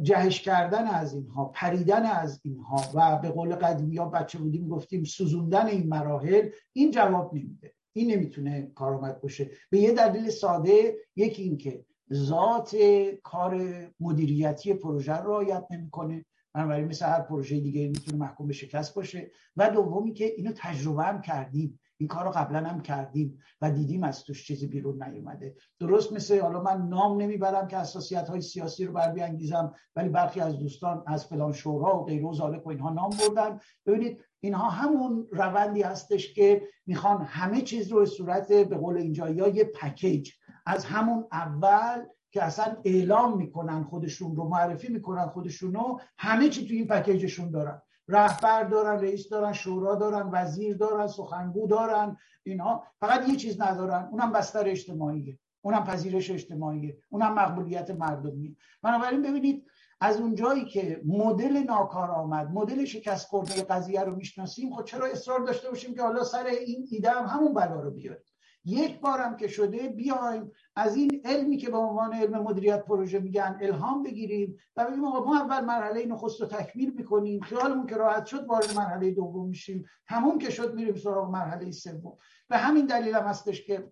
جهش 0.03 0.41
کردن 0.41 0.87
از 0.87 1.15
اینها 1.15 1.45
پریدن 1.45 2.07
از 2.07 2.41
اینها 2.45 2.83
و 2.95 3.19
به 3.23 3.29
قول 3.29 3.55
قدیمی 3.55 3.97
ها 3.97 4.09
بچه 4.09 4.39
بودیم 4.39 4.69
گفتیم 4.69 5.05
سوزوندن 5.05 5.67
این 5.67 5.89
مراحل 5.89 6.49
این 6.73 6.91
جواب 6.91 7.35
نمیده. 7.35 7.73
این 7.93 8.11
نمی‌تونه 8.11 8.71
کارآمد 8.75 9.21
باشه. 9.21 9.51
به 9.71 9.79
یه 9.79 9.93
دلیل 9.93 10.31
ساده 10.31 10.97
یکی 11.17 11.43
اینکه 11.43 11.85
ذات 12.13 12.77
کار 13.23 13.63
مدیریتی 14.01 14.75
پروژه 14.75 15.17
رو 15.17 15.31
رعایت 15.31 15.67
نمی‌کنه. 15.71 16.25
بنابراین 16.57 16.89
مثل 16.89 17.07
هر 17.07 17.21
پروژه 17.21 17.61
دیگه 17.61 17.89
می‌تونه 17.89 18.19
محکوم 18.19 18.47
به 18.47 18.53
شکست 18.53 18.95
باشه. 18.95 19.31
و 19.57 19.71
دومی 19.71 20.13
که 20.13 20.25
اینو 20.25 20.53
تجربه 20.57 21.03
هم 21.03 21.21
کردیم. 21.21 21.81
این 21.97 22.09
کار 22.09 22.25
رو 22.25 22.31
قبلا 22.31 22.69
هم 22.69 22.81
کردیم 22.81 23.39
و 23.61 23.71
دیدیم 23.71 24.05
از 24.05 24.25
توش 24.25 24.47
چیزی 24.47 24.67
بیرون 24.67 25.03
نیومده. 25.03 25.55
درست 25.81 26.13
مثل 26.13 26.41
حالا 26.41 26.63
من 26.63 26.89
نام 26.89 27.21
نمی‌برم 27.21 27.69
که 27.69 27.77
اساسیت 27.77 28.29
های 28.29 28.41
سیاسی 28.41 28.85
رو 28.85 28.93
بر 28.93 29.13
بیانگیزم 29.13 29.75
ولی 29.97 30.09
برخی 30.09 30.41
از 30.41 30.59
دوستان 30.59 31.03
از 31.07 31.27
فلان 31.27 31.53
شورا 31.53 32.01
و 32.01 32.05
غیر 32.05 32.25
و 32.25 32.33
و 32.33 32.69
اینها 32.69 32.91
نام 32.91 33.11
بردن. 33.11 33.61
ببینید 33.87 34.25
اینها 34.41 34.71
همون 34.71 35.29
روندی 35.33 35.83
هستش 35.83 36.35
که 36.35 36.63
می‌خوان 36.87 37.23
همه 37.23 37.61
چیز 37.61 37.89
رو 37.89 37.99
به 37.99 38.07
صورت 38.07 38.53
به 38.53 38.77
قول 38.77 38.97
اینجا 38.97 39.31
یا 39.31 39.49
یه 39.49 39.65
پکیج 39.65 40.33
از 40.67 40.85
همون 40.85 41.27
اول 41.33 42.05
که 42.37 42.45
اصلا 42.45 42.77
اعلام 42.85 43.37
می‌کنن 43.37 43.85
خودشون 43.85 44.37
رو 44.37 44.49
معرفی 44.49 44.89
می‌کنن 44.89 45.27
خودشون 45.27 45.75
رو 45.75 46.01
همه 46.19 46.49
چی 46.49 46.69
تو 46.69 46.75
این 46.75 46.87
پکیجشون 46.87 47.51
دارن. 47.51 47.83
رهبر 48.09 48.65
دارن 48.65 49.01
رئیس 49.01 49.29
دارن 49.29 49.53
شورا 49.53 49.95
دارن 49.95 50.31
وزیر 50.33 50.77
دارن 50.77 51.07
سخنگو 51.07 51.67
دارن 51.67 52.17
اینها 52.43 52.85
فقط 53.01 53.29
یه 53.29 53.37
چیز 53.37 53.61
ندارن. 53.61 54.09
اونم 54.11 54.33
بستر 54.33 54.69
اجتماعیه. 54.69 55.39
اونم 55.63 55.85
پذیرش 55.85 56.31
اجتماعیه. 56.31 56.99
اونم 57.11 57.35
مقبولیت 57.35 57.91
مردمیه. 57.91 58.57
بنابراین 58.83 59.23
ببینید 59.23 59.67
از 60.01 60.21
اونجایی 60.21 60.65
که 60.65 61.03
مدل 61.05 61.57
ناکار 61.57 62.11
آمد 62.11 62.51
مدل 62.51 62.85
شکست 62.85 63.29
خورده 63.29 63.63
قضیه 63.63 64.01
رو 64.01 64.17
می‌شناسیم 64.17 64.75
خب 64.75 64.85
چرا 64.85 65.07
اصرار 65.07 65.41
داشته 65.41 65.69
باشیم 65.69 65.95
که 65.95 66.03
حالا 66.03 66.25
سر 66.25 66.47
این 66.47 66.89
ایده 66.91 67.11
هم 67.11 67.25
همون 67.25 67.55
بلا 67.55 67.81
رو 67.81 67.91
بیاریم؟ 67.91 68.25
یک 68.67 69.01
بارم 69.01 69.37
که 69.37 69.49
شده 69.49 69.89
بیایم 69.89 70.51
از 70.77 70.97
این 70.97 71.23
علمی 71.25 71.57
که 71.57 71.71
به 71.71 71.77
عنوان 71.77 72.15
علم 72.15 72.43
مدیریت 72.43 72.85
پروژه 72.85 73.19
میگن 73.19 73.59
الهام 73.61 74.03
بگیریم 74.03 74.57
و 74.77 74.85
بگیم 74.85 75.01
ما 75.01 75.41
اول 75.41 75.65
مرحله 75.65 76.07
نخست 76.07 76.41
رو 76.41 76.47
تکمیل 76.47 76.95
می‌کنیم 76.95 77.41
خیالمون 77.41 77.87
که 77.87 77.97
راحت 77.97 78.27
شد 78.27 78.47
وارد 78.47 78.77
مرحله 78.77 79.11
دوم 79.11 79.49
میشیم. 79.49 79.85
تموم 80.09 80.39
که 80.39 80.51
شد 80.51 80.75
میریم 80.75 80.97
سراغ 80.97 81.31
مرحله 81.31 81.71
سوم. 81.71 82.19
به 82.49 82.57
همین 82.57 82.87
دلیل 82.87 83.15
هم 83.15 83.25
هستش 83.25 83.67
که 83.67 83.91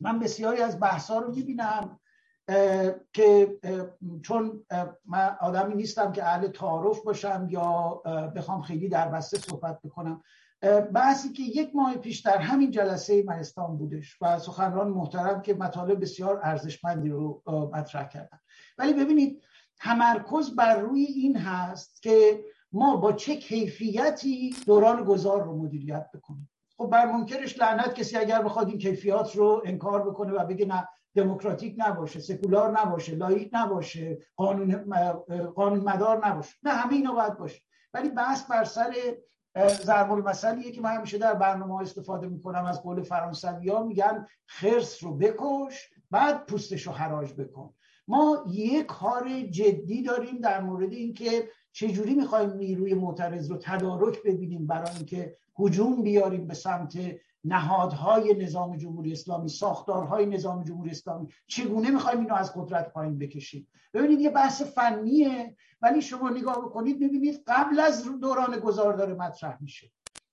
من 0.00 0.18
بسیاری 0.18 0.62
از 0.62 0.80
بحثا 0.80 1.18
رو 1.18 1.34
می‌بینم 1.34 1.98
که 3.12 3.58
چون 4.22 4.64
من 5.04 5.36
آدمی 5.40 5.74
نیستم 5.74 6.12
که 6.12 6.24
اهل 6.24 6.48
تعارف 6.48 7.02
باشم 7.02 7.46
یا 7.50 8.02
بخوام 8.36 8.62
خیلی 8.62 8.88
در 8.88 9.08
بسته 9.08 9.38
صحبت 9.38 9.80
بکنم. 9.82 10.22
بحثی 10.62 11.32
که 11.32 11.42
یک 11.42 11.70
ماه 11.74 11.96
پیش 11.96 12.20
در 12.20 12.38
همین 12.38 12.70
جلسه 12.70 13.22
مهستان 13.26 13.76
بودش 13.76 14.22
و 14.22 14.38
سخنران 14.38 14.88
محترم 14.88 15.42
که 15.42 15.54
مطالب 15.54 16.00
بسیار 16.00 16.40
ارزشمندی 16.42 17.08
رو 17.08 17.42
مطرح 17.74 18.08
کردن. 18.08 18.38
ولی 18.78 18.92
ببینید 18.92 19.42
تمرکز 19.76 20.56
بر 20.56 20.76
روی 20.76 21.02
این 21.04 21.36
هست 21.36 22.02
که 22.02 22.44
ما 22.72 22.96
با 22.96 23.12
چه 23.12 23.36
کیفیتی 23.36 24.56
دوران 24.66 25.04
گذار 25.04 25.44
رو 25.44 25.56
مدیریت 25.56 26.06
بکنیم. 26.14 26.50
خب 26.76 26.86
بر 26.86 27.06
منکرش 27.06 27.58
لعنت 27.58 27.94
کسی 27.94 28.16
اگر 28.16 28.42
بخواد 28.42 28.68
این 28.68 28.78
کیفیات 28.78 29.36
رو 29.36 29.62
انکار 29.64 30.10
بکنه 30.10 30.32
و 30.32 30.46
بگه 30.46 30.66
نه 30.66 30.88
دموکراتیک 31.14 31.74
نباشه 31.78 32.20
سکولار 32.20 32.80
نباشه 32.80 33.14
لایک 33.14 33.50
نباشه 33.52 34.18
قانون 34.36 34.84
قانون 35.54 35.80
مدار 35.80 36.26
نباشه. 36.26 36.54
نه 36.62 36.70
همه 36.70 36.94
اینا 36.94 37.12
باید 37.12 37.38
باشه. 37.38 37.62
ولی 37.94 38.08
بحث 38.08 38.50
بر 38.50 38.64
سر 38.64 38.94
ضرب 39.58 40.12
المثلیه 40.12 40.72
که 40.72 40.80
من 40.80 40.96
همیشه 40.96 41.18
در 41.18 41.34
برنامه 41.34 41.74
ها 41.74 41.80
استفاده 41.80 42.28
می‌کنم 42.28 42.64
از 42.64 42.82
قول 42.82 43.02
فرانسوی 43.02 43.68
ها 43.68 43.82
میگن 43.82 44.26
خرس 44.46 45.04
رو 45.04 45.16
بکش 45.16 45.90
بعد 46.10 46.46
پوستش 46.46 46.86
رو 46.86 46.92
حراج 46.92 47.32
بکن. 47.32 47.74
ما 48.08 48.44
یک 48.48 48.86
کار 48.86 49.40
جدی 49.40 50.02
داریم 50.02 50.38
در 50.38 50.60
مورد 50.60 50.92
اینکه 50.92 51.48
چجوری 51.72 52.14
می‌خوایم 52.14 52.52
نیروی 52.52 52.94
معترض 52.94 53.50
رو 53.50 53.56
تدارک 53.56 54.22
ببینیم 54.22 54.66
برای 54.66 54.96
اینکه 54.96 55.36
هجوم 55.58 56.02
بیاریم 56.02 56.46
به 56.46 56.54
سمت 56.54 56.98
نهادهای 57.44 58.34
نظام 58.34 58.76
جمهوری 58.76 59.12
اسلامی 59.12 59.48
ساختارهای 59.48 60.26
نظام 60.26 60.64
جمهوری 60.64 60.90
اسلامی. 60.90 61.28
چگونه 61.46 61.90
می‌خوایم 61.90 62.20
اینو 62.20 62.34
از 62.34 62.52
قدرت 62.56 62.92
پایین 62.92 63.18
بکشیم؟ 63.18 63.68
ببینید 63.94 64.20
یه 64.20 64.30
بحث 64.30 64.62
فنیه 64.62 65.56
ولی 65.82 66.02
شما 66.02 66.30
نگاه 66.30 66.58
بکنید 66.58 67.00
ببینید 67.00 67.42
قبل 67.46 67.80
از 67.80 68.20
دوران 68.20 68.58
گذار 68.58 68.92
داره 68.92 69.14
مطرح 69.14 69.58
میشه. 69.60 69.90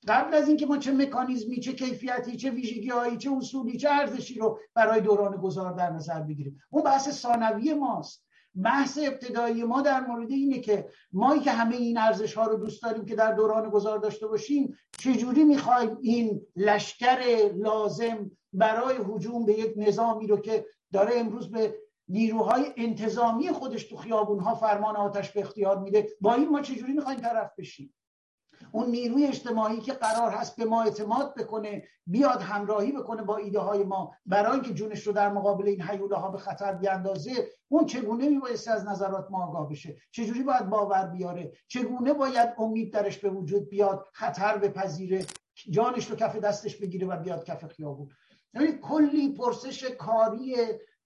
قبل 0.07 0.33
از 0.33 0.47
اینکه 0.47 0.65
ما 0.65 0.77
چه 0.77 0.91
مکانیزمی 0.91 1.59
چه 1.59 1.73
کیفیتی 1.73 2.37
چه 2.37 2.49
ویژگی 2.49 2.89
هایی 2.89 3.17
چه 3.17 3.31
اصولی 3.31 3.77
چه 3.77 3.89
ارزشی 3.89 4.39
رو 4.39 4.59
برای 4.73 5.01
دوران 5.01 5.37
گذار 5.37 5.73
در 5.73 5.89
نظر 5.89 6.19
بگیریم. 6.19 6.59
اون 6.69 6.83
بحث 6.83 7.09
ثانوی 7.09 7.73
ماست. 7.73 8.25
بحث 8.55 8.99
ابتدایی 9.01 9.63
ما 9.63 9.81
در 9.81 9.99
مورد 9.99 10.31
اینه 10.31 10.59
که 10.59 10.89
ما 11.11 11.37
که 11.37 11.51
همه 11.51 11.75
این 11.75 11.97
ارزش 11.97 12.33
ها 12.33 12.47
رو 12.47 12.57
دوست 12.57 12.83
داریم 12.83 13.05
که 13.05 13.15
در 13.15 13.31
دوران 13.31 13.69
گذار 13.69 13.97
داشته 13.97 14.27
باشیم 14.27 14.77
چجوری 14.97 15.43
می‌خوایم 15.43 15.97
این 16.01 16.41
لشکر 16.55 17.51
لازم 17.55 18.31
برای 18.53 18.97
حجوم 18.97 19.45
به 19.45 19.53
یک 19.53 19.73
نظامی 19.77 20.27
رو 20.27 20.37
که 20.37 20.65
داره 20.93 21.11
امروز 21.15 21.51
به 21.51 21.75
نیروهای 22.07 22.73
انتظامی 22.77 23.51
خودش 23.51 23.83
تو 23.83 23.97
خیابون 23.97 24.39
ها 24.39 24.55
فرمان 24.55 24.95
آتش 24.95 25.31
به 25.31 25.39
اختیار 25.39 25.79
میده 25.79 26.07
با 26.21 26.33
این 26.33 26.49
ما 26.49 26.61
چجوری 26.61 26.93
می‌خوایم 26.93 27.19
طرف 27.19 27.51
بشیم؟ 27.57 27.93
اون 28.71 28.89
نیروی 28.89 29.25
اجتماعی 29.25 29.79
که 29.79 29.93
قرار 29.93 30.31
هست 30.31 30.55
به 30.55 30.65
ما 30.65 30.83
اعتماد 30.83 31.35
بکنه 31.35 31.83
بیاد 32.05 32.41
همراهی 32.41 32.91
بکنه 32.91 33.23
با 33.23 33.37
ایده 33.37 33.59
های 33.59 33.83
ما. 33.83 34.15
برای 34.25 34.51
اینکه 34.51 34.73
جونش 34.73 35.07
رو 35.07 35.13
در 35.13 35.29
مقابل 35.29 35.67
این 35.67 35.81
حیوله 35.81 36.15
ها 36.15 36.31
به 36.31 36.37
خطر 36.37 36.73
بیاندازه 36.73 37.31
اون 37.67 37.85
چگونه 37.85 38.29
میبایست 38.29 38.67
از 38.67 38.85
نظرات 38.87 39.27
ما 39.31 39.47
آگاه 39.47 39.69
بشه؟ 39.69 39.95
چجوری 40.11 40.43
باید 40.43 40.69
باور 40.69 41.07
بیاره؟ 41.07 41.51
چگونه 41.67 42.13
باید 42.13 42.49
امید 42.57 42.93
درش 42.93 43.17
به 43.17 43.29
وجود 43.29 43.69
بیاد 43.69 44.05
خطر 44.13 44.57
بپذیره؟ 44.57 45.25
جانش 45.69 46.09
رو 46.09 46.15
کف 46.15 46.35
دستش 46.35 46.75
بگیره 46.75 47.07
و 47.07 47.17
بیاد 47.17 47.43
کف 47.43 47.65
خیابون. 47.65 48.09
یعنی 48.53 48.67
کلی 48.81 49.33
پرسش 49.33 49.83
کاری 49.83 50.55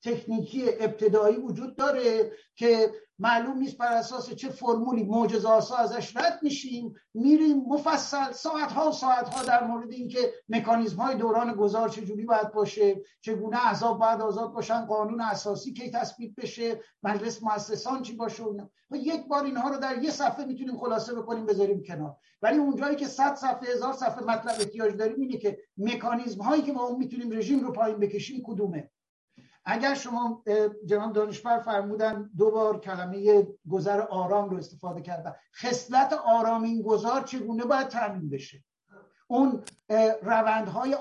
تکنیکی 0.03 0.63
ابتدایی 0.79 1.37
وجود 1.37 1.75
داره 1.75 2.31
که 2.55 2.91
معلوم 3.19 3.57
نیست 3.57 3.77
بر 3.77 3.93
اساس 3.93 4.33
چه 4.33 4.49
فرمولی 4.49 5.03
معجزه 5.03 5.49
ازش 5.79 6.17
رد 6.17 6.39
میشیم. 6.41 6.93
میریم 7.13 7.57
مفصل 7.57 8.31
ساعت 8.31 8.71
ها 8.71 8.91
ساعت 8.91 9.29
ها 9.29 9.43
در 9.43 9.63
مورد 9.63 9.91
اینکه 9.91 10.33
مکانیزم 10.49 10.97
های 10.97 11.15
دوران 11.15 11.53
گذار 11.53 11.89
چجوری 11.89 12.25
باید 12.25 12.51
باشه 12.51 13.01
چگونه 13.21 13.67
احزاب 13.67 13.99
باید 13.99 14.21
آزاد 14.21 14.51
باشن 14.51 14.85
قانون 14.85 15.21
اساسی 15.21 15.73
کی 15.73 15.91
تثبیت 15.91 16.35
بشه 16.35 16.79
مجلس 17.03 17.43
مؤسسان 17.43 18.01
چی 18.01 18.15
باشه 18.15 18.43
و 18.91 18.95
یک 18.95 19.27
بار 19.27 19.43
اینها 19.43 19.69
رو 19.69 19.77
در 19.77 20.03
یه 20.03 20.11
صفحه 20.11 20.45
می‌تونیم 20.45 20.77
خلاصه 20.77 21.15
بکنیم 21.15 21.45
بذاریم 21.45 21.83
کنار. 21.83 22.15
ولی 22.41 22.57
اونجایی 22.57 22.95
که 22.95 23.07
صد 23.07 23.35
صفحه 23.35 23.73
هزار 23.73 23.93
صفحه 23.93 24.23
مطلب 24.23 24.55
احتیاج 24.59 24.95
داریم 24.95 25.21
اینه 25.21 25.37
که 25.37 25.57
مکانیزم 25.77 26.41
هایی 26.41 26.61
که 26.61 26.73
ما 26.73 26.83
اون 26.83 26.99
می‌تونیم 26.99 27.31
رژیم 27.31 27.59
رو 27.59 27.71
پایین 27.71 27.97
بکشیم 27.97 28.43
کدومه؟ 28.45 28.89
اگر 29.65 29.93
شما 29.93 30.43
جناب 30.85 31.13
دانشور 31.13 31.59
فرمودن 31.59 32.29
دو 32.37 32.51
بار 32.51 32.79
کلمه 32.79 33.47
گذر 33.69 34.01
آرام 34.01 34.49
رو 34.49 34.57
استفاده 34.57 35.01
کردن 35.01 35.33
خصلت 35.55 36.13
آرامین 36.13 36.81
گذار 36.81 37.21
چگونه 37.21 37.65
باید 37.65 37.87
تامین 37.87 38.29
بشه؟ 38.29 38.63
اون 39.33 39.63
روندهای 40.21 40.95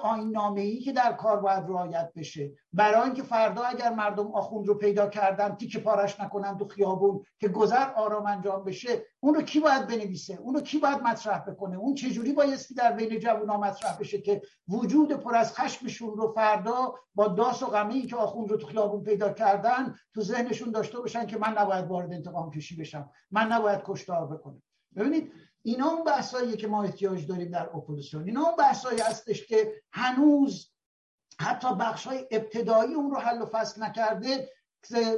ای 0.57 0.81
که 0.81 0.93
در 0.93 1.13
کار 1.13 1.41
باید 1.41 1.65
رعایت 1.69 2.13
بشه. 2.17 2.53
برای 2.73 3.03
اینکه 3.03 3.23
فردا 3.23 3.63
اگر 3.63 3.95
مردم 3.95 4.33
آخوند 4.33 4.67
رو 4.69 4.75
پیدا 4.75 5.09
کردن 5.09 5.55
تیک 5.55 5.77
پارش 5.77 6.21
نکنن 6.21 6.57
تو 6.57 6.69
خیابون 6.69 7.25
که 7.41 7.49
گذر 7.49 7.91
آرام 7.97 8.27
انجام 8.27 8.65
بشه 8.65 9.03
اون 9.21 9.35
رو 9.35 9.43
کی 9.43 9.61
باید 9.61 9.87
بنویسه؟ 9.87 10.35
اون 10.35 10.55
رو 10.55 10.61
کی 10.61 10.79
باید 10.79 11.03
مطرح 11.03 11.39
بکنه؟ 11.39 11.77
اون 11.77 11.95
چجوری 11.95 12.33
بایستی 12.33 12.75
در 12.75 12.93
بین 12.93 13.19
جوونا 13.19 13.57
مطرح 13.57 13.99
بشه 13.99 14.21
که 14.21 14.43
وجود 14.69 15.13
پر 15.13 15.35
از 15.35 15.55
خشمشون 15.55 16.17
رو 16.17 16.33
فردا 16.33 16.95
با 17.15 17.29
داس 17.29 17.63
و 17.63 17.67
قمه‌ای 17.67 18.03
که 18.03 18.17
آخوند 18.17 18.51
رو 18.51 18.57
تو 18.57 18.67
خیابون 18.67 19.03
پیدا 19.03 19.33
کردن 19.33 19.95
تو 20.15 20.23
ذهنشون 20.23 20.71
داشته 20.71 20.99
باشن 20.99 21.27
که 21.27 21.39
من 21.39 21.59
نباید 21.59 21.87
وارد 21.87 22.13
انتقام 22.13 22.51
کشی 22.51 22.77
بشم 22.77 23.11
من 23.31 23.53
نباید 23.53 23.81
کشتار 23.85 24.27
بکنم. 24.27 24.63
ببینید 24.97 25.33
اینا 25.63 25.87
اون 25.87 26.05
بحثایی 26.05 26.57
که 26.57 26.69
ما 26.69 26.83
احتیاج 26.83 27.27
داریم 27.27 27.51
در 27.51 27.71
اپوزیسیون. 27.77 28.25
اینا 28.25 28.41
اون 28.41 28.57
بحثایی 28.57 29.01
هستش 29.01 29.47
که 29.47 29.83
هنوز 29.93 30.73
حتی 31.41 31.75
بخش 31.75 32.07
های 32.07 32.29
ابتدایی 32.31 32.95
اون 32.95 33.11
رو 33.11 33.17
حل 33.17 33.43
و 33.43 33.47
فصل 33.47 33.83
نکرده 33.83 34.49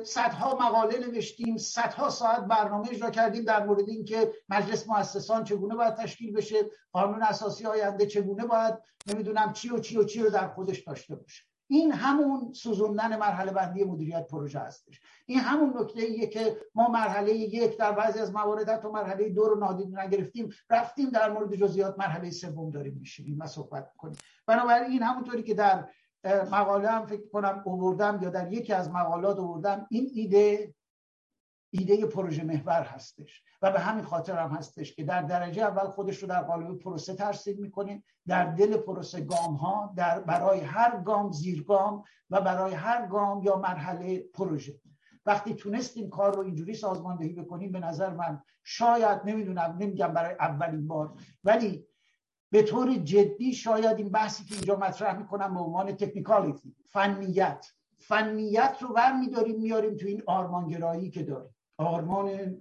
صدها 0.04 0.54
مقاله 0.54 0.98
نوشتیم 0.98 1.56
صدها 1.56 2.10
ساعت 2.10 2.40
برنامه 2.40 2.88
اجرا 2.90 3.10
کردیم 3.10 3.44
در 3.44 3.66
مورد 3.66 3.88
اینکه 3.88 4.32
مجلس 4.48 4.88
مؤسسان 4.88 5.44
چگونه 5.44 5.74
باید 5.74 5.94
تشکیل 5.94 6.32
بشه 6.32 6.56
قانون 6.92 7.22
اساسی 7.22 7.66
آینده 7.66 8.06
چگونه 8.06 8.46
باید 8.46 8.74
نمی‌دونم 9.06 9.52
چی 9.52 9.70
و 9.70 9.78
چی 9.78 9.96
و 9.96 10.04
چی 10.04 10.22
رو 10.22 10.30
در 10.30 10.48
خودش 10.48 10.80
داشته 10.80 11.14
باشه. 11.14 11.44
این 11.68 11.92
همون 11.92 12.52
سوزوندن 12.52 13.16
مرحله 13.16 13.52
بندی 13.52 13.84
مدیریت 13.84 14.26
پروژه 14.26 14.58
هستش. 14.58 15.00
این 15.26 15.38
همون 15.38 15.80
نکته 15.80 16.02
ایه 16.02 16.26
که 16.26 16.56
ما 16.74 16.88
مرحله 16.88 17.34
یک 17.34 17.78
در 17.78 17.92
بعضی 17.92 18.18
از 18.18 18.32
موارد 18.32 18.80
تو 18.80 18.92
مرحله 18.92 19.28
دو 19.28 19.44
رو 19.44 19.58
نادید 19.58 19.98
نگرفتیم 19.98 20.50
رفتیم 20.70 21.10
در 21.10 21.32
مورد 21.32 21.54
جزئیات 21.54 21.98
مرحله 21.98 22.30
سوم 22.30 22.70
داریم 22.70 22.94
میشیم 22.94 23.38
و 23.40 23.46
صحبت 23.46 23.96
کنیم 23.96 24.16
بنابراین 24.46 25.02
همونطوری 25.02 25.42
که 25.42 25.54
در 25.54 25.88
مقاله 26.24 26.88
هم 26.88 27.06
فکر 27.06 27.28
کنم 27.28 27.62
اووردم 27.64 28.18
یا 28.22 28.30
در 28.30 28.52
یکی 28.52 28.72
از 28.72 28.90
مقالات 28.90 29.38
اووردم 29.38 29.86
این 29.90 30.10
ایده 30.14 30.74
ایده 31.78 32.06
پروژه 32.06 32.44
محور 32.44 32.82
هستش 32.82 33.42
و 33.62 33.72
به 33.72 33.80
همین 33.80 34.04
خاطر 34.04 34.38
هم 34.38 34.50
هستش 34.50 34.94
که 34.94 35.04
در 35.04 35.22
درجه 35.22 35.62
اول 35.62 35.90
خودش 35.90 36.18
رو 36.18 36.28
در 36.28 36.42
قالب 36.42 36.78
پروسه 36.78 37.14
ترسیم 37.14 37.60
می‌کنیم 37.60 38.04
در 38.26 38.44
دل 38.44 38.76
پروسه 38.76 39.20
گام 39.20 39.54
ها 39.54 39.94
در 39.96 40.20
برای 40.20 40.60
هر 40.60 41.00
گام 41.00 41.32
زیر 41.32 41.62
گام 41.62 42.04
و 42.30 42.40
برای 42.40 42.74
هر 42.74 43.06
گام 43.06 43.42
یا 43.42 43.56
مرحله 43.56 44.18
پروژه. 44.18 44.80
وقتی 45.26 45.54
تونستیم 45.54 46.08
کار 46.08 46.36
رو 46.36 46.42
اینجوری 46.42 46.74
سازماندهی 46.74 47.32
بکنیم 47.32 47.72
به 47.72 47.80
نظر 47.80 48.10
من 48.10 48.42
شاید 48.64 49.20
نمی‌دونم 49.24 49.76
نمیگم 49.80 50.08
برای 50.08 50.34
اولین 50.40 50.88
بار 50.88 51.12
ولی 51.44 51.86
به 52.50 52.62
طور 52.62 52.94
جدی 52.94 53.52
شاید 53.52 53.98
این 53.98 54.08
بحثی 54.08 54.44
که 54.44 54.54
اینجا 54.54 54.76
مطرح 54.76 55.18
می‌کنم 55.18 55.54
به 55.54 55.60
عنوان 55.60 55.92
تکنیکالیتی 55.92 56.76
فنیت. 56.92 57.66
فنیت 57.98 58.76
رو 58.80 58.92
برمیداریم 58.92 59.60
میاریم 59.60 59.96
تو 59.96 60.06
این 60.06 60.22
آرمانگرایی 60.26 61.10
که 61.10 61.22
داریم. 61.22 61.54
آرمان 61.78 62.56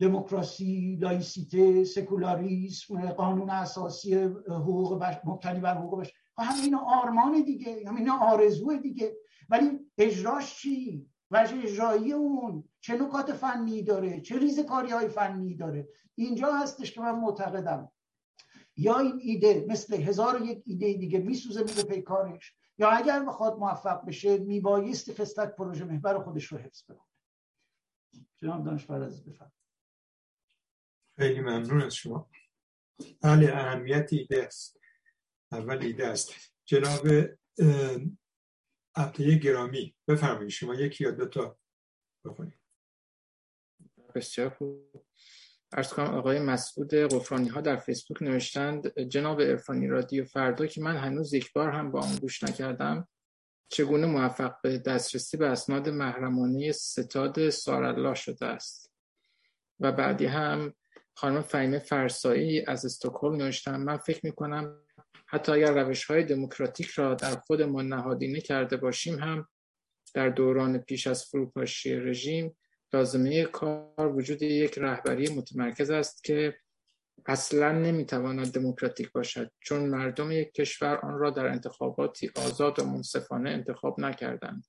دموکراسی 0.00 0.96
لایسیته 1.00 1.84
سکولاریسم 1.84 3.10
قانون 3.10 3.50
اساسی 3.50 4.14
حقوق 4.48 4.98
بشر 4.98 5.20
مبتنی 5.24 5.60
بر 5.60 5.74
حقوق 5.74 6.00
بشر 6.00 6.12
خب 6.36 6.42
همه 6.42 6.62
اینا 6.62 6.78
آرمان 6.78 7.42
دیگه 7.42 7.82
همه 7.86 7.98
اینا 7.98 8.18
آرزو 8.18 8.76
دیگه. 8.76 9.16
ولی 9.48 9.78
اجراش 9.98 10.56
چی؟ 10.56 11.06
وجه 11.30 11.56
اجرایی 11.62 12.12
اون. 12.12 12.64
چه 12.80 12.94
نکات 12.94 13.32
فنی 13.32 13.82
داره؟ 13.82 14.20
چه 14.20 14.38
ریز 14.38 14.60
کاری 14.60 14.90
های 14.90 15.08
فنی 15.08 15.54
داره؟ 15.54 15.88
اینجا 16.14 16.52
هستش 16.54 16.92
که 16.92 17.00
من 17.00 17.14
معتقدم. 17.14 17.92
یا 18.76 18.98
این 18.98 19.18
ایده 19.22 19.66
مثل 19.68 19.94
هزار 19.96 20.42
و 20.42 20.46
یک 20.46 20.62
ایده 20.66 20.92
دیگه 20.92 21.18
میسوزه 21.18 21.60
میده 21.60 21.82
پیکارش 21.82 22.54
یا 22.78 22.90
اگر 22.90 23.24
بخواد 23.24 23.58
موفق 23.58 24.06
بشه 24.06 24.38
میبایستی 24.38 25.14
خستک 25.14 25.56
پروژه 25.56 25.84
محور 25.84 26.18
خودش 26.18 26.44
رو 26.44 26.58
حفظ 26.58 26.84
بکنه. 26.84 27.09
جناب 28.42 28.64
دانشور 28.64 29.02
از 29.02 29.24
بفرم 29.24 29.52
خیلی 31.18 31.40
ممنون 31.40 31.82
از 31.82 31.94
شما. 31.94 32.30
بله 33.20 33.52
اهمیت 33.52 34.12
ایده 34.12 34.46
است. 34.46 34.80
اول 35.52 35.82
ایده 35.82 36.06
است. 36.06 36.34
جناب 36.64 37.06
عبدیه 38.96 39.38
گرامی 39.38 39.96
بفرمایید 40.08 40.50
شما 40.50 40.74
یکی 40.74 41.04
یا 41.04 41.10
دو 41.10 41.26
تا 41.26 41.58
بخونید. 42.24 42.60
بسیار 44.14 44.50
خوب. 44.50 45.06
ارز 45.72 45.92
کنم 45.92 46.14
آقای 46.14 46.38
مسعود 46.38 46.94
قفرانی 46.94 47.48
ها 47.48 47.60
در 47.60 47.76
فیسبوک 47.76 48.22
نوشتند 48.22 49.00
جناب 49.00 49.40
ارفانی 49.40 49.86
رادیو 49.86 50.24
فردا 50.24 50.66
که 50.66 50.80
من 50.80 50.96
هنوز 50.96 51.34
یک 51.34 51.52
بار 51.52 51.70
هم 51.70 51.90
با 51.90 52.00
آن 52.00 52.16
گوش 52.16 52.42
نکردم 52.42 53.08
چگونه 53.70 54.06
موفق 54.06 54.54
به 54.62 54.78
دسترسی 54.78 55.36
به 55.36 55.46
اسناد 55.46 55.88
محرمانه 55.88 56.72
ستاد 56.72 57.50
سارالله 57.50 58.14
شده 58.14 58.46
است؟ 58.46 58.92
و 59.80 59.92
بعدی 59.92 60.26
هم 60.26 60.74
خانم 61.14 61.42
فهیمه 61.42 61.78
فرسایی 61.78 62.64
از 62.66 62.84
استکهلم 62.84 63.36
نوشتن 63.36 63.76
من 63.76 63.96
فکر 63.96 64.20
می‌کنم 64.22 64.82
حتی 65.26 65.52
اگر 65.52 65.84
روش 65.84 66.04
های 66.04 66.24
دموکراتیک 66.24 66.86
را 66.86 67.14
در 67.14 67.36
خودمان 67.36 67.88
نهادینه 67.88 68.40
کرده 68.40 68.76
باشیم 68.76 69.18
هم 69.18 69.48
در 70.14 70.28
دوران 70.28 70.78
پیش 70.78 71.06
از 71.06 71.24
فروپاشی 71.24 71.96
رژیم 71.96 72.56
لازمه 72.92 73.44
کار 73.44 74.16
وجود 74.16 74.42
یک 74.42 74.78
رهبری 74.78 75.34
متمرکز 75.34 75.90
است 75.90 76.24
که 76.24 76.58
اصلا 77.26 77.72
نمی‌تواند 77.72 78.52
دموکراتیک 78.52 79.12
باشد 79.12 79.50
چون 79.60 79.88
مردم 79.88 80.30
یک 80.30 80.52
کشور 80.52 80.96
آن 80.96 81.18
را 81.18 81.30
در 81.30 81.46
انتخاباتی 81.46 82.30
آزاد 82.36 82.78
و 82.78 82.84
منصفانه 82.84 83.50
انتخاب 83.50 84.00
نکردند. 84.00 84.66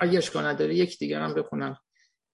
اگه 0.00 0.18
اشکال 0.18 0.46
نداره 0.46 0.74
یک 0.74 0.98
دیگر 0.98 1.20
هم 1.20 1.34
بخونم. 1.34 1.78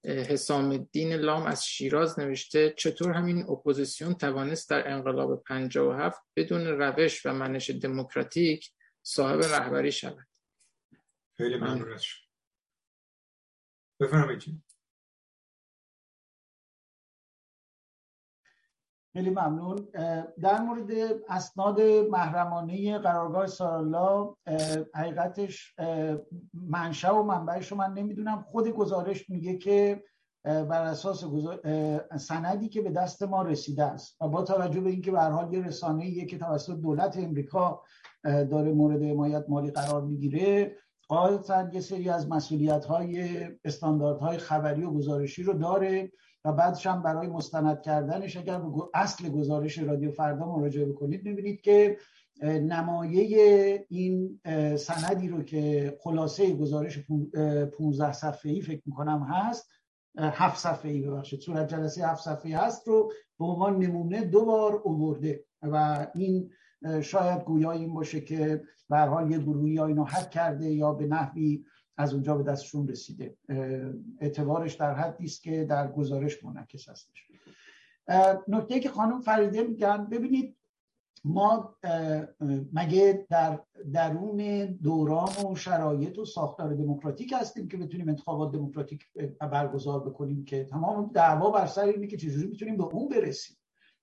حسام 0.04 0.70
الدین 0.70 1.12
لام 1.12 1.46
از 1.46 1.66
شیراز 1.66 2.18
نوشته 2.18 2.74
چطور 2.76 3.12
همین 3.12 3.42
اپوزیسیون 3.42 4.14
توانست 4.14 4.70
در 4.70 4.88
انقلاب 4.88 5.42
57 5.42 6.20
بدون 6.36 6.66
روش 6.66 7.26
و 7.26 7.32
منش 7.32 7.70
دموکراتیک 7.70 8.72
صاحب 9.02 9.42
رهبری 9.42 9.92
شود؟ 9.92 10.26
خیلی 11.36 11.56
ممنون. 11.56 11.98
بفرمایید. 14.00 14.62
خیلی 19.12 19.30
ممنون. 19.30 19.76
در 20.42 20.60
مورد 20.60 20.90
اسناد 21.28 21.80
محرمانه 22.10 22.98
قرارگاه 22.98 23.46
سارالا 23.46 24.34
حقیقتش 24.94 25.74
منشأ 26.54 27.14
و 27.14 27.22
منبعش 27.22 27.72
رو 27.72 27.78
من 27.78 27.92
نمی‌دونم. 27.92 28.42
خود 28.42 28.68
گزارش 28.68 29.30
میگه 29.30 29.56
که 29.56 30.02
بر 30.44 30.82
اساس 30.82 31.24
سندی 32.16 32.68
که 32.68 32.82
به 32.82 32.90
دست 32.90 33.22
ما 33.22 33.42
رسیده 33.42 33.84
است 33.84 34.22
و 34.22 34.28
با 34.28 34.42
توجه 34.42 34.80
به 34.80 34.90
اینکه 34.90 35.10
به 35.10 35.20
حال 35.20 35.54
یه 35.54 35.66
رسانه‌ایه 35.66 36.26
که 36.26 36.38
توسط 36.38 36.76
دولت 36.76 37.16
امریکا 37.16 37.82
داره 38.24 38.72
مورد 38.72 39.02
حمایت 39.02 39.44
مالی 39.48 39.70
قرار 39.70 40.02
می‌گیره 40.02 40.76
قاعدتا 41.08 41.68
یه 41.72 41.80
سری 41.80 42.08
از 42.08 42.28
مسئولیت 42.28 42.84
های 42.84 43.40
استانداردهای 43.64 44.38
خبری 44.38 44.84
و 44.84 44.90
گزارشی 44.90 45.42
رو 45.42 45.52
داره. 45.52 46.12
و 46.44 46.52
بعدش 46.52 46.86
هم 46.86 47.02
برای 47.02 47.26
مستند 47.26 47.82
کردنش 47.82 48.36
اگر 48.36 48.58
به 48.58 48.82
اصل 48.94 49.28
گزارش 49.28 49.78
رادیو 49.78 50.10
فردا 50.10 50.46
مراجعه 50.46 50.84
بکنید 50.84 51.24
می‌بینید 51.24 51.60
که 51.60 51.96
نمایه 52.42 53.86
این 53.88 54.40
سندی 54.76 55.28
رو 55.28 55.42
که 55.42 55.96
خلاصه 56.00 56.54
گزارش 56.56 56.98
15 57.78 58.12
صفحه 58.12 58.52
ای 58.52 58.60
فکر 58.60 58.82
می‌کنم 58.86 59.26
هست 59.30 59.70
هفت 60.18 60.58
صفحه 60.58 60.90
ای 60.90 61.00
ببخشید 61.00 61.40
صورت 61.40 61.68
جلسه 61.68 62.06
هفت 62.06 62.24
صفحه 62.24 62.58
هست 62.58 62.88
رو 62.88 63.12
به 63.38 63.44
عنوان 63.44 63.76
نمونه 63.78 64.24
دو 64.24 64.44
بار 64.44 64.74
اوورده 64.84 65.44
و 65.62 66.06
این 66.14 66.50
شاید 67.02 67.44
گویا 67.44 67.70
این 67.70 67.94
باشه 67.94 68.20
که 68.20 68.62
به 68.88 68.98
حال 68.98 69.30
یه 69.30 69.38
گروهی 69.38 69.76
ها 69.76 69.86
اینو 69.86 70.04
حد 70.04 70.30
کرده 70.30 70.70
یا 70.70 70.92
به 70.92 71.06
نحوی 71.06 71.64
از 72.00 72.14
اونجا 72.14 72.36
به 72.36 72.42
دستشون 72.42 72.88
رسیده. 72.88 73.36
اعتبارش 74.20 74.74
در 74.74 74.94
حدی 74.94 75.24
است 75.24 75.42
که 75.42 75.64
در 75.64 75.92
گزارش 75.92 76.44
منعکس 76.44 76.88
هستش. 76.88 77.26
نکته 78.48 78.80
که 78.80 78.88
خانم 78.88 79.20
فریده 79.20 79.62
میگن 79.62 80.04
ببینید 80.04 80.56
ما 81.24 81.76
مگه 82.72 83.26
در 83.30 83.60
درون 83.92 84.66
دوران 84.66 85.28
و 85.52 85.54
شرایط 85.54 86.18
و 86.18 86.24
ساختار 86.24 86.74
دموکراتیک 86.74 87.34
هستیم 87.36 87.68
که 87.68 87.76
بتونیم 87.76 88.08
انتخابات 88.08 88.52
دموکراتیک 88.52 89.06
برگزار 89.40 90.00
بکنیم 90.00 90.44
که 90.44 90.64
تمام 90.64 91.10
دعوا 91.14 91.50
بر 91.50 91.66
سر 91.66 91.84
اینه 91.84 92.06
که 92.06 92.16
چجوری 92.16 92.46
می‌تونیم 92.46 92.76
به 92.76 92.84
اون 92.84 93.08
برسیم؟ 93.08 93.56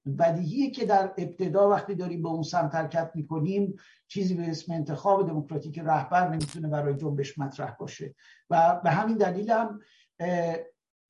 بدیهیه 0.07 0.71
که 0.71 0.85
در 0.85 1.13
ابتدا 1.17 1.69
وقتی 1.69 1.95
داریم 1.95 2.21
به 2.21 2.29
اون 2.29 2.43
سمت 2.43 2.75
حرکت 2.75 3.11
می‌کنیم 3.15 3.75
چیزی 4.07 4.35
به 4.35 4.49
اسم 4.49 4.73
انتخاب 4.73 5.27
دموکراتیک 5.27 5.79
رهبر 5.79 6.29
نمی‌تونه 6.29 6.67
برای 6.67 6.95
جنبش 6.95 7.39
مطرح 7.39 7.75
باشه. 7.79 8.15
و 8.49 8.81
به 8.83 8.89
همین 8.89 9.17
دلیل 9.17 9.51
هم 9.51 9.79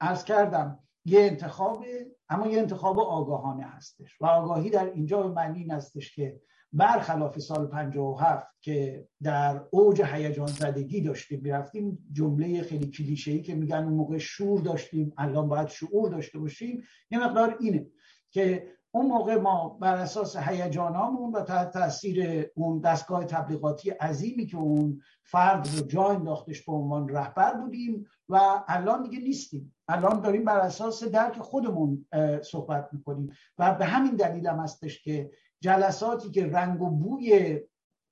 ارز 0.01 0.23
کردم 0.23 0.79
یه 1.05 1.21
انتخاب 1.21 1.85
اما 2.29 2.47
یه 2.47 2.59
انتخاب 2.59 2.99
آگاهانه 2.99 3.63
هستش. 3.63 4.21
و 4.21 4.25
آگاهی 4.25 4.69
در 4.69 4.85
اینجا 4.85 5.21
به 5.21 5.29
معنی 5.29 5.59
این 5.59 5.71
هستش 5.71 6.15
که 6.15 6.39
برخلاف 6.73 7.39
سال 7.39 7.67
57 7.67 8.47
که 8.61 9.07
در 9.23 9.63
اوج 9.71 10.01
هیجان 10.01 10.47
زدگی 10.47 11.01
داشتیم 11.01 11.41
می‌رفتیم 11.43 12.09
جمله 12.11 12.61
خیلی 12.61 12.87
کلیشه‌ای 12.87 13.41
که 13.41 13.55
میگن 13.55 13.83
اون 13.83 13.93
موقع 13.93 14.17
شور 14.17 14.61
داشتیم 14.61 15.13
الان 15.17 15.47
باید 15.47 15.67
شعور 15.67 16.09
داشته 16.09 16.39
باشیم. 16.39 16.83
یه 17.11 17.25
مقدار 17.25 17.57
اینه 17.59 17.87
که 18.31 18.67
اون 18.97 19.05
موقع 19.05 19.35
ما 19.35 19.69
بر 19.69 19.95
اساس 19.95 20.37
هیجانامون 20.37 21.31
و 21.31 21.41
تحت 21.41 21.71
تاثیر 21.71 22.47
اون 22.55 22.79
دستگاه 22.79 23.25
تبلیغاتی 23.25 23.89
عظیمی 23.89 24.45
که 24.45 24.57
اون 24.57 25.01
فرد 25.23 25.67
رو 25.75 25.87
جا 25.87 26.07
انداختش 26.07 26.65
به 26.65 26.73
عنوان 26.73 27.09
رهبر 27.09 27.53
بودیم 27.53 28.05
و 28.29 28.63
الان 28.67 29.03
دیگه 29.03 29.19
نیستیم. 29.19 29.75
الان 29.87 30.21
داریم 30.21 30.45
بر 30.45 30.59
اساس 30.59 31.03
درک 31.03 31.39
خودمون 31.39 32.05
صحبت 32.41 32.89
می‌کنیم. 32.91 33.31
و 33.57 33.75
به 33.75 33.85
همین 33.85 34.15
دلیل 34.15 34.47
هم 34.47 34.59
هستش 34.59 35.03
که 35.03 35.31
جلساتی 35.61 36.31
که 36.31 36.47
رنگ 36.47 36.81
و 36.81 36.89
بوی 36.89 37.59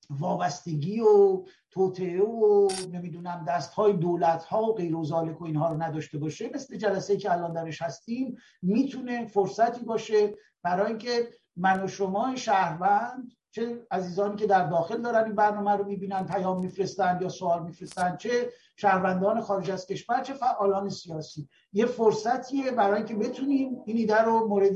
وابستگی 0.10 1.02
و 1.02 1.44
توطعه 1.72 2.24
و 2.24 2.70
نمی‌دونم 2.92 3.46
دست 3.48 3.74
های 3.74 3.94
دولت 3.94 4.44
ها 4.44 4.64
و 4.64 4.74
غیر 4.76 4.96
و 4.96 5.04
و 5.04 5.44
اینها 5.44 5.72
رو 5.72 5.84
نداشته 5.84 6.18
باشه. 6.18 6.50
مثل 6.54 6.78
جلسه 6.78 7.18
که 7.18 7.32
الان 7.32 7.54
درش 7.54 7.82
هستیم 7.82 8.38
می‌تونه 8.62 9.28
فرصتی 9.28 9.86
باشه 9.86 10.34
برای 10.64 10.88
اینکه 10.88 11.30
من 11.58 11.84
و 11.84 11.88
شما 11.88 12.36
شهروند 12.36 13.32
چه 13.52 13.88
عزیزانی 13.92 14.36
که 14.36 14.48
در 14.48 14.68
داخل 14.68 15.02
دارن 15.02 15.24
این 15.24 15.36
برنامه 15.36 15.72
رو 15.72 15.86
می‌بینن 15.86 16.26
پیام 16.26 16.60
میفرستن 16.60 17.20
یا 17.22 17.30
سوال 17.30 17.64
میفرستن 17.64 18.18
چه 18.18 18.50
شهروندان 18.76 19.42
خارج 19.42 19.72
از 19.72 19.86
کشور 19.88 20.22
چه 20.22 20.34
فعالان 20.34 20.90
سیاسی. 20.90 21.50
یه 21.74 21.86
فرصتیه 21.86 22.72
برای 22.72 22.98
اینکه 22.98 23.16
بتونیم 23.16 23.82
این 23.86 23.98
ایده 23.98 24.22
رو 24.22 24.48
مورد 24.48 24.76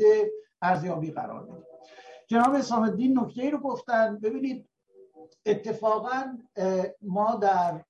ارزیابی 0.62 1.12
قرار 1.12 1.44
بدیم. 1.44 1.64
جناب 2.28 2.54
اسلام 2.54 2.84
نکته 3.20 3.50
رو 3.50 3.58
گفتن. 3.58 4.20
ببینید 4.20 4.69
اتفاقا 5.46 6.38
ما 7.02 7.36
در 7.36 7.84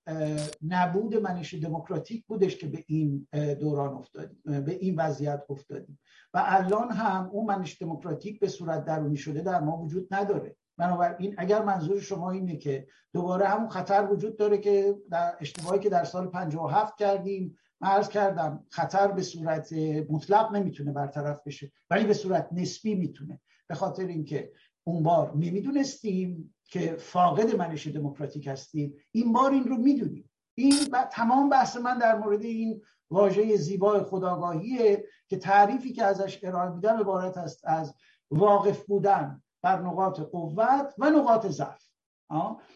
نبود 0.67 1.15
منش 1.15 1.53
دموکراتیک 1.53 2.25
بودش 2.25 2.57
که 2.57 2.67
به 2.67 2.83
این 2.87 3.27
دوران 3.59 3.93
افتادیم 3.93 4.41
به 4.45 4.71
این 4.71 4.95
وضعیت 4.95 5.43
افتادیم. 5.49 5.99
و 6.33 6.43
الان 6.45 6.91
هم 6.91 7.29
اون 7.31 7.45
منش 7.45 7.81
دموکراتیک 7.81 8.39
به 8.39 8.47
صورت 8.47 8.85
درونی 8.85 9.17
شده 9.17 9.41
در 9.41 9.59
ما 9.59 9.77
وجود 9.77 10.13
نداره. 10.13 10.55
بنابراین 10.77 11.35
اگر 11.37 11.63
منظور 11.63 11.99
شما 11.99 12.31
اینه 12.31 12.57
که 12.57 12.87
دوباره 13.13 13.47
همون 13.47 13.69
خطر 13.69 14.07
وجود 14.11 14.37
داره 14.37 14.57
که 14.57 14.95
در 15.11 15.37
اشتباهی 15.41 15.79
که 15.79 15.89
در 15.89 16.03
سال 16.03 16.27
57 16.27 16.97
کردیم 16.97 17.57
من 17.81 18.03
کردم 18.03 18.65
خطر 18.69 19.07
به 19.07 19.21
صورت 19.21 19.73
مطلق 20.09 20.55
نمی‌تونه 20.55 20.91
برطرف 20.91 21.41
بشه 21.45 21.71
ولی 21.89 22.05
به 22.05 22.13
صورت 22.13 22.49
نسبی 22.51 22.95
می‌تونه. 22.95 23.39
به 23.67 23.75
خاطر 23.75 24.05
اینکه 24.05 24.51
اون 24.83 25.03
بار 25.03 25.31
نمی‌دونستیم 25.35 26.55
که 26.69 26.95
فاقد 26.95 27.55
منش 27.55 27.87
دموکراتیک 27.87 28.47
هستیم 28.47 28.93
این 29.11 29.33
بار 29.33 29.51
این 29.51 29.63
رو 29.63 29.77
می‌دونیم. 29.77 30.29
این 30.55 30.73
تمام 31.11 31.49
بحث 31.49 31.77
من 31.77 31.97
در 31.97 32.17
مورد 32.17 32.41
این 32.41 32.81
واژه 33.11 33.55
زیبای 33.55 34.03
خداگاهیه 34.03 35.05
که 35.27 35.37
تعریفی 35.37 35.93
که 35.93 36.03
ازش 36.03 36.39
ارائه 36.43 36.69
میدم 36.69 36.99
عبارت 36.99 37.37
است 37.37 37.61
از 37.63 37.93
واقف 38.31 38.85
بودن 38.85 39.43
بر 39.61 39.81
نقاط 39.81 40.19
قوت 40.19 40.93
و 40.97 41.09
نقاط 41.09 41.47
ضعف. 41.47 41.89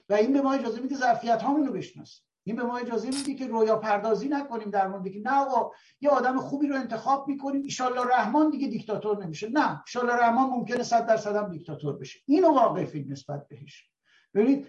و 0.09 0.13
این 0.13 0.33
به 0.33 0.41
ما 0.41 0.53
اجازه 0.53 0.81
میده 0.81 0.95
ظرفیت 0.95 1.41
هامون 1.41 1.67
رو 1.67 1.73
بشناسیم. 1.73 2.25
این 2.43 2.55
به 2.55 2.63
ما 2.63 2.77
اجازه 2.77 3.07
میده 3.07 3.33
که 3.33 3.47
رویا 3.47 3.75
پردازی 3.75 4.27
نکنیم 4.27 4.69
در 4.69 4.87
مورد 4.87 5.11
که 5.11 5.19
نه 5.19 5.31
آقا 5.31 5.71
یه 6.01 6.09
آدم 6.09 6.37
خوبی 6.37 6.67
رو 6.67 6.75
انتخاب 6.75 7.27
می‌کنیم 7.27 7.63
ایشالله 7.63 8.01
رحمان 8.15 8.49
دیگه 8.49 8.67
دیکتاتور 8.67 9.25
نمیشه. 9.25 9.49
نه 9.49 9.83
ایشالله 9.87 10.13
رحمان 10.13 10.49
ممکنه 10.49 10.83
صد 10.83 11.05
درصد 11.05 11.35
هم 11.35 11.49
دیکتاتور 11.49 11.97
بشه. 11.97 12.19
اینو 12.25 12.47
واقفی 12.47 13.05
نسبت 13.09 13.47
بهش. 13.47 13.89
ببینید 14.33 14.67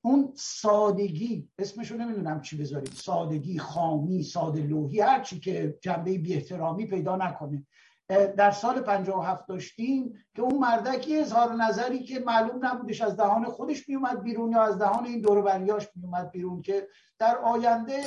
اون 0.00 0.32
سادگی 0.36 1.48
اسمشو 1.58 1.96
نمی‌دونم 1.96 2.40
چی 2.40 2.56
بذاریم. 2.56 2.92
سادگی 2.94 3.58
خامی 3.58 4.22
ساده 4.22 4.62
لوحی 4.62 5.00
هر 5.00 5.22
چی 5.22 5.40
که 5.40 5.78
جنبه 5.80 6.18
بی 6.18 6.34
احترامی 6.34 6.86
پیدا 6.86 7.16
نکنه. 7.16 7.66
در 8.10 8.50
سال 8.50 8.80
57 8.80 9.48
داشتیم 9.48 10.24
که 10.34 10.42
اون 10.42 10.58
مردکی 10.58 11.20
اظهار 11.20 11.54
نظری 11.54 12.04
که 12.04 12.20
معلوم 12.20 12.66
نبودش 12.66 13.00
از 13.00 13.16
دهان 13.16 13.44
خودش 13.44 13.88
میومد 13.88 14.22
بیرون 14.22 14.52
یا 14.52 14.62
از 14.62 14.78
دهان 14.78 15.06
این 15.06 15.20
دوربریاش 15.20 15.88
میومد 15.96 16.30
بیرون 16.30 16.62
که 16.62 16.88
در 17.18 17.38
آینده 17.38 18.02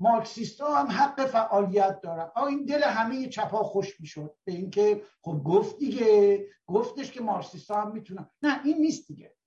مارکسیست 0.00 0.60
ها 0.60 0.74
هم 0.74 0.86
حق 0.86 1.26
فعالیت 1.26 2.00
دارن. 2.00 2.30
آ 2.34 2.46
این 2.46 2.64
دل 2.64 2.82
همه 2.82 3.28
چپا 3.28 3.62
خوش 3.62 4.00
می‌شد. 4.00 4.34
به 4.44 4.52
اینکه 4.52 5.02
خب 5.22 5.42
گفت 5.44 5.78
دیگه 5.78 6.46
گفتش 6.66 7.12
که 7.12 7.20
مارکسیست 7.20 7.70
ها 7.70 7.82
هم 7.82 7.92
می‌تونن. 7.92 8.30
نه 8.42 8.60
این 8.64 8.78
نیست 8.78 9.08
دیگه. 9.08 9.37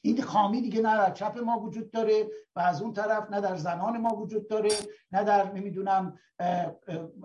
این 0.00 0.22
خامی 0.22 0.60
دیگه 0.60 0.80
نه 0.80 0.96
در 0.96 1.12
چپ 1.12 1.38
ما 1.38 1.60
وجود 1.60 1.90
داره 1.90 2.30
و 2.56 2.60
از 2.60 2.82
اون 2.82 2.92
طرف 2.92 3.30
نه 3.30 3.40
در 3.40 3.56
زنان 3.56 3.98
ما 3.98 4.16
وجود 4.16 4.48
داره 4.48 4.70
نه 5.12 5.24
در 5.24 5.52
نمی‌دونم 5.52 6.18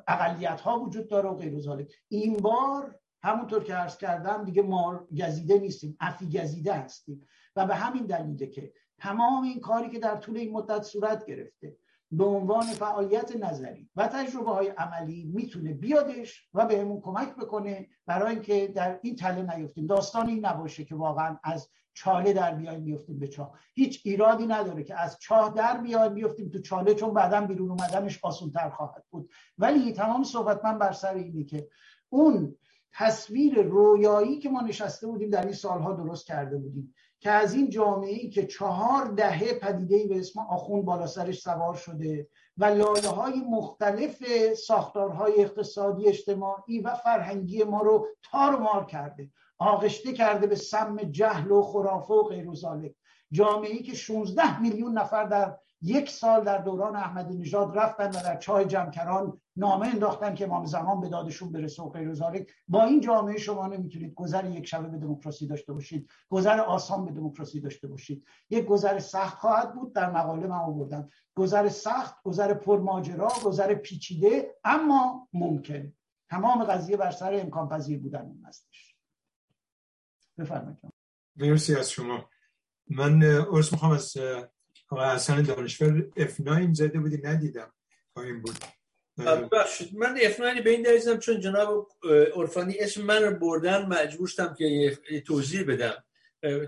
اقلیت 0.08 0.62
ها 0.62 0.80
وجود 0.80 1.10
داره 1.10 1.30
و 1.30 1.36
غیر 1.36 1.88
این 2.08 2.38
بار 2.38 3.00
همونطور 3.24 3.64
که 3.64 3.74
عرض 3.74 3.98
کردم 3.98 4.44
دیگه 4.44 4.62
مار 4.62 5.08
گزیده 5.20 5.60
نیستیم 5.60 5.98
افی 6.00 6.30
گزیده 6.30 6.74
هستیم. 6.74 7.28
و 7.56 7.66
به 7.66 7.76
همین 7.76 8.06
دلیله 8.06 8.48
که 8.48 8.74
تمام 8.98 9.44
این 9.44 9.60
کاری 9.60 9.90
که 9.90 10.00
در 10.00 10.16
طول 10.16 10.38
این 10.38 10.52
مدت 10.52 10.84
صورت 10.84 11.26
گرفته 11.26 11.78
به 12.12 12.24
عنوان 12.24 12.66
فعالیت 12.66 13.36
نظری 13.36 13.90
و 13.96 14.08
تجربه 14.08 14.52
های 14.52 14.68
عملی 14.68 15.26
می‌تونه 15.26 15.74
بیادش 15.74 16.50
و 16.54 16.66
بهمون 16.66 17.02
کمک 17.02 17.36
بکنه 17.36 17.88
برای 18.06 18.34
اینکه 18.34 18.68
در 18.68 19.00
این 19.02 19.16
تله 19.16 19.56
نیفتیم. 19.56 19.88
داستان 19.88 20.30
این 20.30 20.46
نباشه 20.46 20.86
که 20.86 20.96
واقعا 20.96 21.38
از 21.44 21.70
چاله 21.96 22.34
در 22.34 22.56
بیایم 22.56 22.82
میفتیم 22.82 23.20
به 23.20 23.28
چاه. 23.28 23.60
هیچ 23.74 24.02
ایرادی 24.04 24.48
نداره 24.48 24.84
که 24.84 25.00
از 25.00 25.18
چاه 25.20 25.54
در 25.54 25.78
بیایم 25.78 26.14
بیفتیم 26.14 26.50
تو 26.50 26.60
چاله 26.60 26.96
چون 26.96 27.14
بعدا 27.14 27.42
بیرون 27.42 27.70
اومدنش 27.70 28.20
آسونتر 28.24 28.70
خواهد 28.70 29.04
بود. 29.10 29.30
ولی 29.58 29.94
تمام 29.94 30.24
صحبت 30.24 30.66
من 30.66 30.80
بر 30.80 30.92
سر 30.92 31.14
اینه 31.14 31.44
که 31.44 31.68
اون 32.10 32.56
تصویر 32.94 33.62
رویایی 33.62 34.40
که 34.40 34.50
ما 34.50 34.62
نشسته 34.62 35.08
بودیم 35.08 35.30
در 35.30 35.44
این 35.44 35.54
سالها 35.54 35.94
درست 35.94 36.26
کرده 36.26 36.58
بودیم 36.58 36.94
که 37.20 37.32
از 37.32 37.54
این 37.54 37.70
جامعه 37.70 38.14
ای 38.14 38.30
که 38.30 38.48
چهار 38.48 39.06
دهه 39.06 39.54
پدیده 39.54 40.08
به 40.08 40.20
اسم 40.20 40.40
آخون 40.40 40.86
بالا 40.86 41.08
سرش 41.08 41.42
سوار 41.42 41.76
شده 41.76 42.28
و 42.58 42.66
لایه 42.66 43.10
های 43.10 43.40
مختلف 43.40 44.24
ساختارهای 44.54 45.42
اقتصادی 45.42 46.08
اجتماعی 46.08 46.80
و 46.80 46.96
فرهنگی 46.96 47.64
ما 47.64 47.82
رو 47.82 48.08
تار 48.24 48.60
مار 48.60 48.86
کرده. 48.86 49.30
آغشته 49.58 50.14
کرده 50.14 50.48
به 50.48 50.56
سم 50.56 50.98
جهل 50.98 51.52
و 51.52 51.62
خرافه 51.62 52.14
و 52.14 52.24
غیر 52.24 52.48
جامعه 53.32 53.72
ای 53.72 53.84
که 53.84 53.94
16 53.94 54.62
میلیون 54.62 54.98
نفر 54.98 55.24
در 55.24 55.58
یک 55.82 56.10
سال 56.10 56.44
در 56.44 56.58
دوران 56.58 56.96
احمدی 56.96 57.38
نژاد 57.38 57.78
رفتن 57.78 58.08
و 58.08 58.24
در 58.24 58.38
چای 58.38 58.66
جمکران 58.66 59.42
نامه 59.56 59.88
انداختن 59.88 60.36
که 60.36 60.46
امام 60.46 60.66
زمان 60.66 61.02
به 61.02 61.10
دادشون 61.10 61.52
برسه 61.52 61.84
و 61.84 61.90
غیر 61.90 62.14
با 62.68 62.84
این 62.84 63.02
جامعه 63.02 63.38
شما 63.38 63.68
نمی‌تونید 63.68 64.14
گذر 64.14 64.50
یک 64.50 64.68
شبه 64.68 64.88
به 64.88 64.98
دموکراسی 64.98 65.48
داشته 65.48 65.74
باشید. 65.74 66.10
گذر 66.30 66.60
آسان 66.60 67.06
به 67.06 67.12
دموکراسی 67.12 67.62
داشته 67.62 67.88
باشید. 67.88 68.26
یک 68.50 68.66
گذر 68.66 69.00
سخت 69.00 69.38
خواهد 69.38 69.76
بود 69.76 69.94
در 69.94 70.12
مقاله 70.12 70.48
من 70.48 70.58
آوردم. 70.58 71.10
گذر 71.36 71.70
سخت 71.70 72.24
گذر 72.24 72.54
پرماجرا 72.54 73.30
گذر 73.46 73.74
پیچیده 73.74 74.56
اما 74.64 75.28
ممکن. 75.34 75.94
تمام 76.30 76.64
قضیه 76.64 76.98
بر 76.98 77.12
سر 77.12 77.34
امکان 77.34 77.70
پذیر 77.70 78.00
بودن 78.00 78.26
این 78.26 78.46
هستش 78.46 78.85
بفرمایید. 80.40 80.78
مرسی 81.36 81.76
از 81.76 81.92
شما. 81.92 82.30
من 82.88 83.24
ارس 83.24 83.72
می‌خوام 83.72 83.92
از 83.92 84.18
آقای 84.90 85.06
حسن 85.06 85.42
دانشور. 85.42 86.10
F9 86.18 86.74
زده 86.74 87.00
بودی؟ 87.00 87.18
ندیدم. 87.24 87.74
این 88.18 88.42
بود. 88.42 88.56
بخشید 89.52 89.96
من 89.96 90.18
F9 90.18 90.62
به 90.64 90.70
این 90.70 90.82
دلیزم 90.82 91.18
چون 91.18 91.40
جناب 91.40 91.92
عرفانی 92.36 92.80
اسم 92.80 93.02
من 93.02 93.24
رو 93.24 93.40
بردن 93.40 93.86
مجبور 93.86 94.28
شدم 94.28 94.54
که 94.54 94.66
یه 95.12 95.22
توضیح 95.22 95.64
بدم. 95.64 96.04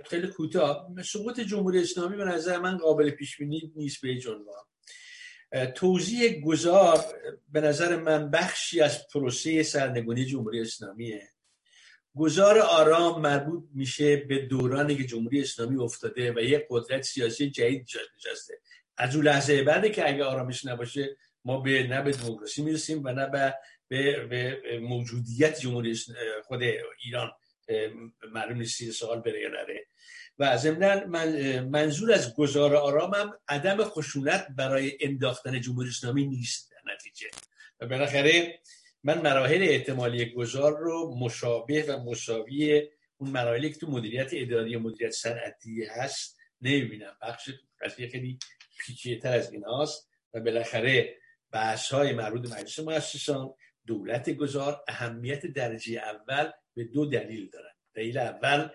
خیلی 0.06 0.28
کوتاه. 0.28 0.88
سقوط 1.04 1.40
جمهوری 1.40 1.82
اسلامی 1.82 2.18
به 2.18 2.26
نظر 2.26 2.60
من 2.60 2.78
قابل 2.78 3.10
پیش 3.10 3.38
بینی 3.38 3.74
نیست 3.76 4.02
به 4.02 4.10
عنوان 4.28 4.64
توضیح 5.74 6.42
گذار 6.42 7.06
به 7.50 7.62
نظر 7.62 7.96
من 7.96 8.32
بخشی 8.32 8.82
از 8.82 9.08
پروسه 9.14 9.64
سرنگونی 9.64 10.26
جمهوری 10.26 10.62
اسلامیه. 10.62 11.30
گذار 12.18 12.60
آرام 12.60 13.22
مربوط 13.22 13.64
میشه 13.74 14.16
به 14.16 14.46
دورانی 14.46 14.98
که 14.98 15.04
جمهوری 15.04 15.42
اسلامی 15.42 15.78
افتاده 15.78 16.34
و 16.34 16.40
یک 16.40 16.66
قدرت 16.70 17.02
سیاسی 17.02 17.50
جدید 17.50 17.88
نشسته. 18.18 18.60
از 18.98 19.16
اون 19.16 19.26
لحظه 19.26 19.64
بعده 19.64 19.90
که 19.90 20.10
اگه 20.10 20.24
آرامش 20.24 20.66
نباشه 20.66 21.18
ما 21.46 21.60
به 21.60 21.88
نه 21.88 22.02
به 22.02 22.12
دموکراسی 22.12 22.64
می‌رسیم 22.64 23.02
و 23.04 23.12
نه 23.12 23.54
به, 23.88 24.26
به, 24.28 24.62
موجودیت 24.80 25.60
جمهوری 25.60 26.00
خود 26.44 26.62
ایران 27.06 27.32
معلوم 28.34 28.58
نیست 28.58 28.92
سوال 28.92 29.22
بره 29.22 29.42
یا 29.42 29.50
نره. 29.50 29.86
و 30.40 30.58
ضمنا 30.58 31.06
من 31.06 31.60
منظور 31.60 32.14
از 32.14 32.36
گذار 32.36 32.76
آرامم 32.76 33.34
عدم 33.48 33.84
خشونت 33.84 34.48
برای 34.56 34.98
انداختن 35.02 35.62
جمهوری 35.62 35.90
اسلامی 35.90 36.28
نیست 36.28 36.72
در 36.72 36.94
نتیجه. 36.94 37.28
و 37.80 37.88
بالاخره 37.88 38.60
من 39.08 39.22
مراحل 39.22 39.64
احتمالی 39.64 40.26
گذار 40.26 40.80
رو 40.80 41.16
مشابه 41.20 41.84
و 41.84 42.00
مساوی 42.10 42.88
اون 43.18 43.30
مراحلی 43.30 43.70
که 43.70 43.80
تو 43.80 43.92
مدیریت 43.92 44.30
اداری 44.32 44.76
و 44.76 44.80
مدیریت 44.80 45.12
صنعتی 45.12 45.86
هست 45.86 46.38
نمی‌بینم. 46.62 47.18
بخش 47.22 47.50
قضیه 47.82 48.10
خیلی 48.10 48.40
پیچیده‌تر 48.86 49.34
از 49.34 49.52
این 49.52 49.64
هاست 49.64 50.10
و 50.34 50.40
بالاخره 50.40 51.16
بحث 51.52 51.94
های 51.94 52.14
مربوط 52.14 52.52
مجلس 52.52 52.80
مؤسسان 52.80 53.54
دولت 53.86 54.30
گذار 54.30 54.84
اهمیت 54.88 55.46
درجه 55.46 56.00
اول 56.00 56.52
به 56.74 56.84
دو 56.84 57.06
دلیل 57.06 57.50
دارن. 57.50 57.74
دلیل 57.96 58.18
اول 58.18 58.70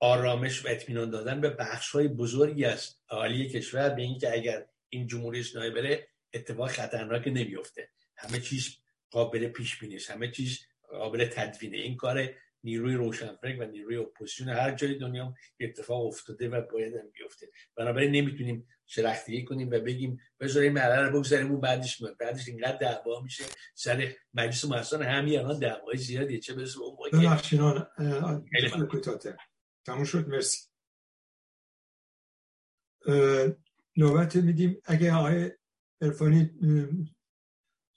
آرامش 0.00 0.64
و 0.64 0.68
اطمینان 0.68 1.10
دادن 1.10 1.40
به 1.40 1.50
بخش 1.50 1.90
های 1.90 2.08
بزرگی 2.08 2.64
از 2.64 2.96
عالی 3.08 3.48
کشور 3.48 3.88
به 3.88 4.02
اینکه 4.02 4.32
اگر 4.32 4.66
این 4.88 5.06
جمهوری 5.06 5.40
اسلامی 5.40 5.70
بره 5.70 6.08
اتفاق 6.32 6.68
خطرناک 6.68 7.28
نمیفته 7.28 7.88
همه 8.16 8.40
چیز 8.40 8.76
قابل 9.16 9.48
پیش 9.48 9.78
بینی 9.78 9.98
همه 10.08 10.30
چیز 10.30 10.60
قابل 10.88 11.24
تدوینه 11.24 11.76
این 11.76 11.96
کار 11.96 12.34
نیروی 12.64 12.94
روشنفکر 12.94 13.60
و 13.60 13.64
نیروی 13.64 13.96
اپوزیسیون 13.96 14.48
هر 14.48 14.74
جای 14.74 14.94
دنیا 14.94 15.34
اتفاق 15.60 16.06
افتاده 16.06 16.48
و 16.48 16.62
باید 16.72 16.94
هم 16.94 17.10
بیفته. 17.10 17.48
بنابراین 17.76 18.10
نمی‌تونیم 18.10 18.68
شلختگی 18.86 19.44
کنیم 19.44 19.68
و 19.70 19.80
بگیم 19.80 20.20
بذاریم 20.40 20.72
مرحله 20.72 21.00
رو 21.00 21.18
بگذاریم 21.18 21.50
اون 21.50 21.60
بعدش 21.60 22.00
میاد. 22.00 22.18
بعدش 22.18 22.48
اینقدر 22.48 22.76
دعوا 22.76 23.20
میشه. 23.20 23.44
سر 23.74 24.12
مجلس 24.34 24.64
محسن 24.64 25.02
همین 25.02 25.38
الان 25.38 25.58
دعوای 25.58 25.96
زیادیه. 25.96 26.38
چه 26.38 26.54
برسه 26.54 26.80
اون 26.80 26.90
موقع 26.90 27.10
تموم 29.84 30.04
شد. 30.04 30.28
مرسی. 30.28 30.68
نوبت 33.96 34.36
میدیم. 34.36 34.82
اگه 34.84 35.12
آقای 35.12 35.50
ارفانی 36.00 36.50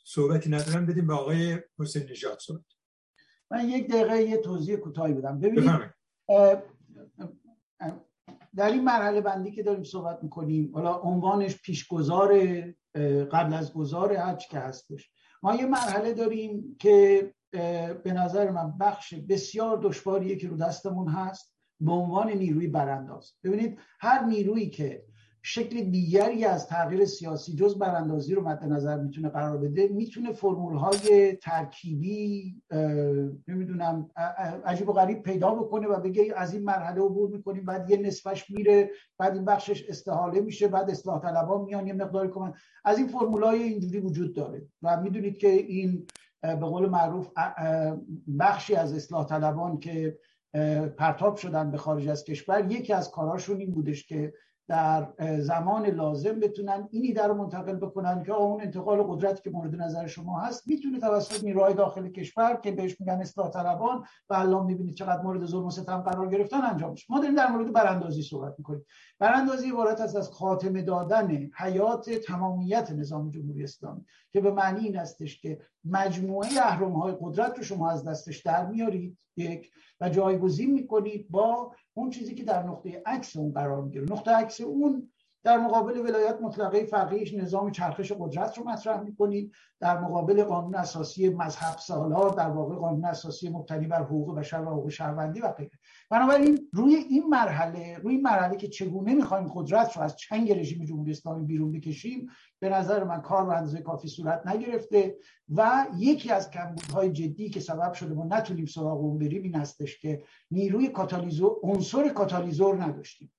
صحبتی 0.09 0.49
ندارم 0.49 0.85
بدیم 0.85 1.07
به 1.07 1.13
آقای 1.13 1.59
حسین 1.79 2.03
نژاد 2.09 2.39
صحبت. 2.39 2.61
من 3.51 3.69
یک 3.69 3.88
دقیقه 3.88 4.21
یه 4.21 4.38
توضیح 4.38 4.75
کوتاهی 4.75 5.13
بدم. 5.13 5.39
ببینید 5.39 5.71
در 8.55 8.71
این 8.71 8.83
مرحله 8.83 9.21
بندی 9.21 9.51
که 9.51 9.63
داریم 9.63 9.83
صحبت 9.83 10.23
می‌کنیم 10.23 10.71
حالا 10.73 10.93
عنوانش 10.93 11.61
پیشگذار 11.61 12.61
قبل 13.31 13.53
از 13.53 13.73
گذار 13.73 14.15
حج 14.15 14.47
که 14.47 14.59
هستش. 14.59 15.11
ما 15.43 15.55
یه 15.55 15.65
مرحله 15.65 16.13
داریم 16.13 16.75
که 16.79 17.33
به 18.03 18.13
نظر 18.13 18.51
من 18.51 18.77
بخش 18.77 19.13
بسیار 19.13 19.77
دشواریه 19.77 20.35
که 20.35 20.47
رو 20.47 20.57
دستمون 20.57 21.07
هست 21.07 21.55
به 21.79 21.91
عنوان 21.91 22.31
نیروی 22.31 22.67
برانداز. 22.67 23.33
ببینید 23.43 23.79
هر 23.99 24.25
نیرویی 24.25 24.69
که 24.69 25.05
شکل 25.42 25.82
دیگری 25.82 26.45
از 26.45 26.68
تغییر 26.68 27.06
سیاسی 27.06 27.56
جز 27.56 27.80
براندازی 27.80 28.35
رو 28.35 28.43
مد 28.43 28.64
نظر 28.64 28.98
می‌تونه 28.98 29.30
قرار 29.30 29.58
بده 29.58 29.88
می‌تونه 29.88 30.32
فرمول 30.34 30.76
های 30.76 31.35
ترکیبی 31.35 32.56
نمی‌دونم 33.48 34.09
عجیب 34.66 34.90
و 34.90 34.93
غریب 34.93 35.24
پیدا 35.24 35.56
بکنه 35.56 35.88
و 35.88 36.00
بگه 36.00 36.34
از 36.35 36.53
این 36.53 36.64
مرحله 36.64 37.01
عبور 37.01 37.30
می‌کنیم 37.30 37.66
بعد 37.66 37.90
یه 37.90 37.98
نصفش 37.98 38.50
میره 38.50 38.90
بعد 39.18 39.34
این 39.34 39.45
بخشش 39.45 39.90
استحاله 39.90 40.42
میشه 40.42 40.68
بعد 40.68 40.90
اصلاح 40.90 41.22
طلبان 41.22 41.61
میان 41.61 41.88
یه 41.88 41.93
مقداری 41.93 42.30
کنن 42.30 42.53
از 42.85 42.98
این 42.98 43.08
فرمول 43.08 43.43
های 43.43 43.64
اینجوری 43.64 44.00
وجود 44.00 44.35
داره 44.35 44.68
و 44.82 45.01
می‌دونید 45.01 45.38
که 45.38 45.50
این 45.50 46.08
به 46.42 46.56
قول 46.56 46.90
معروف 46.90 47.30
بخشی 48.40 48.76
از 48.76 48.93
اصلاح 48.93 49.26
طلبان 49.26 49.80
که 49.80 50.18
پرتاب 50.98 51.35
شدن 51.35 51.72
به 51.72 51.77
خارج 51.77 52.08
از 52.08 52.24
کشور 52.24 52.72
یکی 52.72 52.93
از 52.93 53.11
کاراشون 53.11 53.59
این 53.59 53.72
بودش 53.72 54.08
که 54.08 54.34
در 54.69 55.07
زمان 55.39 55.85
لازم 55.85 56.39
بتونن 56.39 56.88
این 56.91 57.03
ایده 57.03 57.23
رو 57.27 57.33
منتقل 57.33 57.75
بکنن 57.75 58.23
که 58.23 58.33
اون 58.33 58.61
انتقال 58.61 59.03
قدرتی 59.03 59.41
که 59.43 59.49
مورد 59.49 59.75
نظر 59.75 60.07
شما 60.07 60.39
هست 60.39 60.67
می‌تونه 60.67 60.99
توسط 60.99 61.43
نیروهای 61.43 61.73
داخل 61.73 62.09
کشور 62.09 62.59
که 62.64 62.72
بهش 62.72 62.99
میگن 62.99 63.14
اصلاح 63.14 63.49
طلبان 63.49 64.03
و 64.30 64.33
الان 64.33 64.65
می‌بینید 64.65 64.95
چقدر 64.95 65.22
مورد 65.22 65.45
ظلم 65.45 65.65
و 65.65 65.72
ستم 65.72 66.01
قرار 66.01 66.30
گرفتن 66.30 66.61
انجام 66.61 66.91
میشه 66.91 67.06
ما 67.09 67.19
داریم 67.19 67.35
در 67.35 67.51
مورد 67.51 67.73
براندازی 67.73 68.22
صحبت 68.22 68.56
می‌کنیم. 68.57 68.85
براندازی 69.19 69.69
عبارت 69.69 70.01
است 70.01 70.15
از 70.15 70.30
خاتمه 70.30 70.81
دادن 70.81 71.49
حیات 71.56 72.09
تمامیت 72.09 72.91
نظام 72.91 73.30
جمهوری 73.30 73.64
اسلامی 73.64 74.06
که 74.31 74.41
به 74.41 74.51
معنی 74.51 74.80
این 74.80 74.98
استش 74.98 75.41
که 75.41 75.59
مجموعه 75.85 76.49
اهرم 76.61 76.91
های 76.91 77.14
قدرت 77.22 77.57
رو 77.57 77.64
شما 77.64 77.89
از 77.91 78.03
دستش 78.03 78.38
در 78.38 78.65
میارید 78.65 79.17
یک 79.38 79.72
و 80.01 80.09
جایگزین 80.09 80.72
می‌کنید 80.72 81.30
با 81.30 81.75
اون 81.93 82.09
چیزی 82.09 82.35
که 82.35 82.43
در 82.43 82.64
نقطه 82.64 83.03
عکس 83.06 83.35
اون 83.35 83.53
قرار 83.53 83.83
می‌گیره. 83.83 84.06
نقطه 84.11 84.31
عکس 84.31 84.61
اون 84.61 85.11
در 85.43 85.58
مقابل 85.58 85.98
ولایت 85.98 86.42
مطلقه 86.42 86.85
فقیه 86.85 87.42
نظام 87.42 87.72
چرخش 87.72 88.11
قدرت 88.19 88.58
رو 88.58 88.64
مطرح 88.69 89.01
می‌کنیم. 89.01 89.51
در 89.80 90.00
مقابل 90.00 90.43
قانون 90.43 90.76
اساسی 90.76 91.30
مذهب 91.30 91.77
سالار 91.77 92.30
در 92.30 92.50
واقع 92.50 92.76
قانون 92.76 93.06
اساسی 93.06 93.50
مبتنی 93.50 93.88
بر 93.88 94.03
حقوق 94.03 94.35
بشر 94.35 94.61
و 94.61 94.69
حقوق 94.69 94.90
شهروندی 94.90 95.40
و 95.40 95.51
غیره. 95.51 95.72
بنابراین 96.09 96.69
روی 96.74 96.95
این 96.95 97.27
مرحله 97.27 97.98
روی 97.98 98.18
مرحله 98.18 98.58
که 98.58 98.68
چگونه 98.68 99.14
می‌خوایم 99.14 99.48
قدرت 99.48 99.98
رو 99.98 100.03
از 100.03 100.16
چنگ 100.16 100.51
رژیم 100.51 100.85
جمهوری 100.85 101.11
اسلامی 101.11 101.45
بیرون 101.45 101.72
بکشیم 101.72 102.27
به 102.59 102.69
نظر 102.69 103.03
من 103.03 103.22
کار 103.22 103.45
به 103.45 103.53
اندازه 103.53 103.82
کافی 103.82 104.08
صورت 104.08 104.48
نگرفته 104.48 105.16
و 105.56 105.88
یکی 105.98 106.32
از 106.32 106.51
کمبودهای 106.51 107.11
جدی 107.11 107.50
که 107.50 107.59
سبب 107.59 107.93
شده 107.93 108.14
ما 108.14 108.26
نتونیم 108.26 108.66
سراغ 108.66 109.00
اون 109.00 109.19
بریم 109.19 109.43
این 109.43 109.56
هستش 109.56 110.00
که 110.00 110.24
نیروی 110.51 110.88
کاتالیزور 110.88 111.56
عنصر 111.64 112.09
کاتالیزور 112.09 112.84
نداشتیم. 112.84 113.32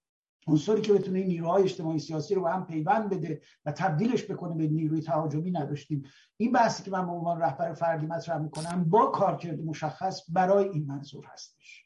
عنصری 0.47 0.81
که 0.81 0.93
بتونه 0.93 1.19
این 1.19 1.29
نیروهای 1.29 1.63
اجتماعی 1.63 1.99
سیاسی 1.99 2.35
رو 2.35 2.43
به 2.43 2.51
هم 2.51 2.67
پیوند 2.67 3.11
بده 3.11 3.43
و 3.65 3.73
تبدیلش 3.73 4.25
بکنه 4.25 4.55
به 4.55 4.67
نیروی 4.67 5.01
تهاجمی 5.01 5.51
نداشتیم. 5.51 6.05
این 6.37 6.53
بحثی 6.53 6.83
که 6.83 6.91
من 6.91 7.07
به 7.07 7.13
عنوان 7.13 7.41
رهبر 7.41 7.75
فردی 7.75 8.07
مطرح 8.07 8.39
می‌کنم 8.39 8.85
با 8.91 9.07
کارکرد 9.07 9.61
مشخص 9.61 10.23
برای 10.29 10.69
این 10.69 10.87
منظور 10.87 11.25
هستش. 11.27 11.85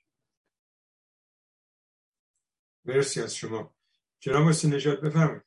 مرسی 2.84 3.20
از 3.20 3.36
شما. 3.36 3.74
جناب 4.20 4.48
نجات 4.48 5.00
بفرمایید. 5.00 5.42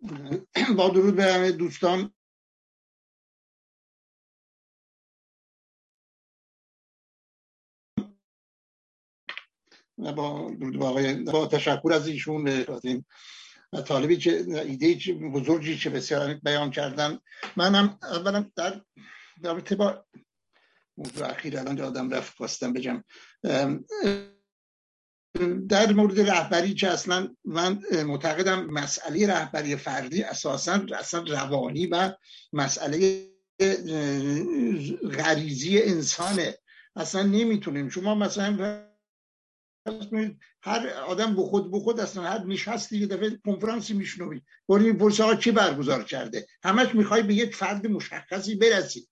با 0.78 0.88
درود 0.88 1.16
به 1.16 1.24
همه 1.24 1.52
دوستان. 1.52 2.12
با 9.98 10.52
با 11.32 11.46
تشکر 11.46 11.92
از 11.92 12.08
ایشون 12.08 12.48
این 12.82 13.04
طالبی 13.86 14.16
که 14.16 14.44
ایده 14.60 15.14
بزرگی 15.14 15.76
که 15.76 15.90
بسیار 15.90 16.34
بیان 16.34 16.70
کردن. 16.70 17.18
منم 17.56 17.98
اولا 18.02 18.50
در 18.56 18.80
در 19.42 19.54
با 19.54 20.04
موضوع 20.98 21.30
اخیر 21.30 21.58
الان 21.58 21.80
آدم 21.80 22.10
رفت 22.10 22.36
خواستم 22.36 22.72
بجم 22.72 23.04
در 25.68 25.92
مورد 25.92 26.20
رهبری 26.20 26.74
که 26.74 26.88
اصلا 26.88 27.34
من 27.44 27.82
معتقدم 28.06 28.66
مسئله 28.66 29.26
رهبری 29.26 29.76
فردی 29.76 30.22
اساسا 30.22 30.80
اصلا 30.98 31.20
روانی 31.20 31.86
و 31.86 32.12
مسئله 32.52 33.26
غریزی 35.18 35.82
انسانه. 35.82 36.58
اصلا 36.96 37.22
نمی‌تونیم. 37.22 37.88
شما 37.88 38.14
مثلا 38.14 38.86
هر 40.62 40.88
آدم 40.88 41.36
به 41.36 41.42
خود 41.42 41.70
به 41.70 41.80
خود 41.80 42.00
اصلا 42.00 42.22
هر 42.22 42.44
نشستی 42.44 42.98
یه 42.98 43.06
دفعه 43.06 43.38
کنفرانسی 43.44 43.94
میشنوی. 43.94 44.42
بریم 44.68 44.86
می‌پرسه 44.86 45.24
ها 45.24 45.34
کی 45.34 45.50
برگزار 45.50 46.04
کرده؟ 46.04 46.46
همش 46.62 46.94
می‌خوای 46.94 47.22
به 47.22 47.34
یک 47.34 47.54
فرد 47.54 47.86
مشخصی 47.86 48.54
برسی. 48.54 49.08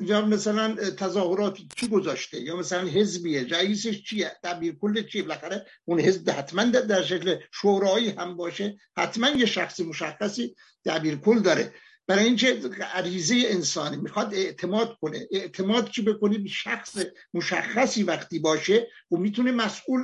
یا 0.00 0.26
مثلا 0.26 0.74
تظاهرات 0.74 1.58
چی 1.76 1.88
گذاشته؟ 1.88 2.40
یا 2.40 2.56
مثلا 2.56 2.88
حزبیه 2.88 3.46
رئیسش 3.48 4.02
چیه؟ 4.02 4.36
دبیر 4.44 4.74
کل 4.74 5.02
چیه؟ 5.02 5.22
بالاخره 5.22 5.66
اون 5.84 6.00
حزب 6.00 6.30
حتما 6.30 6.64
در 6.64 7.02
شکل 7.02 7.36
شورایی 7.52 8.08
هم 8.08 8.36
باشه. 8.36 8.78
حتما 8.96 9.28
یه 9.28 9.46
شخص 9.46 9.80
مشخصی 9.80 10.54
دبیر 10.84 11.16
کل 11.16 11.38
داره. 11.38 11.72
برای 12.08 12.24
اینکه 12.24 12.54
غریزه 12.54 13.42
انسانی 13.46 13.96
می‌خواد 13.96 14.34
اعتماد 14.34 14.96
کنه. 15.00 15.28
اعتماد 15.30 15.90
چی 15.90 16.02
بکنه؟ 16.02 16.38
به 16.38 16.48
شخص 16.48 16.98
مشخصی 17.34 18.02
وقتی 18.02 18.38
باشه 18.38 18.88
و 19.10 19.16
می‌تونه 19.16 19.52
مسئول 19.52 20.00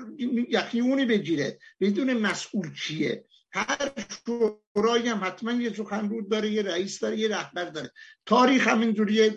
یخیونی 0.49 1.05
بگیره. 1.05 1.59
بدون 1.81 2.13
مسئول 2.13 2.71
چیه؟ 2.75 3.25
هر 3.53 3.93
شورایی 4.27 5.09
هم 5.09 5.21
حتما 5.25 5.53
یه 5.53 5.75
سخنرود 5.75 6.31
داره 6.31 6.51
یه 6.51 6.63
رئیس 6.63 7.01
داره 7.01 7.19
یه 7.19 7.29
رهبر 7.29 7.65
داره. 7.65 7.91
تاریخ 8.27 8.69
هم 8.69 8.81
اینجوری 8.81 9.31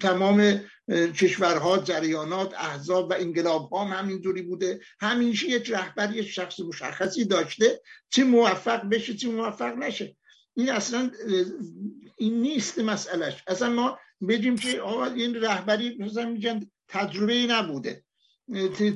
تمام 0.00 0.60
کشورها 0.90 1.78
جریانات 1.78 2.54
احزاب 2.54 3.10
و 3.10 3.14
انقلاب 3.14 3.70
ها 3.72 3.84
هم 3.84 3.98
همینجوری 3.98 4.42
بوده. 4.42 4.80
همیشه 5.00 5.48
یک 5.48 5.70
رهبری 5.70 6.18
یک 6.18 6.28
شخص 6.28 6.60
مشخصی 6.60 7.24
داشته. 7.24 7.80
چه 8.10 8.24
موفق 8.24 8.88
بشه 8.88 9.14
چه 9.14 9.28
موفق 9.28 9.74
نشه. 9.78 10.16
این 10.54 10.70
اصلا 10.70 11.10
این 12.16 12.40
نیست 12.40 12.78
مسئلهش. 12.78 13.42
اصلا 13.46 13.70
ما 13.70 13.98
بگیم 14.28 14.56
که 14.56 14.84
این 15.14 15.34
رهبری 15.34 15.96
مثلا 15.98 16.28
میگن 16.28 16.70
تجربه 16.88 17.46
نبوده. 17.46 18.04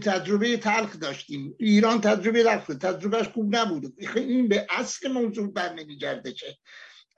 تجربه 0.03 0.57
تلخ 0.57 0.99
داشتیم. 0.99 1.55
ایران 1.59 2.01
تجربه 2.01 2.43
تلخ 2.43 2.67
تجربهش 2.67 3.29
خوب 3.29 3.57
نبوده. 3.57 3.93
این 4.17 4.49
به 4.49 4.67
اصل 4.71 5.13
موضوع 5.13 5.53
بر 5.53 5.75
نمیگرده 5.75 6.33
که 6.33 6.47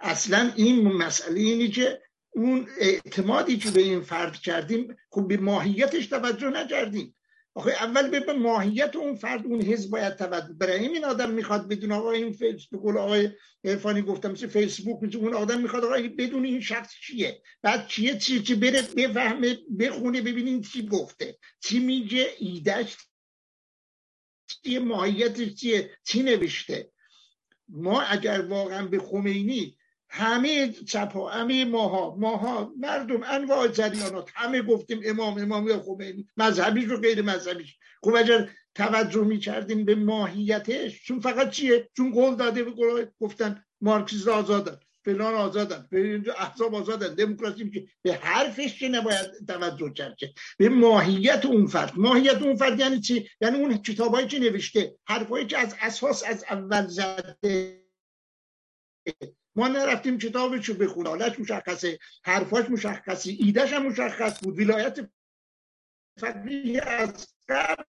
اصلا 0.01 0.53
این 0.57 0.93
مسئله 0.93 1.41
اینی 1.41 1.69
که 1.69 2.01
اون 2.31 2.69
اعتمادی 2.79 3.59
که 3.59 3.71
به 3.71 3.81
این 3.81 4.01
فرد 4.01 4.37
کردیم 4.37 4.97
خب 5.11 5.29
به 5.29 5.37
ماهیتش 5.37 6.07
توجه 6.07 6.51
نکردیم. 6.51 7.15
آخه 7.55 7.71
اول 7.71 8.21
به 8.21 8.33
ماهیت 8.33 8.97
اون 8.97 9.15
فرد 9.15 9.47
اون 9.47 9.63
حزب 9.63 9.91
باید 9.91 10.17
توجه 10.17 10.53
برای 10.53 10.87
این 10.87 11.05
آدم 11.05 11.31
می‌خواد 11.31 11.69
بدون 11.69 11.93
آقا 11.93 12.11
این 12.11 12.33
فیسبوک 12.33 12.97
آقای 12.97 13.31
عرفانی 13.65 14.03
گفتم 14.03 14.31
مثل 14.31 14.47
فیسبوک 14.47 15.15
اون 15.17 15.35
آدم 15.35 15.61
می‌خواد 15.61 15.85
آقا 15.85 15.97
بدون 16.19 16.45
این 16.45 16.61
شخص 16.61 16.91
چیه؟ 17.03 17.43
بعد 17.63 17.87
چیه؟ 17.87 18.19
چی 18.19 18.43
چی 18.43 18.55
بره 18.55 18.83
بفهمه 18.83 19.59
بخونه 19.79 20.21
ببینین 20.23 20.63
چی 20.63 20.87
گفته. 20.87 21.39
چی 21.61 21.79
میگه؟ 21.79 22.31
ایدش 22.39 22.97
چیه؟ 24.47 24.79
ماهیتش 24.79 25.55
چیه؟ 25.55 25.91
چی 26.05 26.23
نوشته؟ 26.23 26.93
ما 27.69 28.01
اگر 28.01 28.41
واقعا 28.41 28.87
به 28.87 28.99
خمینی 28.99 29.77
همه 30.11 30.73
چپ 30.73 31.13
ها 31.13 31.29
همه 31.29 31.65
ماها 31.65 32.17
ماها 32.17 32.73
مردم 32.79 33.23
انواع 33.23 33.69
جریانات 33.69 34.31
همه 34.35 34.63
گفتیم 34.63 35.01
امام 35.05 35.39
امام 35.39 35.69
یا 35.69 35.81
خمینی 35.81 36.29
مذهبیش 36.37 36.89
و 36.89 36.97
غیر 36.97 37.23
مذهبیش 37.23 37.79
خب 38.03 38.15
اگر 38.15 38.51
توجه 38.75 39.25
می 39.25 39.39
کردیم 39.39 39.85
به 39.85 39.95
ماهیتش 39.95 41.05
چون 41.05 41.21
فقط 41.21 41.51
چیه؟ 41.51 41.91
چون 41.97 42.13
قول 42.13 42.35
داده 42.35 42.65
به 42.65 42.73
گفتن 43.21 43.65
مارکسیست 43.81 44.29
آزادن 44.29 44.77
فلان 45.05 45.35
آزادن 45.35 45.89
احزاب 46.39 46.75
آزادن 46.75 47.15
دموکراسی 47.15 47.71
که 47.71 47.87
به 48.03 48.15
حرفش 48.15 48.79
که 48.79 48.89
نباید 48.89 49.47
توجه 49.49 49.93
کرد 49.93 50.17
که؟ 50.17 50.33
به 50.59 50.69
ماهیت 50.69 51.47
اون 51.47 51.67
فرد. 51.67 51.93
ماهیت 51.97 52.43
اون 52.43 52.57
فرد 52.57 52.81
یعنی 52.81 53.01
چی؟ 53.01 53.29
یعنی 53.41 53.59
اون 53.59 53.79
کتابایی 53.79 54.27
که 54.27 54.39
نوشته 54.39 54.97
حرفایی 55.07 55.47
که 55.47 55.59
از 55.59 55.77
اساس 55.81 56.25
از 56.27 56.45
اول 56.51 56.87
زده. 56.87 57.81
ما 59.61 59.69
نرفتیم 59.69 60.19
کتابشو 60.19 60.75
بخونه 60.75 61.09
حالش 61.09 61.39
مشخصه 61.39 61.99
حرفاش 62.25 62.71
مشخصی 62.71 63.31
ایدهش 63.41 63.73
هم 63.73 63.87
مشخص 63.87 64.41
بود. 64.43 64.59
ولایت 64.59 65.11
فقیه 66.21 66.83
از 66.83 67.29
قبل 67.49 67.85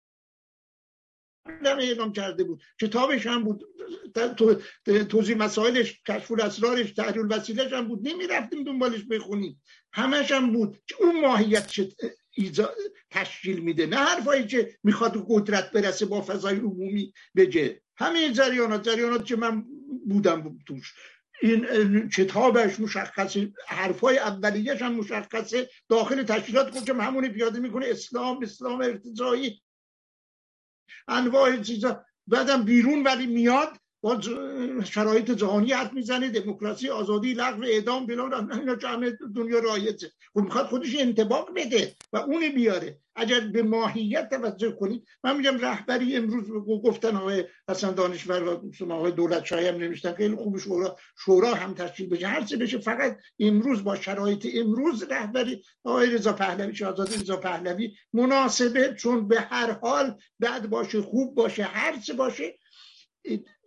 اعلام 1.67 2.13
کرده 2.13 2.45
بود. 2.45 2.63
کتابش 2.81 3.27
هم 3.27 3.45
بود 3.45 3.65
توضیح 5.09 5.37
مسائلش 5.37 6.03
کشف 6.09 6.33
اسرارش 6.33 6.93
تحلیل 6.93 7.27
وسیلش 7.31 7.73
هم 7.73 7.89
بود. 7.89 8.09
نمی‌رفتیم 8.09 8.65
دنبالش 8.65 9.05
بخونیم. 9.05 9.63
همش 9.93 10.33
هم 10.33 10.53
بود. 10.53 10.83
که 10.87 10.95
اون 11.01 11.21
ماهیت 11.21 11.73
تشکیل 13.11 13.61
میده. 13.61 13.87
نه 13.87 13.97
حرفایی 13.97 14.47
که 14.47 14.79
می‌خواد 14.83 15.25
قدرت 15.29 15.71
برسه 15.71 16.07
با 16.07 16.23
فضای 16.23 16.57
عمومی 16.57 17.13
بگه. 17.37 17.83
همه 17.97 18.33
جریانات 18.33 18.89
جریانات 18.89 19.27
که 19.27 19.37
من 19.37 19.65
بودم 20.09 20.59
توش. 20.67 20.95
این 21.43 22.09
کتابش 22.09 22.81
مشخصه 22.81 23.53
حرفای 23.67 24.19
اولیش 24.19 24.83
هم 24.83 24.93
مشخصه. 24.95 25.71
داخل 25.89 26.23
تشکیلات 26.23 26.71
خود 26.71 26.85
که 26.85 26.95
همونی 26.95 27.29
پیاده 27.29 27.61
می‌کنه. 27.61 27.87
اسلام 27.89 28.43
اسلام 28.43 28.81
ارتجایی 28.81 29.63
انواع 31.09 31.57
چیزا. 31.57 32.05
بعدم 32.27 32.63
بیرون 32.65 33.03
ولی 33.03 33.27
میاد. 33.27 33.77
با 34.03 34.21
شرایط 34.85 35.31
جهانی 35.31 35.73
حد 35.73 35.93
می‌زنه 35.93 36.29
دموکراسی 36.29 36.89
آزادی 36.89 37.33
لغو 37.33 37.65
اعدام 37.65 38.07
بلان 38.07 38.53
اینا 38.53 38.77
همه 38.83 39.19
دنیا 39.37 39.59
رایجه. 39.59 40.11
خب 40.35 40.41
می‌خواد 40.41 40.67
خودش 40.67 40.97
انتباق 40.99 41.49
بده 41.57 41.95
و 42.13 42.17
اونی 42.17 42.49
بیاره. 42.49 42.99
اگر 43.15 43.41
به 43.41 43.63
ماهیت 43.63 44.29
توجه 44.31 44.73
کنید 44.73 45.05
من 45.25 45.37
میگم 45.37 45.59
رهبری 45.59 46.17
امروز 46.17 46.45
گفتن 46.85 47.17
آقای 47.17 47.45
حسن 47.69 47.95
دانشور 47.95 48.43
و 48.81 48.93
آقای 48.93 49.13
دولت 49.13 49.45
شاهی 49.45 49.69
هم 49.69 49.75
نمیشتن 49.75 50.13
خیلی 50.13 50.37
خوب 50.37 50.59
شورا 50.59 50.97
شورا 51.25 51.55
هم 51.55 51.75
تشکیل 51.75 52.09
بشه. 52.09 52.27
هر 52.27 52.45
چه 52.45 52.57
بشه 52.57 52.79
فقط 52.79 53.19
امروز 53.39 53.85
با 53.85 53.97
شرایط 53.97 54.47
امروز 54.55 55.03
رهبری 55.03 55.63
آقای 55.85 56.11
رضا 56.11 56.33
پهلوی 56.33 56.75
شاهزاده 56.75 57.21
رضا 57.21 57.37
پهلوی 57.37 57.95
مناسبه 58.13 58.95
چون 58.99 59.29
به 59.29 59.41
هر 59.41 59.71
حال 59.71 60.19
بد 60.41 60.67
باشه 60.67 61.03
خوب 61.03 61.35
باشه 61.35 61.63
هر 61.63 61.97
چه 61.97 62.15
باشه 62.15 62.59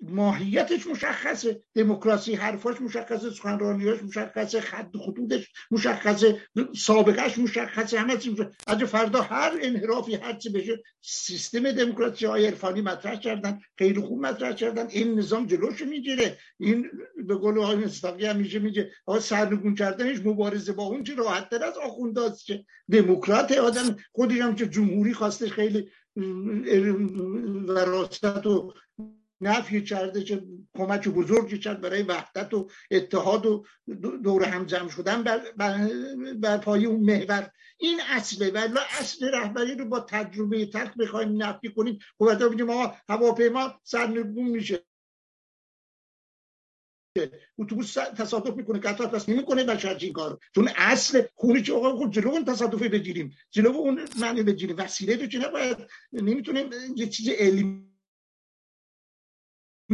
ماهیتش 0.02 0.88
مشخصه 0.88 1.64
دموکراسی 1.76 2.36
حرفاش 2.36 2.82
مشخصه 2.82 3.30
سخنرانیاش 3.30 4.04
مشخصه 4.04 4.62
خط 4.62 4.98
خطوطش 4.98 5.52
مشخصه 5.72 6.42
سابقهش 6.76 7.38
مشخصه 7.38 8.00
همه 8.00 8.18
چیز 8.18 8.34
از 8.68 8.84
فردا 8.84 9.22
هر 9.22 9.58
انحرافی 9.62 10.16
هر 10.16 10.34
چی 10.34 10.50
بشه 10.50 10.84
سیستم 11.02 11.72
دموکراسی 11.72 12.26
های 12.26 12.48
عرفانی 12.48 12.82
مطرح 12.82 13.16
کردن 13.16 13.60
خیلی 13.78 14.02
خوب 14.02 14.26
مطرح 14.26 14.54
کردن. 14.54 14.88
این 14.88 15.20
نظام 15.20 15.46
جلوش 15.46 15.82
می‌گیره. 15.82 16.38
این 16.60 16.92
به 17.28 17.36
قول 17.36 17.60
آقای 17.60 17.76
مصداقی 17.76 18.26
همیشه 18.26 18.60
میگه 18.60 18.92
آقا 19.06 19.20
سرنگون 19.20 19.76
کردنش 19.76 20.20
مبارزه 20.26 20.74
با 20.74 20.84
اون 20.84 21.04
چه 21.04 21.16
راحت 21.16 21.50
تر 21.50 21.64
از 21.64 21.78
آخونداست 21.78 22.46
که 22.46 22.66
دموکرات 22.92 23.52
آدم 23.52 23.96
خودش 24.12 24.38
هم 24.38 24.56
که 24.56 24.68
جمهوری 24.68 25.14
خواستش 25.14 25.52
خیلی 25.52 25.90
وراست 27.68 28.24
و 28.24 28.74
نفی 29.48 29.82
کرده 29.82 30.24
چه 30.24 30.44
کمک 30.78 31.08
بزرگی 31.08 31.60
کرد 31.60 31.82
برای 31.82 32.04
وحدت 32.04 32.54
و 32.54 32.70
اتحاد 32.92 33.46
و 33.46 33.66
دور 34.24 34.44
هم 34.44 34.66
جمع 34.66 34.90
شدن 34.90 35.24
بر, 35.24 35.42
بر, 35.58 35.90
بر 36.36 36.58
پای 36.58 36.86
اون 36.86 37.00
محور. 37.00 37.52
این 37.78 38.00
اصله 38.10 38.52
ولی 38.52 38.74
اصل 39.00 39.32
رهبری 39.34 39.76
رو 39.76 39.86
با 39.86 40.00
تجربه 40.00 40.66
تلخ 40.66 40.98
بخوایم 40.98 41.44
نفی 41.44 41.70
کنیم. 41.70 42.00
خب 42.20 42.50
بگیم 42.50 42.66
ما 42.66 42.96
هواپیما 43.10 43.80
سرنگون 43.84 44.50
میشه. 44.50 44.84
اتوبوس 47.58 47.94
تصادف 47.94 48.56
می‌کنه 48.56 48.80
قطار 48.80 49.08
پس 49.08 49.30
نمی‌کنه 49.30 49.64
بشر 49.64 49.98
این 50.00 50.14
کارو. 50.14 50.40
چون 50.56 50.70
اصل 50.76 51.24
خونی 51.36 51.62
که 51.62 51.74
آقا 51.74 51.96
خود 51.96 52.12
جلو 52.12 52.30
اون 52.30 52.46
تصادفی 52.46 52.90
بگیریم. 52.90 53.36
جلو 53.52 53.70
اون 53.70 54.08
معنی 54.20 54.44
بگیریم. 54.44 54.76
وسیله 54.78 55.16
رو 55.16 55.28
که 55.28 55.38
نباید 55.38 55.78
نمی‌تونیم 56.14 56.70
یه 56.96 57.08
چیز 57.08 57.30
علمی 57.30 57.93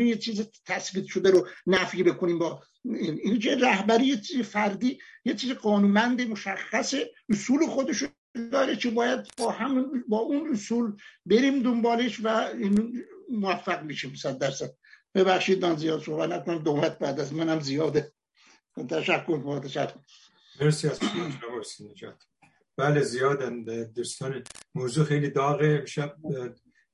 یه 0.08 0.18
چیز 0.18 0.50
تثبیت 0.66 1.06
شده 1.06 1.32
رو 1.32 1.48
نفی 1.68 2.04
بکنیم 2.04 2.40
با 2.40 2.64
این 2.84 3.42
رهبری 3.62 4.06
یه 4.06 4.18
چیز 4.18 4.42
فردی 4.42 5.00
یه 5.26 5.34
چیز 5.34 5.52
قانونمند 5.52 6.22
مشخص 6.22 6.96
اصول 7.30 7.68
خودش 7.68 8.04
داره 8.52 8.76
که 8.76 8.90
باید 8.90 9.20
با 9.38 9.52
هم 9.52 10.04
با 10.08 10.18
اون 10.18 10.50
اصول 10.54 10.98
بریم 11.26 11.64
دنبالش 11.64 12.20
و 12.24 12.54
موفق 13.30 13.84
میشیم 13.84 14.16
صد 14.16 14.38
درصد. 14.38 14.74
ببخشید 15.16 15.66
من 15.66 15.76
زیاد 15.76 16.04
صحبت 16.04 16.30
نکنم. 16.30 16.64
دومت 16.64 17.00
بعد 17.00 17.20
از 17.20 17.34
منم 17.34 17.60
زیاده. 17.60 18.12
تشکر 18.90 19.38
با 19.38 19.60
تشکر. 19.60 20.00
مرسی 20.62 20.88
از 20.88 21.00
شما 21.00 21.64
بله 22.78 23.02
زیادن. 23.02 23.64
دوستان 23.84 24.44
موضوع 24.76 25.06
خیلی 25.06 25.30
داغه. 25.30 25.86
شب 25.86 26.16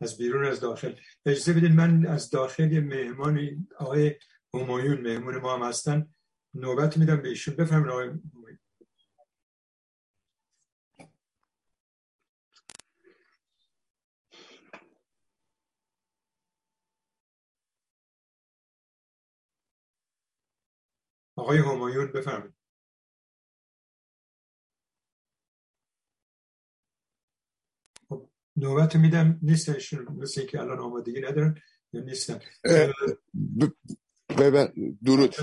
از 0.01 0.17
بیرون 0.17 0.45
از 0.45 0.59
داخل. 0.59 0.93
اجازه 1.25 1.53
بدید 1.53 1.71
من 1.71 2.05
از 2.05 2.29
داخل 2.29 2.79
مهمان 2.79 3.67
آقای 3.79 4.15
همایون 4.53 5.01
مهمون 5.01 5.37
ما 5.37 5.57
هم 5.57 5.63
هستن 5.69 6.07
نوبت 6.53 6.97
میدم 6.97 7.21
به 7.21 7.29
ایشون. 7.29 7.55
بفهمید 7.55 7.87
آقای 7.87 8.11
آقای 21.35 21.57
همایون 21.57 22.11
بفرمایید. 22.11 22.64
نوبت 28.57 28.95
میدم. 28.95 29.39
نیستن 29.41 29.77
مثل 30.17 30.41
اینکه 30.41 30.61
الان 30.61 30.79
آمادگی 30.79 31.21
ندارن 31.21 31.55
یا 31.93 32.01
نیستن. 32.01 32.39
درود. 35.05 35.35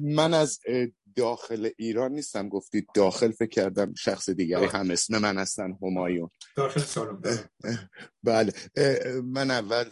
من 0.00 0.34
از 0.34 0.58
داخل 1.16 1.70
ایران 1.76 2.12
نیستم. 2.12 2.48
گفتید 2.48 2.88
داخل 2.94 3.30
فکر 3.30 3.48
کردم 3.48 3.94
شخص 3.94 4.30
دیگری 4.30 4.66
هم 4.66 4.90
اسم 4.90 5.18
من 5.18 5.38
هستن 5.38 5.78
همایون. 5.82 6.30
داخل 6.56 6.80
سالم 6.80 7.22
بله. 8.22 8.52
من 9.24 9.50
اول 9.50 9.84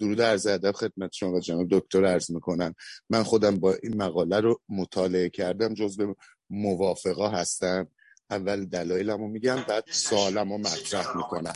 درود 0.00 0.20
عرض 0.20 0.46
ادب 0.46 0.72
خدمت 0.72 1.12
شما 1.12 1.32
و 1.32 1.40
جناب 1.40 1.68
دکتر 1.70 2.04
عرض 2.04 2.30
می‌کنم. 2.30 2.74
من 3.10 3.22
خودم 3.22 3.56
با 3.56 3.74
این 3.82 4.02
مقاله 4.02 4.40
رو 4.40 4.60
مطالعه 4.68 5.28
کردم. 5.28 5.74
جزو 5.74 6.14
موافقا 6.50 7.28
هستم. 7.28 7.88
اول 8.30 8.64
دلایلمو 8.64 9.28
میگم 9.28 9.64
بعد 9.68 9.84
سوالمو 9.90 10.58
مطرح 10.58 11.16
می‌کنم. 11.16 11.54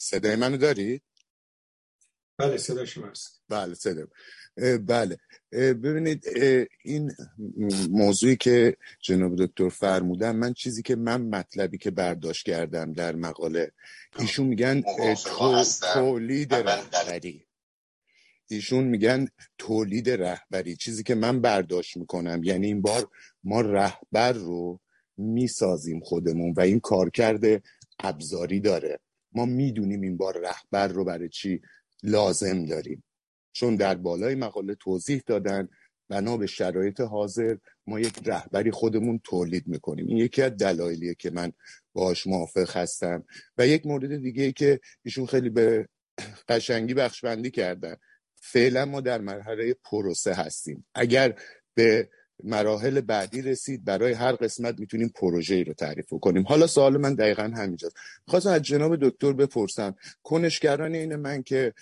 صدای 0.00 0.36
منو 0.36 0.56
دارید؟ 0.56 1.02
بله 2.38 2.56
صدا 2.56 2.84
شما 2.84 3.06
هست. 3.06 3.42
بله 3.48 3.74
صدا. 3.74 4.06
بله. 4.86 5.18
ببینید 5.52 6.24
این 6.84 7.12
موضوعی 7.90 8.36
که 8.36 8.76
جناب 9.00 9.46
دکتر 9.46 9.68
فرمودن 9.68 10.36
من 10.36 10.52
چیزی 10.52 10.82
که 10.82 10.96
من 10.96 11.22
مطلبی 11.22 11.78
که 11.78 11.90
برداشت 11.90 12.46
کردم 12.46 12.92
در 12.92 13.16
مقاله 13.16 13.72
ایشون 14.18 14.46
میگن 14.46 14.82
تولید 15.94 16.54
رهبری. 16.54 17.47
ایشون 18.50 18.84
میگن 18.84 19.26
تولید 19.58 20.10
رهبری 20.10 20.76
چیزی 20.76 21.02
که 21.02 21.14
من 21.14 21.40
برداشت 21.40 21.96
می‌کنم. 21.96 22.40
یعنی 22.44 22.66
این 22.66 22.82
بار 22.82 23.08
ما 23.44 23.60
رهبر 23.60 24.32
رو 24.32 24.80
می‌سازیم 25.16 26.00
خودمون 26.00 26.54
و 26.56 26.60
این 26.60 26.80
کارکرد 26.80 27.62
ابزاری 27.98 28.60
داره. 28.60 28.98
ما 29.32 29.44
می‌دونیم 29.44 30.00
این 30.00 30.16
بار 30.16 30.40
رهبر 30.40 30.88
رو 30.88 31.04
برای 31.04 31.28
چی 31.28 31.60
لازم 32.02 32.64
داریم. 32.64 33.04
چون 33.52 33.76
در 33.76 33.94
بالای 33.94 34.34
مقاله 34.34 34.74
توضیح 34.74 35.22
دادن 35.26 35.68
بنا 36.08 36.36
به 36.36 36.46
شرایط 36.46 37.00
حاضر 37.00 37.56
ما 37.86 38.00
یک 38.00 38.14
رهبری 38.24 38.70
خودمون 38.70 39.20
تولید 39.24 39.66
می‌کنیم. 39.66 40.06
این 40.06 40.18
یکی 40.18 40.42
از 40.42 40.52
دلایلیه 40.52 41.14
که 41.14 41.30
من 41.30 41.52
باش 41.92 42.26
موافق 42.26 42.76
هستم. 42.76 43.24
و 43.58 43.66
یک 43.66 43.86
مورد 43.86 44.16
دیگه 44.22 44.52
که 44.52 44.80
ایشون 45.02 45.26
خیلی 45.26 45.50
به 45.50 45.88
قشنگی 46.48 46.94
بخشبندی 46.94 47.50
کردن. 47.50 47.96
فعلا 48.40 48.84
ما 48.84 49.00
در 49.00 49.20
مرحله 49.20 49.74
پروسه 49.84 50.34
هستیم. 50.34 50.86
اگر 50.94 51.34
به 51.74 52.08
مراحل 52.44 53.00
بعدی 53.00 53.42
رسید 53.42 53.84
برای 53.84 54.12
هر 54.12 54.32
قسمت 54.32 54.78
می‌تونیم 54.78 55.12
پروژه 55.14 55.54
ای 55.54 55.64
رو 55.64 55.72
تعریف 55.72 56.06
کنیم. 56.22 56.42
حالا 56.42 56.66
سوال 56.66 56.96
من 56.96 57.14
دقیقا 57.14 57.42
همینجاست. 57.42 57.96
خواستم 58.26 58.50
از 58.50 58.62
جناب 58.62 58.96
دکتر 59.08 59.32
بپرسم. 59.32 59.96
کنشگران 60.22 60.94
این 60.94 61.16
من 61.16 61.42
که 61.42 61.74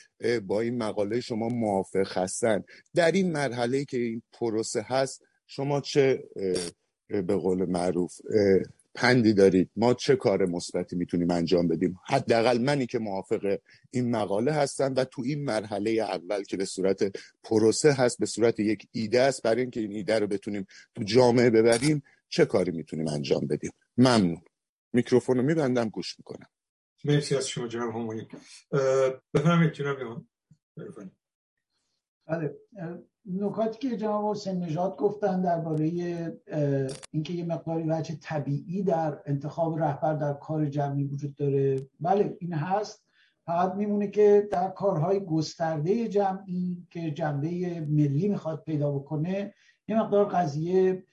با 0.47 0.61
این 0.61 0.79
مقاله 0.79 1.21
شما 1.21 1.49
موافق 1.49 2.19
هستن 2.19 2.65
در 2.95 3.13
این 3.13 3.33
مرحله 3.33 3.85
که 3.85 3.99
این 3.99 4.23
پروسه 4.33 4.85
هست 4.89 5.23
شما 5.47 5.81
چه 5.81 6.25
به 7.09 7.37
قول 7.37 7.71
معروف 7.71 8.21
پندی 8.97 9.33
دارید. 9.33 9.71
ما 9.77 9.95
چه 9.95 10.17
کار 10.17 10.47
مثبتی 10.47 10.97
می‌تونیم 10.97 11.31
انجام 11.31 11.69
بدیم؟ 11.69 11.99
حداقل 12.07 12.59
منی 12.59 12.87
که 12.87 12.99
موافق 12.99 13.59
این 13.91 14.11
مقاله 14.11 14.53
هستم 14.53 14.95
و 14.97 15.05
تو 15.05 15.23
این 15.23 15.45
مرحله 15.45 15.91
اول 15.91 16.43
که 16.43 16.57
به 16.57 16.65
صورت 16.65 17.17
پروسه 17.43 17.93
هست 17.93 18.19
به 18.19 18.27
صورت 18.27 18.61
یک 18.61 18.89
ایده 18.93 19.21
است 19.21 19.43
برای 19.43 19.61
اینکه 19.61 19.81
این 19.81 19.93
ایده 19.93 20.19
رو 20.19 20.27
بتونیم 20.27 20.67
تو 20.95 21.03
جامعه 21.03 21.51
ببریم 21.51 22.03
چه 22.29 22.45
کاری 22.45 22.73
می‌تونیم 22.73 23.09
انجام 23.09 23.47
بدیم؟ 23.47 23.73
ممنون. 23.99 24.43
میکروفون 24.93 25.37
رو 25.37 25.43
میبندم 25.43 25.89
گوش 25.89 26.19
می‌کنم. 26.19 26.47
مرسی 27.05 27.37
از 27.37 27.49
شما 27.49 27.69
جناب 27.69 27.91
همونی 27.91 28.29
بفرمایید 29.35 29.73
جناب 29.73 30.27
بله. 32.27 32.57
نکاتی 33.27 33.79
که 33.79 33.97
جناب 33.97 34.31
حسین 34.31 34.59
نژاد 34.59 34.97
گفتن 34.97 35.43
درباره 35.43 35.85
اینکه 37.11 37.33
یه 37.33 37.45
مقداری 37.45 37.85
وجه 37.89 38.15
طبیعی 38.23 38.83
در 38.83 39.19
انتخاب 39.27 39.79
رهبر 39.79 40.15
در 40.15 40.33
کار 40.33 40.67
جمعی 40.67 41.05
وجود 41.05 41.35
داره. 41.35 41.89
بله 42.01 42.37
این 42.41 42.53
هست. 42.53 43.07
فقط 43.47 43.75
میمونه 43.75 44.09
که 44.09 44.49
در 44.51 44.69
کارهای 44.69 45.21
گسترده 45.21 46.09
جمعی 46.09 46.87
که 46.91 47.11
جنبه 47.11 47.81
ملی 47.81 48.29
می‌خواد 48.29 48.63
پیدا 48.63 48.93
بکنه 48.93 49.55
یه 49.89 50.01
مقدار 50.01 50.25
قضیه 50.25 51.05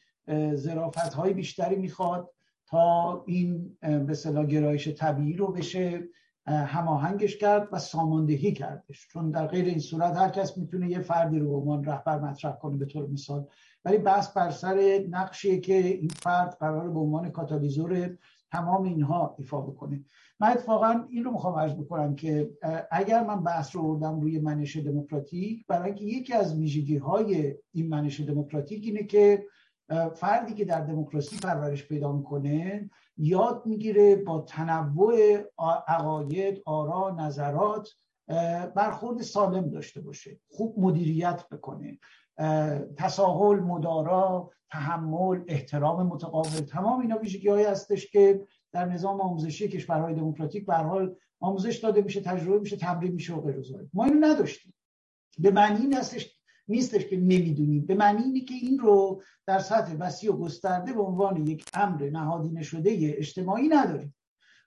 زرافت 0.53 1.13
های 1.13 1.33
بیشتری 1.33 1.75
می‌خواد 1.75 2.29
تا 2.67 3.23
این 3.27 3.77
به 3.81 4.13
صلاح 4.13 4.45
گرایش 4.45 4.87
طبیعی 4.87 5.33
رو 5.33 5.47
بشه. 5.47 6.03
هماهنگش 6.45 7.37
کرد 7.37 7.69
و 7.71 7.79
ساماندهی 7.79 8.53
کردش. 8.53 9.07
چون 9.07 9.31
در 9.31 9.47
غیر 9.47 9.65
این 9.65 9.79
صورت 9.79 10.15
هر 10.15 10.29
کس 10.29 10.57
می‌تونه 10.57 10.89
یه 10.89 10.99
فردی 10.99 11.39
رو 11.39 11.49
به 11.49 11.55
عنوان 11.55 11.83
رهبر 11.83 12.19
مطرح 12.19 12.55
کنه 12.55 12.77
به 12.77 12.85
طور 12.85 13.07
مثال. 13.07 13.47
ولی 13.85 13.97
بحث 13.97 14.31
بر 14.31 14.51
سر 14.51 15.03
نقشیه 15.09 15.59
که 15.59 15.77
این 15.77 16.07
فرد 16.07 16.57
قرار 16.59 16.89
به 16.89 16.99
عنوان 16.99 17.29
کاتالیزور 17.29 18.17
تمام 18.51 18.83
اینها 18.83 19.35
ایفا 19.37 19.61
بکنه. 19.61 20.05
من 20.39 20.47
اتفاقا 20.47 21.05
این 21.09 21.23
رو 21.23 21.31
می‌خوام 21.31 21.59
عرض 21.59 21.73
بکنم 21.73 22.15
که 22.15 22.51
اگر 22.91 23.23
من 23.23 23.43
بحث 23.43 23.75
رو 23.75 23.83
بردم 23.83 24.19
روی 24.19 24.39
منش 24.39 24.77
دموکراتیک 24.77 25.67
برای 25.67 25.85
اینکه 25.85 26.05
یکی 26.05 26.33
از 26.33 26.57
ویژگی 26.57 26.97
های 26.97 27.55
این 27.71 27.89
منش 27.89 28.19
دموکراتیک 28.19 28.83
اینه 28.85 29.03
که 29.03 29.45
فردی 30.15 30.53
که 30.53 30.65
در 30.65 30.81
دموکراسی 30.81 31.37
پرورش 31.37 31.87
پیدا 31.87 32.11
می‌کنه 32.11 32.89
یاد 33.17 33.63
می‌گیره 33.65 34.15
با 34.15 34.41
تنوع 34.41 35.15
عقاید 35.87 36.61
آرا 36.65 37.15
نظرات 37.19 37.89
برخورد 38.75 39.21
سالم 39.21 39.69
داشته 39.69 40.01
باشه 40.01 40.39
خوب 40.49 40.79
مدیریت 40.79 41.49
بکنه 41.49 41.99
تساهل 42.97 43.59
مدارا 43.59 44.51
تحمل 44.71 45.43
احترام 45.47 46.07
متقابل 46.07 46.49
تمام 46.49 46.99
اینا 46.99 47.17
ویژگی 47.17 47.49
های 47.49 47.63
هستش 47.63 48.11
که 48.11 48.47
در 48.71 48.85
نظام 48.85 49.21
آموزشی 49.21 49.67
کشورهای 49.67 50.13
دموکراتیک 50.13 50.65
به 50.65 50.75
حال 50.75 51.15
آموزش 51.39 51.77
داده 51.77 52.01
میشه 52.01 52.21
تجربه 52.21 52.59
میشه 52.59 52.77
تمرین 52.77 53.11
میشه 53.11 53.33
و 53.33 53.41
غیر 53.41 53.63
ما 53.93 54.05
اینو 54.05 54.27
نداشتیم. 54.27 54.73
به 55.39 55.51
معنی 55.51 55.81
این 55.81 55.93
هستش 55.93 56.32
نیستش 56.67 57.05
که 57.05 57.17
نمی‌دونیم. 57.17 57.85
به 57.85 57.95
معنی 57.95 58.23
اینه 58.23 58.41
که 58.41 58.53
این 58.53 58.79
رو 58.79 59.21
در 59.47 59.59
سطح 59.59 59.95
وسیع 59.99 60.33
و 60.33 60.37
گسترده 60.37 60.93
به 60.93 61.01
عنوان 61.01 61.47
یک 61.47 61.65
امر 61.73 62.09
نهادینه 62.09 62.63
شده 62.63 63.13
اجتماعی 63.17 63.67
نداریم. 63.67 64.15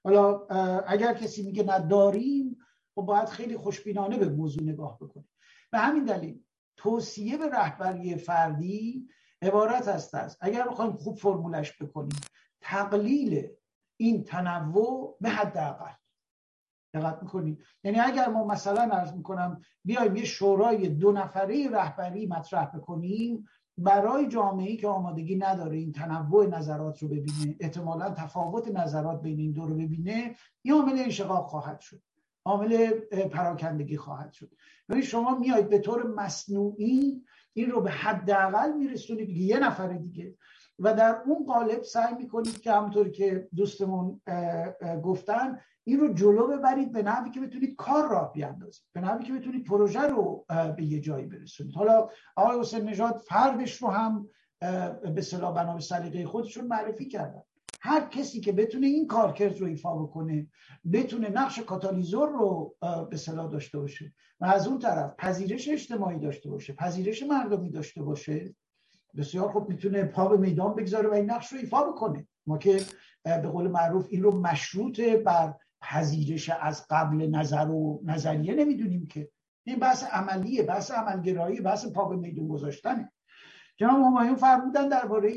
حالا 0.05 0.47
اگر 0.87 1.15
کسی 1.15 1.43
میگه 1.43 1.63
نداریم 1.63 2.59
و 2.97 3.01
خب 3.01 3.07
باید 3.07 3.29
خیلی 3.29 3.57
خوشبینانه 3.57 4.19
به 4.19 4.29
موضوع 4.29 4.63
نگاه 4.63 4.99
بکنیم. 5.01 5.29
به 5.73 5.79
همین 5.79 6.05
دلیل 6.05 6.41
توصیه 6.77 7.37
به 7.37 7.49
رهبری 7.49 8.17
فردی 8.17 9.09
عبارت 9.43 9.89
است 9.89 10.15
است 10.15 10.39
اگر 10.41 10.69
بخوایم 10.69 10.93
خوب 10.93 11.17
فرمولش 11.17 11.83
بکنیم 11.83 12.21
تقلیل 12.61 13.49
این 13.97 14.25
تنوع 14.25 15.17
به 15.21 15.29
حداقل. 15.29 15.93
دقت 17.01 17.23
می‌کنید 17.23 17.59
یعنی 17.85 18.01
اگر 18.01 18.29
ما 18.29 18.45
مثلا 18.45 18.83
ارز 18.83 19.13
می‌کنم 19.13 19.61
بیایم 19.85 20.17
یه 20.17 20.25
شورای 20.25 20.89
دو 20.89 21.13
نفره 21.13 21.71
رهبری 21.71 22.27
مطرح 22.27 22.65
بکنیم 22.65 23.47
برای 23.79 24.29
جامعه 24.29 24.77
که 24.77 24.89
آمادگی 24.89 25.37
نداره 25.37 25.77
این 25.77 25.93
تنوع 25.93 26.47
نظرات 26.47 27.03
رو 27.03 27.09
ببینه 27.09 27.57
احتمالا 27.61 28.11
تفاوت 28.11 28.69
نظرات 28.69 29.23
بین 29.23 29.39
این 29.39 29.53
دو 29.53 29.67
رو 29.67 29.75
ببینه 29.75 30.35
یه 30.65 30.75
عامل 30.75 30.99
انشقاق 30.99 31.47
خواهد 31.47 31.81
شد 31.81 32.03
عامل 32.45 32.91
پراکندگی 33.31 33.97
خواهد 33.97 34.33
شد. 34.33 34.51
یعنی 34.89 35.03
شما 35.03 35.39
میاید 35.39 35.69
به 35.69 35.79
طور 35.79 36.07
مصنوعی 36.07 37.23
این 37.53 37.71
رو 37.71 37.81
به 37.81 37.91
حداقل 37.91 38.73
میرسونید 38.73 39.29
یه 39.31 39.59
نفر 39.59 39.89
دیگه. 39.89 40.35
و 40.79 40.95
در 40.95 41.23
اون 41.27 41.45
قالب 41.47 41.83
سعی 41.83 42.15
می‌کنید 42.15 42.61
که 42.61 42.73
همونطور 42.73 43.09
که 43.09 43.49
دوستمون 43.57 44.21
گفتن 45.05 45.59
این 45.89 46.01
رو 46.01 46.15
جلو 46.15 46.47
ببرید 46.47 46.93
به 46.93 47.03
نحوی 47.03 47.31
که 47.31 47.41
بتونید 47.41 47.77
کار 47.77 48.09
راه 48.09 48.33
بیاندازید 48.33 48.85
به 48.93 49.01
نحوی 49.01 49.25
که 49.25 49.33
بتونید 49.33 49.67
پروژه 49.67 50.01
رو 50.01 50.45
به 50.77 50.85
یه 50.85 51.01
جایی 51.01 51.27
برسونید. 51.27 51.75
حالا 51.75 52.09
آقای 52.37 52.61
حسین 52.61 52.89
نژاد 52.89 53.17
فردش 53.17 53.83
رو 53.83 53.89
هم 53.89 54.29
به 55.15 55.23
صلاح 55.23 55.55
بنا 55.55 55.75
به 55.75 55.81
سلیقه 55.81 56.27
خودشون 56.27 56.67
معرفی 56.67 57.09
کردن. 57.09 57.43
هر 57.81 58.09
کسی 58.09 58.41
که 58.41 58.53
بتونه 58.53 58.87
این 58.87 59.07
کارکرد 59.07 59.61
رو 59.61 59.67
ایفا 59.67 59.97
بکنه 59.97 60.47
بتونه 60.93 61.29
نقش 61.29 61.59
کاتالیزور 61.59 62.29
رو 62.29 62.77
به 63.11 63.17
صلاح 63.17 63.51
داشته 63.51 63.79
باشه 63.79 64.13
و 64.41 64.45
از 64.45 64.69
اون 64.69 64.79
طرف 64.79 65.15
پذیرش 65.19 65.69
اجتماعی 65.69 66.19
داشته 66.19 66.51
باشه 66.51 66.73
پذیرش 66.73 67.23
مردمی 67.23 67.71
داشته 67.71 68.03
باشه 68.03 68.55
بسیار 69.17 69.49
خوب 69.49 69.69
می‌تونه 69.69 70.05
پا 70.05 70.29
به 70.29 70.37
میدان 70.37 70.75
بگذاره 70.75 71.09
و 71.09 71.13
این 71.13 71.31
نقش 71.31 71.53
رو 71.53 71.59
ایفا 71.59 71.83
بکنه. 71.83 72.27
ما 72.47 72.59
که 72.59 72.81
به 73.25 73.49
قول 73.49 73.69
معروف 73.69 74.07
این 74.11 74.23
رو 74.23 74.41
مشروط 74.41 75.01
بر 75.01 75.55
پذیرش 75.81 76.51
از 76.51 76.87
قبل 76.91 77.27
نظر 77.27 77.71
و 77.71 78.01
نظریه 78.05 78.55
نمی‌دونیم 78.55 79.07
که. 79.07 79.31
این 79.65 79.79
بحث 79.79 80.05
عملیه 80.05 80.63
بحث 80.63 80.91
عملگرایی 80.91 81.61
بحث 81.61 81.87
پا 81.87 82.05
به 82.05 82.17
میدون 82.17 82.49
گذاشتنه. 82.49 83.13
جناب 83.77 84.03
همایون 84.03 84.37
فرمودن 84.37 84.89
درباره 84.89 85.33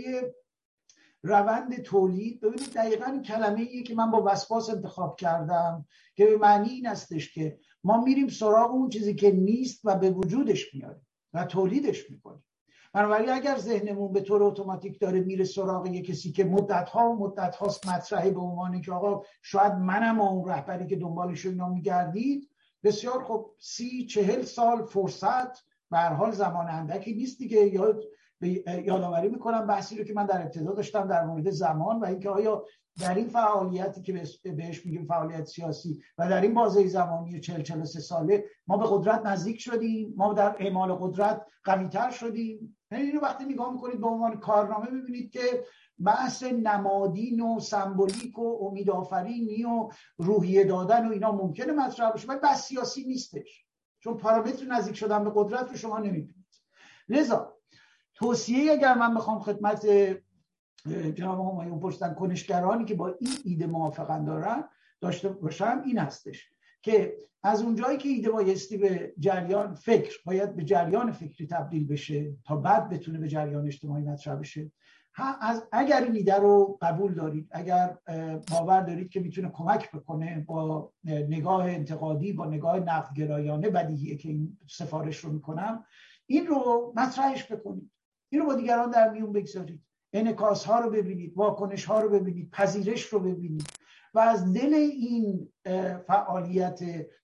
روند 1.24 1.82
تولید. 1.82 2.42
ببینید 2.42 2.74
دقیقا 2.74 3.22
کلمه 3.26 3.62
ایه 3.62 3.84
که 3.84 3.96
من 3.96 4.12
با 4.12 4.24
وسواس 4.26 4.70
انتخاب 4.70 5.16
کردم 5.16 5.86
که 6.16 6.26
به 6.26 6.38
معنی 6.38 6.70
این 6.70 6.88
استش 6.88 7.34
که 7.34 7.60
ما 7.84 8.04
میریم 8.04 8.28
سراغ 8.28 8.72
اون 8.72 8.90
چیزی 8.90 9.16
که 9.16 9.32
نیست 9.32 9.82
و 9.84 9.96
به 9.96 10.12
وجودش 10.12 10.74
میاریم 10.74 11.08
و 11.34 11.46
تولیدش 11.46 12.12
می‌کنیم. 12.12 12.44
بنابراین 12.94 13.30
اگر 13.30 13.58
ذهنمون 13.58 14.14
به 14.14 14.22
طور 14.22 14.44
اتوماتیک 14.44 15.00
داره 15.00 15.20
میره 15.20 15.44
سراغ 15.44 15.88
یه 15.88 16.02
کسی 16.02 16.32
که 16.32 16.44
مدت 16.44 16.90
ها 16.90 17.10
و 17.10 17.20
مدت 17.20 17.56
هاست 17.56 17.88
مطرحه 17.88 18.32
به 18.32 18.40
عنوان 18.40 18.82
که 18.82 18.92
آقا 18.92 19.24
شاید 19.42 19.74
منم 19.74 20.22
اون 20.22 20.50
رهبری 20.50 20.88
که 20.88 20.96
دنبالش 20.96 21.46
اینا 21.46 21.70
میگردید 21.70 22.50
بسیار 22.84 23.24
خب 23.24 23.52
سی 23.60 24.06
چهل 24.06 24.42
سال 24.42 24.86
فرصت 24.86 25.70
به 25.92 26.00
حال 26.00 26.32
زمان 26.32 26.70
اندکی 26.70 27.14
نیست 27.14 27.38
دیگه. 27.38 27.68
یا 27.68 28.00
یادآوری 28.86 29.30
می‌کنم 29.30 29.68
بحثی 29.68 29.98
رو 29.98 30.04
که 30.04 30.14
من 30.14 30.26
در 30.26 30.42
ابتدا 30.42 30.74
داشتم 30.74 31.08
در 31.08 31.26
مورد 31.26 31.50
زمان 31.50 32.00
و 32.00 32.06
اینکه 32.06 32.30
آیا 32.30 32.66
در 33.00 33.16
این 33.16 33.28
فعالیتی 33.28 34.02
که 34.02 34.14
بهش 34.44 34.86
میگیم 34.86 35.06
فعالیت 35.06 35.46
سیاسی 35.46 36.02
و 36.18 36.30
در 36.30 36.42
این 36.42 36.54
بازه 36.54 36.88
زمانی 36.88 37.40
40 37.40 37.62
43 37.62 38.00
ساله 38.00 38.46
ما 38.68 38.78
به 38.78 38.86
قدرت 38.90 39.26
نزدیک 39.26 39.62
شدیم. 39.62 40.14
ما 40.18 40.34
در 40.34 40.56
اعمال 40.60 40.94
قدرت 40.94 41.46
قویتر 41.64 42.10
شدیم. 42.10 42.78
یعنی 42.92 43.04
اینو 43.04 43.22
وقتی 43.22 43.46
نگاه 43.46 43.74
می‌کنید 43.74 44.02
به 44.02 44.08
عنوان 44.08 44.40
کارنامه 44.40 44.88
ببینید 44.88 45.32
که 45.32 45.66
بحث 46.04 46.44
نمادین 46.44 47.42
و 47.42 47.60
سمبولیک 47.60 48.40
و 48.40 48.66
امیدآفرینی 48.68 49.64
و 49.64 49.90
روحیه 50.18 50.64
دادن 50.64 51.08
و 51.08 51.12
اینا 51.12 51.32
ممکنه 51.32 51.74
مطرح 51.74 52.12
باشه 52.12 52.28
ولی 52.28 52.40
بحث 52.40 52.68
سیاسی 52.68 53.04
نیستش. 53.04 53.66
چون 54.00 54.18
پارامتر 54.18 54.66
نزدیک 54.66 54.96
شدن 54.96 55.24
به 55.24 55.32
قدرت 55.36 55.70
رو 55.70 55.76
شما 55.76 56.00
نمی‌بینید. 56.00 56.46
لذا 57.10 57.58
توصیه 58.14 58.72
اگر 58.72 58.94
من 58.94 59.14
بخوام 59.14 59.40
خدمت 59.40 59.86
جناب 61.16 61.40
همایون 61.40 61.80
پرستن 61.80 62.14
کنشگرانی 62.14 62.86
که 62.86 62.96
با 62.96 63.08
این 63.08 63.32
ایده 63.44 63.68
موافقن 63.68 64.26
دارن 64.26 64.64
داشته 65.02 65.30
باشم 65.30 65.82
این 65.86 65.98
هستش. 65.98 66.50
که 66.82 67.18
از 67.44 67.62
اونجایی 67.62 67.98
که 67.98 68.10
ایده 68.10 68.32
بایستی 68.32 68.78
به 68.78 69.14
جریان 69.20 69.76
فکر 69.76 70.18
باید 70.26 70.56
به 70.56 70.64
جریان 70.64 71.12
فکری 71.12 71.48
تبدیل 71.48 71.88
بشه 71.88 72.36
تا 72.46 72.56
بعد 72.56 72.90
بتونه 72.90 73.20
به 73.20 73.28
جریان 73.28 73.68
اجتماعی 73.68 74.04
مطرح 74.04 74.36
بشه. 74.36 74.72
از 75.42 75.68
اگر 75.72 76.04
این 76.04 76.16
ایده 76.16 76.36
رو 76.36 76.78
قبول 76.82 77.14
دارید 77.14 77.48
اگر 77.52 77.98
باور 78.52 78.82
دارید 78.82 79.10
که 79.10 79.20
می‌تونه 79.20 79.50
کمک 79.50 79.92
بکنه 79.92 80.44
با 80.48 80.92
نگاه 81.04 81.66
انتقادی 81.66 82.34
با 82.34 82.46
نگاه 82.46 82.80
نقدگرایانه 82.80 83.70
بدیهیه 83.70 84.16
که 84.16 84.30
این 84.30 84.58
سفارش 84.70 85.18
رو 85.18 85.32
می‌کنم 85.32 85.86
این 86.26 86.48
رو 86.48 86.94
مطرحش 86.96 87.52
بکنید. 87.52 87.92
این 88.30 88.42
رو 88.42 88.48
با 88.48 88.56
دیگران 88.56 88.90
در 88.90 89.12
میون 89.12 89.32
بگذارید. 89.32 89.82
انکاس 90.14 90.66
ها 90.66 90.80
رو 90.80 90.90
ببینید 90.90 91.34
واکنش 91.36 91.86
ها 91.86 92.02
رو 92.02 92.10
ببینید 92.10 92.52
پذیرش 92.52 93.06
رو 93.06 93.20
ببینید. 93.20 93.68
و 94.14 94.20
از 94.20 94.54
دل 94.54 94.74
این 94.74 95.50
فعالیت 96.08 96.80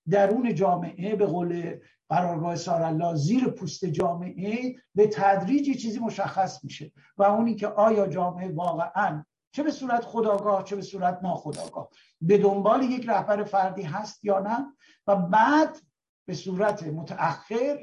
درون 0.09 0.55
جامعه 0.55 1.15
به 1.15 1.25
قول 1.25 1.79
قرارگاه 2.09 2.55
سارالله 2.55 3.15
زیر 3.15 3.47
پوست 3.47 3.85
جامعه 3.85 4.75
به 4.95 5.07
تدریج 5.07 5.81
چیزی 5.81 5.99
مشخص 5.99 6.63
میشه 6.63 6.91
و 7.17 7.23
اونی 7.23 7.55
که 7.55 7.67
آیا 7.67 8.07
جامعه 8.07 8.51
واقعا 8.51 9.23
چه 9.51 9.63
به 9.63 9.71
صورت 9.71 10.05
خداگاه 10.05 10.63
چه 10.63 10.75
به 10.75 10.81
صورت 10.81 11.19
ناخداگاه 11.23 11.89
به 12.21 12.37
دنبال 12.37 12.83
یک 12.83 13.09
رهبر 13.09 13.43
فردی 13.43 13.81
هست 13.81 14.25
یا 14.25 14.39
نه؟ 14.39 14.65
و 15.07 15.15
بعد 15.15 15.77
به 16.25 16.33
صورت 16.33 16.83
متأخر 16.83 17.77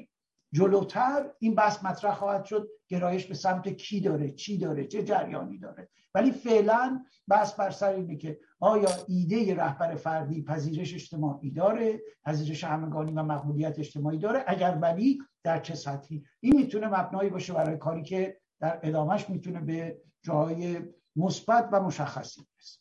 جلوتر 0.53 1.31
این 1.39 1.55
بحث 1.55 1.85
مطرح 1.85 2.15
خواهد 2.15 2.45
شد 2.45 2.69
گرایش 2.89 3.27
به 3.27 3.35
سمت 3.35 3.69
کی 3.69 4.01
داره 4.01 4.31
چی 4.31 4.59
داره 4.59 4.87
چه 4.87 5.03
جریانی 5.03 5.59
داره. 5.59 5.89
ولی 6.15 6.31
فعلا 6.31 7.05
بحث 7.29 7.55
بر 7.55 7.71
سر 7.71 7.93
اینه 7.93 8.17
که 8.17 8.41
آیا 8.61 8.91
ایده 9.09 9.55
رهبر 9.55 9.95
فردی 9.95 10.43
پذیرش 10.43 10.95
اجتماعی 10.95 11.51
داره 11.51 12.01
پذیرش 12.25 12.65
همگانی 12.65 13.13
و 13.13 13.23
مقبولیت 13.23 13.79
اجتماعی 13.79 14.19
داره؟ 14.19 14.45
اگر 14.47 14.79
ولی 14.83 15.19
در 15.43 15.61
چه 15.61 15.75
سطحی؟ 15.75 16.25
این 16.41 16.57
می‌تونه 16.57 16.89
مبنایی 16.89 17.31
باشه 17.31 17.53
برای 17.53 17.77
کاری 17.77 18.03
که 18.03 18.41
در 18.61 18.81
ادامهش 18.83 19.31
می‌تونه 19.31 19.61
به 19.61 20.03
جای 20.23 20.81
مثبت 21.17 21.69
و 21.73 21.81
مشخصی 21.81 22.41
برسه. 22.41 22.81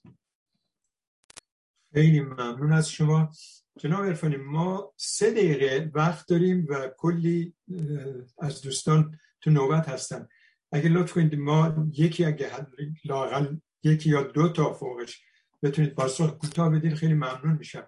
خیلی 1.93 2.21
ممنون 2.21 2.73
از 2.73 2.89
شما. 2.89 3.29
جناب 3.79 4.01
ارفانی 4.01 4.37
ما 4.37 4.93
سه 4.95 5.31
دقیقه 5.31 5.91
وقت 5.93 6.27
داریم 6.27 6.65
و 6.69 6.91
کلی 6.97 7.55
از 8.39 8.61
دوستان 8.61 9.19
تو 9.41 9.49
نوبت 9.49 9.89
هستن 9.89 10.27
اگه 10.71 10.89
لطف 10.89 11.13
کنید 11.13 11.35
ما 11.35 11.87
یکی 11.93 12.25
اگه 12.25 12.67
لاقل 13.05 13.55
یکی 13.83 14.09
یا 14.09 14.23
دو 14.23 14.49
تا 14.49 14.73
فوقش 14.73 15.23
بتونید 15.63 15.95
پاسخ 15.95 16.37
کوتاه 16.37 16.69
بدین 16.69 16.95
خیلی 16.95 17.13
ممنون 17.13 17.57
میشم. 17.57 17.87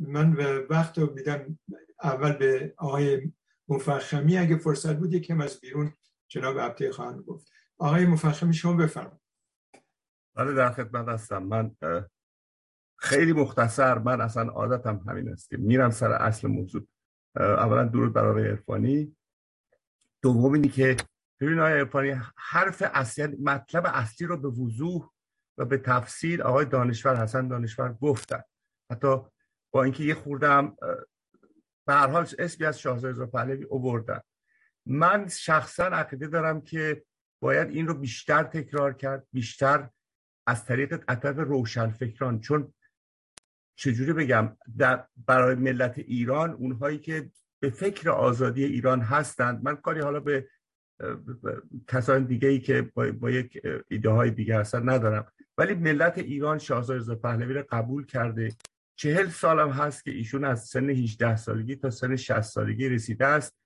من 0.00 0.32
وقت 0.70 0.98
رو 0.98 1.12
میدم 1.14 1.58
اول 2.02 2.32
به 2.32 2.74
آقای 2.76 3.32
مفخمی 3.68 4.38
اگه 4.38 4.56
فرصت 4.56 4.96
بود 4.96 5.12
یکم 5.12 5.40
از 5.40 5.60
بیرون 5.60 5.92
جناب 6.28 6.58
عبده 6.58 6.92
خواهند 6.92 7.20
گفت. 7.20 7.52
آقای 7.78 8.06
مفخمی 8.06 8.54
شما 8.54 8.72
بفرمایید. 8.72 9.20
بله 10.34 10.54
در 10.54 10.72
خدمت 10.72 11.08
هستم. 11.08 11.42
من 11.42 11.76
خیلی 13.04 13.32
مختصر. 13.32 13.98
من 13.98 14.20
اصلا 14.20 14.42
عادتم 14.42 14.96
همین 15.08 15.28
است 15.28 15.50
که 15.50 15.56
میرم 15.56 15.90
سر 15.90 16.12
اصل 16.12 16.48
موضوع. 16.48 16.86
اولا 17.36 17.84
درود 17.84 18.12
برای 18.12 18.48
عرفانی. 18.48 19.16
دوم 20.22 20.52
اینی 20.52 20.68
که 20.68 20.96
ببین 21.40 21.58
آقای 21.58 21.72
عرفانی 21.72 22.14
حرف 22.36 22.82
اصلی 22.94 23.36
مطلب 23.42 23.82
اصلی 23.86 24.26
رو 24.26 24.36
به 24.36 24.48
وضوح 24.48 25.10
و 25.58 25.64
به 25.64 25.78
تفصیل 25.78 26.42
آقای 26.42 26.64
دانشور 26.64 27.16
حسن 27.16 27.48
دانشور 27.48 27.92
گفتن. 27.92 28.42
حتی 28.90 29.16
با 29.70 29.82
اینکه 29.82 30.04
یه 30.04 30.14
خوردم 30.14 30.76
به 31.86 31.94
هر 31.94 32.08
حال 32.08 32.26
اسمی 32.38 32.66
از 32.66 32.80
شاهزاده 32.80 33.12
رضا 33.12 33.26
پهلوی 33.26 33.64
اووردن 33.64 34.20
من 34.86 35.28
شخصا 35.28 35.84
عقیده 35.84 36.26
دارم 36.26 36.60
که 36.60 37.04
باید 37.42 37.70
این 37.70 37.86
رو 37.86 37.94
بیشتر 37.94 38.42
تکرار 38.42 38.92
کرد 38.92 39.26
بیشتر 39.32 39.90
از 40.46 40.64
طریق 40.64 41.04
اطراف 41.08 41.36
روشنفکران. 41.36 42.40
چون 42.40 42.74
چجوری 43.76 44.12
بگم؟ 44.12 44.56
در 44.78 45.04
برای 45.26 45.54
ملت 45.54 45.98
ایران 45.98 46.50
اونهایی 46.50 46.98
که 46.98 47.30
به 47.60 47.70
فکر 47.70 48.10
آزادی 48.10 48.64
ایران 48.64 49.00
هستند 49.00 49.64
من 49.64 49.76
کاری 49.76 50.00
حالا 50.00 50.20
به 50.20 50.48
کسان 51.88 52.24
دیگه 52.24 52.48
ای 52.48 52.60
که 52.60 52.90
با, 52.94 53.30
یک 53.30 53.62
ایده 53.88 54.10
های 54.10 54.30
دیگه 54.30 54.58
هستن 54.58 54.88
ندارم. 54.88 55.32
ولی 55.58 55.74
ملت 55.74 56.18
ایران 56.18 56.58
شاهزاده 56.58 56.98
رضا 56.98 57.14
پهلوی 57.14 57.54
رو 57.54 57.64
قبول 57.70 58.06
کرده. 58.06 58.48
چهل 58.96 59.28
سالم 59.28 59.70
هست 59.70 60.04
که 60.04 60.10
ایشون 60.10 60.44
از 60.44 60.64
سن 60.64 60.90
18 60.90 61.36
سالگی 61.36 61.76
تا 61.76 61.90
سن 61.90 62.16
60 62.16 62.40
سالگی 62.40 62.88
رسیده 62.88 63.26
است 63.26 63.56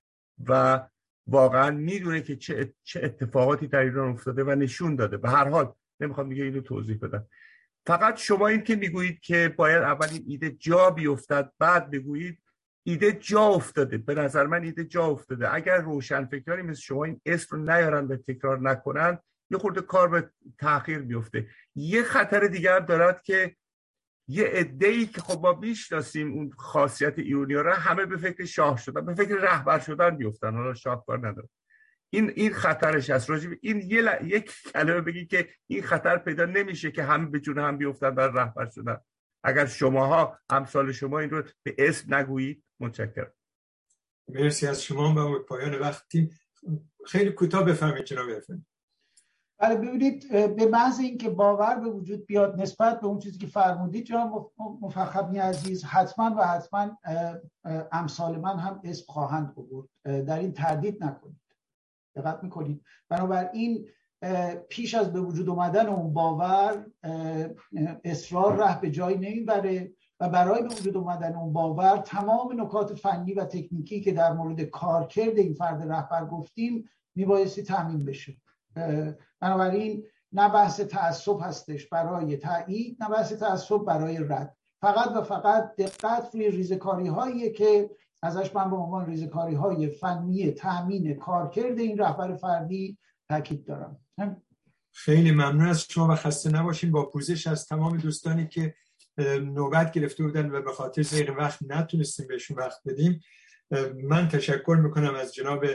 و 0.47 0.81
واقعا 1.27 1.71
می‌دونه 1.71 2.21
که 2.21 2.35
چه, 2.35 2.73
چه 2.83 2.99
اتفاقاتی 3.03 3.67
در 3.67 3.79
ایران 3.79 4.09
افتاده 4.09 4.43
و 4.43 4.55
نشون 4.55 4.95
داده. 4.95 5.17
به 5.17 5.29
هر 5.29 5.49
حال 5.49 5.73
نمی‌خوام 5.99 6.29
دیگه 6.29 6.43
اینو 6.43 6.61
توضیح 6.61 6.97
بدم. 6.97 7.27
فقط 7.85 8.17
شما 8.17 8.47
این 8.47 8.63
که 8.63 8.75
می‌گویید 8.75 9.19
که 9.19 9.53
باید 9.57 9.83
اول 9.83 10.07
این 10.11 10.23
ایده 10.27 10.51
جا 10.51 10.89
بیفتد 10.89 11.51
بعد 11.59 11.91
بگویید 11.91 12.39
ایده 12.83 13.11
جا 13.11 13.41
افتاده. 13.41 13.97
به 13.97 14.15
نظر 14.15 14.47
من 14.47 14.63
ایده 14.63 14.83
جا 14.83 15.05
افتاده. 15.05 15.53
اگر 15.53 15.81
روشن 15.81 16.25
فکرانی 16.25 16.61
مثل 16.61 16.81
شما 16.81 17.03
این 17.03 17.21
اسم 17.25 17.57
رو 17.57 17.63
نیارن 17.63 18.07
به 18.07 18.17
تکرار 18.17 18.59
نکنن 18.59 19.19
یه 19.51 19.57
خورده 19.57 19.81
کار 19.81 20.09
به 20.09 20.29
تاخیر 20.57 20.99
بیفته 20.99 21.47
یه 21.75 22.03
خطر 22.03 22.47
دیگر 22.47 22.79
دارد 22.79 23.21
که 23.21 23.55
یه 24.27 24.43
عده 24.43 24.87
ای 24.87 25.05
که 25.05 25.21
خب 25.21 25.39
ما 25.41 25.53
می‌شناسیم 25.53 26.33
اون 26.33 26.51
خاصیت 26.57 27.19
ایرونیا 27.19 27.61
رو 27.61 27.71
همه 27.71 28.05
به 28.05 28.17
فکر 28.17 28.45
شاه 28.45 28.77
شدن 28.77 29.05
به 29.05 29.13
فکر 29.13 29.35
رهبر 29.35 29.79
شدن 29.79 30.17
بیفتن 30.17 30.55
حالا 30.55 30.73
شاه 30.73 31.05
کار 31.05 31.27
نداره. 31.27 31.49
این 32.09 32.31
این 32.35 32.53
خطرش 32.53 33.09
هست. 33.09 33.29
راجب 33.29 33.49
این 33.61 33.81
یه 33.81 34.01
ل... 34.01 34.27
یک 34.27 34.51
کلمه 34.73 35.01
بگی 35.01 35.25
که 35.25 35.49
این 35.67 35.83
خطر 35.83 36.17
پیدا 36.17 36.45
نمیشه 36.45 36.91
که 36.91 37.03
همه 37.03 37.25
به 37.25 37.39
جون 37.39 37.57
هم 37.57 37.77
بیفتن 37.77 38.09
بر 38.09 38.27
رهبر 38.27 38.69
شدن. 38.69 38.97
اگر 39.43 39.65
شماها 39.65 40.39
امثال 40.49 40.91
شما 40.91 41.19
این 41.19 41.29
رو 41.29 41.43
به 41.63 41.75
اسم 41.77 42.15
نگویید 42.15 42.63
متشکرم. 42.79 43.33
مرسی 44.27 44.67
از 44.67 44.83
شما 44.83 45.31
و 45.31 45.39
پایان 45.39 45.79
وقتی 45.79 46.29
خیلی 47.05 47.31
کوتاه 47.31 47.63
بفهمید 47.63 48.03
جناب 48.03 48.29
افندی. 48.29 48.65
بله 49.59 49.75
ببینید 49.75 50.31
به 50.55 50.65
محض 50.65 50.99
اینکه 50.99 51.29
باور 51.29 51.75
به 51.75 51.89
وجود 51.89 52.25
بیاد 52.25 52.61
نسبت 52.61 52.99
به 52.99 53.07
اون 53.07 53.19
چیزی 53.19 53.37
که 53.37 53.47
فرمودید 53.47 54.05
جناب 54.05 54.53
مفخمی 54.81 55.37
عزیز 55.37 55.83
حتما 55.83 56.35
و 56.37 56.47
حتما 56.47 56.97
امثال 57.91 58.39
من 58.39 58.59
هم 58.59 58.81
اسم 58.83 59.05
خواهند 59.07 59.55
بود 59.55 59.89
در 60.03 60.39
این 60.39 60.53
تردید 60.53 61.03
نکنید. 61.03 61.38
دقت 62.15 62.43
می‌کنید. 62.43 62.81
بنابراین 63.09 63.87
پیش 64.69 64.93
از 64.95 65.13
به 65.13 65.21
وجود 65.21 65.49
اومدن 65.49 65.87
اون 65.87 66.13
باور 66.13 66.85
اصرار 68.03 68.55
ره 68.55 68.81
به 68.81 68.91
جایی 68.91 69.17
نمی‌بره 69.17 69.91
و 70.19 70.29
برای 70.29 70.61
به 70.61 70.67
وجود 70.67 70.97
اومدن 70.97 71.35
اون 71.35 71.53
باور 71.53 71.97
تمام 71.97 72.61
نکات 72.61 72.93
فنی 72.93 73.33
و 73.33 73.45
تکنیکی 73.45 74.01
که 74.01 74.11
در 74.11 74.33
مورد 74.33 74.61
کارکرد 74.61 75.37
این 75.37 75.53
فرد 75.53 75.91
رهبر 75.91 76.25
گفتیم 76.25 76.89
میبایستی 77.15 77.63
تامین 77.63 78.05
بشه. 78.05 78.37
بنابراین 79.39 80.03
نه 80.31 80.49
بحث 80.49 80.79
تعصب 80.79 81.37
هستش 81.41 81.87
برای 81.87 82.37
تایید 82.37 83.03
نه 83.03 83.09
بحث 83.09 83.33
تعصب 83.33 83.77
برای 83.77 84.17
رد. 84.17 84.55
فقط 84.81 85.11
و 85.15 85.21
فقط 85.21 85.75
دقت 85.75 86.35
روی 86.35 86.51
ریزکاری 86.51 87.07
هایی 87.07 87.51
که 87.51 87.89
ازش 88.23 88.55
من 88.55 88.69
به 88.69 88.75
عنوان 88.75 89.05
ریزکاری 89.05 89.55
های 89.55 89.87
فنی 89.87 90.51
تامین 90.51 91.13
کارکرد 91.13 91.79
این 91.79 91.97
رهبر 91.97 92.35
فردی 92.35 92.97
تاکید 93.29 93.65
دارم. 93.65 94.01
خیلی 94.93 95.31
ممنون 95.31 95.67
از 95.67 95.85
شما 95.89 96.07
و 96.07 96.15
خسته 96.15 96.49
نباشیم 96.51 96.91
با 96.91 97.05
پوزش 97.05 97.47
از 97.47 97.65
تمام 97.65 97.97
دوستانی 97.97 98.47
که 98.47 98.75
نوبت 99.41 99.91
گرفته 99.91 100.23
بودن 100.23 100.51
و 100.51 100.61
به 100.61 100.71
خاطر 100.71 101.01
زیر 101.01 101.31
وقت 101.31 101.59
نتونستیم 101.67 102.27
بهشون 102.27 102.57
وقت 102.57 102.79
بدیم. 102.85 103.21
من 104.03 104.27
تشکر 104.27 104.79
می‌کنم 104.83 105.15
از 105.15 105.33
جناب 105.33 105.65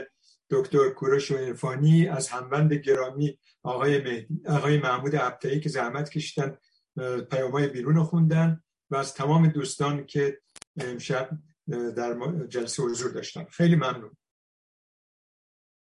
دکتر 0.49 0.89
کوروش 0.89 1.31
و 1.31 1.35
از 2.11 2.27
هموند 2.27 2.73
گرامی 2.73 3.39
آقای, 3.63 4.25
آقای 4.47 4.77
محمود 4.77 5.15
عبتایی 5.15 5.59
که 5.59 5.69
زحمت 5.69 6.09
کشیدن 6.09 6.57
پیامهای 7.31 7.67
بیرون 7.67 8.03
خوندن 8.03 8.61
و 8.89 8.95
از 8.95 9.13
تمام 9.13 9.47
دوستان 9.47 10.05
که 10.05 10.39
امشب 10.77 11.29
در 11.67 12.13
جلسه 12.47 12.83
حضور 12.83 13.11
داشتن 13.11 13.43
خیلی 13.43 13.75
ممنون. 13.75 14.17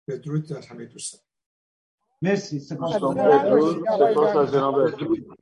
بدرود 0.09 0.53
از 0.53 0.67
همه 0.67 0.85
دوستان. 0.85 1.21
مرسی. 2.23 2.61
سپاس. 2.61 2.95
سپاس. 2.95 4.37
از 4.37 4.53
جناب 4.53 4.87
بدرود. 4.87 5.37